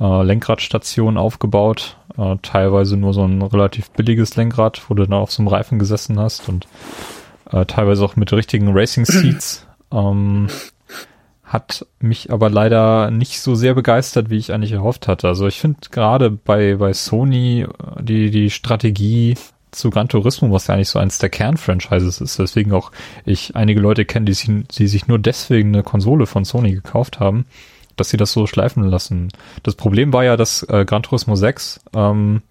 äh, 0.00 0.22
Lenkradstationen 0.22 1.16
aufgebaut, 1.16 1.96
äh, 2.18 2.36
teilweise 2.42 2.96
nur 2.96 3.14
so 3.14 3.24
ein 3.24 3.40
relativ 3.42 3.90
billiges 3.90 4.34
Lenkrad, 4.34 4.82
wo 4.88 4.94
du 4.94 5.04
dann 5.04 5.14
auf 5.14 5.30
so 5.30 5.42
einem 5.42 5.48
Reifen 5.48 5.78
gesessen 5.78 6.18
hast 6.18 6.48
und 6.48 6.66
äh, 7.52 7.64
teilweise 7.66 8.04
auch 8.04 8.16
mit 8.16 8.32
richtigen 8.32 8.76
Racing 8.76 9.04
Seats. 9.04 9.66
ähm, 9.92 10.48
hat 11.54 11.86
mich 12.00 12.32
aber 12.32 12.50
leider 12.50 13.12
nicht 13.12 13.40
so 13.40 13.54
sehr 13.54 13.74
begeistert, 13.74 14.28
wie 14.28 14.38
ich 14.38 14.52
eigentlich 14.52 14.72
erhofft 14.72 15.06
hatte. 15.06 15.28
Also 15.28 15.46
ich 15.46 15.60
finde 15.60 15.78
gerade 15.92 16.28
bei, 16.30 16.74
bei 16.74 16.92
Sony 16.92 17.62
äh, 17.62 18.02
die, 18.02 18.30
die 18.32 18.50
Strategie 18.50 19.36
zu 19.70 19.90
Gran 19.90 20.08
Turismo, 20.08 20.52
was 20.52 20.66
ja 20.66 20.74
eigentlich 20.74 20.88
so 20.88 20.98
eins 20.98 21.18
der 21.18 21.30
Kernfranchises 21.30 22.20
ist, 22.20 22.38
weswegen 22.40 22.72
auch 22.72 22.90
ich 23.24 23.54
einige 23.54 23.80
Leute 23.80 24.04
kenne, 24.04 24.26
die, 24.26 24.34
sich, 24.34 24.50
die 24.68 24.88
sich 24.88 25.06
nur 25.06 25.20
deswegen 25.20 25.74
eine 25.74 25.84
Konsole 25.84 26.26
von 26.26 26.44
Sony 26.44 26.72
gekauft 26.72 27.20
haben, 27.20 27.46
dass 27.96 28.10
sie 28.10 28.16
das 28.16 28.32
so 28.32 28.48
schleifen 28.48 28.82
lassen. 28.82 29.28
Das 29.62 29.76
Problem 29.76 30.12
war 30.12 30.24
ja, 30.24 30.36
dass 30.36 30.64
äh, 30.64 30.84
Gran 30.84 31.04
Turismo 31.04 31.36
6 31.36 31.80
ähm, 31.94 32.42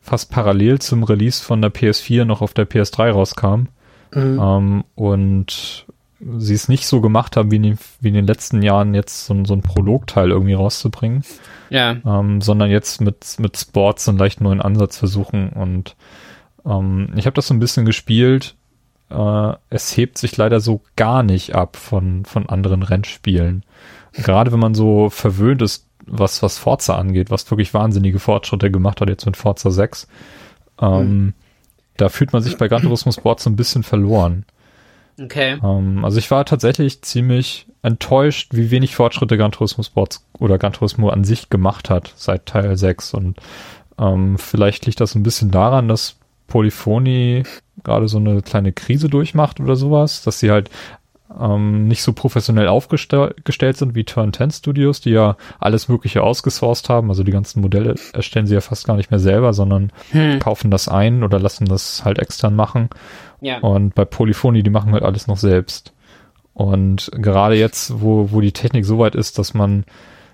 fast 0.00 0.32
parallel 0.32 0.80
zum 0.80 1.04
Release 1.04 1.42
von 1.42 1.62
der 1.62 1.72
PS4 1.72 2.24
noch 2.24 2.42
auf 2.42 2.54
der 2.54 2.68
PS3 2.68 3.10
rauskam. 3.10 3.68
Mhm. 4.12 4.40
Ähm, 4.42 4.84
und 4.96 5.86
sie 6.38 6.54
es 6.54 6.68
nicht 6.68 6.86
so 6.86 7.00
gemacht 7.00 7.36
haben, 7.36 7.50
wie 7.50 7.56
in 7.56 7.62
den, 7.62 7.78
wie 8.00 8.08
in 8.08 8.14
den 8.14 8.26
letzten 8.26 8.62
Jahren 8.62 8.94
jetzt 8.94 9.26
so, 9.26 9.44
so 9.44 9.54
ein 9.54 9.62
Prologteil 9.62 10.30
irgendwie 10.30 10.54
rauszubringen. 10.54 11.24
Ja. 11.70 11.96
Ähm, 12.04 12.40
sondern 12.40 12.70
jetzt 12.70 13.00
mit, 13.00 13.36
mit 13.38 13.56
Sports 13.56 14.08
einen 14.08 14.18
leicht 14.18 14.40
neuen 14.40 14.60
Ansatz 14.60 14.98
versuchen. 14.98 15.50
Und 15.50 15.96
ähm, 16.66 17.12
ich 17.16 17.26
habe 17.26 17.34
das 17.34 17.46
so 17.46 17.54
ein 17.54 17.60
bisschen 17.60 17.86
gespielt. 17.86 18.54
Äh, 19.08 19.52
es 19.70 19.96
hebt 19.96 20.18
sich 20.18 20.36
leider 20.36 20.60
so 20.60 20.82
gar 20.96 21.22
nicht 21.22 21.54
ab 21.54 21.76
von, 21.76 22.24
von 22.24 22.48
anderen 22.48 22.82
Rennspielen. 22.82 23.64
Gerade 24.12 24.52
wenn 24.52 24.60
man 24.60 24.74
so 24.74 25.08
verwöhnt 25.08 25.62
ist, 25.62 25.86
was, 26.06 26.42
was 26.42 26.58
Forza 26.58 26.96
angeht, 26.96 27.30
was 27.30 27.50
wirklich 27.50 27.72
wahnsinnige 27.72 28.18
Fortschritte 28.18 28.70
gemacht 28.70 29.00
hat 29.00 29.08
jetzt 29.08 29.26
mit 29.26 29.36
Forza 29.36 29.70
6. 29.70 30.08
Ähm, 30.80 31.24
mhm. 31.24 31.34
Da 31.96 32.08
fühlt 32.08 32.32
man 32.32 32.42
sich 32.42 32.56
bei 32.56 32.68
Gran 32.68 32.82
Turismo 32.82 33.12
Sport 33.12 33.40
so 33.40 33.50
ein 33.50 33.56
bisschen 33.56 33.82
verloren. 33.82 34.44
Okay. 35.22 35.58
Ähm, 35.62 36.04
also 36.04 36.18
ich 36.18 36.30
war 36.30 36.44
tatsächlich 36.44 37.02
ziemlich 37.02 37.66
enttäuscht, 37.82 38.50
wie 38.52 38.70
wenig 38.70 38.96
Fortschritte 38.96 39.36
Gran 39.36 39.52
Turismo 39.52 39.82
Sports 39.82 40.26
oder 40.38 40.58
Gran 40.58 40.72
Turismo 40.72 41.10
an 41.10 41.24
sich 41.24 41.50
gemacht 41.50 41.90
hat 41.90 42.12
seit 42.16 42.46
Teil 42.46 42.76
6 42.76 43.14
und 43.14 43.38
ähm, 43.98 44.38
vielleicht 44.38 44.86
liegt 44.86 45.00
das 45.00 45.14
ein 45.14 45.22
bisschen 45.22 45.50
daran, 45.50 45.88
dass 45.88 46.16
Polyphony 46.46 47.44
gerade 47.84 48.08
so 48.08 48.18
eine 48.18 48.42
kleine 48.42 48.72
Krise 48.72 49.08
durchmacht 49.08 49.60
oder 49.60 49.76
sowas, 49.76 50.22
dass 50.22 50.40
sie 50.40 50.50
halt 50.50 50.70
ähm, 51.38 51.86
nicht 51.86 52.02
so 52.02 52.12
professionell 52.12 52.68
aufgestellt 52.68 53.76
sind 53.76 53.94
wie 53.94 54.04
Turn 54.04 54.32
10 54.32 54.50
Studios, 54.50 55.00
die 55.00 55.10
ja 55.10 55.36
alles 55.58 55.88
Mögliche 55.88 56.22
ausgesourced 56.22 56.88
haben. 56.88 57.08
Also 57.08 57.22
die 57.22 57.30
ganzen 57.30 57.60
Modelle 57.60 57.94
erstellen 58.12 58.46
sie 58.46 58.54
ja 58.54 58.60
fast 58.60 58.86
gar 58.86 58.96
nicht 58.96 59.10
mehr 59.10 59.20
selber, 59.20 59.52
sondern 59.52 59.92
hm. 60.10 60.40
kaufen 60.40 60.70
das 60.70 60.88
ein 60.88 61.22
oder 61.22 61.38
lassen 61.38 61.66
das 61.66 62.04
halt 62.04 62.18
extern 62.18 62.56
machen. 62.56 62.90
Ja. 63.40 63.58
Und 63.58 63.94
bei 63.94 64.04
Polyphony, 64.04 64.62
die 64.62 64.70
machen 64.70 64.92
halt 64.92 65.02
alles 65.02 65.26
noch 65.26 65.38
selbst. 65.38 65.92
Und 66.54 67.10
gerade 67.14 67.54
jetzt, 67.54 68.00
wo, 68.00 68.32
wo 68.32 68.40
die 68.40 68.52
Technik 68.52 68.84
so 68.84 68.98
weit 68.98 69.14
ist, 69.14 69.38
dass 69.38 69.54
man 69.54 69.84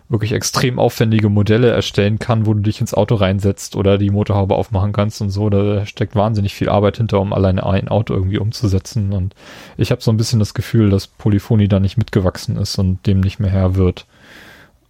wirklich 0.08 0.32
extrem 0.32 0.78
aufwendige 0.78 1.28
Modelle 1.28 1.70
erstellen 1.70 2.18
kann, 2.18 2.46
wo 2.46 2.54
du 2.54 2.60
dich 2.60 2.80
ins 2.80 2.94
Auto 2.94 3.16
reinsetzt 3.16 3.74
oder 3.74 3.98
die 3.98 4.10
Motorhaube 4.10 4.54
aufmachen 4.54 4.92
kannst 4.92 5.20
und 5.20 5.30
so. 5.30 5.50
Da 5.50 5.84
steckt 5.84 6.14
wahnsinnig 6.14 6.54
viel 6.54 6.68
Arbeit 6.68 6.98
hinter, 6.98 7.20
um 7.20 7.32
alleine 7.32 7.66
ein 7.66 7.88
Auto 7.88 8.14
irgendwie 8.14 8.38
umzusetzen. 8.38 9.12
Und 9.12 9.34
ich 9.76 9.90
habe 9.90 10.02
so 10.02 10.12
ein 10.12 10.16
bisschen 10.16 10.38
das 10.38 10.54
Gefühl, 10.54 10.90
dass 10.90 11.08
Polyphony 11.08 11.66
da 11.66 11.80
nicht 11.80 11.96
mitgewachsen 11.96 12.56
ist 12.56 12.78
und 12.78 13.04
dem 13.06 13.20
nicht 13.20 13.40
mehr 13.40 13.50
Herr 13.50 13.74
wird. 13.74 14.06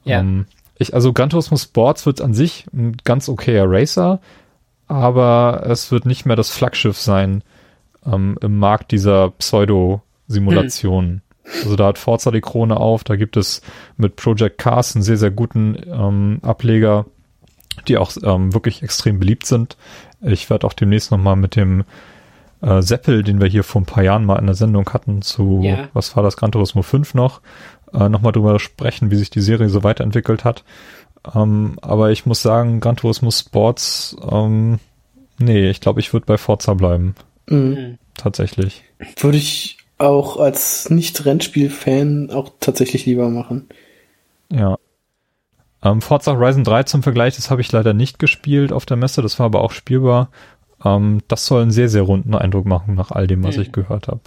Ja. 0.05 0.21
Ähm, 0.21 0.47
ich, 0.79 0.93
also 0.93 1.15
Gran 1.15 1.31
Turismo 1.31 1.57
Sports 1.57 2.05
wird 2.05 2.21
an 2.21 2.35
sich 2.35 2.67
ein 2.75 2.97
ganz 3.05 3.31
okayer 3.31 3.65
Racer, 3.67 4.21
aber 4.87 5.65
es 5.67 5.91
wird 5.91 6.05
nicht 6.05 6.27
mehr 6.27 6.37
das 6.37 6.51
Flaggschiff 6.51 6.99
sein 6.99 7.43
ähm, 8.11 8.39
im 8.41 8.59
Markt 8.59 8.93
dieser 8.93 9.31
Pseudo-Simulationen. 9.31 11.11
Hm. 11.11 11.21
Also 11.63 11.77
da 11.77 11.87
hat 11.87 11.99
Forza 11.99 12.31
die 12.31 12.41
Krone 12.41 12.77
auf, 12.77 13.05
da 13.05 13.17
gibt 13.17 13.37
es 13.37 13.63
mit 13.97 14.17
Project 14.17 14.59
Cars 14.59 14.97
einen 14.97 15.03
sehr, 15.03 15.17
sehr 15.17 15.31
guten 15.31 15.77
ähm, 15.87 16.41
Ableger, 16.43 17.07
die 17.87 17.99
auch 17.99 18.13
ähm, 18.23 18.53
wirklich 18.53 18.83
extrem 18.83 19.21
beliebt 19.21 19.47
sind. 19.47 19.77
Ich 20.21 20.51
werde 20.51 20.67
auch 20.67 20.73
demnächst 20.73 21.13
nochmal 21.13 21.37
mit 21.37 21.55
dem 21.55 21.85
äh, 22.63 22.83
Seppel, 22.83 23.23
den 23.23 23.41
wir 23.41 23.49
hier 23.49 23.63
vor 23.63 23.83
ein 23.83 23.87
paar 23.87 24.03
Jahren 24.03 24.25
mal 24.25 24.39
in 24.39 24.47
der 24.47 24.55
Sendung 24.55 24.89
hatten, 24.91 25.23
zu, 25.23 25.61
yeah. 25.63 25.89
was 25.93 26.17
war 26.17 26.23
das, 26.23 26.37
Gran 26.37 26.53
Turismo 26.53 26.83
5 26.83 27.15
noch, 27.15 27.41
äh, 27.93 28.09
nochmal 28.09 28.33
drüber 28.33 28.59
sprechen, 28.59 29.11
wie 29.11 29.17
sich 29.17 29.31
die 29.31 29.41
Serie 29.41 29.69
so 29.69 29.85
weiterentwickelt 29.85 30.45
hat. 30.45 30.65
Ähm, 31.35 31.79
aber 31.83 32.11
ich 32.11 32.27
muss 32.27 32.43
sagen, 32.43 32.81
Gran 32.81 32.97
Turismo 32.97 33.31
Sports, 33.31 34.17
ähm, 34.31 34.79
nee, 35.39 35.71
ich 35.71 35.81
glaube, 35.81 36.01
ich 36.01 36.13
würde 36.13 36.27
bei 36.27 36.39
Forza 36.39 36.75
bleiben. 36.75 37.15
Mhm. 37.49 37.99
Tatsächlich. 38.17 38.83
Würde 39.19 39.39
ich 39.39 39.79
auch 39.99 40.39
als 40.39 40.91
Nicht-Rennspiel-Fan 40.91 42.31
auch 42.31 42.51
tatsächlich 42.61 43.07
lieber 43.07 43.29
machen. 43.29 43.69
Ja. 44.51 44.77
Ähm, 45.83 46.01
Forza 46.01 46.33
Horizon 46.33 46.65
3 46.65 46.85
zum 46.85 47.03
Vergleich, 47.03 47.37
das 47.37 47.51
habe 47.51 47.61
ich 47.61 47.73
leider 47.73 47.95
nicht 47.95 48.19
gespielt 48.19 48.73
auf 48.73 48.87
der 48.87 48.97
Messe, 48.97 49.23
das 49.23 49.39
war 49.39 49.47
aber 49.47 49.63
auch 49.63 49.73
spielbar. 49.73 50.31
Ähm, 50.85 51.21
das 51.29 51.47
soll 51.47 51.63
einen 51.63 51.71
sehr, 51.71 51.89
sehr 51.89 52.03
runden 52.03 52.35
Eindruck 52.35 52.67
machen 52.67 52.95
nach 52.95 53.11
all 53.11 53.27
dem, 53.27 53.43
was 53.45 53.57
mhm. 53.57 53.63
ich 53.63 53.73
gehört 53.73 54.09
habe. 54.09 54.21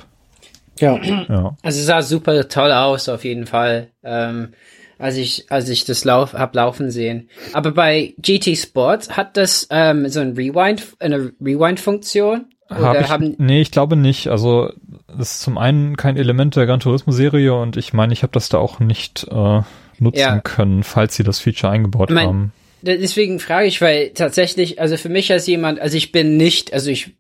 Ja. 0.80 0.98
ja. 0.98 1.58
Also 1.62 1.80
es 1.80 1.86
sah 1.86 2.02
super 2.02 2.48
toll 2.48 2.72
aus, 2.72 3.10
auf 3.10 3.24
jeden 3.24 3.46
Fall. 3.46 3.90
Ähm, 4.04 4.50
als 4.98 5.16
ich, 5.16 5.46
als 5.50 5.70
ich 5.70 5.86
das 5.86 6.04
lauf, 6.04 6.34
hab 6.34 6.54
laufen 6.56 6.92
sehen. 6.92 7.30
Aber 7.54 7.72
bei 7.72 8.14
GT 8.18 8.58
Sports 8.58 9.16
hat 9.16 9.38
das 9.38 9.68
ähm, 9.70 10.08
so 10.10 10.20
ein 10.20 10.34
Rewind, 10.34 10.96
eine 11.00 11.32
Rewind-Funktion. 11.42 12.46
Hab 12.70 13.02
ich, 13.02 13.10
haben 13.10 13.36
nee, 13.40 13.62
ich 13.62 13.72
glaube 13.72 13.96
nicht. 13.96 14.28
Also 14.28 14.72
das 15.08 15.36
ist 15.36 15.42
zum 15.42 15.58
einen 15.58 15.98
kein 15.98 16.18
Element 16.18 16.56
der 16.56 16.66
Gran 16.66 16.80
Turismo 16.80 17.12
Serie 17.12 17.56
und 17.56 17.78
ich 17.78 17.94
meine, 17.94 18.14
ich 18.14 18.22
habe 18.22 18.32
das 18.32 18.50
da 18.50 18.60
auch 18.60 18.80
nicht 18.80 19.26
äh, 19.32 19.62
nutzen 19.98 20.20
ja. 20.20 20.40
können, 20.40 20.84
falls 20.84 21.16
sie 21.16 21.24
das 21.24 21.40
Feature 21.40 21.72
eingebaut 21.72 22.10
ich 22.10 22.16
mein, 22.16 22.28
haben. 22.28 22.54
Deswegen 22.82 23.40
frage 23.40 23.68
ich, 23.68 23.82
weil 23.82 24.12
tatsächlich, 24.12 24.80
also 24.80 24.98
für 24.98 25.10
mich 25.10 25.32
als 25.32 25.48
jemand, 25.48 25.80
also 25.80 25.98
ich 25.98 26.12
bin 26.12 26.38
nicht, 26.38 26.74
also 26.74 26.90
ich 26.90 27.18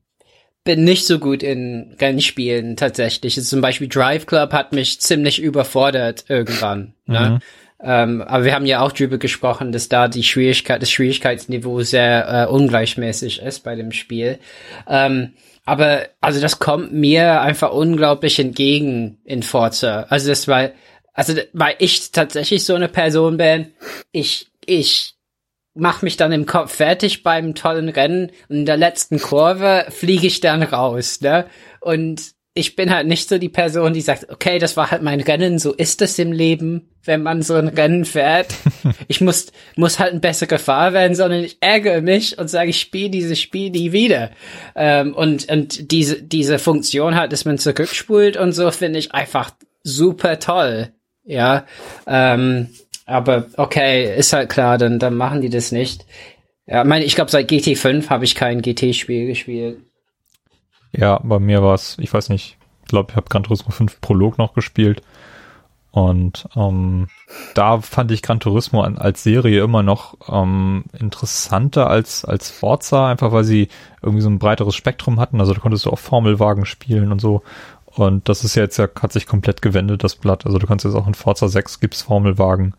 bin 0.63 0.83
nicht 0.83 1.05
so 1.05 1.19
gut 1.19 1.43
in 1.43 1.95
Rennspielen 1.99 2.77
tatsächlich. 2.77 3.37
Also 3.37 3.49
zum 3.49 3.61
Beispiel 3.61 3.87
Drive 3.87 4.25
Club 4.25 4.53
hat 4.53 4.71
mich 4.71 5.01
ziemlich 5.01 5.41
überfordert 5.41 6.25
irgendwann. 6.27 6.93
Ne? 7.05 7.19
Mhm. 7.19 7.25
Ne? 7.25 7.39
Ähm, 7.81 8.21
aber 8.21 8.43
wir 8.43 8.53
haben 8.53 8.65
ja 8.65 8.81
auch 8.81 8.91
drüber 8.91 9.17
gesprochen, 9.17 9.71
dass 9.71 9.87
da 9.87 10.07
die 10.07 10.23
Schwierigkeit, 10.23 10.81
das 10.81 10.91
Schwierigkeitsniveau 10.91 11.81
sehr 11.81 12.47
äh, 12.47 12.51
ungleichmäßig 12.51 13.41
ist 13.41 13.61
bei 13.61 13.75
dem 13.75 13.91
Spiel. 13.91 14.39
Ähm, 14.87 15.33
aber 15.65 16.07
also 16.19 16.41
das 16.41 16.59
kommt 16.59 16.91
mir 16.93 17.41
einfach 17.41 17.71
unglaublich 17.71 18.39
entgegen 18.39 19.19
in 19.23 19.43
Forza. 19.43 20.07
Also 20.09 20.29
das 20.29 20.47
war, 20.47 20.71
also 21.13 21.33
weil 21.53 21.75
ich 21.79 22.11
tatsächlich 22.11 22.65
so 22.65 22.75
eine 22.75 22.89
Person 22.89 23.37
bin, 23.37 23.73
ich, 24.11 24.47
ich 24.65 25.13
mach 25.73 26.01
mich 26.01 26.17
dann 26.17 26.31
im 26.31 26.45
Kopf 26.45 26.75
fertig 26.75 27.23
beim 27.23 27.55
tollen 27.55 27.89
Rennen 27.89 28.31
und 28.49 28.57
in 28.57 28.65
der 28.65 28.77
letzten 28.77 29.19
Kurve 29.19 29.85
fliege 29.89 30.27
ich 30.27 30.41
dann 30.41 30.63
raus, 30.63 31.21
ne? 31.21 31.45
Und 31.79 32.33
ich 32.59 32.75
bin 32.75 32.93
halt 32.93 33.07
nicht 33.07 33.29
so 33.29 33.37
die 33.37 33.49
Person, 33.49 33.93
die 33.93 34.01
sagt, 34.01 34.29
okay, 34.29 34.59
das 34.59 34.77
war 34.77 34.91
halt 34.91 35.01
mein 35.01 35.21
Rennen, 35.21 35.57
so 35.57 35.73
ist 35.73 36.01
es 36.01 36.19
im 36.19 36.31
Leben, 36.31 36.89
wenn 37.03 37.23
man 37.23 37.41
so 37.41 37.55
ein 37.55 37.69
Rennen 37.69 38.05
fährt. 38.05 38.53
ich 39.07 39.21
muss, 39.21 39.47
muss 39.75 39.99
halt 39.99 40.13
ein 40.13 40.21
besserer 40.21 40.59
Fahrer 40.59 40.93
werden, 40.93 41.15
sondern 41.15 41.43
ich 41.43 41.57
ärgere 41.61 42.01
mich 42.01 42.37
und 42.37 42.49
sage, 42.49 42.69
ich 42.69 42.79
spiele 42.79 43.09
dieses 43.09 43.39
Spiel 43.39 43.71
nie 43.71 43.91
wieder. 43.91 44.31
Ähm, 44.75 45.15
und, 45.15 45.49
und 45.49 45.91
diese, 45.91 46.21
diese 46.21 46.59
Funktion 46.59 47.15
halt, 47.15 47.31
dass 47.31 47.45
man 47.45 47.57
zurückspult 47.57 48.37
und 48.37 48.51
so, 48.51 48.69
finde 48.71 48.99
ich 48.99 49.13
einfach 49.13 49.51
super 49.83 50.39
toll. 50.39 50.89
Ja, 51.23 51.65
ähm, 52.07 52.69
aber 53.05 53.47
okay, 53.57 54.17
ist 54.17 54.33
halt 54.33 54.49
klar, 54.49 54.77
dann, 54.77 54.99
dann 54.99 55.15
machen 55.15 55.41
die 55.41 55.49
das 55.49 55.71
nicht. 55.71 56.05
Ja, 56.67 56.83
meine, 56.83 57.05
ich 57.05 57.15
glaube, 57.15 57.31
seit 57.31 57.49
GT5 57.49 58.09
habe 58.09 58.25
ich 58.25 58.35
kein 58.35 58.61
GT-Spiel 58.61 59.25
gespielt. 59.27 59.79
Ja, 60.91 61.19
bei 61.23 61.39
mir 61.39 61.61
war 61.61 61.75
es, 61.75 61.97
ich 61.99 62.13
weiß 62.13 62.29
nicht, 62.29 62.57
ich 62.83 62.87
glaube, 62.89 63.11
ich 63.11 63.15
habe 63.15 63.29
Gran 63.29 63.43
Turismo 63.43 63.71
5 63.71 64.01
Prolog 64.01 64.37
noch 64.37 64.53
gespielt. 64.53 65.01
Und 65.91 66.47
ähm, 66.55 67.07
da 67.55 67.81
fand 67.81 68.11
ich 68.11 68.21
Gran 68.21 68.39
Turismo 68.39 68.83
als 68.83 69.23
Serie 69.23 69.63
immer 69.63 69.81
noch 69.81 70.15
ähm, 70.27 70.83
interessanter 70.97 71.89
als, 71.89 72.25
als 72.25 72.51
Forza, 72.51 73.09
einfach 73.09 73.31
weil 73.31 73.43
sie 73.43 73.69
irgendwie 74.01 74.21
so 74.21 74.29
ein 74.29 74.37
breiteres 74.37 74.75
Spektrum 74.75 75.19
hatten. 75.19 75.39
Also 75.39 75.53
da 75.53 75.59
konntest 75.59 75.85
du 75.85 75.89
auch 75.89 75.97
Formelwagen 75.97 76.65
spielen 76.65 77.11
und 77.11 77.19
so. 77.19 77.41
Und 77.87 78.29
das 78.29 78.43
ist 78.43 78.53
jetzt 78.53 78.77
ja, 78.77 78.87
hat 79.01 79.11
sich 79.11 79.25
komplett 79.25 79.63
gewendet, 79.63 80.03
das 80.03 80.15
Blatt. 80.15 80.45
Also 80.45 80.59
du 80.59 80.67
kannst 80.67 80.85
jetzt 80.85 80.93
auch 80.93 81.07
in 81.07 81.15
Forza 81.15 81.47
6 81.47 81.79
gibt's 81.79 82.03
Formelwagen. 82.03 82.75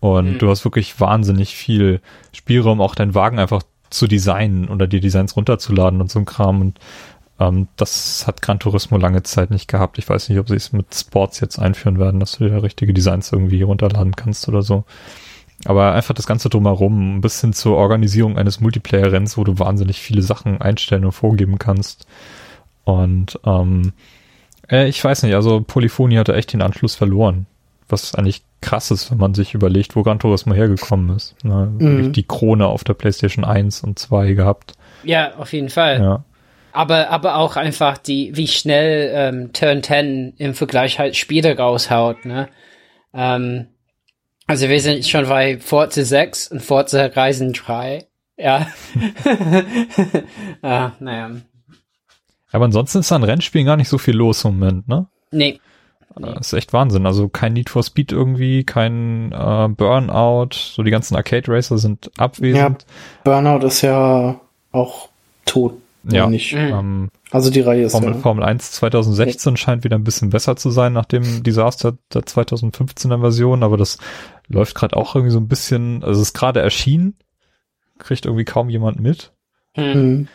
Und 0.00 0.32
mhm. 0.32 0.38
du 0.38 0.48
hast 0.48 0.64
wirklich 0.64 0.98
wahnsinnig 0.98 1.54
viel 1.56 2.00
Spielraum, 2.32 2.80
auch 2.80 2.94
deinen 2.94 3.14
Wagen 3.14 3.38
einfach 3.38 3.62
zu 3.90 4.06
designen 4.06 4.68
oder 4.68 4.86
die 4.86 5.00
Designs 5.00 5.36
runterzuladen 5.36 6.00
und 6.00 6.10
so 6.10 6.18
ein 6.18 6.24
Kram. 6.24 6.62
Und 6.62 6.78
ähm, 7.38 7.68
das 7.76 8.26
hat 8.26 8.42
Gran 8.42 8.58
Turismo 8.58 8.96
lange 8.98 9.22
Zeit 9.22 9.50
nicht 9.50 9.68
gehabt. 9.68 9.98
Ich 9.98 10.08
weiß 10.08 10.28
nicht, 10.28 10.38
ob 10.38 10.48
sie 10.48 10.56
es 10.56 10.72
mit 10.72 10.94
Sports 10.94 11.40
jetzt 11.40 11.58
einführen 11.58 11.98
werden, 11.98 12.20
dass 12.20 12.38
du 12.38 12.48
dir 12.48 12.62
richtige 12.62 12.94
Designs 12.94 13.32
irgendwie 13.32 13.62
runterladen 13.62 14.16
kannst 14.16 14.48
oder 14.48 14.62
so. 14.62 14.84
Aber 15.64 15.92
einfach 15.92 16.14
das 16.14 16.26
Ganze 16.26 16.48
drumherum, 16.48 17.20
bis 17.20 17.40
hin 17.40 17.52
zur 17.52 17.76
Organisierung 17.76 18.36
eines 18.36 18.60
Multiplayer-Renns, 18.60 19.38
wo 19.38 19.44
du 19.44 19.58
wahnsinnig 19.58 20.00
viele 20.00 20.22
Sachen 20.22 20.60
einstellen 20.60 21.04
und 21.04 21.12
vorgeben 21.12 21.58
kannst. 21.58 22.06
Und 22.84 23.38
ähm, 23.44 23.92
äh, 24.70 24.86
ich 24.88 25.02
weiß 25.02 25.22
nicht, 25.22 25.34
also 25.34 25.60
Polyphony 25.60 26.16
hatte 26.16 26.34
echt 26.34 26.52
den 26.52 26.62
Anschluss 26.62 26.94
verloren. 26.94 27.46
Was 27.88 28.14
eigentlich 28.14 28.42
krass 28.60 28.90
ist, 28.90 29.10
wenn 29.10 29.18
man 29.18 29.34
sich 29.34 29.54
überlegt, 29.54 29.96
wo 29.96 30.02
Gran 30.02 30.18
Turismo 30.18 30.54
hergekommen 30.54 31.14
ist. 31.16 31.36
Ne? 31.44 31.72
Mhm. 31.78 32.12
Die 32.12 32.24
Krone 32.24 32.66
auf 32.66 32.84
der 32.84 32.94
PlayStation 32.94 33.44
1 33.44 33.82
und 33.82 33.98
2 33.98 34.32
gehabt. 34.32 34.74
Ja, 35.04 35.36
auf 35.36 35.52
jeden 35.52 35.68
Fall. 35.68 36.00
Ja. 36.00 36.24
Aber, 36.76 37.08
aber 37.08 37.36
auch 37.36 37.56
einfach 37.56 37.96
die, 37.96 38.36
wie 38.36 38.46
schnell 38.46 39.10
ähm, 39.14 39.52
Turn 39.54 39.82
10 39.82 40.34
im 40.36 40.52
Vergleich 40.52 40.98
halt 40.98 41.16
Spiele 41.16 41.56
raushaut, 41.56 42.26
ne? 42.26 42.50
Ähm, 43.14 43.68
also 44.46 44.68
wir 44.68 44.78
sind 44.82 45.06
schon 45.06 45.26
bei 45.26 45.58
Forza 45.58 46.04
6 46.04 46.48
und 46.48 46.60
Forza 46.60 47.06
Reisen 47.06 47.54
3. 47.54 48.04
Ja. 48.36 48.66
ah, 50.62 50.92
naja. 51.00 51.30
Aber 52.52 52.66
ansonsten 52.66 52.98
ist 52.98 53.10
an 53.10 53.24
Rennspielen 53.24 53.66
gar 53.66 53.78
nicht 53.78 53.88
so 53.88 53.96
viel 53.96 54.14
los 54.14 54.44
im 54.44 54.58
Moment, 54.58 54.86
ne? 54.86 55.06
Nee. 55.30 55.58
Das 56.14 56.48
ist 56.48 56.52
echt 56.52 56.74
Wahnsinn. 56.74 57.06
Also 57.06 57.30
kein 57.30 57.54
Need 57.54 57.70
for 57.70 57.84
Speed 57.84 58.12
irgendwie, 58.12 58.64
kein 58.64 59.32
äh, 59.32 59.68
Burnout, 59.70 60.50
so 60.52 60.82
die 60.82 60.90
ganzen 60.90 61.16
Arcade 61.16 61.50
Racer 61.50 61.78
sind 61.78 62.10
abwesend. 62.18 62.82
Ja, 62.82 63.22
Burnout 63.24 63.66
ist 63.66 63.80
ja 63.80 64.38
auch 64.72 65.08
tot. 65.46 65.80
Ja, 66.08 66.28
nicht. 66.28 66.52
Mhm. 66.52 66.58
Ähm, 66.58 67.10
also 67.30 67.50
die 67.50 67.60
Reihe 67.60 67.84
ist 67.84 67.92
Formel, 67.92 68.12
ja. 68.12 68.18
Formel 68.18 68.44
1 68.44 68.72
2016 68.72 69.52
ja. 69.52 69.56
scheint 69.56 69.84
wieder 69.84 69.96
ein 69.96 70.04
bisschen 70.04 70.30
besser 70.30 70.56
zu 70.56 70.70
sein 70.70 70.92
nach 70.92 71.06
dem 71.06 71.42
Desaster 71.42 71.96
der 72.12 72.22
2015er 72.22 73.20
Version, 73.20 73.62
aber 73.62 73.76
das 73.76 73.98
läuft 74.48 74.74
gerade 74.74 74.96
auch 74.96 75.14
irgendwie 75.14 75.32
so 75.32 75.40
ein 75.40 75.48
bisschen, 75.48 76.04
also 76.04 76.20
es 76.20 76.28
ist 76.28 76.34
gerade 76.34 76.60
erschienen, 76.60 77.16
kriegt 77.98 78.26
irgendwie 78.26 78.44
kaum 78.44 78.68
jemand 78.68 79.00
mit. 79.00 79.32
Mhm. 79.76 80.28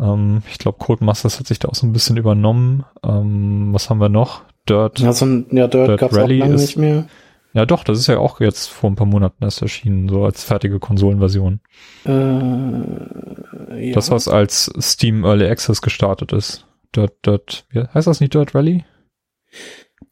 Ähm, 0.00 0.42
ich 0.50 0.58
glaube, 0.58 0.78
Codemasters 0.78 1.38
hat 1.38 1.46
sich 1.46 1.58
da 1.58 1.68
auch 1.68 1.74
so 1.74 1.86
ein 1.86 1.92
bisschen 1.92 2.16
übernommen. 2.16 2.84
Ähm, 3.04 3.72
was 3.72 3.90
haben 3.90 4.00
wir 4.00 4.08
noch? 4.08 4.42
Dirt. 4.68 4.98
Ja, 4.98 5.12
so 5.12 5.26
ein, 5.26 5.46
ja 5.50 5.68
Dirt, 5.68 5.88
Dirt 5.88 6.00
gab's 6.00 6.16
Rally 6.16 6.38
auch 6.38 6.46
lange 6.46 6.54
ist, 6.54 6.62
nicht 6.62 6.76
mehr. 6.78 7.06
Ja, 7.54 7.66
doch, 7.66 7.84
das 7.84 8.00
ist 8.00 8.08
ja 8.08 8.18
auch 8.18 8.40
jetzt 8.40 8.66
vor 8.66 8.90
ein 8.90 8.96
paar 8.96 9.06
Monaten 9.06 9.44
erst 9.44 9.62
erschienen, 9.62 10.08
so 10.08 10.24
als 10.24 10.42
fertige 10.42 10.80
Konsolenversion. 10.80 11.60
Äh, 12.04 12.10
ja. 13.88 13.94
Das, 13.94 14.10
was 14.10 14.26
als 14.26 14.72
Steam 14.80 15.24
Early 15.24 15.46
Access 15.46 15.80
gestartet 15.80 16.32
ist. 16.32 16.66
Dirt, 16.96 17.24
Dirt, 17.24 17.64
wie 17.70 17.84
heißt 17.94 18.08
das 18.08 18.20
nicht 18.20 18.34
Dirt 18.34 18.56
Rally? 18.56 18.84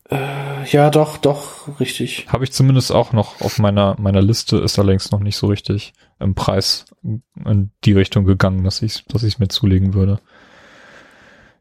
Äh, 0.08 0.64
ja, 0.70 0.90
doch, 0.90 1.16
doch, 1.16 1.80
richtig. 1.80 2.26
Habe 2.28 2.44
ich 2.44 2.52
zumindest 2.52 2.92
auch 2.92 3.12
noch 3.12 3.40
auf 3.40 3.58
meiner, 3.58 3.96
meiner 3.98 4.22
Liste, 4.22 4.58
ist 4.58 4.78
allerdings 4.78 5.10
noch 5.10 5.20
nicht 5.20 5.36
so 5.36 5.48
richtig 5.48 5.94
im 6.20 6.36
Preis 6.36 6.84
in 7.02 7.72
die 7.84 7.92
Richtung 7.92 8.24
gegangen, 8.24 8.62
dass 8.62 8.82
ich 8.82 9.04
dass 9.06 9.24
ich 9.24 9.40
mir 9.40 9.48
zulegen 9.48 9.94
würde. 9.94 10.20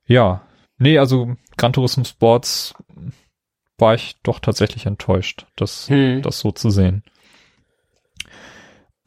Ja, 0.06 0.44
nee, 0.78 0.99
also 0.99 1.36
Gran 1.58 1.74
Turismo 1.74 2.03
Sports 2.03 2.76
war 3.82 3.95
ich 3.95 4.16
doch 4.24 4.40
tatsächlich 4.40 4.86
enttäuscht, 4.86 5.48
das, 5.56 5.90
hm. 5.90 6.22
das 6.22 6.40
so 6.40 6.52
zu 6.52 6.70
sehen. 6.70 7.03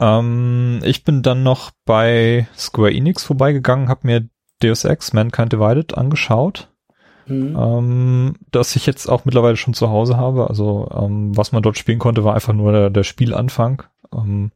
Ähm, 0.00 0.80
ich 0.82 1.04
bin 1.04 1.22
dann 1.22 1.42
noch 1.42 1.70
bei 1.84 2.48
Square 2.56 2.92
Enix 2.92 3.24
vorbeigegangen, 3.24 3.88
habe 3.88 4.06
mir 4.06 4.28
Deus 4.62 4.84
Ex 4.84 5.12
Mankind 5.12 5.52
Divided 5.52 5.96
angeschaut. 5.96 6.70
Mhm. 7.26 7.56
Ähm, 7.58 8.34
das 8.50 8.76
ich 8.76 8.86
jetzt 8.86 9.08
auch 9.08 9.24
mittlerweile 9.24 9.56
schon 9.56 9.74
zu 9.74 9.88
Hause 9.90 10.16
habe. 10.16 10.48
Also 10.48 10.88
ähm, 10.94 11.36
was 11.36 11.52
man 11.52 11.62
dort 11.62 11.78
spielen 11.78 11.98
konnte, 11.98 12.24
war 12.24 12.34
einfach 12.34 12.52
nur 12.52 12.72
der, 12.72 12.90
der 12.90 13.04
Spielanfang 13.04 13.84
ähm, 14.12 14.52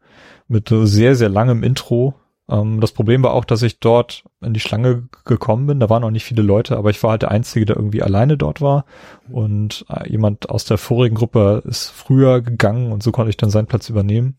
mit 0.49 0.69
sehr, 0.69 1.15
sehr 1.15 1.29
langem 1.29 1.63
Intro. 1.63 2.15
Ähm, 2.49 2.81
das 2.81 2.93
Problem 2.93 3.23
war 3.23 3.33
auch, 3.33 3.45
dass 3.45 3.63
ich 3.63 3.81
dort 3.81 4.25
in 4.41 4.55
die 4.55 4.61
Schlange 4.61 5.09
gekommen 5.25 5.67
bin. 5.67 5.81
Da 5.81 5.91
waren 5.91 6.05
auch 6.05 6.11
nicht 6.11 6.25
viele 6.25 6.43
Leute, 6.43 6.77
aber 6.77 6.91
ich 6.91 7.03
war 7.03 7.11
halt 7.11 7.23
der 7.23 7.31
Einzige, 7.31 7.67
der 7.67 7.77
irgendwie 7.77 8.03
alleine 8.03 8.37
dort 8.37 8.61
war. 8.61 8.85
Und 9.31 9.85
äh, 9.91 10.09
jemand 10.11 10.49
aus 10.51 10.65
der 10.65 10.79
vorigen 10.79 11.17
Gruppe 11.17 11.63
ist 11.67 11.89
früher 11.89 12.41
gegangen 12.41 12.93
und 12.93 13.03
so 13.03 13.13
konnte 13.13 13.31
ich 13.31 13.37
dann 13.37 13.51
seinen 13.51 13.67
Platz 13.67 13.89
übernehmen. 13.89 14.37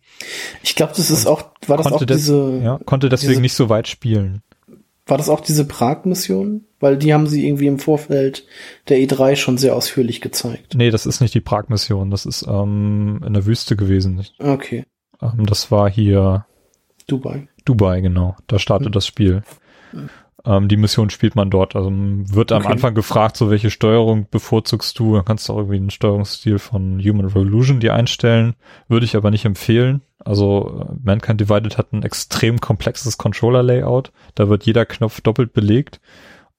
Ich 0.63 0.75
glaube, 0.75 0.93
das 0.95 1.09
ist 1.09 1.27
auch, 1.27 1.43
war 1.67 1.77
das 1.77 1.91
auch 1.91 2.03
diese... 2.03 2.59
Ja, 2.63 2.79
konnte 2.85 3.09
deswegen 3.09 3.31
diese, 3.31 3.41
nicht 3.41 3.53
so 3.53 3.69
weit 3.69 3.87
spielen. 3.87 4.41
War 5.05 5.17
das 5.17 5.29
auch 5.29 5.41
diese 5.41 5.65
Prag-Mission? 5.65 6.65
Weil 6.79 6.97
die 6.97 7.13
haben 7.13 7.27
sie 7.27 7.45
irgendwie 7.45 7.67
im 7.67 7.79
Vorfeld 7.79 8.45
der 8.87 8.99
E3 8.99 9.35
schon 9.35 9.57
sehr 9.57 9.75
ausführlich 9.75 10.21
gezeigt. 10.21 10.75
Nee, 10.75 10.91
das 10.91 11.05
ist 11.05 11.19
nicht 11.19 11.33
die 11.33 11.41
Prag-Mission. 11.41 12.09
Das 12.09 12.25
ist 12.25 12.45
ähm, 12.47 13.21
in 13.25 13.33
der 13.33 13.45
Wüste 13.45 13.75
gewesen. 13.75 14.25
Okay. 14.39 14.85
Ähm, 15.21 15.45
das 15.45 15.71
war 15.71 15.89
hier 15.89 16.45
Dubai. 17.07 17.47
Dubai, 17.69 18.01
genau. 18.01 18.35
Da 18.47 18.57
startet 18.57 18.87
hm. 18.87 18.91
das 18.93 19.05
Spiel. 19.05 19.43
Hm. 19.91 20.09
Ähm, 20.45 20.67
die 20.67 20.77
Mission 20.77 21.09
spielt 21.09 21.35
man 21.35 21.49
dort. 21.49 21.75
Also 21.75 21.91
wird 21.91 22.51
am 22.51 22.63
okay. 22.63 22.71
Anfang 22.71 22.95
gefragt, 22.95 23.37
so 23.37 23.51
welche 23.51 23.69
Steuerung 23.69 24.27
bevorzugst 24.29 24.97
du. 24.97 25.15
Dann 25.15 25.25
kannst 25.25 25.47
du 25.47 25.53
auch 25.53 25.57
irgendwie 25.57 25.77
einen 25.77 25.91
Steuerungsstil 25.91 26.59
von 26.59 26.99
Human 26.99 27.25
Revolution 27.25 27.79
dir 27.79 27.93
einstellen. 27.93 28.55
Würde 28.87 29.05
ich 29.05 29.15
aber 29.15 29.31
nicht 29.31 29.45
empfehlen. 29.45 30.01
Also 30.17 30.87
äh, 30.89 30.95
Mankind 31.03 31.41
Divided 31.41 31.77
hat 31.77 31.93
ein 31.93 32.03
extrem 32.03 32.59
komplexes 32.59 33.17
Controller-Layout. 33.17 34.11
Da 34.35 34.49
wird 34.49 34.65
jeder 34.65 34.85
Knopf 34.85 35.21
doppelt 35.21 35.53
belegt. 35.53 35.99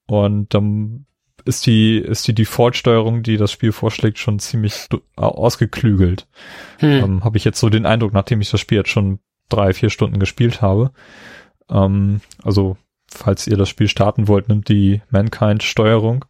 Und 0.07 0.55
dann 0.55 1.07
ist 1.45 1.67
die, 1.67 1.99
ist 1.99 2.29
die 2.29 2.35
Default-Steuerung, 2.35 3.23
die 3.23 3.37
das 3.37 3.51
Spiel 3.51 3.73
vorschlägt, 3.73 4.19
schon 4.19 4.39
ziemlich 4.39 4.89
ausgeklügelt. 5.17 6.29
Hm. 6.79 6.91
Ähm, 6.91 7.25
habe 7.25 7.39
ich 7.39 7.45
jetzt 7.45 7.59
so 7.59 7.71
den 7.71 7.87
Eindruck, 7.87 8.13
nachdem 8.13 8.41
ich 8.41 8.51
das 8.51 8.61
Spiel 8.61 8.79
jetzt 8.79 8.91
schon 8.91 9.19
drei, 9.51 9.73
vier 9.73 9.91
Stunden 9.91 10.19
gespielt 10.19 10.63
habe. 10.63 10.93
Ähm, 11.71 12.21
also, 12.43 12.77
falls 13.09 13.47
ihr 13.47 13.57
das 13.57 13.69
Spiel 13.69 13.89
starten 13.89 14.29
wollt, 14.29 14.49
nimmt 14.49 14.69
die 14.69 15.03
Mankind-Steuerung. 15.11 16.25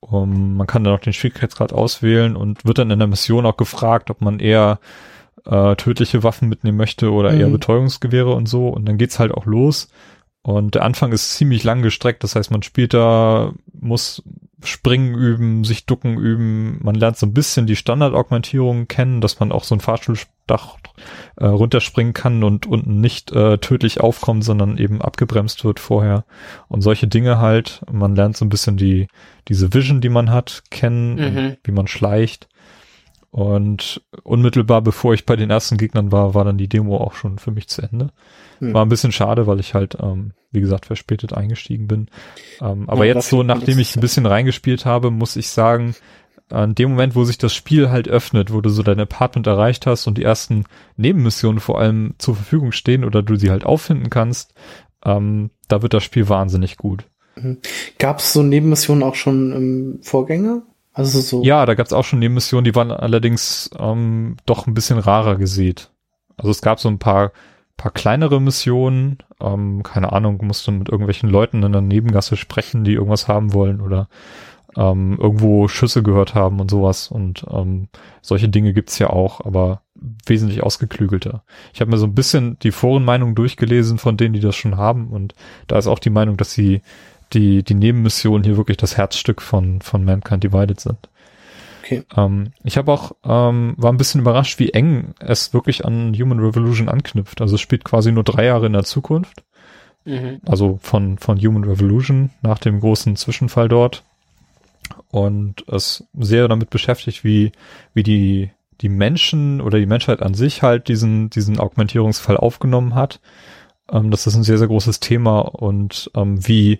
Um, 0.00 0.56
man 0.56 0.66
kann 0.68 0.84
dann 0.84 0.94
auch 0.94 1.00
den 1.00 1.12
Schwierigkeitsgrad 1.12 1.72
auswählen 1.72 2.36
und 2.36 2.64
wird 2.64 2.78
dann 2.78 2.90
in 2.90 3.00
der 3.00 3.08
Mission 3.08 3.44
auch 3.46 3.56
gefragt, 3.56 4.10
ob 4.10 4.20
man 4.20 4.38
eher 4.38 4.78
äh, 5.44 5.74
tödliche 5.76 6.22
Waffen 6.22 6.48
mitnehmen 6.48 6.78
möchte 6.78 7.10
oder 7.12 7.32
mhm. 7.32 7.40
eher 7.40 7.48
Betäubungsgewehre 7.48 8.32
und 8.32 8.48
so. 8.48 8.68
Und 8.68 8.86
dann 8.86 8.96
geht's 8.96 9.18
halt 9.18 9.32
auch 9.32 9.44
los. 9.44 9.88
Und 10.42 10.76
der 10.76 10.84
Anfang 10.84 11.12
ist 11.12 11.34
ziemlich 11.34 11.64
lang 11.64 11.82
gestreckt, 11.82 12.22
das 12.22 12.36
heißt, 12.36 12.50
man 12.50 12.62
spielt 12.62 12.94
da, 12.94 13.52
muss 13.72 14.22
springen 14.64 15.14
üben, 15.14 15.64
sich 15.64 15.86
ducken 15.86 16.18
üben. 16.18 16.78
Man 16.82 16.94
lernt 16.94 17.16
so 17.16 17.26
ein 17.26 17.32
bisschen 17.32 17.66
die 17.66 17.76
Standard-Augmentierung 17.76 18.88
kennen, 18.88 19.20
dass 19.20 19.38
man 19.38 19.52
auch 19.52 19.64
so 19.64 19.74
ein 19.74 19.80
Fahrstuhldach 19.80 20.78
äh, 21.36 21.46
runterspringen 21.46 22.12
kann 22.12 22.42
und 22.42 22.66
unten 22.66 23.00
nicht 23.00 23.30
äh, 23.32 23.58
tödlich 23.58 24.00
aufkommt, 24.00 24.44
sondern 24.44 24.76
eben 24.76 25.00
abgebremst 25.00 25.64
wird 25.64 25.78
vorher. 25.78 26.24
Und 26.66 26.80
solche 26.80 27.06
Dinge 27.06 27.38
halt. 27.38 27.82
Man 27.90 28.16
lernt 28.16 28.36
so 28.36 28.44
ein 28.44 28.48
bisschen 28.48 28.76
die, 28.76 29.06
diese 29.46 29.72
Vision, 29.72 30.00
die 30.00 30.08
man 30.08 30.30
hat, 30.30 30.64
kennen, 30.70 31.14
mhm. 31.14 31.56
wie 31.62 31.72
man 31.72 31.86
schleicht. 31.86 32.48
Und 33.30 34.02
unmittelbar 34.24 34.82
bevor 34.82 35.14
ich 35.14 35.26
bei 35.26 35.36
den 35.36 35.50
ersten 35.50 35.76
Gegnern 35.76 36.10
war, 36.10 36.34
war 36.34 36.44
dann 36.44 36.58
die 36.58 36.68
Demo 36.68 36.96
auch 36.96 37.14
schon 37.14 37.38
für 37.38 37.50
mich 37.50 37.68
zu 37.68 37.82
Ende. 37.82 38.08
Hm. 38.58 38.72
War 38.72 38.84
ein 38.84 38.88
bisschen 38.88 39.12
schade, 39.12 39.46
weil 39.46 39.60
ich 39.60 39.74
halt, 39.74 39.98
ähm, 40.00 40.32
wie 40.50 40.60
gesagt, 40.60 40.86
verspätet 40.86 41.32
eingestiegen 41.32 41.88
bin. 41.88 42.08
Ähm, 42.60 42.88
aber 42.88 43.04
ja, 43.04 43.14
jetzt 43.14 43.28
so, 43.28 43.42
nachdem 43.42 43.78
ich 43.78 43.96
ein 43.96 44.00
bisschen 44.00 44.26
reingespielt 44.26 44.84
habe, 44.84 45.10
muss 45.10 45.36
ich 45.36 45.48
sagen, 45.48 45.94
an 46.50 46.74
dem 46.74 46.90
Moment, 46.90 47.14
wo 47.14 47.24
sich 47.24 47.38
das 47.38 47.54
Spiel 47.54 47.90
halt 47.90 48.08
öffnet, 48.08 48.52
wo 48.52 48.60
du 48.60 48.70
so 48.70 48.82
dein 48.82 49.00
Apartment 49.00 49.46
erreicht 49.46 49.86
hast 49.86 50.06
und 50.06 50.16
die 50.16 50.22
ersten 50.22 50.64
Nebenmissionen 50.96 51.60
vor 51.60 51.78
allem 51.78 52.14
zur 52.18 52.36
Verfügung 52.36 52.72
stehen 52.72 53.04
oder 53.04 53.22
du 53.22 53.36
sie 53.36 53.50
halt 53.50 53.64
auffinden 53.64 54.08
kannst, 54.10 54.54
ähm, 55.04 55.50
da 55.68 55.82
wird 55.82 55.94
das 55.94 56.04
Spiel 56.04 56.28
wahnsinnig 56.28 56.76
gut. 56.76 57.04
Mhm. 57.36 57.58
Gab 57.98 58.20
es 58.20 58.32
so 58.32 58.42
Nebenmissionen 58.42 59.02
auch 59.02 59.14
schon 59.14 59.52
im 59.52 59.98
Vorgänger? 60.02 60.62
Also 60.92 61.20
so. 61.20 61.44
Ja, 61.44 61.64
da 61.66 61.74
gab 61.74 61.86
es 61.86 61.92
auch 61.92 62.04
schon 62.04 62.18
Nebenmissionen, 62.18 62.64
die 62.64 62.74
waren 62.74 62.90
allerdings 62.90 63.70
ähm, 63.78 64.36
doch 64.46 64.66
ein 64.66 64.74
bisschen 64.74 64.98
rarer 64.98 65.36
gesät. 65.36 65.90
Also 66.36 66.50
es 66.50 66.62
gab 66.62 66.80
so 66.80 66.88
ein 66.88 66.98
paar 66.98 67.32
paar 67.78 67.92
kleinere 67.92 68.40
Missionen, 68.40 69.18
ähm, 69.40 69.82
keine 69.82 70.12
Ahnung, 70.12 70.44
musst 70.44 70.66
du 70.66 70.72
mit 70.72 70.90
irgendwelchen 70.90 71.30
Leuten 71.30 71.62
in 71.62 71.72
der 71.72 71.80
Nebengasse 71.80 72.36
sprechen, 72.36 72.84
die 72.84 72.92
irgendwas 72.92 73.28
haben 73.28 73.54
wollen 73.54 73.80
oder 73.80 74.08
ähm, 74.76 75.16
irgendwo 75.18 75.68
Schüsse 75.68 76.02
gehört 76.02 76.34
haben 76.34 76.60
und 76.60 76.70
sowas. 76.70 77.08
Und 77.08 77.46
ähm, 77.50 77.88
solche 78.20 78.48
Dinge 78.48 78.74
gibt's 78.74 78.98
ja 78.98 79.10
auch, 79.10 79.44
aber 79.46 79.80
wesentlich 80.26 80.62
ausgeklügelter. 80.62 81.44
Ich 81.72 81.80
habe 81.80 81.90
mir 81.90 81.98
so 81.98 82.06
ein 82.06 82.14
bisschen 82.14 82.58
die 82.60 82.72
Forenmeinung 82.72 83.34
durchgelesen 83.34 83.98
von 83.98 84.16
denen, 84.16 84.34
die 84.34 84.40
das 84.40 84.56
schon 84.56 84.76
haben. 84.76 85.08
Und 85.08 85.34
da 85.68 85.78
ist 85.78 85.86
auch 85.86 85.98
die 86.00 86.10
Meinung, 86.10 86.36
dass 86.36 86.52
sie 86.52 86.82
die, 87.32 87.62
die 87.62 87.74
Nebenmissionen 87.74 88.44
hier 88.44 88.56
wirklich 88.56 88.76
das 88.76 88.96
Herzstück 88.96 89.40
von, 89.40 89.80
von 89.82 90.04
Mankind 90.04 90.44
Divided 90.44 90.80
sind. 90.80 91.08
Okay. 91.88 92.04
Ähm, 92.16 92.52
ich 92.64 92.76
habe 92.76 92.92
auch, 92.92 93.12
ähm, 93.24 93.74
war 93.78 93.90
ein 93.90 93.96
bisschen 93.96 94.20
überrascht, 94.20 94.58
wie 94.58 94.70
eng 94.70 95.14
es 95.20 95.54
wirklich 95.54 95.86
an 95.86 96.14
Human 96.14 96.38
Revolution 96.38 96.88
anknüpft. 96.88 97.40
Also 97.40 97.54
es 97.54 97.62
spielt 97.62 97.84
quasi 97.84 98.12
nur 98.12 98.24
drei 98.24 98.44
Jahre 98.44 98.66
in 98.66 98.74
der 98.74 98.84
Zukunft. 98.84 99.42
Mhm. 100.04 100.40
Also 100.46 100.78
von, 100.82 101.16
von 101.18 101.38
Human 101.38 101.64
Revolution 101.64 102.30
nach 102.42 102.58
dem 102.58 102.80
großen 102.80 103.16
Zwischenfall 103.16 103.68
dort. 103.68 104.04
Und 105.10 105.66
es 105.68 106.04
sehr 106.18 106.48
damit 106.48 106.68
beschäftigt, 106.68 107.24
wie, 107.24 107.52
wie 107.94 108.02
die, 108.02 108.50
die 108.82 108.90
Menschen 108.90 109.62
oder 109.62 109.78
die 109.78 109.86
Menschheit 109.86 110.20
an 110.20 110.34
sich 110.34 110.62
halt 110.62 110.88
diesen, 110.88 111.30
diesen 111.30 111.58
Augmentierungsfall 111.58 112.36
aufgenommen 112.36 112.94
hat. 112.94 113.20
Ähm, 113.90 114.10
das 114.10 114.26
ist 114.26 114.34
ein 114.34 114.44
sehr, 114.44 114.58
sehr 114.58 114.68
großes 114.68 115.00
Thema 115.00 115.40
und 115.40 116.10
ähm, 116.14 116.46
wie 116.46 116.78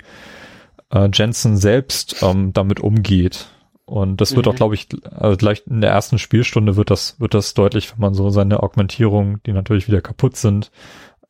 äh, 0.90 1.08
Jensen 1.12 1.56
selbst 1.56 2.22
ähm, 2.22 2.52
damit 2.52 2.80
umgeht. 2.80 3.48
Und 3.88 4.20
das 4.20 4.36
wird 4.36 4.44
mhm. 4.44 4.52
auch, 4.52 4.56
glaube 4.56 4.74
ich, 4.74 4.86
also 5.10 5.38
gleich 5.38 5.62
in 5.66 5.80
der 5.80 5.90
ersten 5.90 6.18
Spielstunde 6.18 6.76
wird 6.76 6.90
das, 6.90 7.18
wird 7.18 7.32
das 7.32 7.54
deutlich, 7.54 7.92
wenn 7.92 8.00
man 8.00 8.14
so 8.14 8.28
seine 8.28 8.62
Augmentierung, 8.62 9.42
die 9.44 9.52
natürlich 9.52 9.88
wieder 9.88 10.02
kaputt 10.02 10.36
sind, 10.36 10.70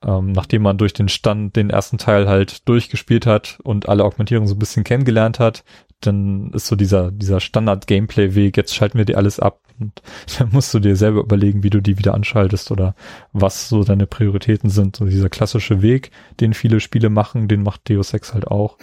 ähm, 0.05 0.33
nachdem 0.33 0.63
man 0.63 0.77
durch 0.77 0.93
den 0.93 1.09
Stand 1.09 1.55
den 1.55 1.71
ersten 1.71 1.99
Teil 1.99 2.29
halt 2.29 2.69
durchgespielt 2.69 3.27
hat 3.27 3.59
und 3.63 3.89
alle 3.89 4.03
Augmentierungen 4.03 4.49
so 4.49 4.57
ein 4.57 4.59
bisschen 4.59 4.83
kennengelernt 4.83 5.39
hat, 5.39 5.63
dann 6.01 6.51
ist 6.53 6.67
so 6.67 6.75
dieser, 6.75 7.13
dieser 7.13 7.39
Standard-Gameplay-Weg, 7.39 8.57
jetzt 8.57 8.75
schalten 8.75 8.99
wir 8.99 9.05
dir 9.05 9.19
alles 9.19 9.39
ab 9.39 9.61
und 9.79 10.03
dann 10.39 10.51
musst 10.51 10.75
du 10.75 10.81
dir 10.81 10.97
selber 10.97 11.21
überlegen, 11.21 11.63
wie 11.63 11.71
du 11.71 11.81
die 11.81 11.97
wieder 11.97 12.15
anschaltest 12.15 12.73
oder 12.73 12.97
was 13.33 13.69
so 13.69 13.85
deine 13.85 14.09
Prioritäten 14.09 14.69
sind. 14.69 14.97
So 14.97 15.05
dieser 15.05 15.29
klassische 15.29 15.81
Weg, 15.81 16.11
den 16.41 16.55
viele 16.55 16.81
Spiele 16.81 17.09
machen, 17.09 17.47
den 17.47 17.63
macht 17.63 17.89
Deus 17.89 18.13
Ex 18.15 18.35
halt 18.35 18.49
auch. 18.49 18.79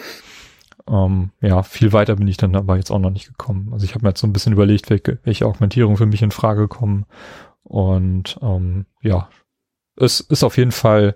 Ähm, 0.88 1.32
ja, 1.42 1.64
viel 1.64 1.94
weiter 1.94 2.16
bin 2.16 2.28
ich 2.28 2.38
dann 2.38 2.56
aber 2.56 2.78
jetzt 2.78 2.92
auch 2.92 3.00
noch 3.00 3.10
nicht 3.10 3.28
gekommen. 3.28 3.70
Also 3.74 3.86
ich 3.86 3.96
habe 3.96 4.04
mir 4.04 4.10
jetzt 4.10 4.22
so 4.22 4.28
ein 4.28 4.34
bisschen 4.34 4.54
überlegt, 4.54 4.90
welche, 4.90 5.20
welche 5.24 5.46
Augmentierung 5.46 5.98
für 5.98 6.06
mich 6.06 6.22
in 6.22 6.32
Frage 6.32 6.68
kommen. 6.68 7.06
Und 7.64 8.38
ähm, 8.42 8.86
ja, 9.02 9.30
es 9.96 10.20
ist 10.20 10.44
auf 10.44 10.58
jeden 10.58 10.72
Fall 10.72 11.16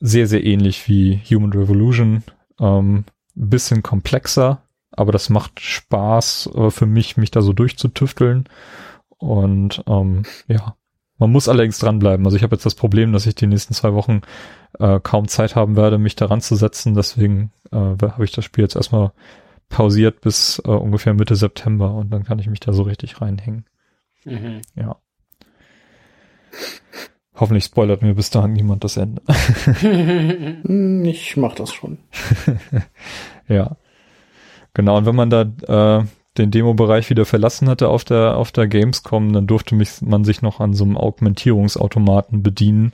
sehr, 0.00 0.26
sehr 0.26 0.44
ähnlich 0.44 0.88
wie 0.88 1.20
Human 1.28 1.52
Revolution. 1.52 2.22
Ähm, 2.60 3.04
bisschen 3.34 3.82
komplexer, 3.82 4.62
aber 4.90 5.12
das 5.12 5.30
macht 5.30 5.60
Spaß 5.60 6.50
äh, 6.54 6.70
für 6.70 6.86
mich, 6.86 7.16
mich 7.16 7.30
da 7.30 7.40
so 7.40 7.52
durchzutüfteln. 7.52 8.48
Und 9.18 9.82
ähm, 9.86 10.22
ja, 10.46 10.76
man 11.18 11.30
muss 11.30 11.48
allerdings 11.48 11.78
dranbleiben. 11.78 12.24
Also 12.24 12.36
ich 12.36 12.42
habe 12.42 12.54
jetzt 12.54 12.66
das 12.66 12.74
Problem, 12.74 13.12
dass 13.12 13.26
ich 13.26 13.34
die 13.34 13.46
nächsten 13.46 13.74
zwei 13.74 13.92
Wochen 13.92 14.20
äh, 14.78 15.00
kaum 15.00 15.28
Zeit 15.28 15.56
haben 15.56 15.76
werde, 15.76 15.98
mich 15.98 16.16
daran 16.16 16.40
zu 16.40 16.54
setzen. 16.54 16.94
Deswegen 16.94 17.52
äh, 17.72 17.76
habe 17.76 18.24
ich 18.24 18.32
das 18.32 18.44
Spiel 18.44 18.62
jetzt 18.62 18.76
erstmal 18.76 19.12
pausiert 19.68 20.20
bis 20.20 20.62
äh, 20.64 20.70
ungefähr 20.70 21.14
Mitte 21.14 21.36
September 21.36 21.92
und 21.94 22.10
dann 22.10 22.24
kann 22.24 22.38
ich 22.38 22.48
mich 22.48 22.60
da 22.60 22.72
so 22.72 22.82
richtig 22.82 23.20
reinhängen. 23.20 23.66
Mhm. 24.24 24.62
Ja. 24.74 24.96
Hoffentlich 27.34 27.64
spoilert 27.64 28.02
mir 28.02 28.14
bis 28.14 28.30
dahin 28.30 28.52
niemand 28.52 28.82
das 28.82 28.96
Ende. 28.96 29.22
ich 31.08 31.36
mach 31.36 31.54
das 31.54 31.72
schon. 31.72 31.98
ja. 33.48 33.76
Genau, 34.74 34.96
und 34.98 35.06
wenn 35.06 35.16
man 35.16 35.30
da 35.30 35.42
äh, 36.00 36.04
den 36.38 36.50
Demo-Bereich 36.50 37.10
wieder 37.10 37.24
verlassen 37.24 37.68
hatte 37.68 37.88
auf 37.88 38.04
der, 38.04 38.36
auf 38.36 38.52
der 38.52 38.68
Gamescom, 38.68 39.32
dann 39.32 39.46
durfte 39.46 39.74
mich, 39.74 40.00
man 40.00 40.24
sich 40.24 40.42
noch 40.42 40.60
an 40.60 40.74
so 40.74 40.84
einem 40.84 40.96
Augmentierungsautomaten 40.96 42.42
bedienen. 42.42 42.92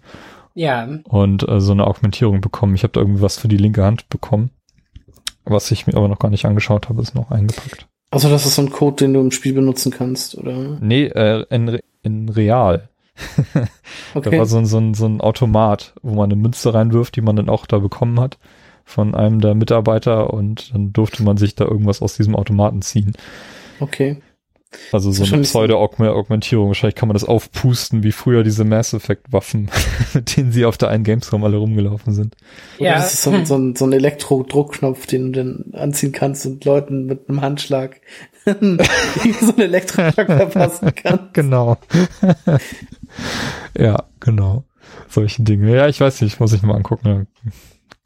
Ja. 0.55 0.89
Und 1.05 1.49
äh, 1.49 1.61
so 1.61 1.73
eine 1.73 1.87
Augmentierung 1.87 2.41
bekommen. 2.41 2.75
Ich 2.75 2.83
habe 2.83 2.93
da 2.93 3.01
irgendwie 3.01 3.23
was 3.23 3.39
für 3.39 3.49
die 3.49 3.57
linke 3.57 3.85
Hand 3.85 4.09
bekommen. 4.09 4.51
Was 5.45 5.71
ich 5.71 5.87
mir 5.87 5.95
aber 5.95 6.09
noch 6.09 6.19
gar 6.19 6.31
nicht 6.31 6.47
angeschaut 6.47 6.89
habe, 6.89 7.03
ist 7.03 7.15
noch 7.15 7.31
eingepackt. 7.31 7.87
Also 8.11 8.31
das 8.31 8.47
ist 8.47 8.55
so 8.55 8.63
ein 8.63 8.71
Code, 8.71 8.97
den 8.97 9.15
du 9.15 9.21
im 9.21 9.31
Spiel 9.33 9.53
benutzen 9.53 9.93
kannst, 9.93 10.37
oder? 10.39 10.79
Nee, 10.81 11.07
äh, 11.07 11.45
in, 11.51 11.81
in 12.03 12.29
real. 12.29 12.89
okay. 14.15 14.31
Da 14.31 14.39
war 14.39 14.47
so 14.47 14.59
ein, 14.59 14.67
so, 14.67 14.79
ein, 14.79 14.95
so 14.95 15.07
ein 15.07 15.21
Automat, 15.21 15.95
wo 16.03 16.15
man 16.15 16.31
eine 16.31 16.41
Münze 16.41 16.73
reinwirft, 16.73 17.17
die 17.17 17.21
man 17.21 17.37
dann 17.37 17.49
auch 17.49 17.67
da 17.67 17.79
bekommen 17.79 18.21
hat 18.21 18.39
von 18.85 19.15
einem 19.15 19.41
der 19.41 19.55
Mitarbeiter 19.55 20.33
und 20.33 20.73
dann 20.73 20.93
durfte 20.93 21.23
man 21.23 21.37
sich 21.37 21.55
da 21.55 21.65
irgendwas 21.65 22.03
aus 22.03 22.17
diesem 22.17 22.37
Automaten 22.37 22.83
ziehen. 22.83 23.13
Okay. 23.81 24.21
Also 24.93 25.13
so 25.13 25.25
eine 25.25 25.43
Pseudo-Augmentierung. 25.43 26.69
Wahrscheinlich 26.69 26.95
kann 26.95 27.09
man 27.09 27.15
das 27.15 27.25
aufpusten, 27.25 28.03
wie 28.03 28.13
früher 28.13 28.43
diese 28.43 28.65
Mass 28.65 28.93
Effect-Waffen, 28.93 29.71
mit 30.15 30.37
denen 30.37 30.53
sie 30.53 30.65
auf 30.65 30.77
der 30.79 30.89
einen 30.89 31.05
Gamescom 31.05 31.45
alle 31.45 31.57
rumgelaufen 31.57 32.13
sind. 32.13 32.37
Ja. 32.79 32.95
das 32.95 33.15
ist 33.15 33.23
so, 33.23 33.31
ein, 33.31 33.47
so 33.47 33.57
ein, 33.57 33.77
so 33.77 33.87
ein 33.87 33.93
Elektrodruckknopf, 33.93 35.07
den 35.07 35.33
du 35.33 35.45
dann 35.45 35.65
anziehen 35.75 36.13
kannst 36.13 36.47
und 36.47 36.65
Leuten 36.65 37.07
mit 37.07 37.29
einem 37.29 37.41
Handschlag 37.41 38.01
so 38.45 38.51
einen 38.51 38.79
Elektroschlag 39.59 40.27
verpassen 40.27 40.93
kannst. 40.97 41.35
Genau. 41.35 41.79
ja, 43.77 44.05
genau. 44.21 44.65
Solche 45.09 45.43
Dinge. 45.43 45.75
Ja, 45.75 45.89
ich 45.89 46.01
weiß 46.01 46.21
nicht, 46.21 46.41
muss 46.41 46.53
ich 46.53 46.63
mal 46.63 46.77
angucken. 46.77 47.27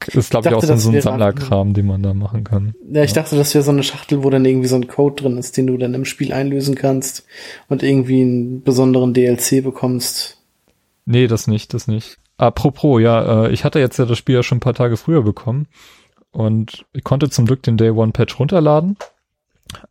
Das 0.05 0.15
ist, 0.15 0.29
glaube 0.31 0.47
ich, 0.47 0.55
auch 0.55 0.63
so, 0.63 0.75
so 0.77 0.91
ein 0.91 1.01
Sammlerkram, 1.01 1.73
den 1.73 1.85
man 1.85 2.01
da 2.01 2.13
machen 2.13 2.45
kann. 2.45 2.73
Ja, 2.89 3.03
ich 3.03 3.11
ja. 3.11 3.21
dachte, 3.21 3.35
das 3.35 3.53
wäre 3.53 3.63
so 3.63 3.71
eine 3.71 3.83
Schachtel, 3.83 4.23
wo 4.23 4.29
dann 4.29 4.45
irgendwie 4.45 4.67
so 4.67 4.75
ein 4.75 4.87
Code 4.87 5.23
drin 5.23 5.37
ist, 5.37 5.57
den 5.57 5.67
du 5.67 5.77
dann 5.77 5.93
im 5.93 6.05
Spiel 6.05 6.31
einlösen 6.31 6.75
kannst 6.75 7.25
und 7.67 7.83
irgendwie 7.83 8.21
einen 8.21 8.63
besonderen 8.63 9.13
DLC 9.13 9.61
bekommst. 9.61 10.37
Nee, 11.05 11.27
das 11.27 11.47
nicht, 11.47 11.73
das 11.73 11.87
nicht. 11.87 12.17
Apropos, 12.37 13.01
ja, 13.01 13.45
äh, 13.45 13.51
ich 13.51 13.65
hatte 13.65 13.79
jetzt 13.79 13.99
ja 13.99 14.05
das 14.05 14.17
Spiel 14.17 14.35
ja 14.35 14.43
schon 14.43 14.57
ein 14.57 14.61
paar 14.61 14.73
Tage 14.73 14.95
früher 14.95 15.23
bekommen 15.23 15.67
und 16.31 16.85
ich 16.93 17.03
konnte 17.03 17.29
zum 17.29 17.45
Glück 17.45 17.63
den 17.63 17.75
Day 17.75 17.89
One 17.89 18.13
Patch 18.13 18.39
runterladen, 18.39 18.95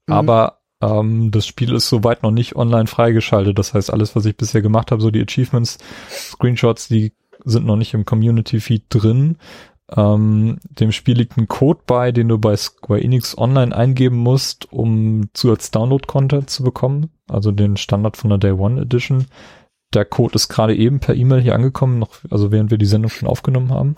mhm. 0.07 0.13
aber 0.13 0.61
ähm, 0.81 1.31
das 1.31 1.47
Spiel 1.47 1.75
ist 1.75 1.89
soweit 1.89 2.23
noch 2.23 2.31
nicht 2.31 2.57
online 2.57 2.87
freigeschaltet. 2.87 3.59
Das 3.59 3.75
heißt, 3.75 3.93
alles, 3.93 4.17
was 4.17 4.25
ich 4.25 4.37
bisher 4.37 4.63
gemacht 4.63 4.91
habe, 4.91 5.03
so 5.03 5.11
die 5.11 5.21
Achievements, 5.21 5.79
Screenshots, 6.09 6.89
die 6.89 7.13
sind 7.45 7.67
noch 7.67 7.77
nicht 7.77 7.95
im 7.95 8.05
Community 8.05 8.61
Feed 8.61 8.85
drin. 8.89 9.37
Ähm, 9.97 10.59
dem 10.65 10.93
Spiel 10.93 11.17
liegt 11.17 11.37
ein 11.37 11.49
Code 11.49 11.81
bei, 11.87 12.13
den 12.13 12.29
du 12.29 12.39
bei 12.39 12.55
Square 12.57 13.03
Enix 13.03 13.37
Online 13.39 13.75
eingeben 13.75 14.17
musst, 14.17 14.71
um 14.73 15.31
Zusatz-Download-Content 15.33 16.51
zu 16.51 16.63
bekommen, 16.63 17.11
also 17.29 17.53
den 17.53 17.77
Standard 17.77 18.17
von 18.17 18.31
der 18.31 18.39
Day 18.39 18.53
One 18.53 18.83
Edition. 18.83 19.27
Der 19.95 20.05
Code 20.05 20.35
ist 20.35 20.49
gerade 20.49 20.77
eben 20.77 21.01
per 21.01 21.15
E-Mail 21.15 21.41
hier 21.41 21.55
angekommen, 21.55 21.99
noch, 21.99 22.11
also 22.31 22.53
während 22.53 22.71
wir 22.71 22.77
die 22.77 22.87
Sendung 22.87 23.11
schon 23.11 23.29
aufgenommen 23.29 23.73
haben. 23.73 23.97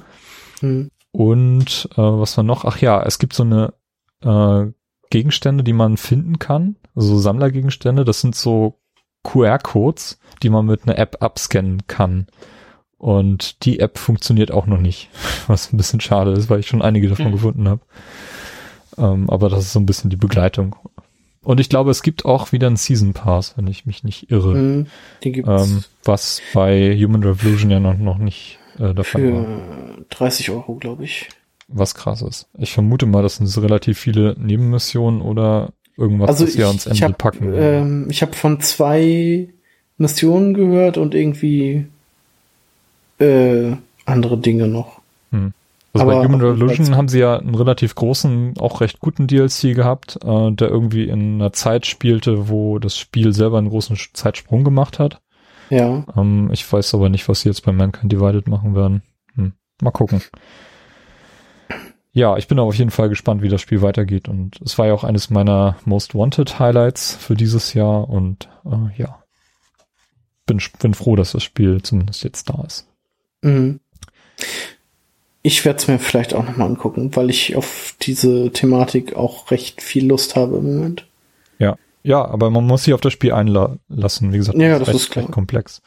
Hm. 0.61 0.91
Und 1.11 1.89
äh, 1.95 1.97
was 1.97 2.37
war 2.37 2.45
noch? 2.45 2.65
Ach 2.65 2.79
ja, 2.79 3.03
es 3.03 3.19
gibt 3.19 3.33
so 3.33 3.43
eine 3.43 3.75
äh, 4.23 4.71
Gegenstände, 5.11 5.65
die 5.65 5.73
man 5.73 5.97
finden 5.97 6.39
kann, 6.39 6.77
also 6.95 7.19
Sammlergegenstände. 7.19 8.05
Das 8.05 8.21
sind 8.21 8.37
so 8.37 8.81
QR-Codes, 9.25 10.21
die 10.45 10.51
man 10.51 10.67
mit 10.67 10.87
einer 10.87 10.99
App 10.99 11.17
abscannen 11.21 11.87
kann. 11.89 12.29
Und 13.01 13.65
die 13.65 13.81
App 13.81 13.97
funktioniert 13.97 14.53
auch 14.53 14.67
noch 14.67 14.79
nicht, 14.79 15.09
was 15.47 15.73
ein 15.73 15.79
bisschen 15.79 16.01
schade 16.01 16.33
ist, 16.33 16.51
weil 16.51 16.61
ich 16.61 16.67
schon 16.67 16.83
einige 16.83 17.09
davon 17.09 17.29
mhm. 17.29 17.33
gefunden 17.33 17.69
habe. 17.69 17.81
Ähm, 18.99 19.31
aber 19.31 19.49
das 19.49 19.61
ist 19.61 19.73
so 19.73 19.81
ein 19.81 19.87
bisschen 19.87 20.11
die 20.11 20.17
Begleitung. 20.17 20.77
Und 21.43 21.59
ich 21.61 21.71
glaube, 21.71 21.91
es 21.91 22.03
gibt 22.03 22.27
auch 22.27 22.53
wieder 22.53 22.67
einen 22.67 22.77
Season 22.77 23.15
Pass, 23.15 23.57
wenn 23.57 23.67
ich 23.67 23.87
mich 23.87 24.05
nicht 24.05 24.31
irre. 24.31 24.55
Mhm, 24.55 24.87
die 25.25 25.33
gibt's. 25.33 25.51
Ähm, 25.51 25.83
was 26.05 26.43
bei 26.53 26.95
Human 26.95 27.23
Revolution 27.23 27.71
ja 27.71 27.81
noch, 27.81 27.97
noch 27.97 28.19
nicht 28.19 28.59
äh, 28.79 28.93
der 28.93 29.05
Fall 29.05 29.33
war. 29.33 29.47
30 30.11 30.51
Euro, 30.51 30.75
glaube 30.75 31.05
ich. 31.05 31.31
Was 31.69 31.95
krass 31.95 32.21
ist. 32.21 32.49
Ich 32.59 32.75
vermute 32.75 33.07
mal, 33.07 33.23
das 33.23 33.37
sind 33.37 33.47
so 33.47 33.63
relativ 33.63 33.99
viele 33.99 34.37
Nebenmissionen 34.39 35.23
oder 35.23 35.73
irgendwas, 35.97 36.29
Also 36.29 36.47
was 36.47 36.55
wir 36.59 36.65
ich, 36.65 36.69
ans 36.69 36.85
ich 36.85 36.93
Ende 36.93 37.05
habe 37.05 37.15
packen. 37.15 37.55
ähm, 37.55 38.07
ich 38.11 38.21
hab 38.21 38.35
von 38.35 38.61
zwei 38.61 39.49
Missionen 39.97 40.53
gehört 40.53 40.99
und 40.99 41.15
irgendwie 41.15 41.87
äh, 43.21 43.77
andere 44.07 44.39
Dinge 44.39 44.67
noch. 44.67 45.01
Also 45.93 46.07
bei 46.07 46.13
aber 46.13 46.25
Human 46.25 46.41
jeden 46.41 46.41
Fall 46.41 46.51
Revolution 46.53 46.97
haben 46.97 47.09
sie 47.09 47.19
ja 47.19 47.39
einen 47.39 47.55
relativ 47.55 47.95
großen, 47.95 48.55
auch 48.59 48.81
recht 48.81 49.01
guten 49.01 49.27
DLC 49.27 49.75
gehabt, 49.75 50.19
äh, 50.23 50.53
der 50.53 50.69
irgendwie 50.69 51.09
in 51.09 51.35
einer 51.35 51.53
Zeit 51.53 51.87
spielte, 51.87 52.49
wo 52.49 52.79
das 52.79 52.97
Spiel 52.97 53.33
selber 53.33 53.59
einen 53.59 53.71
großen 53.71 53.99
Zeitsprung 54.13 54.63
gemacht 54.63 55.01
hat. 55.01 55.21
Ja. 55.69 56.05
Ähm, 56.17 56.51
ich 56.53 56.71
weiß 56.71 56.95
aber 56.95 57.09
nicht, 57.09 57.29
was 57.29 57.41
sie 57.41 57.49
jetzt 57.49 57.65
bei 57.65 57.73
Mankind 57.73 58.13
Divided 58.13 58.47
machen 58.47 58.77
werden. 58.77 59.03
Hm. 59.35 59.53
Mal 59.83 59.91
gucken. 59.91 60.23
Ja, 62.13 62.37
ich 62.37 62.49
bin 62.49 62.59
auf 62.59 62.75
jeden 62.75 62.91
Fall 62.91 63.09
gespannt, 63.09 63.43
wie 63.43 63.49
das 63.49 63.61
Spiel 63.61 63.83
weitergeht. 63.83 64.29
Und 64.29 64.61
es 64.63 64.79
war 64.79 64.87
ja 64.87 64.95
auch 64.95 65.05
eines 65.05 65.31
meiner 65.31 65.77
Most 65.85 66.15
Wanted 66.15 66.59
Highlights 66.59 67.17
für 67.17 67.35
dieses 67.35 67.75
Jahr. 67.75 68.09
Und 68.09 68.49
äh, 68.65 69.01
ja, 69.01 69.23
bin, 70.47 70.61
bin 70.81 70.95
froh, 70.95 71.17
dass 71.17 71.33
das 71.33 71.43
Spiel 71.43 71.83
zumindest 71.83 72.23
jetzt 72.23 72.49
da 72.49 72.63
ist. 72.65 72.90
Mhm. 73.43 73.81
Ich 75.43 75.65
werde 75.65 75.79
es 75.79 75.89
mir 75.89 75.99
vielleicht 75.99 76.35
auch 76.35 76.45
nochmal 76.45 76.69
angucken, 76.69 77.15
weil 77.17 77.31
ich 77.31 77.57
auf 77.57 77.95
diese 78.03 78.51
Thematik 78.53 79.17
auch 79.17 79.51
recht 79.51 79.81
viel 79.81 80.07
Lust 80.07 80.37
habe 80.37 80.59
im 80.59 80.75
Moment. 80.77 81.07
Ja, 81.59 81.77
ja, 82.03 82.25
aber 82.25 82.51
man 82.51 82.67
muss 82.67 82.85
sich 82.85 82.93
auf 82.95 83.01
das 83.01 83.13
Spiel 83.13 83.33
einlassen. 83.33 84.33
Wie 84.33 84.37
gesagt, 84.39 84.59
Ja, 84.59 84.75
ist 84.75 84.81
das 84.81 84.89
recht, 84.89 84.97
ist 84.99 85.11
klar. 85.11 85.25
recht 85.25 85.33
komplex. 85.33 85.81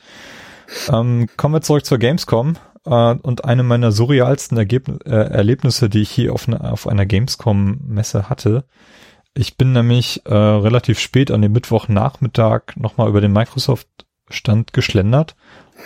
Ähm, 0.91 1.27
kommen 1.37 1.53
wir 1.53 1.61
zurück 1.61 1.85
zur 1.85 1.99
Gamescom. 1.99 2.55
Äh, 2.85 3.15
und 3.21 3.45
eine 3.45 3.63
meiner 3.63 3.91
surrealsten 3.91 4.57
Ergeb 4.57 4.89
äh, 5.05 5.09
Erlebnisse, 5.09 5.89
die 5.89 6.01
ich 6.01 6.09
hier 6.09 6.33
auf, 6.33 6.47
ne, 6.47 6.59
auf 6.71 6.87
einer 6.87 7.05
Gamescom-Messe 7.05 8.29
hatte. 8.29 8.65
Ich 9.35 9.57
bin 9.57 9.71
nämlich 9.71 10.25
äh, 10.25 10.33
relativ 10.33 10.99
spät 10.99 11.31
an 11.31 11.41
dem 11.41 11.53
Mittwochnachmittag 11.53 12.75
nochmal 12.75 13.09
über 13.09 13.21
den 13.21 13.33
Microsoft-Stand 13.33 14.73
geschlendert. 14.73 15.35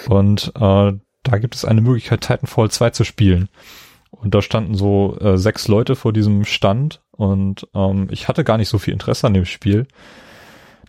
Und 0.07 0.52
äh, 0.60 0.94
da 1.27 1.37
gibt 1.37 1.55
es 1.55 1.65
eine 1.65 1.81
Möglichkeit, 1.81 2.21
Titanfall 2.21 2.71
2 2.71 2.91
zu 2.91 3.03
spielen. 3.03 3.49
Und 4.11 4.33
da 4.33 4.41
standen 4.41 4.75
so 4.75 5.17
äh, 5.19 5.37
sechs 5.37 5.67
Leute 5.67 5.95
vor 5.95 6.13
diesem 6.13 6.45
Stand 6.45 7.01
und 7.11 7.67
ähm, 7.75 8.07
ich 8.09 8.27
hatte 8.27 8.43
gar 8.43 8.57
nicht 8.57 8.69
so 8.69 8.77
viel 8.77 8.93
Interesse 8.93 9.27
an 9.27 9.33
dem 9.33 9.45
Spiel. 9.45 9.87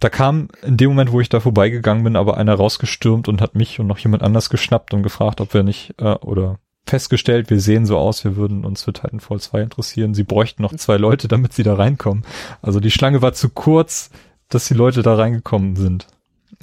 Da 0.01 0.09
kam 0.09 0.49
in 0.63 0.77
dem 0.77 0.91
Moment, 0.91 1.11
wo 1.11 1.21
ich 1.21 1.29
da 1.29 1.41
vorbeigegangen 1.41 2.05
bin, 2.05 2.15
aber 2.15 2.37
einer 2.37 2.55
rausgestürmt 2.55 3.27
und 3.27 3.41
hat 3.41 3.57
mich 3.57 3.81
und 3.81 3.89
noch 3.89 3.99
jemand 3.99 4.23
anders 4.23 4.49
geschnappt 4.49 4.95
und 4.95 5.03
gefragt, 5.03 5.41
ob 5.41 5.53
wir 5.55 5.65
nicht, 5.65 5.95
äh, 5.99 6.15
oder 6.15 6.59
festgestellt, 6.87 7.51
wir 7.51 7.61
sehen 7.61 7.85
so 7.85 7.99
aus, 7.99 8.25
wir 8.25 8.37
würden 8.37 8.65
uns 8.65 8.85
für 8.85 8.93
Titanfall 8.93 9.41
2 9.41 9.63
interessieren. 9.63 10.15
Sie 10.15 10.25
bräuchten 10.25 10.63
noch 10.63 10.75
zwei 10.75 10.97
Leute, 10.97 11.29
damit 11.29 11.53
sie 11.53 11.65
da 11.65 11.75
reinkommen. 11.75 12.25
Also 12.63 12.81
die 12.81 12.91
Schlange 12.91 13.21
war 13.21 13.33
zu 13.33 13.51
kurz, 13.51 14.11
dass 14.49 14.69
die 14.69 14.75
Leute 14.75 15.03
da 15.03 15.15
reingekommen 15.15 15.77
sind. 15.77 16.07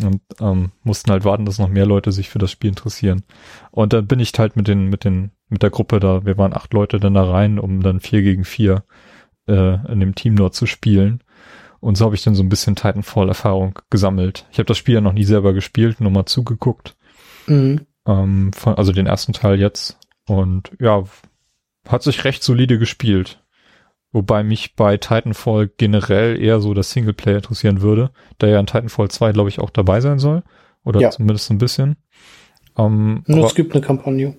Und 0.02 0.22
ähm, 0.40 0.72
mussten 0.84 1.12
halt 1.12 1.26
warten, 1.26 1.46
dass 1.46 1.60
noch 1.60 1.70
mehr 1.70 1.86
Leute 1.86 2.12
sich 2.12 2.30
für 2.30 2.40
das 2.40 2.52
Spiel 2.52 2.70
interessieren. 2.70 3.24
Und 3.72 3.94
dann 3.94 4.08
bin 4.08 4.20
ich 4.20 4.34
halt 4.38 4.56
mit 4.56 4.68
den, 4.68 4.90
mit 4.90 5.04
den, 5.04 5.32
mit 5.50 5.64
der 5.64 5.70
Gruppe 5.70 6.00
da, 6.00 6.26
wir 6.26 6.38
waren 6.38 6.54
acht 6.54 6.74
Leute 6.74 7.00
dann 7.00 7.14
da 7.14 7.24
rein, 7.24 7.60
um 7.60 7.82
dann 7.82 8.00
vier 8.00 8.22
gegen 8.22 8.44
vier 8.44 8.84
äh, 9.48 9.92
in 9.92 10.00
dem 10.00 10.16
Team 10.16 10.36
dort 10.36 10.56
zu 10.56 10.66
spielen. 10.66 11.24
Und 11.80 11.98
so 11.98 12.06
habe 12.06 12.16
ich 12.16 12.24
dann 12.24 12.36
so 12.36 12.44
ein 12.44 12.50
bisschen 12.50 12.76
Titanfall-Erfahrung 12.76 13.80
gesammelt. 13.90 14.48
Ich 14.52 14.58
habe 14.58 14.66
das 14.66 14.78
Spiel 14.78 14.96
ja 14.96 15.02
noch 15.02 15.14
nie 15.14 15.24
selber 15.24 15.54
gespielt, 15.54 16.02
nur 16.02 16.12
mal 16.12 16.26
zugeguckt. 16.26 16.96
Mhm. 17.48 17.86
Ähm, 18.08 18.54
von, 18.54 18.76
also 18.76 18.92
den 18.92 19.08
ersten 19.08 19.34
Teil 19.34 19.60
jetzt. 19.60 20.00
Und 20.28 20.72
ja, 20.80 21.04
hat 21.88 22.04
sich 22.04 22.24
recht 22.24 22.44
solide 22.44 22.80
gespielt. 22.80 23.45
Wobei 24.16 24.44
mich 24.44 24.76
bei 24.78 24.96
Titanfall 24.96 25.70
generell 25.76 26.42
eher 26.42 26.62
so 26.62 26.74
das 26.74 26.92
Singleplayer 26.92 27.36
interessieren 27.36 27.82
würde, 27.82 28.12
da 28.38 28.48
ja 28.48 28.62
in 28.62 28.66
Titanfall 28.66 29.10
2, 29.10 29.34
glaube 29.34 29.50
ich, 29.50 29.60
auch 29.60 29.70
dabei 29.72 30.00
sein 30.00 30.20
soll. 30.20 30.42
Oder 30.86 31.02
Ja. 31.02 31.10
zumindest 31.12 31.52
ein 31.52 31.58
bisschen. 31.58 31.98
Ähm, 32.78 33.24
Nur 33.28 33.40
aber, 33.40 33.48
es 33.48 33.56
gibt 33.56 33.74
eine 33.76 33.84
Kampagne. 33.84 34.38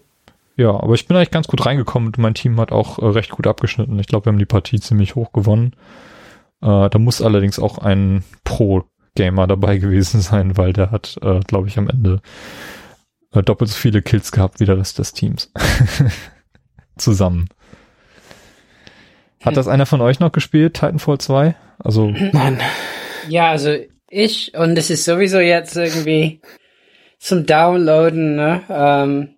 ja, 0.56 0.70
aber 0.70 0.94
ich 0.94 1.06
bin 1.06 1.14
eigentlich 1.14 1.30
ganz 1.30 1.46
gut 1.46 1.66
reingekommen 1.66 2.06
und 2.06 2.16
mein 2.16 2.32
Team 2.32 2.58
hat 2.58 2.72
auch 2.72 2.98
äh, 3.00 3.04
recht 3.04 3.32
gut 3.32 3.46
abgeschnitten. 3.46 3.98
Ich 3.98 4.06
glaube, 4.06 4.24
wir 4.24 4.32
haben 4.32 4.38
die 4.38 4.46
Partie 4.46 4.80
ziemlich 4.80 5.14
hoch 5.14 5.32
gewonnen. 5.32 5.72
Äh, 6.62 6.88
da 6.88 6.98
muss 6.98 7.20
allerdings 7.20 7.58
auch 7.58 7.76
ein 7.76 8.24
Pro-Gamer 8.44 9.46
dabei 9.46 9.76
gewesen 9.78 10.22
sein, 10.22 10.56
weil 10.56 10.72
der 10.72 10.90
hat, 10.90 11.18
äh, 11.20 11.40
glaube 11.40 11.68
ich, 11.68 11.76
am 11.76 11.90
Ende 11.90 12.22
äh, 13.32 13.42
doppelt 13.42 13.68
so 13.68 13.76
viele 13.76 14.00
Kills 14.00 14.32
gehabt 14.32 14.58
wie 14.58 14.64
der 14.64 14.78
Rest 14.78 14.98
des 14.98 15.12
Teams. 15.12 15.52
Zusammen. 16.96 17.48
Hat 19.46 19.56
das 19.56 19.68
einer 19.68 19.86
von 19.86 20.00
euch 20.00 20.20
noch 20.20 20.32
gespielt, 20.32 20.74
Titanfall 20.74 21.18
2? 21.18 21.54
Also, 21.78 22.08
Nein. 22.32 22.60
Ja, 23.28 23.50
also 23.50 23.76
ich, 24.08 24.54
und 24.54 24.76
es 24.78 24.90
ist 24.90 25.04
sowieso 25.04 25.38
jetzt 25.40 25.76
irgendwie 25.76 26.40
zum 27.18 27.46
Downloaden, 27.46 28.36
ne? 28.36 28.62
Ähm, 28.68 29.28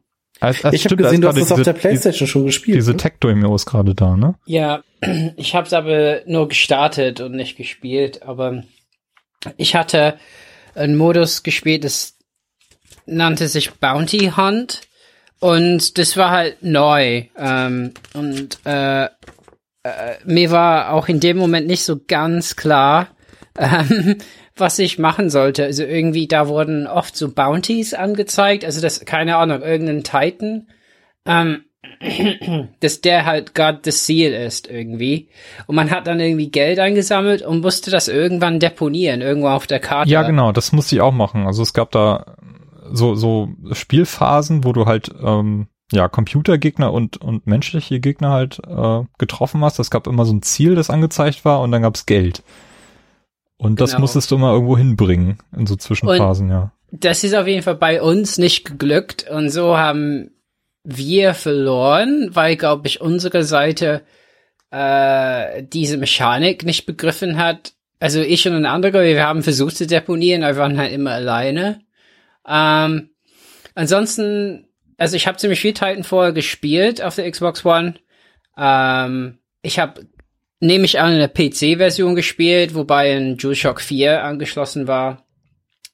als, 0.41 0.65
als 0.65 0.75
Ich 0.75 0.85
habe 0.85 0.97
gesehen, 0.97 1.21
du 1.21 1.29
hast 1.29 1.35
gerade 1.35 1.41
das 1.45 1.53
auf 1.53 1.59
diese- 1.59 1.73
der 1.73 1.81
Playstation 1.81 2.29
schon 2.29 2.47
gespielt. 2.47 2.77
Diese 2.77 2.93
ne? 2.93 2.97
Tech-Demo 2.97 3.55
ist 3.55 3.67
gerade 3.67 3.95
da, 3.95 4.17
ne? 4.17 4.35
ja, 4.47 4.83
ich 5.37 5.55
habe 5.55 5.67
es 5.67 5.73
aber 5.73 6.21
nur 6.27 6.49
gestartet 6.49 7.21
und 7.21 7.33
nicht 7.33 7.57
gespielt, 7.57 8.23
aber 8.23 8.63
ich 9.57 9.75
hatte 9.75 10.19
einen 10.75 10.97
Modus 10.97 11.43
gespielt, 11.43 11.85
das 11.85 12.17
nannte 13.07 13.49
sich 13.49 13.73
Bounty 13.75 14.33
Hunt 14.37 14.83
und 15.41 15.99
das 15.99 16.17
war 16.17 16.31
halt 16.31 16.63
neu 16.63 17.25
ähm, 17.37 17.95
und 18.15 18.59
äh, 18.65 19.09
äh, 19.89 20.19
mir 20.25 20.51
war 20.51 20.93
auch 20.93 21.09
in 21.09 21.21
dem 21.21 21.37
Moment 21.37 21.67
nicht 21.67 21.83
so 21.83 22.01
ganz 22.07 22.57
klar, 22.57 23.09
ähm, 23.59 24.17
was 24.57 24.79
ich 24.79 24.99
machen 24.99 25.31
sollte. 25.31 25.65
Also 25.65 25.85
irgendwie, 25.85 26.27
da 26.27 26.49
wurden 26.49 26.87
oft 26.87 27.17
so 27.17 27.33
Bounties 27.33 27.95
angezeigt, 27.95 28.65
also 28.65 28.81
das, 28.81 29.05
keine 29.05 29.37
Ahnung, 29.37 29.63
irgendein 29.63 30.03
Titan, 30.03 30.69
ähm, 31.27 31.65
dass 32.81 33.01
der 33.01 33.25
halt 33.25 33.55
gerade 33.55 33.81
das 33.83 34.05
Ziel 34.05 34.33
ist 34.33 34.69
irgendwie. 34.69 35.29
Und 35.67 35.77
man 35.77 35.91
hat 35.91 36.07
dann 36.07 36.21
irgendwie 36.21 36.51
Geld 36.51 36.79
eingesammelt 36.79 37.43
und 37.43 37.61
musste 37.61 37.91
das 37.91 38.09
irgendwann 38.09 38.61
deponieren, 38.61 39.21
irgendwo 39.21 39.49
auf 39.49 39.67
der 39.67 39.81
Karte. 39.81 40.11
Ja, 40.11 40.23
genau, 40.23 40.53
das 40.53 40.73
musste 40.73 40.97
ich 40.97 41.01
auch 41.01 41.13
machen. 41.13 41.47
Also 41.47 41.63
es 41.63 41.73
gab 41.73 41.91
da 41.91 42.37
so, 42.91 43.15
so 43.15 43.51
Spielphasen, 43.73 44.65
wo 44.65 44.73
du 44.73 44.87
halt 44.87 45.11
ähm, 45.23 45.69
ja 45.93 46.09
Computergegner 46.09 46.93
und, 46.93 47.17
und 47.19 47.47
menschliche 47.47 48.01
Gegner 48.01 48.31
halt 48.31 48.61
äh, 48.67 49.05
getroffen 49.19 49.63
hast. 49.65 49.79
Es 49.79 49.91
gab 49.91 50.07
immer 50.07 50.25
so 50.25 50.33
ein 50.35 50.43
Ziel, 50.43 50.75
das 50.75 50.91
angezeigt 50.91 51.45
war 51.45 51.61
und 51.61 51.73
dann 51.73 51.83
gab's 51.83 52.07
Geld. 52.07 52.43
Und 53.57 53.81
das 53.81 53.91
Genau. 53.91 54.03
musstest 54.03 54.31
du 54.31 54.37
immer 54.37 54.53
irgendwo 54.53 54.77
hinbringen 54.77 55.39
in 55.57 55.67
so 55.67 55.77
Zwischenphasen, 55.77 56.49
ja. 56.51 56.73
Das 56.91 57.25
ist 57.25 57.35
auf 57.35 57.47
jeden 57.47 57.63
Fall 57.63 57.75
bei 57.75 58.01
uns 58.01 58.39
nicht 58.39 58.65
geglückt 58.65 59.27
und 59.31 59.51
so 59.51 59.77
haben 59.77 60.31
wir 60.85 61.35
verloren, 61.35 62.31
weil, 62.33 62.57
glaube 62.57 62.87
ich, 62.87 63.01
unsere 63.01 63.45
Seite 63.45 64.03
äh, 64.71 65.63
diese 65.65 65.97
Mechanik 65.99 66.65
nicht 66.65 66.87
begriffen 66.87 67.37
hat. 67.39 67.73
Also 68.01 68.21
ich 68.21 68.47
und 68.47 68.55
ein 68.55 68.67
anderer, 68.67 69.03
wir 69.03 69.27
haben 69.27 69.43
versucht 69.43 69.77
zu 69.77 69.87
deponieren, 69.87 70.43
aber 70.45 70.55
wir 70.57 70.63
waren 70.63 70.79
halt 70.79 70.93
immer 70.93 71.13
alleine. 71.13 71.81
Ähm, 72.47 73.11
ansonsten, 73.75 74.68
also 74.99 75.17
ich 75.17 75.27
habe 75.27 75.39
ziemlich 75.39 75.61
viel 75.61 75.73
Titanfall 75.73 76.33
gespielt 76.33 77.01
auf 77.01 77.15
der 77.15 77.31
Xbox 77.31 77.65
One. 77.65 77.95
Ähm, 78.59 79.39
ich 79.63 79.79
habe, 79.79 80.07
nehme 80.61 80.85
ich 80.85 81.01
an, 81.01 81.15
eine 81.15 81.29
PC-Version 81.29 82.15
gespielt, 82.15 82.75
wobei 82.75 83.17
ein 83.17 83.37
DualShock 83.37 83.81
4 83.81 84.25
angeschlossen 84.25 84.87
war. 84.89 85.25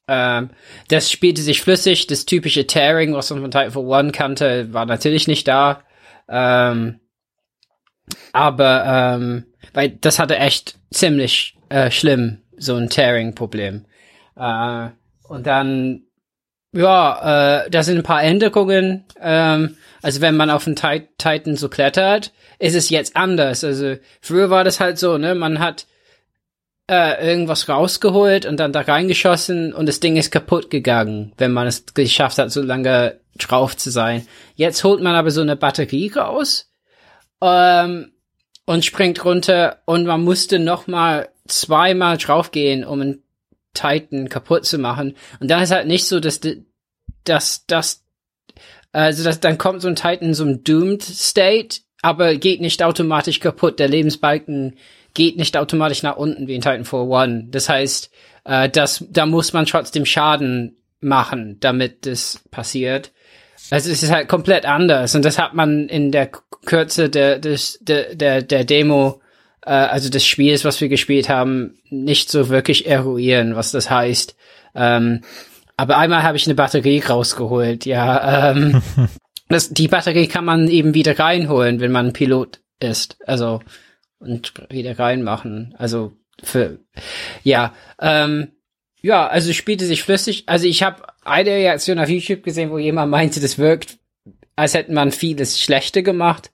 Ähm, 0.07 0.49
das 0.89 1.11
spielte 1.11 1.41
sich 1.41 1.61
flüssig. 1.61 2.07
Das 2.07 2.25
typische 2.25 2.67
Tearing, 2.67 3.13
was 3.13 3.29
man 3.29 3.41
von 3.41 3.51
Titanfall 3.51 4.05
1 4.05 4.11
kannte, 4.11 4.73
war 4.73 4.85
natürlich 4.85 5.27
nicht 5.27 5.47
da. 5.47 5.83
Ähm, 6.27 6.99
aber, 8.33 9.15
ähm, 9.17 9.45
weil 9.73 9.89
das 9.89 10.19
hatte 10.19 10.37
echt 10.37 10.79
ziemlich 10.91 11.57
äh, 11.69 11.91
schlimm, 11.91 12.41
so 12.57 12.75
ein 12.75 12.89
Tearing-Problem. 12.89 13.85
Äh, 14.35 14.89
und 15.27 15.47
dann, 15.47 16.04
ja, 16.75 17.63
äh, 17.63 17.69
da 17.69 17.83
sind 17.83 17.97
ein 17.97 18.03
paar 18.03 18.21
Änderungen. 18.21 19.05
Ähm, 19.19 19.77
also 20.01 20.21
wenn 20.21 20.35
man 20.35 20.49
auf 20.49 20.65
den 20.65 20.75
Tit 20.75 21.17
Titan 21.17 21.55
so 21.55 21.69
klettert, 21.69 22.31
ist 22.59 22.75
es 22.75 22.89
jetzt 22.89 23.15
anders. 23.15 23.63
Also 23.63 23.95
früher 24.21 24.49
war 24.49 24.63
das 24.63 24.79
halt 24.79 24.99
so, 24.99 25.17
ne, 25.17 25.35
man 25.35 25.59
hat 25.59 25.87
äh, 26.87 27.27
irgendwas 27.27 27.67
rausgeholt 27.67 28.45
und 28.45 28.57
dann 28.57 28.73
da 28.73 28.81
reingeschossen 28.81 29.73
und 29.73 29.87
das 29.87 29.99
Ding 29.99 30.17
ist 30.17 30.31
kaputt 30.31 30.69
gegangen, 30.69 31.33
wenn 31.37 31.51
man 31.51 31.65
es 31.65 31.85
geschafft 31.93 32.37
hat, 32.37 32.51
so 32.51 32.61
lange 32.61 33.19
drauf 33.39 33.75
zu 33.75 33.89
sein. 33.89 34.27
Jetzt 34.55 34.83
holt 34.83 35.01
man 35.01 35.15
aber 35.15 35.31
so 35.31 35.41
eine 35.41 35.55
Batterie 35.55 36.11
raus 36.15 36.71
ähm, 37.41 38.11
und 38.65 38.85
springt 38.85 39.25
runter 39.25 39.81
und 39.85 40.05
man 40.05 40.23
musste 40.23 40.59
noch 40.59 40.87
mal 40.87 41.29
zweimal 41.47 42.17
draufgehen, 42.17 42.83
um 42.83 43.01
einen 43.01 43.23
Titan 43.75 44.29
kaputt 44.29 44.65
zu 44.65 44.79
machen. 44.79 45.15
Und 45.39 45.51
dann 45.51 45.61
ist 45.61 45.71
halt 45.71 45.87
nicht 45.87 46.07
so, 46.07 46.19
dass 46.19 46.41
dass 47.23 47.65
das 47.67 48.05
also 48.91 49.25
das, 49.25 49.41
dann 49.41 49.57
kommt 49.57 49.81
so 49.81 49.89
ein 49.89 49.97
Titan 49.97 50.29
in 50.29 50.33
so 50.33 50.45
einem 50.45 50.63
Doomed 50.63 51.03
State, 51.03 51.81
aber 52.01 52.35
geht 52.35 52.61
nicht 52.61 52.81
automatisch 52.81 53.41
kaputt. 53.41 53.77
Der 53.77 53.89
Lebensbalken 53.89 54.77
geht 55.13 55.35
nicht 55.35 55.57
automatisch 55.57 56.01
nach 56.01 56.15
unten 56.15 56.47
wie 56.47 56.55
in 56.55 56.61
Titanfall 56.61 57.11
1. 57.11 57.45
Das 57.49 57.67
heißt, 57.67 58.09
äh, 58.45 58.69
das, 58.69 59.03
da 59.09 59.25
muss 59.25 59.51
man 59.51 59.65
trotzdem 59.65 60.05
Schaden 60.05 60.77
machen, 61.01 61.57
damit 61.59 62.05
das 62.05 62.41
passiert. 62.51 63.11
Also 63.69 63.91
es 63.91 64.01
ist 64.01 64.11
halt 64.11 64.29
komplett 64.29 64.65
anders 64.65 65.13
und 65.15 65.25
das 65.25 65.39
hat 65.39 65.55
man 65.55 65.89
in 65.89 66.11
der 66.11 66.27
Kürze 66.65 67.09
der, 67.09 67.39
der, 67.39 67.57
der, 67.81 68.43
der 68.43 68.63
Demo, 68.63 69.21
äh, 69.65 69.71
also 69.71 70.09
des 70.09 70.25
Spiels, 70.25 70.65
was 70.65 70.79
wir 70.81 70.89
gespielt 70.89 71.29
haben, 71.29 71.77
nicht 71.89 72.29
so 72.29 72.49
wirklich 72.49 72.87
eruieren, 72.87 73.55
was 73.55 73.71
das 73.71 73.89
heißt. 73.89 74.35
Ähm, 74.75 75.21
aber 75.77 75.97
einmal 75.97 76.23
habe 76.23 76.37
ich 76.37 76.45
eine 76.45 76.55
Batterie 76.55 76.99
rausgeholt, 76.99 77.85
ja. 77.85 78.51
Ähm, 78.51 78.81
das, 79.49 79.69
die 79.69 79.87
Batterie 79.87 80.27
kann 80.27 80.45
man 80.45 80.67
eben 80.69 80.93
wieder 80.93 81.17
reinholen, 81.19 81.79
wenn 81.79 81.91
man 81.91 82.13
Pilot 82.13 82.61
ist. 82.79 83.17
Also 83.25 83.61
und 84.19 84.53
wieder 84.69 84.97
reinmachen. 84.97 85.75
Also 85.77 86.13
für 86.41 86.79
ja, 87.43 87.73
ähm, 87.99 88.51
ja, 89.01 89.27
also 89.27 89.53
spielte 89.53 89.85
sich 89.85 90.03
flüssig. 90.03 90.43
Also 90.47 90.65
ich 90.65 90.83
habe 90.83 91.03
eine 91.23 91.51
Reaktion 91.51 91.99
auf 91.99 92.09
YouTube 92.09 92.43
gesehen, 92.43 92.71
wo 92.71 92.77
jemand 92.77 93.11
meinte, 93.11 93.39
das 93.39 93.57
wirkt, 93.57 93.99
als 94.55 94.73
hätte 94.73 94.93
man 94.93 95.11
vieles 95.11 95.61
Schlechte 95.61 96.01
gemacht. 96.01 96.51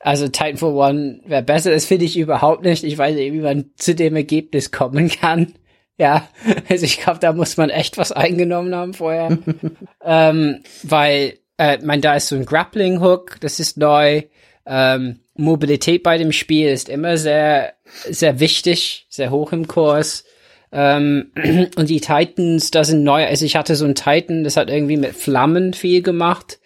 Also 0.00 0.28
Titanfall 0.28 0.72
One 0.72 1.20
wäre 1.26 1.42
besser. 1.42 1.70
Das 1.70 1.84
finde 1.84 2.06
ich 2.06 2.16
überhaupt 2.16 2.64
nicht. 2.64 2.84
Ich 2.84 2.96
weiß 2.96 3.14
nicht, 3.14 3.32
wie 3.34 3.40
man 3.40 3.66
zu 3.76 3.94
dem 3.94 4.16
Ergebnis 4.16 4.72
kommen 4.72 5.10
kann. 5.10 5.52
Ja, 5.98 6.26
also 6.70 6.86
ich 6.86 6.98
glaube, 6.98 7.18
da 7.20 7.34
muss 7.34 7.58
man 7.58 7.68
echt 7.68 7.98
was 7.98 8.10
eingenommen 8.10 8.74
haben 8.74 8.94
vorher. 8.94 9.36
ähm, 10.04 10.62
weil, 10.82 11.34
äh, 11.58 11.78
mein, 11.82 12.00
da 12.00 12.14
ist 12.14 12.28
so 12.28 12.36
ein 12.36 12.46
Grappling 12.46 13.02
Hook, 13.02 13.36
das 13.40 13.60
ist 13.60 13.76
neu. 13.76 14.22
Ähm, 14.64 15.20
Mobilität 15.34 16.02
bei 16.02 16.16
dem 16.16 16.32
Spiel 16.32 16.70
ist 16.70 16.88
immer 16.88 17.18
sehr, 17.18 17.74
sehr 18.08 18.40
wichtig, 18.40 19.06
sehr 19.10 19.30
hoch 19.30 19.52
im 19.52 19.66
Kurs. 19.66 20.24
Ähm, 20.72 21.32
und 21.76 21.90
die 21.90 22.00
Titans, 22.00 22.70
da 22.70 22.84
sind 22.84 23.04
neu. 23.04 23.26
Also 23.26 23.44
ich 23.44 23.56
hatte 23.56 23.74
so 23.74 23.84
einen 23.84 23.94
Titan, 23.94 24.44
das 24.44 24.56
hat 24.56 24.70
irgendwie 24.70 24.96
mit 24.96 25.14
Flammen 25.14 25.74
viel 25.74 26.00
gemacht 26.00 26.60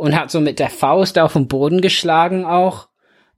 und 0.00 0.18
hat 0.18 0.30
so 0.30 0.40
mit 0.40 0.58
der 0.58 0.70
Faust 0.70 1.18
auf 1.18 1.34
den 1.34 1.46
Boden 1.46 1.82
geschlagen 1.82 2.46
auch. 2.46 2.88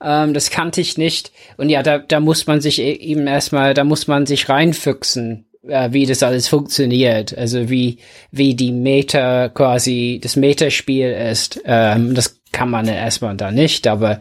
Ähm, 0.01 0.33
das 0.33 0.51
kannte 0.51 0.81
ich 0.81 0.97
nicht. 0.97 1.33
Und 1.57 1.71
ja, 1.71 1.83
da, 1.83 1.99
da 1.99 2.21
muss 2.21 2.47
man 2.47 2.61
sich 2.61 2.79
e-, 2.79 2.93
eben 2.93 3.27
erstmal, 3.27 3.75
da 3.75 3.83
muss 3.83 4.07
man 4.07 4.27
sich 4.27 4.49
reinfüchsen, 4.49 5.47
äh, 5.67 5.89
wie 5.91 6.07
das 6.07 6.23
alles 6.23 6.47
funktioniert. 6.47 7.37
Also 7.37 7.69
wie, 7.69 7.99
wie 8.31 8.55
die 8.55 8.71
Meta 8.71 9.49
quasi, 9.49 10.21
das 10.23 10.37
Metaspiel 10.37 11.11
ist. 11.11 11.61
Ähm, 11.65 12.15
das 12.15 12.41
kann 12.53 12.71
man 12.71 12.87
erstmal 12.87 13.37
da 13.37 13.51
nicht, 13.51 13.89
aber 13.89 14.21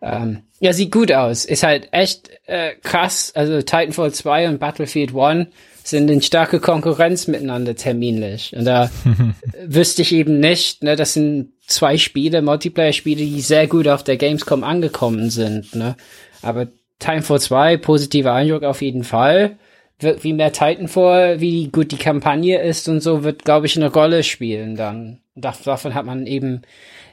ähm, 0.00 0.44
ja, 0.60 0.72
sieht 0.72 0.92
gut 0.92 1.12
aus. 1.12 1.44
Ist 1.44 1.62
halt 1.62 1.88
echt 1.92 2.30
äh, 2.46 2.70
krass. 2.82 3.32
Also 3.34 3.60
Titanfall 3.60 4.12
2 4.12 4.48
und 4.48 4.60
Battlefield 4.60 5.14
1 5.14 5.46
sind 5.84 6.10
in 6.10 6.22
starke 6.22 6.58
Konkurrenz 6.58 7.26
miteinander 7.26 7.76
terminlich. 7.76 8.54
Und 8.56 8.64
da 8.64 8.90
wüsste 9.66 10.00
ich 10.00 10.12
eben 10.12 10.40
nicht, 10.40 10.82
ne, 10.82 10.96
das 10.96 11.12
sind 11.12 11.52
zwei 11.72 11.98
Spiele, 11.98 12.42
Multiplayer-Spiele, 12.42 13.24
die 13.24 13.40
sehr 13.40 13.66
gut 13.66 13.88
auf 13.88 14.04
der 14.04 14.16
Gamescom 14.16 14.64
angekommen 14.64 15.30
sind, 15.30 15.74
ne. 15.74 15.96
Aber 16.42 16.68
Titanfall 16.98 17.40
2, 17.40 17.76
positiver 17.78 18.32
Eindruck 18.32 18.62
auf 18.62 18.82
jeden 18.82 19.04
Fall. 19.04 19.58
Wird 19.98 20.24
wie 20.24 20.32
mehr 20.32 20.52
Titanfall, 20.52 21.40
wie 21.40 21.68
gut 21.68 21.92
die 21.92 21.98
Kampagne 21.98 22.60
ist 22.60 22.88
und 22.88 23.00
so, 23.00 23.24
wird, 23.24 23.44
glaube 23.44 23.66
ich, 23.66 23.76
eine 23.76 23.92
Rolle 23.92 24.22
spielen 24.22 24.76
dann. 24.76 25.20
Davon 25.34 25.94
hat 25.94 26.06
man 26.06 26.26
eben 26.26 26.62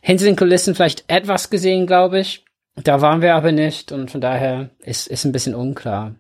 hinter 0.02 0.26
den 0.26 0.36
Kulissen 0.36 0.76
vielleicht 0.76 1.06
etwas 1.08 1.50
gesehen, 1.50 1.88
glaube 1.88 2.20
ich. 2.20 2.46
Da 2.76 3.02
waren 3.02 3.22
wir 3.22 3.36
aber 3.36 3.52
nicht 3.52 3.92
und 3.92 4.12
von 4.12 4.22
daher 4.22 4.70
ist, 4.80 5.08
ist 5.08 5.26
ein 5.26 5.32
bisschen 5.32 5.56
unklar. 5.56 6.16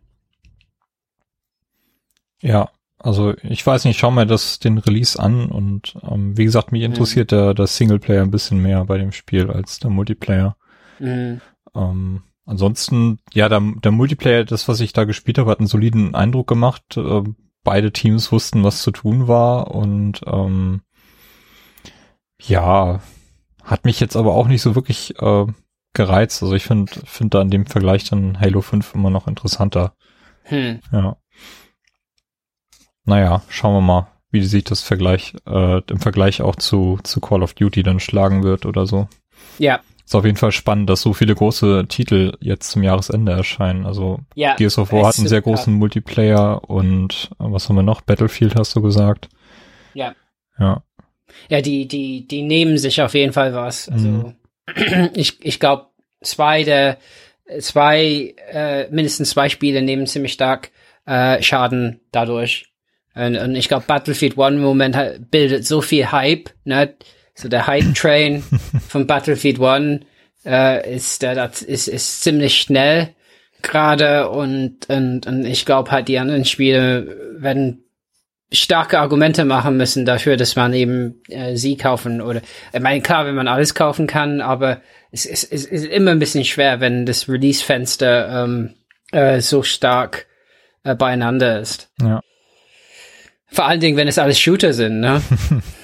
Ja, 2.41 2.70
also 3.00 3.34
ich 3.44 3.66
weiß 3.66 3.86
nicht, 3.86 3.98
schau 3.98 4.12
mir 4.12 4.26
das 4.26 4.60
den 4.60 4.78
Release 4.78 5.18
an 5.18 5.46
und 5.50 5.96
ähm, 6.04 6.38
wie 6.38 6.46
gesagt, 6.46 6.72
mich 6.72 6.84
interessiert 6.84 7.32
mhm. 7.32 7.36
der, 7.36 7.54
der 7.54 7.68
Singleplayer 7.68 8.22
ein 8.22 8.32
bisschen 8.32 8.62
mehr 8.62 8.84
bei 8.86 8.98
dem 8.98 9.12
Spiel 9.12 9.50
als 9.50 9.80
der 9.80 9.90
Multiplayer. 9.90 10.58
Mhm. 11.00 11.40
Ähm, 11.74 12.24
ansonsten, 12.46 13.20
ja, 13.34 13.48
der, 13.48 13.62
der 13.84 13.92
Multiplayer, 13.92 14.44
das, 14.44 14.68
was 14.68 14.82
ich 14.82 14.92
da 14.92 15.06
gespielt 15.06 15.38
habe, 15.38 15.50
hat 15.50 15.60
einen 15.60 15.68
soliden 15.68 16.14
Eindruck 16.14 16.48
gemacht. 16.48 16.98
Äh, 16.98 17.24
beide 17.64 17.92
Teams 17.92 18.32
wussten, 18.32 18.64
was 18.64 18.82
zu 18.82 18.92
tun 18.92 19.28
war 19.28 19.72
und 19.72 20.22
ähm, 20.26 20.82
ja, 22.42 23.02
hat 23.64 23.86
mich 23.86 24.00
jetzt 24.00 24.16
aber 24.16 24.34
auch 24.34 24.48
nicht 24.48 24.62
so 24.62 24.76
wirklich 24.76 25.20
äh, 25.22 25.46
gereizt. 25.94 26.42
Also 26.44 26.56
ich 26.56 26.64
finde 26.64 26.92
finde 27.06 27.38
da 27.38 27.42
in 27.42 27.50
dem 27.50 27.66
Vergleich 27.66 28.04
dann 28.06 28.40
Halo 28.40 28.62
5 28.62 28.96
immer 28.96 29.10
noch 29.10 29.28
interessanter. 29.28 29.94
Hm. 30.44 30.80
Ja. 30.92 31.18
Naja, 33.06 33.42
schauen 33.50 33.74
wir 33.74 33.82
mal, 33.82 34.08
wie 34.32 34.44
sich 34.44 34.64
das 34.64 34.82
Vergleich, 34.82 35.34
äh, 35.48 35.82
im 35.90 36.00
Vergleich 36.00 36.42
auch 36.42 36.56
zu, 36.56 37.00
zu 37.04 37.20
Call 37.20 37.44
of 37.44 37.54
Duty 37.54 37.84
dann 37.84 38.00
schlagen 38.00 38.44
wird 38.44 38.66
oder 38.66 38.86
so. 38.86 39.08
Ja. 39.58 39.80
Ist 40.06 40.16
auf 40.16 40.26
jeden 40.26 40.38
Fall 40.38 40.52
spannend, 40.52 40.90
dass 40.90 41.02
so 41.02 41.14
viele 41.14 41.36
große 41.36 41.86
Titel 41.88 42.36
jetzt 42.40 42.72
zum 42.72 42.82
Jahresende 42.82 43.32
erscheinen. 43.32 43.86
Also 43.86 44.20
ja, 44.34 44.56
Gears 44.56 44.80
of 44.80 44.92
War 44.92 45.08
hat 45.08 45.20
einen 45.20 45.28
sehr 45.28 45.42
großen 45.42 45.74
krass. 45.74 45.80
Multiplayer 45.80 46.68
und 46.68 47.30
äh, 47.40 47.44
was 47.44 47.70
haben 47.70 47.76
wir 47.76 47.84
noch? 47.84 48.02
Battlefield 48.02 48.56
hast 48.56 48.76
du 48.76 48.82
gesagt. 48.82 49.30
Ja. 49.94 50.16
Ja. 50.58 50.84
Ja, 51.48 51.62
die, 51.62 51.88
die, 51.88 52.28
die 52.28 52.42
nehmen 52.42 52.80
sich 52.80 53.02
auf 53.02 53.14
jeden 53.14 53.34
Fall 53.34 53.54
was. 53.54 53.88
Also 53.88 54.08
mhm. 54.08 54.36
ich, 55.14 55.44
ich 55.46 55.60
glaube, 55.60 55.88
zwei 56.22 56.64
der 56.64 56.98
zwei, 57.60 58.36
äh, 58.52 58.90
mindestens 58.90 59.32
zwei 59.32 59.50
Spiele 59.50 59.82
nehmen 59.82 60.08
ziemlich 60.08 60.34
stark 60.34 60.72
äh, 61.06 61.42
Schaden 61.42 62.02
dadurch. 62.12 62.69
Und, 63.20 63.36
und 63.36 63.56
ich 63.56 63.68
glaube, 63.68 63.86
Battlefield 63.86 64.38
One 64.38 64.56
im 64.56 64.62
Moment 64.62 64.98
bildet 65.30 65.66
so 65.66 65.82
viel 65.82 66.12
Hype, 66.12 66.50
ne? 66.64 66.94
So 67.36 67.50
der 67.50 67.68
Hype-Train 67.68 68.44
von 68.88 69.08
Battlefied 69.08 69.60
One 69.60 70.02
äh, 70.46 70.96
ist, 70.96 71.22
der 71.22 71.36
das 71.36 71.62
ist, 71.62 71.88
ist 71.88 72.22
ziemlich 72.22 72.62
schnell 72.62 73.10
gerade 73.62 74.30
und, 74.30 74.90
und, 74.90 75.28
und 75.28 75.46
ich 75.46 75.66
glaube 75.66 75.91
halt, 75.91 76.08
die 76.08 76.20
anderen 76.20 76.46
Spiele 76.46 77.36
werden 77.38 77.84
starke 78.52 79.00
Argumente 79.00 79.46
machen 79.46 79.78
müssen 79.78 80.06
dafür, 80.06 80.38
dass 80.38 80.56
man 80.56 80.74
eben 80.74 81.22
äh, 81.28 81.56
sie 81.56 81.78
kaufen 81.78 82.22
oder 82.22 82.41
ich 82.74 82.80
meine 82.80 83.02
klar, 83.02 83.26
wenn 83.26 83.36
man 83.36 83.48
alles 83.48 83.76
kaufen 83.76 84.08
kann, 84.08 84.41
aber 84.41 84.82
es, 85.12 85.26
es, 85.26 85.44
es 85.44 85.66
ist 85.66 85.86
immer 85.86 86.12
ein 86.12 86.20
bisschen 86.20 86.46
schwer, 86.46 86.80
wenn 86.80 87.06
das 87.06 87.30
Release-Fenster 87.30 88.44
ähm, 88.44 88.76
äh, 89.12 89.41
so 89.41 89.62
stark 89.62 90.26
äh, 90.84 90.96
beieinander 90.96 91.60
ist. 91.60 91.91
Ja. 92.02 92.22
Vor 93.52 93.66
allen 93.66 93.80
Dingen, 93.80 93.98
wenn 93.98 94.08
es 94.08 94.18
alles 94.18 94.40
Shooter 94.40 94.74
sind, 94.74 95.00
ne? 95.00 95.22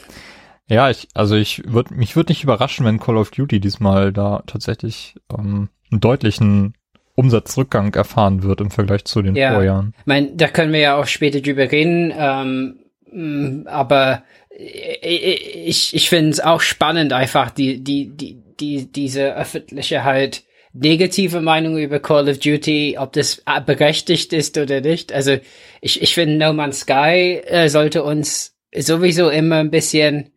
ja, 0.67 0.89
ich, 0.89 1.07
also 1.13 1.35
ich 1.35 1.63
würde 1.65 1.93
mich 1.93 2.15
würde 2.15 2.31
nicht 2.31 2.43
überraschen, 2.43 2.85
wenn 2.85 2.99
Call 2.99 3.17
of 3.17 3.31
Duty 3.31 3.59
diesmal 3.59 4.13
da 4.13 4.43
tatsächlich 4.45 5.15
ähm, 5.35 5.69
einen 5.91 6.01
deutlichen 6.01 6.75
Umsatzrückgang 7.15 7.93
erfahren 7.93 8.43
wird 8.43 8.61
im 8.61 8.71
Vergleich 8.71 9.05
zu 9.05 9.21
den 9.21 9.35
ja. 9.35 9.53
Vorjahren. 9.53 9.93
Ich 9.99 10.05
meine, 10.05 10.31
da 10.35 10.47
können 10.47 10.73
wir 10.73 10.79
ja 10.79 10.95
auch 10.97 11.07
später 11.07 11.41
drüber 11.41 11.71
reden, 11.71 12.13
ähm, 12.15 12.79
mm, 13.11 13.67
aber 13.67 14.23
ich, 14.57 15.93
ich 15.93 16.09
finde 16.09 16.31
es 16.31 16.39
auch 16.39 16.61
spannend, 16.61 17.13
einfach 17.13 17.51
die, 17.51 17.83
die, 17.83 18.15
die, 18.15 18.41
die, 18.59 18.91
diese 18.91 19.35
öffentliche 19.35 20.03
halt 20.03 20.43
negative 20.75 21.41
Meinung 21.41 21.77
über 21.77 21.99
Call 21.99 22.29
of 22.29 22.39
Duty, 22.39 22.97
ob 22.99 23.13
das 23.13 23.43
berechtigt 23.65 24.33
ist 24.33 24.57
oder 24.57 24.81
nicht. 24.81 25.13
Also 25.13 25.37
ich, 25.81 26.01
ich 26.01 26.13
finde, 26.13 26.37
No 26.37 26.53
Man's 26.53 26.81
Sky 26.81 27.41
äh, 27.45 27.69
sollte 27.69 28.03
uns 28.03 28.55
sowieso 28.75 29.29
immer 29.29 29.57
ein 29.57 29.71
bisschen 29.71 30.31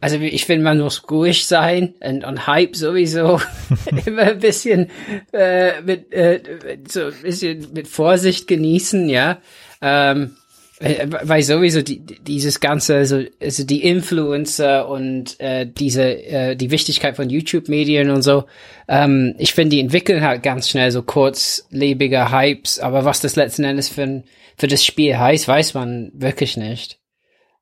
also 0.00 0.18
ich 0.18 0.44
finde, 0.44 0.64
man 0.64 0.78
muss 0.78 1.10
ruhig 1.10 1.46
sein 1.46 1.94
und, 2.00 2.24
und 2.24 2.46
Hype 2.46 2.76
sowieso 2.76 3.40
immer 4.06 4.22
ein 4.22 4.38
bisschen 4.38 4.90
äh, 5.32 5.80
mit 5.80 6.12
äh, 6.12 6.40
so 6.86 7.06
ein 7.06 7.22
bisschen 7.22 7.72
mit 7.72 7.88
Vorsicht 7.88 8.46
genießen, 8.46 9.08
ja. 9.08 9.40
Ähm, 9.80 10.36
weil 10.80 11.42
sowieso 11.42 11.82
die, 11.82 11.98
dieses 11.98 12.60
ganze, 12.60 12.96
also, 12.96 13.24
also 13.40 13.64
die 13.64 13.82
Influencer 13.82 14.88
und 14.88 15.38
äh, 15.40 15.66
diese 15.66 16.04
äh, 16.24 16.56
die 16.56 16.70
Wichtigkeit 16.70 17.16
von 17.16 17.30
YouTube-Medien 17.30 18.10
und 18.10 18.22
so, 18.22 18.44
ähm, 18.86 19.34
ich 19.38 19.54
finde, 19.54 19.70
die 19.70 19.80
entwickeln 19.80 20.22
halt 20.22 20.44
ganz 20.44 20.68
schnell 20.68 20.92
so 20.92 21.02
kurzlebige 21.02 22.30
Hypes, 22.30 22.78
aber 22.78 23.04
was 23.04 23.20
das 23.20 23.34
letzten 23.34 23.64
Endes 23.64 23.88
für, 23.88 24.22
für 24.56 24.68
das 24.68 24.84
Spiel 24.84 25.18
heißt, 25.18 25.48
weiß 25.48 25.74
man 25.74 26.12
wirklich 26.14 26.56
nicht. 26.56 27.00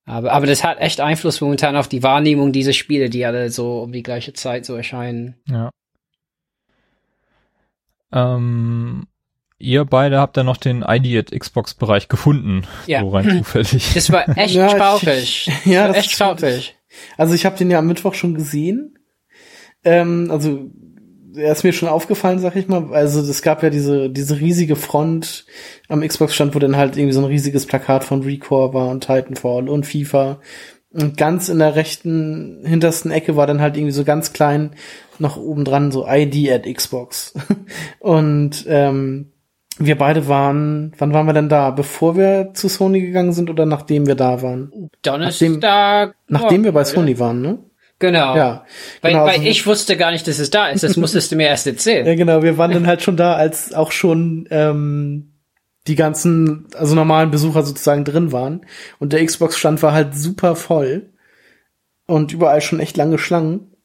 Aber, 0.05 0.33
aber 0.33 0.47
das 0.47 0.63
hat 0.63 0.81
echt 0.81 1.01
Einfluss 1.01 1.41
momentan 1.41 1.75
auf 1.75 1.89
die 1.89 2.03
Wahrnehmung 2.03 2.53
dieser 2.53 2.75
Spiele, 2.75 3.09
die 3.09 3.25
alle 3.25 3.51
so 3.51 3.81
um 3.81 3.93
die 3.93 4.03
gleiche 4.03 4.35
Zeit 4.35 4.67
so 4.67 4.77
erscheinen. 4.77 5.37
Ja. 5.49 5.71
Ähm, 8.13 9.07
ihr 9.59 9.85
beide 9.85 10.19
habt 10.19 10.37
ja 10.37 10.43
noch 10.43 10.57
den 10.57 10.83
ID 10.83 11.17
at 11.19 11.39
Xbox-Bereich 11.39 12.09
gefunden. 12.09 12.63
Ja. 12.87 13.01
So 13.01 13.09
rein 13.09 13.31
zufällig. 13.39 13.95
Das 13.95 14.11
war 14.11 14.37
echt 14.37 14.55
ja, 14.55 14.69
traurig. 14.69 15.51
Ich, 15.65 15.67
ja, 15.67 15.89
das 15.89 15.99
echt 15.99 16.19
traurig. 16.19 16.77
Also 17.17 17.35
ich 17.35 17.45
habe 17.45 17.57
den 17.57 17.71
ja 17.71 17.79
am 17.79 17.87
Mittwoch 17.87 18.15
schon 18.15 18.35
gesehen. 18.35 18.99
Ähm, 19.85 20.29
also 20.31 20.71
er 21.37 21.53
ist 21.53 21.65
mir 21.65 21.73
schon 21.73 21.89
aufgefallen, 21.89 22.39
sag 22.39 22.57
ich 22.57 22.69
mal. 22.69 22.95
Also 22.95 23.21
es 23.21 23.43
gab 23.43 23.63
ja 23.63 23.71
diese, 23.71 24.11
diese 24.11 24.41
riesige 24.41 24.77
Front 24.77 25.45
am 25.89 26.01
Xbox-Stand, 26.01 26.55
wo 26.55 26.59
dann 26.59 26.77
halt 26.77 26.97
irgendwie 26.97 27.13
so 27.13 27.21
ein 27.21 27.27
riesiges 27.27 27.67
Plakat 27.67 28.05
von 28.05 28.23
Recore 28.23 28.73
war 28.73 28.89
und 28.89 29.07
Titanfall 29.07 29.69
und 29.69 29.85
FIFA. 29.85 30.41
Und 30.91 31.19
ganz 31.19 31.51
in 31.51 31.59
der 31.59 31.77
rechten, 31.77 32.65
hintersten 32.65 33.11
Ecke 33.11 33.37
war 33.37 33.47
dann 33.47 33.61
halt 33.61 33.77
irgendwie 33.77 33.93
so 33.93 34.05
ganz 34.05 34.33
klein 34.33 34.71
noch 35.19 35.37
oben 35.37 35.65
dran 35.65 35.93
so 35.93 36.07
ID 36.09 36.51
at 36.51 36.65
Xbox. 36.65 37.35
und 37.99 38.65
ähm, 38.67 39.33
wir 39.79 39.99
beide 39.99 40.29
waren, 40.29 40.93
wann 40.99 41.13
waren 41.13 41.27
wir 41.27 41.33
denn 41.33 41.49
da? 41.49 41.71
Bevor 41.71 42.17
wir 42.17 42.51
zu 42.55 42.69
Sony 42.69 43.01
gegangen 43.01 43.33
sind 43.33 43.51
oder 43.51 43.67
nachdem 43.67 44.07
wir 44.07 44.15
da 44.15 44.43
waren? 44.43 44.91
Donnerstag. 45.03 45.51
Nachdem, 45.51 46.15
nachdem 46.29 46.65
wir 46.65 46.73
bei 46.73 46.85
Sony 46.85 47.19
waren, 47.19 47.43
ne? 47.43 47.59
Genau. 47.99 48.37
Ja. 48.37 48.65
Weil, 49.01 49.13
genau, 49.13 49.25
weil 49.25 49.37
also- 49.37 49.47
ich 49.49 49.67
wusste 49.67 49.97
gar 49.97 50.11
nicht, 50.11 50.27
dass 50.29 50.39
es 50.39 50.51
da 50.51 50.69
ist. 50.69 50.83
Das 50.83 50.97
musstest 50.97 51.33
du 51.33 51.37
mir 51.37 51.49
erst 51.49 51.67
erzählen. 51.67 52.07
Ja, 52.07 52.15
genau. 52.15 52.43
Wir 52.43 52.59
waren 52.59 52.73
dann 52.73 52.87
halt 52.87 53.03
schon 53.03 53.17
da, 53.17 53.35
als 53.35 53.73
auch 53.73 53.91
schon 53.91 54.47
ähm, 54.51 55.33
die 55.87 55.95
ganzen, 55.95 56.67
also 56.77 56.95
normalen 56.95 57.31
Besucher 57.31 57.63
sozusagen 57.63 58.05
drin 58.05 58.33
waren. 58.33 58.67
Und 58.99 59.13
der 59.13 59.25
Xbox-Stand 59.25 59.83
war 59.83 59.93
halt 59.93 60.15
super 60.15 60.57
voll. 60.57 61.11
Und 62.07 62.33
überall 62.33 62.61
schon 62.61 62.81
echt 62.81 62.97
lange 62.97 63.19
Schlangen. 63.19 63.76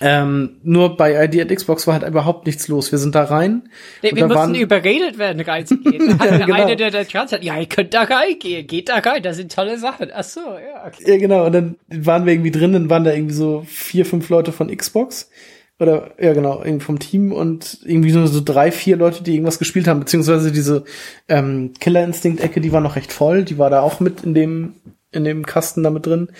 Ähm, 0.00 0.58
nur 0.62 0.96
bei 0.96 1.24
ID 1.24 1.40
at 1.40 1.56
Xbox 1.56 1.86
war 1.86 1.94
halt 1.94 2.06
überhaupt 2.06 2.46
nichts 2.46 2.68
los. 2.68 2.92
Wir 2.92 2.98
sind 2.98 3.14
da 3.14 3.24
rein. 3.24 3.68
Nee, 4.02 4.10
wir 4.14 4.26
mussten 4.26 4.54
überredet 4.54 5.18
werden, 5.18 5.40
reinzugehen. 5.40 6.18
ja, 6.20 6.38
genau. 6.38 6.54
Einer, 6.54 6.76
der 6.76 6.90
da 6.90 7.02
dran 7.04 7.30
hat, 7.30 7.42
ja, 7.42 7.58
ihr 7.58 7.66
könnt 7.66 7.94
da 7.94 8.02
reingehen, 8.02 8.66
geht 8.66 8.90
da 8.90 8.98
rein, 8.98 9.22
das 9.22 9.36
sind 9.36 9.54
tolle 9.54 9.78
Sachen. 9.78 10.10
Ach 10.14 10.24
so, 10.24 10.40
ja, 10.40 10.86
okay. 10.86 11.12
Ja, 11.12 11.16
genau. 11.16 11.46
Und 11.46 11.52
dann 11.52 11.76
waren 11.88 12.26
wir 12.26 12.34
irgendwie 12.34 12.50
drin, 12.50 12.74
dann 12.74 12.90
waren 12.90 13.04
da 13.04 13.12
irgendwie 13.12 13.34
so 13.34 13.64
vier, 13.66 14.04
fünf 14.04 14.28
Leute 14.28 14.52
von 14.52 14.74
Xbox. 14.74 15.30
Oder, 15.78 16.12
ja, 16.18 16.32
genau, 16.32 16.62
irgendwie 16.62 16.84
vom 16.84 16.98
Team 16.98 17.32
und 17.32 17.78
irgendwie 17.84 18.12
nur 18.12 18.26
so 18.28 18.40
drei, 18.42 18.72
vier 18.72 18.96
Leute, 18.96 19.22
die 19.22 19.32
irgendwas 19.34 19.58
gespielt 19.58 19.86
haben, 19.86 20.00
beziehungsweise 20.00 20.50
diese 20.50 20.84
ähm, 21.28 21.72
Killer 21.80 22.02
Instinct-Ecke, 22.02 22.62
die 22.62 22.72
war 22.72 22.80
noch 22.80 22.96
recht 22.96 23.12
voll, 23.12 23.44
die 23.44 23.58
war 23.58 23.68
da 23.68 23.82
auch 23.82 24.00
mit 24.00 24.24
in 24.24 24.32
dem, 24.32 24.74
in 25.12 25.24
dem 25.24 25.44
Kasten 25.44 25.82
da 25.82 25.90
mit 25.90 26.06
drin. 26.06 26.30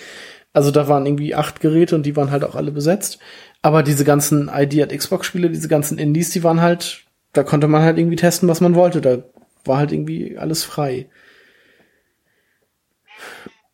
Also 0.53 0.71
da 0.71 0.87
waren 0.87 1.05
irgendwie 1.05 1.35
acht 1.35 1.59
Geräte 1.59 1.95
und 1.95 2.03
die 2.03 2.15
waren 2.15 2.31
halt 2.31 2.43
auch 2.43 2.55
alle 2.55 2.71
besetzt. 2.71 3.19
Aber 3.61 3.83
diese 3.83 4.05
ganzen 4.05 4.49
ID 4.53 4.81
at 4.81 4.97
Xbox-Spiele, 4.97 5.49
diese 5.49 5.67
ganzen 5.67 5.97
Indies, 5.97 6.29
die 6.29 6.43
waren 6.43 6.61
halt, 6.61 7.05
da 7.33 7.43
konnte 7.43 7.67
man 7.67 7.81
halt 7.81 7.97
irgendwie 7.97 8.15
testen, 8.15 8.47
was 8.47 8.61
man 8.61 8.75
wollte. 8.75 9.01
Da 9.01 9.23
war 9.65 9.77
halt 9.77 9.91
irgendwie 9.91 10.37
alles 10.37 10.63
frei. 10.63 11.09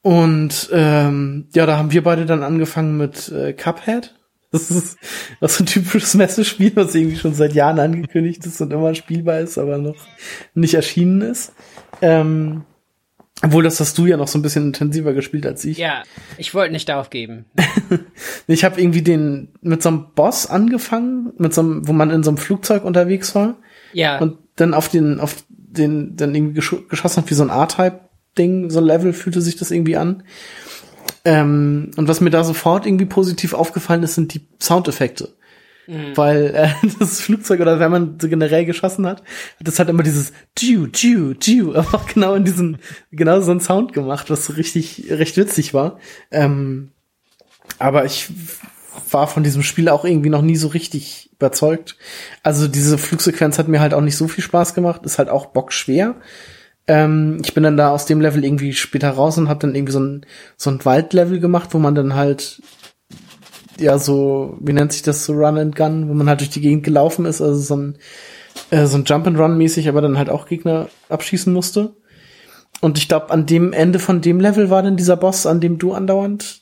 Und 0.01 0.69
ähm, 0.73 1.47
ja, 1.53 1.65
da 1.65 1.77
haben 1.77 1.91
wir 1.91 2.03
beide 2.03 2.25
dann 2.25 2.43
angefangen 2.43 2.97
mit 2.97 3.29
äh, 3.29 3.53
Cuphead. 3.53 4.15
Das 4.53 4.69
ist 4.69 4.99
was 5.39 5.55
so 5.55 5.63
ein 5.63 5.65
typisches 5.65 6.13
Messespiel, 6.13 6.75
was 6.75 6.93
irgendwie 6.93 7.15
schon 7.15 7.33
seit 7.33 7.53
Jahren 7.53 7.79
angekündigt 7.79 8.45
ist 8.45 8.61
und 8.61 8.71
immer 8.71 8.93
spielbar 8.93 9.39
ist, 9.39 9.57
aber 9.57 9.79
noch 9.79 9.95
nicht 10.53 10.75
erschienen 10.75 11.21
ist. 11.21 11.53
Ähm, 12.03 12.63
obwohl 13.43 13.63
das 13.63 13.79
hast 13.79 13.97
du 13.97 14.05
ja 14.05 14.15
noch 14.15 14.29
so 14.29 14.39
ein 14.39 14.41
bisschen 14.41 14.67
intensiver 14.67 15.13
gespielt 15.13 15.45
als 15.45 15.65
ich. 15.65 15.77
Ja, 15.77 16.03
ich 16.37 16.53
wollte 16.55 16.71
nicht 16.71 16.89
aufgeben. 16.89 17.45
Ich 18.47 18.63
habe 18.63 18.79
irgendwie 18.79 19.01
den 19.01 19.49
mit 19.61 19.81
so 19.81 19.89
einem 19.89 20.07
Boss 20.15 20.47
angefangen, 20.47 21.31
mit 21.37 21.53
so 21.53 21.61
einem, 21.61 21.87
wo 21.87 21.93
man 21.93 22.09
in 22.09 22.23
so 22.23 22.31
einem 22.31 22.37
Flugzeug 22.37 22.83
unterwegs 22.83 23.35
war 23.35 23.55
Ja, 23.93 24.19
und 24.19 24.37
dann 24.55 24.73
auf 24.73 24.89
den, 24.89 25.19
auf 25.19 25.43
den, 25.49 26.15
dann 26.15 26.35
irgendwie 26.35 26.55
gesch 26.55 26.75
geschossen 26.89 27.23
hat 27.23 27.29
wie 27.29 27.35
so 27.35 27.43
ein 27.43 27.49
A-Type-Ding, 27.49 28.69
so 28.69 28.79
ein 28.79 28.85
Level 28.85 29.13
fühlte 29.13 29.41
sich 29.41 29.55
das 29.55 29.71
irgendwie 29.71 29.97
an. 29.97 30.23
Ähm, 31.25 31.91
und 31.95 32.07
was 32.07 32.21
mir 32.21 32.29
da 32.29 32.43
sofort 32.43 32.85
irgendwie 32.85 33.05
positiv 33.05 33.53
aufgefallen 33.53 34.03
ist, 34.03 34.15
sind 34.15 34.33
die 34.33 34.41
Soundeffekte. 34.61 35.29
Weil 35.87 36.55
äh, 36.55 36.87
das 36.99 37.21
Flugzeug 37.21 37.59
oder 37.59 37.79
wenn 37.79 37.91
man 37.91 38.19
so 38.19 38.29
generell 38.29 38.65
geschossen 38.65 39.05
hat, 39.05 39.19
hat 39.19 39.67
das 39.67 39.79
halt 39.79 39.89
immer 39.89 40.03
dieses 40.03 40.31
Jiu, 40.57 40.87
Jiu, 40.93 41.33
Jiu, 41.39 41.75
auch 41.75 42.07
genau 42.07 42.35
in 42.35 42.45
diesen, 42.45 42.77
genau 43.11 43.41
so 43.41 43.51
einen 43.51 43.59
Sound 43.59 43.93
gemacht, 43.93 44.29
was 44.29 44.45
so 44.45 44.53
richtig, 44.53 45.05
recht 45.09 45.35
witzig 45.37 45.73
war. 45.73 45.99
Ähm, 46.31 46.91
aber 47.79 48.05
ich 48.05 48.29
war 49.09 49.27
von 49.27 49.43
diesem 49.43 49.63
Spiel 49.63 49.89
auch 49.89 50.05
irgendwie 50.05 50.29
noch 50.29 50.41
nie 50.41 50.55
so 50.55 50.67
richtig 50.67 51.31
überzeugt. 51.33 51.97
Also 52.43 52.67
diese 52.67 52.97
Flugsequenz 52.97 53.59
hat 53.59 53.67
mir 53.67 53.79
halt 53.79 53.93
auch 53.93 54.01
nicht 54.01 54.17
so 54.17 54.27
viel 54.27 54.43
Spaß 54.43 54.73
gemacht, 54.73 55.01
ist 55.05 55.17
halt 55.17 55.29
auch 55.29 55.47
bockschwer. 55.47 56.15
Ähm, 56.87 57.39
ich 57.43 57.53
bin 57.53 57.63
dann 57.63 57.77
da 57.77 57.89
aus 57.89 58.05
dem 58.05 58.21
Level 58.21 58.43
irgendwie 58.43 58.73
später 58.73 59.09
raus 59.09 59.37
und 59.37 59.49
hab 59.49 59.59
dann 59.59 59.75
irgendwie 59.75 59.93
so 59.93 59.99
ein, 59.99 60.25
so 60.57 60.69
ein 60.69 60.83
Waldlevel 60.83 61.39
gemacht, 61.39 61.69
wo 61.71 61.79
man 61.79 61.95
dann 61.95 62.15
halt 62.15 62.61
ja 63.79 63.97
so, 63.97 64.57
wie 64.59 64.73
nennt 64.73 64.91
sich 64.93 65.01
das, 65.01 65.25
so 65.25 65.33
Run 65.33 65.57
and 65.57 65.75
Gun, 65.75 66.09
wo 66.09 66.13
man 66.13 66.27
halt 66.29 66.39
durch 66.41 66.49
die 66.49 66.61
Gegend 66.61 66.83
gelaufen 66.83 67.25
ist, 67.25 67.41
also 67.41 67.55
so 67.59 67.75
ein, 67.75 67.97
äh, 68.71 68.85
so 68.85 68.97
ein 68.97 69.03
Jump 69.05 69.27
and 69.27 69.39
Run 69.39 69.57
mäßig, 69.57 69.87
aber 69.89 70.01
dann 70.01 70.17
halt 70.17 70.29
auch 70.29 70.45
Gegner 70.47 70.87
abschießen 71.09 71.51
musste. 71.51 71.95
Und 72.81 72.97
ich 72.97 73.07
glaube, 73.07 73.29
an 73.31 73.45
dem 73.45 73.71
Ende 73.73 73.99
von 73.99 74.21
dem 74.21 74.39
Level 74.39 74.69
war 74.69 74.83
dann 74.83 74.97
dieser 74.97 75.15
Boss, 75.17 75.45
an 75.45 75.61
dem 75.61 75.77
du 75.77 75.93
andauernd 75.93 76.61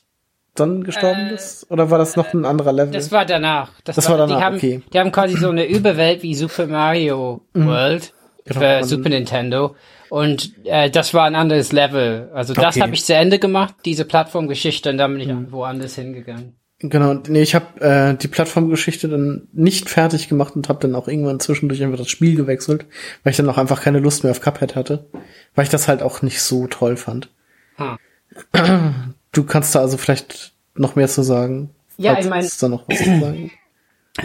dann 0.54 0.84
gestorben 0.84 1.28
Äh, 1.28 1.30
bist? 1.32 1.70
Oder 1.70 1.90
war 1.90 1.98
das 1.98 2.14
noch 2.14 2.32
ein 2.34 2.44
anderer 2.44 2.72
Level? 2.72 2.92
das 2.92 3.10
war 3.10 3.24
danach. 3.24 3.70
Das 3.84 4.08
war 4.08 4.18
danach, 4.18 4.36
die 4.38 4.44
haben, 4.44 4.56
okay. 4.56 4.82
Die 4.92 4.98
haben 4.98 5.10
quasi 5.10 5.36
so 5.36 5.48
eine 5.48 5.66
Überwelt 5.66 6.22
wie 6.22 6.34
Super 6.34 6.66
Mario 6.66 7.40
World 7.54 8.12
Genau, 8.44 8.60
für 8.60 8.66
man- 8.66 8.84
Super 8.84 9.08
Nintendo. 9.08 9.74
Und 10.10 10.52
äh, 10.64 10.90
das 10.90 11.14
war 11.14 11.24
ein 11.24 11.34
anderes 11.34 11.72
Level. 11.72 12.30
Also 12.34 12.52
das 12.52 12.76
Okay. 12.76 12.82
habe 12.82 12.92
ich 12.92 13.02
zu 13.04 13.14
Ende 13.14 13.38
gemacht, 13.38 13.74
diese 13.86 14.04
Plattformgeschichte, 14.04 14.90
und 14.90 14.98
dann 14.98 15.16
bin 15.16 15.22
ich 15.46 15.52
woanders 15.52 15.94
hingegangen. 15.94 16.56
Genau, 16.84 17.14
nee, 17.14 17.42
ich 17.42 17.54
habe 17.54 17.80
äh, 17.80 18.14
die 18.16 18.26
Plattformgeschichte 18.26 19.08
dann 19.08 19.46
nicht 19.52 19.88
fertig 19.88 20.28
gemacht 20.28 20.56
und 20.56 20.68
habe 20.68 20.80
dann 20.80 20.96
auch 20.96 21.06
irgendwann 21.06 21.38
zwischendurch 21.38 21.82
einfach 21.82 21.98
das 21.98 22.08
Spiel 22.10 22.34
gewechselt, 22.34 22.86
weil 23.22 23.30
ich 23.30 23.36
dann 23.36 23.48
auch 23.48 23.56
einfach 23.58 23.80
keine 23.82 24.00
Lust 24.00 24.24
mehr 24.24 24.32
auf 24.32 24.40
Cuphead 24.40 24.74
hatte, 24.74 25.06
weil 25.54 25.64
ich 25.64 25.70
das 25.70 25.86
halt 25.86 26.02
auch 26.02 26.22
nicht 26.22 26.42
so 26.42 26.66
toll 26.66 26.96
fand. 26.96 27.30
Hm. 27.76 29.14
Du 29.30 29.44
kannst 29.44 29.74
da 29.74 29.80
also 29.80 29.96
vielleicht 29.96 30.52
noch 30.74 30.96
mehr 30.96 31.08
zu 31.08 31.22
sagen. 31.22 31.70
Ja, 31.98 32.18
ich 32.18 32.26
mein- 32.26 32.44
es 32.44 32.58
da 32.58 32.68
noch 32.68 32.88
was 32.88 32.98
zu 32.98 33.20
sagen. 33.20 33.52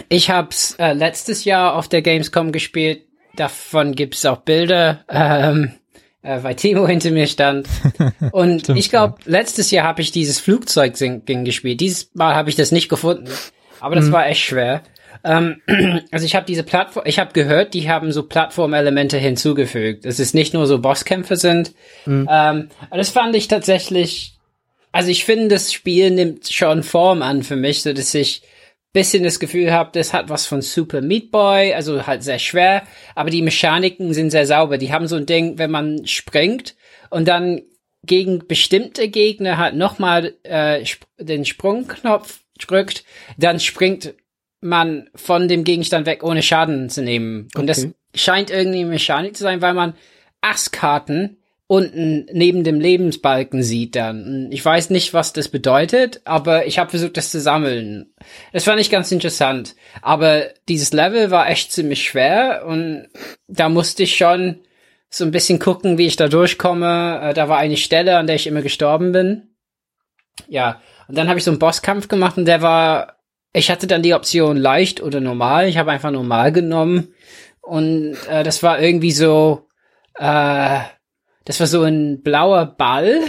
Ich 0.08 0.30
hab's 0.30 0.74
äh, 0.78 0.92
letztes 0.92 1.44
Jahr 1.44 1.74
auf 1.74 1.88
der 1.88 2.02
Gamescom 2.02 2.52
gespielt. 2.52 3.02
Davon 3.36 3.94
gibt's 3.94 4.26
auch 4.26 4.38
Bilder, 4.38 5.04
ähm, 5.08 5.72
äh, 6.28 6.42
weil 6.42 6.54
Timo 6.54 6.86
hinter 6.86 7.10
mir 7.10 7.26
stand. 7.26 7.66
Und 8.32 8.62
Stimmt, 8.62 8.78
ich 8.78 8.90
glaube, 8.90 9.16
letztes 9.24 9.70
Jahr 9.70 9.86
habe 9.86 10.02
ich 10.02 10.12
dieses 10.12 10.40
Flugzeug-Ding 10.40 11.44
gespielt. 11.44 11.80
Dieses 11.80 12.10
Mal 12.14 12.34
habe 12.34 12.50
ich 12.50 12.56
das 12.56 12.70
nicht 12.72 12.88
gefunden. 12.88 13.28
Aber 13.80 13.94
das 13.94 14.12
war 14.12 14.26
echt 14.26 14.42
schwer. 14.42 14.82
Ähm, 15.24 15.62
also 16.12 16.26
ich 16.26 16.34
habe 16.34 16.46
diese 16.46 16.64
Plattform, 16.64 17.04
ich 17.06 17.18
habe 17.18 17.32
gehört, 17.32 17.74
die 17.74 17.88
haben 17.88 18.12
so 18.12 18.24
Plattformelemente 18.24 19.16
hinzugefügt. 19.16 20.04
Dass 20.04 20.18
es 20.18 20.34
nicht 20.34 20.52
nur 20.52 20.66
so 20.66 20.80
Bosskämpfe 20.80 21.36
sind. 21.36 21.72
Ähm, 22.06 22.26
aber 22.28 22.68
das 22.90 23.10
fand 23.10 23.34
ich 23.34 23.48
tatsächlich 23.48 24.34
also 24.90 25.10
ich 25.10 25.24
finde, 25.24 25.48
das 25.48 25.72
Spiel 25.72 26.10
nimmt 26.10 26.48
schon 26.48 26.82
Form 26.82 27.22
an 27.22 27.42
für 27.42 27.56
mich, 27.56 27.82
so 27.82 27.92
dass 27.92 28.14
ich 28.14 28.42
bisschen 28.92 29.22
das 29.22 29.38
Gefühl 29.38 29.72
habe, 29.72 29.90
das 29.92 30.12
hat 30.12 30.28
was 30.28 30.46
von 30.46 30.62
Super 30.62 31.00
Meat 31.00 31.30
Boy, 31.30 31.74
also 31.74 32.06
halt 32.06 32.22
sehr 32.22 32.38
schwer, 32.38 32.84
aber 33.14 33.30
die 33.30 33.42
Mechaniken 33.42 34.14
sind 34.14 34.30
sehr 34.30 34.46
sauber. 34.46 34.78
Die 34.78 34.92
haben 34.92 35.06
so 35.06 35.16
ein 35.16 35.26
Ding, 35.26 35.58
wenn 35.58 35.70
man 35.70 36.06
springt 36.06 36.74
und 37.10 37.28
dann 37.28 37.62
gegen 38.04 38.46
bestimmte 38.46 39.08
Gegner 39.08 39.58
halt 39.58 39.74
nochmal 39.74 40.34
äh, 40.42 40.80
sp 40.86 41.04
den 41.18 41.44
Sprungknopf 41.44 42.40
drückt, 42.58 43.04
dann 43.36 43.60
springt 43.60 44.14
man 44.60 45.08
von 45.14 45.48
dem 45.48 45.64
Gegenstand 45.64 46.06
weg, 46.06 46.22
ohne 46.22 46.42
Schaden 46.42 46.90
zu 46.90 47.02
nehmen. 47.02 47.48
Und 47.54 47.66
das 47.66 47.88
scheint 48.14 48.50
irgendwie 48.50 48.80
eine 48.80 48.90
Mechanik 48.90 49.36
zu 49.36 49.42
sein, 49.42 49.62
weil 49.62 49.74
man 49.74 49.94
Achskarten 50.40 51.38
unten 51.68 52.26
neben 52.32 52.64
dem 52.64 52.80
Lebensbalken 52.80 53.62
sieht 53.62 53.94
dann. 53.94 54.48
Ich 54.50 54.64
weiß 54.64 54.88
nicht, 54.88 55.12
was 55.12 55.34
das 55.34 55.48
bedeutet, 55.48 56.22
aber 56.24 56.66
ich 56.66 56.78
habe 56.78 56.90
versucht, 56.90 57.18
das 57.18 57.30
zu 57.30 57.40
sammeln. 57.40 58.14
Das 58.54 58.64
fand 58.64 58.80
ich 58.80 58.90
ganz 58.90 59.12
interessant. 59.12 59.76
Aber 60.00 60.44
dieses 60.68 60.92
Level 60.94 61.30
war 61.30 61.48
echt 61.48 61.70
ziemlich 61.70 62.02
schwer 62.02 62.64
und 62.66 63.08
da 63.46 63.68
musste 63.68 64.02
ich 64.02 64.16
schon 64.16 64.60
so 65.10 65.24
ein 65.24 65.30
bisschen 65.30 65.58
gucken, 65.58 65.98
wie 65.98 66.06
ich 66.06 66.16
da 66.16 66.28
durchkomme. 66.28 67.20
Äh, 67.22 67.34
Da 67.34 67.48
war 67.50 67.58
eine 67.58 67.76
Stelle, 67.76 68.16
an 68.16 68.26
der 68.26 68.36
ich 68.36 68.46
immer 68.46 68.62
gestorben 68.62 69.12
bin. 69.12 69.54
Ja, 70.48 70.80
und 71.06 71.18
dann 71.18 71.28
habe 71.28 71.38
ich 71.38 71.44
so 71.44 71.50
einen 71.50 71.58
Bosskampf 71.60 72.08
gemacht 72.08 72.38
und 72.38 72.46
der 72.46 72.62
war, 72.62 73.18
ich 73.52 73.70
hatte 73.70 73.86
dann 73.86 74.02
die 74.02 74.14
Option 74.14 74.56
leicht 74.56 75.02
oder 75.02 75.20
normal. 75.20 75.68
Ich 75.68 75.76
habe 75.76 75.90
einfach 75.90 76.10
normal 76.10 76.50
genommen 76.50 77.14
und 77.60 78.16
äh, 78.30 78.42
das 78.42 78.62
war 78.62 78.80
irgendwie 78.80 79.12
so, 79.12 79.66
äh, 80.14 80.80
das 81.48 81.60
war 81.60 81.66
so 81.66 81.82
ein 81.82 82.20
blauer 82.20 82.66
Ball, 82.66 83.22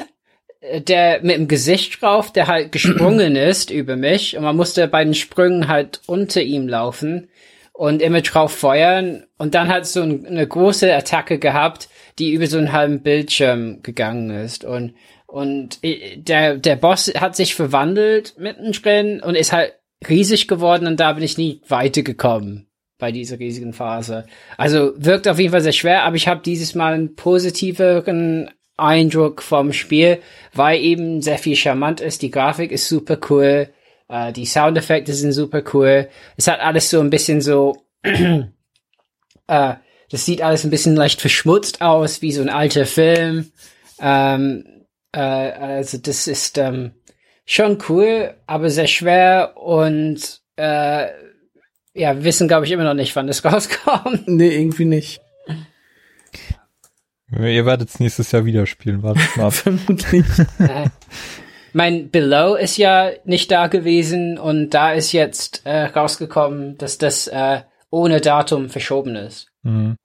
äh, 0.60 0.82
der 0.82 1.22
mit 1.24 1.38
dem 1.38 1.48
Gesicht 1.48 2.02
drauf, 2.02 2.34
der 2.34 2.48
halt 2.48 2.72
gesprungen 2.74 3.38
ist 3.38 3.72
über 3.72 3.96
mich. 3.96 4.36
Und 4.36 4.44
man 4.44 4.58
musste 4.58 4.90
bei 4.90 5.06
den 5.06 5.14
Sprüngen 5.14 5.70
halt 5.70 6.02
unter 6.06 6.42
ihm 6.42 6.68
laufen 6.68 7.30
und 7.72 8.02
immer 8.02 8.20
drauf 8.20 8.52
feuern. 8.52 9.24
Und 9.38 9.56
dann 9.56 9.70
hat 9.70 9.88
so 9.88 10.02
ein, 10.02 10.26
eine 10.26 10.46
große 10.46 10.94
Attacke 10.94 11.40
gehabt, 11.40 11.88
die 12.20 12.34
über 12.34 12.48
so 12.48 12.58
einen 12.58 12.74
halben 12.74 13.04
Bildschirm 13.04 13.82
gegangen 13.84 14.30
ist. 14.32 14.66
Und 14.66 14.96
und 15.26 15.80
äh, 15.82 16.18
der 16.18 16.58
der 16.58 16.76
Boss 16.76 17.08
hat 17.16 17.38
sich 17.38 17.56
verwandelt 17.56 18.36
mittendrin 18.38 19.22
und 19.22 19.36
ist 19.36 19.54
halt 19.54 19.76
riesig 20.10 20.50
geworden 20.50 20.88
und 20.88 21.00
da 21.00 21.14
bin 21.14 21.24
ich 21.24 21.38
nie 21.38 21.62
weitergekommen 21.68 22.69
bei 23.00 23.12
dieser 23.12 23.40
riesigen 23.40 23.74
Phase. 23.74 24.26
Also 24.58 24.94
wirkt 24.98 25.28
auf 25.28 25.40
jeden 25.40 25.52
Fall 25.52 25.62
sehr 25.62 25.72
schwer, 25.72 26.04
aber 26.04 26.18
ich 26.18 26.28
habe 26.28 26.42
dieses 26.44 26.76
Mal 26.76 26.94
einen 26.94 27.16
positiveren 27.16 28.52
Eindruck 28.78 29.42
vom 29.42 29.74
Spiel, 29.74 30.20
weil 30.54 30.80
eben 30.80 31.22
sehr 31.22 31.38
viel 31.38 31.56
charmant 31.56 32.02
ist. 32.02 32.22
Die 32.22 32.30
Grafik 32.30 32.72
ist 32.72 32.88
super 32.88 33.18
cool, 33.30 33.70
äh, 34.10 34.32
die 34.34 34.46
Soundeffekte 34.46 35.14
sind 35.14 35.32
super 35.32 35.64
cool. 35.74 36.10
Es 36.38 36.48
hat 36.48 36.60
alles 36.60 36.90
so 36.90 37.00
ein 37.00 37.10
bisschen 37.10 37.42
so, 37.42 37.78
äh, 38.04 38.44
das 39.48 40.26
sieht 40.26 40.42
alles 40.42 40.64
ein 40.64 40.72
bisschen 40.72 40.96
leicht 40.96 41.22
verschmutzt 41.22 41.82
aus, 41.82 42.22
wie 42.22 42.32
so 42.32 42.42
ein 42.42 42.50
alter 42.50 42.86
Film. 42.86 43.52
Ähm, 44.02 44.86
äh, 45.14 45.20
also 45.20 45.98
das 45.98 46.28
ist 46.28 46.58
ähm, 46.58 46.92
schon 47.46 47.78
cool, 47.88 48.36
aber 48.46 48.70
sehr 48.70 48.88
schwer 48.88 49.54
und 49.56 50.42
äh, 50.58 51.08
ja, 51.94 52.16
wir 52.16 52.24
wissen, 52.24 52.48
glaube 52.48 52.66
ich, 52.66 52.72
immer 52.72 52.84
noch 52.84 52.94
nicht, 52.94 53.16
wann 53.16 53.28
das 53.28 53.44
rauskommt. 53.46 54.28
Nee, 54.28 54.56
irgendwie 54.56 54.86
nicht. 54.86 55.22
Ihr 57.32 57.66
werdet 57.66 57.90
es 57.90 58.00
nächstes 58.00 58.32
Jahr 58.32 58.46
wieder 58.46 58.66
spielen, 58.66 59.04
wartet 59.04 59.38
mal. 59.38 59.52
Vermutlich. 59.52 60.26
äh, 60.60 60.90
mein 61.74 62.10
Below 62.10 62.56
ist 62.56 62.78
ja 62.78 63.12
nicht 63.24 63.52
da 63.52 63.68
gewesen 63.68 64.40
und 64.40 64.72
da 64.72 64.94
ist 64.94 65.12
jetzt 65.12 65.62
äh, 65.66 65.84
rausgekommen, 65.86 66.78
dass 66.80 66.98
das 66.98 67.28
äh, 67.28 67.62
ohne 67.92 68.20
Datum 68.22 68.70
verschoben 68.70 69.16
ist. 69.16 69.48
Mhm. 69.62 69.96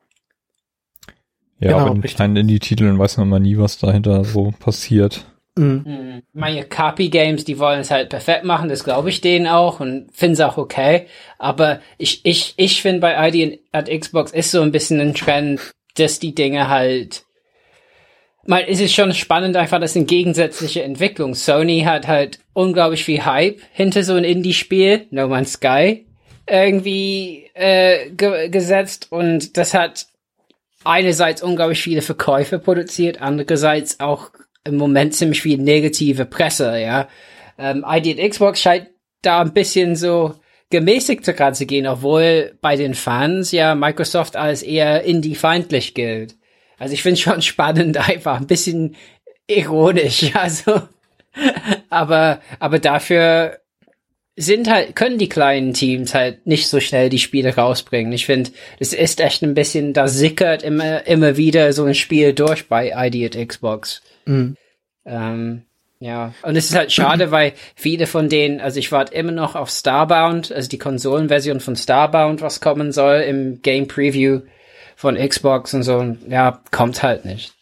Ja, 1.60 1.70
Genau, 1.70 1.78
aber 1.78 1.90
in 1.92 2.00
richtig. 2.02 2.16
kleinen 2.16 2.36
Indie-Titeln 2.36 2.98
weiß 2.98 3.16
man 3.16 3.28
mal 3.30 3.40
nie, 3.40 3.56
was 3.56 3.78
dahinter 3.78 4.24
so 4.24 4.52
passiert. 4.58 5.24
Mhm. 5.56 5.84
Hm. 5.84 6.22
Meine 6.32 6.64
Copy 6.64 7.08
Games, 7.08 7.44
die 7.44 7.58
wollen 7.58 7.80
es 7.80 7.90
halt 7.90 8.08
perfekt 8.08 8.44
machen, 8.44 8.68
das 8.68 8.82
glaube 8.82 9.08
ich 9.08 9.20
denen 9.20 9.46
auch 9.46 9.80
und 9.80 10.08
finde 10.12 10.34
es 10.34 10.40
auch 10.40 10.56
okay. 10.56 11.06
Aber 11.38 11.80
ich, 11.96 12.24
ich, 12.24 12.54
ich 12.56 12.82
finde 12.82 13.00
bei 13.00 13.28
ID 13.28 13.60
at 13.72 13.88
Xbox 13.88 14.32
ist 14.32 14.50
so 14.50 14.62
ein 14.62 14.72
bisschen 14.72 15.00
ein 15.00 15.14
Trend, 15.14 15.60
dass 15.96 16.18
die 16.18 16.34
Dinge 16.34 16.68
halt. 16.68 17.24
Mal, 18.46 18.66
es 18.68 18.80
ist 18.80 18.92
schon 18.92 19.14
spannend 19.14 19.56
einfach, 19.56 19.80
das 19.80 19.94
sind 19.94 20.06
gegensätzliche 20.06 20.82
Entwicklung. 20.82 21.34
Sony 21.34 21.82
hat 21.82 22.08
halt 22.08 22.40
unglaublich 22.52 23.04
viel 23.04 23.24
Hype 23.24 23.60
hinter 23.72 24.02
so 24.02 24.14
ein 24.14 24.24
Indie-Spiel, 24.24 25.06
No 25.10 25.28
Man's 25.28 25.52
Sky, 25.52 26.04
irgendwie 26.46 27.48
äh, 27.54 28.10
ge 28.10 28.50
gesetzt 28.50 29.06
und 29.10 29.56
das 29.56 29.72
hat 29.72 30.08
einerseits 30.84 31.42
unglaublich 31.42 31.80
viele 31.80 32.02
Verkäufe 32.02 32.58
produziert, 32.58 33.22
andererseits 33.22 34.00
auch 34.00 34.30
im 34.64 34.76
Moment 34.76 35.14
ziemlich 35.14 35.42
viel 35.42 35.58
negative 35.58 36.24
Presse, 36.24 36.78
ja. 36.78 37.08
Ähm, 37.58 37.84
ID 37.86 38.18
at 38.18 38.30
Xbox 38.30 38.60
scheint 38.60 38.88
da 39.22 39.40
ein 39.40 39.52
bisschen 39.52 39.96
so 39.96 40.34
gemäßigt 40.70 41.24
zu 41.24 41.66
gehen, 41.66 41.86
obwohl 41.86 42.58
bei 42.60 42.76
den 42.76 42.94
Fans 42.94 43.52
ja 43.52 43.74
Microsoft 43.74 44.36
als 44.36 44.62
eher 44.62 45.04
indie-feindlich 45.04 45.94
gilt. 45.94 46.36
Also 46.78 46.94
ich 46.94 47.02
finde 47.02 47.20
schon 47.20 47.42
spannend, 47.42 47.96
einfach 48.08 48.40
ein 48.40 48.46
bisschen 48.46 48.96
ironisch, 49.46 50.30
also. 50.34 50.82
aber, 51.90 52.40
aber 52.58 52.78
dafür 52.78 53.58
sind 54.36 54.68
halt, 54.68 54.96
können 54.96 55.18
die 55.18 55.28
kleinen 55.28 55.74
Teams 55.74 56.12
halt 56.12 56.46
nicht 56.46 56.66
so 56.68 56.80
schnell 56.80 57.08
die 57.08 57.20
Spiele 57.20 57.54
rausbringen. 57.54 58.12
Ich 58.12 58.26
finde, 58.26 58.50
es 58.80 58.92
ist 58.92 59.20
echt 59.20 59.42
ein 59.42 59.54
bisschen, 59.54 59.92
da 59.92 60.08
sickert 60.08 60.62
immer, 60.64 61.06
immer 61.06 61.36
wieder 61.36 61.72
so 61.72 61.84
ein 61.84 61.94
Spiel 61.94 62.32
durch 62.32 62.68
bei 62.68 62.92
ID 62.96 63.36
at 63.36 63.48
Xbox. 63.48 64.02
Mhm. 64.26 64.56
Ähm, 65.04 65.64
ja, 66.00 66.34
und 66.42 66.56
es 66.56 66.66
ist 66.66 66.76
halt 66.76 66.92
schade, 66.92 67.30
weil 67.30 67.54
viele 67.76 68.06
von 68.06 68.28
denen, 68.28 68.60
also 68.60 68.78
ich 68.78 68.92
warte 68.92 69.14
immer 69.14 69.32
noch 69.32 69.54
auf 69.54 69.70
Starbound, 69.70 70.52
also 70.52 70.68
die 70.68 70.78
Konsolenversion 70.78 71.60
von 71.60 71.76
Starbound, 71.76 72.42
was 72.42 72.60
kommen 72.60 72.92
soll 72.92 73.20
im 73.20 73.62
Game 73.62 73.88
Preview 73.88 74.40
von 74.96 75.16
Xbox 75.16 75.72
und 75.72 75.82
so, 75.82 76.16
ja, 76.28 76.60
kommt 76.70 77.02
halt 77.02 77.24
nicht. 77.24 77.54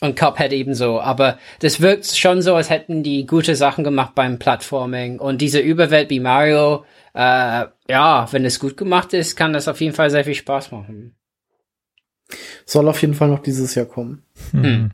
Und 0.00 0.16
Cuphead 0.16 0.52
ebenso, 0.52 0.98
aber 0.98 1.38
das 1.58 1.82
wirkt 1.82 2.06
schon 2.06 2.40
so, 2.40 2.54
als 2.54 2.70
hätten 2.70 3.02
die 3.02 3.26
gute 3.26 3.54
Sachen 3.54 3.84
gemacht 3.84 4.14
beim 4.14 4.38
Plattforming 4.38 5.18
und 5.18 5.42
diese 5.42 5.60
Überwelt 5.60 6.08
wie 6.08 6.20
Mario, 6.20 6.86
äh, 7.12 7.66
ja, 7.86 8.26
wenn 8.30 8.46
es 8.46 8.60
gut 8.60 8.78
gemacht 8.78 9.12
ist, 9.12 9.36
kann 9.36 9.52
das 9.52 9.68
auf 9.68 9.78
jeden 9.82 9.94
Fall 9.94 10.08
sehr 10.08 10.24
viel 10.24 10.34
Spaß 10.34 10.72
machen. 10.72 11.19
Soll 12.64 12.88
auf 12.88 13.00
jeden 13.00 13.14
Fall 13.14 13.28
noch 13.28 13.40
dieses 13.40 13.74
Jahr 13.74 13.86
kommen. 13.86 14.22
Hm. 14.52 14.90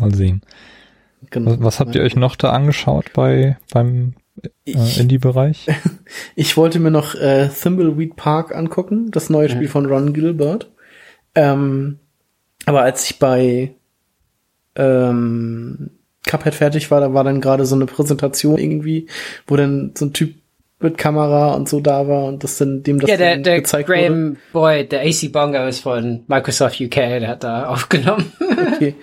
Mal 0.00 0.14
sehen. 0.14 0.42
Genau. 1.30 1.52
Was, 1.52 1.62
was 1.62 1.80
habt 1.80 1.94
ihr 1.94 2.02
euch 2.02 2.16
noch 2.16 2.36
da 2.36 2.52
angeschaut 2.52 3.12
bei 3.12 3.56
beim 3.72 4.14
äh, 4.42 4.48
Ich, 4.64 5.00
Indie-Bereich? 5.00 5.66
ich 6.36 6.56
wollte 6.56 6.78
mir 6.78 6.90
noch 6.90 7.14
äh, 7.14 7.48
Thimbleweed 7.48 8.16
Park 8.16 8.54
angucken, 8.54 9.10
das 9.10 9.30
neue 9.30 9.48
Spiel 9.48 9.68
von 9.68 9.86
Ron 9.86 10.12
Gilbert. 10.12 10.70
Ähm, 11.34 11.98
aber 12.64 12.82
als 12.82 13.08
ich 13.08 13.18
bei 13.18 13.74
ähm, 14.74 15.90
Cuphead 16.26 16.54
fertig 16.54 16.90
war, 16.90 17.00
da 17.00 17.14
war 17.14 17.24
dann 17.24 17.40
gerade 17.40 17.66
so 17.66 17.74
eine 17.74 17.86
Präsentation 17.86 18.58
irgendwie, 18.58 19.06
wo 19.46 19.56
dann 19.56 19.92
so 19.96 20.06
ein 20.06 20.12
Typ 20.12 20.34
mit 20.78 20.98
Kamera 20.98 21.54
und 21.54 21.68
so 21.68 21.80
da 21.80 22.06
war 22.06 22.24
und 22.24 22.44
das 22.44 22.58
dann 22.58 22.82
dem 22.82 23.00
das 23.00 23.08
ja, 23.10 23.16
der, 23.16 23.38
der 23.38 23.56
gezeigt 23.56 23.88
wurde. 23.88 24.00
Graham 24.00 24.36
Boyd, 24.52 24.92
der 24.92 25.02
AC 25.02 25.32
Bongo 25.32 25.66
ist 25.66 25.80
von 25.80 26.24
Microsoft 26.26 26.80
UK, 26.80 26.94
der 26.94 27.28
hat 27.28 27.44
da 27.44 27.66
aufgenommen. 27.68 28.32
Okay. 28.74 28.94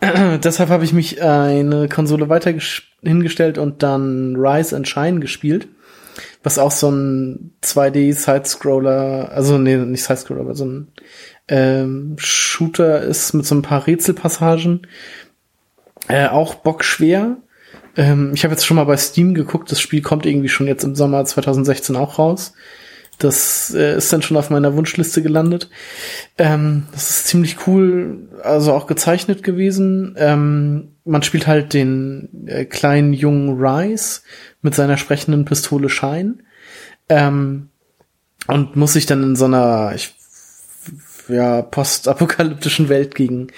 Deshalb 0.44 0.68
habe 0.68 0.84
ich 0.84 0.92
mich 0.92 1.22
eine 1.22 1.88
Konsole 1.88 2.28
weiter 2.28 2.54
hingestellt 3.02 3.58
und 3.58 3.82
dann 3.82 4.36
Rise 4.36 4.76
and 4.76 4.86
Shine 4.86 5.20
gespielt. 5.20 5.68
Was 6.42 6.58
auch 6.58 6.70
so 6.70 6.90
ein 6.90 7.52
2D-Sidescroller, 7.64 9.30
also 9.30 9.58
nee, 9.58 9.76
nicht 9.76 10.04
Sidescroller, 10.04 10.42
aber 10.42 10.54
so 10.54 10.66
ein 10.66 10.88
ähm, 11.48 12.14
Shooter 12.18 13.02
ist 13.02 13.32
mit 13.32 13.44
so 13.44 13.54
ein 13.54 13.62
paar 13.62 13.86
Rätselpassagen. 13.86 14.86
Äh, 16.06 16.28
auch 16.28 16.54
bockschwer. 16.54 17.38
Ähm, 17.98 18.30
ich 18.32 18.44
habe 18.44 18.54
jetzt 18.54 18.64
schon 18.64 18.76
mal 18.76 18.84
bei 18.84 18.96
Steam 18.96 19.34
geguckt, 19.34 19.70
das 19.70 19.80
Spiel 19.80 20.00
kommt 20.00 20.24
irgendwie 20.24 20.48
schon 20.48 20.68
jetzt 20.68 20.84
im 20.84 20.94
Sommer 20.94 21.24
2016 21.24 21.96
auch 21.96 22.18
raus. 22.18 22.54
Das 23.18 23.74
äh, 23.74 23.96
ist 23.96 24.12
dann 24.12 24.22
schon 24.22 24.36
auf 24.36 24.48
meiner 24.48 24.76
Wunschliste 24.76 25.20
gelandet. 25.20 25.68
Ähm, 26.38 26.86
das 26.92 27.10
ist 27.10 27.26
ziemlich 27.26 27.66
cool, 27.66 28.28
also 28.44 28.72
auch 28.72 28.86
gezeichnet 28.86 29.42
gewesen. 29.42 30.14
Ähm, 30.16 30.92
man 31.04 31.24
spielt 31.24 31.48
halt 31.48 31.74
den 31.74 32.46
äh, 32.46 32.64
kleinen 32.64 33.12
jungen 33.12 33.60
Rice 33.60 34.22
mit 34.62 34.76
seiner 34.76 34.96
sprechenden 34.96 35.44
Pistole 35.44 35.88
Shine. 35.88 36.36
Ähm, 37.08 37.70
und 38.46 38.76
muss 38.76 38.92
sich 38.92 39.06
dann 39.06 39.24
in 39.24 39.36
so 39.36 39.46
einer 39.46 39.92
ich, 39.96 40.14
ja, 41.28 41.62
postapokalyptischen 41.62 42.88
Welt 42.88 43.16
gegen 43.16 43.48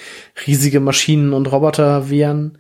riesige 0.47 0.81
Maschinen 0.81 1.35
und 1.35 1.53
Roboter 1.53 2.09
wehren. 2.09 2.57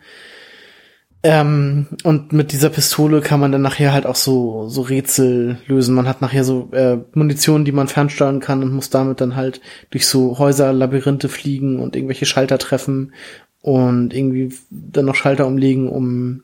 Ähm, 1.22 1.86
und 2.02 2.32
mit 2.32 2.52
dieser 2.52 2.70
Pistole 2.70 3.20
kann 3.20 3.40
man 3.40 3.52
dann 3.52 3.60
nachher 3.60 3.92
halt 3.92 4.06
auch 4.06 4.16
so, 4.16 4.68
so 4.68 4.80
Rätsel 4.80 5.58
lösen. 5.66 5.94
Man 5.94 6.08
hat 6.08 6.22
nachher 6.22 6.44
so 6.44 6.70
äh, 6.72 6.96
Munition, 7.12 7.66
die 7.66 7.72
man 7.72 7.88
fernsteuern 7.88 8.40
kann 8.40 8.62
und 8.62 8.72
muss 8.72 8.88
damit 8.88 9.20
dann 9.20 9.36
halt 9.36 9.60
durch 9.90 10.06
so 10.06 10.38
Häuser, 10.38 10.72
Labyrinthe 10.72 11.28
fliegen 11.28 11.78
und 11.78 11.94
irgendwelche 11.94 12.24
Schalter 12.24 12.58
treffen 12.58 13.12
und 13.60 14.14
irgendwie 14.14 14.54
dann 14.70 15.04
noch 15.04 15.14
Schalter 15.14 15.46
umlegen, 15.46 15.90
um 15.90 16.42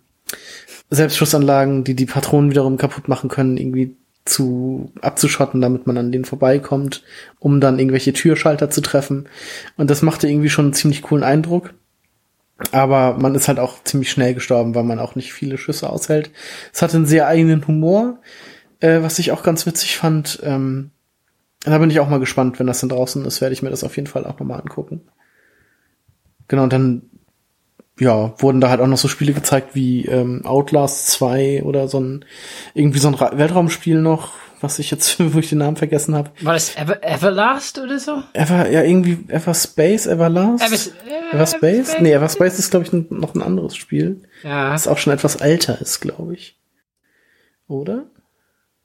Selbstschussanlagen, 0.90 1.84
die 1.84 1.94
die 1.94 2.06
Patronen 2.06 2.50
wiederum 2.50 2.76
kaputt 2.76 3.08
machen 3.08 3.30
können, 3.30 3.56
irgendwie 3.56 3.96
zu 4.26 4.92
abzuschotten, 5.00 5.60
damit 5.60 5.86
man 5.86 5.96
an 5.96 6.12
denen 6.12 6.24
vorbeikommt, 6.24 7.02
um 7.38 7.60
dann 7.60 7.78
irgendwelche 7.78 8.12
Türschalter 8.12 8.70
zu 8.70 8.82
treffen. 8.82 9.28
Und 9.76 9.88
das 9.88 10.02
machte 10.02 10.28
irgendwie 10.28 10.50
schon 10.50 10.66
einen 10.66 10.74
ziemlich 10.74 11.00
coolen 11.02 11.24
Eindruck. 11.24 11.72
Aber 12.72 13.18
man 13.18 13.34
ist 13.34 13.48
halt 13.48 13.58
auch 13.58 13.82
ziemlich 13.84 14.10
schnell 14.10 14.34
gestorben, 14.34 14.74
weil 14.74 14.84
man 14.84 14.98
auch 14.98 15.14
nicht 15.14 15.32
viele 15.32 15.58
Schüsse 15.58 15.90
aushält. 15.90 16.30
Es 16.72 16.80
hat 16.80 16.94
einen 16.94 17.06
sehr 17.06 17.26
eigenen 17.26 17.66
Humor, 17.66 18.20
äh, 18.80 19.02
was 19.02 19.18
ich 19.18 19.30
auch 19.32 19.42
ganz 19.42 19.66
witzig 19.66 19.96
fand. 19.96 20.40
Ähm, 20.42 20.90
da 21.64 21.78
bin 21.78 21.90
ich 21.90 22.00
auch 22.00 22.08
mal 22.08 22.20
gespannt, 22.20 22.58
wenn 22.58 22.66
das 22.66 22.80
dann 22.80 22.88
draußen 22.88 23.24
ist, 23.24 23.40
werde 23.40 23.52
ich 23.52 23.62
mir 23.62 23.70
das 23.70 23.84
auf 23.84 23.96
jeden 23.96 24.08
Fall 24.08 24.24
auch 24.24 24.38
nochmal 24.38 24.60
angucken. 24.60 25.02
Genau, 26.48 26.62
und 26.62 26.72
dann 26.72 27.02
ja, 27.98 28.34
wurden 28.40 28.60
da 28.60 28.68
halt 28.68 28.80
auch 28.80 28.86
noch 28.86 28.98
so 28.98 29.08
Spiele 29.08 29.32
gezeigt 29.32 29.74
wie 29.74 30.04
ähm, 30.04 30.44
Outlast 30.44 31.08
2 31.08 31.62
oder 31.62 31.88
so 31.88 31.98
ein 31.98 32.24
irgendwie 32.74 32.98
so 32.98 33.08
ein 33.08 33.14
Ra 33.14 33.36
Weltraumspiel 33.36 34.00
noch, 34.00 34.32
was 34.60 34.78
ich 34.78 34.90
jetzt, 34.90 35.18
wo 35.34 35.38
ich 35.38 35.48
den 35.48 35.58
Namen 35.58 35.76
vergessen 35.76 36.14
habe. 36.14 36.30
War 36.42 36.54
das 36.54 36.76
Ever 36.76 37.02
Everlast 37.02 37.78
oder 37.78 37.98
so? 37.98 38.22
Ever, 38.32 38.70
ja, 38.70 38.82
irgendwie 38.82 39.18
Everspace, 39.28 40.06
Everlast? 40.06 40.64
Ever, 40.64 41.32
Everspace? 41.32 41.96
Nee, 42.00 42.12
Everspace 42.12 42.58
ist, 42.58 42.70
glaube 42.70 42.86
ich, 42.86 42.92
noch 42.92 43.34
ein 43.34 43.42
anderes 43.42 43.76
Spiel. 43.76 44.22
Ja. 44.42 44.72
Das 44.72 44.88
auch 44.88 44.98
schon 44.98 45.12
etwas 45.12 45.36
älter 45.36 45.80
ist, 45.80 46.00
glaube 46.00 46.34
ich. 46.34 46.58
Oder? 47.68 48.06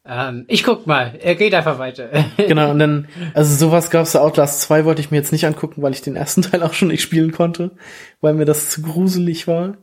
Ähm, 0.03 0.45
ich 0.47 0.63
guck 0.63 0.87
mal, 0.87 1.13
er 1.21 1.35
geht 1.35 1.53
einfach 1.53 1.77
weiter. 1.77 2.09
genau, 2.37 2.71
und 2.71 2.79
dann, 2.79 3.07
also 3.35 3.53
sowas 3.55 3.91
gab's 3.91 4.13
da 4.13 4.19
Outlast 4.19 4.61
2 4.61 4.85
wollte 4.85 5.01
ich 5.01 5.11
mir 5.11 5.17
jetzt 5.17 5.31
nicht 5.31 5.45
angucken, 5.45 5.81
weil 5.83 5.93
ich 5.93 6.01
den 6.01 6.15
ersten 6.15 6.41
Teil 6.41 6.63
auch 6.63 6.73
schon 6.73 6.87
nicht 6.87 7.03
spielen 7.03 7.31
konnte, 7.31 7.71
weil 8.19 8.33
mir 8.33 8.45
das 8.45 8.69
zu 8.71 8.81
gruselig 8.81 9.47
war. 9.47 9.77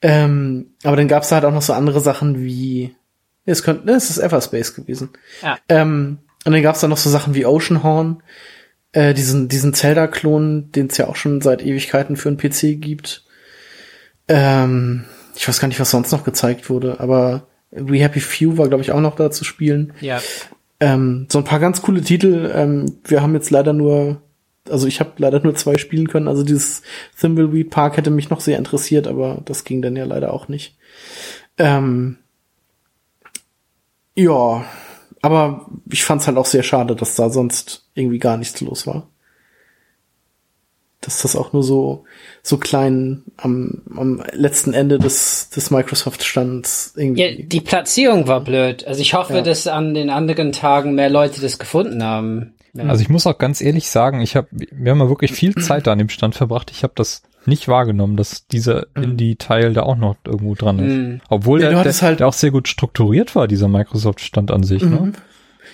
Ähm, 0.00 0.74
aber 0.84 0.96
dann 0.96 1.08
gab's 1.08 1.28
da 1.28 1.36
halt 1.36 1.44
auch 1.44 1.52
noch 1.52 1.62
so 1.62 1.74
andere 1.74 2.00
Sachen 2.00 2.42
wie, 2.42 2.94
es 3.52 3.62
könnte, 3.62 3.86
ne, 3.86 3.92
es 3.92 4.10
ist 4.10 4.18
Everspace 4.18 4.74
gewesen. 4.74 5.10
Ja. 5.42 5.58
Ähm, 5.68 6.18
und 6.44 6.52
dann 6.52 6.62
gab's 6.62 6.80
da 6.80 6.88
noch 6.88 6.96
so 6.96 7.10
Sachen 7.10 7.34
wie 7.34 7.46
Oceanhorn, 7.46 8.22
äh, 8.92 9.14
diesen, 9.14 9.48
diesen 9.48 9.74
Zelda-Klon, 9.74 10.72
den 10.72 10.86
es 10.86 10.96
ja 10.96 11.08
auch 11.08 11.16
schon 11.16 11.40
seit 11.40 11.62
Ewigkeiten 11.62 12.16
für 12.16 12.28
einen 12.28 12.38
PC 12.38 12.80
gibt. 12.80 13.24
Ähm, 14.28 15.04
ich 15.34 15.46
weiß 15.48 15.60
gar 15.60 15.68
nicht, 15.68 15.80
was 15.80 15.90
sonst 15.90 16.12
noch 16.12 16.24
gezeigt 16.24 16.68
wurde, 16.70 17.00
aber 17.00 17.46
We 17.70 17.98
Happy 17.98 18.20
Few 18.20 18.56
war, 18.56 18.68
glaube 18.68 18.82
ich, 18.82 18.92
auch 18.92 19.00
noch 19.00 19.16
da 19.16 19.30
zu 19.30 19.44
spielen. 19.44 19.92
Ja. 20.00 20.20
Ähm, 20.80 21.26
so 21.30 21.38
ein 21.38 21.44
paar 21.44 21.60
ganz 21.60 21.82
coole 21.82 22.02
Titel. 22.02 22.50
Ähm, 22.54 22.98
wir 23.04 23.22
haben 23.22 23.34
jetzt 23.34 23.50
leider 23.50 23.72
nur, 23.72 24.22
also 24.68 24.86
ich 24.86 25.00
habe 25.00 25.12
leider 25.18 25.40
nur 25.40 25.54
zwei 25.54 25.76
spielen 25.76 26.08
können. 26.08 26.28
Also 26.28 26.44
dieses 26.44 26.82
Thimbleweed 27.20 27.70
Park 27.70 27.96
hätte 27.96 28.10
mich 28.10 28.30
noch 28.30 28.40
sehr 28.40 28.58
interessiert, 28.58 29.06
aber 29.06 29.42
das 29.44 29.64
ging 29.64 29.82
dann 29.82 29.96
ja 29.96 30.04
leider 30.04 30.32
auch 30.32 30.48
nicht. 30.48 30.76
Ähm, 31.58 32.18
ja, 34.18 34.64
aber 35.22 35.66
ich 35.90 36.04
fand's 36.04 36.26
halt 36.26 36.36
auch 36.36 36.46
sehr 36.46 36.62
schade, 36.62 36.94
dass 36.96 37.14
da 37.16 37.30
sonst 37.30 37.84
irgendwie 37.94 38.18
gar 38.18 38.36
nichts 38.36 38.60
los 38.60 38.86
war. 38.86 39.08
Dass 41.00 41.22
das 41.22 41.36
auch 41.36 41.52
nur 41.52 41.62
so, 41.62 42.04
so 42.42 42.58
klein 42.58 43.22
am, 43.36 43.82
am 43.96 44.22
letzten 44.32 44.74
Ende 44.74 44.98
des, 44.98 45.48
des 45.50 45.70
Microsoft-Stands 45.70 46.94
irgendwie. 46.96 47.22
Ja, 47.22 47.42
die 47.42 47.60
Platzierung 47.60 48.26
war 48.26 48.40
blöd. 48.40 48.84
Also 48.84 49.00
ich 49.00 49.14
hoffe, 49.14 49.34
Ja. 49.36 49.42
dass 49.42 49.66
an 49.68 49.94
den 49.94 50.10
anderen 50.10 50.50
Tagen 50.52 50.94
mehr 50.96 51.08
Leute 51.10 51.40
das 51.40 51.58
gefunden 51.60 52.02
haben. 52.02 52.54
Ja. 52.74 52.84
Also 52.84 53.02
ich 53.02 53.08
muss 53.08 53.26
auch 53.28 53.38
ganz 53.38 53.60
ehrlich 53.60 53.88
sagen, 53.88 54.20
ich 54.20 54.34
habe, 54.34 54.48
wir 54.50 54.90
haben 54.90 55.00
ja 55.00 55.08
wirklich 55.08 55.32
viel 55.32 55.54
Zeit 55.62 55.86
da 55.86 55.92
an 55.92 55.98
dem 55.98 56.08
Stand 56.08 56.34
verbracht. 56.34 56.70
Ich 56.72 56.82
habe 56.82 56.92
das 56.96 57.22
nicht 57.48 57.68
wahrgenommen, 57.68 58.16
dass 58.16 58.46
dieser 58.46 58.86
Indie-Teil 58.96 59.72
da 59.74 59.82
auch 59.82 59.96
noch 59.96 60.16
irgendwo 60.24 60.54
dran 60.54 60.78
ist. 60.78 60.94
Mhm. 60.96 61.20
Obwohl 61.28 61.60
Ja, 61.62 61.70
der, 61.70 61.82
der, 61.82 61.92
halt- 62.02 62.20
der 62.20 62.28
auch 62.28 62.32
sehr 62.32 62.50
gut 62.50 62.68
strukturiert 62.68 63.34
war, 63.34 63.48
dieser 63.48 63.68
Microsoft-Stand 63.68 64.50
an 64.50 64.62
sich. 64.62 64.82
Mhm. 64.82 64.90
Ne? 64.90 65.12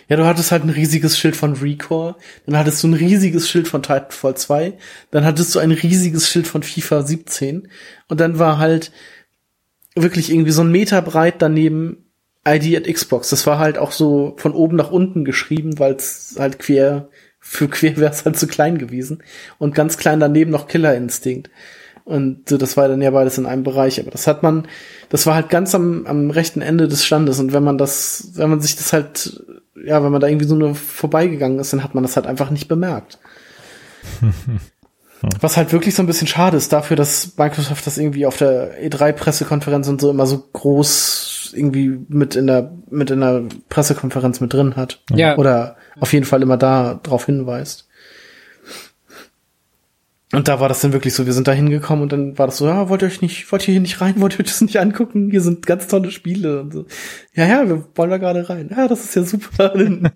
Ja, 0.08 0.16
du 0.16 0.26
hattest 0.26 0.52
halt 0.52 0.64
ein 0.64 0.70
riesiges 0.70 1.18
Schild 1.18 1.34
von 1.36 1.54
Recore, 1.54 2.16
dann 2.46 2.58
hattest 2.58 2.82
du 2.82 2.88
ein 2.88 2.94
riesiges 2.94 3.48
Schild 3.48 3.68
von 3.68 3.82
Titanfall 3.82 4.36
2, 4.36 4.74
dann 5.10 5.24
hattest 5.24 5.54
du 5.54 5.60
ein 5.60 5.70
riesiges 5.70 6.28
Schild 6.28 6.46
von 6.46 6.62
FIFA 6.62 7.02
17 7.02 7.68
und 8.08 8.20
dann 8.20 8.38
war 8.38 8.58
halt 8.58 8.92
wirklich 9.96 10.30
irgendwie 10.30 10.50
so 10.50 10.62
ein 10.62 10.70
Meter 10.72 11.00
breit 11.02 11.36
daneben 11.38 12.10
ID 12.46 12.76
at 12.76 12.92
Xbox. 12.92 13.30
Das 13.30 13.46
war 13.46 13.58
halt 13.58 13.78
auch 13.78 13.92
so 13.92 14.34
von 14.36 14.52
oben 14.52 14.76
nach 14.76 14.90
unten 14.90 15.24
geschrieben, 15.24 15.78
weil 15.78 15.94
es 15.94 16.36
halt 16.38 16.58
quer, 16.58 17.08
für 17.44 17.68
quer 17.68 17.96
wäre 17.98 18.10
es 18.10 18.24
halt 18.24 18.38
zu 18.38 18.46
klein 18.48 18.78
gewesen. 18.78 19.22
Und 19.58 19.74
ganz 19.74 19.98
klein 19.98 20.18
daneben 20.18 20.50
noch 20.50 20.66
Killer 20.66 20.96
Instinct. 20.96 21.50
Und 22.04 22.48
so, 22.48 22.58
das 22.58 22.76
war 22.76 22.88
dann 22.88 23.00
ja 23.00 23.10
beides 23.10 23.38
in 23.38 23.46
einem 23.46 23.62
Bereich. 23.62 24.00
Aber 24.00 24.10
das 24.10 24.26
hat 24.26 24.42
man, 24.42 24.66
das 25.08 25.26
war 25.26 25.34
halt 25.34 25.50
ganz 25.50 25.74
am, 25.74 26.06
am 26.06 26.30
rechten 26.30 26.60
Ende 26.60 26.88
des 26.88 27.04
Standes. 27.04 27.38
Und 27.38 27.52
wenn 27.52 27.62
man 27.62 27.78
das, 27.78 28.30
wenn 28.34 28.50
man 28.50 28.60
sich 28.60 28.76
das 28.76 28.92
halt, 28.92 29.42
ja, 29.86 30.02
wenn 30.02 30.12
man 30.12 30.20
da 30.20 30.26
irgendwie 30.26 30.46
so 30.46 30.54
nur 30.54 30.74
vorbeigegangen 30.74 31.58
ist, 31.58 31.72
dann 31.72 31.84
hat 31.84 31.94
man 31.94 32.02
das 32.02 32.16
halt 32.16 32.26
einfach 32.26 32.50
nicht 32.50 32.68
bemerkt. 32.68 33.18
Was 35.40 35.56
halt 35.56 35.72
wirklich 35.72 35.94
so 35.94 36.02
ein 36.02 36.06
bisschen 36.06 36.26
schade 36.26 36.58
ist 36.58 36.70
dafür, 36.74 36.98
dass 36.98 37.38
Microsoft 37.38 37.86
das 37.86 37.96
irgendwie 37.96 38.26
auf 38.26 38.36
der 38.36 38.78
E3-Pressekonferenz 38.86 39.88
und 39.88 39.98
so 39.98 40.10
immer 40.10 40.26
so 40.26 40.44
groß 40.52 41.33
irgendwie 41.54 41.98
mit 42.08 42.36
in 42.36 42.46
der, 42.46 42.72
mit 42.90 43.10
in 43.10 43.20
der 43.20 43.44
Pressekonferenz 43.68 44.40
mit 44.40 44.52
drin 44.52 44.76
hat. 44.76 45.02
Ja. 45.10 45.36
Oder 45.36 45.76
auf 46.00 46.12
jeden 46.12 46.26
Fall 46.26 46.42
immer 46.42 46.56
da 46.56 47.00
drauf 47.02 47.26
hinweist. 47.26 47.88
Und 50.32 50.48
da 50.48 50.58
war 50.58 50.68
das 50.68 50.80
dann 50.80 50.92
wirklich 50.92 51.14
so, 51.14 51.26
wir 51.26 51.32
sind 51.32 51.46
da 51.46 51.52
hingekommen 51.52 52.02
und 52.02 52.12
dann 52.12 52.36
war 52.38 52.46
das 52.46 52.56
so, 52.56 52.66
ja, 52.66 52.88
wollt 52.88 53.02
ihr 53.02 53.08
euch 53.08 53.22
nicht, 53.22 53.52
wollt 53.52 53.68
ihr 53.68 53.72
hier 53.72 53.80
nicht 53.80 54.00
rein, 54.00 54.14
wollt 54.20 54.34
ihr 54.34 54.40
euch 54.40 54.46
das 54.46 54.60
nicht 54.60 54.80
angucken? 54.80 55.30
Hier 55.30 55.40
sind 55.40 55.66
ganz 55.66 55.86
tolle 55.86 56.10
Spiele 56.10 56.60
und 56.60 56.72
so. 56.72 56.86
Ja, 57.34 57.46
ja, 57.46 57.68
wir 57.68 57.84
wollen 57.94 58.10
da 58.10 58.18
gerade 58.18 58.48
rein. 58.48 58.70
Ja, 58.76 58.88
das 58.88 59.04
ist 59.04 59.14
ja 59.14 59.22
super. 59.22 59.74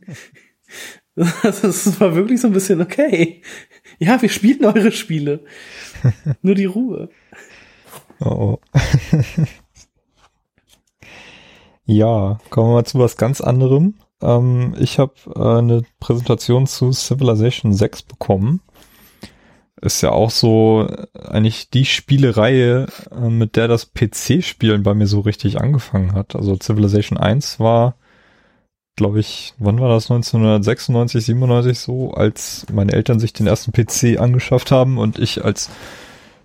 das 1.42 2.00
war 2.00 2.14
wirklich 2.14 2.40
so 2.40 2.48
ein 2.48 2.52
bisschen 2.52 2.80
okay. 2.80 3.42
Ja, 3.98 4.20
wir 4.22 4.28
spielen 4.28 4.64
eure 4.64 4.92
Spiele. 4.92 5.44
Nur 6.42 6.54
die 6.54 6.66
Ruhe. 6.66 7.10
Oh, 8.20 8.58
oh. 8.74 8.78
Ja, 11.88 12.38
kommen 12.50 12.68
wir 12.68 12.74
mal 12.74 12.84
zu 12.84 12.98
was 12.98 13.16
ganz 13.16 13.40
anderem. 13.40 13.94
Ähm, 14.20 14.74
ich 14.78 14.98
habe 14.98 15.14
äh, 15.34 15.58
eine 15.58 15.82
Präsentation 16.00 16.66
zu 16.66 16.92
Civilization 16.92 17.72
6 17.72 18.02
bekommen. 18.02 18.60
Ist 19.80 20.02
ja 20.02 20.10
auch 20.10 20.30
so 20.30 20.86
äh, 20.86 21.06
eigentlich 21.28 21.70
die 21.70 21.86
Spielereihe, 21.86 22.88
äh, 23.10 23.30
mit 23.30 23.56
der 23.56 23.68
das 23.68 23.86
PC-Spielen 23.94 24.82
bei 24.82 24.92
mir 24.92 25.06
so 25.06 25.20
richtig 25.20 25.62
angefangen 25.62 26.12
hat. 26.12 26.36
Also 26.36 26.56
Civilization 26.56 27.16
1 27.16 27.58
war, 27.58 27.94
glaube 28.96 29.20
ich, 29.20 29.54
wann 29.58 29.80
war 29.80 29.88
das? 29.88 30.10
1996, 30.10 31.24
97 31.24 31.78
so, 31.78 32.12
als 32.12 32.66
meine 32.70 32.92
Eltern 32.92 33.18
sich 33.18 33.32
den 33.32 33.46
ersten 33.46 33.72
PC 33.72 34.20
angeschafft 34.20 34.70
haben 34.72 34.98
und 34.98 35.18
ich 35.18 35.42
als 35.42 35.70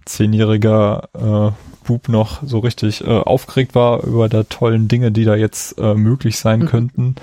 zehnjähriger 0.06 1.10
äh, 1.14 1.86
Bub 1.88 2.10
noch 2.10 2.42
so 2.44 2.60
richtig 2.60 3.02
äh, 3.02 3.10
aufgeregt 3.10 3.76
war 3.76 4.04
über 4.04 4.30
der 4.30 4.48
tollen 4.50 4.88
Dinge, 4.88 5.12
die 5.12 5.26
da 5.26 5.36
jetzt 5.36 5.78
äh, 5.80 5.94
möglich 5.96 6.38
sein 6.38 6.62
Mhm. 6.62 6.66
könnten. 6.68 7.16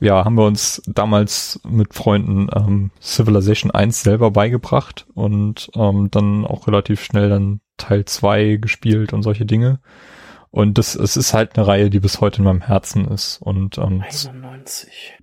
Ja, 0.00 0.24
haben 0.24 0.34
wir 0.36 0.44
uns 0.44 0.82
damals 0.86 1.60
mit 1.66 1.94
Freunden 1.94 2.48
ähm, 2.54 2.90
Civilization 3.00 3.70
1 3.70 4.02
selber 4.02 4.30
beigebracht 4.32 5.06
und 5.14 5.70
ähm, 5.76 6.10
dann 6.10 6.44
auch 6.44 6.66
relativ 6.66 7.02
schnell 7.02 7.30
dann 7.30 7.60
Teil 7.78 8.04
2 8.04 8.56
gespielt 8.56 9.12
und 9.12 9.22
solche 9.22 9.46
Dinge. 9.46 9.78
Und 10.50 10.78
das, 10.78 10.94
es 10.94 11.16
ist 11.16 11.32
halt 11.34 11.56
eine 11.56 11.66
Reihe, 11.66 11.90
die 11.90 12.00
bis 12.00 12.20
heute 12.20 12.38
in 12.38 12.44
meinem 12.44 12.60
Herzen 12.60 13.06
ist. 13.08 13.40
Und 13.40 13.78
ähm, 13.78 14.02
91. 14.02 15.14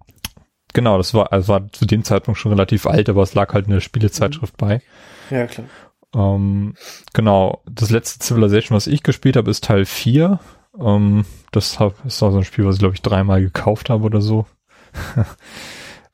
genau, 0.74 0.98
das 0.98 1.14
war, 1.14 1.32
also 1.32 1.50
war 1.54 1.72
zu 1.72 1.86
dem 1.86 2.04
Zeitpunkt 2.04 2.40
schon 2.40 2.52
relativ 2.52 2.86
alt, 2.88 3.08
aber 3.08 3.22
es 3.24 3.34
lag 3.34 3.54
halt 3.54 3.68
eine 3.68 3.82
Spielezeitschrift 3.82 4.58
bei. 4.58 4.82
Ja, 5.30 5.46
klar. 5.48 5.68
Ähm, 6.14 6.74
genau, 7.14 7.62
das 7.70 7.90
letzte 7.90 8.26
Civilization, 8.26 8.76
was 8.76 8.88
ich 8.88 9.04
gespielt 9.04 9.38
habe, 9.38 9.50
ist 9.50 9.64
Teil 9.64 9.86
4. 9.86 10.40
Ähm, 10.80 11.26
das 11.52 11.80
hab, 11.80 12.06
ist 12.06 12.22
auch 12.24 12.32
so 12.32 12.38
ein 12.38 12.44
Spiel, 12.44 12.66
was 12.66 12.76
ich 12.76 12.80
glaube 12.80 12.96
ich 12.96 13.02
dreimal 13.02 13.42
gekauft 13.42 13.90
habe 13.90 14.04
oder 14.04 14.22
so. 14.22 14.46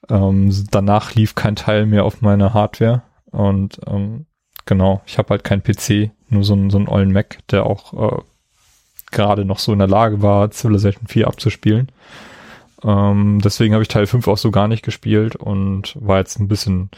ähm, 0.09 0.51
danach 0.72 1.16
lief 1.16 1.35
kein 1.35 1.56
Teil 1.56 1.85
mehr 1.85 2.06
auf 2.06 2.22
meiner 2.22 2.53
Hardware 2.53 3.01
und 3.32 3.80
ähm, 3.88 4.26
genau, 4.66 5.01
ich 5.06 5.17
habe 5.17 5.30
halt 5.30 5.43
keinen 5.43 5.64
PC, 5.64 6.11
nur 6.30 6.43
so 6.43 6.53
einen, 6.53 6.69
so 6.69 6.77
einen 6.77 6.88
ollen 6.88 7.11
Mac, 7.11 7.40
der 7.50 7.66
auch 7.66 7.93
äh, 7.93 8.22
gerade 9.11 9.45
noch 9.45 9.59
so 9.59 9.74
in 9.74 9.80
der 9.80 9.88
Lage 9.88 10.22
war, 10.22 10.51
Civilization 10.51 11.08
4 11.08 11.27
abzuspielen. 11.27 11.92
Ähm, 12.83 13.39
deswegen 13.43 13.73
habe 13.73 13.81
ich 13.81 13.88
Teil 13.88 14.06
5 14.06 14.27
auch 14.27 14.38
so 14.38 14.51
gar 14.51 14.67
nicht 14.67 14.83
gespielt 14.83 15.35
und 15.35 15.97
war 15.99 16.19
jetzt 16.19 16.39
ein 16.39 16.47
bisschen 16.47 16.89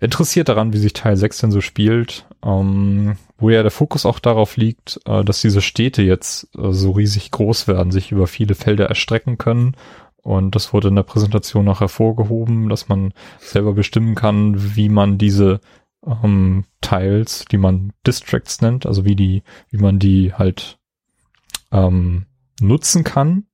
interessiert 0.00 0.48
daran, 0.48 0.72
wie 0.72 0.78
sich 0.78 0.92
Teil 0.92 1.16
6 1.16 1.38
denn 1.38 1.50
so 1.50 1.60
spielt, 1.60 2.26
ähm, 2.44 3.16
wo 3.36 3.50
ja 3.50 3.62
der 3.62 3.70
Fokus 3.70 4.06
auch 4.06 4.18
darauf 4.18 4.56
liegt, 4.56 5.00
äh, 5.06 5.24
dass 5.24 5.40
diese 5.40 5.60
Städte 5.60 6.02
jetzt 6.02 6.48
äh, 6.56 6.72
so 6.72 6.92
riesig 6.92 7.30
groß 7.30 7.68
werden, 7.68 7.92
sich 7.92 8.12
über 8.12 8.26
viele 8.26 8.54
Felder 8.54 8.86
erstrecken 8.86 9.38
können. 9.38 9.74
Und 10.22 10.54
das 10.54 10.72
wurde 10.72 10.88
in 10.88 10.96
der 10.96 11.04
Präsentation 11.04 11.64
noch 11.64 11.80
hervorgehoben, 11.80 12.68
dass 12.68 12.88
man 12.88 13.12
selber 13.38 13.72
bestimmen 13.72 14.14
kann, 14.14 14.76
wie 14.76 14.88
man 14.88 15.18
diese 15.18 15.60
ähm, 16.06 16.64
Tiles, 16.80 17.44
die 17.50 17.58
man 17.58 17.92
Districts 18.06 18.60
nennt, 18.60 18.86
also 18.86 19.04
wie 19.04 19.16
die, 19.16 19.42
wie 19.70 19.78
man 19.78 19.98
die 19.98 20.32
halt 20.34 20.78
ähm, 21.72 22.26
nutzen 22.60 23.04
kann. 23.04 23.47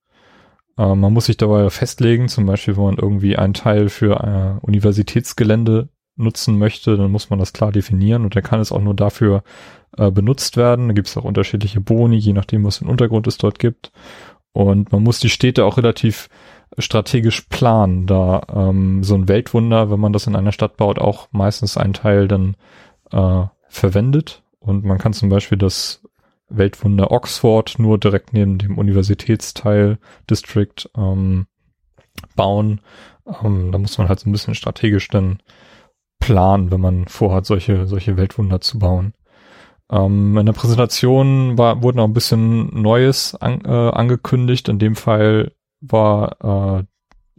Äh, 0.76 0.94
man 0.94 1.12
muss 1.12 1.26
sich 1.26 1.36
dabei 1.36 1.68
festlegen, 1.70 2.28
zum 2.28 2.46
Beispiel, 2.46 2.76
wenn 2.76 2.84
man 2.84 2.98
irgendwie 2.98 3.36
einen 3.36 3.54
Teil 3.54 3.88
für 3.88 4.20
äh, 4.20 4.64
Universitätsgelände 4.64 5.88
nutzen 6.16 6.58
möchte, 6.58 6.96
dann 6.96 7.10
muss 7.10 7.30
man 7.30 7.38
das 7.38 7.52
klar 7.52 7.72
definieren 7.72 8.24
und 8.24 8.36
dann 8.36 8.42
kann 8.42 8.60
es 8.60 8.70
auch 8.72 8.80
nur 8.80 8.94
dafür 8.94 9.42
äh, 9.96 10.10
benutzt 10.10 10.56
werden. 10.56 10.88
Da 10.88 10.94
gibt 10.94 11.08
es 11.08 11.16
auch 11.16 11.24
unterschiedliche 11.24 11.80
Boni, 11.80 12.16
je 12.16 12.32
nachdem, 12.32 12.64
was 12.64 12.78
für 12.78 12.82
einen 12.82 12.90
Untergrund 12.90 13.26
es 13.26 13.38
dort 13.38 13.58
gibt. 13.58 13.92
Und 14.52 14.92
man 14.92 15.02
muss 15.02 15.18
die 15.18 15.30
Städte 15.30 15.64
auch 15.64 15.76
relativ 15.76 16.28
strategisch 16.78 17.42
planen, 17.42 18.06
da 18.06 18.42
ähm, 18.52 19.02
so 19.02 19.14
ein 19.14 19.28
Weltwunder, 19.28 19.90
wenn 19.90 20.00
man 20.00 20.12
das 20.12 20.26
in 20.26 20.36
einer 20.36 20.52
Stadt 20.52 20.76
baut, 20.76 20.98
auch 20.98 21.28
meistens 21.32 21.76
einen 21.76 21.92
Teil 21.92 22.28
dann 22.28 22.56
äh, 23.10 23.46
verwendet. 23.68 24.42
Und 24.60 24.84
man 24.84 24.98
kann 24.98 25.12
zum 25.12 25.28
Beispiel 25.28 25.58
das 25.58 26.03
Weltwunder 26.48 27.10
Oxford 27.10 27.78
nur 27.78 27.98
direkt 27.98 28.32
neben 28.32 28.58
dem 28.58 28.78
Universitätsteil 28.78 29.98
District 30.28 30.88
ähm, 30.96 31.46
bauen. 32.36 32.80
Ähm, 33.42 33.72
da 33.72 33.78
muss 33.78 33.98
man 33.98 34.08
halt 34.08 34.20
so 34.20 34.28
ein 34.28 34.32
bisschen 34.32 34.54
strategisch 34.54 35.08
dann 35.08 35.38
planen, 36.18 36.70
wenn 36.70 36.80
man 36.80 37.06
vorhat, 37.06 37.46
solche, 37.46 37.86
solche 37.86 38.16
Weltwunder 38.16 38.60
zu 38.60 38.78
bauen. 38.78 39.14
Ähm, 39.90 40.36
in 40.38 40.46
der 40.46 40.52
Präsentation 40.52 41.58
war, 41.58 41.82
wurde 41.82 41.98
noch 41.98 42.04
ein 42.04 42.14
bisschen 42.14 42.80
Neues 42.80 43.34
an, 43.34 43.60
äh, 43.64 43.68
angekündigt. 43.68 44.68
In 44.68 44.78
dem 44.78 44.96
Fall 44.96 45.52
war 45.80 46.80
äh, 46.80 46.84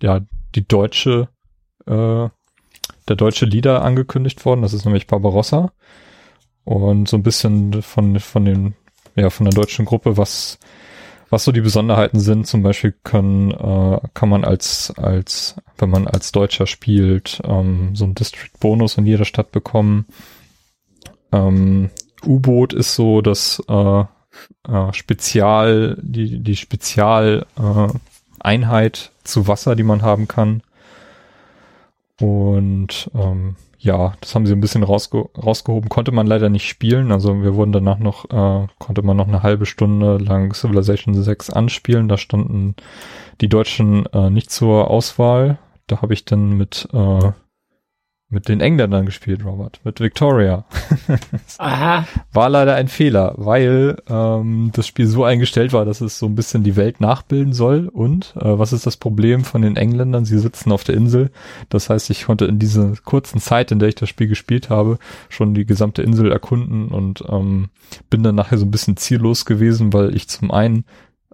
ja 0.02 0.22
die 0.54 0.68
deutsche, 0.68 1.30
äh, 1.86 2.30
der 3.08 3.16
deutsche 3.16 3.46
Leader 3.46 3.82
angekündigt 3.82 4.46
worden. 4.46 4.62
Das 4.62 4.74
ist 4.74 4.86
nämlich 4.86 5.08
Barbarossa. 5.08 5.72
Und 6.64 7.08
so 7.08 7.18
ein 7.18 7.24
bisschen 7.24 7.82
von, 7.82 8.20
von 8.20 8.46
den, 8.46 8.76
ja, 9.16 9.30
von 9.30 9.46
der 9.46 9.54
deutschen 9.54 9.86
Gruppe, 9.86 10.18
was, 10.18 10.60
was 11.30 11.44
so 11.44 11.52
die 11.52 11.62
Besonderheiten 11.62 12.20
sind. 12.20 12.48
Zum 12.48 12.64
Beispiel 12.64 12.94
können, 13.04 13.52
äh, 13.52 14.00
kann 14.14 14.30
man 14.30 14.44
als, 14.44 14.94
als, 14.98 15.56
wenn 15.78 15.90
man 15.90 16.08
als 16.08 16.32
Deutscher 16.32 16.68
spielt, 16.68 17.42
ähm, 17.46 17.96
so 17.96 18.06
einen 18.06 18.16
District-Bonus 18.16 18.98
in 18.98 19.06
jeder 19.06 19.26
Stadt 19.26 19.52
bekommen. 19.52 20.06
Ähm, 21.32 21.90
U-Boot 22.26 22.74
ist 22.74 22.96
so 22.96 23.22
das 23.22 23.62
äh, 23.68 24.04
äh, 24.68 24.94
Spezial, 24.94 25.98
die, 26.02 26.40
die 26.40 26.56
Spezial 26.56 27.46
äh, 27.58 28.90
zu 29.24 29.48
Wasser, 29.48 29.76
die 29.76 29.84
man 29.84 30.02
haben 30.02 30.28
kann. 30.28 30.62
Und 32.20 33.10
ähm, 33.16 33.56
ja, 33.86 34.14
das 34.20 34.34
haben 34.34 34.48
sie 34.48 34.54
ein 34.54 34.62
bisschen 34.62 34.82
rausge 34.82 35.30
rausgehoben. 35.38 35.90
Konnte 35.90 36.12
man 36.12 36.26
leider 36.26 36.50
nicht 36.50 36.68
spielen. 36.68 37.12
Also 37.12 37.44
wir 37.44 37.54
wurden 37.54 37.72
danach 37.72 38.00
noch, 38.00 38.26
äh, 38.26 38.68
konnte 38.80 39.04
man 39.04 39.16
noch 39.16 39.28
eine 39.28 39.44
halbe 39.44 39.68
Stunde 39.68 40.18
lang 40.18 40.56
Civilization 40.56 41.14
6 41.14 41.52
anspielen. 41.52 42.08
Da 42.08 42.18
standen 42.18 42.76
die 43.42 43.48
Deutschen 43.48 44.08
äh, 44.08 44.32
nicht 44.32 44.50
zur 44.50 44.90
Auswahl. 44.90 45.60
Da 45.86 46.02
habe 46.02 46.16
ich 46.16 46.26
dann 46.26 46.58
mit 46.58 46.90
äh, 46.94 47.32
mit 48.30 48.50
den 48.50 48.60
Engländern 48.60 49.06
gespielt, 49.06 49.46
Robert, 49.46 49.80
mit 49.84 50.00
Victoria. 50.00 50.66
Aha. 51.60 52.08
War 52.34 52.50
leider 52.50 52.74
ein 52.76 52.88
Fehler, 52.88 53.36
weil 53.38 53.98
ähm, 54.10 54.72
das 54.74 54.88
Spiel 54.88 55.06
so 55.06 55.24
eingestellt 55.24 55.74
war, 55.74 55.86
dass 55.86 56.02
es 56.02 56.18
so 56.18 56.26
ein 56.26 56.34
bisschen 56.36 56.64
die 56.64 56.76
Welt 56.76 57.00
nachbilden 57.00 57.54
soll. 57.54 57.88
Und 57.88 58.34
äh, 58.38 58.58
was 58.58 58.74
ist 58.74 58.88
das 58.88 58.98
Problem 58.98 59.44
von 59.44 59.62
den 59.62 59.78
Engländern? 59.78 60.26
Sie 60.26 60.40
sitzen 60.40 60.72
auf 60.72 60.84
der 60.84 60.96
Insel. 60.96 61.30
Das 61.70 61.90
heißt, 61.90 62.10
ich 62.10 62.26
konnte 62.26 62.46
in 62.46 62.58
dieser 62.58 62.94
kurzen 63.04 63.40
Zeit, 63.40 63.72
in 63.72 63.78
der 63.78 63.90
ich 63.90 63.96
das 63.96 64.10
Spiel 64.10 64.28
gespielt 64.28 64.72
habe, 64.72 64.98
schon 65.30 65.54
die 65.54 65.66
gesamte 65.66 66.02
Insel 66.02 66.32
erkunden 66.32 66.88
und 66.88 67.24
ähm, 67.30 67.70
bin 68.10 68.24
dann 68.24 68.36
nachher 68.36 68.58
so 68.58 68.66
ein 68.66 68.72
bisschen 68.72 68.98
ziellos 68.98 69.46
gewesen, 69.46 69.94
weil 69.94 70.16
ich 70.16 70.28
zum 70.28 70.50
einen 70.50 70.86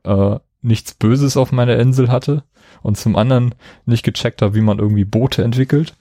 äh, 0.03 0.39
nichts 0.61 0.93
Böses 0.93 1.37
auf 1.37 1.53
meiner 1.53 1.77
Insel 1.77 2.11
hatte 2.11 2.43
und 2.83 2.97
zum 2.97 3.15
anderen 3.15 3.55
nicht 3.85 4.03
gecheckt 4.03 4.41
habe, 4.41 4.55
wie 4.55 4.61
man 4.61 4.79
irgendwie 4.79 5.05
Boote 5.05 5.43
entwickelt. 5.43 5.95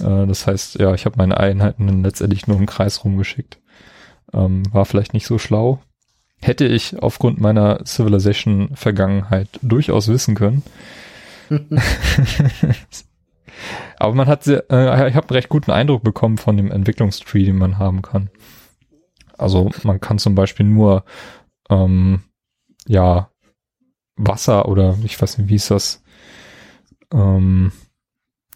Äh, 0.00 0.26
das 0.26 0.46
heißt, 0.46 0.78
ja, 0.78 0.94
ich 0.94 1.04
habe 1.04 1.16
meine 1.18 1.38
Einheiten 1.38 1.86
dann 1.86 2.02
letztendlich 2.02 2.46
nur 2.46 2.58
im 2.58 2.66
Kreis 2.66 3.04
rumgeschickt. 3.04 3.60
Ähm, 4.32 4.62
war 4.72 4.84
vielleicht 4.84 5.14
nicht 5.14 5.26
so 5.26 5.38
schlau. 5.38 5.80
Hätte 6.40 6.66
ich 6.66 7.00
aufgrund 7.02 7.40
meiner 7.40 7.84
Civilization-Vergangenheit 7.84 9.48
durchaus 9.62 10.08
wissen 10.08 10.34
können. 10.34 10.62
Aber 13.98 14.14
man 14.14 14.26
hat 14.26 14.42
sehr, 14.42 14.64
äh, 14.70 15.08
ich 15.08 15.14
habe 15.14 15.28
einen 15.28 15.36
recht 15.36 15.48
guten 15.48 15.70
Eindruck 15.70 16.02
bekommen 16.02 16.38
von 16.38 16.56
dem 16.56 16.72
Entwicklungstree, 16.72 17.44
den 17.44 17.58
man 17.58 17.78
haben 17.78 18.02
kann. 18.02 18.30
Also 19.38 19.70
man 19.84 20.00
kann 20.00 20.18
zum 20.18 20.34
Beispiel 20.34 20.66
nur 20.66 21.04
ähm, 21.68 22.22
ja 22.86 23.30
Wasser 24.16 24.68
oder 24.68 24.98
ich 25.04 25.20
weiß 25.20 25.38
nicht, 25.38 25.48
wie 25.48 25.56
ist 25.56 25.70
das? 25.70 26.02
Ähm, 27.12 27.72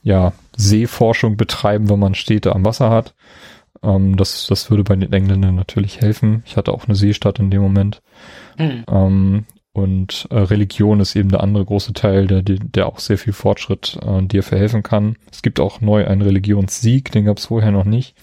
ja, 0.03 0.33
Seeforschung 0.57 1.37
betreiben, 1.37 1.89
wenn 1.89 1.99
man 1.99 2.15
Städte 2.15 2.55
am 2.55 2.65
Wasser 2.65 2.91
hat. 2.91 3.15
Ähm, 3.83 4.17
das, 4.17 4.47
das 4.49 4.71
würde 4.71 4.85
bei 4.85 4.97
den 4.97 5.13
Engländern 5.13 5.55
natürlich 5.55 6.01
helfen. 6.01 6.43
Ich 6.47 6.57
hatte 6.57 6.73
auch 6.73 6.87
eine 6.87 6.95
Seestadt 6.95 7.39
in 7.39 7.51
dem 7.51 7.63
Moment. 7.63 8.03
Mhm. 8.59 8.85
Ähm, 8.91 9.45
und 9.73 10.27
äh, 10.31 10.39
Religion 10.39 11.01
ist 11.01 11.15
eben 11.17 11.29
der 11.29 11.43
andere 11.43 11.65
große 11.65 11.93
Teil, 11.93 12.27
der, 12.27 12.41
der 12.43 12.87
auch 12.87 12.99
sehr 12.99 13.19
viel 13.19 13.35
Fortschritt 13.35 13.99
äh, 14.03 14.23
dir 14.23 14.43
verhelfen 14.43 14.83
kann. 14.83 15.17
Es 15.31 15.43
gibt 15.43 15.61
auch 15.61 15.83
neu 15.83 16.07
einen 16.07 16.23
Religionssieg, 16.23 17.13
den 17.13 17.27
gab 17.27 17.37
es 17.37 17.47
vorher 17.47 17.73
noch 17.73 17.85
nicht. 17.85 18.17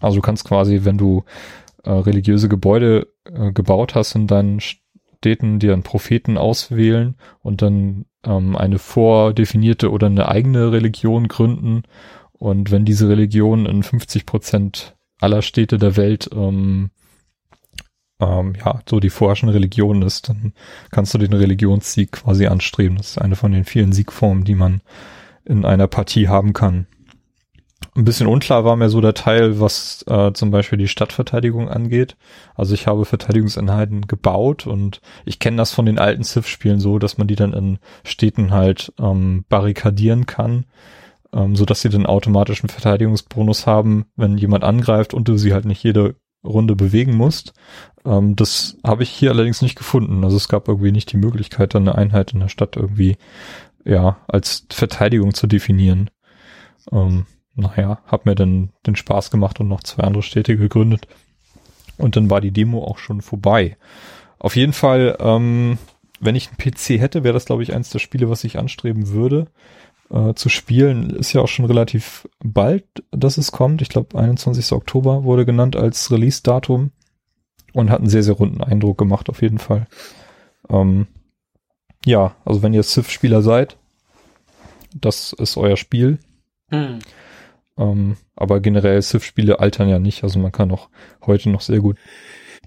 Also 0.00 0.16
du 0.16 0.22
kannst 0.22 0.46
quasi, 0.46 0.80
wenn 0.84 0.96
du 0.96 1.24
äh, 1.84 1.90
religiöse 1.90 2.48
Gebäude 2.48 3.08
äh, 3.24 3.52
gebaut 3.52 3.94
hast 3.94 4.14
in 4.14 4.26
deinen 4.26 4.60
Städten, 4.60 5.58
dir 5.58 5.74
einen 5.74 5.82
Propheten 5.82 6.38
auswählen 6.38 7.16
und 7.40 7.60
dann 7.60 8.06
ähm, 8.24 8.56
eine 8.56 8.78
vordefinierte 8.78 9.90
oder 9.90 10.06
eine 10.06 10.28
eigene 10.28 10.72
Religion 10.72 11.28
gründen. 11.28 11.82
Und 12.32 12.70
wenn 12.70 12.84
diese 12.84 13.08
Religion 13.08 13.66
in 13.66 13.82
50 13.82 14.26
Prozent 14.26 14.96
aller 15.20 15.42
Städte 15.42 15.78
der 15.78 15.96
Welt 15.96 16.30
ähm, 16.32 16.90
ähm, 18.20 18.54
ja 18.64 18.80
so 18.88 19.00
die 19.00 19.10
vorherrschende 19.10 19.54
Religion 19.54 20.02
ist, 20.02 20.28
dann 20.28 20.52
kannst 20.90 21.14
du 21.14 21.18
den 21.18 21.32
Religionssieg 21.32 22.12
quasi 22.12 22.46
anstreben. 22.46 22.96
Das 22.96 23.10
ist 23.10 23.18
eine 23.18 23.36
von 23.36 23.52
den 23.52 23.64
vielen 23.64 23.92
Siegformen, 23.92 24.44
die 24.44 24.54
man 24.54 24.80
in 25.44 25.64
einer 25.64 25.88
Partie 25.88 26.28
haben 26.28 26.52
kann. 26.52 26.86
Ein 27.96 28.04
bisschen 28.04 28.28
unklar 28.28 28.64
war 28.64 28.76
mir 28.76 28.88
so 28.88 29.00
der 29.00 29.14
Teil, 29.14 29.58
was 29.58 30.04
äh, 30.06 30.32
zum 30.32 30.52
Beispiel 30.52 30.78
die 30.78 30.86
Stadtverteidigung 30.86 31.68
angeht. 31.68 32.16
Also 32.54 32.72
ich 32.74 32.86
habe 32.86 33.04
Verteidigungseinheiten 33.04 34.06
gebaut 34.06 34.66
und 34.66 35.00
ich 35.24 35.40
kenne 35.40 35.56
das 35.56 35.72
von 35.72 35.86
den 35.86 35.98
alten 35.98 36.22
Civ-Spielen 36.22 36.78
so, 36.78 37.00
dass 37.00 37.18
man 37.18 37.26
die 37.26 37.34
dann 37.34 37.52
in 37.52 37.78
Städten 38.04 38.52
halt 38.52 38.92
ähm, 39.00 39.44
barrikadieren 39.48 40.26
kann, 40.26 40.66
ähm, 41.32 41.56
so 41.56 41.64
dass 41.64 41.80
sie 41.80 41.88
den 41.88 42.06
automatischen 42.06 42.68
Verteidigungsbonus 42.68 43.66
haben, 43.66 44.06
wenn 44.14 44.38
jemand 44.38 44.62
angreift 44.62 45.12
und 45.12 45.26
du 45.26 45.36
sie 45.36 45.52
halt 45.52 45.64
nicht 45.64 45.82
jede 45.82 46.14
Runde 46.44 46.76
bewegen 46.76 47.16
musst. 47.16 47.54
Ähm, 48.04 48.36
das 48.36 48.76
habe 48.84 49.02
ich 49.02 49.10
hier 49.10 49.32
allerdings 49.32 49.62
nicht 49.62 49.76
gefunden. 49.76 50.22
Also 50.22 50.36
es 50.36 50.48
gab 50.48 50.68
irgendwie 50.68 50.92
nicht 50.92 51.10
die 51.12 51.16
Möglichkeit, 51.18 51.74
dann 51.74 51.88
eine 51.88 51.98
Einheit 51.98 52.32
in 52.32 52.40
der 52.40 52.48
Stadt 52.48 52.76
irgendwie 52.76 53.16
ja 53.84 54.18
als 54.28 54.66
Verteidigung 54.70 55.34
zu 55.34 55.48
definieren. 55.48 56.10
Ähm, 56.92 57.26
naja, 57.54 58.00
hab 58.06 58.26
mir 58.26 58.34
dann 58.34 58.70
den 58.86 58.96
Spaß 58.96 59.30
gemacht 59.30 59.60
und 59.60 59.68
noch 59.68 59.82
zwei 59.82 60.04
andere 60.04 60.22
Städte 60.22 60.56
gegründet. 60.56 61.06
Und 61.96 62.16
dann 62.16 62.30
war 62.30 62.40
die 62.40 62.52
Demo 62.52 62.84
auch 62.84 62.98
schon 62.98 63.20
vorbei. 63.20 63.76
Auf 64.38 64.56
jeden 64.56 64.72
Fall, 64.72 65.16
ähm, 65.20 65.78
wenn 66.18 66.36
ich 66.36 66.48
einen 66.48 66.56
PC 66.56 67.00
hätte, 67.00 67.24
wäre 67.24 67.34
das, 67.34 67.44
glaube 67.44 67.62
ich, 67.62 67.74
eins 67.74 67.90
der 67.90 67.98
Spiele, 67.98 68.30
was 68.30 68.44
ich 68.44 68.58
anstreben 68.58 69.08
würde 69.08 69.48
äh, 70.10 70.34
zu 70.34 70.48
spielen. 70.48 71.10
Ist 71.10 71.32
ja 71.32 71.40
auch 71.40 71.48
schon 71.48 71.64
relativ 71.64 72.28
bald, 72.42 72.84
dass 73.10 73.38
es 73.38 73.52
kommt. 73.52 73.82
Ich 73.82 73.88
glaube, 73.88 74.18
21. 74.18 74.72
Oktober 74.72 75.24
wurde 75.24 75.46
genannt 75.46 75.76
als 75.76 76.10
Release-Datum 76.10 76.92
und 77.72 77.90
hat 77.90 78.00
einen 78.00 78.08
sehr, 78.08 78.22
sehr 78.22 78.34
runden 78.34 78.62
Eindruck 78.62 78.98
gemacht, 78.98 79.28
auf 79.28 79.42
jeden 79.42 79.58
Fall. 79.58 79.86
Ähm, 80.68 81.06
ja, 82.04 82.34
also 82.44 82.62
wenn 82.62 82.74
ihr 82.74 82.82
Civ-Spieler 82.82 83.42
seid, 83.42 83.76
das 84.94 85.32
ist 85.32 85.56
euer 85.56 85.76
Spiel. 85.76 86.18
Hm. 86.70 86.98
Ähm, 87.78 88.16
aber 88.36 88.60
generell 88.60 89.00
Civ-Spiele 89.02 89.60
altern 89.60 89.88
ja 89.88 89.98
nicht. 89.98 90.22
Also 90.24 90.38
man 90.38 90.52
kann 90.52 90.70
auch 90.70 90.88
heute 91.24 91.50
noch 91.50 91.60
sehr 91.60 91.80
gut 91.80 91.96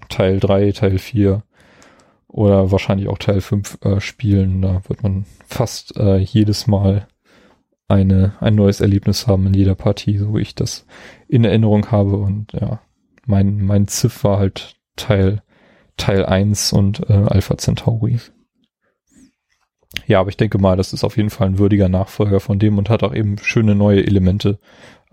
Teil 0.08 0.40
3, 0.40 0.72
Teil 0.72 0.98
4 0.98 1.42
oder 2.28 2.72
wahrscheinlich 2.72 3.08
auch 3.08 3.18
Teil 3.18 3.40
5 3.40 3.78
äh, 3.82 4.00
spielen. 4.00 4.62
Da 4.62 4.82
wird 4.88 5.02
man 5.02 5.24
fast 5.46 5.96
äh, 5.96 6.18
jedes 6.18 6.66
Mal 6.66 7.06
eine, 7.88 8.34
ein 8.40 8.54
neues 8.54 8.80
Erlebnis 8.80 9.26
haben 9.26 9.46
in 9.46 9.54
jeder 9.54 9.74
Partie, 9.74 10.18
so 10.18 10.34
wie 10.34 10.40
ich 10.40 10.54
das 10.54 10.86
in 11.28 11.44
Erinnerung 11.44 11.90
habe. 11.90 12.16
Und 12.16 12.52
ja, 12.52 12.80
mein, 13.26 13.62
mein 13.62 13.86
Civ 13.88 14.24
war 14.24 14.38
halt 14.38 14.76
Teil, 14.96 15.42
Teil 15.96 16.24
1 16.24 16.72
und 16.72 17.08
äh, 17.08 17.12
Alpha 17.12 17.56
Centauri. 17.56 18.18
Ja, 20.06 20.20
aber 20.20 20.28
ich 20.28 20.36
denke 20.36 20.58
mal, 20.58 20.76
das 20.76 20.92
ist 20.92 21.04
auf 21.04 21.16
jeden 21.16 21.30
Fall 21.30 21.46
ein 21.48 21.58
würdiger 21.58 21.88
Nachfolger 21.88 22.40
von 22.40 22.58
dem 22.58 22.78
und 22.78 22.90
hat 22.90 23.02
auch 23.02 23.14
eben 23.14 23.38
schöne 23.38 23.74
neue 23.74 24.04
Elemente, 24.04 24.58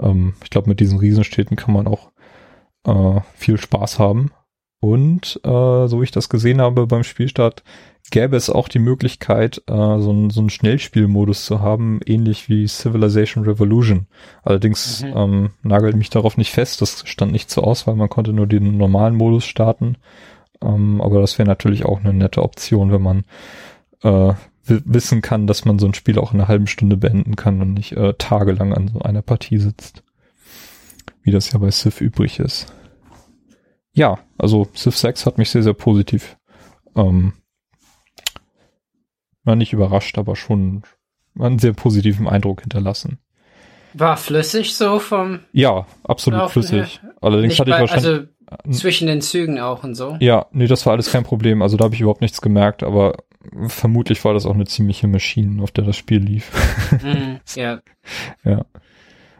ähm, 0.01 0.33
ich 0.43 0.49
glaube, 0.49 0.69
mit 0.69 0.79
diesen 0.79 0.99
Riesenstädten 0.99 1.57
kann 1.57 1.73
man 1.73 1.87
auch 1.87 2.11
äh, 2.85 3.21
viel 3.35 3.57
Spaß 3.57 3.99
haben. 3.99 4.31
Und 4.79 5.39
äh, 5.43 5.87
so 5.87 5.99
wie 5.99 6.05
ich 6.05 6.11
das 6.11 6.27
gesehen 6.27 6.59
habe 6.59 6.87
beim 6.87 7.03
Spielstart, 7.03 7.63
gäbe 8.09 8.35
es 8.35 8.49
auch 8.49 8.67
die 8.67 8.79
Möglichkeit, 8.79 9.61
äh, 9.67 9.73
so, 9.99 10.09
einen, 10.09 10.31
so 10.31 10.39
einen 10.41 10.49
Schnellspielmodus 10.49 11.45
zu 11.45 11.61
haben, 11.61 11.99
ähnlich 12.05 12.49
wie 12.49 12.67
Civilization 12.67 13.43
Revolution. 13.43 14.07
Allerdings 14.43 15.03
mhm. 15.03 15.13
ähm, 15.15 15.49
nagelt 15.61 15.95
mich 15.95 16.09
darauf 16.09 16.35
nicht 16.35 16.51
fest, 16.51 16.81
das 16.81 17.03
stand 17.07 17.31
nicht 17.31 17.51
zur 17.51 17.65
Auswahl, 17.65 17.95
man 17.95 18.09
konnte 18.09 18.33
nur 18.33 18.47
den 18.47 18.77
normalen 18.77 19.15
Modus 19.15 19.45
starten. 19.45 19.97
Ähm, 20.63 20.99
aber 20.99 21.21
das 21.21 21.37
wäre 21.37 21.47
natürlich 21.47 21.85
auch 21.85 21.99
eine 21.99 22.13
nette 22.13 22.41
Option, 22.41 22.91
wenn 22.91 23.01
man 23.03 23.23
äh, 24.03 24.33
wissen 24.63 25.21
kann, 25.21 25.47
dass 25.47 25.65
man 25.65 25.79
so 25.79 25.87
ein 25.87 25.93
Spiel 25.93 26.19
auch 26.19 26.33
in 26.33 26.39
einer 26.39 26.47
halben 26.47 26.67
Stunde 26.67 26.97
beenden 26.97 27.35
kann 27.35 27.61
und 27.61 27.73
nicht 27.73 27.93
äh, 27.93 28.13
tagelang 28.17 28.73
an 28.73 28.89
so 28.89 28.99
einer 28.99 29.21
Partie 29.21 29.57
sitzt. 29.57 30.03
Wie 31.23 31.31
das 31.31 31.51
ja 31.51 31.59
bei 31.59 31.71
Civ 31.71 32.01
übrig 32.01 32.39
ist. 32.39 32.73
Ja, 33.93 34.19
also 34.37 34.67
Civ 34.75 34.95
6 34.95 35.25
hat 35.25 35.37
mich 35.37 35.49
sehr, 35.49 35.63
sehr 35.63 35.73
positiv, 35.73 36.37
ähm, 36.95 37.33
war 39.43 39.55
nicht 39.55 39.73
überrascht, 39.73 40.17
aber 40.17 40.35
schon 40.35 40.83
einen 41.37 41.59
sehr 41.59 41.73
positiven 41.73 42.27
Eindruck 42.27 42.61
hinterlassen. 42.61 43.19
War 43.93 44.15
flüssig 44.15 44.75
so 44.75 44.99
vom. 44.99 45.39
Ja, 45.51 45.85
absolut 46.03 46.39
Laufen 46.39 46.63
flüssig. 46.63 47.01
Her. 47.01 47.13
Allerdings 47.21 47.59
hatte 47.59 47.71
ich 47.71 47.75
bei, 47.75 47.81
wahrscheinlich. 47.81 48.05
Also 48.07 48.79
zwischen 48.79 49.07
den 49.07 49.21
Zügen 49.21 49.59
auch 49.59 49.83
und 49.83 49.95
so. 49.95 50.17
Ja, 50.19 50.47
nee, 50.51 50.67
das 50.67 50.85
war 50.85 50.93
alles 50.93 51.11
kein 51.11 51.23
Problem. 51.23 51.61
Also 51.61 51.77
da 51.77 51.85
habe 51.85 51.95
ich 51.95 52.01
überhaupt 52.01 52.21
nichts 52.21 52.41
gemerkt, 52.41 52.83
aber 52.83 53.17
vermutlich 53.67 54.23
war 54.23 54.33
das 54.33 54.45
auch 54.45 54.53
eine 54.53 54.65
ziemliche 54.65 55.07
Maschine, 55.07 55.61
auf 55.61 55.71
der 55.71 55.83
das 55.83 55.97
Spiel 55.97 56.19
lief. 56.19 56.51
Mhm, 57.03 57.39
ja. 57.55 57.81
ja. 58.43 58.65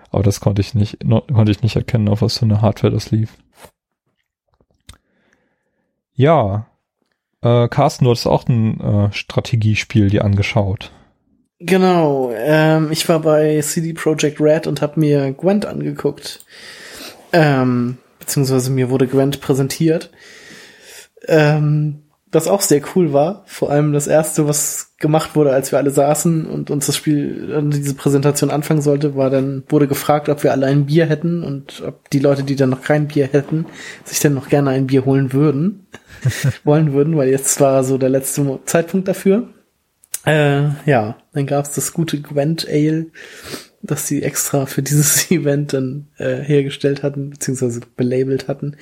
Aber 0.10 0.24
das 0.24 0.40
konnte 0.40 0.62
ich 0.62 0.74
nicht, 0.74 1.04
no, 1.04 1.22
konnte 1.22 1.52
ich 1.52 1.64
nicht 1.64 1.76
erkennen, 1.76 2.10
auf 2.10 2.22
was 2.22 2.38
für 2.38 2.46
eine 2.46 2.62
Hardware 2.62 2.94
das 2.94 3.12
lief. 3.12 3.38
Ja. 6.14 6.68
Äh, 7.42 7.68
Carsten, 7.70 8.06
du 8.06 8.12
hast 8.12 8.28
auch 8.28 8.48
ein 8.48 8.80
äh, 8.80 9.14
Strategiespiel 9.14 10.10
dir 10.10 10.26
angeschaut. 10.26 10.92
Genau, 11.60 12.32
ähm, 12.36 12.92
ich 12.92 13.08
war 13.08 13.20
bei 13.20 13.62
CD 13.62 13.94
Projekt 13.94 14.42
Red 14.42 14.66
und 14.66 14.82
habe 14.82 15.00
mir 15.00 15.32
Gwent 15.32 15.66
angeguckt. 15.66 16.44
Ähm, 17.34 18.00
beziehungsweise 18.20 18.72
mir 18.72 18.90
wurde 18.90 19.08
Gwent 19.08 19.42
präsentiert. 19.42 20.12
Ähm, 21.28 22.04
was 22.32 22.48
auch 22.48 22.62
sehr 22.62 22.82
cool 22.96 23.14
war. 23.14 23.44
Vor 23.46 23.72
allem 23.72 23.94
das 23.94 24.08
erste, 24.08 24.48
was 24.48 24.94
gemacht 24.98 25.36
wurde, 25.36 25.52
als 25.52 25.72
wir 25.72 25.80
alle 25.80 25.92
saßen 25.92 26.46
und 26.46 26.70
uns 26.70 26.86
das 26.86 26.96
Spiel, 26.96 27.70
diese 27.74 27.96
Präsentation 27.96 28.52
anfangen 28.52 28.82
sollte, 28.82 29.16
war 29.16 29.30
dann, 29.30 29.64
wurde 29.68 29.88
gefragt, 29.88 30.30
ob 30.30 30.44
wir 30.44 30.52
alle 30.52 30.68
ein 30.68 30.86
Bier 30.86 31.06
hätten 31.08 31.44
und 31.44 31.84
ob 31.86 32.10
die 32.10 32.20
Leute, 32.20 32.44
die 32.44 32.56
dann 32.56 32.70
noch 32.70 32.82
kein 32.82 33.08
Bier 33.08 33.28
hätten, 33.28 33.66
sich 34.06 34.20
dann 34.20 34.34
noch 34.34 34.50
gerne 34.50 34.70
ein 34.70 34.88
Bier 34.88 35.06
holen 35.06 35.34
würden, 35.34 35.88
wollen 36.64 36.94
würden, 36.94 37.18
weil 37.18 37.30
jetzt 37.30 37.60
war 37.60 37.84
so 37.84 37.98
der 37.98 38.10
letzte 38.10 38.60
Zeitpunkt 38.66 39.08
dafür. 39.08 39.50
Äh, 40.26 40.70
ja, 40.86 41.18
dann 41.34 41.48
gab's 41.48 41.74
das 41.74 41.94
gute 41.94 42.22
Gwent 42.22 42.68
Ale, 42.70 43.08
das 43.82 44.08
sie 44.08 44.22
extra 44.22 44.68
für 44.68 44.84
dieses 44.84 45.32
Event 45.32 45.74
dann 45.74 46.08
äh, 46.18 46.36
hergestellt 46.36 47.04
hatten, 47.04 47.32
beziehungsweise 47.32 47.82
belabelt 47.98 48.48
hatten. 48.48 48.78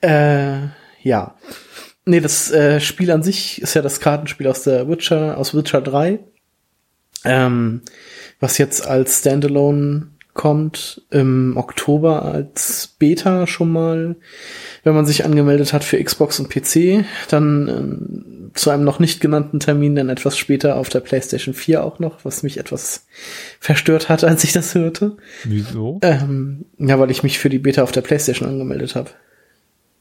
Äh, 0.00 0.68
ja. 1.02 1.34
Nee, 2.08 2.20
das 2.20 2.50
äh, 2.50 2.80
Spiel 2.80 3.10
an 3.10 3.22
sich 3.22 3.60
ist 3.60 3.74
ja 3.74 3.82
das 3.82 4.00
Kartenspiel 4.00 4.46
aus 4.46 4.62
der 4.62 4.88
Witcher, 4.88 5.36
aus 5.36 5.54
Witcher 5.54 5.82
3. 5.82 6.18
Ähm, 7.24 7.82
was 8.40 8.56
jetzt 8.56 8.86
als 8.86 9.18
Standalone 9.18 10.08
kommt, 10.32 11.02
im 11.10 11.58
Oktober 11.58 12.22
als 12.22 12.94
Beta 12.98 13.46
schon 13.46 13.70
mal, 13.70 14.16
wenn 14.84 14.94
man 14.94 15.04
sich 15.04 15.26
angemeldet 15.26 15.74
hat 15.74 15.84
für 15.84 16.02
Xbox 16.02 16.40
und 16.40 16.48
PC, 16.48 17.04
dann 17.28 17.68
äh, 17.68 18.54
zu 18.58 18.70
einem 18.70 18.84
noch 18.84 19.00
nicht 19.00 19.20
genannten 19.20 19.60
Termin 19.60 19.94
dann 19.94 20.08
etwas 20.08 20.38
später 20.38 20.76
auf 20.76 20.88
der 20.88 21.00
PlayStation 21.00 21.52
4 21.52 21.84
auch 21.84 21.98
noch, 21.98 22.24
was 22.24 22.42
mich 22.42 22.56
etwas 22.56 23.04
verstört 23.60 24.08
hat, 24.08 24.24
als 24.24 24.44
ich 24.44 24.54
das 24.54 24.74
hörte. 24.74 25.18
Wieso? 25.44 25.98
Ähm, 26.00 26.64
ja, 26.78 26.98
weil 26.98 27.10
ich 27.10 27.22
mich 27.22 27.38
für 27.38 27.50
die 27.50 27.58
Beta 27.58 27.82
auf 27.82 27.92
der 27.92 28.00
PlayStation 28.00 28.48
angemeldet 28.48 28.94
habe. 28.94 29.10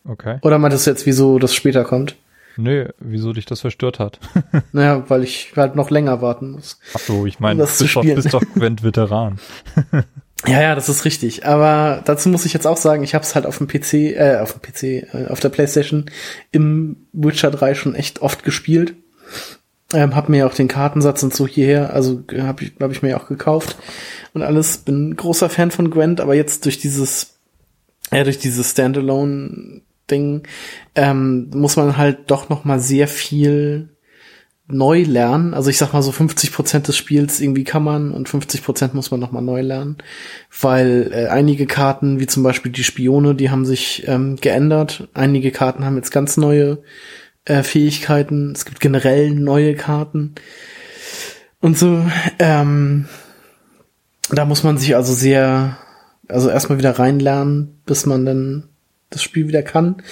Okay. 0.08 0.38
Oder 0.42 0.58
meintest 0.58 0.88
du 0.88 0.92
jetzt, 0.92 1.06
wieso 1.06 1.40
das 1.40 1.54
später 1.54 1.84
kommt? 1.84 2.16
Nö, 2.58 2.88
wieso 3.00 3.34
dich 3.34 3.46
das 3.46 3.62
verstört 3.62 4.00
hat. 4.00 4.20
naja, 4.72 5.04
weil 5.10 5.24
ich 5.24 5.54
halt 5.56 5.76
noch 5.76 5.92
länger 5.92 6.22
warten 6.22 6.52
muss. 6.52 6.80
Ach 6.96 7.00
so, 7.00 7.26
ich 7.26 7.40
meine, 7.40 7.54
Um 7.54 7.58
du 7.60 7.66
das 7.66 7.78
bist 7.78 7.96
doch, 7.96 8.04
bist 8.04 8.34
doch 8.34 8.42
Gwent-Veteran. 8.56 9.40
Ja, 10.46 10.62
ja, 10.62 10.76
das 10.76 10.90
ist 10.90 11.06
richtig. 11.06 11.46
Aber 11.46 12.02
dazu 12.06 12.30
muss 12.30 12.46
ich 12.46 12.54
jetzt 12.54 12.66
auch 12.66 12.78
sagen, 12.78 13.04
ich 13.04 13.14
habe 13.14 13.24
es 13.24 13.36
halt 13.36 13.46
auf 13.46 13.58
dem 13.58 13.68
PC, 13.68 13.94
äh, 14.16 14.38
auf 14.42 14.54
dem 14.54 14.62
PC, 14.62 14.84
äh, 15.14 15.28
auf 15.30 15.40
der 15.40 15.50
PlayStation 15.50 16.06
im 16.52 17.08
Witcher 17.14 17.52
3 17.52 17.76
schon 17.76 17.96
echt 17.96 18.22
oft 18.22 18.44
gespielt. 18.44 18.96
Ähm, 19.94 20.16
hab 20.16 20.28
mir 20.28 20.46
auch 20.48 20.54
den 20.54 20.68
Kartensatz 20.68 21.24
und 21.24 21.34
so 21.34 21.48
hierher, 21.48 21.94
also 21.94 22.24
habe 22.38 22.64
ich, 22.64 22.74
hab 22.80 22.92
ich 22.92 23.02
mir 23.02 23.18
auch 23.18 23.28
gekauft 23.28 23.78
und 24.34 24.42
alles. 24.42 24.80
Bin 24.80 25.16
großer 25.16 25.50
Fan 25.50 25.72
von 25.72 25.90
Gwent, 25.90 26.20
aber 26.20 26.36
jetzt 26.36 26.66
durch 26.66 26.78
dieses, 26.78 27.38
ja, 28.12 28.24
durch 28.24 28.38
dieses 28.38 28.74
Standalone-Ding 30.08 30.44
ähm, 30.96 31.50
muss 31.54 31.76
man 31.76 31.98
halt 31.98 32.32
doch 32.32 32.50
noch 32.50 32.66
mal 32.66 32.80
sehr 32.80 33.08
viel 33.08 33.90
neu 34.70 35.04
lernen. 35.04 35.54
Also 35.54 35.70
ich 35.70 35.78
sag 35.78 35.94
mal 35.94 36.02
so 36.02 36.12
50 36.12 36.52
Prozent 36.52 36.88
des 36.88 36.98
Spiels 36.98 37.40
irgendwie 37.40 37.64
kann 37.64 37.84
man 37.84 38.12
und 38.12 38.28
50 38.28 38.64
Prozent 38.64 38.94
muss 38.94 39.12
man 39.12 39.20
nochmal 39.20 39.42
neu 39.42 39.62
lernen, 39.62 39.98
weil 40.60 41.10
äh, 41.14 41.28
einige 41.28 41.68
Karten, 41.68 42.20
wie 42.20 42.28
zum 42.28 42.44
Beispiel 42.44 42.72
die 42.72 42.84
Spione, 42.84 43.34
die 43.34 43.50
haben 43.50 43.66
sich 43.66 44.06
ähm, 44.08 44.36
geändert. 44.36 45.08
Einige 45.14 45.52
Karten 45.52 45.86
haben 45.86 45.96
jetzt 45.96 46.12
ganz 46.12 46.36
neue 46.36 46.80
äh, 47.46 47.64
Fähigkeiten. 47.64 48.52
Es 48.52 48.66
gibt 48.66 48.82
generell 48.82 49.32
neue 49.32 49.76
Karten 49.76 50.36
und 51.62 51.78
so. 51.78 52.06
Ähm, 52.38 53.08
da 54.30 54.44
muss 54.44 54.64
man 54.64 54.78
sich 54.78 54.98
also 54.98 55.14
sehr, 55.14 55.78
also 56.28 56.50
erstmal 56.50 56.78
wieder 56.78 57.00
reinlernen, 57.00 57.82
bis 57.86 58.06
man 58.06 58.26
dann 58.26 58.70
das 59.10 59.24
Spiel 59.24 59.48
wieder 59.48 59.64
kann. 59.64 60.04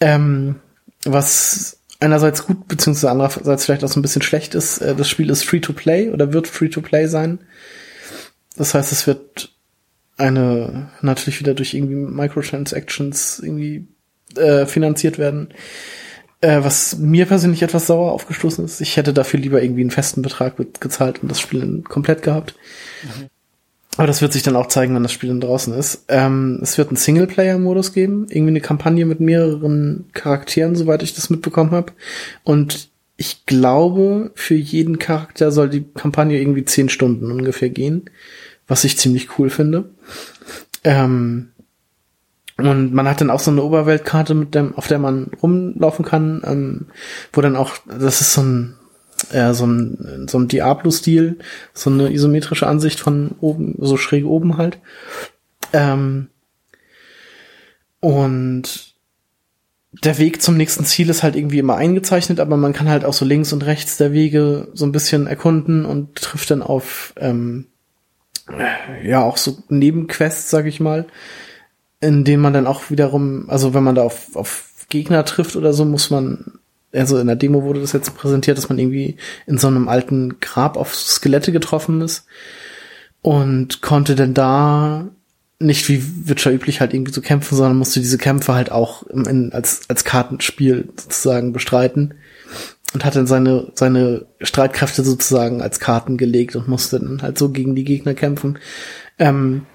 Ähm, 0.00 0.56
was 1.04 1.80
einerseits 2.00 2.46
gut, 2.46 2.68
beziehungsweise 2.68 3.10
andererseits 3.10 3.64
vielleicht 3.64 3.84
auch 3.84 3.88
so 3.88 3.98
ein 3.98 4.02
bisschen 4.02 4.22
schlecht 4.22 4.54
ist, 4.54 4.78
äh, 4.78 4.94
das 4.94 5.08
Spiel 5.08 5.30
ist 5.30 5.44
Free-to-Play 5.44 6.10
oder 6.10 6.32
wird 6.32 6.46
Free-to-Play 6.46 7.06
sein. 7.06 7.40
Das 8.56 8.74
heißt, 8.74 8.92
es 8.92 9.06
wird 9.06 9.54
eine, 10.16 10.90
natürlich 11.00 11.40
wieder 11.40 11.54
durch 11.54 11.74
irgendwie 11.74 11.94
Microtransactions 11.94 13.40
irgendwie 13.40 13.86
äh, 14.36 14.66
finanziert 14.66 15.18
werden. 15.18 15.54
Äh, 16.40 16.62
was 16.62 16.98
mir 16.98 17.26
persönlich 17.26 17.62
etwas 17.62 17.88
sauer 17.88 18.12
aufgestoßen 18.12 18.64
ist. 18.64 18.80
Ich 18.80 18.96
hätte 18.96 19.12
dafür 19.12 19.40
lieber 19.40 19.60
irgendwie 19.60 19.80
einen 19.80 19.90
festen 19.90 20.22
Betrag 20.22 20.54
gezahlt 20.80 21.22
und 21.22 21.28
das 21.30 21.40
Spiel 21.40 21.82
komplett 21.82 22.22
gehabt. 22.22 22.54
Aber 23.98 24.06
das 24.06 24.22
wird 24.22 24.32
sich 24.32 24.44
dann 24.44 24.54
auch 24.54 24.68
zeigen, 24.68 24.94
wenn 24.94 25.02
das 25.02 25.12
Spiel 25.12 25.28
dann 25.28 25.40
draußen 25.40 25.74
ist. 25.74 26.04
Ähm, 26.06 26.60
es 26.62 26.78
wird 26.78 26.88
einen 26.88 26.96
Singleplayer-Modus 26.96 27.92
geben, 27.92 28.28
irgendwie 28.30 28.52
eine 28.52 28.60
Kampagne 28.60 29.04
mit 29.04 29.18
mehreren 29.18 30.04
Charakteren, 30.12 30.76
soweit 30.76 31.02
ich 31.02 31.14
das 31.14 31.30
mitbekommen 31.30 31.72
habe. 31.72 31.92
Und 32.44 32.90
ich 33.16 33.44
glaube, 33.44 34.30
für 34.36 34.54
jeden 34.54 35.00
Charakter 35.00 35.50
soll 35.50 35.68
die 35.68 35.82
Kampagne 35.82 36.40
irgendwie 36.40 36.64
zehn 36.64 36.88
Stunden 36.88 37.32
ungefähr 37.32 37.70
gehen, 37.70 38.08
was 38.68 38.84
ich 38.84 38.98
ziemlich 38.98 39.36
cool 39.36 39.50
finde. 39.50 39.90
Ähm, 40.84 41.48
und 42.56 42.94
man 42.94 43.08
hat 43.08 43.20
dann 43.20 43.30
auch 43.30 43.40
so 43.40 43.50
eine 43.50 43.64
Oberweltkarte, 43.64 44.34
mit 44.34 44.54
dem, 44.54 44.76
auf 44.76 44.86
der 44.86 45.00
man 45.00 45.32
rumlaufen 45.42 46.04
kann, 46.04 46.42
ähm, 46.44 46.86
wo 47.32 47.40
dann 47.40 47.56
auch, 47.56 47.74
das 47.86 48.20
ist 48.20 48.32
so 48.32 48.42
ein, 48.42 48.77
äh, 49.32 49.52
so 49.52 49.66
ein, 49.66 50.26
so 50.28 50.38
ein 50.38 50.48
Diablo-Stil, 50.48 51.38
so 51.74 51.90
eine 51.90 52.12
isometrische 52.12 52.66
Ansicht 52.66 53.00
von 53.00 53.34
oben, 53.40 53.74
so 53.78 53.96
schräg 53.96 54.24
oben 54.24 54.56
halt. 54.56 54.78
Ähm, 55.72 56.28
und 58.00 58.94
der 60.04 60.18
Weg 60.18 60.42
zum 60.42 60.56
nächsten 60.56 60.84
Ziel 60.84 61.08
ist 61.08 61.22
halt 61.22 61.34
irgendwie 61.34 61.58
immer 61.58 61.76
eingezeichnet, 61.76 62.40
aber 62.40 62.56
man 62.56 62.72
kann 62.72 62.88
halt 62.88 63.04
auch 63.04 63.14
so 63.14 63.24
links 63.24 63.52
und 63.52 63.64
rechts 63.64 63.96
der 63.96 64.12
Wege 64.12 64.68
so 64.74 64.84
ein 64.86 64.92
bisschen 64.92 65.26
erkunden 65.26 65.84
und 65.84 66.14
trifft 66.16 66.50
dann 66.50 66.62
auf 66.62 67.14
ähm, 67.16 67.66
ja 69.02 69.22
auch 69.22 69.36
so 69.36 69.58
Nebenquests, 69.68 70.50
sag 70.50 70.66
ich 70.66 70.80
mal, 70.80 71.06
in 72.00 72.24
denen 72.24 72.42
man 72.42 72.52
dann 72.52 72.66
auch 72.66 72.90
wiederum, 72.90 73.48
also 73.48 73.74
wenn 73.74 73.82
man 73.82 73.94
da 73.94 74.02
auf, 74.02 74.36
auf 74.36 74.64
Gegner 74.88 75.24
trifft 75.24 75.56
oder 75.56 75.72
so, 75.72 75.84
muss 75.84 76.10
man, 76.10 76.58
also 76.92 77.18
in 77.18 77.26
der 77.26 77.36
Demo 77.36 77.62
wurde 77.62 77.80
das 77.80 77.92
jetzt 77.92 78.14
präsentiert, 78.16 78.56
dass 78.56 78.68
man 78.68 78.78
irgendwie 78.78 79.16
in 79.46 79.58
so 79.58 79.68
einem 79.68 79.88
alten 79.88 80.40
Grab 80.40 80.76
auf 80.76 80.94
Skelette 80.94 81.52
getroffen 81.52 82.00
ist 82.00 82.26
und 83.20 83.82
konnte 83.82 84.14
dann 84.14 84.34
da 84.34 85.08
nicht 85.60 85.88
wie 85.88 86.02
Witcher 86.28 86.52
üblich 86.52 86.80
halt 86.80 86.94
irgendwie 86.94 87.12
so 87.12 87.20
kämpfen, 87.20 87.56
sondern 87.56 87.76
musste 87.76 88.00
diese 88.00 88.18
Kämpfe 88.18 88.54
halt 88.54 88.70
auch 88.70 89.02
in, 89.08 89.52
als, 89.52 89.82
als 89.88 90.04
Kartenspiel 90.04 90.88
sozusagen 90.96 91.52
bestreiten 91.52 92.14
und 92.94 93.04
hat 93.04 93.16
dann 93.16 93.26
seine, 93.26 93.72
seine 93.74 94.26
Streitkräfte 94.40 95.02
sozusagen 95.02 95.60
als 95.60 95.80
Karten 95.80 96.16
gelegt 96.16 96.54
und 96.56 96.68
musste 96.68 97.00
dann 97.00 97.22
halt 97.22 97.38
so 97.38 97.50
gegen 97.50 97.74
die 97.74 97.84
Gegner 97.84 98.14
kämpfen. 98.14 98.58
Ähm, 99.18 99.66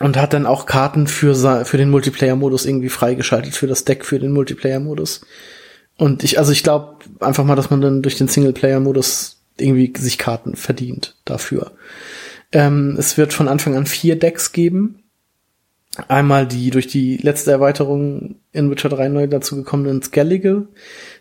und 0.00 0.16
hat 0.16 0.32
dann 0.32 0.46
auch 0.46 0.66
Karten 0.66 1.08
für, 1.08 1.64
für 1.64 1.76
den 1.76 1.90
Multiplayer-Modus 1.90 2.66
irgendwie 2.66 2.88
freigeschaltet, 2.88 3.56
für 3.56 3.66
das 3.66 3.84
Deck 3.84 4.04
für 4.04 4.20
den 4.20 4.30
Multiplayer-Modus. 4.30 5.22
Und 5.98 6.24
ich, 6.24 6.38
also 6.38 6.52
ich 6.52 6.62
glaube 6.62 6.96
einfach 7.20 7.44
mal, 7.44 7.56
dass 7.56 7.70
man 7.70 7.80
dann 7.80 8.02
durch 8.02 8.16
den 8.16 8.28
Singleplayer-Modus 8.28 9.42
irgendwie 9.58 9.92
sich 9.98 10.16
Karten 10.16 10.56
verdient 10.56 11.16
dafür. 11.24 11.72
Ähm, 12.52 12.96
es 12.98 13.18
wird 13.18 13.34
von 13.34 13.48
Anfang 13.48 13.76
an 13.76 13.84
vier 13.84 14.16
Decks 14.16 14.52
geben. 14.52 15.02
Einmal 16.06 16.46
die 16.46 16.70
durch 16.70 16.86
die 16.86 17.16
letzte 17.16 17.50
Erweiterung 17.50 18.36
in 18.52 18.70
Witcher 18.70 18.88
3 18.88 19.08
neu 19.08 19.26
dazugekommenen 19.26 20.00
Skellige, 20.00 20.68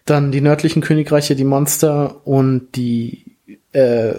dann 0.06 0.32
die 0.32 0.42
nördlichen 0.42 0.84
Königreiche, 0.84 1.36
die 1.36 1.44
Monster 1.44 2.28
und 2.28 2.76
die 2.76 3.38
äh, 3.72 4.14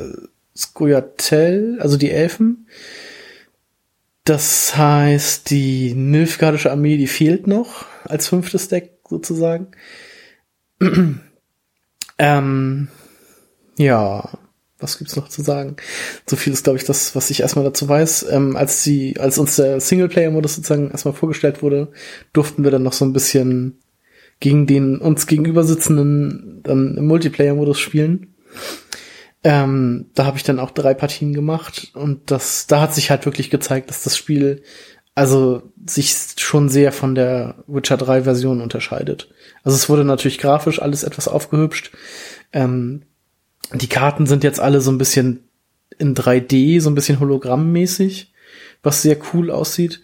Skoyatel, 0.57 1.79
also 1.81 1.97
die 1.97 2.11
Elfen. 2.11 2.67
Das 4.25 4.77
heißt, 4.77 5.49
die 5.51 5.95
Nilfgaardische 5.95 6.73
Armee, 6.73 6.97
die 6.97 7.07
fehlt 7.07 7.47
noch 7.47 7.87
als 8.05 8.27
fünftes 8.27 8.67
Deck 8.67 8.99
sozusagen. 9.09 9.69
ähm, 12.19 12.89
ja, 13.77 14.29
was 14.79 14.99
gibt's 14.99 15.17
noch 15.17 15.29
zu 15.29 15.43
sagen? 15.43 15.77
So 16.27 16.37
viel 16.37 16.53
ist, 16.53 16.65
glaube 16.65 16.79
ich, 16.79 16.85
das, 16.85 17.17
was 17.17 17.31
ich 17.31 17.41
erstmal 17.41 17.65
dazu 17.65 17.89
weiß. 17.89 18.27
Ähm, 18.31 18.57
als 18.57 18.85
die, 18.85 19.19
als 19.19 19.39
uns 19.39 19.57
der 19.57 19.81
Singleplayer-Modus 19.81 20.57
sozusagen 20.57 20.91
erstmal 20.91 21.15
vorgestellt 21.15 21.63
wurde, 21.63 21.89
durften 22.33 22.65
wir 22.65 22.71
dann 22.71 22.85
noch 22.85 22.93
so 22.93 23.05
ein 23.05 23.13
bisschen 23.13 23.81
gegen 24.41 24.67
den 24.67 24.99
uns 24.99 25.27
gegenüber 25.27 25.65
sitzenden 25.65 26.61
dann 26.63 26.97
im 26.97 27.07
Multiplayer-Modus 27.07 27.81
spielen. 27.81 28.35
Ähm, 29.45 30.11
da 30.15 30.25
habe 30.25 30.37
ich 30.37 30.43
dann 30.43 30.59
auch 30.59 30.71
drei 30.71 30.95
Partien 30.95 31.33
gemacht 31.33 31.93
und 31.95 32.31
das, 32.31 32.67
da 32.67 32.81
hat 32.81 32.95
sich 32.95 33.11
halt 33.11 33.25
wirklich 33.25 33.51
gezeigt, 33.51 33.89
dass 33.89 34.03
das 34.03 34.17
Spiel 34.17 34.63
also 35.19 35.63
sich 35.85 36.15
schon 36.37 36.69
sehr 36.69 36.93
von 36.93 37.17
der 37.17 37.57
Witcher 37.67 37.97
3 37.97 38.23
Version 38.23 38.61
unterscheidet. 38.61 39.29
Also 39.65 39.77
es 39.77 39.89
wurde 39.89 40.05
natürlich 40.05 40.39
grafisch 40.39 40.81
alles 40.81 41.03
etwas 41.03 41.27
aufgehübscht. 41.27 41.91
Ähm, 42.53 43.03
die 43.75 43.89
Karten 43.89 44.27
sind 44.27 44.45
jetzt 44.45 44.61
alle 44.61 44.81
so 44.81 44.93
ein 44.93 44.99
bisschen 44.99 45.49
in 45.99 46.15
3D, 46.15 46.81
so 46.81 46.89
ein 46.89 46.95
bisschen 46.95 47.19
hologrammmäßig, 47.19 48.33
was 48.85 49.03
sehr 49.03 49.17
cool 49.35 49.51
aussieht. 49.51 50.01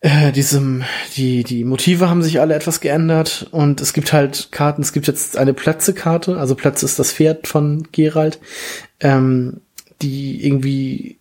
Äh, 0.00 0.32
diesem, 0.32 0.82
die, 1.14 1.44
die 1.44 1.62
Motive 1.62 2.10
haben 2.10 2.24
sich 2.24 2.40
alle 2.40 2.56
etwas 2.56 2.80
geändert 2.80 3.46
und 3.52 3.80
es 3.80 3.92
gibt 3.92 4.12
halt 4.12 4.48
Karten, 4.50 4.82
es 4.82 4.92
gibt 4.92 5.06
jetzt 5.06 5.36
eine 5.36 5.54
Plätze-Karte, 5.54 6.36
also 6.36 6.56
Plätze 6.56 6.84
ist 6.84 6.98
das 6.98 7.12
Pferd 7.12 7.46
von 7.46 7.86
Gerald, 7.92 8.40
ähm, 8.98 9.60
die 10.02 10.44
irgendwie, 10.44 11.19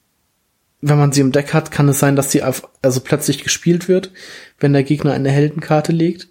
wenn 0.82 0.98
man 0.98 1.12
sie 1.12 1.22
im 1.22 1.32
Deck 1.32 1.54
hat, 1.54 1.72
kann 1.72 1.90
es 1.90 2.00
sein, 2.00 2.16
dass 2.16 2.32
sie 2.32 2.44
auf, 2.44 2.70
also 2.82 3.02
plötzlich 3.02 3.44
gespielt 3.44 3.88
wird, 3.88 4.12
wenn 4.60 4.74
der 4.74 4.84
Gegner 4.84 5.14
eine 5.14 5.30
Heldenkarte 5.30 5.92
legt, 5.92 6.30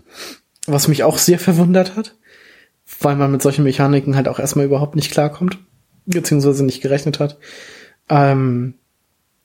was 0.67 0.89
mich 0.89 1.05
auch 1.05 1.19
sehr 1.19 1.39
verwundert 1.39 1.97
hat, 1.97 2.17
weil 3.01 3.17
man 3.17 3.31
mit 3.31 3.43
solchen 3.43 3.65
Mechaniken 3.65 4.17
halt 4.17 4.29
auch 4.29 4.39
erstmal 4.39 4.65
überhaupt 4.65 4.97
nicht 4.97 5.11
klarkommt, 5.11 5.59
beziehungsweise 6.07 6.65
nicht 6.65 6.81
gerechnet 6.81 7.21
hat. 7.21 7.39
Ähm, 8.09 8.75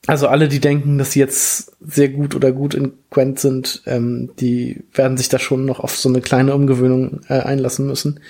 also 0.06 0.28
alle, 0.28 0.48
die 0.48 0.60
denken, 0.60 0.98
dass 0.98 1.12
sie 1.12 1.20
jetzt 1.20 1.72
sehr 1.80 2.08
gut 2.08 2.34
oder 2.34 2.52
gut 2.52 2.74
in 2.74 2.92
Gwent 3.10 3.38
sind, 3.40 3.82
ähm, 3.86 4.30
die 4.38 4.84
werden 4.92 5.16
sich 5.16 5.28
da 5.28 5.38
schon 5.38 5.64
noch 5.64 5.80
auf 5.80 5.96
so 5.96 6.08
eine 6.08 6.20
kleine 6.20 6.54
Umgewöhnung 6.54 7.20
äh, 7.28 7.40
einlassen 7.40 7.86
müssen. 7.86 8.20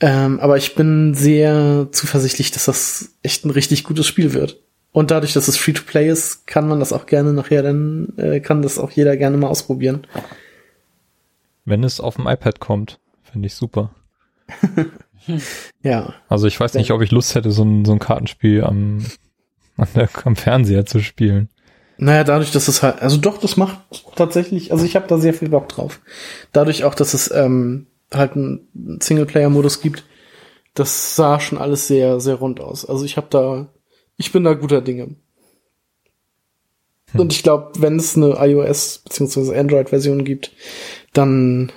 Ähm, 0.00 0.40
aber 0.40 0.56
ich 0.56 0.74
bin 0.74 1.14
sehr 1.14 1.88
zuversichtlich, 1.92 2.50
dass 2.50 2.64
das 2.64 3.10
echt 3.22 3.44
ein 3.44 3.50
richtig 3.50 3.84
gutes 3.84 4.06
Spiel 4.06 4.32
wird. 4.32 4.60
Und 4.92 5.10
dadurch, 5.10 5.32
dass 5.32 5.48
es 5.48 5.56
Free-to-Play 5.56 6.08
ist, 6.08 6.46
kann 6.46 6.68
man 6.68 6.78
das 6.78 6.92
auch 6.92 7.06
gerne 7.06 7.32
nachher, 7.32 7.62
dann 7.62 8.12
äh, 8.18 8.40
kann 8.40 8.62
das 8.62 8.78
auch 8.78 8.90
jeder 8.90 9.16
gerne 9.16 9.38
mal 9.38 9.48
ausprobieren. 9.48 10.06
Wenn 11.64 11.82
es 11.82 12.00
auf 12.00 12.16
dem 12.16 12.26
iPad 12.26 12.60
kommt, 12.60 13.00
finde 13.22 13.46
ich 13.46 13.54
super. 13.54 13.94
ja. 15.82 16.14
Also 16.28 16.46
ich 16.46 16.60
weiß 16.60 16.74
nicht, 16.74 16.90
ob 16.90 17.00
ich 17.00 17.10
Lust 17.10 17.34
hätte, 17.34 17.52
so 17.52 17.64
ein, 17.64 17.84
so 17.84 17.92
ein 17.92 17.98
Kartenspiel 17.98 18.64
am 18.64 19.04
der, 19.94 20.08
am 20.24 20.36
Fernseher 20.36 20.86
zu 20.86 21.00
spielen. 21.00 21.48
Naja, 21.98 22.24
dadurch, 22.24 22.50
dass 22.50 22.68
es 22.68 22.82
halt, 22.82 23.00
also 23.00 23.16
doch, 23.16 23.38
das 23.38 23.56
macht 23.56 23.78
tatsächlich, 24.16 24.72
also 24.72 24.84
ich 24.84 24.96
habe 24.96 25.06
da 25.06 25.18
sehr 25.18 25.34
viel 25.34 25.50
Bock 25.50 25.68
drauf. 25.68 26.00
Dadurch 26.52 26.84
auch, 26.84 26.94
dass 26.94 27.14
es 27.14 27.30
ähm, 27.30 27.86
halt 28.12 28.32
einen 28.32 28.98
Singleplayer-Modus 29.00 29.80
gibt, 29.80 30.04
das 30.74 31.16
sah 31.16 31.38
schon 31.38 31.58
alles 31.58 31.86
sehr, 31.86 32.18
sehr 32.18 32.36
rund 32.36 32.60
aus. 32.60 32.84
Also 32.84 33.04
ich 33.04 33.16
habe 33.16 33.26
da, 33.30 33.68
ich 34.16 34.32
bin 34.32 34.44
da 34.44 34.54
guter 34.54 34.80
Dinge. 34.80 35.16
Hm. 37.12 37.20
Und 37.20 37.32
ich 37.32 37.42
glaube, 37.42 37.72
wenn 37.78 37.96
es 37.96 38.16
eine 38.16 38.36
iOS 38.38 38.98
bzw. 38.98 39.58
Android-Version 39.58 40.24
gibt, 40.24 40.52
dann 41.12 41.72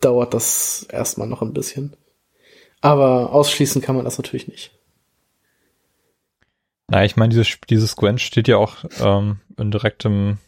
dauert 0.00 0.34
das 0.34 0.86
erstmal 0.90 1.28
noch 1.28 1.42
ein 1.42 1.52
bisschen. 1.52 1.96
Aber 2.80 3.32
ausschließen 3.32 3.82
kann 3.82 3.96
man 3.96 4.04
das 4.04 4.18
natürlich 4.18 4.48
nicht. 4.48 4.70
Na, 6.88 7.04
ich 7.04 7.16
meine, 7.16 7.30
dieses, 7.30 7.58
dieses 7.68 7.96
Gwent 7.96 8.20
steht 8.20 8.48
ja 8.48 8.56
auch 8.56 8.76
ähm, 9.00 9.40
in 9.58 9.70
direktem, 9.70 10.38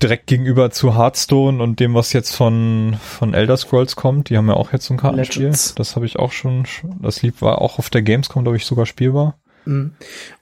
direkt 0.00 0.28
gegenüber 0.28 0.70
zu 0.70 0.96
Hearthstone 0.96 1.60
und 1.62 1.80
dem, 1.80 1.94
was 1.94 2.12
jetzt 2.12 2.36
von, 2.36 2.96
von 3.02 3.34
Elder 3.34 3.56
Scrolls 3.56 3.96
kommt. 3.96 4.30
Die 4.30 4.36
haben 4.36 4.48
ja 4.48 4.54
auch 4.54 4.72
jetzt 4.72 4.86
so 4.86 4.94
ein 4.94 4.98
Kartenspiel. 4.98 5.42
Legends. 5.42 5.74
Das 5.74 5.96
habe 5.96 6.06
ich 6.06 6.18
auch 6.18 6.30
schon, 6.30 6.66
das 7.00 7.22
lieb 7.22 7.42
war 7.42 7.60
auch 7.60 7.78
auf 7.78 7.90
der 7.90 8.02
Gamescom, 8.02 8.44
glaube 8.44 8.58
ich, 8.58 8.66
sogar 8.66 8.86
spielbar. 8.86 9.40
Mhm. 9.68 9.92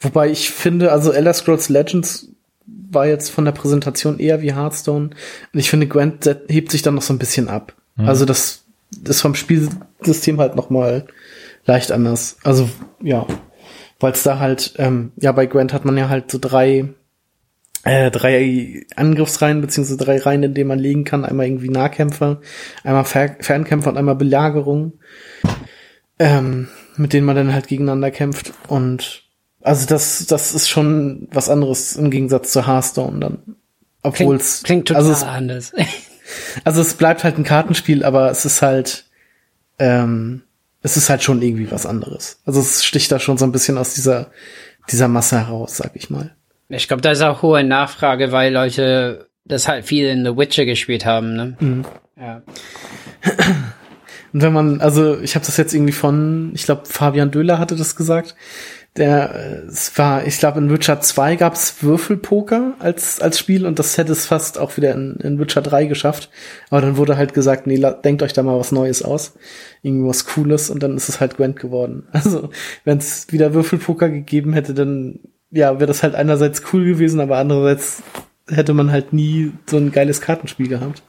Wobei 0.01 0.31
ich 0.31 0.51
finde, 0.51 0.93
also 0.93 1.13
Elder 1.13 1.35
Scrolls 1.35 1.69
Legends 1.69 2.29
war 2.67 3.07
jetzt 3.07 3.31
von 3.31 3.45
der 3.45 3.53
Präsentation 3.53 4.19
eher 4.19 4.41
wie 4.43 4.55
Hearthstone. 4.55 5.11
Und 5.53 5.59
ich 5.59 5.71
finde, 5.71 5.87
Gwent 5.87 6.25
hebt 6.49 6.71
sich 6.71 6.83
dann 6.83 6.95
noch 6.95 7.03
so 7.03 7.13
ein 7.13 7.19
bisschen 7.19 7.49
ab. 7.49 7.75
Mhm. 7.97 8.09
Also 8.09 8.25
das 8.25 8.63
ist 9.07 9.21
vom 9.21 9.35
Spielsystem 9.35 10.41
halt 10.41 10.57
noch 10.57 10.71
mal 10.71 11.07
leicht 11.67 11.93
anders. 11.93 12.37
Also, 12.45 12.69
ja 13.03 13.27
weil 14.01 14.13
es 14.13 14.23
da 14.23 14.39
halt, 14.39 14.75
ähm, 14.79 15.13
ja, 15.17 15.33
bei 15.33 15.47
Grant 15.47 15.73
hat 15.73 15.85
man 15.85 15.97
ja 15.97 16.09
halt 16.09 16.31
so 16.31 16.39
drei, 16.41 16.89
äh, 17.85 18.11
drei 18.11 18.85
Angriffsreihen, 18.95 19.61
beziehungsweise 19.61 19.97
drei 19.97 20.19
Reihen, 20.19 20.43
in 20.43 20.55
denen 20.55 20.69
man 20.69 20.79
legen 20.79 21.05
kann. 21.05 21.25
Einmal 21.25 21.47
irgendwie 21.47 21.71
Nahkämpfer, 21.71 22.41
einmal 22.85 23.05
Fer 23.05 23.37
Fernkämpfer 23.41 23.91
und 23.91 23.97
einmal 23.97 24.17
Belagerung, 24.17 24.95
ähm, 26.19 26.69
mit 26.97 27.13
denen 27.13 27.27
man 27.27 27.37
dann 27.37 27.53
halt 27.53 27.69
gegeneinander 27.69 28.11
kämpft. 28.11 28.53
Und 28.69 29.25
also 29.63 29.87
das, 29.87 30.27
das 30.27 30.55
ist 30.55 30.69
schon 30.69 31.29
was 31.33 31.49
anderes 31.49 31.97
im 31.97 32.11
Gegensatz 32.11 32.53
zu 32.53 32.67
Hearthstone 32.67 33.21
dann. 33.21 33.57
Obwohl 34.03 34.37
es 34.37 34.63
klingt, 34.63 34.87
klingt 34.87 34.89
total 34.89 35.03
also 35.03 35.13
es, 35.13 35.23
anders. 35.23 35.73
also 36.65 36.81
es 36.81 36.95
bleibt 36.95 37.25
halt 37.25 37.39
ein 37.39 37.45
Kartenspiel, 37.45 38.05
aber 38.05 38.31
es 38.31 38.45
ist 38.45 38.63
halt 38.63 39.05
ähm, 39.79 40.43
es 40.87 40.97
ist 40.97 41.11
halt 41.11 41.23
schon 41.23 41.43
irgendwie 41.43 41.71
was 41.71 41.85
anderes. 41.85 42.41
Also 42.47 42.61
es 42.61 42.85
sticht 42.85 43.11
da 43.11 43.19
schon 43.19 43.39
so 43.39 43.45
ein 43.45 43.51
bisschen 43.51 43.77
aus 43.77 43.95
dieser, 43.95 44.31
dieser 44.89 45.09
Masse 45.09 45.37
heraus, 45.37 45.77
sag 45.77 45.91
ich 45.95 46.11
mal. 46.11 46.35
Ich 46.69 46.87
glaube, 46.87 47.03
da 47.03 47.11
ist 47.11 47.23
auch 47.23 47.43
hohe 47.43 47.65
Nachfrage, 47.65 48.31
weil 48.31 48.53
Leute 48.53 49.29
das 49.45 49.67
halt 49.67 49.85
viel 49.85 50.07
in 50.07 50.25
The 50.25 50.37
Witcher 50.37 50.65
gespielt 50.65 51.05
haben, 51.05 51.35
ne? 51.35 51.57
Mhm. 51.59 51.85
Ja. 52.17 52.43
Und 54.37 54.43
wenn 54.43 54.53
man, 54.53 54.83
also 54.83 55.19
ich 55.19 55.35
habe 55.35 55.47
das 55.47 55.57
jetzt 55.57 55.73
irgendwie 55.73 55.95
von, 55.95 56.51
ich 56.55 56.65
glaube, 56.65 56.83
Fabian 56.85 57.31
Döhler 57.31 57.59
hatte 57.59 57.75
das 57.75 57.97
gesagt, 57.97 58.35
der, 58.99 59.65
es 59.67 59.97
war, 59.97 60.27
ich 60.27 60.39
glaube, 60.39 60.59
in 60.59 60.69
Witcher 60.69 61.01
2 61.01 61.37
gab 61.37 61.55
es 61.55 61.83
Würfelpoker 61.83 62.75
als, 62.79 63.19
als 63.23 63.39
Spiel 63.39 63.65
und 63.65 63.79
das 63.79 63.97
hätte 63.97 64.13
es 64.13 64.27
fast 64.27 64.59
auch 64.59 64.77
wieder 64.77 64.93
in, 64.93 65.17
in 65.23 65.39
Witcher 65.39 65.63
3 65.63 65.87
geschafft. 65.87 66.29
Aber 66.69 66.83
dann 66.83 66.99
wurde 66.99 67.17
halt 67.17 67.33
gesagt, 67.33 67.67
nee, 67.67 67.83
denkt 68.05 68.23
euch 68.23 68.35
da 68.35 68.43
mal 68.43 68.59
was 68.59 68.73
Neues 68.73 69.03
aus. 69.03 69.39
Irgendwas 69.81 70.27
Cooles 70.27 70.69
und 70.69 70.83
dann 70.83 70.99
ist 70.99 71.09
es 71.09 71.19
halt 71.19 71.39
Gwent 71.39 71.59
geworden. 71.59 72.07
Also, 72.13 72.51
wenn 72.85 72.99
es 72.99 73.33
wieder 73.33 73.55
Würfelpoker 73.55 74.11
gegeben 74.11 74.53
hätte, 74.53 74.75
dann, 74.75 75.21
ja, 75.51 75.77
wäre 75.77 75.87
das 75.87 76.03
halt 76.03 76.15
einerseits 76.15 76.63
cool 76.75 76.85
gewesen, 76.85 77.21
aber 77.21 77.39
andererseits 77.39 78.03
hätte 78.51 78.75
man 78.75 78.93
halt 78.93 79.15
nie 79.15 79.53
so 79.65 79.79
ein 79.79 79.93
geiles 79.93 80.21
Kartenspiel 80.21 80.69
gehabt. 80.69 81.03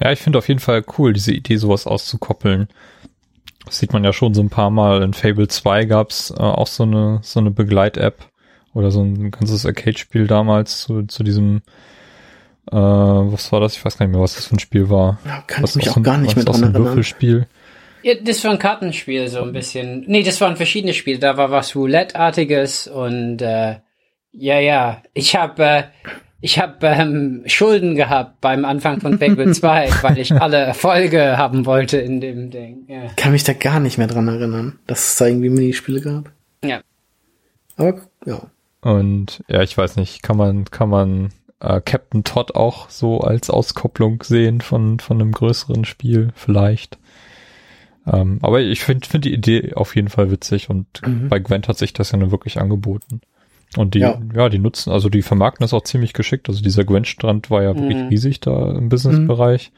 Ja, 0.00 0.12
ich 0.12 0.20
finde 0.20 0.38
auf 0.38 0.48
jeden 0.48 0.60
Fall 0.60 0.84
cool, 0.96 1.12
diese 1.12 1.32
Idee, 1.32 1.56
sowas 1.56 1.86
auszukoppeln. 1.86 2.68
Das 3.64 3.78
sieht 3.78 3.92
man 3.92 4.04
ja 4.04 4.12
schon 4.12 4.32
so 4.32 4.42
ein 4.42 4.50
paar 4.50 4.70
Mal. 4.70 5.02
In 5.02 5.12
Fable 5.12 5.48
2 5.48 5.84
gab's 5.84 6.30
äh, 6.30 6.40
auch 6.40 6.66
so 6.66 6.84
eine, 6.84 7.20
so 7.22 7.40
eine 7.40 7.50
Begleit-App 7.50 8.28
oder 8.74 8.90
so 8.90 9.02
ein 9.02 9.30
ganzes 9.30 9.66
Arcade-Spiel 9.66 10.26
damals 10.26 10.82
zu, 10.82 11.02
zu 11.02 11.24
diesem, 11.24 11.62
äh, 12.70 12.76
was 12.76 13.50
war 13.50 13.60
das? 13.60 13.76
Ich 13.76 13.84
weiß 13.84 13.98
gar 13.98 14.06
nicht 14.06 14.14
mehr, 14.14 14.22
was 14.22 14.36
das 14.36 14.46
für 14.46 14.56
ein 14.56 14.60
Spiel 14.60 14.88
war. 14.88 15.18
Ja, 15.26 15.42
kann 15.46 15.64
was 15.64 15.70
ich 15.70 15.76
mich 15.76 15.90
auch, 15.90 16.02
gar 16.02 16.16
nicht 16.16 16.36
mehr 16.36 16.44
dran 16.44 16.62
erinnern. 16.62 16.84
Würfelspiel. 16.84 17.46
Ja, 18.02 18.14
das 18.22 18.44
war 18.44 18.52
ein 18.52 18.58
Kartenspiel, 18.58 19.28
so 19.28 19.42
ein 19.42 19.52
bisschen. 19.52 20.04
Nee, 20.06 20.22
das 20.22 20.40
waren 20.40 20.56
verschiedene 20.56 20.94
Spiele. 20.94 21.18
Da 21.18 21.36
war 21.36 21.50
was 21.50 21.74
Roulette-artiges 21.74 22.86
und 22.86 23.42
äh, 23.42 23.80
ja, 24.32 24.60
ja. 24.60 25.02
Ich 25.14 25.34
habe 25.34 25.64
äh, 25.64 25.82
ich 26.40 26.58
habe 26.58 26.86
ähm, 26.86 27.42
Schulden 27.46 27.96
gehabt 27.96 28.40
beim 28.40 28.64
Anfang 28.64 29.00
von 29.00 29.18
Fable 29.18 29.52
2, 29.52 29.90
weil 30.02 30.18
ich 30.18 30.32
alle 30.32 30.58
Erfolge 30.58 31.36
haben 31.36 31.66
wollte 31.66 31.98
in 31.98 32.20
dem 32.20 32.50
Ding. 32.50 32.84
Ja. 32.88 33.08
Kann 33.16 33.32
mich 33.32 33.44
da 33.44 33.52
gar 33.52 33.80
nicht 33.80 33.98
mehr 33.98 34.06
dran 34.06 34.28
erinnern, 34.28 34.78
dass 34.86 35.08
es 35.08 35.16
da 35.16 35.26
irgendwie 35.26 35.50
Minispiele 35.50 36.00
gab. 36.00 36.30
Ja. 36.64 36.80
Aber 37.76 38.00
ja. 38.24 38.42
Und 38.80 39.42
ja, 39.48 39.62
ich 39.62 39.76
weiß 39.76 39.96
nicht, 39.96 40.22
kann 40.22 40.36
man, 40.36 40.66
kann 40.66 40.88
man 40.88 41.30
äh, 41.60 41.80
Captain 41.80 42.22
Todd 42.22 42.54
auch 42.54 42.88
so 42.90 43.20
als 43.20 43.50
Auskopplung 43.50 44.22
sehen 44.22 44.60
von, 44.60 45.00
von 45.00 45.20
einem 45.20 45.32
größeren 45.32 45.84
Spiel, 45.84 46.28
vielleicht. 46.34 46.98
Ähm, 48.06 48.38
aber 48.42 48.60
ich 48.60 48.82
finde 48.84 49.08
find 49.08 49.24
die 49.24 49.34
Idee 49.34 49.74
auf 49.74 49.96
jeden 49.96 50.08
Fall 50.08 50.30
witzig 50.30 50.70
und 50.70 50.86
mhm. 51.04 51.28
bei 51.28 51.40
Gwent 51.40 51.68
hat 51.68 51.78
sich 51.78 51.92
das 51.92 52.12
ja 52.12 52.18
nur 52.18 52.30
wirklich 52.30 52.60
angeboten. 52.60 53.20
Und 53.76 53.94
die, 53.94 54.00
ja. 54.00 54.18
ja. 54.34 54.48
die 54.48 54.58
nutzen, 54.58 54.90
also 54.90 55.08
die 55.08 55.22
vermarkten 55.22 55.62
das 55.62 55.74
auch 55.74 55.82
ziemlich 55.82 56.14
geschickt. 56.14 56.48
Also 56.48 56.62
dieser 56.62 56.84
Gwen-Strand 56.84 57.50
war 57.50 57.62
ja 57.62 57.74
wirklich 57.74 57.98
mhm. 57.98 58.08
riesig 58.08 58.40
da 58.40 58.72
im 58.72 58.88
Businessbereich. 58.88 59.72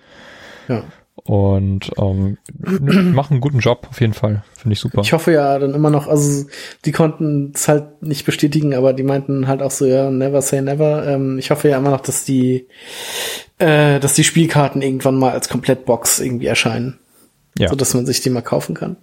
Ja. 0.69 0.85
Und 1.25 1.91
ähm, 1.99 2.39
machen 2.57 3.35
einen 3.35 3.41
guten 3.41 3.59
Job 3.59 3.87
auf 3.91 4.01
jeden 4.01 4.15
Fall. 4.15 4.43
Finde 4.57 4.73
ich 4.73 4.81
super. 4.81 5.03
Ich 5.03 5.13
hoffe 5.13 5.33
ja 5.33 5.59
dann 5.59 5.75
immer 5.75 5.91
noch, 5.91 6.07
also 6.07 6.47
die 6.85 6.93
konnten 6.93 7.53
es 7.55 7.69
halt 7.69 8.03
nicht 8.03 8.25
bestätigen, 8.25 8.75
aber 8.75 8.93
die 8.93 9.03
meinten 9.03 9.47
halt 9.47 9.61
auch 9.61 9.71
so, 9.71 9.85
ja, 9.87 10.11
never 10.11 10.41
say 10.41 10.63
never. 10.63 11.07
Ähm, 11.07 11.39
ich 11.39 11.51
hoffe 11.51 11.69
ja 11.69 11.77
immer 11.77 11.91
noch, 11.91 12.01
dass 12.01 12.25
die, 12.25 12.69
äh, 13.59 14.01
dass 14.01 14.15
die 14.15 14.25
Spielkarten 14.25 14.81
irgendwann 14.83 15.17
mal 15.17 15.33
als 15.33 15.49
Komplettbox 15.49 16.21
irgendwie 16.21 16.47
erscheinen. 16.47 16.99
Ja. 17.59 17.69
So 17.69 17.77
dass 17.77 17.93
man 17.93 18.07
sich 18.07 18.21
die 18.21 18.31
mal 18.31 18.43
kaufen 18.43 18.75
kann. 18.75 18.97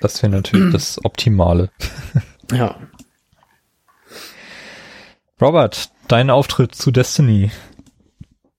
Das 0.00 0.22
wäre 0.22 0.32
natürlich 0.32 0.72
das 0.72 1.02
Optimale. 1.04 1.70
ja. 2.52 2.76
Robert, 5.40 5.90
dein 6.08 6.30
Auftritt 6.30 6.74
zu 6.74 6.90
Destiny. 6.90 7.52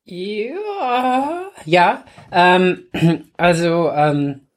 Ja, 0.06 1.51
ja. 1.66 2.06
Ähm, 2.32 2.85
also 3.38 3.91
ähm, 3.91 4.48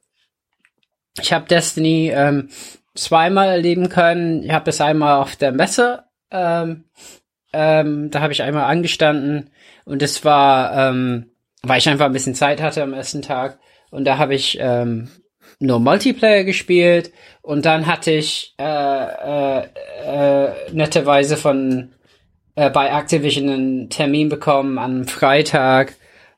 ich 1.19 1.33
habe 1.33 1.47
Destiny 1.47 2.11
ähm, 2.15 2.49
zweimal 2.95 3.49
erleben 3.49 3.89
können. 3.89 4.43
Ich 4.43 4.51
habe 4.51 4.69
es 4.69 4.79
einmal 4.79 5.21
auf 5.21 5.35
der 5.35 5.51
Messe. 5.51 6.05
Ähm, 6.31 6.85
ähm, 7.51 8.09
da 8.09 8.21
habe 8.21 8.31
ich 8.31 8.41
einmal 8.41 8.71
angestanden 8.71 9.49
und 9.83 10.01
es 10.01 10.23
war, 10.23 10.89
ähm, 10.89 11.31
weil 11.61 11.79
ich 11.79 11.89
einfach 11.89 12.05
ein 12.05 12.13
bisschen 12.13 12.35
Zeit 12.35 12.61
hatte 12.61 12.81
am 12.83 12.93
ersten 12.93 13.21
Tag 13.21 13.59
und 13.91 14.05
da 14.05 14.17
habe 14.17 14.33
ich 14.33 14.57
ähm, 14.59 15.09
nur 15.59 15.79
Multiplayer 15.79 16.45
gespielt 16.45 17.11
und 17.41 17.65
dann 17.65 17.85
hatte 17.85 18.11
ich 18.11 18.55
äh, 18.57 18.63
äh, 18.63 19.67
äh, 20.05 20.51
netterweise 20.71 21.37
von 21.37 21.93
äh, 22.55 22.69
bei 22.69 22.89
Activision 22.89 23.49
einen 23.49 23.89
Termin 23.89 24.29
bekommen 24.29 24.77
am 24.77 25.07
Freitag, 25.07 25.95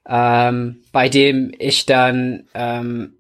ähm, 0.08 0.82
bei 0.92 1.10
dem 1.10 1.54
ich 1.58 1.86
dann 1.86 2.48
ähm, 2.54 3.16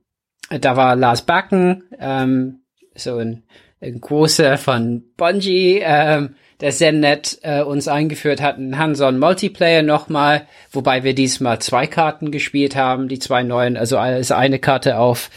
da 0.50 0.76
war 0.78 0.96
Lars 0.96 1.24
Backen, 1.24 1.84
ähm, 2.00 2.60
so 2.96 3.18
ein, 3.18 3.44
ein 3.82 4.00
großer 4.00 4.58
von 4.58 5.04
Bungie, 5.18 5.82
ähm, 5.84 6.36
der 6.62 6.72
sehr 6.72 6.92
nett 6.92 7.40
äh, 7.42 7.62
uns 7.62 7.88
eingeführt 7.88 8.42
hat, 8.42 8.58
ein 8.58 8.78
Hands-on 8.78 9.20
Multiplayer 9.20 9.82
nochmal, 9.82 10.48
wobei 10.72 11.04
wir 11.04 11.14
diesmal 11.14 11.60
zwei 11.60 11.88
Karten 11.88 12.32
gespielt 12.32 12.76
haben, 12.76 13.08
die 13.08 13.20
zwei 13.20 13.44
neuen, 13.44 13.76
also 13.76 13.98
als 13.98 14.32
eine 14.32 14.60
Karte 14.60 14.98
auf 14.98 15.30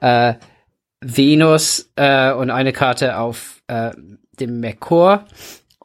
äh, 0.00 0.34
Venus 1.00 1.92
äh, 1.96 2.32
und 2.32 2.50
eine 2.50 2.72
Karte 2.72 3.18
auf 3.18 3.62
äh, 3.68 3.90
dem 4.40 4.60
Merkur. 4.60 5.26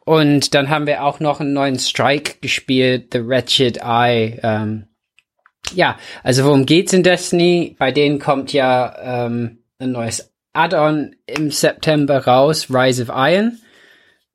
Und 0.09 0.55
dann 0.55 0.71
haben 0.71 0.88
wir 0.88 1.03
auch 1.03 1.19
noch 1.19 1.39
einen 1.39 1.53
neuen 1.53 1.77
Strike 1.77 2.39
gespielt, 2.41 3.09
The 3.13 3.27
Wretched 3.27 3.77
Eye. 3.83 4.39
Ähm, 4.41 4.88
ja, 5.71 5.99
also 6.23 6.45
worum 6.45 6.65
geht's 6.65 6.93
in 6.93 7.03
Destiny? 7.03 7.75
Bei 7.77 7.91
denen 7.91 8.17
kommt 8.17 8.51
ja 8.51 9.27
ähm, 9.27 9.59
ein 9.77 9.91
neues 9.91 10.33
Add-on 10.51 11.15
im 11.27 11.51
September 11.51 12.25
raus, 12.25 12.71
Rise 12.71 13.03
of 13.03 13.09
Iron. 13.13 13.59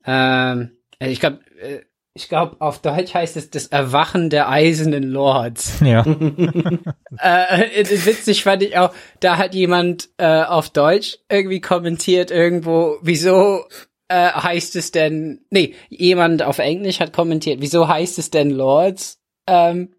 Ähm, 0.05 0.77
also 0.97 1.11
ich 1.11 1.19
glaube, 1.19 1.39
äh, 1.61 1.81
ich 2.13 2.29
glaube, 2.29 2.55
auf 2.61 2.81
Deutsch 2.81 3.13
heißt 3.13 3.35
es 3.35 3.49
das 3.49 3.67
Erwachen 3.67 4.29
der 4.29 4.47
Eisernen 4.47 5.03
Lords. 5.03 5.81
Ja. 5.85 6.05
äh, 7.19 7.83
witzig 7.83 8.45
fand 8.45 8.63
ich 8.63 8.77
auch, 8.77 8.93
da 9.19 9.35
hat 9.35 9.53
jemand 9.53 10.07
äh, 10.19 10.41
auf 10.43 10.69
Deutsch 10.69 11.17
irgendwie 11.29 11.59
kommentiert 11.59 12.31
irgendwo, 12.31 12.95
wieso 13.01 13.65
äh, 14.07 14.31
heißt 14.31 14.75
es 14.75 14.91
denn, 14.91 15.45
nee, 15.49 15.73
jemand 15.89 16.43
auf 16.43 16.59
Englisch 16.59 16.99
hat 16.99 17.13
kommentiert, 17.13 17.61
wieso 17.61 17.87
heißt 17.87 18.19
es 18.19 18.29
denn 18.29 18.51
Lords? 18.51 19.19
Ähm, 19.47 19.95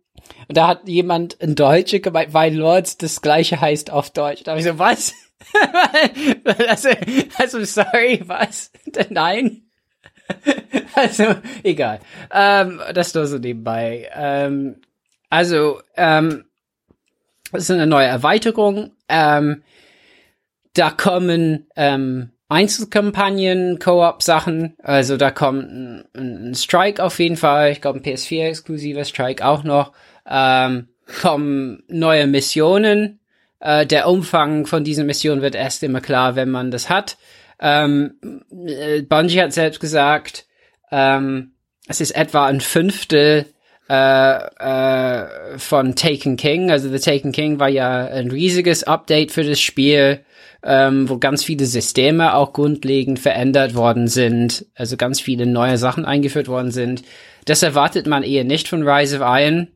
und 0.48 0.56
da 0.56 0.68
hat 0.68 0.88
jemand 0.88 1.34
in 1.34 1.54
Deutsche 1.54 2.00
gemeint, 2.00 2.34
weil 2.34 2.54
Lords 2.54 2.98
das 2.98 3.20
gleiche 3.20 3.60
heißt 3.60 3.90
auf 3.90 4.10
Deutsch. 4.10 4.42
Da 4.44 4.52
habe 4.52 4.60
ich 4.60 4.66
so, 4.66 4.78
was? 4.78 5.12
also, 6.68 6.88
also, 7.38 7.64
sorry, 7.64 8.22
was? 8.24 8.70
Nein. 9.10 9.62
also, 10.94 11.36
egal. 11.62 12.00
Ähm, 12.32 12.80
das 12.94 13.14
nur 13.14 13.26
so 13.26 13.38
nebenbei. 13.38 14.10
Ähm, 14.14 14.80
also, 15.30 15.80
ähm, 15.96 16.44
das 17.52 17.64
ist 17.64 17.70
eine 17.70 17.86
neue 17.86 18.06
Erweiterung. 18.06 18.92
Ähm, 19.08 19.62
da 20.74 20.90
kommen 20.90 21.68
ähm, 21.76 22.32
Einzelkampagnen, 22.48 23.78
Co-op-Sachen. 23.78 24.76
Also 24.82 25.16
da 25.16 25.30
kommt 25.30 25.70
ein, 25.70 26.04
ein, 26.14 26.54
Strike 26.54 27.02
auf 27.02 27.18
jeden 27.18 27.36
Fall. 27.36 27.72
Ich 27.72 27.80
glaube 27.80 27.98
ein 27.98 28.02
PS4-exklusiver 28.02 29.04
Strike 29.04 29.44
auch 29.44 29.64
noch. 29.64 29.92
Ähm, 30.28 30.88
kommen 31.20 31.82
neue 31.88 32.26
Missionen. 32.26 33.20
Äh, 33.60 33.86
der 33.86 34.08
Umfang 34.08 34.66
von 34.66 34.84
diesen 34.84 35.06
Missionen 35.06 35.42
wird 35.42 35.54
erst 35.54 35.82
immer 35.82 36.00
klar, 36.00 36.36
wenn 36.36 36.50
man 36.50 36.70
das 36.70 36.88
hat. 36.88 37.16
Ähm, 37.58 38.14
äh, 38.66 39.02
Bungie 39.02 39.42
hat 39.42 39.52
selbst 39.52 39.80
gesagt, 39.80 40.46
ähm, 40.92 41.52
es 41.88 42.00
ist 42.00 42.12
etwa 42.12 42.46
ein 42.46 42.60
Fünftel 42.60 43.46
äh, 43.88 44.36
äh, 44.36 45.58
von 45.58 45.94
Taken 45.94 46.36
King. 46.36 46.70
Also 46.70 46.90
The 46.90 46.98
Taken 46.98 47.32
King 47.32 47.58
war 47.58 47.68
ja 47.68 48.06
ein 48.06 48.30
riesiges 48.30 48.84
Update 48.84 49.32
für 49.32 49.44
das 49.44 49.60
Spiel, 49.60 50.24
ähm, 50.66 51.08
wo 51.08 51.18
ganz 51.18 51.44
viele 51.44 51.64
Systeme 51.64 52.34
auch 52.34 52.52
grundlegend 52.52 53.20
verändert 53.20 53.76
worden 53.76 54.08
sind. 54.08 54.66
Also 54.74 54.96
ganz 54.96 55.20
viele 55.20 55.46
neue 55.46 55.78
Sachen 55.78 56.04
eingeführt 56.04 56.48
worden 56.48 56.72
sind. 56.72 57.02
Das 57.44 57.62
erwartet 57.62 58.08
man 58.08 58.24
eher 58.24 58.42
nicht 58.42 58.66
von 58.66 58.86
Rise 58.86 59.20
of 59.20 59.22
Iron. 59.24 59.68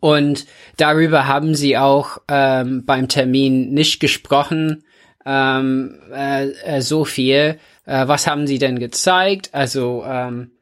Und 0.00 0.44
darüber 0.76 1.26
haben 1.26 1.54
sie 1.54 1.78
auch 1.78 2.18
ähm, 2.28 2.84
beim 2.84 3.08
Termin 3.08 3.72
nicht 3.72 4.00
gesprochen 4.00 4.84
ähm, 5.24 5.98
äh, 6.12 6.50
äh, 6.50 6.80
so 6.82 7.06
viel. 7.06 7.58
Äh, 7.86 8.06
was 8.06 8.26
haben 8.26 8.46
sie 8.46 8.58
denn 8.58 8.78
gezeigt? 8.78 9.50
Also 9.52 10.04
ähm, 10.06 10.52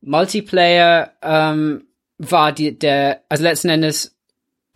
Multiplayer 0.00 1.12
ähm, 1.22 1.84
war 2.16 2.52
die 2.52 2.78
der 2.78 3.22
also 3.28 3.44
letzten 3.44 3.68
Endes 3.68 4.15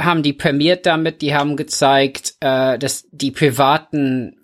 haben 0.01 0.23
die 0.23 0.33
prämiert 0.33 0.87
damit. 0.87 1.23
Die 1.23 1.35
haben 1.35 1.57
gezeigt, 1.57 2.35
äh, 2.41 2.79
dass 2.79 3.07
die 3.13 3.31
privaten 3.31 4.37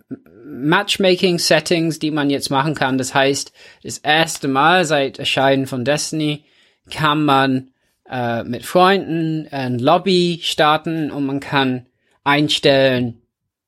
Matchmaking-Settings, 0.44 1.99
die 1.99 2.10
man 2.10 2.31
jetzt 2.31 2.51
machen 2.51 2.75
kann. 2.75 2.99
Das 2.99 3.15
heißt, 3.15 3.52
das 3.83 3.99
erste 3.99 4.49
Mal 4.49 4.85
seit 4.85 5.18
Erscheinen 5.18 5.67
von 5.67 5.85
Destiny 5.85 6.44
kann 6.91 7.25
man 7.25 7.70
äh, 8.09 8.44
mit 8.44 8.65
Freunden 8.65 9.49
ein 9.51 9.78
Lobby 9.78 10.41
starten 10.43 11.10
und 11.10 11.26
man 11.26 11.41
kann 11.41 11.86
einstellen, 12.25 13.23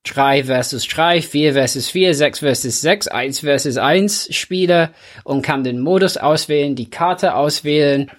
3 0.04 0.44
versus 0.44 0.86
3, 0.88 1.20
4 1.20 1.52
versus 1.52 1.88
4, 1.88 2.14
6 2.14 2.38
versus 2.38 2.80
6, 2.80 3.08
1 3.08 3.40
versus 3.40 3.76
1 3.76 4.34
Spieler 4.34 4.90
und 5.24 5.42
kann 5.42 5.64
den 5.64 5.80
Modus 5.80 6.16
auswählen, 6.16 6.74
die 6.74 6.88
Karte 6.88 7.34
auswählen. 7.34 8.10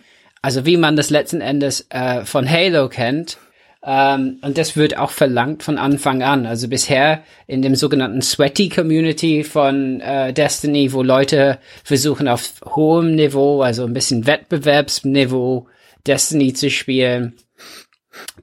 Also 0.42 0.66
wie 0.66 0.78
man 0.78 0.96
das 0.96 1.10
letzten 1.10 1.42
Endes 1.42 1.88
äh, 1.90 2.26
von 2.26 2.50
Halo 2.50 2.90
kennt. 2.90 3.38
Ähm, 3.84 4.40
und 4.42 4.58
das 4.58 4.76
wird 4.76 4.98
auch 4.98 5.12
verlangt 5.12 5.64
von 5.64 5.78
Anfang 5.78 6.22
an. 6.22 6.46
Also 6.46 6.68
bisher 6.68 7.24
in 7.48 7.62
dem 7.62 7.76
sogenannten 7.76 8.22
Sweaty 8.22 8.70
Community 8.70 9.44
von 9.44 10.02
äh, 10.02 10.34
Destiny, 10.34 10.92
wo 10.94 11.04
Leute 11.04 11.60
versuchen 11.84 12.28
auf 12.28 12.54
hohem 12.66 13.16
Niveau, 13.16 13.62
also 13.62 13.86
ein 13.86 13.94
bisschen 13.94 14.28
Wettbewerbsniveau 14.28 15.68
Destiny 16.06 16.54
zu 16.54 16.70
spielen 16.70 17.36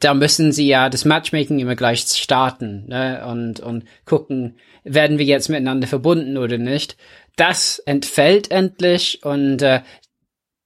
da 0.01 0.15
müssen 0.15 0.53
sie 0.53 0.67
ja 0.67 0.89
das 0.89 1.05
Matchmaking 1.05 1.59
immer 1.59 1.77
gleich 1.77 2.01
starten 2.01 2.85
ne? 2.87 3.25
und, 3.27 3.61
und 3.61 3.85
gucken, 4.05 4.57
werden 4.85 5.19
wir 5.19 5.27
jetzt 5.27 5.49
miteinander 5.49 5.87
verbunden 5.87 6.37
oder 6.37 6.59
nicht. 6.59 6.97
Das 7.37 7.79
entfällt 7.81 8.51
endlich 8.51 9.21
und 9.25 9.63
äh, 9.63 9.81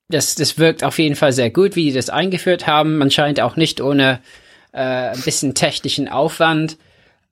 das, 0.09 0.35
das 0.35 0.59
wirkt 0.59 0.85
auf 0.85 0.99
jeden 0.99 1.17
Fall 1.17 1.33
sehr 1.33 1.51
gut, 1.51 1.77
wie 1.77 1.85
die 1.85 1.93
das 1.93 2.11
eingeführt 2.11 2.67
haben. 2.67 2.99
Man 2.99 3.11
scheint 3.11 3.41
auch 3.41 3.57
nicht 3.57 3.81
ohne 3.81 4.21
äh, 4.73 5.11
ein 5.11 5.21
bisschen 5.21 5.55
technischen 5.55 6.09
Aufwand, 6.09 6.77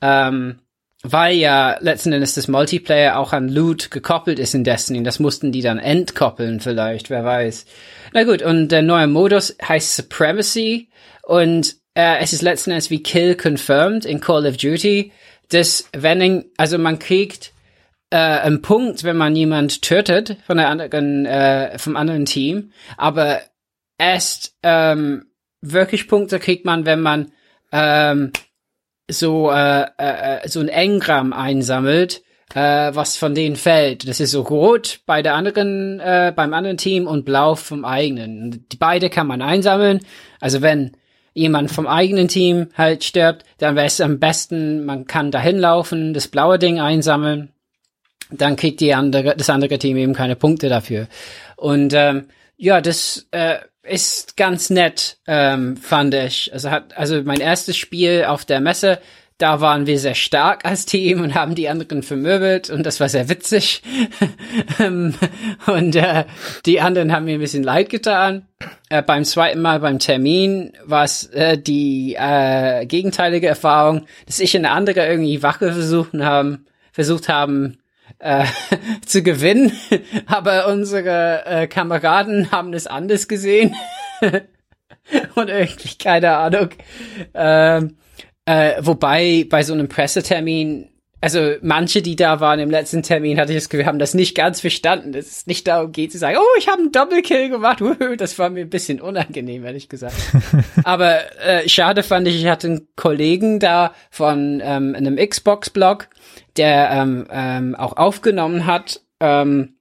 ähm, 0.00 0.60
weil 1.02 1.36
ja 1.36 1.76
letzten 1.80 2.12
Endes 2.12 2.34
das 2.34 2.48
Multiplayer 2.48 3.18
auch 3.18 3.32
an 3.32 3.48
Loot 3.48 3.90
gekoppelt 3.90 4.38
ist 4.38 4.54
in 4.54 4.64
Destiny. 4.64 5.02
Das 5.02 5.20
mussten 5.20 5.52
die 5.52 5.62
dann 5.62 5.78
entkoppeln 5.78 6.60
vielleicht, 6.60 7.10
wer 7.10 7.24
weiß. 7.24 7.66
Na 8.12 8.24
gut, 8.24 8.42
und 8.42 8.68
der 8.68 8.82
neue 8.82 9.06
Modus 9.06 9.56
heißt 9.62 9.96
Supremacy 9.96 10.88
und 11.22 11.76
äh, 11.94 12.18
es 12.20 12.32
ist 12.32 12.42
letzten 12.42 12.70
Endes 12.70 12.90
wie 12.90 13.02
Kill 13.02 13.36
Confirmed 13.36 14.04
in 14.04 14.20
Call 14.20 14.46
of 14.46 14.56
Duty. 14.56 15.12
Das, 15.50 15.88
wenn, 15.92 16.44
also 16.56 16.78
man 16.78 16.98
kriegt 16.98 17.52
äh, 18.10 18.16
einen 18.16 18.62
Punkt, 18.62 19.04
wenn 19.04 19.16
man 19.16 19.36
jemand 19.36 19.82
tötet 19.82 20.36
von 20.46 20.56
der 20.56 20.68
anderen, 20.68 21.26
äh, 21.26 21.78
vom 21.78 21.96
anderen 21.96 22.26
Team, 22.26 22.72
aber 22.96 23.40
erst 23.98 24.54
ähm, 24.62 25.26
wirklich 25.60 26.08
Punkte 26.08 26.38
kriegt 26.38 26.64
man, 26.64 26.86
wenn 26.86 27.00
man 27.00 27.32
ähm, 27.72 28.32
so 29.10 29.50
äh, 29.50 29.86
äh, 29.98 30.48
so 30.48 30.60
ein 30.60 30.68
Engramm 30.68 31.32
einsammelt, 31.32 32.22
äh, 32.54 32.94
was 32.94 33.16
von 33.16 33.34
denen 33.34 33.56
fällt. 33.56 34.08
Das 34.08 34.20
ist 34.20 34.32
so 34.32 34.42
rot 34.42 35.00
bei 35.06 35.22
der 35.22 35.34
anderen, 35.34 36.00
äh, 36.00 36.32
beim 36.34 36.54
anderen 36.54 36.76
Team 36.76 37.06
und 37.06 37.24
blau 37.24 37.54
vom 37.54 37.84
eigenen. 37.84 38.66
Die 38.70 38.76
beide 38.76 39.10
kann 39.10 39.26
man 39.26 39.42
einsammeln. 39.42 40.00
Also 40.40 40.62
wenn 40.62 40.92
jemand 41.34 41.70
vom 41.70 41.86
eigenen 41.86 42.28
Team 42.28 42.68
halt 42.74 43.04
stirbt, 43.04 43.44
dann 43.58 43.76
wäre 43.76 43.86
es 43.86 44.00
am 44.00 44.18
besten, 44.18 44.84
man 44.84 45.06
kann 45.06 45.30
dahin 45.30 45.58
laufen, 45.58 46.12
das 46.12 46.28
blaue 46.28 46.58
Ding 46.58 46.80
einsammeln, 46.80 47.52
dann 48.30 48.56
kriegt 48.56 48.80
die 48.80 48.92
andere, 48.92 49.36
das 49.36 49.48
andere 49.48 49.78
Team 49.78 49.96
eben 49.96 50.14
keine 50.14 50.36
Punkte 50.36 50.68
dafür. 50.68 51.06
Und 51.56 51.92
ähm, 51.94 52.28
ja, 52.56 52.80
das 52.80 53.28
äh, 53.30 53.58
ist 53.88 54.36
ganz 54.36 54.70
nett, 54.70 55.18
ähm, 55.26 55.76
fand 55.76 56.14
ich. 56.14 56.52
Also 56.52 56.70
hat, 56.70 56.96
also 56.96 57.22
mein 57.22 57.40
erstes 57.40 57.76
Spiel 57.76 58.24
auf 58.26 58.44
der 58.44 58.60
Messe, 58.60 59.00
da 59.38 59.60
waren 59.60 59.86
wir 59.86 60.00
sehr 60.00 60.16
stark 60.16 60.64
als 60.64 60.84
Team 60.84 61.20
und 61.20 61.34
haben 61.34 61.54
die 61.54 61.68
anderen 61.68 62.02
vermöbelt 62.02 62.70
und 62.70 62.84
das 62.84 62.98
war 62.98 63.08
sehr 63.08 63.28
witzig. 63.28 63.82
Ähm, 64.80 65.14
und 65.66 65.96
äh, 65.96 66.24
die 66.64 66.80
anderen 66.80 67.12
haben 67.12 67.24
mir 67.24 67.34
ein 67.34 67.40
bisschen 67.40 67.62
leid 67.62 67.90
getan. 67.90 68.46
äh, 68.88 69.02
beim 69.02 69.24
zweiten 69.24 69.60
Mal 69.60 69.80
beim 69.80 69.98
Termin 69.98 70.72
war 70.84 71.04
es 71.04 71.26
äh, 71.26 71.58
die 71.58 72.16
äh, 72.18 72.86
gegenteilige 72.86 73.48
Erfahrung, 73.48 74.06
dass 74.26 74.40
ich 74.40 74.56
und 74.56 74.66
andere 74.66 75.06
irgendwie 75.06 75.42
Wache 75.42 75.72
versuchen 75.72 76.24
haben, 76.24 76.66
versucht 76.92 77.28
haben 77.28 77.78
äh, 78.18 78.44
zu 79.06 79.22
gewinnen, 79.22 79.72
aber 80.26 80.68
unsere 80.68 81.44
äh, 81.46 81.66
Kameraden 81.66 82.50
haben 82.50 82.72
es 82.72 82.86
anders 82.86 83.28
gesehen 83.28 83.74
und 85.34 85.48
irgendwie 85.48 85.96
keine 85.98 86.36
Ahnung. 86.36 86.70
Ähm, 87.34 87.96
äh, 88.44 88.74
wobei 88.80 89.46
bei 89.48 89.62
so 89.62 89.74
einem 89.74 89.88
Pressetermin 89.88 90.88
also 91.20 91.54
manche, 91.62 92.00
die 92.00 92.14
da 92.14 92.38
waren 92.38 92.60
im 92.60 92.70
letzten 92.70 93.02
Termin, 93.02 93.40
hatte 93.40 93.52
ich 93.52 93.58
das 93.58 93.68
Gefühl, 93.68 93.86
haben 93.86 93.98
das 93.98 94.14
nicht 94.14 94.36
ganz 94.36 94.60
verstanden. 94.60 95.14
Es 95.14 95.46
nicht 95.46 95.66
darum 95.66 95.90
geht 95.90 96.12
zu 96.12 96.18
sagen, 96.18 96.38
oh, 96.38 96.58
ich 96.58 96.68
habe 96.68 96.78
einen 96.78 96.92
Doppelkill 96.92 97.48
gemacht. 97.48 97.82
Das 98.18 98.38
war 98.38 98.50
mir 98.50 98.60
ein 98.60 98.70
bisschen 98.70 99.00
unangenehm, 99.00 99.64
ehrlich 99.64 99.88
gesagt. 99.88 100.14
Aber 100.84 101.18
äh, 101.44 101.68
schade 101.68 102.04
fand 102.04 102.28
ich, 102.28 102.36
ich 102.36 102.46
hatte 102.46 102.68
einen 102.68 102.88
Kollegen 102.94 103.58
da 103.58 103.94
von 104.10 104.62
ähm, 104.62 104.94
einem 104.96 105.16
Xbox-Blog, 105.16 106.08
der 106.58 106.90
ähm, 106.90 107.26
ähm, 107.30 107.74
auch 107.74 107.96
aufgenommen 107.96 108.66
hat, 108.66 109.00
ähm, 109.20 109.76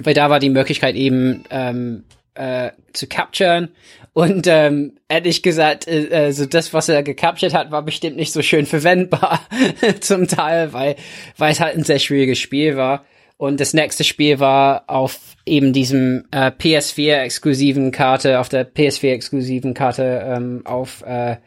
weil 0.00 0.14
da 0.14 0.30
war 0.30 0.38
die 0.38 0.50
Möglichkeit 0.50 0.94
eben 0.94 1.44
ähm, 1.50 2.04
äh, 2.34 2.70
zu 2.92 3.06
capturen. 3.06 3.70
Und 4.14 4.46
ähm, 4.46 4.98
ehrlich 5.08 5.42
gesagt, 5.42 5.88
äh, 5.88 6.28
äh, 6.28 6.32
so 6.32 6.44
das, 6.44 6.74
was 6.74 6.88
er 6.88 7.02
gecaptured 7.02 7.54
hat, 7.54 7.70
war 7.70 7.82
bestimmt 7.82 8.16
nicht 8.16 8.32
so 8.32 8.42
schön 8.42 8.66
verwendbar 8.66 9.40
zum 10.00 10.28
Teil, 10.28 10.72
weil, 10.72 10.96
weil 11.38 11.52
es 11.52 11.60
halt 11.60 11.76
ein 11.76 11.84
sehr 11.84 11.98
schwieriges 11.98 12.38
Spiel 12.38 12.76
war. 12.76 13.04
Und 13.38 13.58
das 13.58 13.74
nächste 13.74 14.04
Spiel 14.04 14.38
war 14.38 14.84
auf 14.86 15.18
eben 15.46 15.72
diesem 15.72 16.26
äh, 16.30 16.50
PS4-exklusiven 16.50 17.90
Karte, 17.90 18.38
auf 18.38 18.48
der 18.48 18.72
PS4-exklusiven 18.72 19.74
Karte 19.74 20.22
ähm, 20.24 20.62
auf, 20.64 21.02
äh, 21.04 21.38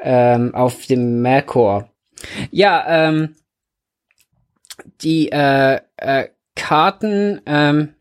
ähm, 0.00 0.54
auf 0.54 0.86
dem 0.86 1.22
Mercor. 1.22 1.90
Ja, 2.50 3.08
ähm, 3.08 3.36
die 5.02 5.30
äh, 5.30 5.80
äh, 5.96 6.28
Karten, 6.54 7.40
ähm, 7.46 7.94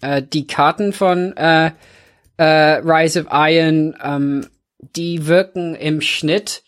äh, 0.00 0.22
die 0.22 0.46
Karten 0.46 0.92
von 0.92 1.36
äh, 1.36 1.72
äh, 2.36 2.44
Rise 2.44 3.20
of 3.20 3.26
Iron, 3.30 3.96
ähm, 4.02 4.46
die 4.78 5.26
wirken 5.26 5.74
im 5.74 6.00
Schnitt 6.00 6.62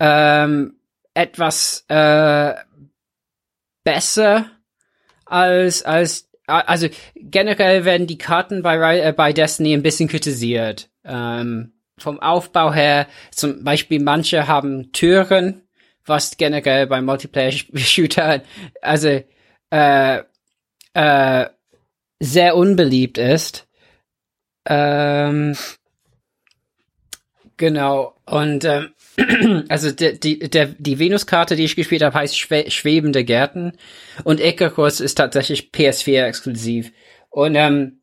ähm, 0.00 0.74
etwas 1.14 1.84
äh, 1.88 2.54
besser 3.84 4.46
als 5.24 5.82
als 5.84 6.28
also 6.46 6.88
generell 7.16 7.84
werden 7.84 8.06
die 8.06 8.18
Karten 8.18 8.62
bei 8.62 8.98
äh, 8.98 9.12
bei 9.12 9.32
Destiny 9.32 9.72
ein 9.72 9.82
bisschen 9.82 10.08
kritisiert 10.08 10.90
ähm, 11.04 11.72
vom 11.96 12.20
Aufbau 12.20 12.72
her. 12.72 13.06
Zum 13.30 13.64
Beispiel 13.64 14.02
manche 14.02 14.46
haben 14.46 14.92
Türen, 14.92 15.62
was 16.06 16.36
generell 16.36 16.86
bei 16.86 17.00
Multiplayer 17.00 17.52
Shooter 17.52 18.42
also 18.82 19.22
äh, 19.70 20.22
äh, 20.94 21.46
sehr 22.20 22.56
unbeliebt 22.56 23.18
ist. 23.18 23.66
Ähm, 24.66 25.56
genau. 27.56 28.14
Und 28.26 28.64
ähm, 28.64 28.94
also 29.68 29.90
die, 29.90 30.18
die, 30.18 30.38
der, 30.38 30.66
die 30.66 30.98
Venus-Karte, 30.98 31.56
die 31.56 31.64
ich 31.64 31.76
gespielt 31.76 32.02
habe, 32.02 32.18
heißt 32.18 32.38
Schwe 32.38 32.70
Schwebende 32.70 33.24
Gärten. 33.24 33.72
Und 34.24 34.40
Icarus 34.40 35.00
ist 35.00 35.16
tatsächlich 35.16 35.70
PS4 35.72 36.24
exklusiv. 36.24 36.92
Und 37.30 37.56
ähm, 37.56 38.00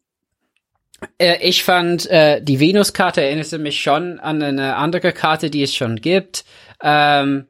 äh, 1.17 1.38
ich 1.41 1.63
fand, 1.63 2.09
äh, 2.09 2.41
die 2.41 2.59
Venus-Karte 2.59 3.21
erinnerte 3.21 3.57
mich 3.57 3.81
schon 3.81 4.19
an 4.19 4.43
eine 4.43 4.75
andere 4.75 5.13
Karte, 5.13 5.49
die 5.49 5.63
es 5.63 5.75
schon 5.75 5.95
gibt. 5.97 6.45
Ähm, 6.83 7.47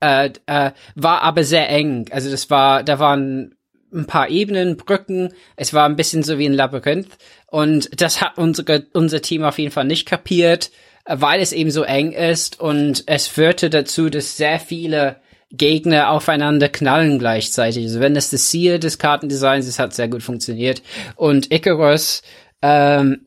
äh, 0.00 0.30
äh, 0.46 0.72
war 0.94 1.22
aber 1.22 1.44
sehr 1.44 1.68
eng. 1.68 2.06
Also 2.10 2.30
das 2.30 2.50
war, 2.50 2.82
da 2.82 2.98
waren 2.98 3.54
ein 3.92 4.06
paar 4.06 4.28
Ebenen, 4.28 4.76
Brücken. 4.76 5.32
Es 5.56 5.72
war 5.72 5.88
ein 5.88 5.96
bisschen 5.96 6.22
so 6.22 6.38
wie 6.38 6.46
ein 6.46 6.54
Labyrinth. 6.54 7.18
Und 7.46 8.00
das 8.00 8.20
hat 8.20 8.38
unsere, 8.38 8.86
unser 8.92 9.22
Team 9.22 9.44
auf 9.44 9.58
jeden 9.58 9.72
Fall 9.72 9.86
nicht 9.86 10.06
kapiert, 10.06 10.70
weil 11.06 11.40
es 11.40 11.52
eben 11.52 11.70
so 11.70 11.82
eng 11.82 12.12
ist. 12.12 12.60
Und 12.60 13.04
es 13.06 13.26
führte 13.26 13.70
dazu, 13.70 14.10
dass 14.10 14.36
sehr 14.36 14.60
viele 14.60 15.16
Gegner 15.50 16.10
aufeinander 16.10 16.68
knallen 16.68 17.18
gleichzeitig. 17.18 17.84
Also 17.84 18.00
wenn 18.00 18.14
das 18.14 18.30
das 18.30 18.48
Ziel 18.48 18.78
des 18.78 18.98
Kartendesigns 18.98 19.66
ist, 19.66 19.78
hat 19.78 19.94
sehr 19.94 20.08
gut 20.08 20.22
funktioniert. 20.22 20.82
Und 21.16 21.50
Icarus 21.50 22.22
ähm, 22.60 23.26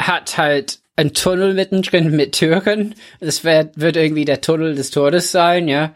hat 0.00 0.36
halt 0.36 0.80
ein 0.96 1.12
Tunnel 1.12 1.54
mittendrin 1.54 2.10
mit 2.16 2.32
Türen. 2.32 2.94
Das 3.20 3.44
wird, 3.44 3.78
wird 3.78 3.96
irgendwie 3.96 4.24
der 4.24 4.40
Tunnel 4.40 4.74
des 4.74 4.90
Todes 4.90 5.30
sein, 5.30 5.68
ja. 5.68 5.94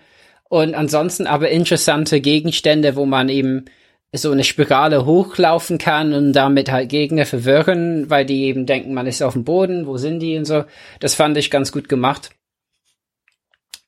Und 0.49 0.75
ansonsten 0.75 1.27
aber 1.27 1.49
interessante 1.51 2.21
Gegenstände, 2.21 2.97
wo 2.97 3.07
man 3.07 3.29
eben 3.29 3.65
so 4.13 4.33
eine 4.33 4.45
Spirale 4.45 5.07
hochlaufen 5.07 5.79
kann 5.79 6.13
und 6.13 6.33
damit 6.33 6.71
halt 6.71 6.89
Gegner 6.89 7.25
verwirren, 7.25 8.11
weil 8.11 8.27
die 8.27 8.45
eben 8.45 8.67
denken, 8.67 8.93
man 8.93 9.07
ist 9.07 9.23
auf 9.23 9.35
dem 9.35 9.45
Boden, 9.45 9.87
wo 9.87 9.97
sind 9.97 10.19
die 10.19 10.37
und 10.37 10.45
so. 10.45 10.65
Das 10.99 11.15
fand 11.15 11.37
ich 11.37 11.51
ganz 11.51 11.71
gut 11.71 11.89
gemacht. 11.89 12.31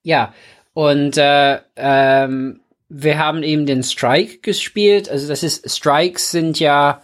Ja, 0.05 0.33
und 0.73 1.17
äh, 1.17 1.59
ähm, 1.77 2.61
wir 2.89 3.19
haben 3.19 3.43
eben 3.43 3.67
den 3.67 3.83
Strike 3.83 4.39
gespielt. 4.39 5.09
Also 5.09 5.27
das 5.27 5.43
ist 5.43 5.69
Strikes 5.69 6.31
sind 6.31 6.61
ja 6.61 7.03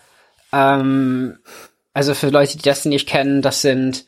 ähm, 0.52 1.38
also 1.98 2.14
für 2.14 2.28
Leute, 2.28 2.56
die 2.56 2.62
das 2.62 2.84
nicht 2.84 3.08
kennen, 3.08 3.42
das 3.42 3.60
sind 3.60 4.06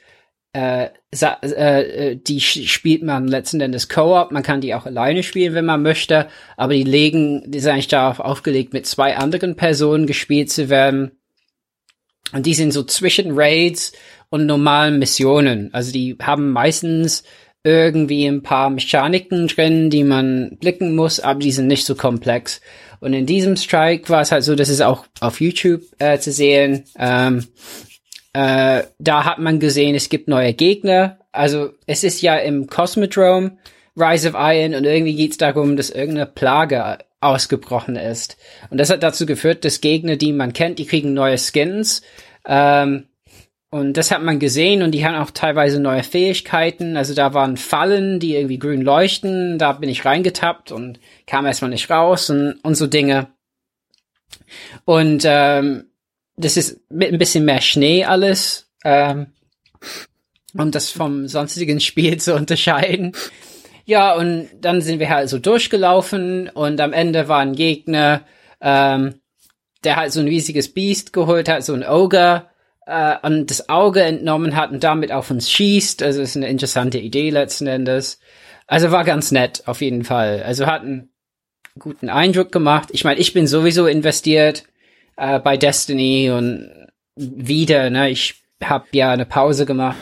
äh, 0.53 0.91
äh, 1.11 2.15
die 2.15 2.41
spielt 2.41 3.03
man 3.03 3.27
letzten 3.27 3.61
Endes 3.61 3.89
Co-op. 3.89 4.31
Man 4.31 4.45
kann 4.45 4.61
die 4.61 4.77
auch 4.77 4.87
alleine 4.87 5.25
spielen, 5.25 5.55
wenn 5.55 5.65
man 5.65 5.83
möchte. 5.83 6.29
Aber 6.57 6.73
die 6.73 6.85
legen, 6.85 7.51
die 7.51 7.59
sind 7.59 7.73
eigentlich 7.73 7.89
darauf 7.89 8.21
aufgelegt, 8.21 8.73
mit 8.73 8.87
zwei 8.87 9.17
anderen 9.17 9.57
Personen 9.57 10.07
gespielt 10.07 10.53
zu 10.53 10.69
werden. 10.69 11.11
Und 12.33 12.47
die 12.47 12.55
sind 12.55 12.71
so 12.73 12.85
zwischen 12.85 13.33
Raids 13.33 13.91
und 14.29 14.47
normalen 14.47 15.01
Missionen. 15.01 15.75
Also 15.75 15.91
die 15.91 16.17
haben 16.23 16.53
meistens 16.53 17.25
irgendwie 17.65 18.25
ein 18.25 18.45
paar 18.45 18.71
Mechaniken 18.71 19.49
drin, 19.49 19.91
die 19.91 20.05
man 20.05 20.59
blicken 20.61 20.95
muss, 20.95 21.19
aber 21.19 21.41
die 21.41 21.51
sind 21.51 21.67
nicht 21.67 21.87
so 21.87 21.97
komplex. 21.97 22.61
Und 23.01 23.15
in 23.15 23.27
diesem 23.27 23.57
Strike 23.57 24.09
war 24.09 24.21
es 24.21 24.31
halt 24.31 24.45
so, 24.45 24.55
dass 24.55 24.69
es 24.69 24.81
auch 24.81 25.07
auf 25.21 25.41
YouTube 25.41 25.83
äh, 25.99 26.19
zu 26.19 26.33
sehen. 26.33 26.85
Ähm, 26.99 27.47
äh, 28.33 28.83
da 28.99 29.25
hat 29.25 29.39
man 29.39 29.59
gesehen, 29.59 29.95
es 29.95 30.09
gibt 30.09 30.29
neue 30.29 30.55
Gegner. 30.55 31.19
Also 31.33 31.71
es 31.87 32.05
ist 32.05 32.23
ja 32.23 32.37
im 32.37 32.67
Cosmodrome 32.67 33.59
Rise 33.97 34.29
of 34.29 34.35
Iron 34.37 34.75
und 34.75 34.85
irgendwie 34.85 35.15
geht 35.17 35.33
es 35.33 35.39
darum, 35.39 35.77
dass 35.77 35.91
irgendeine 35.91 36.27
Plage 36.27 36.99
ausgebrochen 37.21 37.97
ist. 37.97 38.37
Und 38.71 38.79
das 38.79 38.91
hat 38.91 39.03
dazu 39.03 39.27
geführt, 39.27 39.65
dass 39.65 39.81
Gegner, 39.81 40.17
die 40.17 40.33
man 40.33 40.53
kennt, 40.53 40.79
die 40.79 40.87
kriegen 40.87 41.13
neue 41.13 41.39
Skins. 41.39 42.03
Ähm, 42.47 43.07
und 43.73 43.97
das 43.97 44.11
hat 44.11 44.21
man 44.21 44.41
gesehen 44.41 44.83
und 44.83 44.91
die 44.91 45.07
haben 45.07 45.15
auch 45.15 45.31
teilweise 45.31 45.79
neue 45.79 46.03
Fähigkeiten. 46.03 46.97
Also 46.97 47.15
da 47.15 47.35
waren 47.35 47.57
Fallen, 47.57 48.19
die 48.19 48.35
irgendwie 48.35 48.59
grün 48.59 48.83
leuchten. 48.83 49.59
Da 49.59 49.73
bin 49.73 49.89
ich 49.89 50.05
reingetappt 50.05 50.73
und 50.73 50.99
kam 51.27 51.47
erstmal 51.47 51.71
nicht 51.71 51.89
raus 51.89 52.31
und, 52.31 52.55
und 52.65 52.75
so 52.75 52.89
Dinge. 52.89 53.29
Und 54.85 55.23
ähm, 55.25 55.85
das 56.37 56.57
ist 56.57 56.81
mit 56.91 57.13
ein 57.13 57.19
bisschen 57.19 57.45
mehr 57.45 57.61
Schnee 57.61 58.05
alles, 58.05 58.69
ähm, 58.85 59.27
um 60.53 60.73
das 60.73 60.91
vom 60.91 61.29
sonstigen 61.29 61.79
Spiel 61.81 62.17
zu 62.17 62.35
unterscheiden. 62.35 63.13
Ja, 63.85 64.15
und 64.15 64.49
dann 64.61 64.81
sind 64.81 64.99
wir 64.99 65.11
halt 65.11 65.29
so 65.29 65.39
durchgelaufen 65.39 66.49
und 66.49 66.81
am 66.81 66.93
Ende 66.93 67.29
war 67.29 67.39
ein 67.39 67.55
Gegner, 67.55 68.23
ähm, 68.61 69.21
der 69.85 69.95
halt 69.95 70.13
so 70.13 70.19
ein 70.19 70.29
riesiges 70.29 70.73
Biest 70.73 71.13
geholt 71.13 71.49
hat, 71.49 71.65
so 71.65 71.73
ein 71.73 71.87
Ogre, 71.87 72.50
äh, 72.91 73.17
und 73.23 73.51
das 73.51 73.69
Auge 73.69 74.03
entnommen 74.03 74.57
hat 74.57 74.73
und 74.73 74.83
damit 74.83 75.13
auf 75.13 75.31
uns 75.31 75.51
schießt. 75.51 76.03
Also 76.03 76.21
ist 76.21 76.37
eine 76.37 76.49
interessante 76.49 76.99
Idee 76.99 77.31
letzten 77.31 77.67
Endes. 77.67 78.19
Also 78.67 78.91
war 78.91 79.05
ganz 79.05 79.31
nett, 79.31 79.63
auf 79.67 79.81
jeden 79.81 80.05
Fall. 80.05 80.43
Also 80.43 80.67
hat 80.67 80.83
einen 80.83 81.11
guten 81.79 82.09
Eindruck 82.09 82.53
gemacht. 82.53 82.89
Ich 82.93 83.05
meine, 83.05 83.21
ich 83.21 83.33
bin 83.33 83.47
sowieso 83.47 83.87
investiert 83.87 84.65
äh, 85.17 85.39
bei 85.39 85.57
Destiny 85.57 86.31
und 86.31 86.71
wieder, 87.15 87.91
ne, 87.91 88.11
ich 88.11 88.43
habe 88.63 88.87
ja 88.93 89.13
eine 89.13 89.27
Pause 89.27 89.67
gemacht 89.67 89.97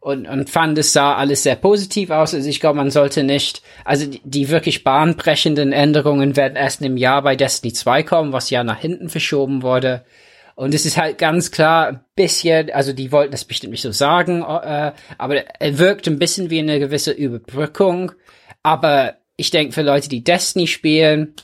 und, 0.00 0.26
und 0.28 0.50
fand 0.50 0.78
es 0.78 0.92
sah 0.92 1.16
alles 1.16 1.42
sehr 1.42 1.56
positiv 1.56 2.10
aus. 2.10 2.34
Also 2.34 2.48
ich 2.48 2.60
glaube, 2.60 2.76
man 2.76 2.90
sollte 2.90 3.24
nicht, 3.24 3.62
also 3.84 4.06
die, 4.06 4.20
die, 4.24 4.48
wirklich 4.48 4.84
bahnbrechenden 4.84 5.72
Änderungen 5.72 6.36
werden 6.36 6.56
erst 6.56 6.82
im 6.82 6.96
Jahr 6.96 7.22
bei 7.22 7.36
Destiny 7.36 7.72
2 7.72 8.02
kommen, 8.02 8.32
was 8.32 8.50
ja 8.50 8.64
nach 8.64 8.78
hinten 8.78 9.08
verschoben 9.08 9.62
wurde. 9.62 10.04
Und 10.58 10.74
es 10.74 10.84
ist 10.84 10.96
halt 10.96 11.18
ganz 11.18 11.52
klar 11.52 11.86
ein 11.86 12.00
bisschen, 12.16 12.72
also 12.72 12.92
die 12.92 13.12
wollten 13.12 13.30
das 13.30 13.44
bestimmt 13.44 13.70
nicht 13.70 13.82
so 13.82 13.92
sagen, 13.92 14.42
äh, 14.42 14.92
aber 15.16 15.36
er 15.60 15.78
wirkt 15.78 16.08
ein 16.08 16.18
bisschen 16.18 16.50
wie 16.50 16.58
eine 16.58 16.80
gewisse 16.80 17.12
Überbrückung. 17.12 18.10
Aber 18.64 19.18
ich 19.36 19.52
denke, 19.52 19.72
für 19.72 19.82
Leute, 19.82 20.08
die 20.08 20.24
Destiny 20.24 20.66
spielen, 20.66 21.34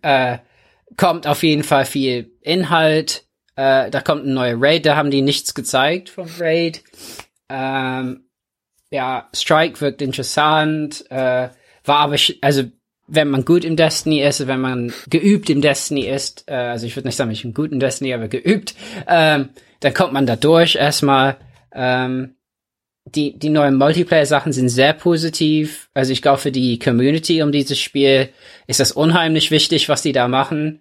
äh, 0.00 0.38
kommt 0.96 1.26
auf 1.26 1.42
jeden 1.42 1.62
Fall 1.62 1.84
viel 1.84 2.32
Inhalt 2.40 3.26
Äh, 3.54 3.90
da 3.90 4.00
kommt 4.00 4.24
ein 4.24 4.34
neuer 4.34 4.56
Raid, 4.58 4.86
da 4.86 4.96
haben 4.96 5.10
die 5.10 5.22
nichts 5.22 5.54
gezeigt 5.54 6.08
vom 6.08 6.28
Raid. 6.38 6.82
Ähm, 7.50 8.28
ja, 8.90 9.28
Strike 9.34 9.80
wirkt 9.80 10.00
interessant, 10.00 11.04
äh, 11.10 11.48
war 11.84 11.98
aber, 11.98 12.16
also 12.42 12.64
wenn 13.08 13.28
man 13.28 13.44
gut 13.44 13.64
im 13.64 13.76
Destiny 13.76 14.20
ist, 14.22 14.46
wenn 14.46 14.60
man 14.60 14.92
geübt 15.08 15.48
im 15.50 15.60
Destiny 15.60 16.06
ist, 16.06 16.44
äh, 16.48 16.54
also 16.54 16.86
ich 16.86 16.96
würde 16.96 17.08
nicht 17.08 17.16
sagen, 17.16 17.30
ich 17.30 17.42
bin 17.42 17.54
gut 17.54 17.72
im 17.72 17.80
Destiny, 17.80 18.12
aber 18.12 18.28
geübt, 18.28 18.74
ähm, 19.06 19.50
dann 19.80 19.94
kommt 19.94 20.12
man 20.12 20.26
da 20.26 20.36
durch 20.36 20.76
erstmal. 20.76 21.36
Ähm, 21.72 22.36
die, 23.14 23.38
die 23.38 23.50
neuen 23.50 23.76
Multiplayer-Sachen 23.76 24.52
sind 24.52 24.68
sehr 24.68 24.92
positiv. 24.92 25.88
Also 25.94 26.12
ich 26.12 26.22
glaube, 26.22 26.38
für 26.38 26.50
die 26.50 26.78
Community 26.78 27.40
um 27.40 27.52
dieses 27.52 27.78
Spiel 27.78 28.30
ist 28.66 28.80
das 28.80 28.90
unheimlich 28.90 29.52
wichtig, 29.52 29.88
was 29.88 30.02
die 30.02 30.12
da 30.12 30.26
machen. 30.26 30.80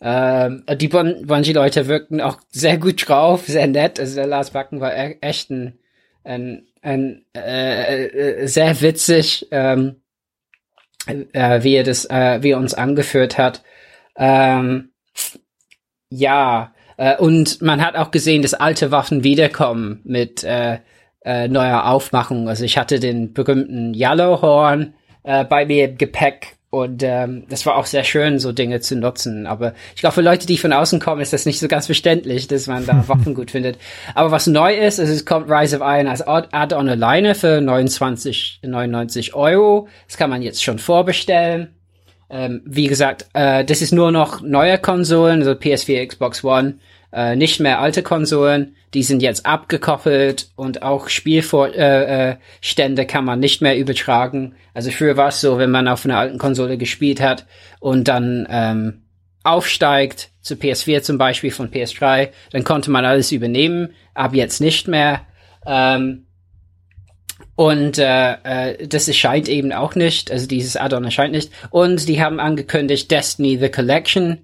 Ähm, 0.00 0.64
die 0.78 0.88
Bungie-Leute 0.88 1.86
wirkten 1.86 2.20
auch 2.20 2.40
sehr 2.50 2.78
gut 2.78 3.06
drauf, 3.06 3.44
sehr 3.46 3.66
nett. 3.66 4.00
Also 4.00 4.16
der 4.16 4.26
Lars 4.26 4.50
Backen 4.50 4.80
war 4.80 4.94
e 4.96 5.18
echt 5.20 5.50
ein, 5.50 5.78
ein, 6.24 6.66
ein 6.82 7.24
äh, 7.36 8.06
äh, 8.06 8.46
sehr 8.46 8.80
witzig, 8.80 9.46
ähm, 9.50 9.96
äh, 11.32 11.62
wie 11.62 11.74
er 11.74 11.84
das, 11.84 12.04
äh, 12.06 12.42
wie 12.42 12.52
er 12.52 12.58
uns 12.58 12.74
angeführt 12.74 13.38
hat. 13.38 13.62
Ähm, 14.16 14.90
ja, 16.10 16.72
äh, 16.96 17.16
und 17.16 17.62
man 17.62 17.84
hat 17.84 17.96
auch 17.96 18.10
gesehen, 18.10 18.42
dass 18.42 18.54
alte 18.54 18.90
Waffen 18.90 19.24
wiederkommen 19.24 20.00
mit 20.04 20.44
äh, 20.44 20.78
äh, 21.24 21.48
neuer 21.48 21.86
Aufmachung. 21.86 22.48
Also 22.48 22.64
ich 22.64 22.78
hatte 22.78 23.00
den 23.00 23.32
berühmten 23.32 23.94
Yellowhorn 23.94 24.94
äh, 25.22 25.44
bei 25.44 25.66
mir 25.66 25.90
im 25.90 25.98
Gepäck 25.98 26.56
und 26.70 27.02
ähm, 27.02 27.46
das 27.48 27.66
war 27.66 27.76
auch 27.76 27.86
sehr 27.86 28.04
schön, 28.04 28.38
so 28.38 28.52
Dinge 28.52 28.80
zu 28.80 28.94
nutzen. 28.94 29.48
Aber 29.48 29.74
ich 29.96 30.00
glaube, 30.00 30.14
für 30.14 30.22
Leute, 30.22 30.46
die 30.46 30.56
von 30.56 30.72
außen 30.72 31.00
kommen, 31.00 31.20
ist 31.20 31.32
das 31.32 31.44
nicht 31.44 31.58
so 31.58 31.66
ganz 31.66 31.86
verständlich, 31.86 32.46
dass 32.46 32.68
man 32.68 32.86
da 32.86 33.04
Waffen 33.08 33.34
gut 33.34 33.50
findet. 33.50 33.76
Aber 34.14 34.30
was 34.30 34.46
neu 34.46 34.76
ist, 34.76 35.00
ist, 35.00 35.08
es 35.08 35.26
kommt 35.26 35.50
Rise 35.50 35.76
of 35.76 35.82
Iron 35.82 36.06
als 36.06 36.22
Add-on 36.22 36.88
alleine 36.88 37.34
für 37.34 37.58
29,99 37.58 39.34
Euro. 39.34 39.88
Das 40.06 40.16
kann 40.16 40.30
man 40.30 40.42
jetzt 40.42 40.62
schon 40.62 40.78
vorbestellen. 40.78 41.74
Ähm, 42.30 42.62
wie 42.64 42.86
gesagt, 42.86 43.26
äh, 43.32 43.64
das 43.64 43.82
ist 43.82 43.92
nur 43.92 44.12
noch 44.12 44.40
neue 44.40 44.78
Konsolen, 44.78 45.40
also 45.40 45.50
PS4, 45.52 46.06
Xbox 46.06 46.44
One, 46.44 46.74
äh, 47.12 47.36
nicht 47.36 47.60
mehr 47.60 47.80
alte 47.80 48.02
Konsolen. 48.02 48.76
Die 48.94 49.02
sind 49.02 49.22
jetzt 49.22 49.46
abgekoppelt 49.46 50.50
und 50.56 50.82
auch 50.82 51.08
Spielstände 51.08 51.76
äh, 51.78 53.04
äh, 53.04 53.04
kann 53.06 53.24
man 53.24 53.40
nicht 53.40 53.62
mehr 53.62 53.78
übertragen. 53.78 54.54
Also 54.74 54.90
früher 54.90 55.16
war 55.16 55.28
es 55.28 55.40
so, 55.40 55.58
wenn 55.58 55.70
man 55.70 55.88
auf 55.88 56.04
einer 56.04 56.18
alten 56.18 56.38
Konsole 56.38 56.78
gespielt 56.78 57.20
hat 57.20 57.46
und 57.78 58.08
dann 58.08 58.46
ähm, 58.50 59.02
aufsteigt, 59.42 60.30
zu 60.42 60.54
PS4 60.54 61.02
zum 61.02 61.18
Beispiel 61.18 61.50
von 61.50 61.70
PS3, 61.70 62.30
dann 62.50 62.64
konnte 62.64 62.90
man 62.90 63.04
alles 63.04 63.30
übernehmen, 63.32 63.90
ab 64.14 64.34
jetzt 64.34 64.60
nicht 64.60 64.88
mehr. 64.88 65.26
Ähm, 65.66 66.26
und 67.56 67.98
äh, 67.98 68.32
äh, 68.42 68.86
das 68.86 69.06
erscheint 69.06 69.48
eben 69.48 69.72
auch 69.72 69.94
nicht, 69.94 70.30
also 70.30 70.46
dieses 70.46 70.76
Add-on 70.76 71.04
erscheint 71.04 71.32
nicht. 71.32 71.52
Und 71.68 72.08
die 72.08 72.22
haben 72.22 72.40
angekündigt 72.40 73.10
Destiny 73.10 73.58
The 73.58 73.68
Collection, 73.68 74.38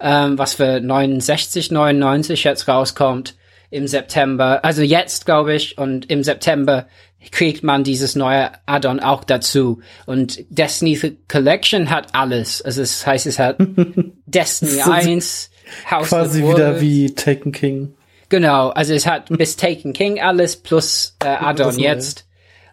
ähm, 0.00 0.38
was 0.38 0.54
für 0.54 0.78
69,99 0.78 2.44
jetzt 2.44 2.68
rauskommt 2.68 3.36
im 3.70 3.86
September. 3.86 4.64
Also 4.64 4.82
jetzt, 4.82 5.26
glaube 5.26 5.54
ich, 5.54 5.78
und 5.78 6.10
im 6.10 6.24
September 6.24 6.86
kriegt 7.30 7.62
man 7.62 7.84
dieses 7.84 8.16
neue 8.16 8.50
Add-on 8.66 9.00
auch 9.00 9.24
dazu. 9.24 9.80
Und 10.06 10.40
Destiny 10.48 10.98
Collection 11.28 11.90
hat 11.90 12.08
alles. 12.12 12.62
Also 12.62 12.80
das 12.80 13.06
heißt, 13.06 13.26
es 13.26 13.38
hat 13.38 13.58
Destiny 14.26 14.80
1, 14.80 15.50
House 15.90 16.08
Quasi 16.08 16.42
wieder 16.42 16.80
wie 16.80 17.14
Taken 17.14 17.52
King. 17.52 17.94
Genau, 18.28 18.68
also 18.70 18.94
es 18.94 19.06
hat 19.06 19.28
bis 19.36 19.56
Taken 19.56 19.92
King 19.92 20.20
alles 20.20 20.56
plus 20.56 21.16
äh, 21.22 21.28
Add-on 21.28 21.78
jetzt. 21.78 22.26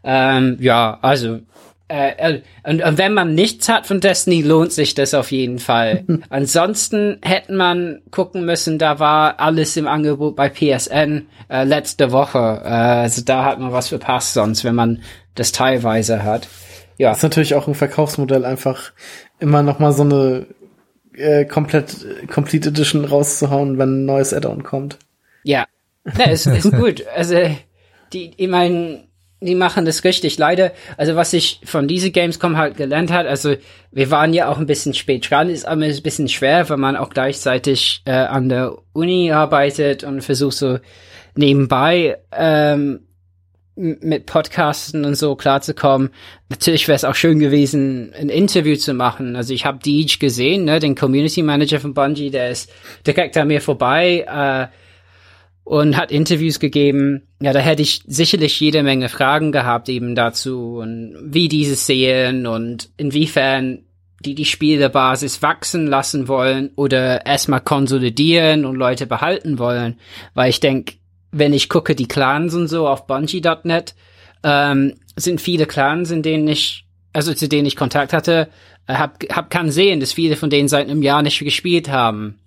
Ähm, 0.03 0.57
ja, 0.61 0.97
also 1.01 1.41
äh, 1.89 2.09
äh, 2.17 2.41
und, 2.63 2.83
und 2.83 2.97
wenn 2.97 3.13
man 3.13 3.33
nichts 3.33 3.69
hat 3.69 3.87
von 3.87 4.01
Destiny, 4.01 4.41
lohnt 4.41 4.73
sich 4.73 4.93
das 4.93 5.13
auf 5.13 5.31
jeden 5.31 5.59
Fall. 5.59 6.03
Ansonsten 6.29 7.19
hätte 7.23 7.53
man 7.53 8.01
gucken 8.11 8.45
müssen, 8.45 8.77
da 8.77 8.99
war 8.99 9.39
alles 9.39 9.77
im 9.77 9.87
Angebot 9.87 10.35
bei 10.35 10.49
PSN 10.49 11.27
äh, 11.49 11.63
letzte 11.63 12.11
Woche. 12.11 12.61
Äh, 12.63 12.67
also 12.67 13.21
da 13.23 13.45
hat 13.45 13.59
man 13.59 13.71
was 13.71 13.87
verpasst 13.87 14.33
sonst, 14.33 14.65
wenn 14.65 14.75
man 14.75 15.01
das 15.35 15.53
teilweise 15.53 16.23
hat. 16.23 16.47
Ja. 16.97 17.09
Das 17.09 17.19
ist 17.19 17.23
natürlich 17.23 17.55
auch 17.55 17.67
ein 17.67 17.75
Verkaufsmodell, 17.75 18.43
einfach 18.43 18.91
immer 19.39 19.63
noch 19.63 19.79
mal 19.79 19.93
so 19.93 20.03
eine 20.03 20.47
äh, 21.13 21.45
komplett 21.45 22.05
Complete 22.27 22.69
Edition 22.69 23.05
rauszuhauen, 23.05 23.77
wenn 23.77 24.01
ein 24.01 24.05
neues 24.05 24.33
Add-on 24.33 24.63
kommt. 24.63 24.97
Ja, 25.43 25.65
ja 26.17 26.25
ist, 26.25 26.47
ist 26.47 26.71
gut. 26.77 27.05
Also 27.15 27.35
die, 28.11 28.31
ich 28.35 28.47
meine, 28.49 29.06
die 29.39 29.55
machen 29.55 29.85
das 29.85 30.03
richtig. 30.03 30.37
Leider, 30.37 30.71
also 30.97 31.15
was 31.15 31.33
ich 31.33 31.61
von 31.63 31.87
diese 31.87 32.11
Gamescom 32.11 32.57
halt 32.57 32.77
gelernt 32.77 33.11
hat, 33.11 33.27
also 33.27 33.55
wir 33.91 34.09
waren 34.11 34.33
ja 34.33 34.49
auch 34.49 34.57
ein 34.57 34.65
bisschen 34.65 34.93
spät 34.93 35.29
dran, 35.29 35.49
ist 35.49 35.67
aber 35.67 35.83
ein 35.83 36.01
bisschen 36.01 36.27
schwer, 36.27 36.69
wenn 36.69 36.79
man 36.79 36.95
auch 36.95 37.09
gleichzeitig 37.09 38.01
äh, 38.05 38.11
an 38.11 38.49
der 38.49 38.75
Uni 38.93 39.31
arbeitet 39.31 40.03
und 40.03 40.21
versucht 40.21 40.57
so 40.57 40.79
nebenbei 41.35 42.17
ähm, 42.31 43.01
mit 43.75 44.25
Podcasten 44.25 45.05
und 45.05 45.15
so 45.15 45.35
klarzukommen. 45.35 46.09
Natürlich 46.49 46.87
wäre 46.87 46.95
es 46.95 47.03
auch 47.03 47.13
schön 47.13 47.37
gewesen, 47.37 48.11
ein 48.19 48.29
Interview 48.29 48.75
zu 48.75 48.95
machen. 48.95 49.35
Also 49.35 49.53
ich 49.53 49.65
habe 49.65 49.77
Deej 49.77 50.17
gesehen, 50.19 50.65
ne, 50.65 50.79
den 50.79 50.95
Community 50.95 51.43
Manager 51.43 51.79
von 51.79 51.93
Bungie, 51.93 52.31
der 52.31 52.49
ist 52.49 52.71
direkt 53.05 53.37
an 53.37 53.49
mir 53.49 53.61
vorbei. 53.61 54.25
Äh, 54.27 54.67
und 55.67 55.97
hat 55.97 56.11
Interviews 56.11 56.59
gegeben. 56.59 57.23
Ja, 57.41 57.51
da 57.51 57.59
hätte 57.59 57.81
ich 57.81 58.01
sicherlich 58.07 58.57
jede 58.59 58.83
Menge 58.83 59.09
Fragen 59.09 59.51
gehabt 59.51 59.89
eben 59.89 60.15
dazu 60.15 60.77
und 60.77 61.15
wie 61.21 61.49
diese 61.49 61.75
sehen 61.75 62.47
und 62.47 62.89
inwiefern 62.95 63.79
die 64.23 64.33
die 64.33 64.45
Spielebasis 64.45 65.41
wachsen 65.41 65.85
lassen 65.85 66.27
wollen 66.27 66.71
oder 66.75 67.25
erstmal 67.25 67.61
konsolidieren 67.61 68.65
und 68.65 68.75
Leute 68.75 69.05
behalten 69.07 69.59
wollen. 69.59 69.99
Weil 70.33 70.49
ich 70.49 70.59
denke, 70.59 70.95
wenn 71.31 71.53
ich 71.53 71.69
gucke, 71.69 71.95
die 71.95 72.07
Clans 72.07 72.55
und 72.55 72.67
so 72.67 72.87
auf 72.87 73.05
Bungie.net, 73.05 73.93
ähm, 74.43 74.93
sind 75.17 75.41
viele 75.41 75.65
Clans, 75.65 76.11
in 76.11 76.23
denen 76.23 76.47
ich, 76.47 76.85
also 77.11 77.33
zu 77.33 77.47
denen 77.49 77.67
ich 77.67 77.75
Kontakt 77.75 78.13
hatte, 78.13 78.47
äh, 78.87 78.93
hab, 78.95 79.21
hab 79.29 79.49
kann 79.49 79.69
sehen, 79.69 79.99
dass 79.99 80.13
viele 80.13 80.37
von 80.37 80.49
denen 80.49 80.69
seit 80.69 80.89
einem 80.89 81.03
Jahr 81.03 81.21
nicht 81.21 81.39
gespielt 81.39 81.89
haben. 81.89 82.39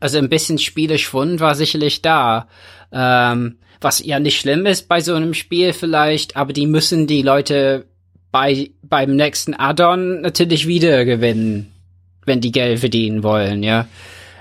Also 0.00 0.18
ein 0.18 0.28
bisschen 0.28 0.58
Spieleschwund 0.58 1.40
war 1.40 1.54
sicherlich 1.54 2.02
da. 2.02 2.48
Ähm, 2.92 3.58
was 3.80 4.04
ja 4.04 4.18
nicht 4.18 4.40
schlimm 4.40 4.66
ist 4.66 4.88
bei 4.88 5.00
so 5.00 5.14
einem 5.14 5.34
Spiel 5.34 5.72
vielleicht, 5.72 6.36
aber 6.36 6.52
die 6.52 6.66
müssen 6.66 7.06
die 7.06 7.22
Leute 7.22 7.86
bei, 8.32 8.70
beim 8.82 9.16
nächsten 9.16 9.54
Add-on 9.54 10.20
natürlich 10.20 10.66
wieder 10.66 11.04
gewinnen, 11.04 11.72
wenn 12.26 12.40
die 12.40 12.52
Geld 12.52 12.80
verdienen 12.80 13.22
wollen, 13.22 13.62
ja. 13.62 13.86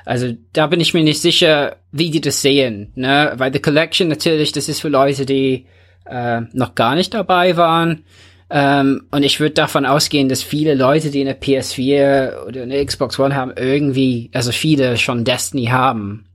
Also 0.06 0.34
da 0.53 0.68
bin 0.68 0.80
ich 0.80 0.94
mir 0.94 1.03
nicht 1.03 1.22
sicher, 1.22 1.76
wie 1.92 2.10
die 2.10 2.22
das 2.22 2.42
sehen, 2.42 2.94
ne? 2.95 3.34
Weil 3.36 3.52
The 3.53 3.60
Collection 3.60 4.08
natürlich, 4.08 4.53
das 4.53 4.69
ist 4.69 4.82
für 4.82 4.90
Leute, 4.90 5.26
die 5.26 5.66
äh, 6.06 6.42
noch 6.53 6.76
gar 6.76 6.95
nicht 6.95 7.14
dabei 7.14 7.58
waren. 7.58 8.06
Ähm, 8.50 9.08
und 9.11 9.24
ich 9.24 9.40
würde 9.40 9.56
davon 9.56 9.85
ausgehen, 9.85 10.30
dass 10.30 10.42
viele 10.42 10.74
Leute, 10.74 11.11
die 11.11 11.22
eine 11.22 11.34
PS4 11.34 12.45
oder 12.45 12.64
eine 12.64 12.85
Xbox 12.85 13.19
One 13.19 13.35
haben, 13.35 13.51
irgendwie, 13.56 14.30
also 14.34 14.51
viele 14.51 14.98
schon 14.98 15.26
Destiny 15.26 15.66
haben. 15.66 16.26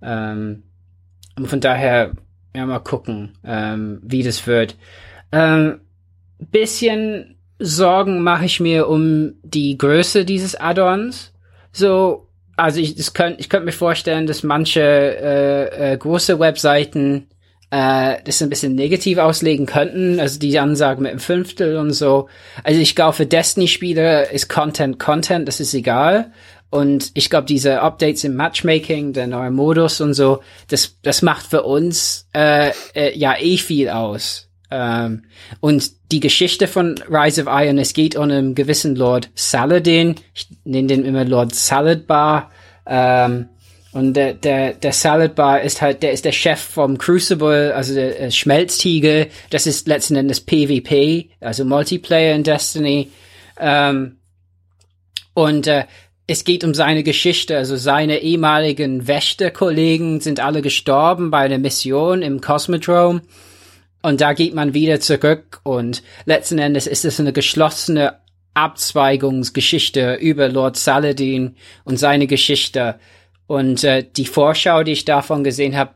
Ähm, 0.00 0.62
und 1.36 1.48
von 1.48 1.60
daher, 1.60 2.12
ja, 2.54 2.66
mal 2.66 2.78
gucken, 2.78 3.32
ähm, 3.44 4.00
wie 4.02 4.22
das 4.22 4.46
wird. 4.46 4.76
Ähm, 5.32 5.80
bisschen 6.38 7.36
Sorgen 7.58 8.22
mache 8.22 8.44
ich 8.44 8.60
mir 8.60 8.88
um 8.88 9.34
die 9.42 9.78
Größe 9.78 10.24
dieses 10.24 10.54
Add-ons. 10.54 11.32
So, 11.72 12.28
also 12.56 12.80
ich, 12.80 12.94
das 12.96 13.14
könnt, 13.14 13.48
könnte 13.48 13.66
mir 13.66 13.72
vorstellen, 13.72 14.26
dass 14.26 14.42
manche 14.42 14.80
äh, 14.80 15.92
äh, 15.92 15.96
große 15.96 16.38
Webseiten 16.38 17.28
äh, 17.72 18.18
das 18.24 18.42
ein 18.42 18.50
bisschen 18.50 18.74
negativ 18.74 19.16
auslegen 19.16 19.64
könnten. 19.64 20.20
Also 20.20 20.38
die 20.38 20.58
Ansage 20.58 21.00
mit 21.00 21.10
dem 21.10 21.18
Fünftel 21.18 21.78
und 21.78 21.92
so. 21.92 22.28
Also 22.62 22.78
ich 22.78 22.94
glaube, 22.94 23.14
für 23.14 23.26
Destiny-Spieler 23.26 24.30
ist 24.30 24.50
Content 24.50 24.98
Content, 24.98 25.48
das 25.48 25.58
ist 25.58 25.72
egal. 25.72 26.32
Und 26.68 27.10
ich 27.14 27.30
glaube, 27.30 27.46
diese 27.46 27.80
Updates 27.80 28.24
im 28.24 28.36
Matchmaking, 28.36 29.14
der 29.14 29.26
neue 29.26 29.50
Modus 29.50 30.02
und 30.02 30.12
so, 30.12 30.42
das, 30.68 30.98
das 31.02 31.22
macht 31.22 31.46
für 31.46 31.62
uns 31.62 32.28
äh, 32.34 32.72
äh, 32.94 33.16
ja 33.16 33.36
eh 33.38 33.56
viel 33.56 33.88
aus. 33.88 34.48
Ähm, 34.70 35.22
und 35.60 36.12
die 36.12 36.20
Geschichte 36.20 36.66
von 36.66 36.96
Rise 37.10 37.42
of 37.42 37.48
Iron, 37.48 37.78
es 37.78 37.94
geht 37.94 38.16
um 38.16 38.24
einen 38.24 38.54
gewissen 38.54 38.96
Lord 38.96 39.30
Saladin, 39.34 40.16
ich 40.34 40.48
nenne 40.64 40.88
den 40.88 41.04
immer 41.06 41.24
Lord 41.24 41.54
Saladbar, 41.54 42.50
ähm, 42.86 43.48
und 43.92 44.14
der, 44.14 44.32
der, 44.32 44.72
der 44.72 44.92
Salad 44.92 45.34
Bar 45.34 45.60
ist 45.60 45.82
halt, 45.82 46.02
der 46.02 46.12
ist 46.12 46.24
der 46.24 46.32
Chef 46.32 46.58
vom 46.58 46.96
Crucible, 46.96 47.74
also 47.74 47.94
der 47.94 48.20
äh, 48.20 48.30
Schmelztiegel. 48.30 49.28
Das 49.50 49.66
ist 49.66 49.86
letzten 49.86 50.16
Endes 50.16 50.40
PvP, 50.40 51.28
also 51.40 51.64
Multiplayer 51.66 52.34
in 52.34 52.42
Destiny. 52.42 53.10
Ähm, 53.60 54.16
und 55.34 55.66
äh, 55.66 55.84
es 56.26 56.44
geht 56.44 56.64
um 56.64 56.72
seine 56.72 57.02
Geschichte. 57.02 57.58
Also 57.58 57.76
seine 57.76 58.20
ehemaligen 58.20 59.06
Wächterkollegen 59.06 60.20
sind 60.20 60.40
alle 60.40 60.62
gestorben 60.62 61.30
bei 61.30 61.40
einer 61.40 61.58
Mission 61.58 62.22
im 62.22 62.40
Cosmodrome. 62.40 63.20
Und 64.02 64.20
da 64.22 64.32
geht 64.32 64.54
man 64.54 64.74
wieder 64.74 65.00
zurück 65.00 65.60
und 65.62 66.02
letzten 66.24 66.58
Endes 66.58 66.88
ist 66.88 67.04
es 67.04 67.20
eine 67.20 67.32
geschlossene 67.32 68.18
Abzweigungsgeschichte 68.52 70.14
über 70.14 70.48
Lord 70.48 70.76
Saladin 70.76 71.54
und 71.84 71.98
seine 71.98 72.26
Geschichte. 72.26 72.98
Und 73.52 73.84
äh, 73.84 74.02
die 74.02 74.24
Vorschau, 74.24 74.82
die 74.82 74.92
ich 74.92 75.04
davon 75.04 75.44
gesehen 75.44 75.76
habe, 75.76 75.90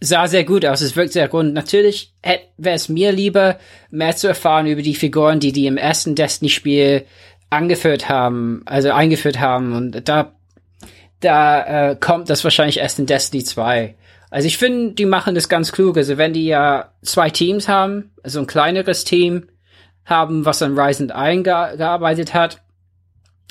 sah 0.00 0.26
sehr 0.26 0.42
gut 0.42 0.66
aus. 0.66 0.80
Es 0.80 0.96
wirkt 0.96 1.12
sehr 1.12 1.30
rund. 1.30 1.54
Natürlich 1.54 2.12
wäre 2.20 2.74
es 2.74 2.88
mir 2.88 3.12
lieber, 3.12 3.60
mehr 3.92 4.16
zu 4.16 4.26
erfahren 4.26 4.66
über 4.66 4.82
die 4.82 4.96
Figuren, 4.96 5.38
die 5.38 5.52
die 5.52 5.68
im 5.68 5.76
ersten 5.76 6.16
Destiny-Spiel 6.16 7.04
angeführt 7.48 8.08
haben, 8.08 8.62
also 8.66 8.90
eingeführt 8.90 9.38
haben. 9.38 9.72
Und 9.72 10.08
da, 10.08 10.32
da 11.20 11.90
äh, 11.90 11.94
kommt 11.94 12.28
das 12.28 12.42
wahrscheinlich 12.42 12.78
erst 12.78 12.98
in 12.98 13.06
Destiny 13.06 13.44
2. 13.44 13.94
Also 14.30 14.48
ich 14.48 14.58
finde, 14.58 14.94
die 14.94 15.06
machen 15.06 15.36
das 15.36 15.48
ganz 15.48 15.70
klug. 15.70 15.98
Also 15.98 16.18
wenn 16.18 16.32
die 16.32 16.46
ja 16.46 16.90
zwei 17.02 17.30
Teams 17.30 17.68
haben, 17.68 18.10
also 18.24 18.40
ein 18.40 18.48
kleineres 18.48 19.04
Team 19.04 19.46
haben, 20.04 20.44
was 20.44 20.60
an 20.60 20.76
Ryzen 20.76 21.12
eingearbeitet 21.12 22.34
hat, 22.34 22.62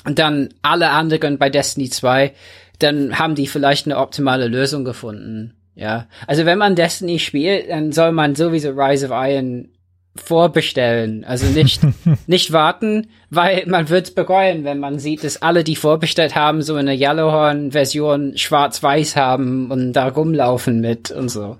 und 0.06 0.20
dann 0.20 0.50
alle 0.62 0.90
anderen 0.90 1.36
bei 1.36 1.50
Destiny 1.50 1.90
2, 1.90 2.32
dann 2.78 3.18
haben 3.18 3.34
die 3.34 3.46
vielleicht 3.46 3.86
eine 3.86 3.98
optimale 3.98 4.48
Lösung 4.48 4.84
gefunden. 4.84 5.54
Ja, 5.74 6.08
also 6.26 6.46
wenn 6.46 6.58
man 6.58 6.74
Destiny 6.74 7.18
spielt, 7.18 7.68
dann 7.68 7.92
soll 7.92 8.12
man 8.12 8.34
sowieso 8.34 8.70
Rise 8.70 9.06
of 9.06 9.12
Iron 9.12 9.68
vorbestellen. 10.16 11.24
Also 11.24 11.46
nicht, 11.46 11.82
nicht 12.26 12.52
warten, 12.52 13.08
weil 13.30 13.64
man 13.66 13.88
wird's 13.88 14.10
bereuen, 14.10 14.64
wenn 14.64 14.78
man 14.78 14.98
sieht, 14.98 15.24
dass 15.24 15.42
alle, 15.42 15.64
die 15.64 15.76
vorbestellt 15.76 16.34
haben, 16.34 16.62
so 16.62 16.74
eine 16.74 16.94
Yellowhorn-Version 16.94 18.36
schwarz-weiß 18.36 19.16
haben 19.16 19.70
und 19.70 19.92
da 19.92 20.08
rumlaufen 20.08 20.80
mit 20.80 21.10
und 21.10 21.28
so. 21.28 21.58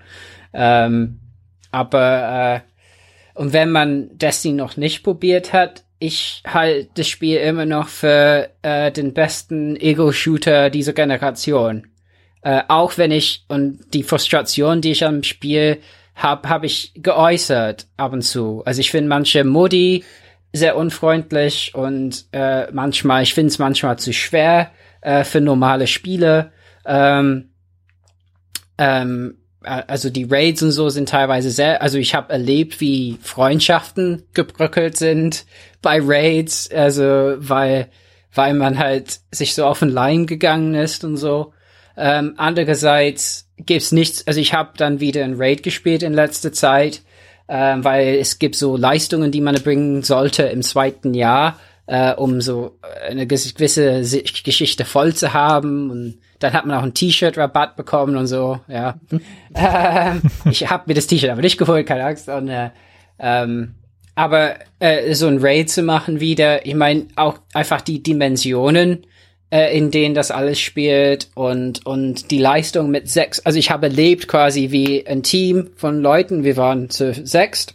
Ähm, 0.53 1.21
aber, 1.71 2.63
äh, 3.35 3.39
und 3.39 3.53
wenn 3.53 3.71
man 3.71 4.17
Destiny 4.17 4.55
noch 4.55 4.77
nicht 4.77 5.03
probiert 5.03 5.53
hat, 5.53 5.85
ich 5.99 6.43
halte 6.47 6.91
das 6.95 7.09
Spiel 7.09 7.39
immer 7.39 7.67
noch 7.67 7.89
für 7.89 8.51
äh, 8.63 8.93
den 8.93 9.15
besten 9.15 9.77
Ego-Shooter 9.77 10.71
dieser 10.71 10.93
Generation. 10.93 11.87
Äh, 12.43 12.63
auch 12.69 12.99
wenn 12.99 13.11
ich, 13.11 13.45
und 13.49 13.81
die 13.95 14.03
Frustration, 14.03 14.81
die 14.81 14.93
ich 14.93 15.05
am 15.05 15.23
Spiel 15.23 15.79
habe 16.15 16.49
hab 16.49 16.65
ich 16.65 16.93
geäußert 16.95 17.89
ab 17.97 18.13
und 18.13 18.23
zu. 18.23 18.63
Also 18.65 18.81
ich 18.81 18.91
finde 18.91 19.09
manche 19.09 19.45
Modi 19.45 20.05
sehr 20.53 20.77
unfreundlich 20.77 21.75
und 21.75 22.25
äh, 22.33 22.71
manchmal, 22.73 23.23
ich 23.23 23.35
finde 23.35 23.49
es 23.49 23.59
manchmal 23.59 23.99
zu 23.99 24.13
schwer 24.13 24.71
äh, 25.03 25.25
für 25.25 25.41
normale 25.41 25.87
Spiele. 25.87 26.53
Ähm, 26.87 27.51
ähm, 28.79 29.39
also 29.67 30.11
die 30.11 30.27
Raids 30.31 30.63
und 30.63 30.71
so 30.71 30.89
sind 30.89 31.09
teilweise 31.09 31.51
sehr, 31.51 31.83
also 31.83 31.99
ich 31.99 32.15
habe 32.15 32.33
erlebt, 32.33 32.81
wie 32.81 33.19
Freundschaften 33.23 34.23
gebröckelt 34.33 34.97
sind 34.97 35.45
bei 35.83 36.01
Raids, 36.03 36.71
also 36.71 37.35
weil 37.39 37.89
weil 38.37 38.55
man 38.55 38.79
halt 38.79 39.21
sich 39.31 39.55
so 39.55 39.65
auf 39.65 39.81
den 39.81 39.89
Leim 39.89 40.27
gegangen 40.27 40.75
ist 40.75 41.05
und 41.05 41.17
so. 41.17 41.53
Ähm, 41.97 42.35
andererseits 42.37 43.49
gibt's 43.57 43.93
nichts, 43.93 44.27
also 44.27 44.39
ich 44.39 44.53
habe 44.53 44.73
dann 44.77 45.01
wieder 45.01 45.25
ein 45.25 45.37
Raid 45.39 45.63
gespielt 45.63 46.03
in 46.03 46.13
letzter 46.13 46.53
Zeit, 46.53 47.01
ähm, 47.49 47.83
weil 47.83 48.17
es 48.17 48.39
gibt 48.39 48.55
so 48.55 48.77
Leistungen, 48.77 49.33
die 49.33 49.41
man 49.41 49.55
erbringen 49.55 50.03
sollte 50.03 50.43
im 50.43 50.63
zweiten 50.63 51.15
Jahr, 51.15 51.59
äh, 51.87 52.13
um 52.13 52.43
so 52.43 52.79
eine 53.09 53.27
gewisse 53.27 54.03
Geschichte 54.03 54.85
voll 54.85 55.15
zu 55.15 55.33
haben 55.33 55.91
und 55.91 56.19
dann 56.39 56.53
hat 56.53 56.67
man 56.67 56.79
auch 56.79 56.83
ein 56.83 56.95
T-Shirt-Rabatt 56.95 57.77
bekommen 57.77 58.17
und 58.17 58.27
so, 58.27 58.61
ja. 58.69 58.97
ähm, 59.55 60.23
ich 60.51 60.69
habe 60.69 60.85
mir 60.87 60.95
das 60.95 61.07
T-Shirt 61.07 61.31
aber 61.31 61.43
nicht 61.43 61.59
geholt, 61.59 61.87
keine 61.87 62.05
Angst. 62.05 62.29
Und, 62.29 62.49
äh, 62.49 62.71
ähm, 63.19 63.75
aber 64.15 64.57
äh, 64.79 65.15
so 65.15 65.27
ein 65.27 65.39
Raid 65.41 65.71
zu 65.71 65.83
machen 65.83 66.21
wieder, 66.21 66.67
ich 66.67 66.75
meine 66.75 67.07
auch 67.17 67.39
einfach 67.53 67.81
die 67.81 68.03
Dimensionen 68.03 69.07
äh, 69.51 69.77
in 69.77 69.91
denen 69.91 70.15
das 70.15 70.31
alles 70.31 70.61
spielt 70.61 71.29
und, 71.35 71.87
und 71.87 72.31
die 72.31 72.39
Leistung 72.39 72.91
mit 72.91 73.09
sechs. 73.09 73.41
Also 73.41 73.59
ich 73.59 73.71
habe 73.71 73.87
erlebt 73.87 74.29
quasi 74.29 74.71
wie 74.71 75.07
ein 75.07 75.23
Team 75.23 75.71
von 75.77 76.01
Leuten, 76.01 76.45
wir 76.45 76.57
waren 76.57 76.91
zu 76.91 77.15
sechst, 77.15 77.75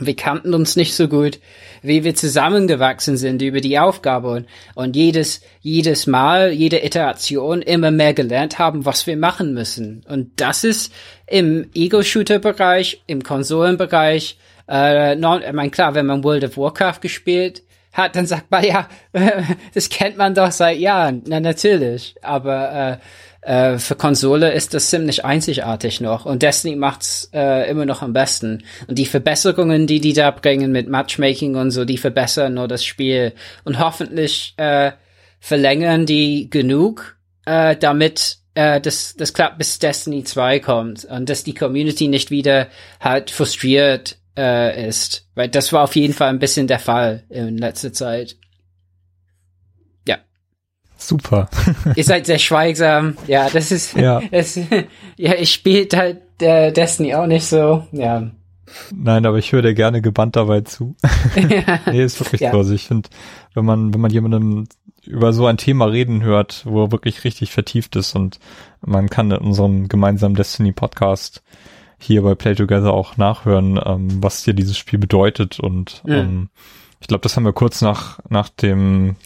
wir 0.00 0.16
kannten 0.16 0.54
uns 0.54 0.76
nicht 0.76 0.94
so 0.94 1.08
gut, 1.08 1.40
wie 1.82 2.04
wir 2.04 2.14
zusammengewachsen 2.14 3.16
sind 3.16 3.42
über 3.42 3.60
die 3.60 3.78
Aufgabe 3.78 4.30
und, 4.30 4.46
und 4.74 4.96
jedes, 4.96 5.40
jedes 5.60 6.06
Mal, 6.06 6.50
jede 6.50 6.84
Iteration 6.84 7.62
immer 7.62 7.90
mehr 7.90 8.14
gelernt 8.14 8.58
haben, 8.58 8.84
was 8.84 9.06
wir 9.06 9.16
machen 9.16 9.54
müssen. 9.54 10.04
Und 10.08 10.40
das 10.40 10.64
ist 10.64 10.92
im 11.26 11.70
Ego-Shooter-Bereich, 11.74 13.02
im 13.06 13.22
Konsolenbereich, 13.22 14.38
äh, 14.68 15.14
non, 15.16 15.42
ich 15.42 15.52
meine, 15.52 15.70
klar, 15.70 15.94
wenn 15.94 16.06
man 16.06 16.24
World 16.24 16.44
of 16.44 16.56
Warcraft 16.56 17.00
gespielt 17.00 17.62
hat, 17.92 18.16
dann 18.16 18.26
sagt 18.26 18.50
man 18.50 18.64
ja, 18.64 18.88
das 19.74 19.88
kennt 19.88 20.16
man 20.16 20.34
doch 20.34 20.50
seit 20.50 20.78
Jahren. 20.78 21.22
Na 21.26 21.40
natürlich, 21.40 22.14
aber 22.22 23.00
äh, 23.00 23.04
äh, 23.42 23.78
für 23.78 23.94
Konsole 23.94 24.52
ist 24.52 24.74
das 24.74 24.90
ziemlich 24.90 25.24
einzigartig 25.24 26.00
noch 26.00 26.26
und 26.26 26.42
Destiny 26.42 26.76
macht's 26.76 27.30
äh, 27.32 27.70
immer 27.70 27.86
noch 27.86 28.02
am 28.02 28.12
besten. 28.12 28.64
Und 28.86 28.98
die 28.98 29.06
Verbesserungen, 29.06 29.86
die 29.86 30.00
die 30.00 30.12
da 30.12 30.30
bringen 30.30 30.72
mit 30.72 30.88
Matchmaking 30.88 31.56
und 31.56 31.70
so, 31.70 31.84
die 31.84 31.98
verbessern 31.98 32.54
nur 32.54 32.68
das 32.68 32.84
Spiel 32.84 33.32
und 33.64 33.78
hoffentlich 33.78 34.54
äh, 34.56 34.92
verlängern 35.40 36.04
die 36.04 36.50
genug, 36.50 37.16
äh, 37.46 37.76
damit 37.76 38.38
äh, 38.54 38.80
das, 38.80 39.14
das 39.16 39.32
klappt 39.32 39.58
bis 39.58 39.78
Destiny 39.78 40.24
2 40.24 40.60
kommt 40.60 41.04
und 41.04 41.28
dass 41.28 41.44
die 41.44 41.54
Community 41.54 42.08
nicht 42.08 42.30
wieder 42.30 42.66
halt 43.00 43.30
frustriert 43.30 44.18
äh, 44.36 44.88
ist. 44.88 45.28
Weil 45.34 45.48
das 45.48 45.72
war 45.72 45.84
auf 45.84 45.94
jeden 45.94 46.14
Fall 46.14 46.28
ein 46.28 46.40
bisschen 46.40 46.66
der 46.66 46.80
Fall 46.80 47.24
in 47.28 47.56
letzter 47.56 47.92
Zeit. 47.92 48.36
Super. 50.98 51.48
Ihr 51.94 52.04
seid 52.04 52.26
sehr 52.26 52.38
schweigsam. 52.38 53.16
Ja, 53.26 53.48
das 53.48 53.70
ist. 53.70 53.96
Ja. 53.96 54.20
Das, 54.30 54.58
ja, 55.16 55.34
ich 55.34 55.52
spiele 55.52 55.88
halt 55.94 56.20
äh, 56.42 56.72
Destiny 56.72 57.14
auch 57.14 57.26
nicht 57.26 57.46
so. 57.46 57.86
Ja. 57.92 58.30
Nein, 58.94 59.24
aber 59.24 59.38
ich 59.38 59.52
höre 59.52 59.62
dir 59.62 59.74
gerne 59.74 60.02
gebannt 60.02 60.36
dabei 60.36 60.60
zu. 60.60 60.96
ja. 61.36 61.80
nee, 61.90 62.02
ist 62.02 62.20
wirklich 62.20 62.42
ja. 62.42 62.50
so. 62.50 62.58
Also 62.58 62.74
ich 62.74 62.86
finde, 62.86 63.08
wenn 63.54 63.64
man, 63.64 63.94
wenn 63.94 64.00
man 64.00 64.10
jemandem 64.10 64.66
über 65.06 65.32
so 65.32 65.46
ein 65.46 65.56
Thema 65.56 65.86
reden 65.86 66.22
hört, 66.22 66.66
wo 66.66 66.84
er 66.84 66.92
wirklich 66.92 67.24
richtig 67.24 67.52
vertieft 67.52 67.96
ist 67.96 68.14
und 68.14 68.38
man 68.84 69.08
kann 69.08 69.30
in 69.30 69.38
unserem 69.38 69.88
gemeinsamen 69.88 70.34
Destiny 70.34 70.72
Podcast 70.72 71.42
hier 71.98 72.22
bei 72.22 72.34
Play 72.34 72.54
Together 72.54 72.92
auch 72.92 73.16
nachhören, 73.16 73.80
ähm, 73.84 74.22
was 74.22 74.42
dir 74.42 74.54
dieses 74.54 74.76
Spiel 74.76 74.98
bedeutet. 74.98 75.58
Und 75.60 76.02
mhm. 76.04 76.12
ähm, 76.12 76.48
ich 77.00 77.06
glaube, 77.06 77.22
das 77.22 77.36
haben 77.36 77.44
wir 77.44 77.52
kurz 77.52 77.80
nach, 77.80 78.18
nach 78.28 78.48
dem 78.48 79.16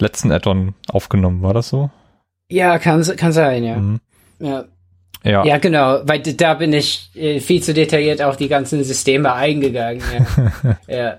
letzten 0.00 0.32
Add-on 0.32 0.74
aufgenommen. 0.88 1.42
War 1.42 1.54
das 1.54 1.68
so? 1.68 1.90
Ja, 2.48 2.78
kann, 2.78 3.02
kann 3.16 3.32
sein, 3.32 3.64
ja. 3.64 3.76
Mhm. 3.76 4.00
ja. 4.38 4.64
Ja. 5.22 5.44
ja, 5.44 5.58
genau, 5.58 6.00
weil 6.04 6.20
da 6.20 6.54
bin 6.54 6.72
ich 6.72 7.10
äh, 7.14 7.40
viel 7.40 7.62
zu 7.62 7.74
detailliert 7.74 8.22
auf 8.22 8.38
die 8.38 8.48
ganzen 8.48 8.82
Systeme 8.84 9.34
eingegangen. 9.34 10.02
Ja. 10.12 10.78
ja. 10.88 11.18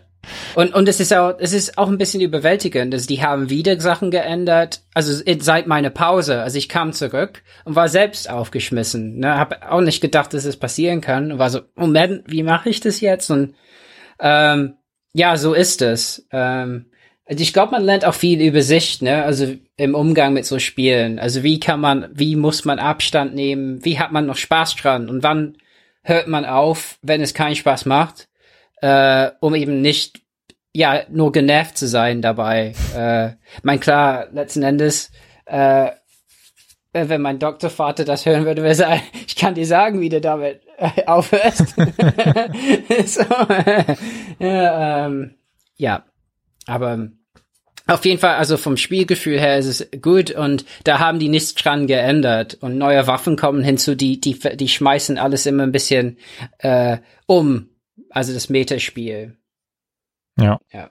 Und, 0.56 0.74
und 0.74 0.88
es 0.88 1.00
ist 1.00 1.14
auch, 1.14 1.36
es 1.40 1.54
ist 1.54 1.78
auch 1.78 1.88
ein 1.88 1.98
bisschen 1.98 2.22
überwältigend. 2.22 2.94
Also 2.94 3.08
die 3.08 3.24
haben 3.24 3.50
wieder 3.50 3.80
Sachen 3.80 4.12
geändert. 4.12 4.82
Also 4.94 5.22
seit 5.40 5.68
meiner 5.68 5.90
Pause. 5.90 6.42
Also 6.42 6.58
ich 6.58 6.70
kam 6.70 6.94
zurück 6.94 7.44
und 7.66 7.76
war 7.76 7.90
selbst 7.90 8.30
aufgeschmissen. 8.30 9.20
Ne? 9.20 9.38
Hab 9.38 9.72
auch 9.72 9.82
nicht 9.82 10.02
gedacht, 10.02 10.34
dass 10.34 10.46
es 10.46 10.58
passieren 10.58 11.02
kann. 11.02 11.32
Und 11.32 11.40
war 11.40 11.50
so, 11.50 11.62
Moment, 11.76 12.24
wie 12.28 12.44
mache 12.44 12.70
ich 12.70 12.80
das 12.82 13.02
jetzt? 13.02 13.30
Und 13.32 13.56
ähm, 14.20 14.76
ja, 15.14 15.38
so 15.38 15.54
ist 15.54 15.82
es. 15.82 16.28
Ähm, 16.32 16.91
ich 17.40 17.54
glaube, 17.54 17.72
man 17.72 17.84
lernt 17.84 18.04
auch 18.04 18.14
viel 18.14 18.42
über 18.42 18.62
sich, 18.62 19.02
ne? 19.02 19.24
Also 19.24 19.56
im 19.78 19.96
Umgang 19.96 20.34
mit 20.34 20.46
so 20.46 20.60
Spielen. 20.60 21.20
Also 21.20 21.44
wie 21.44 21.60
kann 21.60 21.80
man, 21.80 22.10
wie 22.14 22.36
muss 22.36 22.66
man 22.66 22.80
Abstand 22.80 23.36
nehmen? 23.36 23.86
Wie 23.86 24.00
hat 24.00 24.12
man 24.12 24.26
noch 24.26 24.38
Spaß 24.38 24.76
dran? 24.76 25.10
Und 25.10 25.24
wann 25.24 25.58
hört 26.04 26.28
man 26.28 26.46
auf, 26.46 26.98
wenn 27.02 27.22
es 27.22 27.34
keinen 27.34 27.56
Spaß 27.56 27.86
macht? 27.86 28.28
äh, 28.82 29.32
um 29.40 29.56
eben 29.56 29.82
nicht 29.82 30.22
ja 30.74 31.04
nur 31.10 31.32
genervt 31.32 31.78
zu 31.78 31.88
sein 31.88 32.22
dabei. 32.22 32.74
äh, 32.96 33.32
mein 33.64 33.80
klar, 33.80 34.28
letzten 34.32 34.64
Endes, 34.64 35.12
äh, 35.46 35.92
wenn 36.94 37.22
mein 37.22 37.40
Doktorvater 37.40 38.04
das 38.04 38.26
hören 38.26 38.46
würde, 38.46 38.64
würde 38.64 38.84
er 38.84 39.00
ich 39.28 39.36
kann 39.36 39.56
dir 39.56 39.66
sagen, 39.66 40.02
wie 40.02 40.10
du 40.10 40.20
damit 40.20 40.62
äh, 40.78 41.06
aufhörst. 41.06 41.76
so, 43.06 43.22
äh, 43.50 43.96
ja, 44.40 45.06
ähm, 45.06 45.36
ja, 45.78 46.06
aber 46.68 47.10
auf 47.92 48.06
jeden 48.06 48.20
Fall, 48.20 48.36
also 48.36 48.58
vom 48.58 48.78
Spielgefühl 48.78 49.40
her 49.40 49.58
ist 49.58 49.66
es 49.68 50.02
gut 50.02 50.32
und 50.32 50.66
da 50.84 51.00
haben 51.00 51.20
die 51.20 51.30
nichts 51.30 51.56
dran 51.56 51.88
geändert 51.88 52.56
und 52.62 52.78
neue 52.78 53.08
Waffen 53.08 53.36
kommen 53.36 53.64
hinzu, 53.64 53.96
die 53.96 54.20
die 54.20 54.40
die 54.56 54.68
schmeißen 54.68 55.18
alles 55.18 55.46
immer 55.46 55.64
ein 55.64 55.72
bisschen 55.72 56.18
äh, 56.60 56.98
um 57.26 57.70
also 58.10 58.34
das 58.34 58.50
Metaspiel. 58.50 59.38
Ja. 60.38 60.60
Ja. 60.72 60.90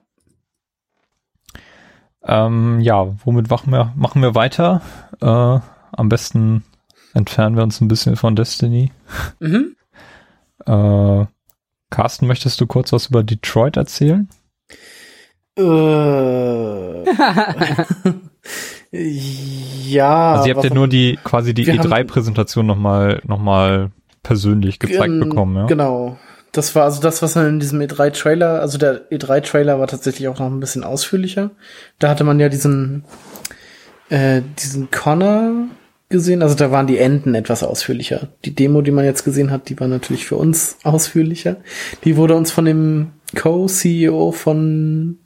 Ähm, 2.23 2.81
ja, 2.81 3.15
womit 3.25 3.49
machen 3.49 3.73
wir, 3.73 3.93
machen 3.97 4.23
wir 4.23 4.35
weiter? 4.35 4.83
Äh, 5.21 5.61
am 5.93 6.09
besten 6.09 6.65
entfernen 7.15 7.57
wir 7.57 7.63
uns 7.63 7.81
ein 7.81 7.89
bisschen 7.89 8.17
von 8.17 8.37
Destiny. 8.37 8.93
Mhm. 9.41 9.77
Äh, 10.67 11.25
Carsten, 11.89 12.27
möchtest 12.27 12.61
du 12.61 12.67
kurz 12.67 12.93
was 12.93 13.07
über 13.07 13.25
Detroit 13.25 13.79
erzählen? 13.79 14.29
Äh, 15.57 15.63
ja. 18.93 20.33
Also 20.35 20.49
ihr 20.49 20.55
habt 20.55 20.65
ja 20.65 20.75
nur 20.75 20.89
die 20.89 21.19
quasi 21.23 21.55
die 21.55 21.67
E3-Präsentation 21.67 22.67
nochmal 22.67 23.21
noch 23.27 23.39
mal 23.39 23.91
persönlich 24.23 24.79
gezeigt 24.79 25.19
bekommen, 25.21 25.57
ja? 25.57 25.67
Genau. 25.67 26.19
Das 26.53 26.75
war 26.75 26.85
also 26.85 27.01
das, 27.01 27.23
was 27.23 27.37
man 27.37 27.47
in 27.47 27.61
diesem 27.61 27.81
E3-Trailer, 27.81 28.61
also 28.61 28.77
der 28.77 29.09
E3-Trailer 29.11 29.79
war 29.79 29.87
tatsächlich 29.87 30.27
auch 30.29 30.39
noch 30.39 30.47
ein 30.47 30.59
bisschen 30.59 30.83
ausführlicher. 30.83 31.51
Da 32.01 32.09
hatte 32.09 32.25
man 32.25 32.41
ja 32.41 32.49
diesen, 32.49 33.05
äh, 34.09 34.43
diesen 34.59 34.91
Connor 34.91 35.69
gesehen, 36.09 36.43
also 36.43 36.57
da 36.57 36.73
waren 36.73 36.89
die 36.89 36.99
Enden 36.99 37.37
etwas 37.37 37.63
ausführlicher. 37.63 38.29
Die 38.45 38.55
Demo, 38.55 38.83
die 38.83 38.91
man 38.91 39.05
jetzt 39.05 39.25
gesehen 39.25 39.53
hat, 39.53 39.69
die 39.69 39.79
war 39.79 39.87
natürlich 39.87 40.27
für 40.27 40.37
uns 40.37 40.77
ausführlicher. 40.83 41.57
Die 42.05 42.17
wurde 42.17 42.35
uns 42.35 42.51
von 42.51 42.65
dem 42.65 43.13
Co-CEO 43.37 44.33
von, 44.33 45.21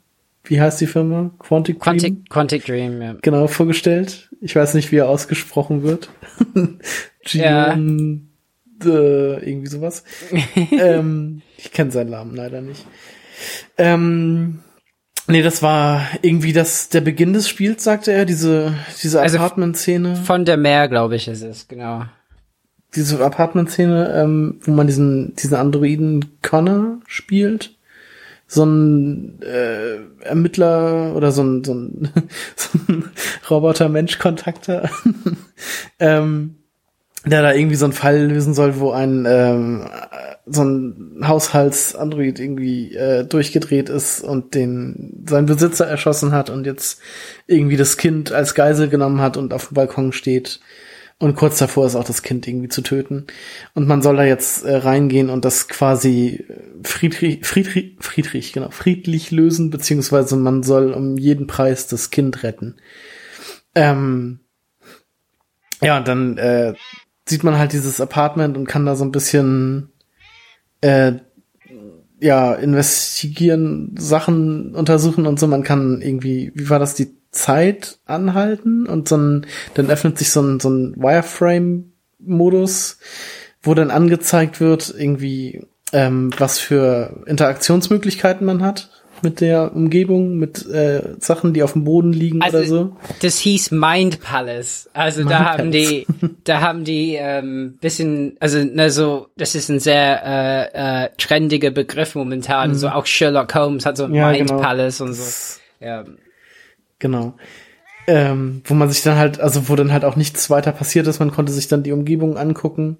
wie 0.45 0.61
heißt 0.61 0.79
die 0.81 0.87
Firma? 0.87 1.31
Quantic 1.39 1.79
Dream? 1.79 1.83
Quantic, 1.83 2.29
Quantic 2.29 2.65
Dream, 2.65 3.01
ja. 3.01 3.15
Genau, 3.21 3.47
vorgestellt. 3.47 4.29
Ich 4.41 4.55
weiß 4.55 4.73
nicht, 4.73 4.91
wie 4.91 4.97
er 4.97 5.09
ausgesprochen 5.09 5.83
wird. 5.83 6.09
Ja. 7.27 7.73
äh, 7.73 7.79
irgendwie 8.79 9.65
sowas. 9.65 10.03
ähm, 10.71 11.41
ich 11.57 11.71
kenne 11.71 11.89
seinen 11.89 12.11
Namen 12.11 12.35
leider 12.35 12.61
nicht. 12.61 12.85
Ähm, 13.79 14.59
Nee, 15.27 15.41
das 15.41 15.63
war 15.63 16.03
irgendwie 16.21 16.53
das, 16.53 16.89
der 16.89 17.01
Beginn 17.01 17.33
des 17.33 17.49
Spiels, 17.49 17.83
sagte 17.83 18.11
er, 18.11 18.25
diese, 18.25 18.75
diese 19.01 19.21
also 19.21 19.37
Apartment-Szene. 19.37 20.17
Von 20.17 20.45
der 20.45 20.57
Meer, 20.57 20.87
glaube 20.87 21.15
ich, 21.15 21.27
ist 21.27 21.41
es, 21.41 21.67
genau. 21.67 22.05
Diese 22.93 23.23
Apartment-Szene, 23.23 24.13
ähm, 24.15 24.59
wo 24.61 24.71
man 24.71 24.85
diesen, 24.85 25.35
diesen 25.35 25.55
Androiden 25.55 26.37
Connor 26.43 26.99
spielt. 27.07 27.74
So 28.47 28.63
ein 28.65 29.41
äh, 29.41 29.97
Ermittler 30.23 31.15
oder 31.15 31.31
so 31.31 31.43
ein, 31.43 31.63
so 31.63 31.73
ein, 31.73 32.09
so 32.55 32.79
ein 32.87 33.09
Roboter-Mensch-Kontakter. 33.49 34.89
ähm, 35.99 36.55
der 37.25 37.41
da 37.41 37.53
irgendwie 37.53 37.75
so 37.75 37.85
einen 37.85 37.93
Fall 37.93 38.27
lösen 38.27 38.53
soll, 38.53 38.79
wo 38.79 38.91
ein 38.91 39.25
ähm, 39.27 39.89
so 40.45 40.63
ein 40.63 41.23
Haushaltsandroid 41.27 42.39
irgendwie 42.39 42.95
äh, 42.95 43.25
durchgedreht 43.25 43.89
ist 43.89 44.21
und 44.21 44.53
den 44.53 45.23
seinen 45.27 45.47
Besitzer 45.47 45.87
erschossen 45.87 46.31
hat 46.31 46.51
und 46.51 46.65
jetzt 46.67 47.01
irgendwie 47.47 47.77
das 47.77 47.97
Kind 47.97 48.31
als 48.31 48.53
Geisel 48.53 48.89
genommen 48.89 49.21
hat 49.21 49.37
und 49.37 49.53
auf 49.53 49.69
dem 49.69 49.73
Balkon 49.73 50.11
steht 50.11 50.59
und 51.19 51.35
kurz 51.35 51.57
davor 51.57 51.85
ist 51.85 51.95
auch 51.95 52.03
das 52.03 52.23
Kind 52.23 52.47
irgendwie 52.47 52.67
zu 52.67 52.81
töten 52.81 53.27
und 53.73 53.87
man 53.87 54.01
soll 54.01 54.17
da 54.17 54.23
jetzt 54.23 54.65
äh, 54.65 54.75
reingehen 54.75 55.29
und 55.29 55.45
das 55.45 55.67
quasi 55.67 56.45
Friedrich 56.83 57.45
Friedrich 57.45 57.95
Friedrich 57.99 58.53
genau 58.53 58.69
friedlich 58.71 59.31
lösen 59.31 59.69
beziehungsweise 59.69 60.35
man 60.35 60.63
soll 60.63 60.91
um 60.93 61.17
jeden 61.17 61.47
Preis 61.47 61.87
das 61.87 62.11
Kind 62.11 62.43
retten. 62.43 62.75
Ähm, 63.75 64.39
ja, 65.81 65.97
und 65.97 66.07
dann 66.07 66.37
äh, 66.37 66.73
sieht 67.27 67.43
man 67.43 67.57
halt 67.57 67.73
dieses 67.73 68.01
Apartment 68.01 68.57
und 68.57 68.67
kann 68.67 68.85
da 68.85 68.95
so 68.95 69.03
ein 69.03 69.11
bisschen 69.11 69.91
äh, 70.81 71.13
ja 72.19 72.53
investigieren, 72.53 73.95
Sachen 73.97 74.73
untersuchen 74.75 75.25
und 75.25 75.39
so. 75.39 75.47
Man 75.47 75.63
kann 75.63 76.01
irgendwie, 76.01 76.51
wie 76.55 76.69
war 76.69 76.79
das, 76.79 76.95
die 76.95 77.14
Zeit 77.35 77.99
anhalten 78.05 78.87
und 78.87 79.07
so 79.07 79.17
ein, 79.17 79.45
dann 79.73 79.89
öffnet 79.89 80.17
sich 80.17 80.31
so 80.31 80.41
ein, 80.41 80.59
so 80.59 80.69
ein 80.69 80.95
Wireframe-Modus, 80.95 82.97
wo 83.61 83.73
dann 83.73 83.91
angezeigt 83.91 84.61
wird, 84.61 84.93
irgendwie, 84.97 85.65
ähm, 85.91 86.31
was 86.37 86.59
für 86.59 87.23
Interaktionsmöglichkeiten 87.27 88.45
man 88.45 88.63
hat 88.63 88.89
mit 89.21 89.41
der 89.41 89.75
Umgebung, 89.75 90.37
mit 90.37 90.65
äh, 90.67 91.15
Sachen, 91.19 91.53
die 91.53 91.63
auf 91.63 91.73
dem 91.73 91.83
Boden 91.83 92.13
liegen 92.13 92.41
also, 92.41 92.57
oder 92.57 92.67
so? 92.67 92.95
Das 93.21 93.39
hieß 93.39 93.71
Mind 93.71 94.21
Palace. 94.21 94.89
Also 94.93 95.21
Mind 95.21 95.31
da 95.31 95.45
haben 95.45 95.71
die, 95.71 96.05
da 96.43 96.61
haben 96.61 96.83
die 96.83 97.15
ähm, 97.19 97.77
bisschen, 97.81 98.37
also 98.39 98.63
na 98.63 98.89
so, 98.89 99.27
das 99.35 99.55
ist 99.55 99.69
ein 99.69 99.79
sehr 99.79 100.21
äh, 100.23 101.05
äh, 101.05 101.09
trendiger 101.17 101.71
Begriff 101.71 102.15
momentan. 102.15 102.71
Mhm. 102.71 102.75
So 102.75 102.89
auch 102.89 103.05
Sherlock 103.05 103.55
Holmes 103.55 103.85
hat 103.85 103.97
so 103.97 104.05
ein 104.05 104.13
ja, 104.13 104.31
Mind 104.31 104.47
genau. 104.47 104.61
Palace 104.61 105.01
und 105.01 105.13
so. 105.13 105.59
Ja. 105.79 106.05
Genau. 106.99 107.35
Ähm, 108.07 108.61
wo 108.65 108.73
man 108.73 108.89
sich 108.89 109.01
dann 109.01 109.17
halt, 109.17 109.39
also 109.39 109.67
wo 109.67 109.75
dann 109.75 109.91
halt 109.91 110.05
auch 110.05 110.15
nichts 110.15 110.49
weiter 110.49 110.71
passiert 110.71 111.07
ist, 111.07 111.19
man 111.19 111.31
konnte 111.31 111.51
sich 111.51 111.67
dann 111.67 111.83
die 111.83 111.91
Umgebung 111.91 112.37
angucken 112.37 112.97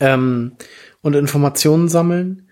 ähm, 0.00 0.52
und 1.02 1.14
Informationen 1.14 1.88
sammeln. 1.88 2.42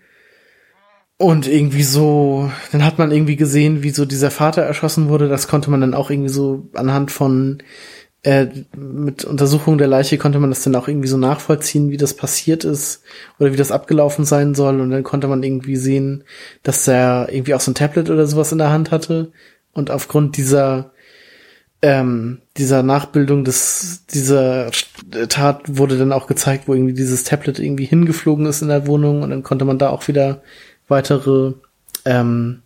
Und 1.17 1.47
irgendwie 1.47 1.83
so, 1.83 2.51
dann 2.73 2.83
hat 2.83 2.97
man 2.97 3.11
irgendwie 3.11 3.37
gesehen, 3.37 3.83
wie 3.83 3.91
so 3.91 4.03
dieser 4.05 4.31
Vater 4.31 4.63
erschossen 4.63 5.07
wurde. 5.07 5.29
Das 5.29 5.47
konnte 5.47 5.71
man 5.71 5.79
dann 5.79 5.93
auch 5.93 6.09
irgendwie 6.09 6.29
so 6.29 6.67
anhand 6.73 7.09
von 7.09 7.63
äh, 8.25 8.47
mit 8.75 9.23
Untersuchung 9.23 9.77
der 9.77 9.87
Leiche 9.87 10.17
konnte 10.17 10.39
man 10.39 10.49
das 10.49 10.63
dann 10.63 10.75
auch 10.75 10.87
irgendwie 10.87 11.07
so 11.07 11.15
nachvollziehen, 11.15 11.91
wie 11.91 11.97
das 11.97 12.15
passiert 12.15 12.63
ist 12.63 13.03
oder 13.39 13.53
wie 13.53 13.57
das 13.57 13.71
abgelaufen 13.71 14.25
sein 14.25 14.55
soll. 14.55 14.81
Und 14.81 14.89
dann 14.89 15.03
konnte 15.03 15.27
man 15.27 15.43
irgendwie 15.43 15.75
sehen, 15.75 16.23
dass 16.63 16.87
er 16.87 17.27
irgendwie 17.31 17.53
auch 17.53 17.61
so 17.61 17.69
ein 17.71 17.75
Tablet 17.75 18.09
oder 18.09 18.25
sowas 18.25 18.51
in 18.51 18.57
der 18.57 18.71
Hand 18.71 18.89
hatte. 18.89 19.31
Und 19.75 19.91
aufgrund 19.91 20.37
dieser 20.37 20.91
ähm, 21.83 22.41
dieser 22.57 22.81
Nachbildung 22.81 23.43
des 23.43 24.05
dieser 24.07 24.71
Tat 25.29 25.77
wurde 25.77 25.99
dann 25.99 26.13
auch 26.13 26.25
gezeigt, 26.25 26.67
wo 26.67 26.73
irgendwie 26.73 26.95
dieses 26.95 27.25
Tablet 27.25 27.59
irgendwie 27.59 27.85
hingeflogen 27.85 28.47
ist 28.47 28.63
in 28.63 28.69
der 28.69 28.87
Wohnung 28.87 29.21
und 29.21 29.29
dann 29.29 29.43
konnte 29.43 29.65
man 29.65 29.77
da 29.77 29.89
auch 29.89 30.07
wieder 30.07 30.41
weitere 30.87 31.53
ähm, 32.05 32.63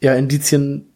ja, 0.00 0.14
Indizien 0.14 0.92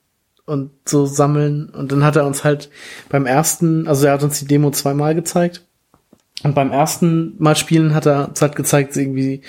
und 0.46 0.70
so 0.84 1.06
sammeln. 1.06 1.70
Und 1.70 1.92
dann 1.92 2.04
hat 2.04 2.16
er 2.16 2.26
uns 2.26 2.44
halt 2.44 2.70
beim 3.08 3.26
ersten, 3.26 3.86
also 3.86 4.06
er 4.06 4.12
hat 4.12 4.22
uns 4.22 4.38
die 4.40 4.46
Demo 4.46 4.70
zweimal 4.70 5.14
gezeigt. 5.14 5.64
Und 6.42 6.54
beim 6.54 6.70
ersten 6.70 7.34
Mal 7.38 7.56
spielen 7.56 7.94
hat 7.94 8.06
er 8.06 8.28
uns 8.28 8.42
halt 8.42 8.56
gezeigt, 8.56 8.96
irgendwie 8.96 9.42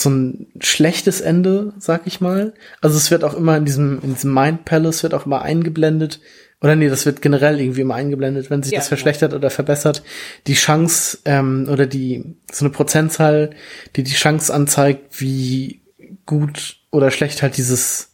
so 0.00 0.10
ein 0.10 0.46
schlechtes 0.60 1.20
Ende, 1.20 1.72
sag 1.78 2.06
ich 2.06 2.20
mal. 2.20 2.54
Also 2.80 2.96
es 2.96 3.10
wird 3.10 3.24
auch 3.24 3.34
immer 3.34 3.56
in 3.56 3.64
diesem, 3.64 4.00
in 4.02 4.14
diesem 4.14 4.32
Mind 4.32 4.64
Palace 4.64 5.02
wird 5.02 5.14
auch 5.14 5.26
immer 5.26 5.42
eingeblendet, 5.42 6.20
oder 6.62 6.76
nee, 6.76 6.90
das 6.90 7.06
wird 7.06 7.22
generell 7.22 7.58
irgendwie 7.58 7.80
immer 7.80 7.94
eingeblendet, 7.94 8.50
wenn 8.50 8.62
sich 8.62 8.72
ja, 8.72 8.80
das 8.80 8.88
verschlechtert 8.88 9.32
ja. 9.32 9.38
oder 9.38 9.48
verbessert, 9.48 10.02
die 10.46 10.54
Chance 10.54 11.18
ähm, 11.24 11.66
oder 11.70 11.86
die 11.86 12.36
so 12.52 12.66
eine 12.66 12.72
Prozentzahl, 12.72 13.50
die 13.96 14.02
die 14.02 14.12
Chance 14.12 14.52
anzeigt, 14.52 15.20
wie 15.20 15.80
gut 16.26 16.76
oder 16.90 17.10
schlecht 17.10 17.42
halt 17.42 17.56
dieses 17.56 18.10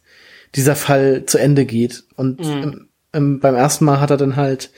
dieser 0.55 0.75
Fall 0.75 1.25
zu 1.25 1.37
Ende 1.37 1.65
geht. 1.65 2.05
Und 2.15 2.39
mhm. 2.39 2.63
im, 2.63 2.89
im, 3.11 3.39
beim 3.39 3.55
ersten 3.55 3.83
Mal 3.83 3.99
hat 3.99 4.11
er 4.11 4.17
dann 4.17 4.37
halt 4.37 4.71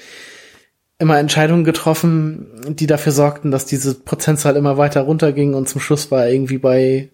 immer 0.99 1.17
Entscheidungen 1.17 1.63
getroffen, 1.63 2.75
die 2.75 2.85
dafür 2.85 3.13
sorgten, 3.13 3.51
dass 3.51 3.65
diese 3.65 3.95
Prozentzahl 3.95 4.57
immer 4.57 4.77
weiter 4.77 5.01
runterging 5.01 5.53
und 5.53 5.67
zum 5.69 5.79
Schluss 5.81 6.11
war 6.11 6.25
er 6.25 6.31
irgendwie 6.33 6.57
bei 6.57 7.09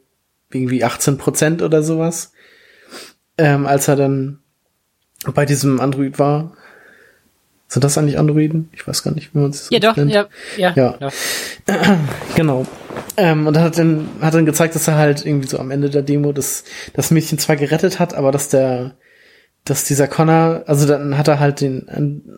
irgendwie 0.51 0.83
18 0.83 1.17
Prozent 1.17 1.61
oder 1.61 1.83
sowas. 1.83 2.31
Ähm, 3.37 3.65
als 3.65 3.87
er 3.87 3.95
dann 3.95 4.39
bei 5.33 5.45
diesem 5.45 5.79
Android 5.79 6.19
war. 6.19 6.53
Sind 7.67 7.83
das 7.83 7.97
eigentlich 7.97 8.19
Androiden? 8.19 8.69
Ich 8.73 8.87
weiß 8.87 9.03
gar 9.03 9.13
nicht, 9.13 9.33
wie 9.33 9.39
man 9.39 9.49
es 9.49 9.69
Ja, 9.71 9.79
doch, 9.79 9.95
nennt. 9.97 10.11
ja, 10.11 10.27
ja. 10.57 10.73
ja. 10.75 10.97
ja. 10.99 11.97
genau. 12.35 12.65
Ähm, 13.17 13.47
und 13.47 13.57
hat 13.57 13.77
dann, 13.77 14.07
hat 14.21 14.33
dann 14.33 14.45
gezeigt, 14.45 14.75
dass 14.75 14.87
er 14.87 14.95
halt 14.95 15.25
irgendwie 15.25 15.47
so 15.47 15.57
am 15.59 15.71
Ende 15.71 15.89
der 15.89 16.03
Demo 16.03 16.31
das, 16.31 16.63
das 16.93 17.11
Mädchen 17.11 17.39
zwar 17.39 17.55
gerettet 17.55 17.99
hat, 17.99 18.13
aber 18.13 18.31
dass 18.31 18.49
der, 18.49 18.95
dass 19.65 19.83
dieser 19.83 20.07
Connor, 20.07 20.63
also 20.67 20.87
dann 20.87 21.17
hat 21.17 21.27
er 21.27 21.39
halt 21.39 21.59
den 21.59 21.89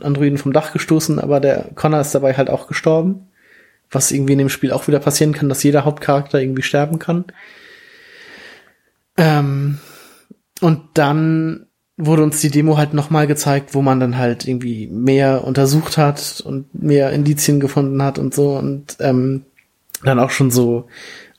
Androiden 0.02 0.38
vom 0.38 0.54
Dach 0.54 0.74
gestoßen, 0.74 1.20
aber 1.20 1.40
der 1.40 1.70
Connor 1.76 2.02
ist 2.02 2.16
dabei 2.16 2.34
halt 2.34 2.50
auch 2.50 2.68
gestorben. 2.68 3.28
Was 3.90 4.12
irgendwie 4.12 4.34
in 4.34 4.40
dem 4.40 4.50
Spiel 4.50 4.74
auch 4.74 4.88
wieder 4.88 5.00
passieren 5.00 5.32
kann, 5.32 5.48
dass 5.48 5.64
jeder 5.64 5.86
Hauptcharakter 5.86 6.42
irgendwie 6.42 6.62
sterben 6.62 7.00
kann. 7.00 7.24
Ähm, 9.16 9.78
und 10.60 10.82
dann 10.94 11.68
wurde 11.98 12.24
uns 12.24 12.42
die 12.42 12.52
Demo 12.52 12.78
halt 12.78 12.94
nochmal 12.94 13.28
gezeigt, 13.28 13.74
wo 13.74 13.82
man 13.82 14.00
dann 14.00 14.18
halt 14.18 14.48
irgendwie 14.48 14.88
mehr 14.88 15.44
untersucht 15.44 15.98
hat 15.98 16.42
und 16.46 16.74
mehr 16.74 17.12
Indizien 17.12 17.60
gefunden 17.60 18.02
hat 18.04 18.20
und 18.20 18.34
so 18.34 18.56
und 18.56 18.98
ähm, 19.00 19.46
dann 20.04 20.20
auch 20.20 20.30
schon 20.30 20.52
so 20.52 20.88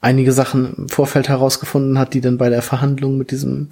einige 0.00 0.32
Sachen 0.32 0.74
im 0.74 0.88
Vorfeld 0.88 1.28
herausgefunden 1.28 1.98
hat, 1.98 2.14
die 2.14 2.20
dann 2.20 2.38
bei 2.38 2.48
der 2.48 2.62
Verhandlung 2.62 3.18
mit 3.18 3.30
diesem, 3.30 3.68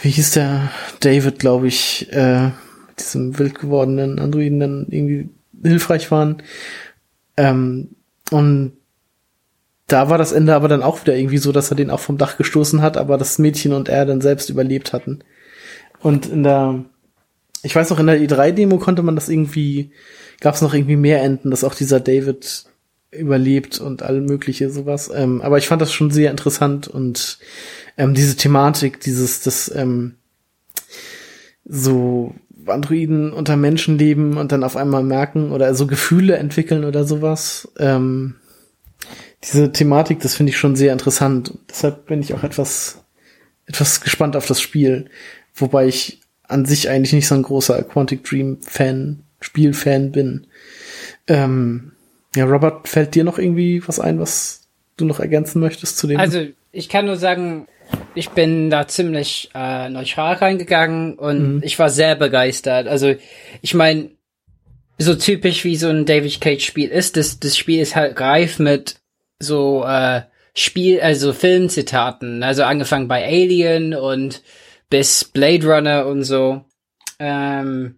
wie 0.00 0.10
hieß 0.10 0.32
der, 0.32 0.70
David, 1.00 1.38
glaube 1.38 1.68
ich, 1.68 2.10
äh, 2.12 2.50
diesem 2.98 3.38
wild 3.38 3.58
gewordenen 3.58 4.18
Androiden 4.18 4.60
dann 4.60 4.86
irgendwie 4.88 5.28
hilfreich 5.62 6.10
waren. 6.10 6.42
Ähm, 7.36 7.90
und 8.30 8.72
da 9.86 10.08
war 10.08 10.18
das 10.18 10.32
Ende 10.32 10.54
aber 10.54 10.68
dann 10.68 10.82
auch 10.82 11.02
wieder 11.02 11.16
irgendwie 11.16 11.38
so, 11.38 11.52
dass 11.52 11.70
er 11.70 11.76
den 11.76 11.90
auch 11.90 12.00
vom 12.00 12.18
Dach 12.18 12.38
gestoßen 12.38 12.80
hat, 12.80 12.96
aber 12.96 13.18
das 13.18 13.38
Mädchen 13.38 13.72
und 13.72 13.88
er 13.88 14.06
dann 14.06 14.20
selbst 14.20 14.48
überlebt 14.48 14.92
hatten. 14.92 15.20
Und 16.00 16.26
in 16.26 16.42
der, 16.42 16.84
ich 17.62 17.76
weiß 17.76 17.90
noch, 17.90 18.00
in 18.00 18.06
der 18.06 18.20
E3-Demo 18.20 18.78
konnte 18.78 19.02
man 19.02 19.14
das 19.14 19.28
irgendwie, 19.28 19.92
gab 20.40 20.54
es 20.54 20.62
noch 20.62 20.74
irgendwie 20.74 20.96
mehr 20.96 21.22
Enden, 21.22 21.50
dass 21.50 21.64
auch 21.64 21.74
dieser 21.74 22.00
David 22.00 22.64
überlebt 23.12 23.78
und 23.78 24.02
all 24.02 24.20
mögliche 24.20 24.70
sowas. 24.70 25.10
Ähm, 25.14 25.42
aber 25.42 25.58
ich 25.58 25.68
fand 25.68 25.82
das 25.82 25.92
schon 25.92 26.10
sehr 26.10 26.30
interessant 26.30 26.88
und 26.88 27.38
ähm, 27.96 28.14
diese 28.14 28.36
Thematik, 28.36 29.00
dieses, 29.00 29.42
das 29.42 29.72
ähm, 29.74 30.14
so 31.64 32.34
Androiden 32.66 33.32
unter 33.32 33.56
Menschen 33.56 33.98
leben 33.98 34.36
und 34.36 34.52
dann 34.52 34.64
auf 34.64 34.76
einmal 34.76 35.02
merken 35.02 35.52
oder 35.52 35.74
so 35.74 35.86
Gefühle 35.86 36.36
entwickeln 36.36 36.84
oder 36.84 37.04
sowas. 37.04 37.68
Ähm, 37.78 38.36
diese 39.44 39.72
Thematik, 39.72 40.20
das 40.20 40.34
finde 40.34 40.50
ich 40.50 40.58
schon 40.58 40.76
sehr 40.76 40.92
interessant. 40.92 41.58
Deshalb 41.68 42.06
bin 42.06 42.20
ich 42.20 42.32
auch 42.34 42.44
etwas, 42.44 43.02
etwas 43.66 44.00
gespannt 44.00 44.36
auf 44.36 44.46
das 44.46 44.60
Spiel. 44.60 45.10
Wobei 45.54 45.86
ich 45.86 46.20
an 46.44 46.64
sich 46.64 46.88
eigentlich 46.88 47.12
nicht 47.12 47.26
so 47.26 47.34
ein 47.34 47.42
großer 47.42 47.82
Quantic 47.82 48.24
Dream 48.24 48.58
Fan, 48.62 49.24
Spielfan 49.40 50.12
bin. 50.12 50.46
Ähm, 51.26 51.91
ja, 52.34 52.44
Robert, 52.44 52.88
fällt 52.88 53.14
dir 53.14 53.24
noch 53.24 53.38
irgendwie 53.38 53.86
was 53.86 54.00
ein, 54.00 54.18
was 54.18 54.68
du 54.96 55.04
noch 55.04 55.20
ergänzen 55.20 55.60
möchtest 55.60 55.98
zu 55.98 56.06
dem? 56.06 56.18
Also, 56.18 56.46
ich 56.70 56.88
kann 56.88 57.06
nur 57.06 57.16
sagen, 57.16 57.66
ich 58.14 58.30
bin 58.30 58.70
da 58.70 58.88
ziemlich 58.88 59.50
äh, 59.54 59.88
neutral 59.88 60.34
reingegangen 60.34 61.18
und 61.18 61.56
mhm. 61.56 61.62
ich 61.62 61.78
war 61.78 61.90
sehr 61.90 62.14
begeistert. 62.16 62.88
Also, 62.88 63.14
ich 63.60 63.74
meine, 63.74 64.10
so 64.98 65.14
typisch 65.14 65.64
wie 65.64 65.76
so 65.76 65.88
ein 65.88 66.06
David 66.06 66.40
Cage 66.40 66.64
Spiel 66.64 66.88
ist, 66.88 67.16
das, 67.16 67.40
das 67.40 67.56
Spiel 67.56 67.80
ist 67.80 67.96
halt 67.96 68.18
reif 68.20 68.58
mit 68.58 68.96
so 69.38 69.84
äh, 69.84 70.22
Spiel, 70.54 71.00
also 71.00 71.32
Filmzitaten, 71.32 72.42
also 72.42 72.62
angefangen 72.62 73.08
bei 73.08 73.24
Alien 73.24 73.94
und 73.94 74.42
bis 74.90 75.24
Blade 75.24 75.66
Runner 75.66 76.06
und 76.06 76.24
so. 76.24 76.64
Ähm, 77.18 77.96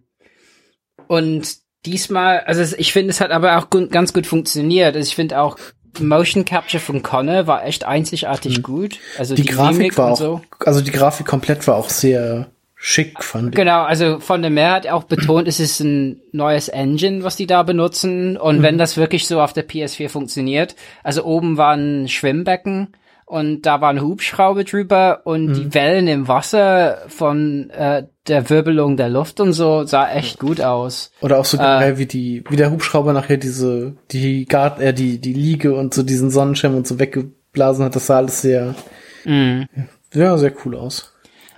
und 1.07 1.57
diesmal, 1.85 2.41
also 2.41 2.75
ich 2.77 2.93
finde, 2.93 3.11
es 3.11 3.21
hat 3.21 3.31
aber 3.31 3.57
auch 3.57 3.69
gut, 3.69 3.91
ganz 3.91 4.13
gut 4.13 4.27
funktioniert. 4.27 4.95
Also 4.95 5.07
ich 5.07 5.15
finde 5.15 5.39
auch 5.39 5.57
Motion 5.99 6.45
Capture 6.45 6.81
von 6.81 7.03
Connor 7.03 7.47
war 7.47 7.65
echt 7.65 7.85
einzigartig 7.85 8.57
mhm. 8.57 8.63
gut. 8.63 8.99
Also 9.17 9.35
die, 9.35 9.43
die 9.43 9.47
Grafik 9.49 9.77
Mimik 9.77 9.97
war 9.97 10.11
auch, 10.11 10.17
so. 10.17 10.41
also 10.59 10.81
die 10.81 10.91
Grafik 10.91 11.25
komplett 11.25 11.67
war 11.67 11.75
auch 11.75 11.89
sehr 11.89 12.47
schick, 12.75 13.23
fand 13.23 13.49
ich. 13.49 13.55
Genau, 13.55 13.83
also 13.83 14.19
von 14.19 14.41
der 14.41 14.51
Mehr 14.51 14.71
hat 14.71 14.87
auch 14.87 15.03
betont, 15.03 15.47
es 15.47 15.59
ist 15.59 15.79
ein 15.79 16.21
neues 16.31 16.67
Engine, 16.67 17.23
was 17.23 17.35
die 17.35 17.47
da 17.47 17.63
benutzen. 17.63 18.37
Und 18.37 18.59
mhm. 18.59 18.63
wenn 18.63 18.77
das 18.77 18.97
wirklich 18.97 19.27
so 19.27 19.41
auf 19.41 19.53
der 19.53 19.67
PS4 19.67 20.09
funktioniert, 20.09 20.75
also 21.03 21.23
oben 21.23 21.57
war 21.57 21.75
ein 21.75 22.07
Schwimmbecken 22.07 22.93
und 23.25 23.63
da 23.63 23.81
war 23.81 23.89
ein 23.89 24.01
Hubschrauber 24.01 24.63
drüber 24.63 25.21
und 25.23 25.47
mhm. 25.47 25.53
die 25.53 25.73
Wellen 25.73 26.07
im 26.07 26.27
Wasser 26.27 26.99
von 27.07 27.69
äh, 27.71 28.03
der 28.27 28.49
Wirbelung 28.49 28.97
der 28.97 29.09
Luft 29.09 29.39
und 29.39 29.53
so 29.53 29.83
sah 29.83 30.09
echt 30.11 30.39
gut 30.39 30.61
aus. 30.61 31.11
Oder 31.21 31.39
auch 31.39 31.45
so 31.45 31.57
äh, 31.57 31.97
wie 31.97 32.05
die 32.05 32.43
wie 32.49 32.55
der 32.55 32.71
Hubschrauber 32.71 33.13
nachher 33.13 33.37
diese 33.37 33.95
die 34.11 34.45
Gart 34.45 34.79
äh, 34.79 34.93
die 34.93 35.19
die 35.19 35.33
Liege 35.33 35.73
und 35.73 35.93
so 35.93 36.03
diesen 36.03 36.29
Sonnenschirm 36.29 36.75
und 36.75 36.87
so 36.87 36.99
weggeblasen 36.99 37.85
hat, 37.85 37.95
das 37.95 38.07
sah 38.07 38.17
alles 38.17 38.41
sehr 38.41 38.75
mhm. 39.23 39.67
ja 40.13 40.37
sehr 40.37 40.53
cool 40.63 40.75
aus. 40.75 41.11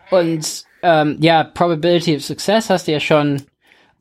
Und 0.09 0.63
ähm, 0.83 1.17
ja, 1.19 1.43
Probability 1.43 2.15
of 2.15 2.23
Success 2.23 2.69
hast 2.69 2.87
du 2.87 2.93
ja 2.93 2.99
schon 2.99 3.41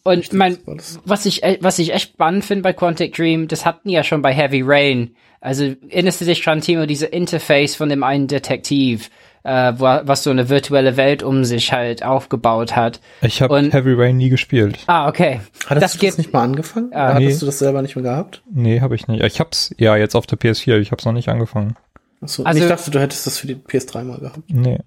und 0.07 0.33
mein, 0.33 0.59
was 1.05 1.26
ich, 1.26 1.43
was 1.60 1.78
ich 1.78 1.93
echt 1.93 2.12
spannend 2.12 2.44
finde 2.44 2.62
bei 2.62 2.73
Quantic 2.73 3.15
Dream, 3.15 3.49
das 3.49 3.67
hatten 3.67 3.89
ja 3.89 4.05
schon 4.05 4.23
bei 4.23 4.33
Heavy 4.33 4.62
Rain. 4.65 5.15
Also 5.41 5.75
erinnerst 5.89 6.20
du 6.20 6.25
dich 6.25 6.43
dran, 6.43 6.60
Timo, 6.60 6.86
diese 6.86 7.07
Interface 7.07 7.75
von 7.75 7.89
dem 7.89 8.02
einen 8.02 8.26
Detektiv, 8.26 9.10
äh, 9.44 9.73
wo, 9.76 9.85
was 9.85 10.23
so 10.23 10.31
eine 10.31 10.49
virtuelle 10.49 10.97
Welt 10.97 11.23
um 11.23 11.44
sich 11.44 11.73
halt 11.73 12.02
aufgebaut 12.02 12.75
hat. 12.75 13.01
Ich 13.20 13.43
habe 13.43 13.70
Heavy 13.70 13.93
Rain 13.94 14.17
nie 14.17 14.28
gespielt. 14.28 14.78
Ah, 14.86 15.09
okay. 15.09 15.41
Hattest 15.67 15.83
das 15.83 15.99
du 15.99 16.07
das 16.07 16.18
nicht 16.18 16.33
mal 16.33 16.43
angefangen? 16.43 16.91
Ah, 16.93 17.15
Hattest 17.15 17.35
nee. 17.35 17.41
du 17.41 17.47
das 17.47 17.59
selber 17.59 17.83
nicht 17.83 17.97
mehr 17.97 18.05
gehabt? 18.05 18.43
Nee, 18.51 18.81
habe 18.81 18.94
ich 18.94 19.09
nicht. 19.09 19.23
Ich 19.23 19.41
hab's 19.41 19.75
ja 19.78 19.97
jetzt 19.97 20.15
auf 20.15 20.26
der 20.26 20.39
PS4, 20.39 20.78
ich 20.78 20.91
hab's 20.93 21.05
noch 21.05 21.12
nicht 21.12 21.28
angefangen. 21.28 21.76
Achso, 22.20 22.44
also, 22.44 22.62
ich 22.62 22.68
dachte, 22.68 22.91
du 22.91 23.01
hättest 23.01 23.26
das 23.26 23.39
für 23.39 23.47
die 23.47 23.57
PS3 23.57 24.05
mal 24.05 24.18
gehabt. 24.18 24.41
Nee. 24.49 24.78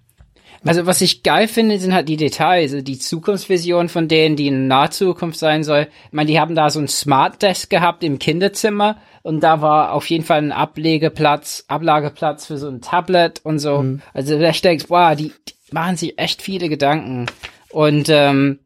Also 0.65 0.85
was 0.85 1.01
ich 1.01 1.23
geil 1.23 1.47
finde, 1.47 1.79
sind 1.79 1.93
halt 1.93 2.09
die 2.09 2.17
Details, 2.17 2.73
also 2.73 2.83
die 2.83 2.99
Zukunftsvision 2.99 3.88
von 3.88 4.07
denen, 4.07 4.35
die 4.35 4.47
in 4.47 4.67
naher 4.67 4.91
Zukunft 4.91 5.39
sein 5.39 5.63
soll. 5.63 5.88
Ich 6.07 6.13
meine, 6.13 6.27
die 6.27 6.39
haben 6.39 6.55
da 6.55 6.69
so 6.69 6.79
ein 6.79 6.88
Smart 6.88 7.41
Desk 7.41 7.69
gehabt 7.69 8.03
im 8.03 8.19
Kinderzimmer 8.19 8.97
und 9.23 9.41
da 9.41 9.61
war 9.61 9.93
auf 9.93 10.09
jeden 10.09 10.25
Fall 10.25 10.39
ein 10.39 10.51
Ablegeplatz, 10.51 11.63
Ablageplatz 11.67 12.45
für 12.45 12.57
so 12.57 12.67
ein 12.67 12.81
Tablet 12.81 13.39
und 13.43 13.59
so. 13.59 13.83
Mhm. 13.83 14.01
Also 14.13 14.38
da 14.38 14.51
denkst, 14.51 14.85
wow, 14.89 15.15
die, 15.15 15.31
die 15.47 15.53
machen 15.71 15.95
sich 15.95 16.19
echt 16.19 16.41
viele 16.41 16.67
Gedanken. 16.67 17.27
Und 17.71 18.09
ähm, 18.09 18.59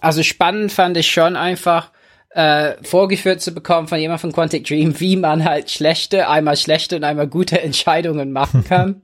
also 0.00 0.22
spannend 0.22 0.72
fand 0.72 0.96
ich 0.96 1.10
schon 1.10 1.36
einfach, 1.36 1.90
äh, 2.34 2.82
vorgeführt 2.82 3.42
zu 3.42 3.52
bekommen 3.52 3.88
von 3.88 4.00
jemand 4.00 4.20
von 4.20 4.32
Quantic 4.32 4.66
Dream, 4.66 4.98
wie 5.00 5.16
man 5.16 5.44
halt 5.44 5.70
schlechte, 5.70 6.28
einmal 6.28 6.56
schlechte 6.56 6.96
und 6.96 7.04
einmal 7.04 7.26
gute 7.26 7.60
Entscheidungen 7.62 8.32
machen 8.32 8.64
kann. 8.64 9.02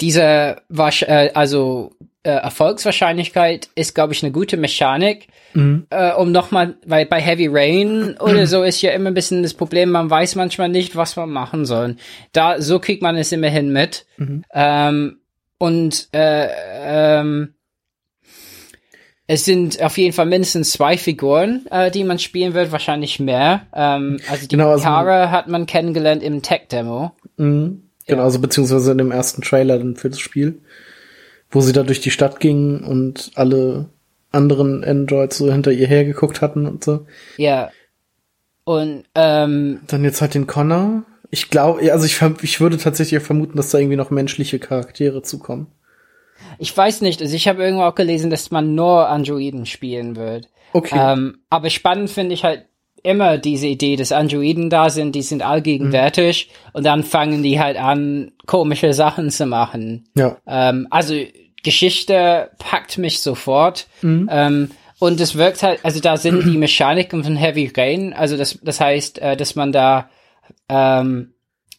Diese 0.00 0.62
äh, 0.70 1.30
also 1.34 1.92
äh, 2.24 2.30
Erfolgswahrscheinlichkeit 2.30 3.68
ist, 3.74 3.94
glaube 3.94 4.12
ich, 4.12 4.22
eine 4.22 4.32
gute 4.32 4.56
Mechanik, 4.56 5.26
mhm. 5.54 5.86
äh, 5.90 6.12
um 6.12 6.30
nochmal, 6.30 6.76
weil 6.86 7.06
bei 7.06 7.20
Heavy 7.20 7.48
Rain 7.50 8.16
oder 8.20 8.46
so 8.46 8.62
ist 8.62 8.80
ja 8.82 8.92
immer 8.92 9.10
ein 9.10 9.14
bisschen 9.14 9.42
das 9.42 9.54
Problem, 9.54 9.90
man 9.90 10.08
weiß 10.08 10.36
manchmal 10.36 10.68
nicht, 10.68 10.94
was 10.94 11.16
man 11.16 11.30
machen 11.30 11.66
soll. 11.66 11.96
Da, 12.32 12.60
so 12.60 12.78
kriegt 12.78 13.02
man 13.02 13.16
es 13.16 13.32
immerhin 13.32 13.72
mit. 13.72 14.06
Mhm. 14.18 14.44
Ähm, 14.52 15.18
und 15.58 16.08
äh, 16.12 16.48
ähm, 16.84 17.54
es 19.26 19.44
sind 19.44 19.82
auf 19.82 19.96
jeden 19.98 20.12
Fall 20.12 20.26
mindestens 20.26 20.72
zwei 20.72 20.98
Figuren, 20.98 21.66
äh, 21.70 21.90
die 21.90 22.04
man 22.04 22.18
spielen 22.18 22.54
wird, 22.54 22.70
wahrscheinlich 22.70 23.18
mehr. 23.18 23.66
Ähm, 23.74 24.18
also 24.28 24.46
die 24.46 24.56
genau, 24.56 24.70
also 24.70 24.84
Kara 24.84 25.30
hat 25.30 25.48
man 25.48 25.66
kennengelernt 25.66 26.22
im 26.22 26.42
Tech-Demo. 26.42 27.12
Mhm. 27.36 27.90
Genau, 28.12 28.24
also 28.24 28.40
beziehungsweise 28.40 28.92
in 28.92 28.98
dem 28.98 29.10
ersten 29.10 29.40
Trailer 29.40 29.78
dann 29.78 29.96
für 29.96 30.10
das 30.10 30.20
Spiel, 30.20 30.60
wo 31.50 31.62
sie 31.62 31.72
da 31.72 31.82
durch 31.82 32.00
die 32.00 32.10
Stadt 32.10 32.40
gingen 32.40 32.84
und 32.84 33.30
alle 33.36 33.88
anderen 34.32 34.84
Androids 34.84 35.38
so 35.38 35.50
hinter 35.50 35.72
ihr 35.72 35.86
hergeguckt 35.86 36.42
hatten 36.42 36.66
und 36.66 36.84
so. 36.84 37.06
Ja. 37.38 37.70
Und 38.64 39.04
ähm, 39.14 39.80
dann 39.86 40.04
jetzt 40.04 40.20
halt 40.20 40.34
den 40.34 40.46
Connor. 40.46 41.04
Ich 41.30 41.48
glaube, 41.48 41.90
also 41.90 42.04
ich, 42.04 42.20
ich 42.42 42.60
würde 42.60 42.76
tatsächlich 42.76 43.22
vermuten, 43.22 43.56
dass 43.56 43.70
da 43.70 43.78
irgendwie 43.78 43.96
noch 43.96 44.10
menschliche 44.10 44.58
Charaktere 44.58 45.22
zukommen. 45.22 45.68
Ich 46.58 46.76
weiß 46.76 47.00
nicht, 47.00 47.22
also 47.22 47.34
ich 47.34 47.48
habe 47.48 47.62
irgendwo 47.62 47.84
auch 47.84 47.94
gelesen, 47.94 48.28
dass 48.28 48.50
man 48.50 48.74
nur 48.74 49.08
Androiden 49.08 49.64
spielen 49.64 50.16
wird. 50.16 50.50
Okay. 50.74 50.98
Ähm, 50.98 51.38
aber 51.48 51.70
spannend 51.70 52.10
finde 52.10 52.34
ich 52.34 52.44
halt 52.44 52.66
immer 53.02 53.38
diese 53.38 53.66
Idee, 53.66 53.96
dass 53.96 54.12
Androiden 54.12 54.70
da 54.70 54.90
sind, 54.90 55.14
die 55.14 55.22
sind 55.22 55.42
allgegenwärtig 55.42 56.48
mhm. 56.50 56.70
und 56.74 56.86
dann 56.86 57.02
fangen 57.02 57.42
die 57.42 57.60
halt 57.60 57.76
an, 57.76 58.32
komische 58.46 58.92
Sachen 58.92 59.30
zu 59.30 59.46
machen. 59.46 60.08
Ja. 60.14 60.36
Ähm, 60.46 60.86
also 60.90 61.14
Geschichte 61.62 62.50
packt 62.58 62.98
mich 62.98 63.20
sofort. 63.20 63.86
Mhm. 64.02 64.28
Ähm, 64.30 64.70
und 64.98 65.20
es 65.20 65.34
wirkt 65.34 65.64
halt, 65.64 65.80
also 65.82 66.00
da 66.00 66.16
sind 66.16 66.44
die 66.44 66.56
Mechaniken 66.58 67.24
von 67.24 67.34
Heavy 67.34 67.72
Rain, 67.76 68.12
also 68.12 68.36
das, 68.36 68.58
das 68.62 68.80
heißt, 68.80 69.18
äh, 69.18 69.36
dass 69.36 69.56
man 69.56 69.72
da 69.72 70.08
ähm, 70.68 71.34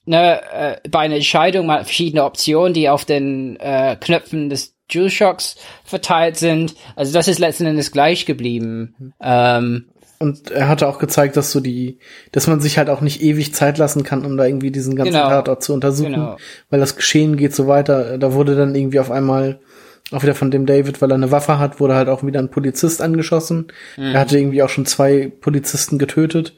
ne, 0.05 0.41
äh, 0.51 0.89
bei 0.89 0.99
einer 0.99 1.15
Entscheidung 1.15 1.67
mal 1.67 1.85
verschiedene 1.85 2.25
Optionen, 2.25 2.73
die 2.73 2.89
auf 2.89 3.05
den 3.05 3.57
äh, 3.61 3.95
Knöpfen 3.99 4.49
des 4.49 4.75
DualShocks 4.91 5.55
verteilt 5.85 6.37
sind. 6.37 6.75
Also 6.95 7.13
das 7.13 7.27
ist 7.27 7.39
letzten 7.39 7.65
Endes 7.65 7.91
gleich 7.91 8.25
geblieben. 8.25 8.95
Mhm. 8.97 9.13
Ähm, 9.21 9.89
und 10.19 10.51
er 10.51 10.67
hatte 10.67 10.87
auch 10.87 10.99
gezeigt, 10.99 11.35
dass 11.35 11.51
so 11.51 11.59
die, 11.59 11.99
dass 12.31 12.47
man 12.47 12.61
sich 12.61 12.77
halt 12.77 12.89
auch 12.89 13.01
nicht 13.01 13.21
ewig 13.21 13.53
Zeit 13.53 13.77
lassen 13.77 14.03
kann, 14.03 14.25
um 14.25 14.37
da 14.37 14.45
irgendwie 14.45 14.71
diesen 14.71 14.95
ganzen 14.95 15.13
genau. 15.13 15.29
Tatort 15.29 15.63
zu 15.63 15.73
untersuchen, 15.73 16.13
genau. 16.13 16.37
weil 16.69 16.79
das 16.79 16.95
Geschehen 16.95 17.35
geht 17.35 17.53
so 17.53 17.67
weiter. 17.67 18.17
Da 18.17 18.33
wurde 18.33 18.55
dann 18.55 18.73
irgendwie 18.73 18.99
auf 18.99 19.11
einmal 19.11 19.59
auch 20.11 20.23
wieder 20.23 20.35
von 20.35 20.51
dem 20.51 20.65
David, 20.65 21.01
weil 21.01 21.11
er 21.11 21.15
eine 21.15 21.31
Waffe 21.31 21.59
hat, 21.59 21.79
wurde 21.79 21.95
halt 21.95 22.09
auch 22.09 22.23
wieder 22.23 22.39
ein 22.39 22.51
Polizist 22.51 23.01
angeschossen. 23.01 23.67
Mhm. 23.97 24.13
Er 24.13 24.19
hatte 24.19 24.37
irgendwie 24.37 24.63
auch 24.63 24.69
schon 24.69 24.85
zwei 24.85 25.31
Polizisten 25.41 25.97
getötet. 25.97 26.53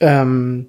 Ähm, 0.00 0.68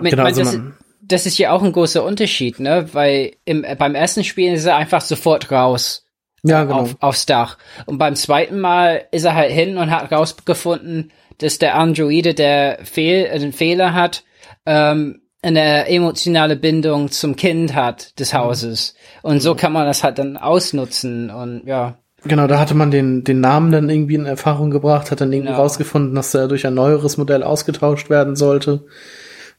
Mit, 0.00 0.12
genau, 0.12 0.24
also 0.24 0.42
das, 0.42 0.58
das 1.02 1.26
ist 1.26 1.38
ja 1.38 1.52
auch 1.52 1.62
ein 1.62 1.72
großer 1.72 2.02
Unterschied, 2.02 2.60
ne? 2.60 2.88
Weil 2.92 3.32
im, 3.44 3.64
beim 3.78 3.94
ersten 3.94 4.24
Spiel 4.24 4.54
ist 4.54 4.64
er 4.64 4.76
einfach 4.76 5.02
sofort 5.02 5.50
raus 5.50 6.06
ja, 6.42 6.64
genau. 6.64 6.80
auf, 6.80 6.96
aufs 7.00 7.26
Dach. 7.26 7.58
Und 7.86 7.98
beim 7.98 8.14
zweiten 8.14 8.60
Mal 8.60 9.04
ist 9.10 9.24
er 9.24 9.34
halt 9.34 9.52
hin 9.52 9.76
und 9.76 9.90
hat 9.90 10.10
rausgefunden, 10.10 11.12
dass 11.38 11.58
der 11.58 11.76
Androide, 11.76 12.34
der 12.34 12.78
Fehl, 12.84 13.26
äh, 13.26 13.38
den 13.38 13.52
Fehler 13.52 13.94
hat, 13.94 14.24
ähm, 14.66 15.22
eine 15.42 15.88
emotionale 15.88 16.56
Bindung 16.56 17.10
zum 17.10 17.34
Kind 17.34 17.74
hat 17.74 18.18
des. 18.18 18.34
Hauses. 18.34 18.94
Und 19.22 19.40
so 19.40 19.54
kann 19.54 19.72
man 19.72 19.86
das 19.86 20.04
halt 20.04 20.18
dann 20.18 20.36
ausnutzen 20.36 21.30
und 21.30 21.62
ja. 21.66 21.96
Genau, 22.24 22.46
da 22.46 22.58
hatte 22.58 22.74
man 22.74 22.90
den, 22.90 23.24
den 23.24 23.40
Namen 23.40 23.72
dann 23.72 23.88
irgendwie 23.88 24.16
in 24.16 24.26
Erfahrung 24.26 24.70
gebracht, 24.70 25.10
hat 25.10 25.22
dann 25.22 25.32
irgendwie 25.32 25.48
genau. 25.48 25.62
rausgefunden, 25.62 26.14
dass 26.14 26.34
er 26.34 26.48
durch 26.48 26.66
ein 26.66 26.74
neueres 26.74 27.16
Modell 27.16 27.42
ausgetauscht 27.42 28.10
werden 28.10 28.36
sollte 28.36 28.84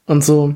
und 0.05 0.23
so. 0.23 0.55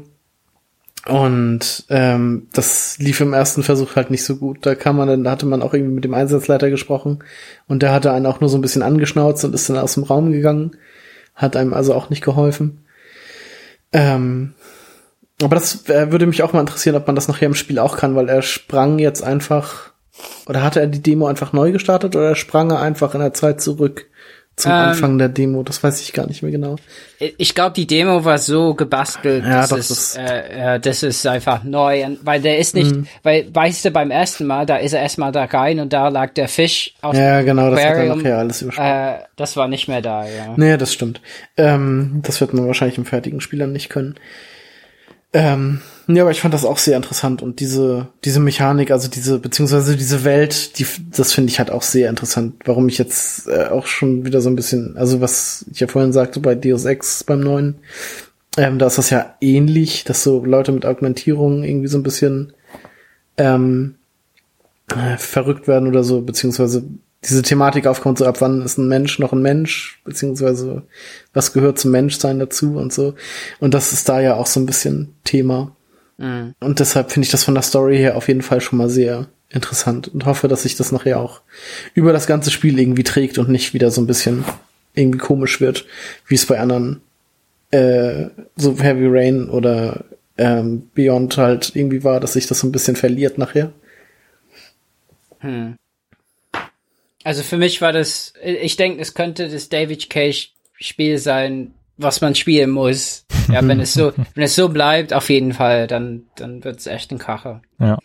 Und 1.07 1.85
ähm, 1.89 2.47
das 2.51 2.97
lief 2.97 3.21
im 3.21 3.33
ersten 3.33 3.61
Versuch 3.61 3.95
halt 3.95 4.09
nicht 4.09 4.23
so 4.23 4.37
gut. 4.37 4.65
Da 4.65 4.73
kam 4.73 4.97
man 4.97 5.07
dann, 5.07 5.23
da 5.23 5.31
hatte 5.31 5.45
man 5.45 5.61
auch 5.61 5.73
irgendwie 5.73 5.93
mit 5.93 6.03
dem 6.03 6.15
Einsatzleiter 6.15 6.71
gesprochen 6.71 7.23
und 7.67 7.83
der 7.83 7.91
hatte 7.91 8.11
einen 8.11 8.25
auch 8.25 8.39
nur 8.39 8.49
so 8.49 8.57
ein 8.57 8.61
bisschen 8.61 8.81
angeschnauzt 8.81 9.45
und 9.45 9.53
ist 9.53 9.69
dann 9.69 9.77
aus 9.77 9.93
dem 9.93 10.03
Raum 10.03 10.31
gegangen. 10.31 10.75
Hat 11.35 11.55
einem 11.55 11.73
also 11.73 11.93
auch 11.93 12.09
nicht 12.09 12.23
geholfen. 12.23 12.85
Ähm, 13.93 14.55
aber 15.41 15.55
das 15.55 15.87
äh, 15.89 16.11
würde 16.11 16.25
mich 16.25 16.41
auch 16.41 16.53
mal 16.53 16.61
interessieren, 16.61 16.95
ob 16.95 17.05
man 17.05 17.15
das 17.15 17.27
nachher 17.27 17.47
im 17.47 17.55
Spiel 17.55 17.77
auch 17.77 17.97
kann, 17.97 18.15
weil 18.15 18.29
er 18.29 18.41
sprang 18.41 18.97
jetzt 18.97 19.23
einfach, 19.23 19.91
oder 20.47 20.63
hatte 20.63 20.79
er 20.79 20.87
die 20.87 21.03
Demo 21.03 21.27
einfach 21.27 21.53
neu 21.53 21.71
gestartet 21.71 22.15
oder 22.15 22.35
sprang 22.35 22.71
er 22.71 22.81
einfach 22.81 23.13
in 23.13 23.21
der 23.21 23.33
Zeit 23.33 23.61
zurück? 23.61 24.07
Zum 24.55 24.71
ähm, 24.71 24.77
Anfang 24.77 25.17
der 25.17 25.29
Demo. 25.29 25.63
Das 25.63 25.83
weiß 25.83 26.01
ich 26.01 26.13
gar 26.13 26.27
nicht 26.27 26.41
mehr 26.41 26.51
genau. 26.51 26.77
Ich 27.19 27.55
glaube, 27.55 27.73
die 27.73 27.87
Demo 27.87 28.23
war 28.23 28.37
so 28.37 28.73
gebastelt, 28.73 29.43
ja, 29.43 29.61
dass, 29.61 29.69
doch, 29.69 29.77
es, 29.77 29.87
das, 29.87 30.15
äh, 30.15 30.75
äh, 30.75 30.79
das 30.79 31.03
ist 31.03 31.27
einfach 31.27 31.63
neu. 31.63 32.05
Weil 32.21 32.41
der 32.41 32.57
ist 32.57 32.73
nicht, 32.73 32.95
mhm. 32.95 33.07
weil, 33.23 33.53
weißt 33.53 33.85
du, 33.85 33.91
beim 33.91 34.11
ersten 34.11 34.45
Mal, 34.45 34.65
da 34.65 34.77
ist 34.77 34.93
er 34.93 35.01
erstmal 35.01 35.31
da 35.31 35.43
rein 35.45 35.79
und 35.79 35.91
da 35.91 36.07
lag 36.07 36.33
der 36.33 36.47
Fisch 36.47 36.93
aus 37.01 37.17
Ja, 37.17 37.41
genau, 37.41 37.69
das 37.69 37.83
hat 37.83 37.95
er 37.95 38.15
nachher 38.15 38.37
alles 38.37 38.61
übersprungen. 38.61 38.91
Äh, 38.91 39.19
das 39.35 39.57
war 39.57 39.67
nicht 39.67 39.87
mehr 39.87 40.01
da, 40.01 40.25
ja. 40.25 40.53
Nee, 40.55 40.77
das 40.77 40.93
stimmt. 40.93 41.19
Ähm, 41.57 42.21
das 42.23 42.39
wird 42.39 42.53
man 42.53 42.67
wahrscheinlich 42.67 42.97
im 42.97 43.05
fertigen 43.05 43.41
Spiel 43.41 43.65
nicht 43.67 43.89
können. 43.89 44.15
Ähm, 45.35 45.81
ja, 46.07 46.21
aber 46.21 46.31
ich 46.31 46.39
fand 46.39 46.53
das 46.53 46.63
auch 46.63 46.77
sehr 46.77 46.95
interessant 46.95 47.41
und 47.41 47.59
diese, 47.59 48.07
diese 48.23 48.39
Mechanik, 48.39 48.89
also 48.89 49.09
diese, 49.09 49.37
beziehungsweise 49.37 49.97
diese 49.97 50.23
Welt, 50.23 50.79
die, 50.79 50.85
das 51.11 51.33
finde 51.33 51.51
ich 51.51 51.59
halt 51.59 51.71
auch 51.71 51.81
sehr 51.81 52.09
interessant. 52.09 52.55
Warum 52.63 52.87
ich 52.87 52.97
jetzt 52.97 53.45
äh, 53.49 53.65
auch 53.65 53.85
schon 53.85 54.25
wieder 54.25 54.39
so 54.39 54.49
ein 54.49 54.55
bisschen, 54.55 54.95
also 54.95 55.19
was 55.19 55.65
ich 55.69 55.81
ja 55.81 55.87
vorhin 55.87 56.13
sagte 56.13 56.39
bei 56.39 56.55
Deus 56.55 56.85
Ex 56.85 57.25
beim 57.25 57.41
neuen, 57.41 57.75
ähm, 58.55 58.79
da 58.79 58.87
ist 58.87 58.97
das 58.97 59.09
ja 59.09 59.35
ähnlich, 59.41 60.05
dass 60.05 60.23
so 60.23 60.45
Leute 60.45 60.71
mit 60.71 60.85
Augmentierung 60.85 61.65
irgendwie 61.65 61.89
so 61.89 61.97
ein 61.97 62.03
bisschen 62.03 62.53
ähm, 63.35 63.95
äh, 64.95 65.17
verrückt 65.17 65.67
werden 65.67 65.89
oder 65.89 66.05
so, 66.05 66.21
beziehungsweise 66.21 66.85
diese 67.27 67.41
Thematik 67.41 67.87
aufkommt, 67.87 68.17
so 68.17 68.25
ab 68.25 68.41
wann 68.41 68.61
ist 68.61 68.77
ein 68.77 68.87
Mensch 68.87 69.19
noch 69.19 69.33
ein 69.33 69.41
Mensch, 69.41 70.01
beziehungsweise 70.03 70.83
was 71.33 71.53
gehört 71.53 71.79
zum 71.79 71.91
Menschsein 71.91 72.39
dazu 72.39 72.77
und 72.77 72.93
so. 72.93 73.15
Und 73.59 73.73
das 73.73 73.93
ist 73.93 74.07
da 74.09 74.19
ja 74.19 74.35
auch 74.35 74.47
so 74.47 74.59
ein 74.59 74.65
bisschen 74.65 75.13
Thema. 75.23 75.75
Mhm. 76.17 76.53
Und 76.59 76.79
deshalb 76.79 77.11
finde 77.11 77.25
ich 77.25 77.31
das 77.31 77.43
von 77.43 77.53
der 77.53 77.63
Story 77.63 77.97
her 77.97 78.15
auf 78.17 78.27
jeden 78.27 78.41
Fall 78.41 78.61
schon 78.61 78.77
mal 78.77 78.89
sehr 78.89 79.27
interessant 79.49 80.07
und 80.07 80.25
hoffe, 80.25 80.47
dass 80.47 80.63
sich 80.63 80.75
das 80.75 80.91
nachher 80.91 81.19
auch 81.19 81.41
über 81.93 82.13
das 82.13 82.27
ganze 82.27 82.51
Spiel 82.51 82.79
irgendwie 82.79 83.03
trägt 83.03 83.37
und 83.37 83.49
nicht 83.49 83.73
wieder 83.73 83.91
so 83.91 84.01
ein 84.01 84.07
bisschen 84.07 84.43
irgendwie 84.93 85.19
komisch 85.19 85.61
wird, 85.61 85.85
wie 86.27 86.35
es 86.35 86.45
bei 86.45 86.59
anderen 86.59 87.01
äh, 87.71 88.27
so 88.55 88.77
Heavy 88.79 89.07
Rain 89.07 89.49
oder 89.49 90.05
ähm, 90.37 90.89
Beyond 90.93 91.37
halt 91.37 91.75
irgendwie 91.75 92.03
war, 92.03 92.19
dass 92.19 92.33
sich 92.33 92.47
das 92.47 92.59
so 92.59 92.67
ein 92.67 92.71
bisschen 92.71 92.95
verliert 92.95 93.37
nachher. 93.37 93.71
Hm. 95.39 95.75
Also 97.25 97.41
für 97.41 97.57
mich 97.57 97.81
war 97.81 97.91
das, 97.91 98.33
ich 98.43 98.75
denke, 98.75 99.01
es 99.01 99.15
könnte 99.15 99.49
das 99.49 99.67
David 99.67 100.11
Cage 100.11 100.51
Spiel 100.79 101.17
sein, 101.17 101.73
was 101.97 102.21
man 102.21 102.35
spielen 102.35 102.69
muss. 102.69 103.25
Ja, 103.51 103.67
wenn 103.67 103.79
es 103.79 103.95
so, 103.95 104.13
wenn 104.35 104.43
es 104.43 104.53
so 104.53 104.69
bleibt, 104.69 105.11
auf 105.11 105.31
jeden 105.31 105.51
Fall, 105.51 105.87
dann, 105.87 106.27
dann 106.35 106.63
wird 106.63 106.77
es 106.77 106.85
echt 106.85 107.11
ein 107.11 107.17
Kracher. 107.17 107.63
Ja. 107.79 107.97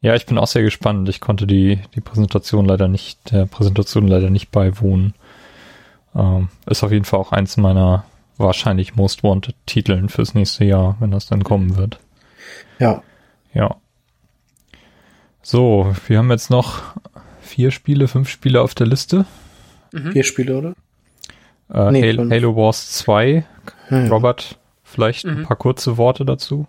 Ja, 0.00 0.16
ich 0.16 0.26
bin 0.26 0.36
auch 0.36 0.48
sehr 0.48 0.62
gespannt. 0.62 1.08
Ich 1.08 1.20
konnte 1.20 1.46
die, 1.46 1.78
die 1.94 2.00
Präsentation 2.00 2.66
leider 2.66 2.88
nicht, 2.88 3.30
der 3.30 3.46
Präsentation 3.46 4.08
leider 4.08 4.30
nicht 4.30 4.50
beiwohnen. 4.50 5.14
Ähm, 6.16 6.48
ist 6.66 6.82
auf 6.82 6.90
jeden 6.90 7.04
Fall 7.04 7.20
auch 7.20 7.30
eins 7.30 7.56
meiner 7.56 8.04
wahrscheinlich 8.36 8.96
Most 8.96 9.22
Wanted 9.22 9.54
Titeln 9.64 10.08
fürs 10.08 10.34
nächste 10.34 10.64
Jahr, 10.64 10.96
wenn 10.98 11.12
das 11.12 11.26
dann 11.26 11.44
kommen 11.44 11.76
wird. 11.76 12.00
Ja. 12.80 13.00
Ja. 13.54 13.76
So, 15.40 15.94
wir 16.08 16.18
haben 16.18 16.30
jetzt 16.32 16.50
noch 16.50 16.82
vier 17.48 17.70
Spiele, 17.70 18.08
fünf 18.08 18.28
Spiele 18.28 18.60
auf 18.60 18.74
der 18.74 18.86
Liste. 18.86 19.24
Mhm. 19.92 20.12
Vier 20.12 20.24
Spiele, 20.24 20.56
oder? 20.56 20.74
Äh, 21.72 21.90
nee, 21.90 22.02
Halo, 22.02 22.30
Halo, 22.30 22.56
Wars 22.56 22.92
2. 22.92 23.44
Hm. 23.88 24.08
Robert, 24.10 24.58
vielleicht 24.84 25.26
mhm. 25.26 25.38
ein 25.38 25.42
paar 25.44 25.56
kurze 25.56 25.96
Worte 25.96 26.24
dazu. 26.24 26.66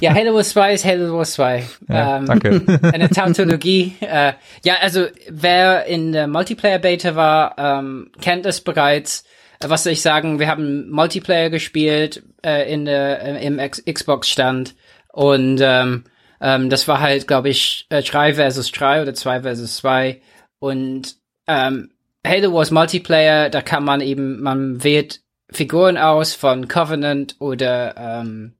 Ja, 0.00 0.14
Halo 0.14 0.34
Wars 0.34 0.50
2 0.50 0.74
ist 0.74 0.84
Halo 0.84 1.16
Wars 1.16 1.32
2. 1.32 1.64
Ja, 1.88 2.18
ähm, 2.18 2.26
danke. 2.26 2.62
Eine 2.92 3.08
Tautologie. 3.10 3.94
äh, 4.00 4.32
ja, 4.64 4.74
also 4.80 5.06
wer 5.30 5.86
in 5.86 6.12
der 6.12 6.26
Multiplayer-Beta 6.26 7.14
war, 7.14 7.54
ähm, 7.58 8.10
kennt 8.20 8.46
es 8.46 8.60
bereits. 8.60 9.24
Äh, 9.60 9.68
was 9.70 9.84
soll 9.84 9.92
ich 9.92 10.02
sagen? 10.02 10.38
Wir 10.38 10.48
haben 10.48 10.90
Multiplayer 10.90 11.50
gespielt 11.50 12.22
äh, 12.44 12.72
in 12.72 12.84
der, 12.84 13.22
äh, 13.22 13.46
im 13.46 13.58
Xbox-Stand 13.58 14.74
und 15.12 15.60
ähm, 15.62 16.04
ähm, 16.42 16.68
das 16.68 16.88
war 16.88 17.00
halt, 17.00 17.28
glaube 17.28 17.48
ich, 17.48 17.86
äh, 17.88 18.02
3 18.02 18.34
versus 18.34 18.72
3 18.72 19.02
oder 19.02 19.14
2 19.14 19.42
versus 19.42 19.76
2. 19.76 20.20
Und 20.58 21.16
ähm, 21.46 21.92
Halo 22.26 22.52
Wars 22.52 22.72
Multiplayer, 22.72 23.48
da 23.48 23.62
kann 23.62 23.84
man 23.84 24.00
eben, 24.00 24.42
man 24.42 24.82
wählt 24.82 25.20
Figuren 25.50 25.96
aus 25.96 26.34
von 26.34 26.66
Covenant 26.66 27.36
oder 27.38 27.94
ähm, 27.96 28.54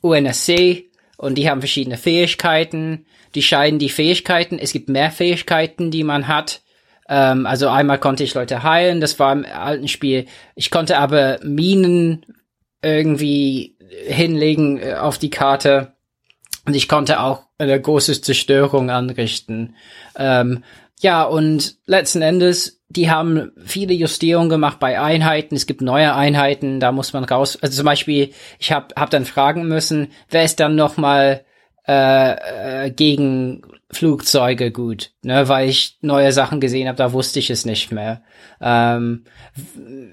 UNSC 0.00 0.86
und 1.16 1.36
die 1.36 1.48
haben 1.48 1.60
verschiedene 1.60 1.98
Fähigkeiten. 1.98 3.06
Die 3.34 3.42
scheiden 3.42 3.78
die 3.78 3.90
Fähigkeiten. 3.90 4.58
Es 4.58 4.72
gibt 4.72 4.88
mehr 4.88 5.10
Fähigkeiten, 5.10 5.90
die 5.90 6.04
man 6.04 6.28
hat. 6.28 6.62
Ähm, 7.08 7.46
also 7.46 7.68
einmal 7.68 7.98
konnte 7.98 8.24
ich 8.24 8.34
Leute 8.34 8.64
heilen, 8.64 9.00
das 9.00 9.18
war 9.18 9.32
im 9.32 9.44
alten 9.44 9.88
Spiel. 9.88 10.26
Ich 10.56 10.70
konnte 10.70 10.98
aber 10.98 11.38
Minen 11.44 12.26
irgendwie 12.82 13.76
hinlegen 14.06 14.78
äh, 14.78 14.94
auf 14.94 15.18
die 15.18 15.30
Karte. 15.30 15.94
Und 16.68 16.74
ich 16.74 16.86
konnte 16.86 17.20
auch 17.20 17.44
eine 17.56 17.80
große 17.80 18.20
Zerstörung 18.20 18.90
anrichten. 18.90 19.74
Ähm, 20.18 20.64
ja, 21.00 21.22
und 21.22 21.76
letzten 21.86 22.20
Endes, 22.20 22.82
die 22.90 23.10
haben 23.10 23.52
viele 23.64 23.94
Justierungen 23.94 24.50
gemacht 24.50 24.78
bei 24.78 25.00
Einheiten. 25.00 25.54
Es 25.54 25.64
gibt 25.64 25.80
neue 25.80 26.14
Einheiten, 26.14 26.78
da 26.78 26.92
muss 26.92 27.14
man 27.14 27.24
raus. 27.24 27.58
Also 27.62 27.76
zum 27.76 27.86
Beispiel, 27.86 28.34
ich 28.58 28.70
habe 28.70 28.94
hab 28.96 29.08
dann 29.08 29.24
fragen 29.24 29.66
müssen, 29.66 30.08
wer 30.28 30.44
ist 30.44 30.60
dann 30.60 30.76
noch 30.76 30.98
mal 30.98 31.42
äh, 31.86 32.84
äh, 32.86 32.90
gegen 32.90 33.62
Flugzeuge 33.90 34.70
gut, 34.70 35.12
ne, 35.22 35.48
weil 35.48 35.68
ich 35.68 35.96
neue 36.02 36.32
Sachen 36.32 36.60
gesehen 36.60 36.88
habe, 36.88 36.98
da 36.98 37.14
wusste 37.14 37.38
ich 37.38 37.48
es 37.48 37.64
nicht 37.64 37.90
mehr. 37.90 38.22
Ähm, 38.60 39.24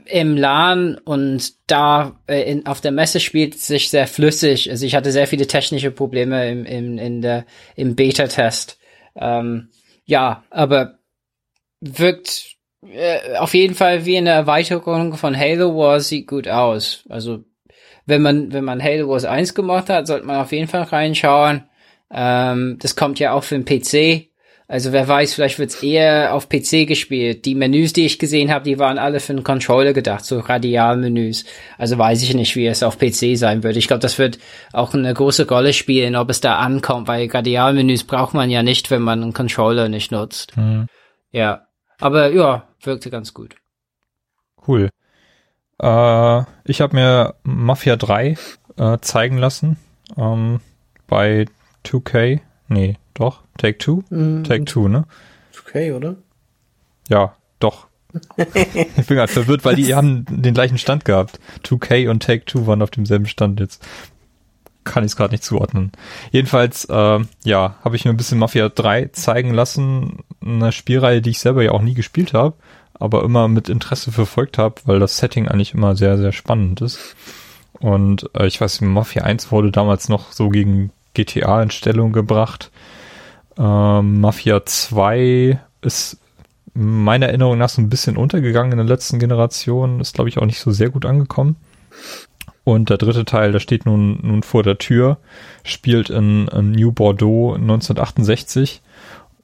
Im 0.06 0.38
LAN 0.38 0.98
und 0.98 1.54
da 1.70 2.18
äh, 2.28 2.50
in, 2.50 2.66
auf 2.68 2.80
der 2.80 2.94
Messe 2.94 3.20
spielt 3.20 3.56
es 3.56 3.68
sich 3.68 3.90
sehr 3.90 4.08
flüssig. 4.08 4.70
Also 4.72 4.86
ich 4.86 4.96
hatte 4.96 5.12
sehr 5.12 5.28
viele 5.28 5.48
technische 5.48 5.92
Probleme 5.92 6.50
im, 6.50 6.66
im, 6.66 6.98
in 6.98 7.22
der, 7.22 7.46
im 7.76 7.96
Beta-Test. 7.96 8.80
Ähm, 9.18 9.70
ja, 10.06 10.46
aber 10.52 11.00
wirkt 11.82 12.56
äh, 12.82 13.36
auf 13.38 13.54
jeden 13.54 13.76
Fall 13.76 14.06
wie 14.06 14.18
eine 14.18 14.30
Erweiterung 14.30 15.18
von 15.18 15.38
Halo 15.38 15.76
Wars, 15.76 16.08
sieht 16.08 16.28
gut 16.28 16.48
aus. 16.48 17.04
Also 17.10 17.44
wenn 18.06 18.22
man, 18.22 18.54
wenn 18.54 18.64
man 18.64 18.82
Halo 18.82 19.10
Wars 19.10 19.26
1 19.26 19.54
gemacht 19.54 19.90
hat, 19.90 20.08
sollte 20.08 20.26
man 20.26 20.38
auf 20.38 20.52
jeden 20.54 20.68
Fall 20.68 20.84
reinschauen. 20.84 21.66
Ähm, 22.12 22.78
das 22.82 22.96
kommt 22.96 23.20
ja 23.20 23.34
auch 23.34 23.44
für 23.44 23.60
den 23.60 23.66
PC. 23.66 24.30
Also 24.68 24.92
wer 24.92 25.08
weiß, 25.08 25.36
vielleicht 25.36 25.60
wird's 25.60 25.84
eher 25.84 26.34
auf 26.34 26.50
PC 26.50 26.88
gespielt. 26.88 27.46
Die 27.46 27.54
Menüs, 27.54 27.94
die 27.94 28.06
ich 28.06 28.18
gesehen 28.18 28.52
habe, 28.52 28.66
die 28.66 28.80
waren 28.80 28.98
alle 28.98 29.20
für 29.20 29.36
den 29.36 29.44
Controller 29.44 29.94
gedacht, 29.94 30.26
so 30.26 30.40
Radialmenüs. 30.40 31.46
Also 31.78 32.00
weiß 32.00 32.24
ich 32.24 32.34
nicht, 32.34 32.56
wie 32.56 32.66
es 32.66 32.82
auf 32.82 32.98
PC 32.98 33.38
sein 33.38 33.62
wird. 33.62 33.78
Ich 33.78 33.88
glaube, 33.88 34.00
das 34.00 34.18
wird 34.18 34.40
auch 34.74 34.96
eine 34.96 35.14
große 35.14 35.48
Rolle 35.48 35.72
spielen, 35.72 36.16
ob 36.16 36.32
es 36.32 36.42
da 36.42 36.58
ankommt, 36.58 37.08
weil 37.08 37.30
Radialmenüs 37.30 38.06
braucht 38.06 38.34
man 38.34 38.50
ja 38.50 38.64
nicht, 38.64 38.90
wenn 38.90 39.04
man 39.04 39.22
einen 39.22 39.34
Controller 39.34 39.88
nicht 39.88 40.12
nutzt. 40.12 40.58
Mhm. 40.58 40.88
Ja, 41.32 41.68
aber 42.00 42.32
ja, 42.32 42.68
wirkte 42.82 43.12
ganz 43.12 43.36
gut. 43.36 43.56
Cool. 44.68 44.90
Äh, 45.80 46.44
ich 46.64 46.82
habe 46.82 46.96
mir 46.96 47.36
Mafia 47.44 47.98
3 47.98 48.36
äh, 48.78 48.98
zeigen 49.02 49.38
lassen 49.38 49.78
ähm, 50.18 50.60
bei 51.08 51.46
2K. 51.86 52.42
Nee, 52.68 52.98
doch. 53.14 53.44
Take 53.58 53.78
Two? 53.78 54.04
Mm, 54.10 54.44
Take 54.44 54.66
Two, 54.66 54.88
ne? 54.88 55.06
2K, 55.54 55.96
oder? 55.96 56.16
Ja, 57.10 57.36
doch. 57.60 57.88
ich 58.38 59.08
bin 59.08 59.18
gerade 59.18 59.32
verwirrt, 59.32 59.66
weil 59.66 59.76
die 59.76 59.94
haben 59.94 60.26
den 60.30 60.54
gleichen 60.54 60.78
Stand 60.78 61.06
gehabt. 61.06 61.40
2K 61.64 62.10
und 62.10 62.24
Take 62.24 62.46
Two 62.46 62.68
waren 62.68 62.82
auf 62.82 62.92
demselben 62.92 63.26
Stand 63.26 63.60
jetzt. 63.60 63.86
Kann 64.84 65.04
ich 65.04 65.12
es 65.12 65.16
gerade 65.16 65.34
nicht 65.34 65.44
zuordnen. 65.44 65.92
Jedenfalls, 66.32 66.86
äh, 66.86 67.20
ja, 67.44 67.76
habe 67.84 67.96
ich 67.96 68.06
mir 68.06 68.12
ein 68.12 68.18
bisschen 68.18 68.38
Mafia 68.38 68.70
3 68.70 69.08
zeigen 69.08 69.54
lassen. 69.54 70.20
Eine 70.44 70.72
Spielreihe, 70.72 71.22
die 71.22 71.32
ich 71.32 71.40
selber 71.40 71.64
ja 71.64 71.72
auch 71.72 71.82
nie 71.82 71.96
gespielt 71.96 72.34
habe, 72.34 72.56
aber 72.94 73.24
immer 73.24 73.48
mit 73.48 73.68
Interesse 73.68 74.12
verfolgt 74.12 74.60
habe, 74.60 74.76
weil 74.86 75.00
das 75.00 75.18
Setting 75.18 75.48
eigentlich 75.48 75.74
immer 75.74 75.96
sehr, 75.96 76.18
sehr 76.18 76.32
spannend 76.32 76.82
ist. 76.82 77.16
Und 77.80 78.30
äh, 78.36 78.46
ich 78.46 78.62
weiß, 78.62 78.82
Mafia 78.82 79.24
1 79.24 79.52
wurde 79.52 79.72
damals 79.72 80.08
noch 80.08 80.32
so 80.32 80.50
gegen 80.50 80.92
GTA 81.16 81.64
in 81.64 81.72
Stellung 81.72 82.12
gebracht. 82.12 82.72
Ähm, 83.58 84.22
Mafia 84.22 84.66
2 84.66 85.60
ist 85.82 86.18
meiner 86.74 87.28
Erinnerung 87.28 87.58
nach 87.58 87.70
so 87.70 87.82
ein 87.82 87.90
bisschen 87.90 88.18
untergegangen 88.18 88.74
in 88.74 88.78
der 88.78 88.88
letzten 88.88 89.18
Generation. 89.18 90.00
Ist, 90.00 90.14
glaube 90.14 90.30
ich, 90.30 90.38
auch 90.38 90.46
nicht 90.46 90.60
so 90.60 90.72
sehr 90.72 90.90
gut 90.90 91.06
angekommen. 91.06 91.56
Und 92.64 92.90
der 92.90 92.98
dritte 92.98 93.26
Teil, 93.26 93.52
der 93.52 93.60
steht 93.60 93.86
nun, 93.86 94.20
nun 94.24 94.44
vor 94.44 94.64
der 94.64 94.78
Tür, 94.78 95.18
spielt 95.64 96.10
in, 96.10 96.48
in 96.50 96.72
New 96.72 96.92
Bordeaux 96.92 97.54
1968. 97.54 98.82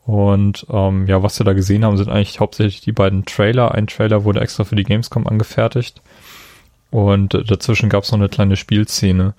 Und 0.05 0.65
ähm, 0.69 1.07
ja, 1.07 1.21
was 1.21 1.39
wir 1.39 1.45
da 1.45 1.53
gesehen 1.53 1.85
haben, 1.85 1.97
sind 1.97 2.09
eigentlich 2.09 2.39
hauptsächlich 2.39 2.81
die 2.81 2.91
beiden 2.91 3.23
Trailer. 3.25 3.73
Ein 3.73 3.87
Trailer 3.87 4.23
wurde 4.23 4.41
extra 4.41 4.63
für 4.63 4.75
die 4.75 4.83
Gamescom 4.83 5.27
angefertigt. 5.27 6.01
Und 6.89 7.33
äh, 7.35 7.43
dazwischen 7.43 7.89
gab 7.89 8.03
es 8.03 8.11
noch 8.11 8.19
eine 8.19 8.27
kleine 8.27 8.57
Spielszene. 8.57 9.35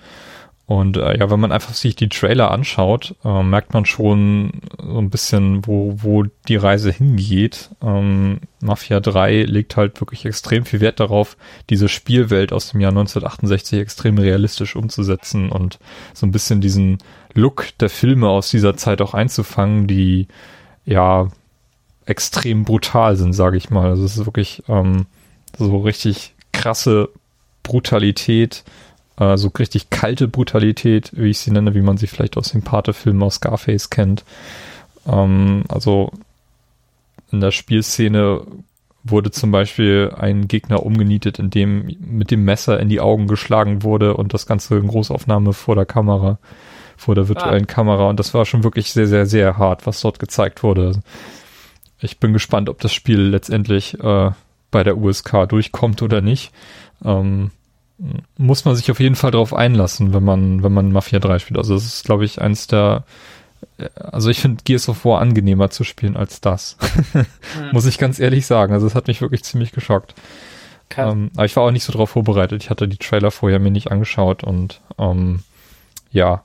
Und 0.73 0.97
äh, 0.97 1.19
ja, 1.19 1.31
wenn 1.31 1.39
man 1.39 1.53
einfach 1.53 1.75
sich 1.75 1.97
die 1.97 2.09
Trailer 2.09 2.51
anschaut, 2.51 3.15
äh, 3.27 3.43
merkt 3.43 3.75
man 3.75 3.85
schon 3.85 4.63
so 4.79 4.97
ein 4.97 5.11
bisschen, 5.11 5.67
wo, 5.67 5.97
wo 5.99 6.25
die 6.49 6.57
Reise 6.57 6.91
hingeht. 6.91 7.69
Ähm, 7.83 8.41
Mafia 8.63 9.01
3 9.01 9.43
legt 9.43 9.77
halt 9.77 10.01
wirklich 10.01 10.25
extrem 10.25 10.65
viel 10.65 10.81
Wert 10.81 10.99
darauf, 10.99 11.37
diese 11.69 11.91
Spielwelt 11.91 12.55
aus 12.55 12.71
dem 12.71 12.81
Jahr 12.81 12.93
1968 12.93 13.81
extrem 13.81 14.17
realistisch 14.17 14.75
umzusetzen 14.75 15.51
und 15.51 15.79
so 16.15 16.25
ein 16.25 16.33
bisschen 16.33 16.63
diesen 16.63 16.97
Look 17.35 17.67
der 17.79 17.91
Filme 17.91 18.31
aus 18.31 18.49
dieser 18.49 18.75
Zeit 18.75 19.03
auch 19.03 19.13
einzufangen, 19.13 19.87
die 19.87 20.27
ja 20.87 21.29
extrem 22.07 22.65
brutal 22.65 23.17
sind, 23.17 23.35
sage 23.35 23.59
ich 23.59 23.69
mal. 23.69 23.91
Also 23.91 24.07
es 24.07 24.17
ist 24.17 24.25
wirklich 24.25 24.63
ähm, 24.69 25.05
so 25.59 25.77
richtig 25.81 26.33
krasse 26.51 27.11
Brutalität, 27.63 28.65
äh, 29.19 29.37
so 29.37 29.49
richtig 29.59 29.91
kalte 29.91 30.29
Brutalität, 30.29 31.11
wie 31.15 31.31
ich 31.31 31.39
sie 31.39 31.51
nenne, 31.51 31.75
wie 31.75 31.83
man 31.83 31.97
sie 31.97 32.07
vielleicht 32.07 32.37
aus 32.37 32.53
dem 32.53 32.63
Pate-Film 32.63 33.23
aus 33.23 33.37
Scarface 33.37 33.91
kennt. 33.91 34.25
Ähm, 35.07 35.65
also 35.69 36.13
in 37.31 37.41
der 37.41 37.51
Spielszene 37.51 38.43
wurde 39.05 39.31
zum 39.31 39.51
Beispiel 39.51 40.15
ein 40.17 40.47
Gegner 40.49 40.85
umgenietet, 40.85 41.39
indem 41.39 41.97
mit 41.99 42.31
dem 42.31 42.45
Messer 42.45 42.79
in 42.79 42.89
die 42.89 43.01
Augen 43.01 43.27
geschlagen 43.27 43.83
wurde 43.83 44.17
und 44.17 44.33
das 44.33 44.47
Ganze 44.47 44.77
in 44.77 44.87
Großaufnahme 44.87 45.53
vor 45.53 45.75
der 45.75 45.87
Kamera, 45.87 46.39
vor 46.97 47.15
der 47.15 47.29
virtuellen 47.29 47.65
ah. 47.65 47.73
Kamera. 47.73 48.09
Und 48.09 48.21
das 48.21 48.33
war 48.33 48.45
schon 48.45 48.63
wirklich 48.63 48.93
sehr, 48.93 49.09
sehr, 49.09 49.27
sehr 49.27 49.59
hart, 49.59 49.87
was 49.87 50.01
dort 50.01 50.19
gezeigt 50.19 50.63
wurde. 50.63 51.01
Ich 52.01 52.21
bin 52.21 52.33
gespannt, 52.33 52.69
ob 52.69 52.81
das 52.81 52.93
Spiel 52.93 53.21
letztendlich 53.21 53.99
äh, 54.01 54.31
bei 54.71 54.85
der 54.85 54.97
USK 54.97 55.49
durchkommt 55.49 56.03
oder 56.03 56.21
nicht. 56.21 56.53
Ähm, 57.05 57.51
muss 58.37 58.65
man 58.65 58.75
sich 58.75 58.91
auf 58.91 59.01
jeden 59.01 59.15
Fall 59.15 59.31
darauf 59.31 59.55
einlassen, 59.55 60.13
wenn 60.13 60.25
man, 60.25 60.63
wenn 60.63 60.73
man 60.73 60.93
Mafia 60.93 61.19
3 61.19 61.39
spielt. 61.39 61.59
Also 61.59 61.75
das 61.75 61.85
ist, 61.85 62.05
glaube 62.05 62.25
ich, 62.25 62.41
eins 62.41 62.67
der 62.67 63.05
also 63.95 64.31
ich 64.31 64.41
finde 64.41 64.63
Gears 64.65 64.89
of 64.89 65.05
War 65.05 65.21
angenehmer 65.21 65.71
zu 65.71 65.85
spielen 65.85 66.17
als 66.17 66.41
das. 66.41 66.77
hm. 67.13 67.27
Muss 67.73 67.87
ich 67.87 67.99
ganz 67.99 68.19
ehrlich 68.19 68.47
sagen. 68.47 68.73
Also 68.73 68.87
es 68.87 68.95
hat 68.95 69.07
mich 69.07 69.21
wirklich 69.21 69.45
ziemlich 69.45 69.73
geschockt. 69.73 70.15
Ähm, 70.97 71.31
aber 71.35 71.47
ich 71.47 71.57
war 71.57 71.65
auch 71.65 71.71
nicht 71.71 71.85
so 71.85 71.93
drauf 71.93 72.11
vorbereitet. 72.11 72.63
Ich 72.63 72.71
hatte 72.71 72.87
die 72.87 72.99
Trailer 72.99 73.31
vorher 73.31 73.59
mir 73.59 73.71
nicht 73.71 73.91
angeschaut 73.91 74.45
und 74.45 74.81
ähm, 74.99 75.41
ja, 76.11 76.45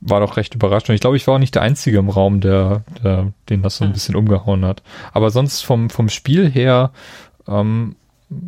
war 0.00 0.20
doch 0.20 0.36
recht 0.36 0.54
überrascht. 0.54 0.88
Und 0.88 0.94
ich 0.94 1.00
glaube, 1.00 1.16
ich 1.16 1.26
war 1.26 1.34
auch 1.34 1.38
nicht 1.38 1.54
der 1.54 1.62
Einzige 1.62 1.98
im 1.98 2.08
Raum, 2.08 2.40
der, 2.40 2.84
der 3.02 3.32
den 3.50 3.62
das 3.62 3.76
so 3.76 3.84
ein 3.84 3.88
hm. 3.88 3.94
bisschen 3.94 4.16
umgehauen 4.16 4.64
hat. 4.64 4.82
Aber 5.12 5.30
sonst 5.30 5.62
vom, 5.62 5.90
vom 5.90 6.08
Spiel 6.08 6.50
her 6.50 6.90
ähm, 7.46 7.96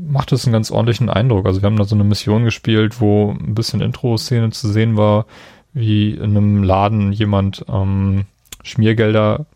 macht 0.08 0.32
es 0.32 0.44
einen 0.44 0.52
ganz 0.52 0.70
ordentlichen 0.70 1.10
Eindruck. 1.10 1.46
Also 1.46 1.62
wir 1.62 1.66
haben 1.66 1.76
da 1.76 1.84
so 1.84 1.94
eine 1.94 2.04
Mission 2.04 2.44
gespielt, 2.44 3.00
wo 3.00 3.30
ein 3.32 3.54
bisschen 3.54 3.80
Intro-Szene 3.80 4.50
zu 4.50 4.68
sehen 4.68 4.96
war, 4.96 5.26
wie 5.72 6.10
in 6.10 6.36
einem 6.36 6.62
Laden 6.62 7.12
jemand 7.12 7.64
ähm, 7.68 8.24
Schmiergelder 8.62 9.46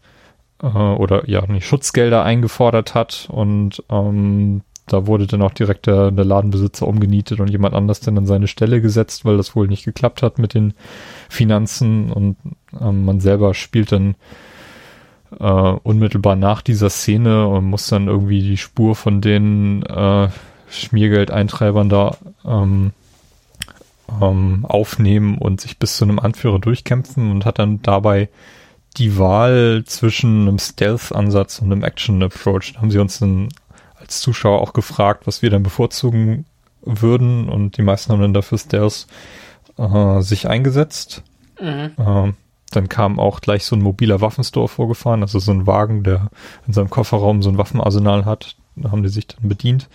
äh, 0.63 0.67
oder 0.67 1.29
ja, 1.29 1.47
nicht 1.47 1.67
Schutzgelder 1.67 2.25
eingefordert 2.25 2.95
hat 2.95 3.29
und 3.31 3.83
ähm, 3.91 4.63
da 4.87 5.07
wurde 5.07 5.27
dann 5.27 5.43
auch 5.43 5.53
direkt 5.53 5.87
der, 5.87 6.11
der 6.11 6.25
Ladenbesitzer 6.25 6.87
umgenietet 6.87 7.41
und 7.41 7.51
jemand 7.51 7.75
anders 7.75 8.01
dann 8.01 8.17
an 8.19 8.27
seine 8.27 8.49
Stelle 8.49 8.81
gesetzt, 8.81 9.25
weil 9.25 9.37
das 9.37 9.55
wohl 9.55 9.69
nicht 9.69 9.85
geklappt 9.85 10.23
hat 10.23 10.39
mit 10.39 10.55
den 10.55 10.75
Finanzen 11.29 12.11
und 12.11 12.37
ähm, 12.81 13.05
man 13.05 13.21
selber 13.21 13.55
spielt 13.55 13.93
dann 13.93 14.15
äh, 15.39 15.45
unmittelbar 15.45 16.37
nach 16.37 16.63
dieser 16.63 16.91
Szene 16.91 17.47
und 17.47 17.65
muss 17.65 17.89
dann 17.89 18.09
irgendwie 18.09 18.43
die 18.43 18.57
Spur 18.57 18.95
von 18.95 19.21
den 19.21 19.83
äh, 19.85 20.29
Schmiergeldeintreibern 20.71 21.89
da 21.89 22.17
ähm, 22.45 22.93
ähm, 24.21 24.65
aufnehmen 24.67 25.39
und 25.39 25.61
sich 25.61 25.79
bis 25.79 25.97
zu 25.97 26.05
einem 26.05 26.19
Anführer 26.19 26.59
durchkämpfen 26.59 27.31
und 27.31 27.45
hat 27.45 27.59
dann 27.59 27.83
dabei 27.83 28.29
die 28.97 29.19
Wahl 29.19 29.85
zwischen 29.87 30.43
einem 30.43 30.59
Stealth-Ansatz 30.59 31.61
und 31.61 31.73
einem 31.73 31.85
Action-Approach. 31.85 32.75
Da 32.75 32.81
haben 32.81 32.91
sie 32.91 32.99
uns 32.99 33.19
dann 33.19 33.49
als 33.97 34.21
Zuschauer 34.21 34.61
auch 34.61 34.73
gefragt, 34.73 35.27
was 35.27 35.43
wir 35.43 35.51
dann 35.51 35.63
bevorzugen 35.63 36.47
würden 36.83 37.49
und 37.49 37.77
die 37.77 37.83
meisten 37.83 38.13
haben 38.13 38.23
dann 38.23 38.35
dafür 38.35 38.59
Stealth 38.59 39.07
äh, 39.77 40.21
sich 40.21 40.49
eingesetzt. 40.49 41.23
Mhm. 41.61 41.93
Ähm, 41.99 42.35
dann 42.71 42.89
kam 42.89 43.19
auch 43.19 43.41
gleich 43.41 43.65
so 43.65 43.77
ein 43.77 43.83
mobiler 43.83 44.21
Waffenstore 44.21 44.69
vorgefahren, 44.69 45.23
also 45.23 45.39
so 45.39 45.53
ein 45.53 45.67
Wagen, 45.67 46.03
der 46.03 46.31
in 46.67 46.73
seinem 46.73 46.91
Kofferraum 46.91 47.43
so 47.43 47.49
ein 47.51 47.59
Waffenarsenal 47.59 48.25
hat. 48.25 48.57
Da 48.77 48.91
haben 48.91 49.03
die 49.03 49.09
sich 49.09 49.27
dann 49.27 49.49
bedient 49.49 49.89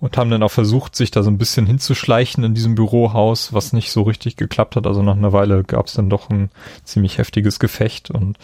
und 0.00 0.16
haben 0.16 0.30
dann 0.30 0.42
auch 0.42 0.50
versucht, 0.50 0.96
sich 0.96 1.10
da 1.10 1.22
so 1.22 1.30
ein 1.30 1.38
bisschen 1.38 1.66
hinzuschleichen 1.66 2.42
in 2.42 2.54
diesem 2.54 2.74
Bürohaus, 2.74 3.52
was 3.52 3.72
nicht 3.72 3.92
so 3.92 4.02
richtig 4.02 4.36
geklappt 4.36 4.76
hat. 4.76 4.86
Also 4.86 5.02
nach 5.02 5.16
einer 5.16 5.32
Weile 5.32 5.62
gab 5.62 5.86
es 5.86 5.92
dann 5.92 6.10
doch 6.10 6.30
ein 6.30 6.50
ziemlich 6.84 7.18
heftiges 7.18 7.60
Gefecht 7.60 8.10
und 8.10 8.38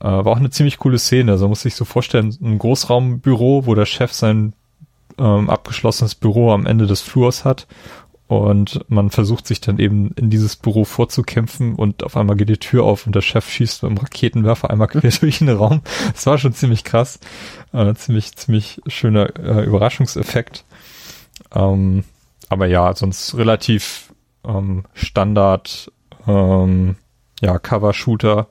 äh, 0.00 0.04
war 0.04 0.26
auch 0.26 0.36
eine 0.36 0.50
ziemlich 0.50 0.78
coole 0.78 0.98
Szene. 0.98 1.32
Also 1.32 1.48
muss 1.48 1.62
sich 1.62 1.76
so 1.76 1.84
vorstellen, 1.84 2.36
ein 2.42 2.58
Großraumbüro, 2.58 3.66
wo 3.66 3.74
der 3.74 3.86
Chef 3.86 4.12
sein 4.12 4.52
ähm, 5.18 5.48
abgeschlossenes 5.48 6.16
Büro 6.16 6.52
am 6.52 6.66
Ende 6.66 6.86
des 6.86 7.00
Flurs 7.00 7.44
hat 7.44 7.66
und 8.30 8.88
man 8.88 9.10
versucht 9.10 9.48
sich 9.48 9.60
dann 9.60 9.80
eben 9.80 10.12
in 10.12 10.30
dieses 10.30 10.54
Büro 10.54 10.84
vorzukämpfen 10.84 11.74
und 11.74 12.04
auf 12.04 12.16
einmal 12.16 12.36
geht 12.36 12.48
die 12.48 12.58
Tür 12.58 12.84
auf 12.84 13.04
und 13.04 13.16
der 13.16 13.22
Chef 13.22 13.50
schießt 13.50 13.82
mit 13.82 13.90
dem 13.90 13.98
Raketenwerfer 13.98 14.70
einmal 14.70 14.86
quer 14.86 15.10
durch 15.20 15.40
den 15.40 15.48
Raum. 15.48 15.82
Das 16.12 16.26
war 16.26 16.38
schon 16.38 16.52
ziemlich 16.52 16.84
krass. 16.84 17.18
Äh, 17.72 17.92
ziemlich, 17.94 18.36
ziemlich 18.36 18.82
schöner 18.86 19.36
äh, 19.36 19.64
Überraschungseffekt. 19.64 20.64
Ähm, 21.52 22.04
aber 22.48 22.66
ja, 22.66 22.94
sonst 22.94 23.36
relativ 23.36 24.14
ähm, 24.44 24.84
Standard, 24.94 25.90
ähm, 26.28 26.94
ja, 27.40 27.58
Cover-Shooter 27.58 28.46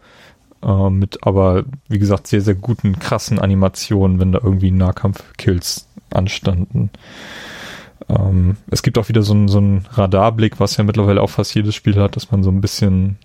äh, 0.62 0.90
mit 0.90 1.26
aber, 1.26 1.64
wie 1.88 2.00
gesagt, 2.00 2.28
sehr, 2.28 2.42
sehr 2.42 2.56
guten, 2.56 3.00
krassen 3.00 3.40
Animationen, 3.40 4.20
wenn 4.20 4.34
da 4.34 4.42
irgendwie 4.44 4.72
Nahkampf-Kills 4.72 5.88
anstanden. 6.10 6.90
Ähm, 8.10 8.58
es 8.70 8.84
gibt 8.84 8.98
auch 8.98 9.10
wieder 9.10 9.22
so 9.22 9.34
einen 9.34 9.48
so 9.48 9.62
Radarblick, 9.92 10.60
was 10.60 10.78
ja 10.78 10.84
mittlerweile 10.84 11.22
auch 11.22 11.30
fast 11.30 11.54
jedes 11.54 11.76
Spiel 11.76 11.96
hat, 11.96 12.16
dass 12.16 12.32
man 12.32 12.44
so 12.44 12.50
ein 12.50 12.62
bisschen, 12.62 13.18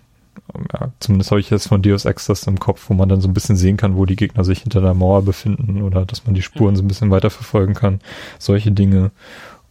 ja, 0.73 0.91
zumindest 1.01 1.31
habe 1.31 1.41
ich 1.41 1.51
jetzt 1.51 1.69
von 1.69 1.83
Deus 1.83 2.05
Ex 2.05 2.27
das 2.27 2.47
im 2.47 2.61
Kopf, 2.61 2.89
wo 2.89 2.95
man 2.95 3.09
dann 3.09 3.21
so 3.21 3.29
ein 3.29 3.35
bisschen 3.35 3.57
sehen 3.57 3.77
kann, 3.77 3.97
wo 3.97 4.05
die 4.05 4.17
Gegner 4.17 4.45
sich 4.45 4.61
hinter 4.61 4.81
der 4.81 4.95
Mauer 4.95 5.23
befinden 5.23 5.83
oder 5.83 6.05
dass 6.05 6.27
man 6.27 6.35
die 6.35 6.43
Spuren 6.43 6.77
so 6.77 6.83
ein 6.83 6.89
bisschen 6.89 7.11
weiter 7.11 7.31
verfolgen 7.31 7.75
kann. 7.75 8.01
Solche 8.39 8.73
Dinge. 8.73 9.11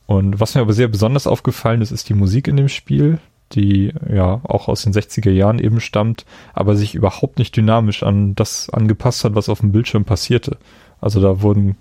Und 0.05 0.39
was 0.39 0.55
mir 0.55 0.61
aber 0.61 0.73
sehr 0.73 0.87
besonders 0.87 1.27
aufgefallen 1.27 1.81
ist, 1.81 1.91
ist 1.91 2.09
die 2.09 2.13
Musik 2.13 2.47
in 2.47 2.57
dem 2.57 2.69
Spiel, 2.69 3.19
die 3.53 3.93
ja 4.11 4.41
auch 4.43 4.67
aus 4.67 4.81
den 4.83 4.93
60er 4.93 5.29
Jahren 5.29 5.59
eben 5.59 5.79
stammt, 5.79 6.25
aber 6.53 6.75
sich 6.75 6.95
überhaupt 6.95 7.37
nicht 7.37 7.55
dynamisch 7.55 8.03
an 8.03 8.33
das 8.35 8.69
angepasst 8.69 9.23
hat, 9.23 9.35
was 9.35 9.49
auf 9.49 9.59
dem 9.59 9.71
Bildschirm 9.71 10.05
passierte. 10.05 10.57
Also 10.99 11.21
da 11.21 11.41
wurden 11.41 11.77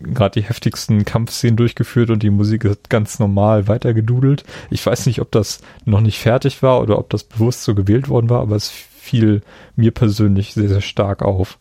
gerade 0.00 0.40
die 0.40 0.46
heftigsten 0.46 1.04
Kampfszenen 1.04 1.56
durchgeführt 1.56 2.10
und 2.10 2.22
die 2.22 2.30
Musik 2.30 2.64
ist 2.64 2.90
ganz 2.90 3.18
normal 3.18 3.68
weitergedudelt. 3.68 4.44
Ich 4.70 4.84
weiß 4.84 5.06
nicht, 5.06 5.20
ob 5.20 5.30
das 5.30 5.60
noch 5.84 6.00
nicht 6.00 6.18
fertig 6.18 6.62
war 6.62 6.80
oder 6.80 6.98
ob 6.98 7.10
das 7.10 7.24
bewusst 7.24 7.62
so 7.62 7.74
gewählt 7.74 8.08
worden 8.08 8.28
war, 8.28 8.40
aber 8.40 8.56
es 8.56 8.68
fiel 8.68 9.42
mir 9.74 9.92
persönlich 9.92 10.54
sehr, 10.54 10.68
sehr 10.68 10.80
stark 10.80 11.22
auf 11.22 11.58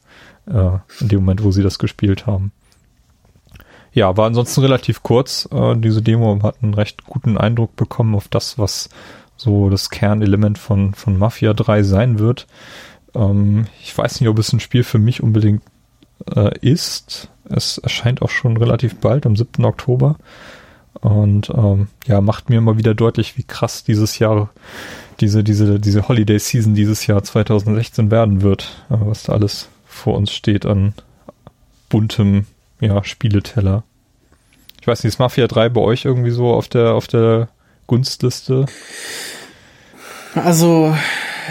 äh, 0.47 0.69
in 0.99 1.07
dem 1.07 1.19
Moment, 1.19 1.43
wo 1.43 1.51
sie 1.51 1.63
das 1.63 1.79
gespielt 1.79 2.25
haben. 2.25 2.51
Ja, 3.93 4.17
war 4.17 4.27
ansonsten 4.27 4.61
relativ 4.61 5.03
kurz. 5.03 5.47
Äh, 5.51 5.75
diese 5.77 6.01
Demo 6.01 6.37
hat 6.43 6.57
einen 6.61 6.73
recht 6.73 7.05
guten 7.05 7.37
Eindruck 7.37 7.75
bekommen 7.77 8.15
auf 8.15 8.27
das, 8.27 8.59
was 8.59 8.89
so 9.37 9.69
das 9.69 9.89
Kernelement 9.89 10.57
von, 10.57 10.93
von 10.93 11.17
Mafia 11.17 11.53
3 11.53 11.83
sein 11.83 12.19
wird. 12.19 12.47
Ähm, 13.13 13.67
ich 13.81 13.97
weiß 13.97 14.19
nicht, 14.19 14.29
ob 14.29 14.37
es 14.37 14.51
ein 14.51 14.59
Spiel 14.59 14.83
für 14.83 14.99
mich 14.99 15.23
unbedingt 15.23 15.63
äh, 16.33 16.57
ist. 16.59 17.29
Es 17.49 17.77
erscheint 17.77 18.21
auch 18.21 18.29
schon 18.29 18.57
relativ 18.57 18.95
bald, 18.97 19.25
am 19.25 19.35
7. 19.35 19.63
Oktober. 19.65 20.15
Und 21.01 21.49
ähm, 21.49 21.87
ja, 22.07 22.21
macht 22.21 22.49
mir 22.49 22.57
immer 22.57 22.77
wieder 22.77 22.93
deutlich, 22.93 23.37
wie 23.37 23.43
krass 23.43 23.83
dieses 23.83 24.17
Jahr, 24.17 24.49
diese, 25.19 25.43
diese, 25.43 25.79
diese 25.79 26.07
Holiday 26.07 26.39
Season 26.39 26.73
dieses 26.73 27.05
Jahr 27.05 27.23
2016 27.23 28.11
werden 28.11 28.41
wird, 28.41 28.85
äh, 28.89 28.95
was 28.99 29.23
da 29.23 29.33
alles 29.33 29.69
vor 29.85 30.15
uns 30.15 30.31
steht 30.33 30.65
an 30.65 30.93
buntem, 31.89 32.45
ja, 32.79 33.03
Spieleteller. 33.03 33.83
Ich 34.81 34.87
weiß 34.87 35.03
nicht, 35.03 35.13
ist 35.13 35.19
Mafia 35.19 35.47
3 35.47 35.69
bei 35.69 35.81
euch 35.81 36.05
irgendwie 36.05 36.31
so 36.31 36.53
auf 36.53 36.67
der, 36.67 36.93
auf 36.93 37.07
der 37.07 37.49
Gunstliste? 37.87 38.65
Also, 40.35 40.95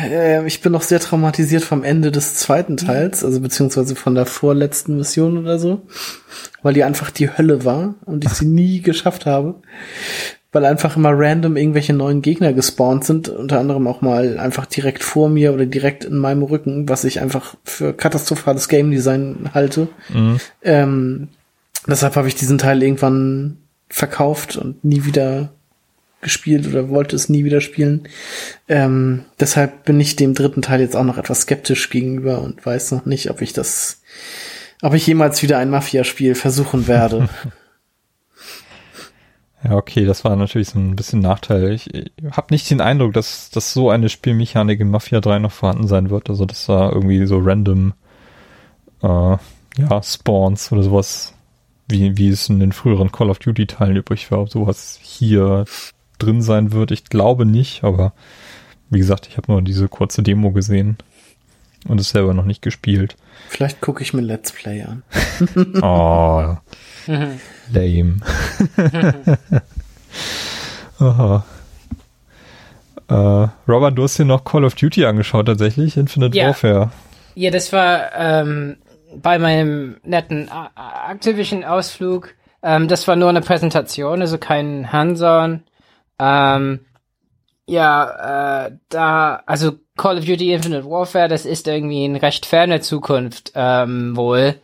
äh, 0.03 0.47
ich 0.47 0.61
bin 0.61 0.73
noch 0.73 0.83
sehr 0.83 1.01
traumatisiert 1.01 1.63
vom 1.63 1.85
Ende 1.85 2.11
des 2.11 2.35
zweiten 2.35 2.77
Teils, 2.77 3.25
also 3.25 3.41
beziehungsweise 3.41 3.97
von 3.97 4.15
der 4.15 4.27
vorletzten 4.27 4.97
Mission 4.97 5.39
oder 5.39 5.59
so, 5.59 5.83
weil 6.63 6.75
die 6.75 6.85
einfach 6.85 7.11
die 7.11 7.31
Hölle 7.31 7.65
war 7.65 7.95
und 8.05 8.25
ich 8.25 8.31
sie 8.31 8.47
nie 8.47 8.81
geschafft 8.81 9.27
habe. 9.27 9.57
weil 10.53 10.65
einfach 10.65 10.97
immer 10.97 11.11
random 11.13 11.57
irgendwelche 11.57 11.93
neuen 11.93 12.23
Gegner 12.23 12.53
gespawnt 12.53 13.05
sind, 13.05 13.29
unter 13.29 13.59
anderem 13.59 13.89
auch 13.89 14.03
mal 14.03 14.39
einfach 14.39 14.67
direkt 14.67 15.03
vor 15.03 15.29
mir 15.29 15.53
oder 15.53 15.67
direkt 15.67 16.05
in 16.05 16.17
meinem 16.17 16.45
Rücken, 16.45 16.89
was 16.89 17.03
ich 17.03 17.21
einfach 17.21 17.57
für 17.65 17.93
katastrophales 17.93 18.69
Game 18.69 18.93
Design 18.93 19.51
halte. 19.53 19.89
Mhm. 20.11 20.41
Ähm, 20.63 21.29
deshalb 21.89 22.15
habe 22.15 22.29
ich 22.29 22.37
diesen 22.37 22.59
Teil 22.59 22.85
irgendwann 22.85 23.57
verkauft 23.89 24.57
und 24.57 24.85
nie 24.85 25.05
wieder 25.05 25.51
gespielt 26.25 26.67
oder 26.67 26.89
wollte 26.89 27.15
es 27.15 27.29
nie 27.29 27.45
wieder 27.45 27.61
spielen. 27.61 28.09
Ähm, 28.69 29.25
deshalb 29.39 29.85
bin 29.85 30.01
ich 30.01 30.17
dem 30.17 30.35
dritten 30.35 30.63
Teil 30.63 30.81
jetzt 30.81 30.97
auch 30.97 31.05
noch 31.05 31.19
etwas 31.19 31.43
skeptisch 31.43 31.89
gegenüber 31.91 32.41
und 32.41 32.67
weiß 32.67 32.91
noch 32.91 33.07
nicht, 33.07 33.31
ob 33.31 33.41
ich 33.43 33.53
das, 33.53 34.03
ob 34.83 34.95
ich 34.95 35.07
jemals 35.07 35.43
wieder 35.43 35.59
ein 35.59 35.71
Mafia-Spiel 35.71 36.35
versuchen 36.35 36.89
werde. 36.89 37.29
Ja, 39.65 39.77
okay, 39.77 40.05
das 40.05 40.25
war 40.25 40.37
natürlich 40.37 40.69
so 40.69 40.79
ein 40.79 40.95
bisschen 40.95 41.21
Nachteil. 41.21 41.73
Ich, 41.73 41.93
ich 41.95 42.13
habe 42.33 42.49
nicht 42.51 42.71
den 42.71 42.83
Eindruck, 42.83 43.15
dass, 43.15 43.49
dass 43.49 43.73
so 43.73 43.89
eine 43.89 44.11
Spielmechanik 44.11 44.79
in 44.79 44.91
Mafia 44.91 45.21
3 45.21 45.39
noch 45.39 45.53
vorhanden 45.53 45.89
sein 45.89 46.11
wird. 46.11 46.29
Also 46.29 46.45
das 46.45 46.69
war 46.69 46.93
irgendwie 46.93 47.25
so 47.25 47.39
random 47.39 47.95
äh, 49.03 49.37
ja, 49.77 50.03
Spawns 50.03 50.71
oder 50.71 50.83
sowas, 50.83 51.33
wie, 51.89 52.17
wie 52.19 52.29
es 52.29 52.51
in 52.51 52.61
den 52.61 52.73
früheren 52.73 53.11
Call 53.11 53.31
of 53.31 53.39
Duty-Teilen 53.39 53.97
übrig 53.97 54.31
war. 54.31 54.41
Ob 54.41 54.51
sowas 54.51 54.99
hier 55.03 55.65
drin 56.25 56.43
sein 56.43 56.73
wird, 56.73 56.91
ich 56.91 57.05
glaube 57.05 57.47
nicht, 57.47 57.85
aber 57.85 58.13
wie 58.91 58.99
gesagt, 58.99 59.27
ich 59.29 59.37
habe 59.37 59.51
nur 59.53 59.63
diese 59.63 59.89
kurze 59.89 60.23
Demo 60.23 60.53
gesehen 60.53 60.97
und 61.89 62.01
es 62.01 62.11
selber 62.11 62.35
noch 62.35 62.45
nicht 62.45 62.63
gespielt. 62.63 63.17
Vielleicht 63.49 63.81
gucke 63.81 64.03
ich 64.03 64.15
mir 64.15 64.23
Let's 64.23 64.53
Play 64.53 64.83
an. 64.83 65.03
oh. 65.83 66.57
Lame. 67.73 68.17
Aha. 70.99 71.45
Äh, 73.09 73.49
Robert, 73.69 73.99
du 73.99 74.05
hast 74.05 74.19
dir 74.19 74.25
noch 74.25 74.45
Call 74.45 74.65
of 74.65 74.75
Duty 74.75 75.05
angeschaut, 75.05 75.47
tatsächlich, 75.47 75.97
Infinite 75.97 76.37
ja. 76.37 76.49
Warfare. 76.49 76.91
Ja, 77.35 77.51
das 77.51 77.73
war 77.73 78.15
ähm, 78.17 78.77
bei 79.21 79.39
meinem 79.39 79.97
netten 80.05 80.49
Activision-Ausflug. 81.11 82.35
Ähm, 82.63 82.89
das 82.89 83.07
war 83.07 83.17
nur 83.17 83.29
eine 83.29 83.43
Präsentation, 83.43 84.21
also 84.21 84.39
kein 84.39 84.93
Hands-on. 84.93 85.63
Ähm, 86.19 86.81
ja, 87.67 88.67
äh, 88.67 88.73
da, 88.89 89.43
also 89.47 89.73
Call 89.97 90.19
of 90.19 90.25
Duty 90.25 90.53
Infinite 90.53 90.89
Warfare, 90.89 91.29
das 91.29 91.47
ist 91.47 91.67
irgendwie 91.67 92.05
in 92.05 92.17
recht 92.17 92.47
ferne 92.47 92.81
Zukunft 92.81 93.53
ähm, 93.55 94.17
wohl. 94.17 94.57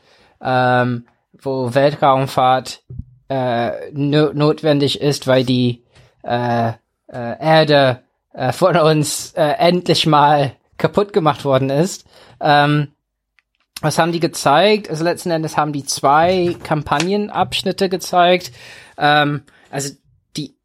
Ähm, 0.42 1.04
wo 1.42 1.74
Weltraumfahrt 1.74 2.82
äh, 3.28 3.90
no 3.92 4.32
notwendig 4.32 5.00
ist, 5.00 5.26
weil 5.26 5.44
die 5.44 5.84
äh, 6.22 6.68
äh, 6.68 6.72
Erde 7.08 8.02
äh, 8.32 8.52
von 8.52 8.76
uns 8.76 9.32
äh, 9.32 9.42
endlich 9.58 10.06
mal 10.06 10.52
kaputt 10.76 11.12
gemacht 11.12 11.44
worden 11.44 11.70
ist. 11.70 12.04
Ähm, 12.40 12.88
was 13.80 13.98
haben 13.98 14.12
die 14.12 14.20
gezeigt? 14.20 14.90
Also 14.90 15.04
letzten 15.04 15.30
Endes 15.30 15.56
haben 15.56 15.72
die 15.72 15.84
zwei 15.84 16.56
Kampagnenabschnitte 16.62 17.88
gezeigt. 17.88 18.52
Ähm, 18.98 19.42
also 19.70 19.94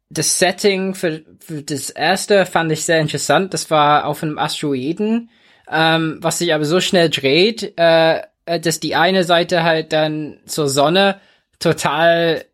das 0.08 0.38
Setting 0.38 0.94
für, 0.94 1.22
für 1.40 1.62
das 1.62 1.90
erste 1.90 2.46
fand 2.46 2.70
ich 2.72 2.84
sehr 2.84 3.00
interessant. 3.00 3.54
Das 3.54 3.70
war 3.70 4.06
auf 4.06 4.22
einem 4.22 4.38
Asteroiden, 4.38 5.30
ähm, 5.70 6.18
was 6.20 6.38
sich 6.38 6.54
aber 6.54 6.64
so 6.64 6.80
schnell 6.80 7.10
dreht, 7.10 7.74
äh, 7.78 8.20
äh, 8.46 8.60
dass 8.60 8.80
die 8.80 8.94
eine 8.94 9.24
Seite 9.24 9.64
halt 9.64 9.92
dann 9.92 10.38
zur 10.46 10.68
Sonne 10.68 11.20
total 11.58 12.44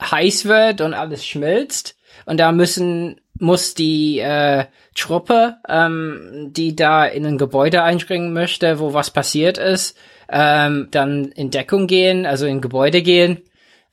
heiß 0.00 0.44
wird 0.44 0.80
und 0.80 0.94
alles 0.94 1.26
schmilzt. 1.26 1.96
Und 2.26 2.38
da 2.38 2.52
müssen 2.52 3.20
muss 3.40 3.74
die 3.74 4.18
äh, 4.18 4.64
Truppe, 4.94 5.58
ähm, 5.68 6.48
die 6.50 6.74
da 6.74 7.06
in 7.06 7.24
ein 7.24 7.38
Gebäude 7.38 7.82
einspringen 7.82 8.32
möchte, 8.32 8.80
wo 8.80 8.94
was 8.94 9.10
passiert 9.10 9.58
ist, 9.58 9.96
ähm, 10.28 10.88
dann 10.90 11.26
in 11.32 11.50
Deckung 11.50 11.86
gehen, 11.86 12.26
also 12.26 12.46
in 12.46 12.60
Gebäude 12.60 13.02
gehen. 13.02 13.42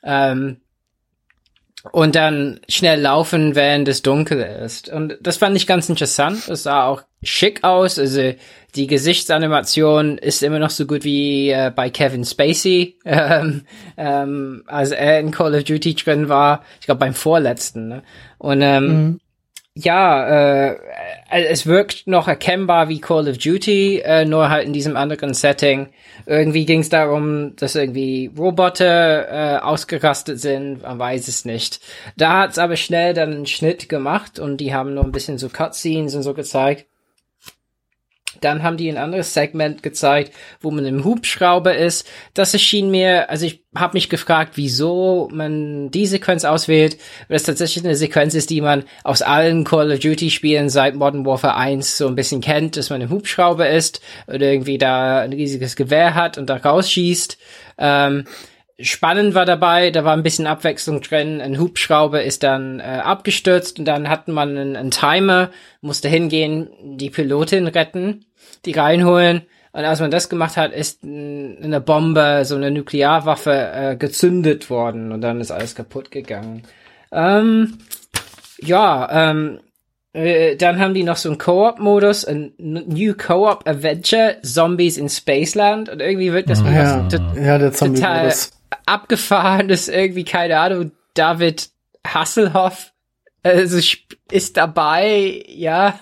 Ähm, 0.04 0.62
und 1.92 2.16
dann 2.16 2.60
schnell 2.68 3.02
laufen, 3.02 3.56
während 3.56 3.88
es 3.88 4.02
dunkel 4.02 4.42
ist. 4.42 4.90
Und 4.90 5.18
das 5.22 5.38
fand 5.38 5.56
ich 5.56 5.68
ganz 5.68 5.90
interessant. 5.90 6.48
Es 6.48 6.64
sah 6.64 6.86
auch 6.86 7.04
schick 7.24 7.64
aus. 7.64 8.00
Also 8.00 8.34
die 8.76 8.88
Gesichtsanimation 8.88 10.18
ist 10.18 10.44
immer 10.44 10.60
noch 10.60 10.70
so 10.70 10.86
gut 10.86 11.04
wie 11.04 11.50
äh, 11.50 11.72
bei 11.76 11.90
Kevin 11.90 12.26
Spacey, 12.26 12.98
ähm, 13.06 13.64
ähm, 13.98 14.64
als 14.68 14.92
er 14.92 15.20
in 15.20 15.32
Call 15.32 15.56
of 15.56 15.64
Duty 15.64 15.96
drin 15.96 16.30
war. 16.30 16.64
Ich 16.80 16.86
glaube 16.86 17.00
beim 17.00 17.14
vorletzten. 17.14 17.88
Ne? 17.88 18.04
Und 18.38 18.62
ähm, 18.62 18.88
mhm 18.88 19.20
ja, 19.78 20.70
äh, 20.72 20.78
es 21.30 21.66
wirkt 21.66 22.08
noch 22.08 22.30
erkennbar 22.30 22.88
wie 22.88 23.02
Call 23.02 23.28
of 23.28 23.38
Duty, 23.38 24.00
äh, 24.00 24.24
nur 24.24 24.50
halt 24.50 24.66
in 24.66 24.72
diesem 24.72 24.96
anderen 24.96 25.34
Setting. 25.34 25.90
Irgendwie 26.26 26.66
ging 26.66 26.80
es 26.80 26.88
darum, 26.88 27.58
dass 27.58 27.76
irgendwie 27.76 28.32
Roboter 28.38 29.58
äh, 29.58 29.60
ausgerastet 29.60 30.40
sind, 30.40 30.84
man 30.84 30.98
weiß 30.98 31.28
es 31.28 31.44
nicht. 31.44 31.82
Da 32.16 32.44
hat's 32.44 32.58
aber 32.58 32.78
schnell 32.78 33.14
dann 33.14 33.34
einen 33.34 33.46
Schnitt 33.48 33.90
gemacht 33.90 34.40
und 34.40 34.58
die 34.58 34.74
haben 34.74 34.94
nur 34.94 35.04
ein 35.04 35.12
bisschen 35.12 35.38
so 35.38 35.50
Cutscenes 35.50 36.16
und 36.16 36.24
so 36.24 36.34
gezeigt. 36.34 36.86
Dann 38.42 38.64
haben 38.64 38.78
die 38.78 38.90
ein 38.90 38.98
anderes 38.98 39.34
Segment 39.34 39.84
gezeigt, 39.84 40.34
wo 40.62 40.72
man 40.72 40.86
im 40.86 41.04
Hubschrauber 41.04 41.76
ist. 41.76 42.08
Das 42.34 42.54
erschien 42.54 42.92
mir, 42.92 43.30
also 43.30 43.46
ich 43.46 43.64
habe 43.76 43.96
mich 43.96 44.10
gefragt, 44.10 44.54
wieso 44.56 45.30
man 45.32 45.92
die 45.92 46.08
Sequenz 46.08 46.46
auswählt, 46.46 46.98
weil 47.28 47.38
es 47.38 47.44
tatsächlich 47.44 47.84
eine 47.84 47.96
Sequenz 47.96 48.34
ist, 48.34 48.50
die 48.50 48.62
man 48.62 48.84
aus 49.04 49.22
allen 49.22 49.64
Call 49.64 49.92
of 49.92 50.00
Duty 50.00 50.30
Spielen 50.30 50.70
seit 50.70 50.96
Modern 50.96 51.26
Warfare 51.26 51.56
1 51.56 51.98
so 51.98 52.08
ein 52.08 52.16
bisschen 52.16 52.42
kennt, 52.42 52.78
dass 52.78 52.90
man 52.90 53.02
im 53.02 53.10
Hubschrauber 53.10 53.70
ist 53.70 54.02
oder 54.28 54.52
irgendwie 54.52 54.78
da 54.78 55.22
ein 55.22 55.34
riesiges 55.34 55.76
Gewehr 55.76 56.16
hat 56.16 56.38
und 56.38 56.50
da 56.50 56.58
rausschießt. 56.58 57.38
Ähm, 57.78 58.26
spannend 58.80 59.36
war 59.36 59.46
dabei, 59.46 59.92
da 59.92 60.04
war 60.04 60.14
ein 60.14 60.24
bisschen 60.24 60.48
Abwechslung 60.48 61.02
drin. 61.02 61.42
Ein 61.42 61.60
Hubschrauber 61.60 62.24
ist 62.24 62.44
dann 62.44 62.80
äh, 62.80 62.84
abgestürzt 62.84 63.80
und 63.80 63.86
dann 63.86 64.10
hatten 64.10 64.34
man 64.34 64.50
einen, 64.58 64.76
einen 64.76 64.92
Timer, 64.92 65.50
musste 65.82 66.10
hingehen, 66.10 66.70
die 66.98 67.10
Pilotin 67.10 67.68
retten, 67.68 68.26
die 68.66 68.74
reinholen. 68.74 69.44
Und 69.72 69.84
als 69.84 70.00
man 70.00 70.12
das 70.12 70.30
gemacht 70.30 70.56
hat, 70.56 70.72
ist 70.72 71.04
eine 71.04 71.82
Bombe, 71.82 72.44
so 72.46 72.56
eine 72.56 72.72
Nuklearwaffe 72.72 73.72
äh, 73.74 73.96
gezündet 73.98 74.70
worden 74.70 75.12
und 75.12 75.20
dann 75.20 75.42
ist 75.42 75.52
alles 75.52 75.76
kaputt 75.76 76.12
gegangen. 76.12 76.64
Ähm, 77.12 77.78
ja, 78.62 79.32
ähm, 79.32 79.60
äh, 80.14 80.56
dann 80.56 80.80
haben 80.80 80.94
die 80.94 81.04
noch 81.04 81.18
so 81.18 81.28
einen 81.28 81.38
Co-op-Modus, 81.38 82.24
ein 82.24 82.54
New 82.58 83.16
Co-op 83.16 83.68
Adventure, 83.68 84.38
Zombies 84.44 84.98
in 84.98 85.10
Spaceland 85.10 85.90
und 85.90 86.00
irgendwie 86.00 86.32
wird 86.32 86.50
das 86.50 86.62
ja, 86.62 87.06
ja, 87.36 87.58
der 87.58 87.74
total 87.74 88.32
abgefahren 88.86 89.70
ist 89.70 89.90
irgendwie, 89.90 90.24
keine 90.24 90.60
Ahnung, 90.60 90.92
David 91.14 91.70
Hasselhoff 92.06 92.92
also 93.46 93.80
ist 94.32 94.58
dabei, 94.58 95.44
ja. 95.48 96.00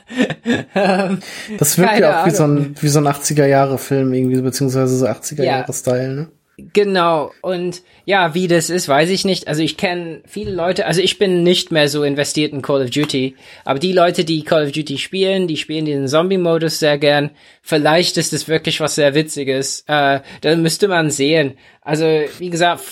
das 1.59 1.77
wirkt 1.77 1.99
ja 1.99 2.11
auch 2.11 2.15
Ahnung. 2.19 2.25
wie 2.25 2.35
so 2.35 2.43
ein, 2.45 2.75
wie 2.79 2.87
so 2.87 2.99
ein 2.99 3.07
80er-Jahre-Film 3.07 4.13
irgendwie, 4.13 4.41
beziehungsweise 4.41 4.95
so 4.95 5.05
80er-Jahre-Style, 5.05 6.15
ne? 6.15 6.31
Genau. 6.57 7.31
Und 7.41 7.81
ja, 8.05 8.35
wie 8.35 8.47
das 8.47 8.69
ist, 8.69 8.87
weiß 8.87 9.09
ich 9.09 9.25
nicht. 9.25 9.47
Also 9.47 9.63
ich 9.63 9.75
kenne 9.75 10.21
viele 10.27 10.51
Leute, 10.51 10.85
also 10.85 11.01
ich 11.01 11.17
bin 11.17 11.41
nicht 11.41 11.71
mehr 11.71 11.89
so 11.89 12.03
investiert 12.03 12.53
in 12.53 12.61
Call 12.61 12.83
of 12.83 12.91
Duty, 12.91 13.35
aber 13.65 13.79
die 13.79 13.91
Leute, 13.91 14.23
die 14.23 14.43
Call 14.43 14.65
of 14.65 14.71
Duty 14.71 14.99
spielen, 14.99 15.47
die 15.47 15.57
spielen 15.57 15.85
den 15.85 16.07
Zombie-Modus 16.07 16.77
sehr 16.77 16.99
gern. 16.99 17.31
Vielleicht 17.63 18.17
ist 18.17 18.33
es 18.33 18.47
wirklich 18.47 18.79
was 18.81 18.95
sehr 18.95 19.15
Witziges. 19.15 19.83
Äh, 19.87 20.19
dann 20.41 20.61
müsste 20.61 20.87
man 20.87 21.09
sehen. 21.09 21.57
Also, 21.81 22.05
wie 22.37 22.51
gesagt, 22.51 22.83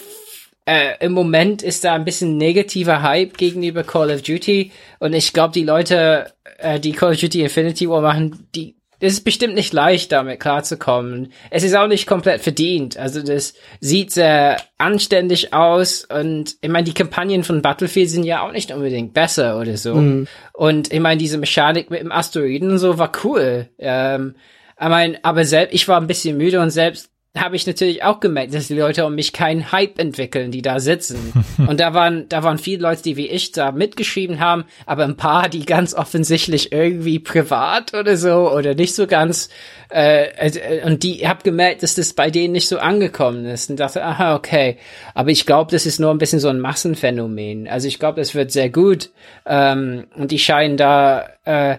äh, 0.65 0.95
im 0.99 1.11
Moment 1.11 1.61
ist 1.61 1.83
da 1.83 1.93
ein 1.93 2.05
bisschen 2.05 2.37
negativer 2.37 3.03
Hype 3.03 3.37
gegenüber 3.37 3.83
Call 3.83 4.09
of 4.09 4.23
Duty 4.23 4.71
und 4.99 5.13
ich 5.13 5.33
glaube, 5.33 5.53
die 5.53 5.63
Leute, 5.63 6.33
äh, 6.57 6.79
die 6.79 6.93
Call 6.93 7.13
of 7.13 7.19
Duty 7.19 7.41
Infinity 7.41 7.87
War 7.87 8.01
machen, 8.01 8.47
die 8.55 8.75
es 9.01 9.13
ist 9.13 9.23
bestimmt 9.23 9.55
nicht 9.55 9.73
leicht, 9.73 10.11
damit 10.11 10.39
klarzukommen. 10.39 11.33
Es 11.49 11.63
ist 11.63 11.75
auch 11.75 11.87
nicht 11.87 12.07
komplett 12.07 12.41
verdient. 12.41 12.97
Also 12.97 13.21
das 13.21 13.55
sieht 13.79 14.11
sehr 14.11 14.57
anständig 14.77 15.53
aus 15.53 16.05
und 16.05 16.55
ich 16.61 16.69
meine, 16.69 16.85
die 16.85 16.93
Kampagnen 16.93 17.43
von 17.43 17.61
Battlefield 17.61 18.09
sind 18.09 18.23
ja 18.23 18.41
auch 18.41 18.51
nicht 18.51 18.71
unbedingt 18.71 19.13
besser 19.13 19.59
oder 19.59 19.75
so. 19.77 19.95
Mhm. 19.95 20.27
Und 20.53 20.93
ich 20.93 20.99
meine, 20.99 21.17
diese 21.17 21.37
Mechanik 21.37 21.89
mit 21.89 22.01
dem 22.01 22.11
Asteroiden 22.11 22.71
und 22.71 22.77
so 22.77 22.97
war 22.97 23.11
cool. 23.23 23.69
Ähm, 23.79 24.35
ich 24.79 24.87
meine, 24.87 25.19
aber 25.23 25.45
selbst, 25.45 25.75
ich 25.75 25.87
war 25.87 25.99
ein 25.99 26.07
bisschen 26.07 26.37
müde 26.37 26.59
und 26.59 26.71
selbst 26.71 27.10
habe 27.37 27.55
ich 27.55 27.65
natürlich 27.65 28.03
auch 28.03 28.19
gemerkt, 28.19 28.53
dass 28.53 28.67
die 28.67 28.75
Leute 28.75 29.05
um 29.05 29.15
mich 29.15 29.31
keinen 29.31 29.71
Hype 29.71 29.99
entwickeln, 29.99 30.51
die 30.51 30.61
da 30.61 30.81
sitzen. 30.81 31.31
Und 31.57 31.79
da 31.79 31.93
waren, 31.93 32.27
da 32.27 32.43
waren 32.43 32.57
viele 32.57 32.81
Leute, 32.81 33.03
die 33.03 33.15
wie 33.15 33.27
ich 33.27 33.53
da 33.53 33.71
mitgeschrieben 33.71 34.41
haben, 34.41 34.65
aber 34.85 35.05
ein 35.05 35.15
paar, 35.15 35.47
die 35.47 35.65
ganz 35.65 35.93
offensichtlich 35.93 36.73
irgendwie 36.73 37.19
privat 37.19 37.93
oder 37.93 38.17
so 38.17 38.51
oder 38.51 38.75
nicht 38.75 38.95
so 38.95 39.07
ganz, 39.07 39.47
äh, 39.89 40.25
äh 40.25 40.83
und 40.83 41.03
die 41.03 41.25
hab 41.25 41.45
gemerkt, 41.45 41.83
dass 41.83 41.95
das 41.95 42.13
bei 42.13 42.29
denen 42.29 42.51
nicht 42.51 42.67
so 42.67 42.79
angekommen 42.79 43.45
ist 43.45 43.69
und 43.69 43.79
dachte, 43.79 44.03
aha, 44.03 44.35
okay. 44.35 44.77
Aber 45.13 45.29
ich 45.29 45.45
glaube, 45.45 45.71
das 45.71 45.85
ist 45.85 45.99
nur 45.99 46.11
ein 46.11 46.17
bisschen 46.17 46.39
so 46.39 46.49
ein 46.49 46.59
Massenphänomen. 46.59 47.69
Also 47.69 47.87
ich 47.87 47.97
glaube, 47.97 48.19
das 48.19 48.35
wird 48.35 48.51
sehr 48.51 48.69
gut. 48.69 49.09
Ähm, 49.45 50.07
und 50.15 50.31
die 50.31 50.39
scheinen 50.39 50.75
da 50.75 51.29
äh, 51.45 51.77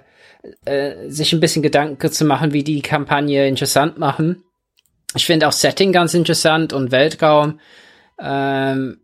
äh, 0.64 1.10
sich 1.10 1.34
ein 1.34 1.40
bisschen 1.40 1.62
Gedanken 1.62 2.10
zu 2.10 2.24
machen, 2.24 2.54
wie 2.54 2.64
die 2.64 2.80
Kampagne 2.80 3.46
interessant 3.46 3.98
machen. 3.98 4.42
Ich 5.14 5.26
finde 5.26 5.48
auch 5.48 5.52
Setting 5.52 5.92
ganz 5.92 6.14
interessant 6.14 6.72
und 6.72 6.90
Weltraum. 6.90 7.60
Ähm, 8.20 9.00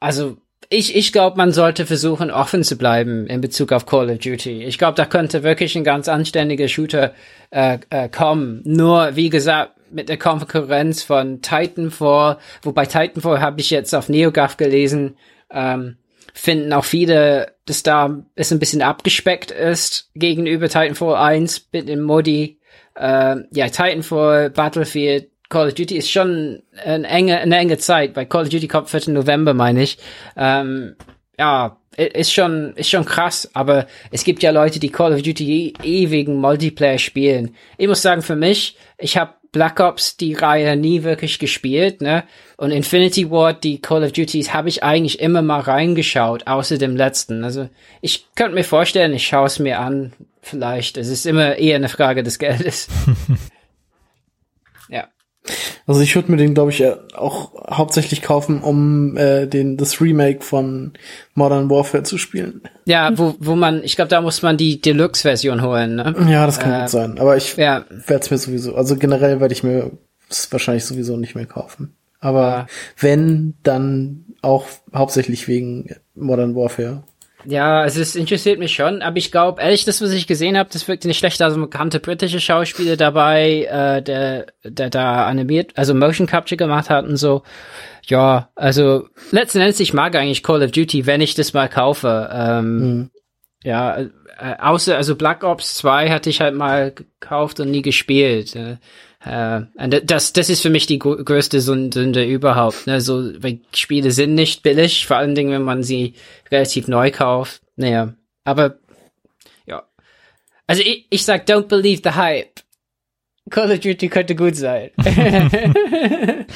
also 0.00 0.36
ich, 0.70 0.94
ich 0.94 1.12
glaube, 1.12 1.36
man 1.36 1.52
sollte 1.52 1.86
versuchen, 1.86 2.30
offen 2.30 2.62
zu 2.62 2.76
bleiben 2.76 3.26
in 3.26 3.40
Bezug 3.40 3.72
auf 3.72 3.86
Call 3.86 4.10
of 4.10 4.18
Duty. 4.18 4.64
Ich 4.64 4.76
glaube, 4.76 4.96
da 4.96 5.06
könnte 5.06 5.42
wirklich 5.42 5.76
ein 5.76 5.84
ganz 5.84 6.08
anständiger 6.08 6.68
Shooter 6.68 7.14
äh, 7.50 7.78
äh, 7.88 8.08
kommen. 8.08 8.62
Nur, 8.64 9.16
wie 9.16 9.30
gesagt, 9.30 9.72
mit 9.90 10.10
der 10.10 10.18
Konkurrenz 10.18 11.02
von 11.02 11.40
Titanfall, 11.40 12.36
wobei 12.62 12.84
Titanfall 12.84 13.40
habe 13.40 13.60
ich 13.60 13.70
jetzt 13.70 13.94
auf 13.94 14.10
NeoGAF 14.10 14.58
gelesen, 14.58 15.16
ähm, 15.50 15.96
finden 16.34 16.72
auch 16.74 16.84
viele, 16.84 17.54
dass 17.64 17.82
da 17.82 18.22
es 18.34 18.52
ein 18.52 18.58
bisschen 18.58 18.82
abgespeckt 18.82 19.50
ist 19.50 20.10
gegenüber 20.14 20.68
Titanfall 20.68 21.16
1 21.16 21.68
mit 21.72 21.88
dem 21.88 22.02
Modi. 22.02 22.57
Äh, 22.98 23.36
ja, 23.52 23.68
Titanfall, 23.68 24.50
Battlefield, 24.50 25.30
Call 25.48 25.68
of 25.68 25.74
Duty 25.74 25.96
ist 25.96 26.10
schon 26.10 26.62
eine 26.84 27.06
enge, 27.06 27.38
eine 27.38 27.56
enge 27.56 27.78
Zeit. 27.78 28.14
Bei 28.14 28.24
Call 28.24 28.42
of 28.42 28.48
Duty 28.50 28.68
kommt 28.68 28.90
4. 28.90 29.12
November, 29.12 29.54
meine 29.54 29.82
ich. 29.82 29.98
Ähm, 30.36 30.96
ja, 31.38 31.78
ist 31.96 32.32
schon, 32.32 32.74
ist 32.76 32.90
schon 32.90 33.04
krass, 33.04 33.50
aber 33.54 33.86
es 34.10 34.24
gibt 34.24 34.42
ja 34.42 34.50
Leute, 34.50 34.78
die 34.78 34.90
Call 34.90 35.14
of 35.14 35.22
Duty 35.22 35.74
ewigen 35.82 36.36
Multiplayer 36.36 36.98
spielen. 36.98 37.54
Ich 37.76 37.88
muss 37.88 38.02
sagen, 38.02 38.22
für 38.22 38.36
mich, 38.36 38.76
ich 38.98 39.16
habe 39.16 39.34
Black 39.50 39.80
Ops 39.80 40.16
die 40.16 40.34
Reihe 40.34 40.76
nie 40.76 41.02
wirklich 41.02 41.38
gespielt, 41.38 42.02
ne? 42.02 42.24
Und 42.58 42.70
Infinity 42.70 43.30
Ward, 43.30 43.64
die 43.64 43.80
Call 43.80 44.04
of 44.04 44.12
Duties, 44.12 44.52
habe 44.52 44.68
ich 44.68 44.82
eigentlich 44.82 45.20
immer 45.20 45.42
mal 45.42 45.60
reingeschaut, 45.60 46.46
außer 46.46 46.76
dem 46.76 46.96
letzten. 46.96 47.44
Also 47.44 47.68
ich 48.02 48.26
könnte 48.34 48.54
mir 48.54 48.64
vorstellen, 48.64 49.14
ich 49.14 49.26
schaue 49.26 49.46
es 49.46 49.58
mir 49.58 49.80
an, 49.80 50.12
vielleicht. 50.48 50.96
Es 50.96 51.08
ist 51.08 51.26
immer 51.26 51.56
eher 51.56 51.76
eine 51.76 51.88
Frage 51.88 52.22
des 52.22 52.38
Geldes. 52.38 52.88
ja. 54.88 55.08
Also 55.86 56.02
ich 56.02 56.14
würde 56.14 56.30
mir 56.30 56.36
den, 56.36 56.54
glaube 56.54 56.70
ich, 56.70 56.84
auch 57.14 57.52
hauptsächlich 57.70 58.20
kaufen, 58.20 58.60
um 58.60 59.16
äh, 59.16 59.46
den 59.46 59.76
das 59.76 60.00
Remake 60.00 60.42
von 60.42 60.92
Modern 61.34 61.70
Warfare 61.70 62.02
zu 62.02 62.18
spielen. 62.18 62.62
Ja, 62.84 63.16
wo, 63.16 63.34
wo 63.38 63.56
man, 63.56 63.82
ich 63.82 63.96
glaube, 63.96 64.10
da 64.10 64.20
muss 64.20 64.42
man 64.42 64.56
die 64.56 64.80
Deluxe-Version 64.80 65.62
holen. 65.62 65.96
Ne? 65.96 66.14
Ja, 66.28 66.44
das 66.44 66.58
kann 66.58 66.74
äh, 66.74 66.80
gut 66.80 66.90
sein. 66.90 67.18
Aber 67.18 67.36
ich 67.36 67.56
ja. 67.56 67.84
werde 67.88 68.24
es 68.24 68.30
mir 68.30 68.38
sowieso, 68.38 68.74
also 68.74 68.96
generell 68.96 69.40
werde 69.40 69.54
ich 69.54 69.62
mir 69.62 69.90
es 70.28 70.52
wahrscheinlich 70.52 70.84
sowieso 70.84 71.16
nicht 71.16 71.34
mehr 71.34 71.46
kaufen. 71.46 71.94
Aber 72.20 72.40
ja. 72.42 72.66
wenn, 72.98 73.54
dann 73.62 74.26
auch 74.42 74.66
hauptsächlich 74.94 75.48
wegen 75.48 75.94
Modern 76.14 76.54
Warfare. 76.54 77.04
Ja, 77.44 77.80
also 77.80 78.00
es 78.00 78.16
interessiert 78.16 78.58
mich 78.58 78.74
schon, 78.74 79.00
aber 79.00 79.16
ich 79.16 79.30
glaube, 79.30 79.62
ehrlich, 79.62 79.84
das, 79.84 80.02
was 80.02 80.10
ich 80.10 80.26
gesehen 80.26 80.58
habe, 80.58 80.70
das 80.72 80.88
wirkt 80.88 81.04
nicht 81.04 81.18
schlecht. 81.18 81.40
Also 81.40 81.60
bekannte 81.60 82.00
britische 82.00 82.40
Schauspieler 82.40 82.96
dabei, 82.96 83.64
äh, 83.70 84.02
der, 84.02 84.46
der 84.64 84.90
da 84.90 85.26
animiert, 85.26 85.72
also 85.76 85.94
Motion 85.94 86.26
Capture 86.26 86.56
gemacht 86.56 86.90
hat 86.90 87.06
und 87.06 87.16
so. 87.16 87.42
Ja, 88.06 88.50
also 88.54 89.08
letzten 89.30 89.60
Endes, 89.60 89.80
ich 89.80 89.92
mag 89.92 90.16
eigentlich 90.16 90.42
Call 90.42 90.62
of 90.62 90.72
Duty, 90.72 91.06
wenn 91.06 91.20
ich 91.20 91.34
das 91.34 91.52
mal 91.52 91.68
kaufe. 91.68 92.28
Ähm, 92.32 92.78
mhm. 92.78 93.10
Ja, 93.62 93.98
äh, 93.98 94.08
außer, 94.58 94.96
also 94.96 95.14
Black 95.14 95.44
Ops 95.44 95.76
2 95.76 96.10
hatte 96.10 96.30
ich 96.30 96.40
halt 96.40 96.54
mal 96.54 96.92
gekauft 96.92 97.60
und 97.60 97.70
nie 97.70 97.82
gespielt. 97.82 98.56
Äh, 98.56 98.78
äh, 99.28 100.00
das, 100.04 100.32
das 100.32 100.48
ist 100.48 100.62
für 100.62 100.70
mich 100.70 100.86
die 100.86 100.98
größte 100.98 101.60
Sünde 101.60 102.24
überhaupt. 102.24 102.86
Ne? 102.86 103.00
So, 103.00 103.30
weil 103.42 103.60
Spiele 103.74 104.10
sind 104.10 104.34
nicht 104.34 104.62
billig, 104.62 105.06
vor 105.06 105.18
allen 105.18 105.34
Dingen, 105.34 105.52
wenn 105.52 105.62
man 105.62 105.82
sie 105.82 106.14
relativ 106.50 106.88
neu 106.88 107.10
kauft. 107.10 107.60
Naja, 107.76 108.14
aber 108.44 108.78
ja. 109.66 109.82
Also 110.66 110.82
ich, 110.82 111.06
ich 111.10 111.24
sag, 111.24 111.46
don't 111.46 111.68
believe 111.68 112.00
the 112.02 112.16
hype. 112.16 112.60
Call 113.50 113.70
of 113.70 113.80
Duty 113.80 114.08
könnte 114.08 114.34
gut 114.34 114.56
sein. 114.56 114.90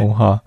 Oha. 0.00 0.42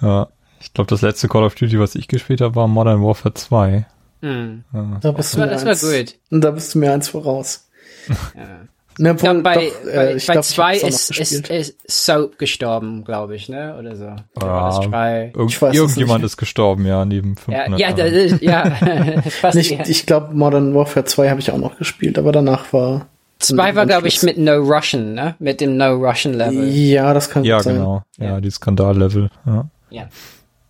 Ja. 0.00 0.28
Ich 0.60 0.72
glaube, 0.72 0.88
das 0.88 1.02
letzte 1.02 1.28
Call 1.28 1.44
of 1.44 1.54
Duty, 1.54 1.78
was 1.78 1.94
ich 1.94 2.08
gespielt 2.08 2.40
habe, 2.40 2.54
war 2.56 2.68
Modern 2.68 3.02
Warfare 3.02 3.34
2. 3.34 3.86
Hm. 4.22 4.64
Ja. 4.72 4.98
Da 5.00 5.12
bist 5.12 5.30
das, 5.30 5.32
du 5.32 5.40
war, 5.40 5.46
das 5.46 5.64
war 5.64 5.74
gut. 5.74 6.14
Und 6.30 6.40
da 6.40 6.50
bist 6.50 6.74
du 6.74 6.78
mir 6.78 6.92
eins 6.92 7.08
voraus. 7.08 7.68
Ja. 8.08 8.66
Ne, 8.98 9.12
ich 9.12 9.16
glaub, 9.18 9.42
bei, 9.42 9.54
doch, 9.54 9.62
äh, 9.62 9.94
bei, 9.94 10.14
bei 10.14 10.32
glaub, 10.32 10.44
zwei 10.44 10.76
ist, 10.76 11.10
ist, 11.18 11.50
ist 11.50 11.76
Soap 11.86 12.38
gestorben, 12.38 13.04
glaube 13.04 13.36
ich, 13.36 13.48
ne? 13.48 13.76
Oder 13.78 13.96
so. 13.96 14.16
Ja, 14.40 15.30
Irgend, 15.34 15.62
irgendjemand 15.62 16.24
ist 16.24 16.36
gestorben, 16.36 16.86
ja, 16.86 17.04
neben 17.04 17.36
500 17.36 17.78
Ja, 17.78 17.88
ja, 17.88 17.94
das 17.94 18.12
ist, 18.12 18.42
ja. 18.42 18.70
Fast 19.30 19.56
nicht, 19.56 19.88
ich 19.88 20.06
glaube, 20.06 20.34
Modern 20.34 20.74
Warfare 20.74 21.04
2 21.04 21.28
habe 21.28 21.40
ich 21.40 21.50
auch 21.50 21.58
noch 21.58 21.76
gespielt, 21.76 22.18
aber 22.18 22.32
danach 22.32 22.72
war... 22.72 23.06
Zwei 23.38 23.74
war, 23.74 23.84
glaube 23.84 24.08
ich, 24.08 24.22
mit 24.22 24.38
No 24.38 24.54
Russian, 24.54 25.12
ne? 25.12 25.34
Mit 25.38 25.60
dem 25.60 25.76
No 25.76 25.92
Russian 25.92 26.32
Level. 26.32 26.66
Ja, 26.68 27.12
das 27.12 27.28
kann 27.28 27.44
ja, 27.44 27.60
sein. 27.60 27.74
Genau. 27.74 27.96
Ja, 27.96 28.02
genau. 28.18 28.34
Ja, 28.34 28.40
die 28.40 28.50
Skandal-Level. 28.50 29.30
Ja. 29.44 29.66
Ja. 29.90 30.08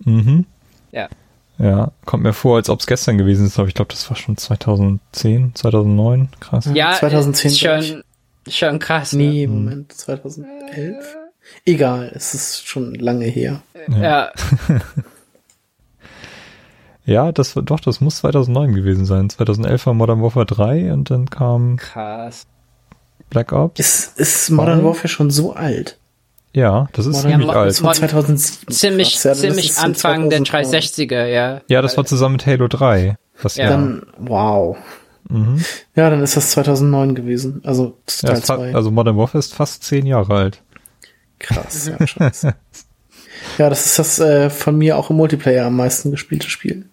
Mhm. 0.05 0.47
Ja. 0.91 1.09
Ja, 1.59 1.93
kommt 2.05 2.23
mir 2.23 2.35
vor, 2.35 2.57
als 2.57 2.69
ob 2.69 2.81
es 2.81 2.87
gestern 2.87 3.17
gewesen 3.17 3.47
ist, 3.47 3.59
aber 3.59 3.69
ich 3.69 3.75
glaube, 3.75 3.91
das 3.91 4.11
war 4.11 4.17
schon 4.17 4.37
2010, 4.37 5.55
2009, 5.55 6.29
krass. 6.39 6.69
Ja, 6.75 6.93
2010 6.93 7.51
ist 7.51 7.61
schon, 7.61 8.03
Schon 8.49 8.78
krass. 8.78 9.12
Nee, 9.12 9.47
ne? 9.47 9.52
Moment, 9.52 9.92
2011? 9.92 11.16
Egal, 11.65 12.10
es 12.15 12.34
ist 12.34 12.66
schon 12.66 12.94
lange 12.94 13.26
her. 13.26 13.62
Ja. 13.89 14.33
Ja, 17.05 17.33
das 17.33 17.55
doch, 17.55 17.81
das 17.81 18.00
muss 18.00 18.16
2009 18.16 18.75
gewesen 18.75 19.05
sein. 19.05 19.31
2011 19.31 19.86
war 19.86 19.94
Modern 19.94 20.23
Warfare 20.23 20.47
3 20.47 20.92
und 20.92 21.10
dann 21.10 21.31
kam 21.31 21.76
Krass. 21.76 22.47
Black 23.31 23.52
Ops. 23.52 23.78
Ist, 23.81 24.18
ist 24.18 24.50
Modern 24.50 24.84
Warfare 24.84 25.08
schon 25.08 25.31
so 25.31 25.52
alt? 25.52 25.99
Ja, 26.52 26.89
das 26.92 27.07
ist 27.07 27.16
Modern 27.16 27.33
ziemlich 27.33 27.50
alt. 27.50 27.68
Das 27.68 27.83
war 27.83 27.92
2007. 27.92 28.75
Ziemlich, 28.75 29.25
ja, 29.25 29.34
ziemlich 29.34 29.76
Anfang 29.76 30.31
der 30.31 30.41
360er, 30.41 31.26
ja. 31.26 31.60
Ja, 31.68 31.83
das 31.83 31.97
war 31.97 32.05
zusammen 32.07 32.34
mit 32.34 32.47
Halo 32.47 32.66
3. 32.66 33.16
Das 33.42 33.57
ja. 33.57 33.68
Dann, 33.68 34.07
wow. 34.18 34.76
Mhm. 35.29 35.65
Ja, 35.95 36.11
dann 36.11 36.23
ist 36.23 36.37
das 36.37 36.51
2009 36.51 37.15
gewesen. 37.15 37.61
Also 37.65 37.97
Teil 38.07 38.41
ja, 38.47 38.77
Also 38.77 38.91
Modern 38.91 39.17
Warfare 39.17 39.39
ist 39.39 39.55
fast 39.55 39.83
zehn 39.83 40.07
Jahre 40.07 40.35
alt. 40.35 40.63
Krass, 41.39 41.87
ja, 41.87 42.07
scheiße. 42.07 42.55
ja, 43.59 43.69
das 43.69 43.87
ist 43.87 43.99
das 43.99 44.19
äh, 44.19 44.51
von 44.51 44.77
mir 44.79 44.97
auch 44.97 45.11
im 45.11 45.17
Multiplayer 45.17 45.67
am 45.67 45.77
meisten 45.77 46.11
gespielte 46.11 46.49
Spiel. 46.49 46.87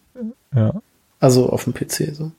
Ja. 0.56 0.82
Also 1.20 1.50
auf 1.50 1.64
dem 1.64 1.74
PC 1.74 2.14
so. 2.14 2.32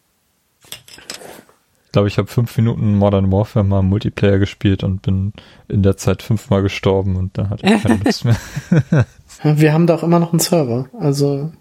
Ich 1.87 1.93
glaube, 1.93 2.09
ich 2.09 2.19
habe 2.19 2.27
fünf 2.27 2.57
Minuten 2.57 2.97
Modern 2.97 3.31
Warfare 3.31 3.65
mal 3.65 3.81
im 3.81 3.87
Multiplayer 3.87 4.39
gespielt 4.39 4.83
und 4.83 5.03
bin 5.03 5.33
in 5.69 5.85
der 5.85 5.97
Zeit 5.97 6.23
fünfmal 6.23 6.63
gestorben 6.63 7.15
und 7.17 7.39
dann 7.39 7.51
hatte 7.51 7.67
ich 7.67 7.83
keine 7.83 8.01
Lust 8.05 8.25
mehr. 8.25 8.37
Wir 9.45 9.73
haben 9.73 9.87
da 9.87 9.95
auch 9.95 10.03
immer 10.03 10.19
noch 10.19 10.33
einen 10.33 10.41
Server. 10.41 10.89
Also 10.99 11.53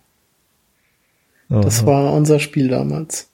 das 1.50 1.82
Aha. 1.82 1.86
war 1.86 2.14
unser 2.14 2.40
Spiel 2.40 2.68
damals. 2.68 3.30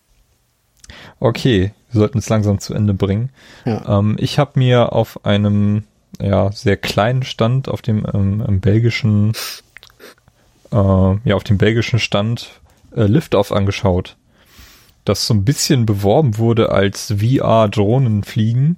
Okay, 1.19 1.71
wir 1.91 1.99
sollten 1.99 2.19
es 2.19 2.29
langsam 2.29 2.59
zu 2.59 2.73
Ende 2.73 2.93
bringen. 2.93 3.29
Ja. 3.65 3.99
Ähm, 3.99 4.15
ich 4.19 4.39
habe 4.39 4.59
mir 4.59 4.93
auf 4.93 5.25
einem 5.25 5.83
ja, 6.21 6.51
sehr 6.51 6.77
kleinen 6.77 7.23
Stand 7.23 7.69
auf 7.69 7.81
dem 7.81 8.05
ähm, 8.13 8.59
belgischen 8.59 9.33
äh, 10.71 10.75
ja 10.75 11.35
auf 11.35 11.43
dem 11.43 11.57
belgischen 11.57 11.99
Stand 11.99 12.61
äh, 12.95 13.03
Liftoff 13.03 13.51
angeschaut, 13.51 14.17
das 15.05 15.25
so 15.25 15.33
ein 15.33 15.45
bisschen 15.45 15.85
beworben 15.85 16.37
wurde 16.37 16.71
als 16.71 17.13
VR 17.19 17.67
Drohnenfliegen. 17.69 18.77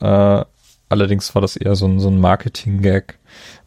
Äh, 0.00 0.44
allerdings 0.88 1.34
war 1.34 1.42
das 1.42 1.56
eher 1.56 1.74
so 1.74 1.86
ein, 1.86 2.00
so 2.00 2.08
ein 2.08 2.20
Marketing-Gag. 2.20 3.18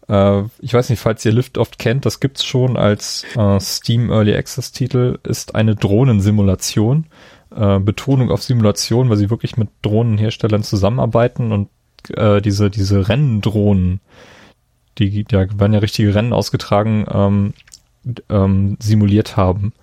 Äh, 0.07 0.43
ich 0.59 0.73
weiß 0.73 0.89
nicht, 0.89 0.99
falls 0.99 1.25
ihr 1.25 1.31
Liftoff 1.31 1.71
kennt, 1.77 2.05
das 2.05 2.19
gibt's 2.19 2.45
schon 2.45 2.77
als 2.77 3.25
äh, 3.35 3.59
Steam 3.59 4.09
Early 4.11 4.35
Access 4.35 4.71
Titel, 4.71 5.19
ist 5.23 5.55
eine 5.55 5.75
Drohnensimulation 5.75 7.05
äh, 7.55 7.79
Betonung 7.79 8.31
auf 8.31 8.43
Simulation, 8.43 9.09
weil 9.09 9.17
sie 9.17 9.29
wirklich 9.29 9.57
mit 9.57 9.69
Drohnenherstellern 9.81 10.63
zusammenarbeiten 10.63 11.51
und 11.51 11.69
äh, 12.15 12.41
diese, 12.41 12.69
diese 12.69 13.09
Renndrohnen, 13.09 13.99
die, 14.97 15.23
da 15.23 15.47
werden 15.59 15.73
ja 15.73 15.79
richtige 15.79 16.13
Rennen 16.15 16.33
ausgetragen, 16.33 17.05
ähm, 17.11 17.53
ähm, 18.29 18.77
simuliert 18.79 19.37
haben. 19.37 19.73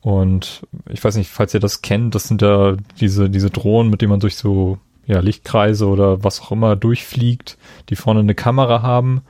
Und 0.00 0.66
ich 0.90 1.02
weiß 1.02 1.16
nicht, 1.16 1.30
falls 1.30 1.54
ihr 1.54 1.60
das 1.60 1.80
kennt, 1.82 2.14
das 2.14 2.24
sind 2.24 2.42
ja 2.42 2.76
diese, 3.00 3.30
diese 3.30 3.50
Drohnen, 3.50 3.90
mit 3.90 4.02
denen 4.02 4.10
man 4.10 4.20
durch 4.20 4.36
so 4.36 4.78
ja, 5.06 5.20
Lichtkreise 5.20 5.86
oder 5.86 6.22
was 6.22 6.40
auch 6.40 6.52
immer 6.52 6.76
durchfliegt, 6.76 7.58
die 7.88 7.96
vorne 7.96 8.20
eine 8.20 8.34
Kamera 8.34 8.82
haben 8.82 9.22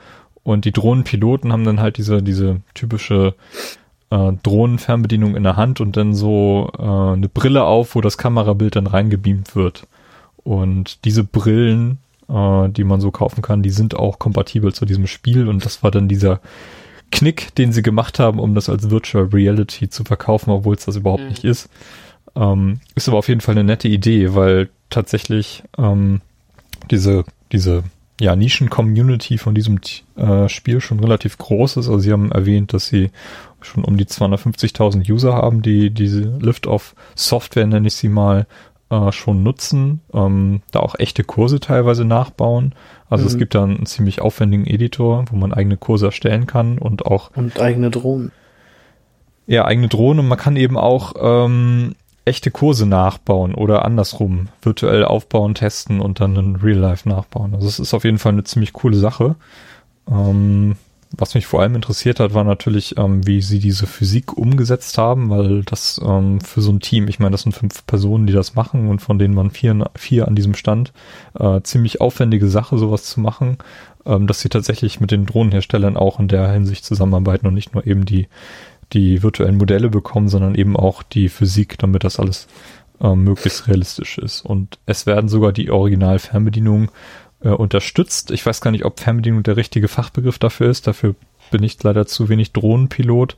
und 0.43 0.65
die 0.65 0.73
Drohnenpiloten 0.73 1.53
haben 1.53 1.65
dann 1.65 1.81
halt 1.81 1.97
diese, 1.97 2.23
diese 2.23 2.61
typische 2.75 3.35
äh, 4.15 4.33
Drohnenfernbedienung 4.43 5.35
in 5.35 5.43
der 5.43 5.57
Hand 5.57 5.81
und 5.81 5.97
dann 5.97 6.15
so 6.15 6.71
äh, 6.79 6.83
eine 6.83 7.29
Brille 7.29 7.65
auf, 7.65 7.95
wo 7.95 8.01
das 8.01 8.19
Kamerabild 8.19 8.77
dann 8.77 8.87
reingebeamt 8.87 9.57
wird. 9.57 9.87
Und 10.37 11.05
diese 11.05 11.25
Brillen, 11.25 11.99
äh, 12.29 12.69
die 12.69 12.85
man 12.85 13.01
so 13.01 13.11
kaufen 13.11 13.43
kann, 13.43 13.63
die 13.63 13.71
sind 13.71 13.97
auch 13.97 14.19
kompatibel 14.19 14.73
zu 14.73 14.85
diesem 14.85 15.07
Spiel 15.07 15.49
und 15.49 15.65
das 15.65 15.83
war 15.83 15.91
dann 15.91 16.09
dieser 16.09 16.41
Knick, 17.11 17.55
den 17.57 17.73
sie 17.73 17.83
gemacht 17.83 18.19
haben, 18.19 18.39
um 18.39 18.55
das 18.55 18.69
als 18.69 18.91
Virtual 18.91 19.25
Reality 19.25 19.89
zu 19.89 20.05
verkaufen, 20.05 20.51
obwohl 20.51 20.77
es 20.77 20.85
das 20.85 20.97
überhaupt 20.97 21.23
mhm. 21.23 21.29
nicht 21.31 21.45
ist. 21.45 21.69
Ähm, 22.37 22.81
ist 22.95 23.09
aber 23.09 23.19
auf 23.19 23.29
jeden 23.29 23.41
Fall 23.41 23.55
eine 23.55 23.65
nette 23.65 23.89
Idee, 23.89 24.35
weil 24.35 24.69
tatsächlich 24.91 25.63
ähm, 25.79 26.21
diese, 26.91 27.25
diese 27.53 27.85
ja, 28.21 28.37
Nischen-Community 28.37 29.39
von 29.39 29.55
diesem 29.55 29.81
äh, 30.17 30.49
Spiel 30.49 30.81
schon 30.81 31.01
relativ 31.01 31.39
groß 31.39 31.79
ist. 31.79 31.89
Also 31.89 31.99
sie 31.99 32.13
haben 32.13 32.31
erwähnt, 32.31 32.73
dass 32.73 32.87
sie 32.87 33.11
schon 33.65 33.85
um 33.85 33.97
die 33.97 34.07
250.000 34.07 35.11
User 35.11 35.35
haben, 35.35 35.63
die 35.63 35.91
diese 35.91 36.21
Lift-Off-Software, 36.21 37.67
nenne 37.67 37.89
ich 37.89 37.95
sie 37.95 38.09
mal, 38.09 38.47
äh, 38.91 39.13
schon 39.13 39.43
nutzen, 39.43 40.01
ähm, 40.13 40.61
da 40.71 40.81
auch 40.81 40.95
echte 40.99 41.25
Kurse 41.25 41.61
teilweise 41.61 42.05
nachbauen. 42.05 42.75
Also 43.09 43.25
mhm. 43.25 43.29
es 43.29 43.39
gibt 43.39 43.55
da 43.55 43.65
einen 43.65 43.87
ziemlich 43.87 44.21
aufwendigen 44.21 44.67
Editor, 44.67 45.25
wo 45.31 45.37
man 45.37 45.53
eigene 45.53 45.77
Kurse 45.77 46.07
erstellen 46.07 46.47
kann 46.47 46.79
und 46.79 47.07
auch. 47.07 47.31
Und 47.35 47.61
eigene 47.61 47.91
Drohnen. 47.91 48.31
Ja, 49.47 49.65
eigene 49.65 49.89
Drohnen. 49.89 50.27
Man 50.27 50.39
kann 50.39 50.57
eben 50.57 50.77
auch 50.77 51.15
ähm, 51.21 51.95
echte 52.25 52.51
Kurse 52.51 52.87
nachbauen 52.87 53.55
oder 53.55 53.85
andersrum 53.85 54.49
virtuell 54.63 55.05
aufbauen, 55.05 55.55
testen 55.55 56.01
und 56.01 56.21
dann 56.21 56.37
in 56.37 56.57
Real 56.57 56.79
Life 56.79 57.09
nachbauen. 57.09 57.55
Also 57.55 57.69
es 57.69 57.79
ist 57.79 57.95
auf 57.95 58.05
jeden 58.05 58.19
Fall 58.19 58.33
eine 58.33 58.45
ziemlich 58.45 58.73
coole 58.73 58.97
Sache. 58.97 59.37
Ähm, 60.11 60.77
was 61.17 61.35
mich 61.35 61.47
vor 61.47 61.61
allem 61.61 61.75
interessiert 61.75 62.21
hat, 62.21 62.35
war 62.35 62.45
natürlich, 62.45 62.97
ähm, 62.99 63.27
wie 63.27 63.43
sie 63.43 63.59
diese 63.59 63.87
Physik 63.87 64.37
umgesetzt 64.37 64.99
haben, 64.99 65.31
weil 65.31 65.63
das 65.63 66.01
ähm, 66.05 66.41
für 66.41 66.61
so 66.61 66.73
ein 66.73 66.81
Team, 66.81 67.09
ich 67.09 67.19
meine, 67.19 67.33
das 67.33 67.43
sind 67.43 67.53
fünf 67.53 67.87
Personen, 67.87 68.27
die 68.27 68.33
das 68.33 68.55
machen 68.55 68.89
und 68.89 69.01
von 69.01 69.19
denen 69.19 69.37
waren 69.37 69.51
vier, 69.51 69.91
vier 69.95 70.29
an 70.29 70.35
diesem 70.35 70.55
Stand, 70.55 70.93
äh, 71.39 71.61
ziemlich 71.63 72.01
aufwendige 72.01 72.49
Sache, 72.49 72.79
sowas 72.79 73.05
zu 73.05 73.21
machen, 73.21 73.59
ähm, 74.07 74.27
dass 74.27 74.41
sie 74.41 74.49
tatsächlich 74.49 75.01
mit 75.01 75.11
den 75.11 75.27
Drohnenherstellern 75.27 75.97
auch 75.97 76.21
in 76.21 76.29
der 76.29 76.51
Hinsicht 76.51 76.85
zusammenarbeiten 76.85 77.47
und 77.47 77.55
nicht 77.55 77.75
nur 77.75 77.87
eben 77.87 78.05
die, 78.05 78.29
die 78.93 79.23
virtuellen 79.23 79.57
Modelle 79.57 79.89
bekommen, 79.89 80.29
sondern 80.29 80.55
eben 80.55 80.77
auch 80.77 81.03
die 81.03 81.29
Physik, 81.29 81.79
damit 81.79 82.05
das 82.05 82.21
alles 82.21 82.49
ähm, 83.01 83.25
möglichst 83.25 83.67
realistisch 83.69 84.19
ist. 84.19 84.45
Und 84.45 84.79
es 84.87 85.07
werden 85.07 85.29
sogar 85.29 85.53
die 85.53 85.71
Original-Fernbedienungen 85.71 86.91
äh, 87.45 87.51
unterstützt. 87.51 88.31
Ich 88.31 88.45
weiß 88.45 88.61
gar 88.61 88.71
nicht, 88.71 88.85
ob 88.85 88.99
Fernbedienung 88.99 89.43
der 89.43 89.57
richtige 89.57 89.89
Fachbegriff 89.89 90.39
dafür 90.39 90.71
ist. 90.71 90.87
Dafür 90.87 91.15
bin 91.51 91.63
ich 91.63 91.81
leider 91.83 92.07
zu 92.07 92.29
wenig 92.29 92.53
Drohnenpilot. 92.53 93.37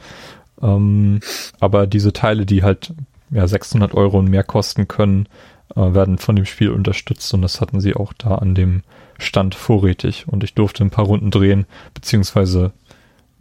Ähm, 0.62 1.20
aber 1.60 1.86
diese 1.86 2.12
Teile, 2.12 2.46
die 2.46 2.62
halt 2.62 2.94
ja 3.30 3.46
600 3.46 3.92
Euro 3.94 4.18
und 4.18 4.30
mehr 4.30 4.44
kosten 4.44 4.88
können, 4.88 5.28
äh, 5.74 5.80
werden 5.80 6.18
von 6.18 6.36
dem 6.36 6.46
Spiel 6.46 6.70
unterstützt 6.70 7.32
und 7.34 7.42
das 7.42 7.60
hatten 7.60 7.80
sie 7.80 7.94
auch 7.94 8.12
da 8.12 8.36
an 8.36 8.54
dem 8.54 8.82
Stand 9.18 9.54
vorrätig 9.54 10.26
und 10.28 10.44
ich 10.44 10.54
durfte 10.54 10.84
ein 10.84 10.90
paar 10.90 11.06
Runden 11.06 11.30
drehen, 11.30 11.66
beziehungsweise 11.94 12.72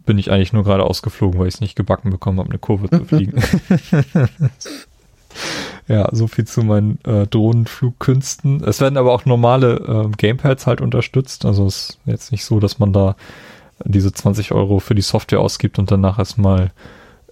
bin 0.04 0.18
ich 0.18 0.30
eigentlich 0.30 0.52
nur 0.52 0.64
gerade 0.64 0.84
ausgeflogen, 0.84 1.38
weil 1.38 1.48
ich 1.48 1.54
es 1.54 1.60
nicht 1.60 1.76
gebacken 1.76 2.10
bekommen 2.10 2.38
habe, 2.38 2.50
eine 2.50 2.58
Kurve 2.58 2.90
zu 2.90 3.04
fliegen. 3.04 3.42
Ja, 5.88 6.08
so 6.10 6.26
viel 6.26 6.46
zu 6.46 6.62
meinen 6.62 6.98
äh, 7.04 7.26
Drohnenflugkünsten. 7.28 8.62
Es 8.64 8.80
werden 8.80 8.96
aber 8.96 9.12
auch 9.12 9.24
normale 9.24 9.76
äh, 9.76 10.16
Gamepads 10.16 10.66
halt 10.66 10.80
unterstützt. 10.80 11.44
Also 11.44 11.66
es 11.66 11.90
ist 11.90 11.98
jetzt 12.06 12.32
nicht 12.32 12.44
so, 12.44 12.58
dass 12.58 12.80
man 12.80 12.92
da 12.92 13.14
diese 13.84 14.12
20 14.12 14.52
Euro 14.52 14.80
für 14.80 14.94
die 14.94 15.02
Software 15.02 15.40
ausgibt 15.40 15.78
und 15.78 15.90
danach 15.90 16.18
erstmal 16.18 16.72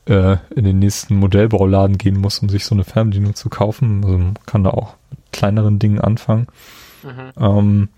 äh, 0.06 0.36
in 0.54 0.64
den 0.64 0.78
nächsten 0.78 1.16
Modellbauladen 1.16 1.98
gehen 1.98 2.20
muss, 2.20 2.38
um 2.40 2.48
sich 2.48 2.64
so 2.64 2.74
eine 2.74 2.84
Fernbedienung 2.84 3.34
zu 3.34 3.48
kaufen. 3.48 4.04
Also 4.04 4.18
man 4.18 4.34
kann 4.46 4.62
da 4.62 4.70
auch 4.70 4.94
mit 5.10 5.18
kleineren 5.32 5.78
Dingen 5.78 6.00
anfangen. 6.00 6.46
Mhm. 7.02 7.42
Ähm, 7.42 7.88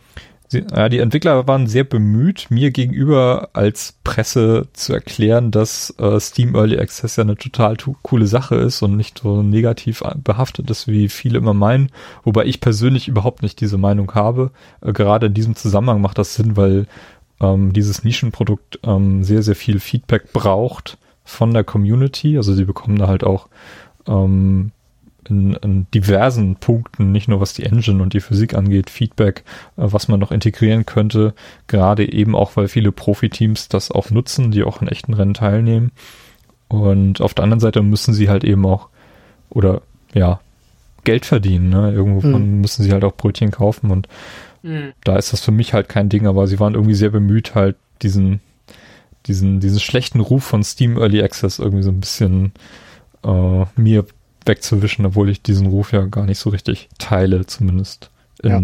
Sie, 0.49 0.65
ja, 0.75 0.89
die 0.89 1.00
Entwickler 1.00 1.49
waren 1.49 1.66
sehr 1.66 1.83
bemüht, 1.83 2.47
mir 2.50 2.70
gegenüber 2.70 3.50
als 3.52 3.94
Presse 4.05 4.68
zu 4.73 4.92
erklären, 4.92 5.50
dass 5.50 5.92
äh, 5.99 6.20
Steam 6.20 6.55
Early 6.55 6.78
Access 6.78 7.16
ja 7.16 7.25
eine 7.25 7.36
total 7.36 7.76
coole 8.02 8.26
Sache 8.26 8.55
ist 8.55 8.83
und 8.83 8.97
nicht 8.97 9.18
so 9.18 9.42
negativ 9.42 10.05
behaftet 10.23 10.70
ist, 10.70 10.86
wie 10.86 11.08
viele 11.08 11.39
immer 11.39 11.55
meinen. 11.55 11.91
Wobei 12.23 12.44
ich 12.44 12.60
persönlich 12.60 13.08
überhaupt 13.08 13.42
nicht 13.42 13.60
diese 13.60 13.76
Meinung 13.76 14.15
habe. 14.15 14.52
Äh, 14.81 14.92
gerade 14.92 15.26
in 15.26 15.34
diesem 15.34 15.57
Zusammenhang 15.57 16.00
macht 16.00 16.18
das 16.18 16.34
Sinn, 16.34 16.57
weil 16.57 16.86
ähm, 17.41 17.73
dieses 17.73 18.05
Nischenprodukt 18.05 18.78
ähm, 18.84 19.25
sehr, 19.25 19.42
sehr 19.42 19.57
viel 19.57 19.81
Feedback 19.81 20.33
braucht 20.33 20.97
von 21.25 21.52
der 21.52 21.65
Community. 21.65 22.36
Also 22.36 22.55
sie 22.55 22.65
bekommen 22.65 22.99
da 22.99 23.08
halt 23.08 23.25
auch 23.25 23.49
ähm, 24.07 24.70
in, 25.28 25.55
in 25.55 25.86
diversen 25.92 26.56
Punkten, 26.56 27.12
nicht 27.12 27.28
nur 27.28 27.40
was 27.40 27.55
die 27.55 27.64
Engine 27.64 28.02
und 28.02 28.12
die 28.12 28.20
Physik 28.20 28.55
angeht, 28.55 28.90
Feedback, 28.90 29.44
äh, 29.76 29.82
was 29.86 30.08
man 30.08 30.20
noch 30.20 30.32
integrieren 30.32 30.86
könnte, 30.86 31.34
gerade 31.66 32.10
eben 32.10 32.34
auch, 32.34 32.56
weil 32.56 32.68
viele 32.68 32.92
Profiteams 32.92 33.68
das 33.68 33.90
auch 33.90 34.10
nutzen, 34.10 34.50
die 34.50 34.64
auch 34.64 34.82
in 34.82 34.88
echten 34.88 35.14
Rennen 35.14 35.34
teilnehmen. 35.34 35.92
Und 36.68 37.20
auf 37.20 37.34
der 37.34 37.44
anderen 37.44 37.60
Seite 37.60 37.82
müssen 37.82 38.14
sie 38.14 38.28
halt 38.28 38.44
eben 38.44 38.66
auch, 38.66 38.88
oder 39.50 39.82
ja, 40.14 40.40
Geld 41.05 41.24
verdienen, 41.24 41.70
ne? 41.70 41.92
Irgendwo 41.92 42.26
mhm. 42.26 42.60
müssen 42.60 42.82
sie 42.82 42.92
halt 42.92 43.05
auch 43.05 43.14
Brötchen 43.14 43.52
kaufen 43.52 43.90
und 43.90 44.08
mhm. 44.62 44.92
da 45.05 45.16
ist 45.16 45.32
das 45.32 45.40
für 45.40 45.52
mich 45.52 45.72
halt 45.72 45.88
kein 45.88 46.08
Ding, 46.08 46.26
aber 46.26 46.46
sie 46.48 46.58
waren 46.58 46.74
irgendwie 46.74 46.94
sehr 46.94 47.10
bemüht, 47.10 47.55
halt 47.55 47.76
diesen, 48.02 48.40
diesen, 49.26 49.60
diesen 49.60 49.78
schlechten 49.78 50.20
Ruf 50.20 50.42
von 50.42 50.64
Steam 50.64 50.98
Early 50.98 51.22
Access 51.22 51.60
irgendwie 51.60 51.84
so 51.84 51.90
ein 51.90 52.00
bisschen 52.00 52.52
äh, 53.24 53.64
mir 53.76 54.05
wegzuwischen, 54.47 55.07
obwohl 55.07 55.28
ich 55.28 55.42
diesen 55.42 55.66
Ruf 55.66 55.92
ja 55.92 56.07
gar 56.07 56.25
nicht 56.25 56.39
so 56.39 56.50
richtig 56.50 56.89
teile, 56.99 57.47
zumindest 57.47 58.10
in, 58.42 58.50
ja. 58.50 58.62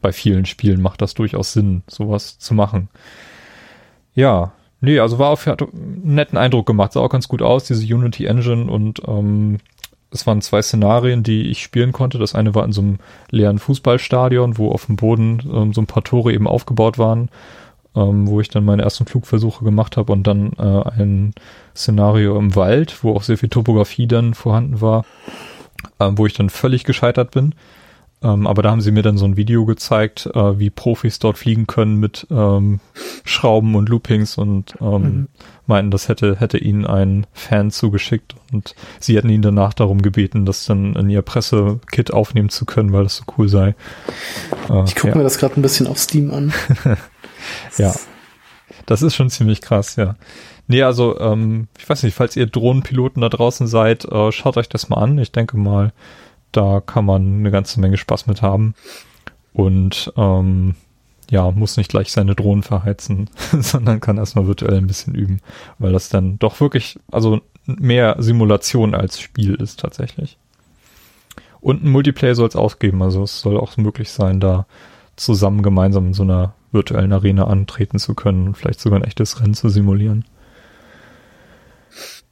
bei 0.00 0.12
vielen 0.12 0.46
Spielen 0.46 0.80
macht 0.80 1.02
das 1.02 1.14
durchaus 1.14 1.52
Sinn, 1.52 1.82
sowas 1.86 2.38
zu 2.38 2.54
machen. 2.54 2.88
Ja, 4.14 4.52
nee, 4.80 4.98
also 4.98 5.18
war 5.18 5.30
auf 5.30 5.46
hat 5.46 5.62
einen 5.62 6.14
netten 6.14 6.38
Eindruck 6.38 6.66
gemacht, 6.66 6.92
sah 6.92 7.00
auch 7.00 7.10
ganz 7.10 7.28
gut 7.28 7.42
aus, 7.42 7.64
diese 7.64 7.94
Unity 7.94 8.26
Engine 8.26 8.70
und 8.70 9.00
ähm, 9.06 9.58
es 10.10 10.26
waren 10.26 10.40
zwei 10.40 10.62
Szenarien, 10.62 11.22
die 11.22 11.50
ich 11.50 11.62
spielen 11.62 11.92
konnte. 11.92 12.18
Das 12.18 12.34
eine 12.34 12.54
war 12.54 12.64
in 12.64 12.72
so 12.72 12.80
einem 12.80 12.98
leeren 13.30 13.58
Fußballstadion, 13.58 14.56
wo 14.56 14.70
auf 14.70 14.86
dem 14.86 14.96
Boden 14.96 15.40
ähm, 15.52 15.74
so 15.74 15.82
ein 15.82 15.86
paar 15.86 16.02
Tore 16.02 16.32
eben 16.32 16.46
aufgebaut 16.46 16.96
waren 16.96 17.28
ähm, 17.98 18.28
wo 18.28 18.40
ich 18.40 18.48
dann 18.48 18.64
meine 18.64 18.82
ersten 18.82 19.06
Flugversuche 19.06 19.64
gemacht 19.64 19.96
habe 19.96 20.12
und 20.12 20.26
dann 20.26 20.52
äh, 20.58 21.00
ein 21.00 21.34
Szenario 21.74 22.38
im 22.38 22.54
Wald, 22.54 23.02
wo 23.02 23.14
auch 23.14 23.22
sehr 23.22 23.38
viel 23.38 23.48
Topografie 23.48 24.06
dann 24.06 24.34
vorhanden 24.34 24.80
war, 24.80 25.04
ähm, 25.98 26.16
wo 26.16 26.26
ich 26.26 26.34
dann 26.34 26.48
völlig 26.48 26.84
gescheitert 26.84 27.32
bin. 27.32 27.54
Ähm, 28.20 28.48
aber 28.48 28.62
da 28.62 28.70
haben 28.72 28.80
sie 28.80 28.90
mir 28.90 29.02
dann 29.02 29.16
so 29.16 29.26
ein 29.26 29.36
Video 29.36 29.64
gezeigt, 29.64 30.26
äh, 30.34 30.58
wie 30.58 30.70
Profis 30.70 31.20
dort 31.20 31.38
fliegen 31.38 31.68
können 31.68 31.98
mit 31.98 32.26
ähm, 32.30 32.80
Schrauben 33.24 33.76
und 33.76 33.88
Loopings 33.88 34.36
und 34.36 34.74
ähm, 34.80 35.02
mhm. 35.02 35.28
meinten, 35.66 35.92
das 35.92 36.08
hätte, 36.08 36.34
hätte 36.36 36.58
ihnen 36.58 36.84
ein 36.84 37.28
Fan 37.32 37.70
zugeschickt 37.70 38.34
und 38.52 38.74
sie 38.98 39.16
hätten 39.16 39.28
ihn 39.28 39.42
danach 39.42 39.72
darum 39.72 40.02
gebeten, 40.02 40.46
das 40.46 40.66
dann 40.66 40.96
in 40.96 41.10
ihr 41.10 41.22
Pressekit 41.22 42.12
aufnehmen 42.12 42.48
zu 42.48 42.64
können, 42.64 42.92
weil 42.92 43.04
das 43.04 43.16
so 43.16 43.24
cool 43.38 43.48
sei. 43.48 43.76
Äh, 44.68 44.84
ich 44.84 44.96
gucke 44.96 45.10
ja. 45.10 45.16
mir 45.16 45.22
das 45.22 45.38
gerade 45.38 45.58
ein 45.58 45.62
bisschen 45.62 45.86
auf 45.86 45.98
Steam 45.98 46.32
an. 46.32 46.52
ja. 47.76 47.94
Das 48.86 49.02
ist 49.02 49.14
schon 49.14 49.30
ziemlich 49.30 49.60
krass, 49.60 49.96
ja. 49.96 50.16
Nee, 50.66 50.82
also, 50.82 51.18
ähm, 51.18 51.68
ich 51.78 51.88
weiß 51.88 52.02
nicht, 52.02 52.14
falls 52.14 52.36
ihr 52.36 52.46
Drohnenpiloten 52.46 53.22
da 53.22 53.28
draußen 53.28 53.66
seid, 53.66 54.04
äh, 54.04 54.32
schaut 54.32 54.56
euch 54.56 54.68
das 54.68 54.88
mal 54.88 54.98
an. 54.98 55.18
Ich 55.18 55.32
denke 55.32 55.56
mal, 55.56 55.92
da 56.52 56.80
kann 56.80 57.04
man 57.04 57.38
eine 57.38 57.50
ganze 57.50 57.80
Menge 57.80 57.96
Spaß 57.96 58.26
mit 58.26 58.42
haben. 58.42 58.74
Und 59.52 60.12
ähm, 60.16 60.74
ja, 61.30 61.50
muss 61.50 61.76
nicht 61.76 61.90
gleich 61.90 62.12
seine 62.12 62.34
Drohnen 62.34 62.62
verheizen, 62.62 63.28
sondern 63.52 64.00
kann 64.00 64.18
erstmal 64.18 64.46
virtuell 64.46 64.76
ein 64.76 64.86
bisschen 64.86 65.14
üben, 65.14 65.40
weil 65.78 65.92
das 65.92 66.08
dann 66.08 66.38
doch 66.38 66.60
wirklich, 66.60 66.98
also 67.10 67.40
mehr 67.66 68.16
Simulation 68.18 68.94
als 68.94 69.20
Spiel 69.20 69.54
ist 69.54 69.80
tatsächlich. 69.80 70.38
Und 71.60 71.82
ein 71.82 71.90
Multiplayer 71.90 72.34
soll 72.34 72.48
es 72.48 72.56
auch 72.56 72.78
geben, 72.78 73.02
also 73.02 73.22
es 73.24 73.40
soll 73.40 73.58
auch 73.58 73.76
möglich 73.76 74.10
sein, 74.10 74.40
da 74.40 74.66
zusammen 75.16 75.62
gemeinsam 75.62 76.06
in 76.06 76.14
so 76.14 76.22
einer 76.22 76.54
virtuellen 76.72 77.12
Arena 77.12 77.46
antreten 77.46 77.98
zu 77.98 78.14
können 78.14 78.48
und 78.48 78.56
vielleicht 78.56 78.80
sogar 78.80 78.98
ein 78.98 79.04
echtes 79.04 79.40
Rennen 79.40 79.54
zu 79.54 79.68
simulieren. 79.68 80.24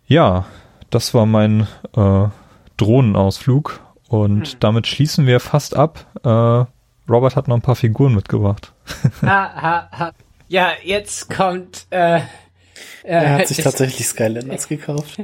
Ja, 0.07 0.47
das 0.91 1.15
war 1.15 1.27
mein 1.27 1.67
äh, 1.97 2.29
Drohnenausflug 2.77 3.81
und 4.09 4.49
hm. 4.49 4.57
damit 4.61 4.87
schließen 4.87 5.27
wir 5.27 5.41
fast 5.41 5.75
ab. 5.77 6.07
Äh, 6.23 7.11
Robert 7.11 7.37
hat 7.37 7.49
noch 7.49 7.57
ein 7.57 7.63
paar 7.63 7.77
Figuren 7.77 8.15
mitgebracht. 8.15 8.73
ha, 9.23 9.53
ha, 9.55 9.89
ha. 9.93 10.13
Ja, 10.49 10.73
jetzt 10.83 11.29
kommt. 11.31 11.87
Äh, 11.91 12.19
äh, 12.19 12.23
er 13.03 13.35
hat 13.35 13.49
sich 13.49 13.59
tatsächlich 13.59 14.07
Skylanders 14.07 14.69
gekauft. 14.69 15.19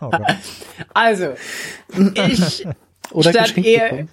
oh 0.00 0.10
also, 0.94 1.34
ich 2.14 2.66
Oder 3.12 3.30
stand 3.30 3.64
eher. 3.64 3.90
Bekommen 3.90 4.08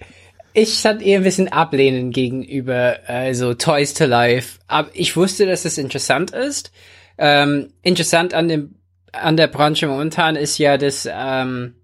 ich 0.56 0.74
stand 0.74 1.02
eher 1.02 1.20
ein 1.20 1.24
bisschen 1.24 1.50
ablehnend 1.50 2.14
gegenüber 2.14 3.00
also 3.08 3.54
Toys 3.54 3.94
to 3.94 4.06
Life. 4.06 4.60
Aber 4.68 4.90
ich 4.94 5.16
wusste, 5.16 5.46
dass 5.46 5.66
es 5.66 5.78
interessant 5.78 6.32
ist. 6.32 6.72
Ähm, 7.18 7.74
interessant 7.84 8.34
an 8.34 8.48
dem 8.48 8.76
an 9.12 9.38
der 9.38 9.48
Branche 9.48 9.88
momentan 9.88 10.36
ist 10.36 10.58
ja, 10.58 10.78
dass 10.78 11.08
ähm, 11.10 11.76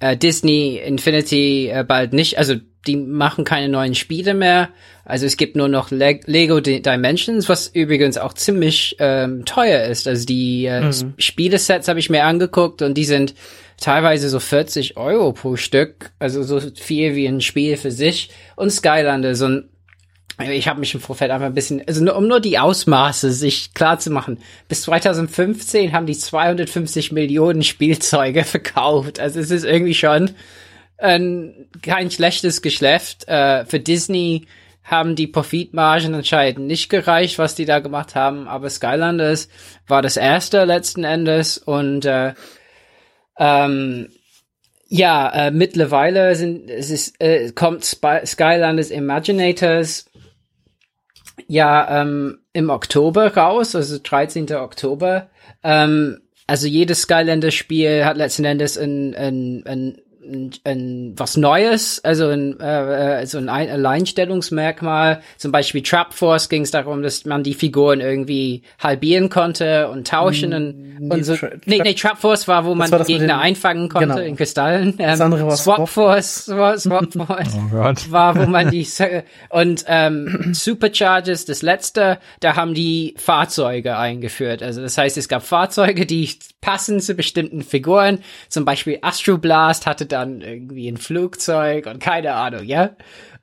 äh, 0.00 0.16
Disney 0.16 0.80
Infinity 0.84 1.68
äh, 1.68 1.84
bald 1.86 2.12
nicht, 2.12 2.36
also 2.36 2.56
die 2.86 2.96
machen 2.96 3.44
keine 3.44 3.68
neuen 3.68 3.94
Spiele 3.94 4.34
mehr. 4.34 4.70
Also 5.04 5.24
es 5.26 5.36
gibt 5.36 5.56
nur 5.56 5.68
noch 5.68 5.90
Le 5.90 6.20
Lego 6.26 6.60
Dimensions, 6.60 7.48
was 7.48 7.68
übrigens 7.68 8.18
auch 8.18 8.32
ziemlich 8.32 8.96
ähm, 8.98 9.44
teuer 9.44 9.84
ist. 9.84 10.08
Also 10.08 10.26
die 10.26 10.66
äh, 10.66 10.80
mhm. 10.80 11.14
Spielesets 11.16 11.88
habe 11.88 12.00
ich 12.00 12.10
mir 12.10 12.24
angeguckt 12.24 12.82
und 12.82 12.94
die 12.94 13.04
sind 13.04 13.34
teilweise 13.80 14.28
so 14.28 14.40
40 14.40 14.96
Euro 14.96 15.32
pro 15.32 15.56
Stück, 15.56 16.12
also 16.18 16.42
so 16.42 16.60
viel 16.60 17.14
wie 17.14 17.26
ein 17.26 17.40
Spiel 17.40 17.76
für 17.76 17.90
sich. 17.90 18.30
Und 18.56 18.70
Skylander, 18.70 19.34
so 19.34 19.46
ein 19.46 19.68
ich 20.38 20.66
habe 20.66 20.80
mich 20.80 20.92
im 20.94 21.00
Vorfeld 21.00 21.30
einfach 21.30 21.46
ein 21.46 21.54
bisschen, 21.54 21.82
also 21.86 22.02
nur, 22.02 22.16
um 22.16 22.26
nur 22.26 22.40
die 22.40 22.58
Ausmaße 22.58 23.30
sich 23.30 23.72
klar 23.72 24.00
zu 24.00 24.10
machen. 24.10 24.38
Bis 24.66 24.82
2015 24.82 25.92
haben 25.92 26.06
die 26.06 26.18
250 26.18 27.12
Millionen 27.12 27.62
Spielzeuge 27.62 28.42
verkauft. 28.44 29.20
Also 29.20 29.38
es 29.38 29.52
ist 29.52 29.64
irgendwie 29.64 29.94
schon 29.94 30.32
ein, 30.98 31.68
kein 31.82 32.10
schlechtes 32.10 32.62
Geschäft. 32.62 33.28
Äh, 33.28 33.64
für 33.64 33.78
Disney 33.78 34.46
haben 34.82 35.14
die 35.14 35.28
Profitmargen 35.28 36.14
anscheinend 36.14 36.66
nicht 36.66 36.88
gereicht, 36.88 37.38
was 37.38 37.54
die 37.54 37.64
da 37.64 37.78
gemacht 37.78 38.16
haben. 38.16 38.48
Aber 38.48 38.68
Skylanders 38.68 39.48
war 39.86 40.02
das 40.02 40.16
erste 40.16 40.64
letzten 40.64 41.04
Endes 41.04 41.58
und 41.58 42.04
äh, 42.06 42.34
ähm, 43.38 44.08
ja, 44.88 45.28
äh, 45.30 45.50
mittlerweile 45.50 46.36
sind 46.36 46.70
es 46.70 46.90
ist, 46.90 47.20
äh, 47.20 47.50
kommt 47.52 47.84
Spy 47.84 48.20
Skylanders 48.24 48.90
Imaginators 48.90 50.06
ja 51.48 52.02
ähm, 52.02 52.38
im 52.52 52.70
Oktober 52.70 53.34
raus, 53.34 53.74
also 53.74 53.98
13. 54.02 54.52
Oktober. 54.54 55.30
Ähm, 55.62 56.20
also 56.46 56.66
jedes 56.66 57.02
Skylanders-Spiel 57.02 58.04
hat 58.04 58.16
letzten 58.18 58.44
Endes 58.44 58.76
ein, 58.76 59.14
ein, 59.14 59.64
ein 59.66 59.98
ein, 60.24 60.50
ein, 60.64 61.14
was 61.16 61.36
Neues, 61.36 62.02
also 62.04 62.28
ein, 62.28 62.58
äh, 62.60 63.22
äh 63.22 63.26
so 63.26 63.38
ein 63.38 63.48
Alleinstellungsmerkmal. 63.48 65.20
Zum 65.36 65.52
Beispiel 65.52 65.82
Trap 65.82 66.14
Force 66.14 66.48
ging 66.48 66.62
es 66.62 66.70
darum, 66.70 67.02
dass 67.02 67.24
man 67.24 67.42
die 67.42 67.54
Figuren 67.54 68.00
irgendwie 68.00 68.62
halbieren 68.78 69.28
konnte 69.28 69.88
und 69.88 70.06
tauschen 70.06 70.50
mm, 70.50 70.54
und, 70.54 71.00
nee, 71.00 71.14
und 71.14 71.24
so. 71.24 71.36
Tra 71.36 71.50
nee, 71.66 71.80
nee, 71.82 71.94
Trap 71.94 72.18
Force 72.18 72.48
war, 72.48 72.64
wo 72.64 72.74
man 72.74 72.90
war 72.90 73.04
Gegner 73.04 73.26
den, 73.26 73.30
einfangen 73.30 73.88
konnte 73.88 74.08
genau. 74.08 74.20
in 74.20 74.36
Kristallen. 74.36 74.94
Ähm, 74.98 75.06
das 75.06 75.20
andere 75.20 75.46
war 75.46 75.56
Swap, 75.56 75.76
Swap 75.76 75.88
Force, 75.88 76.48
war, 76.48 76.78
Swap 76.78 77.12
Force 77.12 77.56
oh 77.56 78.12
war, 78.12 78.36
wo 78.36 78.46
man 78.46 78.70
die 78.70 78.86
und 79.50 79.84
ähm, 79.88 80.50
Supercharges, 80.52 81.44
das 81.44 81.62
letzte, 81.62 82.18
da 82.40 82.56
haben 82.56 82.74
die 82.74 83.14
Fahrzeuge 83.16 83.96
eingeführt. 83.96 84.62
Also 84.62 84.80
das 84.80 84.96
heißt, 84.98 85.16
es 85.16 85.28
gab 85.28 85.42
Fahrzeuge, 85.42 86.06
die 86.06 86.28
passen 86.60 87.00
zu 87.00 87.14
bestimmten 87.14 87.62
Figuren. 87.62 88.20
Zum 88.48 88.64
Beispiel 88.64 88.98
Astro 89.02 89.38
Blast 89.38 89.86
hatte 89.86 90.06
dann 90.14 90.40
irgendwie 90.40 90.88
ein 90.88 90.96
Flugzeug 90.96 91.86
und 91.86 92.00
keine 92.00 92.34
Ahnung, 92.34 92.64
ja? 92.64 92.96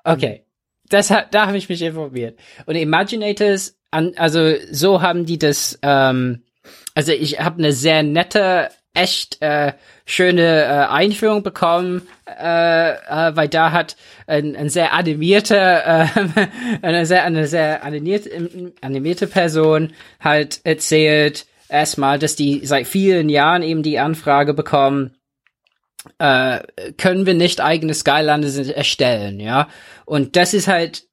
Okay. 0.03 0.45
Das 0.89 1.09
hat, 1.09 1.33
da 1.33 1.47
habe 1.47 1.57
ich 1.57 1.69
mich 1.69 1.81
informiert. 1.81 2.37
Und 2.65 2.75
Imaginators, 2.75 3.77
an, 3.91 4.13
also 4.17 4.53
so 4.71 5.01
haben 5.01 5.25
die 5.25 5.39
das, 5.39 5.79
ähm, 5.83 6.43
also 6.95 7.11
ich 7.11 7.39
habe 7.39 7.59
eine 7.59 7.71
sehr 7.71 8.03
nette, 8.03 8.69
echt 8.93 9.41
äh, 9.41 9.73
schöne 10.05 10.63
äh, 10.63 10.67
Einführung 10.89 11.43
bekommen, 11.43 12.07
äh, 12.27 12.91
äh, 12.91 13.35
weil 13.35 13.47
da 13.47 13.71
hat 13.71 13.95
ein, 14.27 14.55
ein 14.55 14.69
sehr 14.69 14.93
animierte, 14.93 15.55
äh, 15.55 16.07
eine 16.81 17.05
sehr 17.05 17.23
eine 17.23 17.47
sehr 17.47 17.85
animierte, 17.85 18.73
animierte 18.81 19.27
Person 19.27 19.93
halt 20.19 20.59
erzählt 20.65 21.45
erstmal, 21.69 22.19
dass 22.19 22.35
die 22.35 22.65
seit 22.65 22.85
vielen 22.85 23.29
Jahren 23.29 23.63
eben 23.63 23.81
die 23.81 23.99
Anfrage 23.99 24.53
bekommen, 24.53 25.15
äh, 26.17 26.59
können 26.97 27.25
wir 27.25 27.33
nicht 27.33 27.61
eigene 27.61 27.93
Skylanders 27.93 28.57
erstellen, 28.57 29.39
ja. 29.39 29.67
Und 30.05 30.35
das 30.35 30.53
ist 30.53 30.67
halt 30.67 31.07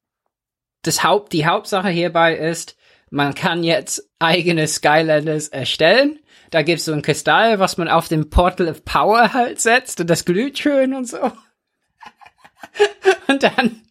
das 0.81 1.03
Haupt, 1.03 1.33
die 1.33 1.45
Hauptsache 1.45 1.89
hierbei 1.89 2.35
ist, 2.35 2.75
man 3.11 3.33
kann 3.33 3.63
jetzt 3.63 4.07
eigene 4.19 4.67
Skylanders 4.67 5.47
erstellen. 5.47 6.19
Da 6.51 6.61
gibt's 6.61 6.85
so 6.85 6.93
ein 6.93 7.01
Kristall, 7.01 7.59
was 7.59 7.77
man 7.77 7.87
auf 7.87 8.07
dem 8.07 8.29
Portal 8.29 8.69
of 8.69 8.85
Power 8.85 9.33
halt 9.33 9.59
setzt 9.59 9.99
und 9.99 10.09
das 10.09 10.25
glüht 10.25 10.57
schön 10.57 10.93
und 10.93 11.07
so. 11.07 11.19
und 13.27 13.43
dann 13.43 13.81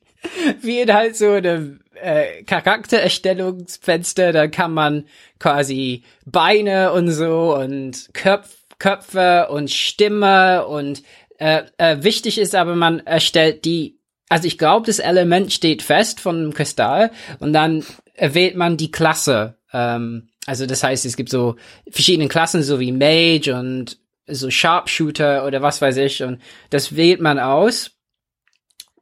wird 0.61 0.93
halt 0.93 1.17
so 1.17 1.33
eine 1.33 1.79
äh, 1.95 2.43
Charaktererstellungsfenster, 2.45 4.33
da 4.33 4.49
kann 4.49 4.73
man 4.73 5.05
quasi 5.39 6.05
Beine 6.25 6.93
und 6.93 7.11
so 7.11 7.57
und 7.57 8.11
Köpfe 8.13 8.58
Köpfe 8.79 9.49
und 9.51 9.71
Stimme 9.71 10.67
und 10.67 11.03
äh, 11.39 11.63
äh, 11.79 12.03
wichtig 12.03 12.39
ist 12.39 12.55
aber, 12.55 12.75
man 12.75 13.01
erstellt 13.01 13.65
die, 13.65 14.01
also 14.29 14.47
ich 14.47 14.59
glaube, 14.59 14.87
das 14.87 14.99
Element 14.99 15.53
steht 15.53 15.83
fest 15.83 16.21
von 16.21 16.37
einem 16.37 16.55
Kristall 16.55 17.11
und 17.39 17.53
dann 17.53 17.85
wählt 18.19 18.57
man 18.57 18.77
die 18.77 18.91
Klasse. 18.91 19.59
Ähm, 19.73 20.31
also 20.47 20.67
das 20.67 20.83
heißt, 20.83 21.07
es 21.07 21.17
gibt 21.17 21.31
so 21.31 21.57
verschiedene 21.91 22.29
Klassen, 22.29 22.63
so 22.63 22.81
wie 22.81 22.93
Mage 22.93 23.55
und 23.55 23.99
so 24.27 24.51
Sharpshooter 24.51 25.47
oder 25.47 25.63
was 25.63 25.81
weiß 25.81 25.97
ich 25.99 26.23
und 26.23 26.41
das 26.71 26.97
wählt 26.97 27.21
man 27.21 27.39
aus. 27.39 27.93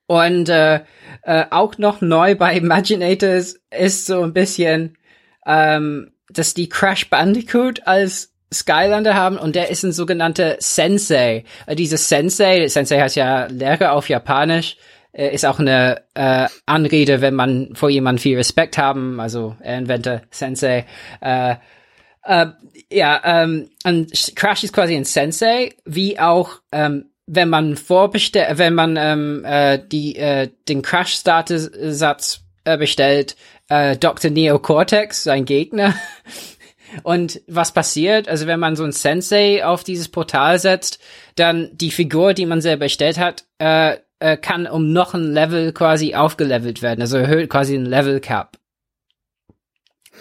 Und 0.07 0.49
äh, 0.49 0.85
äh, 1.23 1.47
auch 1.51 1.79
noch 1.79 2.01
neu 2.01 2.37
bei 2.37 2.57
Imaginators 2.57 3.61
ist 3.77 4.07
so 4.07 4.23
ein 4.23 4.33
bisschen, 4.33 4.97
ähm, 5.45 6.13
dass 6.29 6.55
die 6.55 6.69
Crash 6.69 7.11
Bandicoot 7.11 7.87
als 7.87 8.36
Skylander 8.53 9.15
haben 9.15 9.39
und 9.39 9.57
der 9.57 9.71
ist 9.71 9.83
ein 9.83 9.93
sogenannter 9.93 10.57
Sensei. 10.59 11.45
Äh, 11.67 11.77
dieses 11.77 12.09
Sensei, 12.09 12.69
Sensei 12.69 13.01
heißt 13.01 13.17
ja 13.17 13.47
Lehrer 13.47 13.93
auf 13.93 14.09
Japanisch, 14.09 14.77
äh, 15.13 15.35
ist 15.35 15.45
auch 15.45 15.59
eine 15.59 16.03
äh, 16.15 16.47
Anrede, 16.67 17.21
wenn 17.21 17.35
man 17.35 17.75
vor 17.75 17.91
jemandem 17.91 18.23
viel 18.23 18.37
Respekt 18.37 18.79
haben, 18.79 19.21
also 19.21 19.57
er 19.61 19.79
inventor 19.79 20.23
Sensei. 20.31 20.87
Äh, 21.21 21.57
äh, 22.25 22.47
ja, 22.91 23.21
ähm, 23.25 23.71
und 23.85 24.13
Crash 24.37 24.65
ist 24.65 24.73
quasi 24.73 24.95
ein 24.95 25.05
Sensei, 25.05 25.75
wie 25.85 26.19
auch 26.19 26.61
ähm, 26.73 27.07
wenn 27.27 27.49
man 27.49 27.77
vorbestellt, 27.77 28.59
wenn 28.59 28.75
man 28.75 28.97
ähm, 28.97 29.45
äh, 29.45 29.81
die 29.85 30.17
äh, 30.17 30.49
den 30.69 30.83
Crash 30.83 31.15
Starter 31.15 31.59
Satz 31.59 32.43
äh, 32.65 32.79
bestellt, 32.79 33.37
äh, 33.69 33.97
Dr. 33.97 34.31
Neo 34.31 34.59
Cortex, 34.59 35.25
sein 35.25 35.45
Gegner, 35.45 35.95
Und 37.03 37.41
was 37.47 37.73
passiert? 37.73 38.29
Also 38.29 38.47
wenn 38.47 38.61
man 38.61 38.77
so 38.77 38.85
ein 38.85 38.93
Sensei 38.93 39.65
auf 39.65 39.85
dieses 39.85 40.09
Portal 40.09 40.59
setzt, 40.59 40.99
dann 41.35 41.71
die 41.73 41.91
Figur, 41.91 42.35
die 42.35 42.47
man 42.47 42.61
selber 42.61 42.85
erstellt 42.85 43.19
hat, 43.19 43.45
äh, 43.59 43.97
äh, 44.19 44.37
kann 44.37 44.67
um 44.67 44.93
noch 44.93 45.15
ein 45.15 45.33
Level 45.33 45.73
quasi 45.73 46.15
aufgelevelt 46.15 46.83
werden. 46.83 47.01
Also 47.01 47.19
erhöht 47.19 47.51
quasi 47.51 47.75
ein 47.75 47.87
Level 47.87 48.21
Cap. 48.21 48.59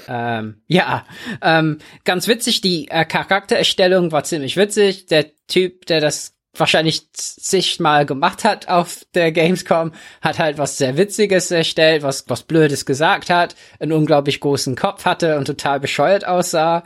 Ähm, 0.07 0.61
ja, 0.67 1.05
ähm, 1.41 1.79
ganz 2.03 2.27
witzig, 2.27 2.61
die 2.61 2.89
äh, 2.89 3.05
Charaktererstellung 3.05 4.11
war 4.11 4.23
ziemlich 4.23 4.57
witzig. 4.57 5.05
Der 5.07 5.27
Typ, 5.47 5.85
der 5.85 6.01
das 6.01 6.34
wahrscheinlich 6.59 7.11
zigmal 7.13 8.05
gemacht 8.05 8.43
hat 8.43 8.67
auf 8.67 9.05
der 9.13 9.31
Gamescom, 9.31 9.91
hat 10.21 10.39
halt 10.39 10.57
was 10.57 10.77
sehr 10.77 10.97
Witziges 10.97 11.51
erstellt, 11.51 12.03
was, 12.03 12.25
was 12.27 12.43
Blödes 12.43 12.85
gesagt 12.85 13.29
hat, 13.29 13.55
einen 13.79 13.91
unglaublich 13.91 14.39
großen 14.39 14.75
Kopf 14.75 15.05
hatte 15.05 15.37
und 15.37 15.45
total 15.45 15.79
bescheuert 15.79 16.27
aussah. 16.27 16.83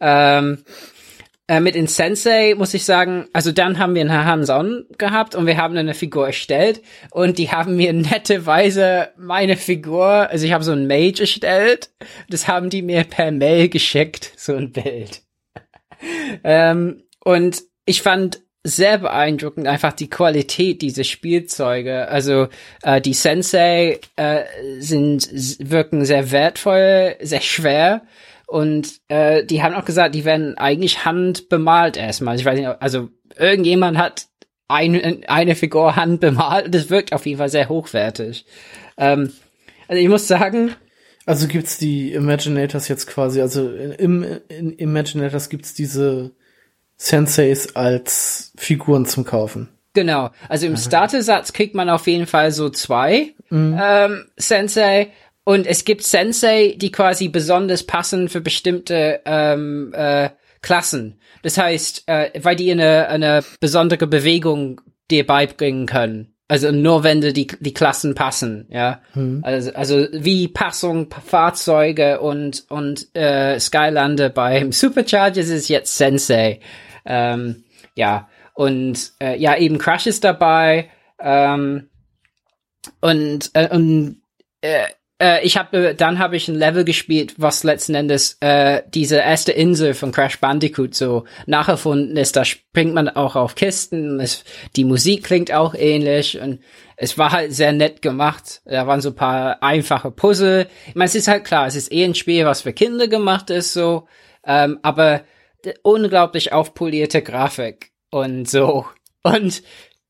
Ähm, 0.00 0.64
äh, 1.50 1.58
mit 1.58 1.74
Insensei 1.74 2.54
muss 2.56 2.74
ich 2.74 2.84
sagen, 2.84 3.26
also 3.32 3.50
dann 3.50 3.80
haben 3.80 3.96
wir 3.96 4.02
einen 4.02 4.24
Hands-on 4.24 4.86
gehabt 4.98 5.34
und 5.34 5.46
wir 5.46 5.56
haben 5.56 5.76
eine 5.76 5.94
Figur 5.94 6.28
erstellt 6.28 6.80
und 7.10 7.38
die 7.38 7.50
haben 7.50 7.74
mir 7.74 7.92
netterweise 7.94 9.08
meine 9.16 9.56
Figur, 9.56 10.06
also 10.30 10.46
ich 10.46 10.52
habe 10.52 10.62
so 10.62 10.70
ein 10.70 10.86
Mage 10.86 11.22
erstellt, 11.22 11.90
das 12.28 12.46
haben 12.46 12.70
die 12.70 12.82
mir 12.82 13.02
per 13.02 13.32
Mail 13.32 13.68
geschickt, 13.68 14.32
so 14.36 14.54
ein 14.54 14.70
Bild. 14.70 15.22
ähm, 16.44 17.02
und 17.24 17.64
ich 17.84 18.00
fand 18.00 18.42
sehr 18.62 18.98
beeindruckend, 18.98 19.66
einfach 19.66 19.92
die 19.92 20.10
Qualität 20.10 20.82
dieser 20.82 21.04
Spielzeuge. 21.04 22.08
Also 22.08 22.48
äh, 22.82 23.00
die 23.00 23.14
Sensei 23.14 24.00
äh, 24.16 24.42
sind 24.78 25.28
wirken 25.60 26.04
sehr 26.04 26.30
wertvoll, 26.30 27.16
sehr 27.20 27.40
schwer 27.40 28.02
und 28.46 29.00
äh, 29.08 29.44
die 29.44 29.62
haben 29.62 29.74
auch 29.74 29.84
gesagt, 29.84 30.14
die 30.14 30.24
werden 30.24 30.58
eigentlich 30.58 31.04
handbemalt 31.04 31.96
erstmal. 31.96 32.36
Ich 32.36 32.44
weiß 32.44 32.58
nicht, 32.58 32.68
also 32.80 33.08
irgendjemand 33.38 33.96
hat 33.96 34.26
ein, 34.68 35.24
eine 35.26 35.54
Figur 35.54 35.96
handbemalt 35.96 36.66
und 36.66 36.74
das 36.74 36.90
wirkt 36.90 37.12
auf 37.12 37.26
jeden 37.26 37.38
Fall 37.38 37.48
sehr 37.48 37.68
hochwertig. 37.68 38.44
Ähm, 38.98 39.32
also 39.88 40.02
ich 40.02 40.08
muss 40.08 40.28
sagen, 40.28 40.72
also 41.24 41.48
gibt's 41.48 41.78
die 41.78 42.12
Imaginators 42.12 42.88
jetzt 42.88 43.06
quasi, 43.06 43.40
also 43.40 43.70
im 43.70 44.24
in 44.48 44.72
Imaginators 44.72 45.48
gibt's 45.48 45.74
diese 45.74 46.32
Senseis 47.02 47.74
als 47.76 48.52
Figuren 48.58 49.06
zum 49.06 49.24
Kaufen. 49.24 49.70
Genau. 49.94 50.28
Also 50.50 50.66
im 50.66 50.76
Starter-Satz 50.76 51.54
kriegt 51.54 51.74
man 51.74 51.88
auf 51.88 52.06
jeden 52.06 52.26
Fall 52.26 52.52
so 52.52 52.68
zwei 52.68 53.32
mhm. 53.48 53.80
ähm, 53.82 54.26
Sensei. 54.36 55.08
Und 55.42 55.66
es 55.66 55.86
gibt 55.86 56.02
Sensei, 56.02 56.74
die 56.76 56.92
quasi 56.92 57.28
besonders 57.28 57.84
passen 57.84 58.28
für 58.28 58.42
bestimmte 58.42 59.22
ähm, 59.24 59.94
äh, 59.96 60.28
Klassen. 60.60 61.18
Das 61.42 61.56
heißt, 61.56 62.02
äh, 62.06 62.38
weil 62.42 62.56
die 62.56 62.70
eine, 62.70 63.08
eine 63.08 63.42
besondere 63.60 64.06
Bewegung 64.06 64.82
dir 65.10 65.26
beibringen 65.26 65.86
können. 65.86 66.34
Also 66.48 66.70
nur 66.70 67.02
wenn 67.02 67.22
die, 67.22 67.46
die 67.46 67.74
Klassen 67.74 68.14
passen, 68.14 68.66
ja. 68.68 69.00
Mhm. 69.14 69.40
Also, 69.42 69.72
also 69.72 70.06
wie 70.12 70.48
Passung, 70.48 71.08
Fahrzeuge 71.24 72.20
und, 72.20 72.64
und 72.68 73.06
äh, 73.16 73.58
Skylande 73.58 74.28
beim 74.28 74.70
Superchargers 74.72 75.48
ist 75.48 75.68
jetzt 75.68 75.96
Sensei. 75.96 76.60
Ähm, 77.04 77.64
ja. 77.94 78.28
Und 78.54 79.12
äh, 79.20 79.38
ja, 79.38 79.56
eben 79.56 79.78
Crash 79.78 80.06
ist 80.06 80.24
dabei. 80.24 80.90
Ähm, 81.18 81.88
und 83.00 83.50
äh, 83.54 83.68
und 83.74 84.22
äh, 84.60 84.86
äh, 85.20 85.44
ich 85.44 85.56
habe 85.56 85.94
dann 85.94 86.18
habe 86.18 86.36
ich 86.36 86.48
ein 86.48 86.54
Level 86.54 86.84
gespielt, 86.84 87.34
was 87.36 87.62
letzten 87.62 87.94
Endes 87.94 88.38
äh, 88.40 88.82
diese 88.92 89.16
erste 89.16 89.52
Insel 89.52 89.94
von 89.94 90.12
Crash 90.12 90.40
Bandicoot 90.40 90.94
so 90.94 91.24
nacherfunden 91.46 92.16
ist. 92.16 92.36
Da 92.36 92.44
springt 92.44 92.94
man 92.94 93.08
auch 93.08 93.36
auf 93.36 93.54
Kisten. 93.54 94.18
Es, 94.18 94.44
die 94.76 94.84
Musik 94.84 95.24
klingt 95.24 95.52
auch 95.52 95.74
ähnlich 95.74 96.40
und 96.40 96.60
es 96.96 97.16
war 97.18 97.32
halt 97.32 97.54
sehr 97.54 97.72
nett 97.72 98.02
gemacht. 98.02 98.62
Da 98.64 98.86
waren 98.86 99.00
so 99.00 99.10
ein 99.10 99.14
paar 99.14 99.62
einfache 99.62 100.10
Puzzle. 100.10 100.66
Ich 100.88 100.94
meine, 100.94 101.06
es 101.06 101.14
ist 101.14 101.28
halt 101.28 101.44
klar, 101.44 101.66
es 101.66 101.76
ist 101.76 101.92
eh 101.92 102.04
ein 102.04 102.14
Spiel, 102.14 102.44
was 102.46 102.62
für 102.62 102.72
Kinder 102.72 103.08
gemacht 103.08 103.50
ist, 103.50 103.72
so. 103.72 104.06
Ähm, 104.44 104.78
aber 104.82 105.22
unglaublich 105.82 106.52
aufpolierte 106.52 107.22
Grafik 107.22 107.92
und 108.10 108.48
so. 108.48 108.86
Und 109.22 109.62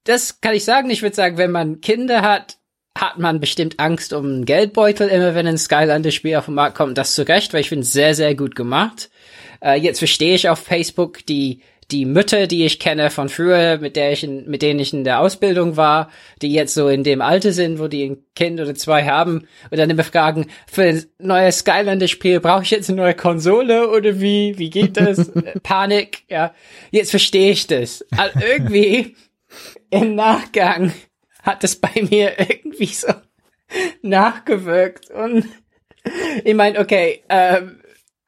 das 0.05 0.41
kann 0.41 0.55
ich 0.55 0.65
sagen. 0.65 0.91
Ich 0.91 1.03
würde 1.03 1.17
sagen, 1.17 1.37
wenn 1.37 1.51
man 1.51 1.81
Kinder 1.81 2.23
hat, 2.23 2.59
hat 2.97 3.19
man 3.19 3.41
bestimmt 3.41 3.79
Angst 3.79 4.13
um 4.13 4.25
einen 4.25 4.45
Geldbeutel, 4.45 5.09
immer 5.09 5.35
wenn 5.35 5.47
ein 5.47 5.59
Skylander-Spiel 5.59 6.37
auf 6.37 6.47
den 6.47 6.55
Markt 6.55 6.77
kommt. 6.77 6.99
Das 6.99 7.15
zu 7.15 7.27
Recht, 7.27 7.53
weil 7.53 7.61
ich 7.61 7.69
finde 7.69 7.83
es 7.83 7.93
sehr, 7.93 8.15
sehr 8.15 8.35
gut 8.35 8.55
gemacht. 8.55 9.11
Äh, 9.63 9.81
jetzt 9.81 9.99
verstehe 9.99 10.35
ich 10.35 10.49
auf 10.49 10.59
Facebook 10.59 11.25
die 11.27 11.63
die 11.91 12.05
Mütter, 12.05 12.47
die 12.47 12.65
ich 12.65 12.79
kenne 12.79 13.11
von 13.11 13.29
früher, 13.29 13.79
mit 13.79 13.97
der 13.97 14.13
ich 14.13 14.25
in, 14.25 14.49
mit 14.49 14.63
denen 14.63 14.81
ich 14.81 14.93
in 14.93 15.05
der 15.05 15.21
Ausbildung 15.21 15.77
war, 15.77 16.11
die 16.43 16.53
jetzt 16.53 16.75
so 16.75 16.89
in 16.89 17.05
dem 17.05 17.21
Alter 17.21 17.53
sind, 17.53 17.79
wo 17.79 17.89
die 17.89 18.05
ein 18.05 18.25
Kind 18.35 18.61
oder 18.61 18.75
zwei 18.75 19.05
haben 19.05 19.47
und 19.71 19.79
dann 19.79 19.91
immer 19.91 20.05
fragen, 20.05 20.47
für 20.71 20.85
ein 20.85 21.05
neues 21.19 21.59
Skylander-Spiel 21.59 22.41
brauche 22.41 22.63
ich 22.63 22.71
jetzt 22.71 22.89
eine 22.89 23.01
neue 23.01 23.15
Konsole 23.15 23.91
oder 23.91 24.21
wie, 24.21 24.59
wie 24.59 24.71
geht 24.71 24.97
das? 24.97 25.31
Panik, 25.63 26.23
ja. 26.29 26.55
Jetzt 26.91 27.11
verstehe 27.11 27.53
ich 27.53 27.67
das. 27.67 28.05
Also 28.17 28.39
irgendwie 28.41 29.17
im 29.91 30.15
Nachgang 30.15 30.93
hat 31.43 31.65
es 31.65 31.77
bei 31.77 32.03
mir 32.09 32.39
irgendwie 32.39 32.87
so 32.87 33.09
nachgewirkt. 34.03 35.11
Und 35.11 35.47
ich 36.45 36.55
meine, 36.55 36.79
okay, 36.79 37.23
ähm, 37.29 37.81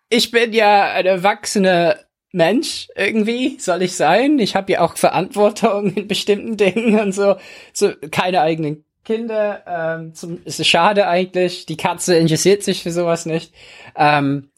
ich 0.09 0.31
bin 0.31 0.53
ja 0.53 0.93
ein 0.93 1.07
erwachsener 1.07 1.99
Mensch 2.33 2.89
irgendwie, 2.97 3.59
soll 3.59 3.83
ich 3.83 3.95
sein. 3.95 4.39
Ich 4.39 4.57
habe 4.57 4.73
ja 4.73 4.81
auch 4.81 4.97
Verantwortung 4.97 5.95
in 5.95 6.09
bestimmten 6.09 6.57
Dingen 6.57 6.99
und 6.99 7.13
so. 7.13 7.37
so 7.73 7.93
keine 8.11 8.41
eigenen 8.41 8.85
Kinder. 9.05 9.63
Ähm, 9.67 10.15
zum, 10.15 10.43
ist 10.45 10.67
schade 10.67 11.07
eigentlich. 11.07 11.67
Die 11.67 11.77
Katze 11.77 12.17
interessiert 12.17 12.63
sich 12.63 12.83
für 12.83 12.93
sowas 12.93 13.27
nicht. 13.27 13.53
Ähm, 13.97 14.52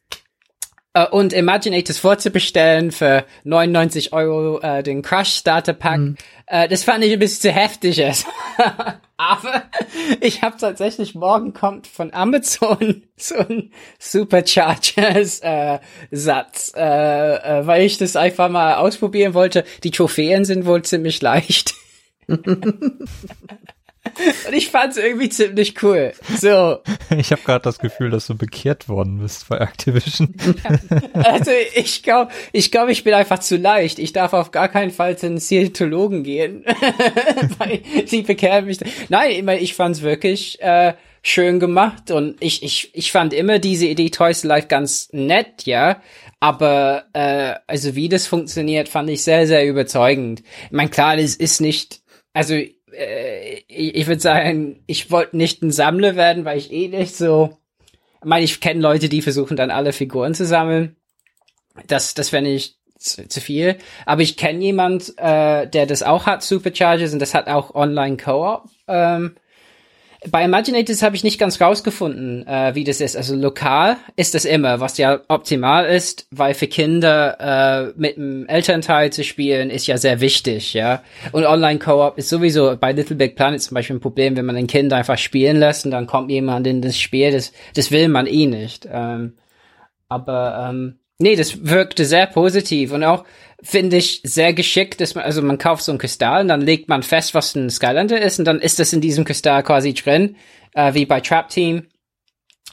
äh, 0.94 1.06
und 1.06 1.32
Imaginators 1.32 1.98
vorzubestellen 1.98 2.92
für 2.92 3.24
99 3.44 4.12
Euro 4.12 4.60
äh, 4.60 4.82
den 4.82 5.02
Crush 5.02 5.34
Starter 5.34 5.74
Pack. 5.74 5.98
Mhm. 5.98 6.16
Äh, 6.46 6.68
das 6.68 6.84
fand 6.84 7.04
ich 7.04 7.12
ein 7.12 7.18
bisschen 7.18 7.42
zu 7.42 7.52
heftig. 7.52 8.02
Aber 9.16 9.62
ich 10.20 10.42
habe 10.42 10.56
tatsächlich 10.56 11.14
morgen 11.14 11.52
kommt 11.52 11.86
von 11.86 12.12
Amazon 12.12 13.02
so 13.16 13.36
ein 13.36 13.70
Superchargers 13.98 15.40
äh, 15.40 15.78
äh, 16.12 17.34
äh, 17.34 17.66
weil 17.66 17.82
ich 17.82 17.98
das 17.98 18.16
einfach 18.16 18.48
mal 18.48 18.76
ausprobieren 18.76 19.34
wollte. 19.34 19.64
Die 19.82 19.90
Trophäen 19.90 20.44
sind 20.44 20.66
wohl 20.66 20.82
ziemlich 20.82 21.20
leicht. 21.22 21.74
Und 24.46 24.54
ich 24.54 24.68
fand's 24.68 24.96
irgendwie 24.96 25.28
ziemlich 25.28 25.82
cool. 25.82 26.12
So. 26.38 26.78
Ich 27.16 27.30
habe 27.30 27.42
gerade 27.42 27.62
das 27.62 27.78
Gefühl, 27.78 28.10
dass 28.10 28.26
du 28.26 28.34
bekehrt 28.34 28.88
worden 28.88 29.18
bist 29.18 29.48
bei 29.48 29.58
Activision. 29.58 30.34
also 31.12 31.50
ich 31.74 32.02
glaube, 32.02 32.32
ich 32.52 32.72
glaube, 32.72 32.92
ich 32.92 33.04
bin 33.04 33.14
einfach 33.14 33.38
zu 33.38 33.56
leicht. 33.56 33.98
Ich 33.98 34.12
darf 34.12 34.32
auf 34.32 34.50
gar 34.50 34.68
keinen 34.68 34.90
Fall 34.90 35.16
zu 35.16 35.26
einem 35.26 35.38
Scientologen 35.38 36.24
gehen. 36.24 36.64
Weil 37.58 37.82
sie 38.06 38.22
bekehren 38.22 38.64
mich. 38.64 38.78
Nein, 39.10 39.30
ich, 39.30 39.42
mein, 39.42 39.62
ich 39.62 39.74
fand's 39.74 40.02
wirklich 40.02 40.60
äh, 40.60 40.94
schön 41.22 41.58
gemacht 41.58 42.10
und 42.10 42.36
ich, 42.40 42.62
ich, 42.62 42.90
ich 42.94 43.10
fand 43.10 43.32
immer 43.32 43.58
diese 43.58 43.86
Idee 43.86 44.10
Toys 44.10 44.44
Life 44.44 44.68
ganz 44.68 45.08
nett, 45.12 45.64
ja. 45.64 46.02
Aber 46.38 47.04
äh, 47.14 47.54
also 47.66 47.94
wie 47.94 48.10
das 48.10 48.26
funktioniert, 48.26 48.88
fand 48.88 49.08
ich 49.08 49.22
sehr, 49.22 49.46
sehr 49.46 49.66
überzeugend. 49.66 50.42
Ich 50.66 50.72
meine, 50.72 50.90
klar, 50.90 51.16
das 51.16 51.34
ist 51.34 51.60
nicht, 51.60 52.02
also 52.34 52.54
äh, 52.96 53.62
ich 53.68 54.06
würde 54.06 54.20
sagen, 54.20 54.82
ich 54.86 55.10
wollte 55.10 55.36
nicht 55.36 55.62
ein 55.62 55.70
Sammler 55.70 56.16
werden, 56.16 56.44
weil 56.44 56.58
ich 56.58 56.72
eh 56.72 56.88
nicht 56.88 57.16
so. 57.16 57.56
Ich 58.20 58.24
meine, 58.24 58.44
ich 58.44 58.60
kenne 58.60 58.80
Leute, 58.80 59.08
die 59.08 59.22
versuchen 59.22 59.56
dann 59.56 59.70
alle 59.70 59.92
Figuren 59.92 60.34
zu 60.34 60.46
sammeln. 60.46 60.96
Das, 61.86 62.14
das 62.14 62.30
fände 62.30 62.50
ich 62.50 62.78
zu, 62.98 63.28
zu 63.28 63.40
viel. 63.40 63.76
Aber 64.06 64.22
ich 64.22 64.36
kenne 64.36 64.64
jemand, 64.64 65.14
äh, 65.18 65.68
der 65.68 65.86
das 65.86 66.02
auch 66.02 66.26
hat, 66.26 66.42
Superchargers, 66.42 67.12
und 67.12 67.18
das 67.18 67.34
hat 67.34 67.48
auch 67.48 67.74
Online 67.74 68.16
Co-op. 68.16 68.68
Ähm, 68.88 69.36
bei 70.30 70.44
Imaginators 70.44 71.02
habe 71.02 71.16
ich 71.16 71.24
nicht 71.24 71.38
ganz 71.38 71.60
rausgefunden, 71.60 72.46
äh, 72.46 72.74
wie 72.74 72.84
das 72.84 73.00
ist. 73.00 73.16
Also 73.16 73.34
lokal 73.34 73.96
ist 74.16 74.34
das 74.34 74.44
immer, 74.44 74.80
was 74.80 74.98
ja 74.98 75.20
optimal 75.28 75.86
ist, 75.86 76.26
weil 76.30 76.54
für 76.54 76.66
Kinder 76.66 77.36
äh, 77.40 77.92
mit 77.96 78.16
dem 78.16 78.46
Elternteil 78.46 79.12
zu 79.12 79.24
spielen 79.24 79.70
ist 79.70 79.86
ja 79.86 79.98
sehr 79.98 80.20
wichtig, 80.20 80.74
ja. 80.74 81.02
Und 81.32 81.44
Online-Co-op 81.44 82.18
ist 82.18 82.28
sowieso 82.28 82.76
bei 82.76 82.92
Little 82.92 83.16
Big 83.16 83.36
Planet 83.36 83.62
zum 83.62 83.74
Beispiel 83.74 83.96
ein 83.96 84.00
Problem, 84.00 84.36
wenn 84.36 84.46
man 84.46 84.56
ein 84.56 84.66
Kind 84.66 84.92
einfach 84.92 85.18
spielen 85.18 85.58
lässt 85.58 85.84
und 85.84 85.90
dann 85.90 86.06
kommt 86.06 86.30
jemand 86.30 86.66
in 86.66 86.82
das 86.82 86.98
Spiel, 86.98 87.32
das, 87.32 87.52
das 87.74 87.90
will 87.90 88.08
man 88.08 88.26
eh 88.26 88.46
nicht. 88.46 88.88
Ähm, 88.90 89.34
aber 90.08 90.68
ähm, 90.70 90.98
nee, 91.18 91.36
das 91.36 91.64
wirkte 91.66 92.04
sehr 92.04 92.26
positiv 92.26 92.92
und 92.92 93.04
auch 93.04 93.24
finde 93.62 93.96
ich 93.96 94.20
sehr 94.24 94.52
geschickt, 94.52 95.00
dass 95.00 95.14
man, 95.14 95.24
also 95.24 95.40
man 95.40 95.58
kauft 95.58 95.82
so 95.82 95.92
ein 95.92 95.98
Kristall 95.98 96.42
und 96.42 96.48
dann 96.48 96.60
legt 96.60 96.88
man 96.88 97.02
fest, 97.02 97.34
was 97.34 97.54
ein 97.54 97.70
Skylander 97.70 98.20
ist 98.20 98.38
und 98.38 98.44
dann 98.44 98.60
ist 98.60 98.78
das 98.78 98.92
in 98.92 99.00
diesem 99.00 99.24
Kristall 99.24 99.62
quasi 99.62 99.94
drin, 99.94 100.36
äh, 100.74 100.92
wie 100.94 101.06
bei 101.06 101.20
Trap 101.20 101.48
Team. 101.48 101.86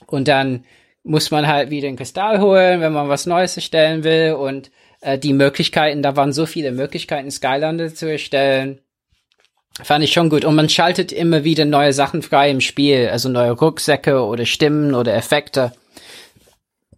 Und 0.08 0.28
dann 0.28 0.66
muss 1.04 1.32
man 1.32 1.48
halt 1.48 1.70
wieder 1.70 1.88
ein 1.88 1.96
Kristall 1.96 2.42
holen, 2.42 2.82
wenn 2.82 2.94
man 2.94 3.10
was 3.10 3.26
Neues 3.26 3.56
erstellen 3.56 4.04
will 4.04 4.34
und 4.34 4.70
äh, 5.00 5.18
die 5.18 5.34
Möglichkeiten, 5.34 6.02
da 6.02 6.16
waren 6.16 6.34
so 6.34 6.46
viele 6.46 6.72
Möglichkeiten, 6.72 7.32
Skylander 7.32 7.94
zu 7.94 8.12
erstellen. 8.12 8.82
Fand 9.82 10.04
ich 10.04 10.12
schon 10.12 10.30
gut. 10.30 10.44
Und 10.44 10.56
man 10.56 10.70
schaltet 10.70 11.12
immer 11.12 11.44
wieder 11.44 11.66
neue 11.66 11.94
Sachen 11.94 12.22
frei 12.22 12.52
im 12.52 12.62
Spiel, 12.62 13.08
also 13.10 13.30
neue 13.30 13.52
Rucksäcke 13.52 14.24
oder 14.26 14.46
Stimmen 14.46 14.94
oder 14.94 15.16
Effekte. 15.16 15.72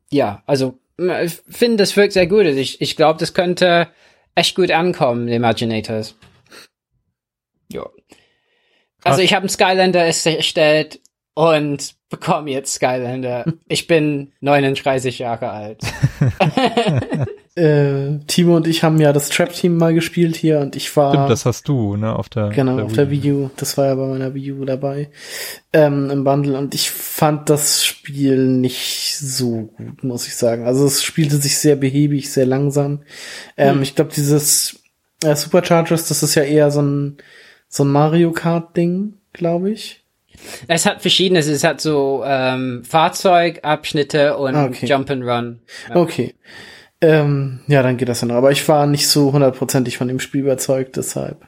Ja, 0.09 0.41
also 0.47 0.79
finde, 0.97 1.77
das 1.77 1.95
wirkt 1.95 2.13
sehr 2.13 2.27
gut. 2.27 2.45
Ich, 2.45 2.81
ich 2.81 2.95
glaube, 2.95 3.19
das 3.19 3.33
könnte 3.33 3.89
echt 4.35 4.55
gut 4.55 4.71
ankommen, 4.71 5.27
die 5.27 5.35
Imaginators. 5.35 6.15
Ja. 7.71 7.89
Also 9.03 9.21
ich 9.21 9.33
habe 9.33 9.43
einen 9.43 9.49
Skylander 9.49 10.05
erstellt 10.05 11.01
und 11.33 11.95
bekomme 12.09 12.51
jetzt 12.51 12.75
Skylander. 12.75 13.45
Ich 13.67 13.87
bin 13.87 14.33
39 14.41 15.19
Jahre 15.19 15.49
alt. 15.49 15.81
äh, 17.55 18.17
Timo 18.25 18.55
und 18.55 18.67
ich 18.67 18.83
haben 18.83 18.99
ja 18.99 19.13
das 19.13 19.29
Trap-Team 19.29 19.77
mal 19.77 19.93
gespielt 19.93 20.35
hier 20.35 20.59
und 20.59 20.75
ich 20.75 20.95
war. 20.97 21.13
Stimmt, 21.13 21.29
das 21.29 21.45
hast 21.45 21.67
du, 21.67 21.95
ne, 21.95 22.15
auf 22.15 22.29
der. 22.29 22.49
Genau, 22.49 22.77
der 22.77 22.85
auf 22.85 22.93
der 22.93 23.11
Wii 23.11 23.31
U. 23.31 23.49
Das 23.57 23.77
war 23.77 23.85
ja 23.85 23.95
bei 23.95 24.07
meiner 24.07 24.33
Wii 24.33 24.53
U 24.53 24.65
dabei. 24.65 25.09
Ähm, 25.71 26.09
Im 26.09 26.23
Bundle 26.23 26.57
und 26.57 26.73
ich 26.73 26.89
fand 26.89 27.49
das 27.49 27.85
Spiel 27.85 28.47
nicht 28.47 29.17
so 29.19 29.71
gut, 29.77 30.03
muss 30.03 30.27
ich 30.27 30.35
sagen. 30.35 30.65
Also 30.65 30.85
es 30.85 31.03
spielte 31.03 31.37
sich 31.37 31.57
sehr 31.57 31.75
behäbig, 31.75 32.31
sehr 32.31 32.45
langsam. 32.45 33.03
Ähm, 33.55 33.75
hm. 33.75 33.81
Ich 33.83 33.95
glaube, 33.95 34.11
dieses 34.15 34.79
äh, 35.23 35.35
Superchargers, 35.35 36.07
das 36.07 36.23
ist 36.23 36.35
ja 36.35 36.43
eher 36.43 36.71
so 36.71 36.81
ein, 36.81 37.17
so 37.67 37.83
ein 37.83 37.91
Mario 37.91 38.31
Kart-Ding, 38.31 39.13
glaube 39.31 39.71
ich. 39.71 40.03
Es 40.67 40.85
hat 40.85 41.01
verschiedenes, 41.01 41.47
es 41.47 41.63
hat 41.63 41.81
so 41.81 42.23
ähm, 42.25 42.83
Fahrzeugabschnitte 42.83 44.37
und 44.37 44.55
ah, 44.55 44.65
okay. 44.65 44.87
Jump 44.87 45.09
and 45.11 45.23
Run. 45.23 45.59
Ja. 45.89 45.95
Okay. 45.95 46.33
Ähm, 47.03 47.59
ja, 47.67 47.83
dann 47.83 47.97
geht 47.97 48.07
das 48.07 48.21
ja 48.21 48.27
noch. 48.27 48.35
Aber 48.35 48.51
ich 48.51 48.65
war 48.69 48.87
nicht 48.87 49.09
so 49.09 49.33
hundertprozentig 49.33 49.97
von 49.97 50.07
dem 50.07 50.21
Spiel 50.21 50.41
überzeugt, 50.41 50.95
deshalb 50.95 51.45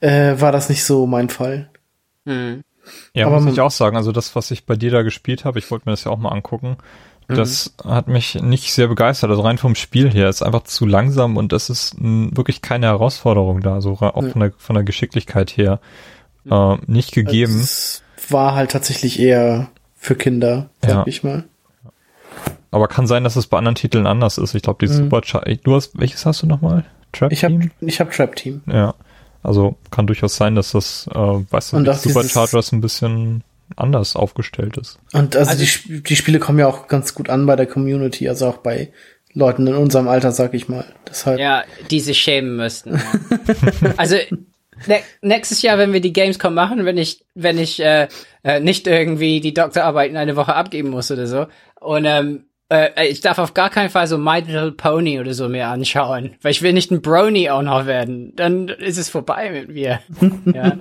äh, 0.00 0.34
war 0.40 0.50
das 0.50 0.68
nicht 0.68 0.82
so 0.82 1.06
mein 1.06 1.28
Fall. 1.28 1.70
Hm. 2.26 2.64
Ja, 3.14 3.26
Aber 3.26 3.40
muss 3.40 3.52
ich 3.52 3.60
auch 3.60 3.70
sagen, 3.70 3.96
also 3.96 4.10
das, 4.10 4.34
was 4.34 4.50
ich 4.50 4.66
bei 4.66 4.74
dir 4.74 4.90
da 4.90 5.02
gespielt 5.02 5.44
habe, 5.44 5.60
ich 5.60 5.70
wollte 5.70 5.88
mir 5.88 5.92
das 5.92 6.02
ja 6.02 6.10
auch 6.10 6.18
mal 6.18 6.30
angucken. 6.30 6.78
das 7.28 7.76
mhm. 7.84 7.90
hat 7.90 8.08
mich 8.08 8.34
nicht 8.34 8.72
sehr 8.72 8.88
begeistert. 8.88 9.30
Also 9.30 9.42
rein 9.42 9.56
vom 9.56 9.76
Spiel 9.76 10.12
her 10.12 10.28
ist 10.28 10.42
einfach 10.42 10.64
zu 10.64 10.84
langsam 10.84 11.36
und 11.36 11.52
es 11.52 11.70
ist 11.70 11.94
wirklich 12.00 12.60
keine 12.60 12.86
Herausforderung 12.86 13.60
da, 13.60 13.80
so 13.80 13.92
auch 13.92 14.26
von 14.26 14.40
der, 14.40 14.52
von 14.58 14.74
der 14.74 14.82
Geschicklichkeit 14.82 15.56
her 15.56 15.78
äh, 16.50 16.76
nicht 16.86 17.12
gegeben. 17.12 17.60
Es 17.60 18.02
war 18.28 18.56
halt 18.56 18.72
tatsächlich 18.72 19.20
eher 19.20 19.70
für 19.94 20.16
Kinder, 20.16 20.70
sag 20.80 20.90
ja. 20.90 21.04
ich 21.06 21.22
mal. 21.22 21.44
Aber 22.72 22.88
kann 22.88 23.06
sein, 23.06 23.22
dass 23.22 23.36
es 23.36 23.46
bei 23.46 23.58
anderen 23.58 23.74
Titeln 23.76 24.06
anders 24.06 24.38
ist. 24.38 24.54
Ich 24.54 24.62
glaube, 24.62 24.84
die 24.84 24.92
mhm. 24.92 24.96
Supercharge. 24.96 25.58
Du 25.58 25.76
hast, 25.76 25.92
welches 25.98 26.26
hast 26.26 26.42
du 26.42 26.46
nochmal? 26.46 26.84
Trap 27.12 27.30
ich 27.30 27.40
Team? 27.40 27.60
Hab, 27.62 27.88
ich 27.88 28.00
habe 28.00 28.10
Trap 28.10 28.34
Team. 28.34 28.62
Ja. 28.66 28.94
Also 29.42 29.76
kann 29.90 30.06
durchaus 30.06 30.36
sein, 30.36 30.54
dass 30.54 30.72
das, 30.72 31.08
äh, 31.14 31.18
weißt 31.18 31.74
du, 31.74 31.92
Superchargers 31.92 32.72
ein 32.72 32.80
bisschen 32.80 33.44
anders 33.76 34.16
aufgestellt 34.16 34.76
ist. 34.78 34.98
Und 35.12 35.36
also, 35.36 35.50
also 35.50 35.64
die, 35.64 36.02
die 36.02 36.16
Spiele 36.16 36.38
kommen 36.38 36.58
ja 36.58 36.66
auch 36.66 36.88
ganz 36.88 37.14
gut 37.14 37.28
an 37.28 37.46
bei 37.46 37.56
der 37.56 37.66
Community, 37.66 38.28
also 38.28 38.48
auch 38.48 38.58
bei 38.58 38.92
Leuten 39.34 39.66
in 39.66 39.74
unserem 39.74 40.08
Alter, 40.08 40.32
sag 40.32 40.54
ich 40.54 40.68
mal. 40.68 40.84
Deshalb. 41.08 41.38
Ja, 41.38 41.64
die 41.90 42.00
sich 42.00 42.18
schämen 42.18 42.56
müssten. 42.56 43.00
also 43.96 44.16
ne 44.86 45.00
nächstes 45.20 45.62
Jahr, 45.62 45.78
wenn 45.78 45.92
wir 45.92 46.00
die 46.00 46.12
Gamescom 46.12 46.54
machen, 46.54 46.84
wenn 46.84 46.98
ich, 46.98 47.24
wenn 47.34 47.58
ich 47.58 47.80
äh, 47.80 48.08
äh, 48.44 48.60
nicht 48.60 48.86
irgendwie 48.86 49.40
die 49.40 49.54
Doktorarbeit 49.54 50.10
in 50.10 50.16
eine 50.16 50.36
Woche 50.36 50.54
abgeben 50.54 50.90
muss 50.90 51.10
oder 51.10 51.26
so. 51.26 51.46
Und 51.80 52.04
ähm, 52.04 52.44
äh, 52.72 53.06
ich 53.08 53.20
darf 53.20 53.38
auf 53.38 53.54
gar 53.54 53.70
keinen 53.70 53.90
Fall 53.90 54.06
so 54.06 54.18
My 54.18 54.40
Little 54.40 54.72
Pony 54.72 55.20
oder 55.20 55.34
so 55.34 55.48
mir 55.48 55.68
anschauen, 55.68 56.36
weil 56.40 56.52
ich 56.52 56.62
will 56.62 56.72
nicht 56.72 56.90
ein 56.90 57.02
Brony 57.02 57.50
auch 57.50 57.62
noch 57.62 57.86
werden. 57.86 58.34
Dann 58.36 58.68
ist 58.68 58.98
es 58.98 59.08
vorbei 59.08 59.50
mit 59.50 59.68
mir. 59.68 60.00
ja. 60.54 60.76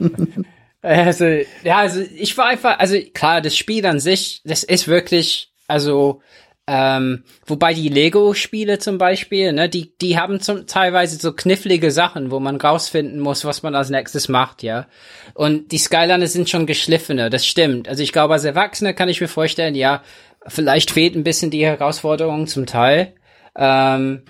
Also, 0.82 1.26
ja, 1.64 1.78
also 1.78 2.02
ich 2.02 2.36
war 2.38 2.48
einfach, 2.48 2.80
also 2.80 2.98
klar, 3.14 3.42
das 3.42 3.56
Spiel 3.56 3.86
an 3.86 4.00
sich, 4.00 4.42
das 4.45 4.64
ist 4.64 4.88
wirklich, 4.88 5.52
also 5.68 6.22
ähm, 6.68 7.24
wobei 7.45 7.74
die 7.74 7.90
Lego-Spiele 7.90 8.80
zum 8.80 8.98
Beispiel, 8.98 9.52
ne, 9.52 9.68
die, 9.68 9.95
die 9.98 10.18
haben 10.18 10.40
zum, 10.40 10.68
teilweise 10.68 11.18
so 11.18 11.34
knifflige 11.34 11.92
Sachen, 11.92 12.32
wo 12.32 12.40
man 12.40 12.56
rausfinden 12.56 13.20
muss, 13.20 13.45
was 13.45 13.61
man 13.61 13.76
als 13.76 13.90
nächstes 13.90 14.30
macht, 14.30 14.64
ja. 14.64 14.88
Und 15.34 15.72
die 15.72 15.78
Skyliner 15.78 16.28
sind 16.28 16.50
schon 16.50 16.66
geschliffener, 16.66 17.30
das 17.30 17.45
stimmt. 17.45 17.90
Also 17.90 18.03
ich 18.03 18.14
glaube, 18.14 18.34
als 18.34 18.45
Erwachsener 18.45 18.94
kann 18.94 19.10
ich 19.10 19.20
mir 19.22 19.28
vorstellen, 19.28 19.76
ja, 19.76 20.02
vielleicht 20.48 20.92
fehlt 20.92 21.16
ein 21.16 21.24
bisschen 21.24 21.52
die 21.52 21.66
Herausforderung 21.66 22.48
zum 22.48 22.66
Teil. 22.66 23.14
Ähm, 23.56 24.24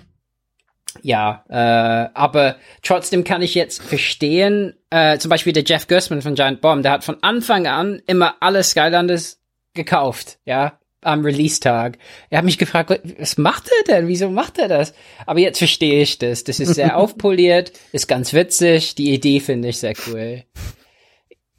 ja, 1.00 1.44
äh, 1.48 2.10
aber 2.14 2.56
trotzdem 2.82 3.24
kann 3.24 3.40
ich 3.40 3.54
jetzt 3.54 3.82
verstehen, 3.82 4.74
äh, 4.90 5.18
zum 5.18 5.30
Beispiel 5.30 5.52
der 5.52 5.64
Jeff 5.64 5.86
Gersman 5.86 6.22
von 6.22 6.34
Giant 6.34 6.60
Bomb, 6.60 6.82
der 6.82 6.92
hat 6.92 7.04
von 7.04 7.16
Anfang 7.22 7.66
an 7.66 8.02
immer 8.06 8.36
alle 8.40 8.62
Skylanders 8.62 9.40
gekauft, 9.74 10.38
ja, 10.44 10.78
am 11.00 11.24
Release-Tag. 11.24 11.98
Er 12.30 12.38
hat 12.38 12.44
mich 12.44 12.58
gefragt, 12.58 13.00
was 13.18 13.38
macht 13.38 13.68
er 13.78 13.94
denn? 13.94 14.08
Wieso 14.08 14.30
macht 14.30 14.58
er 14.58 14.68
das? 14.68 14.94
Aber 15.26 15.40
jetzt 15.40 15.58
verstehe 15.58 16.02
ich 16.02 16.18
das. 16.18 16.44
Das 16.44 16.60
ist 16.60 16.74
sehr 16.74 16.96
aufpoliert, 16.98 17.72
ist 17.92 18.06
ganz 18.06 18.32
witzig. 18.32 18.94
Die 18.94 19.12
Idee 19.12 19.40
finde 19.40 19.68
ich 19.68 19.78
sehr 19.78 19.94
cool. 20.06 20.44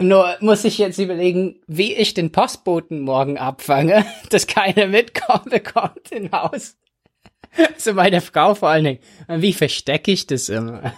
Nur 0.04 0.36
muss 0.42 0.64
ich 0.64 0.78
jetzt 0.78 1.00
überlegen, 1.00 1.56
wie 1.68 1.94
ich 1.94 2.14
den 2.14 2.32
Postboten 2.32 3.02
morgen 3.02 3.38
abfange, 3.38 4.06
dass 4.30 4.48
keiner 4.48 4.88
mitkommt, 4.88 5.50
bekommt 5.50 6.12
im 6.12 6.32
Haus. 6.32 6.76
So 7.78 7.94
meine 7.94 8.20
Frau 8.22 8.56
vor 8.56 8.70
allen 8.70 8.84
Dingen. 8.84 9.00
Wie 9.28 9.54
verstecke 9.54 10.12
ich 10.12 10.26
das 10.26 10.50
immer? 10.50 10.92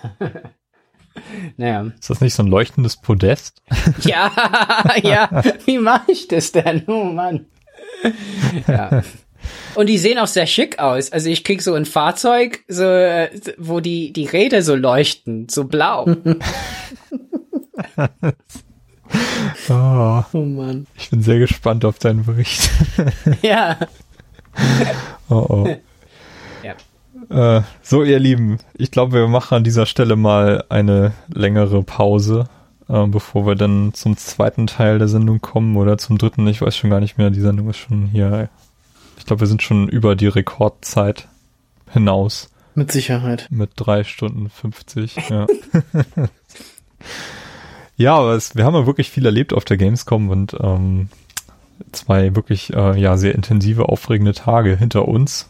naja. 1.58 1.92
Ist 2.00 2.10
das 2.10 2.22
nicht 2.22 2.34
so 2.34 2.44
ein 2.44 2.48
leuchtendes 2.48 2.96
Podest? 2.96 3.62
ja, 4.04 4.32
ja. 5.04 5.44
Wie 5.66 5.80
mache 5.80 6.14
ich 6.14 6.30
das 6.30 6.54
denn? 6.54 6.84
Oh 6.88 7.04
Mann 7.04 7.48
ja. 8.68 9.04
Und 9.76 9.88
die 9.88 9.98
sehen 9.98 10.18
auch 10.18 10.28
sehr 10.28 10.48
schick 10.48 10.80
aus. 10.80 11.12
Also 11.12 11.30
ich 11.30 11.44
krieg 11.44 11.62
so 11.62 11.74
ein 11.74 11.86
Fahrzeug, 11.86 12.64
so, 12.68 12.84
wo 13.58 13.80
die, 13.80 14.14
die 14.14 14.26
Räder 14.26 14.62
so 14.62 14.76
leuchten, 14.76 15.48
so 15.50 15.66
blau. 15.66 16.16
Oh, 19.70 20.24
oh 20.34 20.42
Mann. 20.42 20.88
Ich 20.98 21.10
bin 21.10 21.22
sehr 21.22 21.40
gespannt 21.40 21.86
auf 21.86 22.00
deinen 22.00 22.26
Bericht. 22.26 22.70
ja. 23.42 23.78
Oh 25.28 25.46
oh. 25.50 25.76
Ja. 26.64 27.58
Äh, 27.58 27.64
so, 27.82 28.04
ihr 28.04 28.20
Lieben, 28.20 28.60
ich 28.76 28.92
glaube, 28.92 29.14
wir 29.14 29.28
machen 29.28 29.56
an 29.56 29.64
dieser 29.64 29.88
Stelle 29.88 30.16
mal 30.16 30.64
eine 30.70 31.14
längere 31.28 31.82
Pause 31.84 32.48
äh, 32.88 33.08
bevor 33.08 33.46
wir 33.48 33.56
dann 33.56 33.94
zum 33.94 34.18
zweiten 34.18 34.68
Teil 34.68 35.00
der 35.00 35.08
Sendung 35.08 35.42
kommen 35.42 35.76
oder 35.78 35.98
zum 35.98 36.18
dritten. 36.18 36.48
Ich 36.48 36.62
weiß 36.62 36.76
schon 36.76 36.90
gar 36.90 37.00
nicht 37.00 37.18
mehr. 37.18 37.30
Die 37.30 37.42
Sendung 37.42 37.70
ist 37.70 37.78
schon 37.78 38.08
hier. 38.08 38.50
Ich 39.18 39.26
glaube, 39.26 39.42
wir 39.42 39.48
sind 39.48 39.62
schon 39.62 39.90
über 39.90 40.16
die 40.16 40.28
Rekordzeit 40.28 41.28
hinaus. 41.92 42.50
Mit 42.76 42.92
Sicherheit. 42.92 43.48
Mit 43.50 43.72
drei 43.76 44.04
Stunden 44.04 44.50
50, 44.50 45.16
ja. 45.30 45.48
ja, 47.98 48.16
aber 48.16 48.34
es, 48.34 48.56
wir 48.56 48.66
haben 48.66 48.76
ja 48.76 48.86
wirklich 48.86 49.10
viel 49.10 49.26
erlebt 49.26 49.54
auf 49.54 49.66
der 49.66 49.78
Gamescom 49.78 50.30
und 50.30 50.56
ähm, 50.60 51.10
zwei 51.92 52.36
wirklich 52.36 52.74
äh, 52.74 53.00
ja 53.00 53.18
sehr 53.18 53.36
intensive, 53.36 53.90
aufregende 53.90 54.34
Tage 54.34 54.76
hinter 54.78 55.08
uns. 55.08 55.50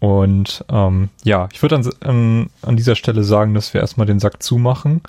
Und 0.00 0.64
ähm, 0.68 1.10
ja, 1.22 1.48
ich 1.52 1.62
würde 1.62 1.76
an, 1.76 1.90
an, 2.00 2.50
an 2.62 2.76
dieser 2.76 2.96
Stelle 2.96 3.22
sagen, 3.22 3.54
dass 3.54 3.72
wir 3.72 3.80
erstmal 3.80 4.06
den 4.06 4.18
Sack 4.18 4.42
zumachen 4.42 5.02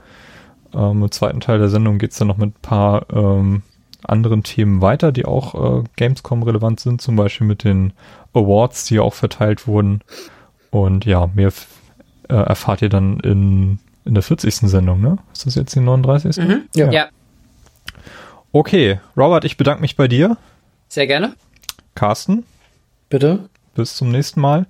ähm, 0.74 1.04
Im 1.04 1.12
zweiten 1.12 1.40
Teil 1.40 1.60
der 1.60 1.70
Sendung 1.70 1.98
geht's 1.98 2.18
dann 2.18 2.28
noch 2.28 2.38
mit 2.38 2.50
ein 2.50 2.62
paar 2.62 3.06
ähm, 3.14 3.62
anderen 4.04 4.44
Themen 4.44 4.82
weiter, 4.82 5.12
die 5.12 5.26
auch 5.26 5.82
äh, 5.82 5.84
Gamescom 5.96 6.44
relevant 6.44 6.80
sind, 6.80 7.02
zum 7.02 7.16
Beispiel 7.16 7.48
mit 7.48 7.64
den 7.64 7.94
Awards, 8.34 8.86
die 8.86 9.00
auch 9.00 9.14
verteilt 9.14 9.68
wurden. 9.68 10.02
Und 10.72 11.06
ja, 11.06 11.30
mehr 11.34 11.52
äh, 12.30 12.34
erfahrt 12.34 12.82
ihr 12.82 12.90
dann 12.90 13.20
in, 13.20 13.80
in 14.06 14.14
der 14.14 14.24
40. 14.24 14.56
Sendung, 14.56 15.02
ne? 15.02 15.18
Ist 15.34 15.46
das 15.46 15.56
jetzt 15.56 15.76
die 15.76 15.80
39.? 15.80 16.44
Mhm. 16.44 16.64
Ja. 16.76 16.92
ja. 16.92 17.10
Okay, 18.52 19.00
Robert, 19.18 19.46
ich 19.46 19.58
bedanke 19.58 19.82
mich 19.82 19.96
bei 19.96 20.08
dir. 20.08 20.38
Sehr 20.90 21.08
gerne. 21.08 21.34
Carsten. 21.96 22.46
Bitte. 23.10 23.50
Bis 23.76 23.96
zum 23.96 24.12
nächsten 24.12 24.42
Mal. 24.42 24.68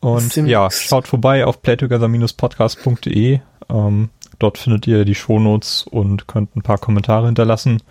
Und 0.00 0.36
ja, 0.36 0.70
schaut 0.70 1.08
vorbei 1.08 1.44
auf 1.44 1.62
playtogether-podcast.de. 1.62 3.40
Ähm, 3.68 4.10
Dort 4.38 4.58
findet 4.58 4.86
ihr 4.86 5.04
die 5.04 5.14
Shownotes 5.14 5.82
und 5.82 6.28
könnt 6.28 6.54
ein 6.56 6.62
paar 6.62 6.78
Kommentare 6.78 7.26
hinterlassen. 7.26 7.82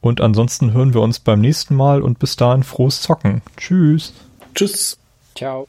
Und 0.00 0.20
ansonsten 0.20 0.72
hören 0.72 0.94
wir 0.94 1.02
uns 1.02 1.18
beim 1.18 1.40
nächsten 1.40 1.74
Mal 1.74 2.02
und 2.02 2.18
bis 2.18 2.36
dahin 2.36 2.62
frohes 2.62 3.02
Zocken. 3.02 3.42
Tschüss. 3.56 4.14
Tschüss. 4.54 4.98
Ciao. 5.34 5.68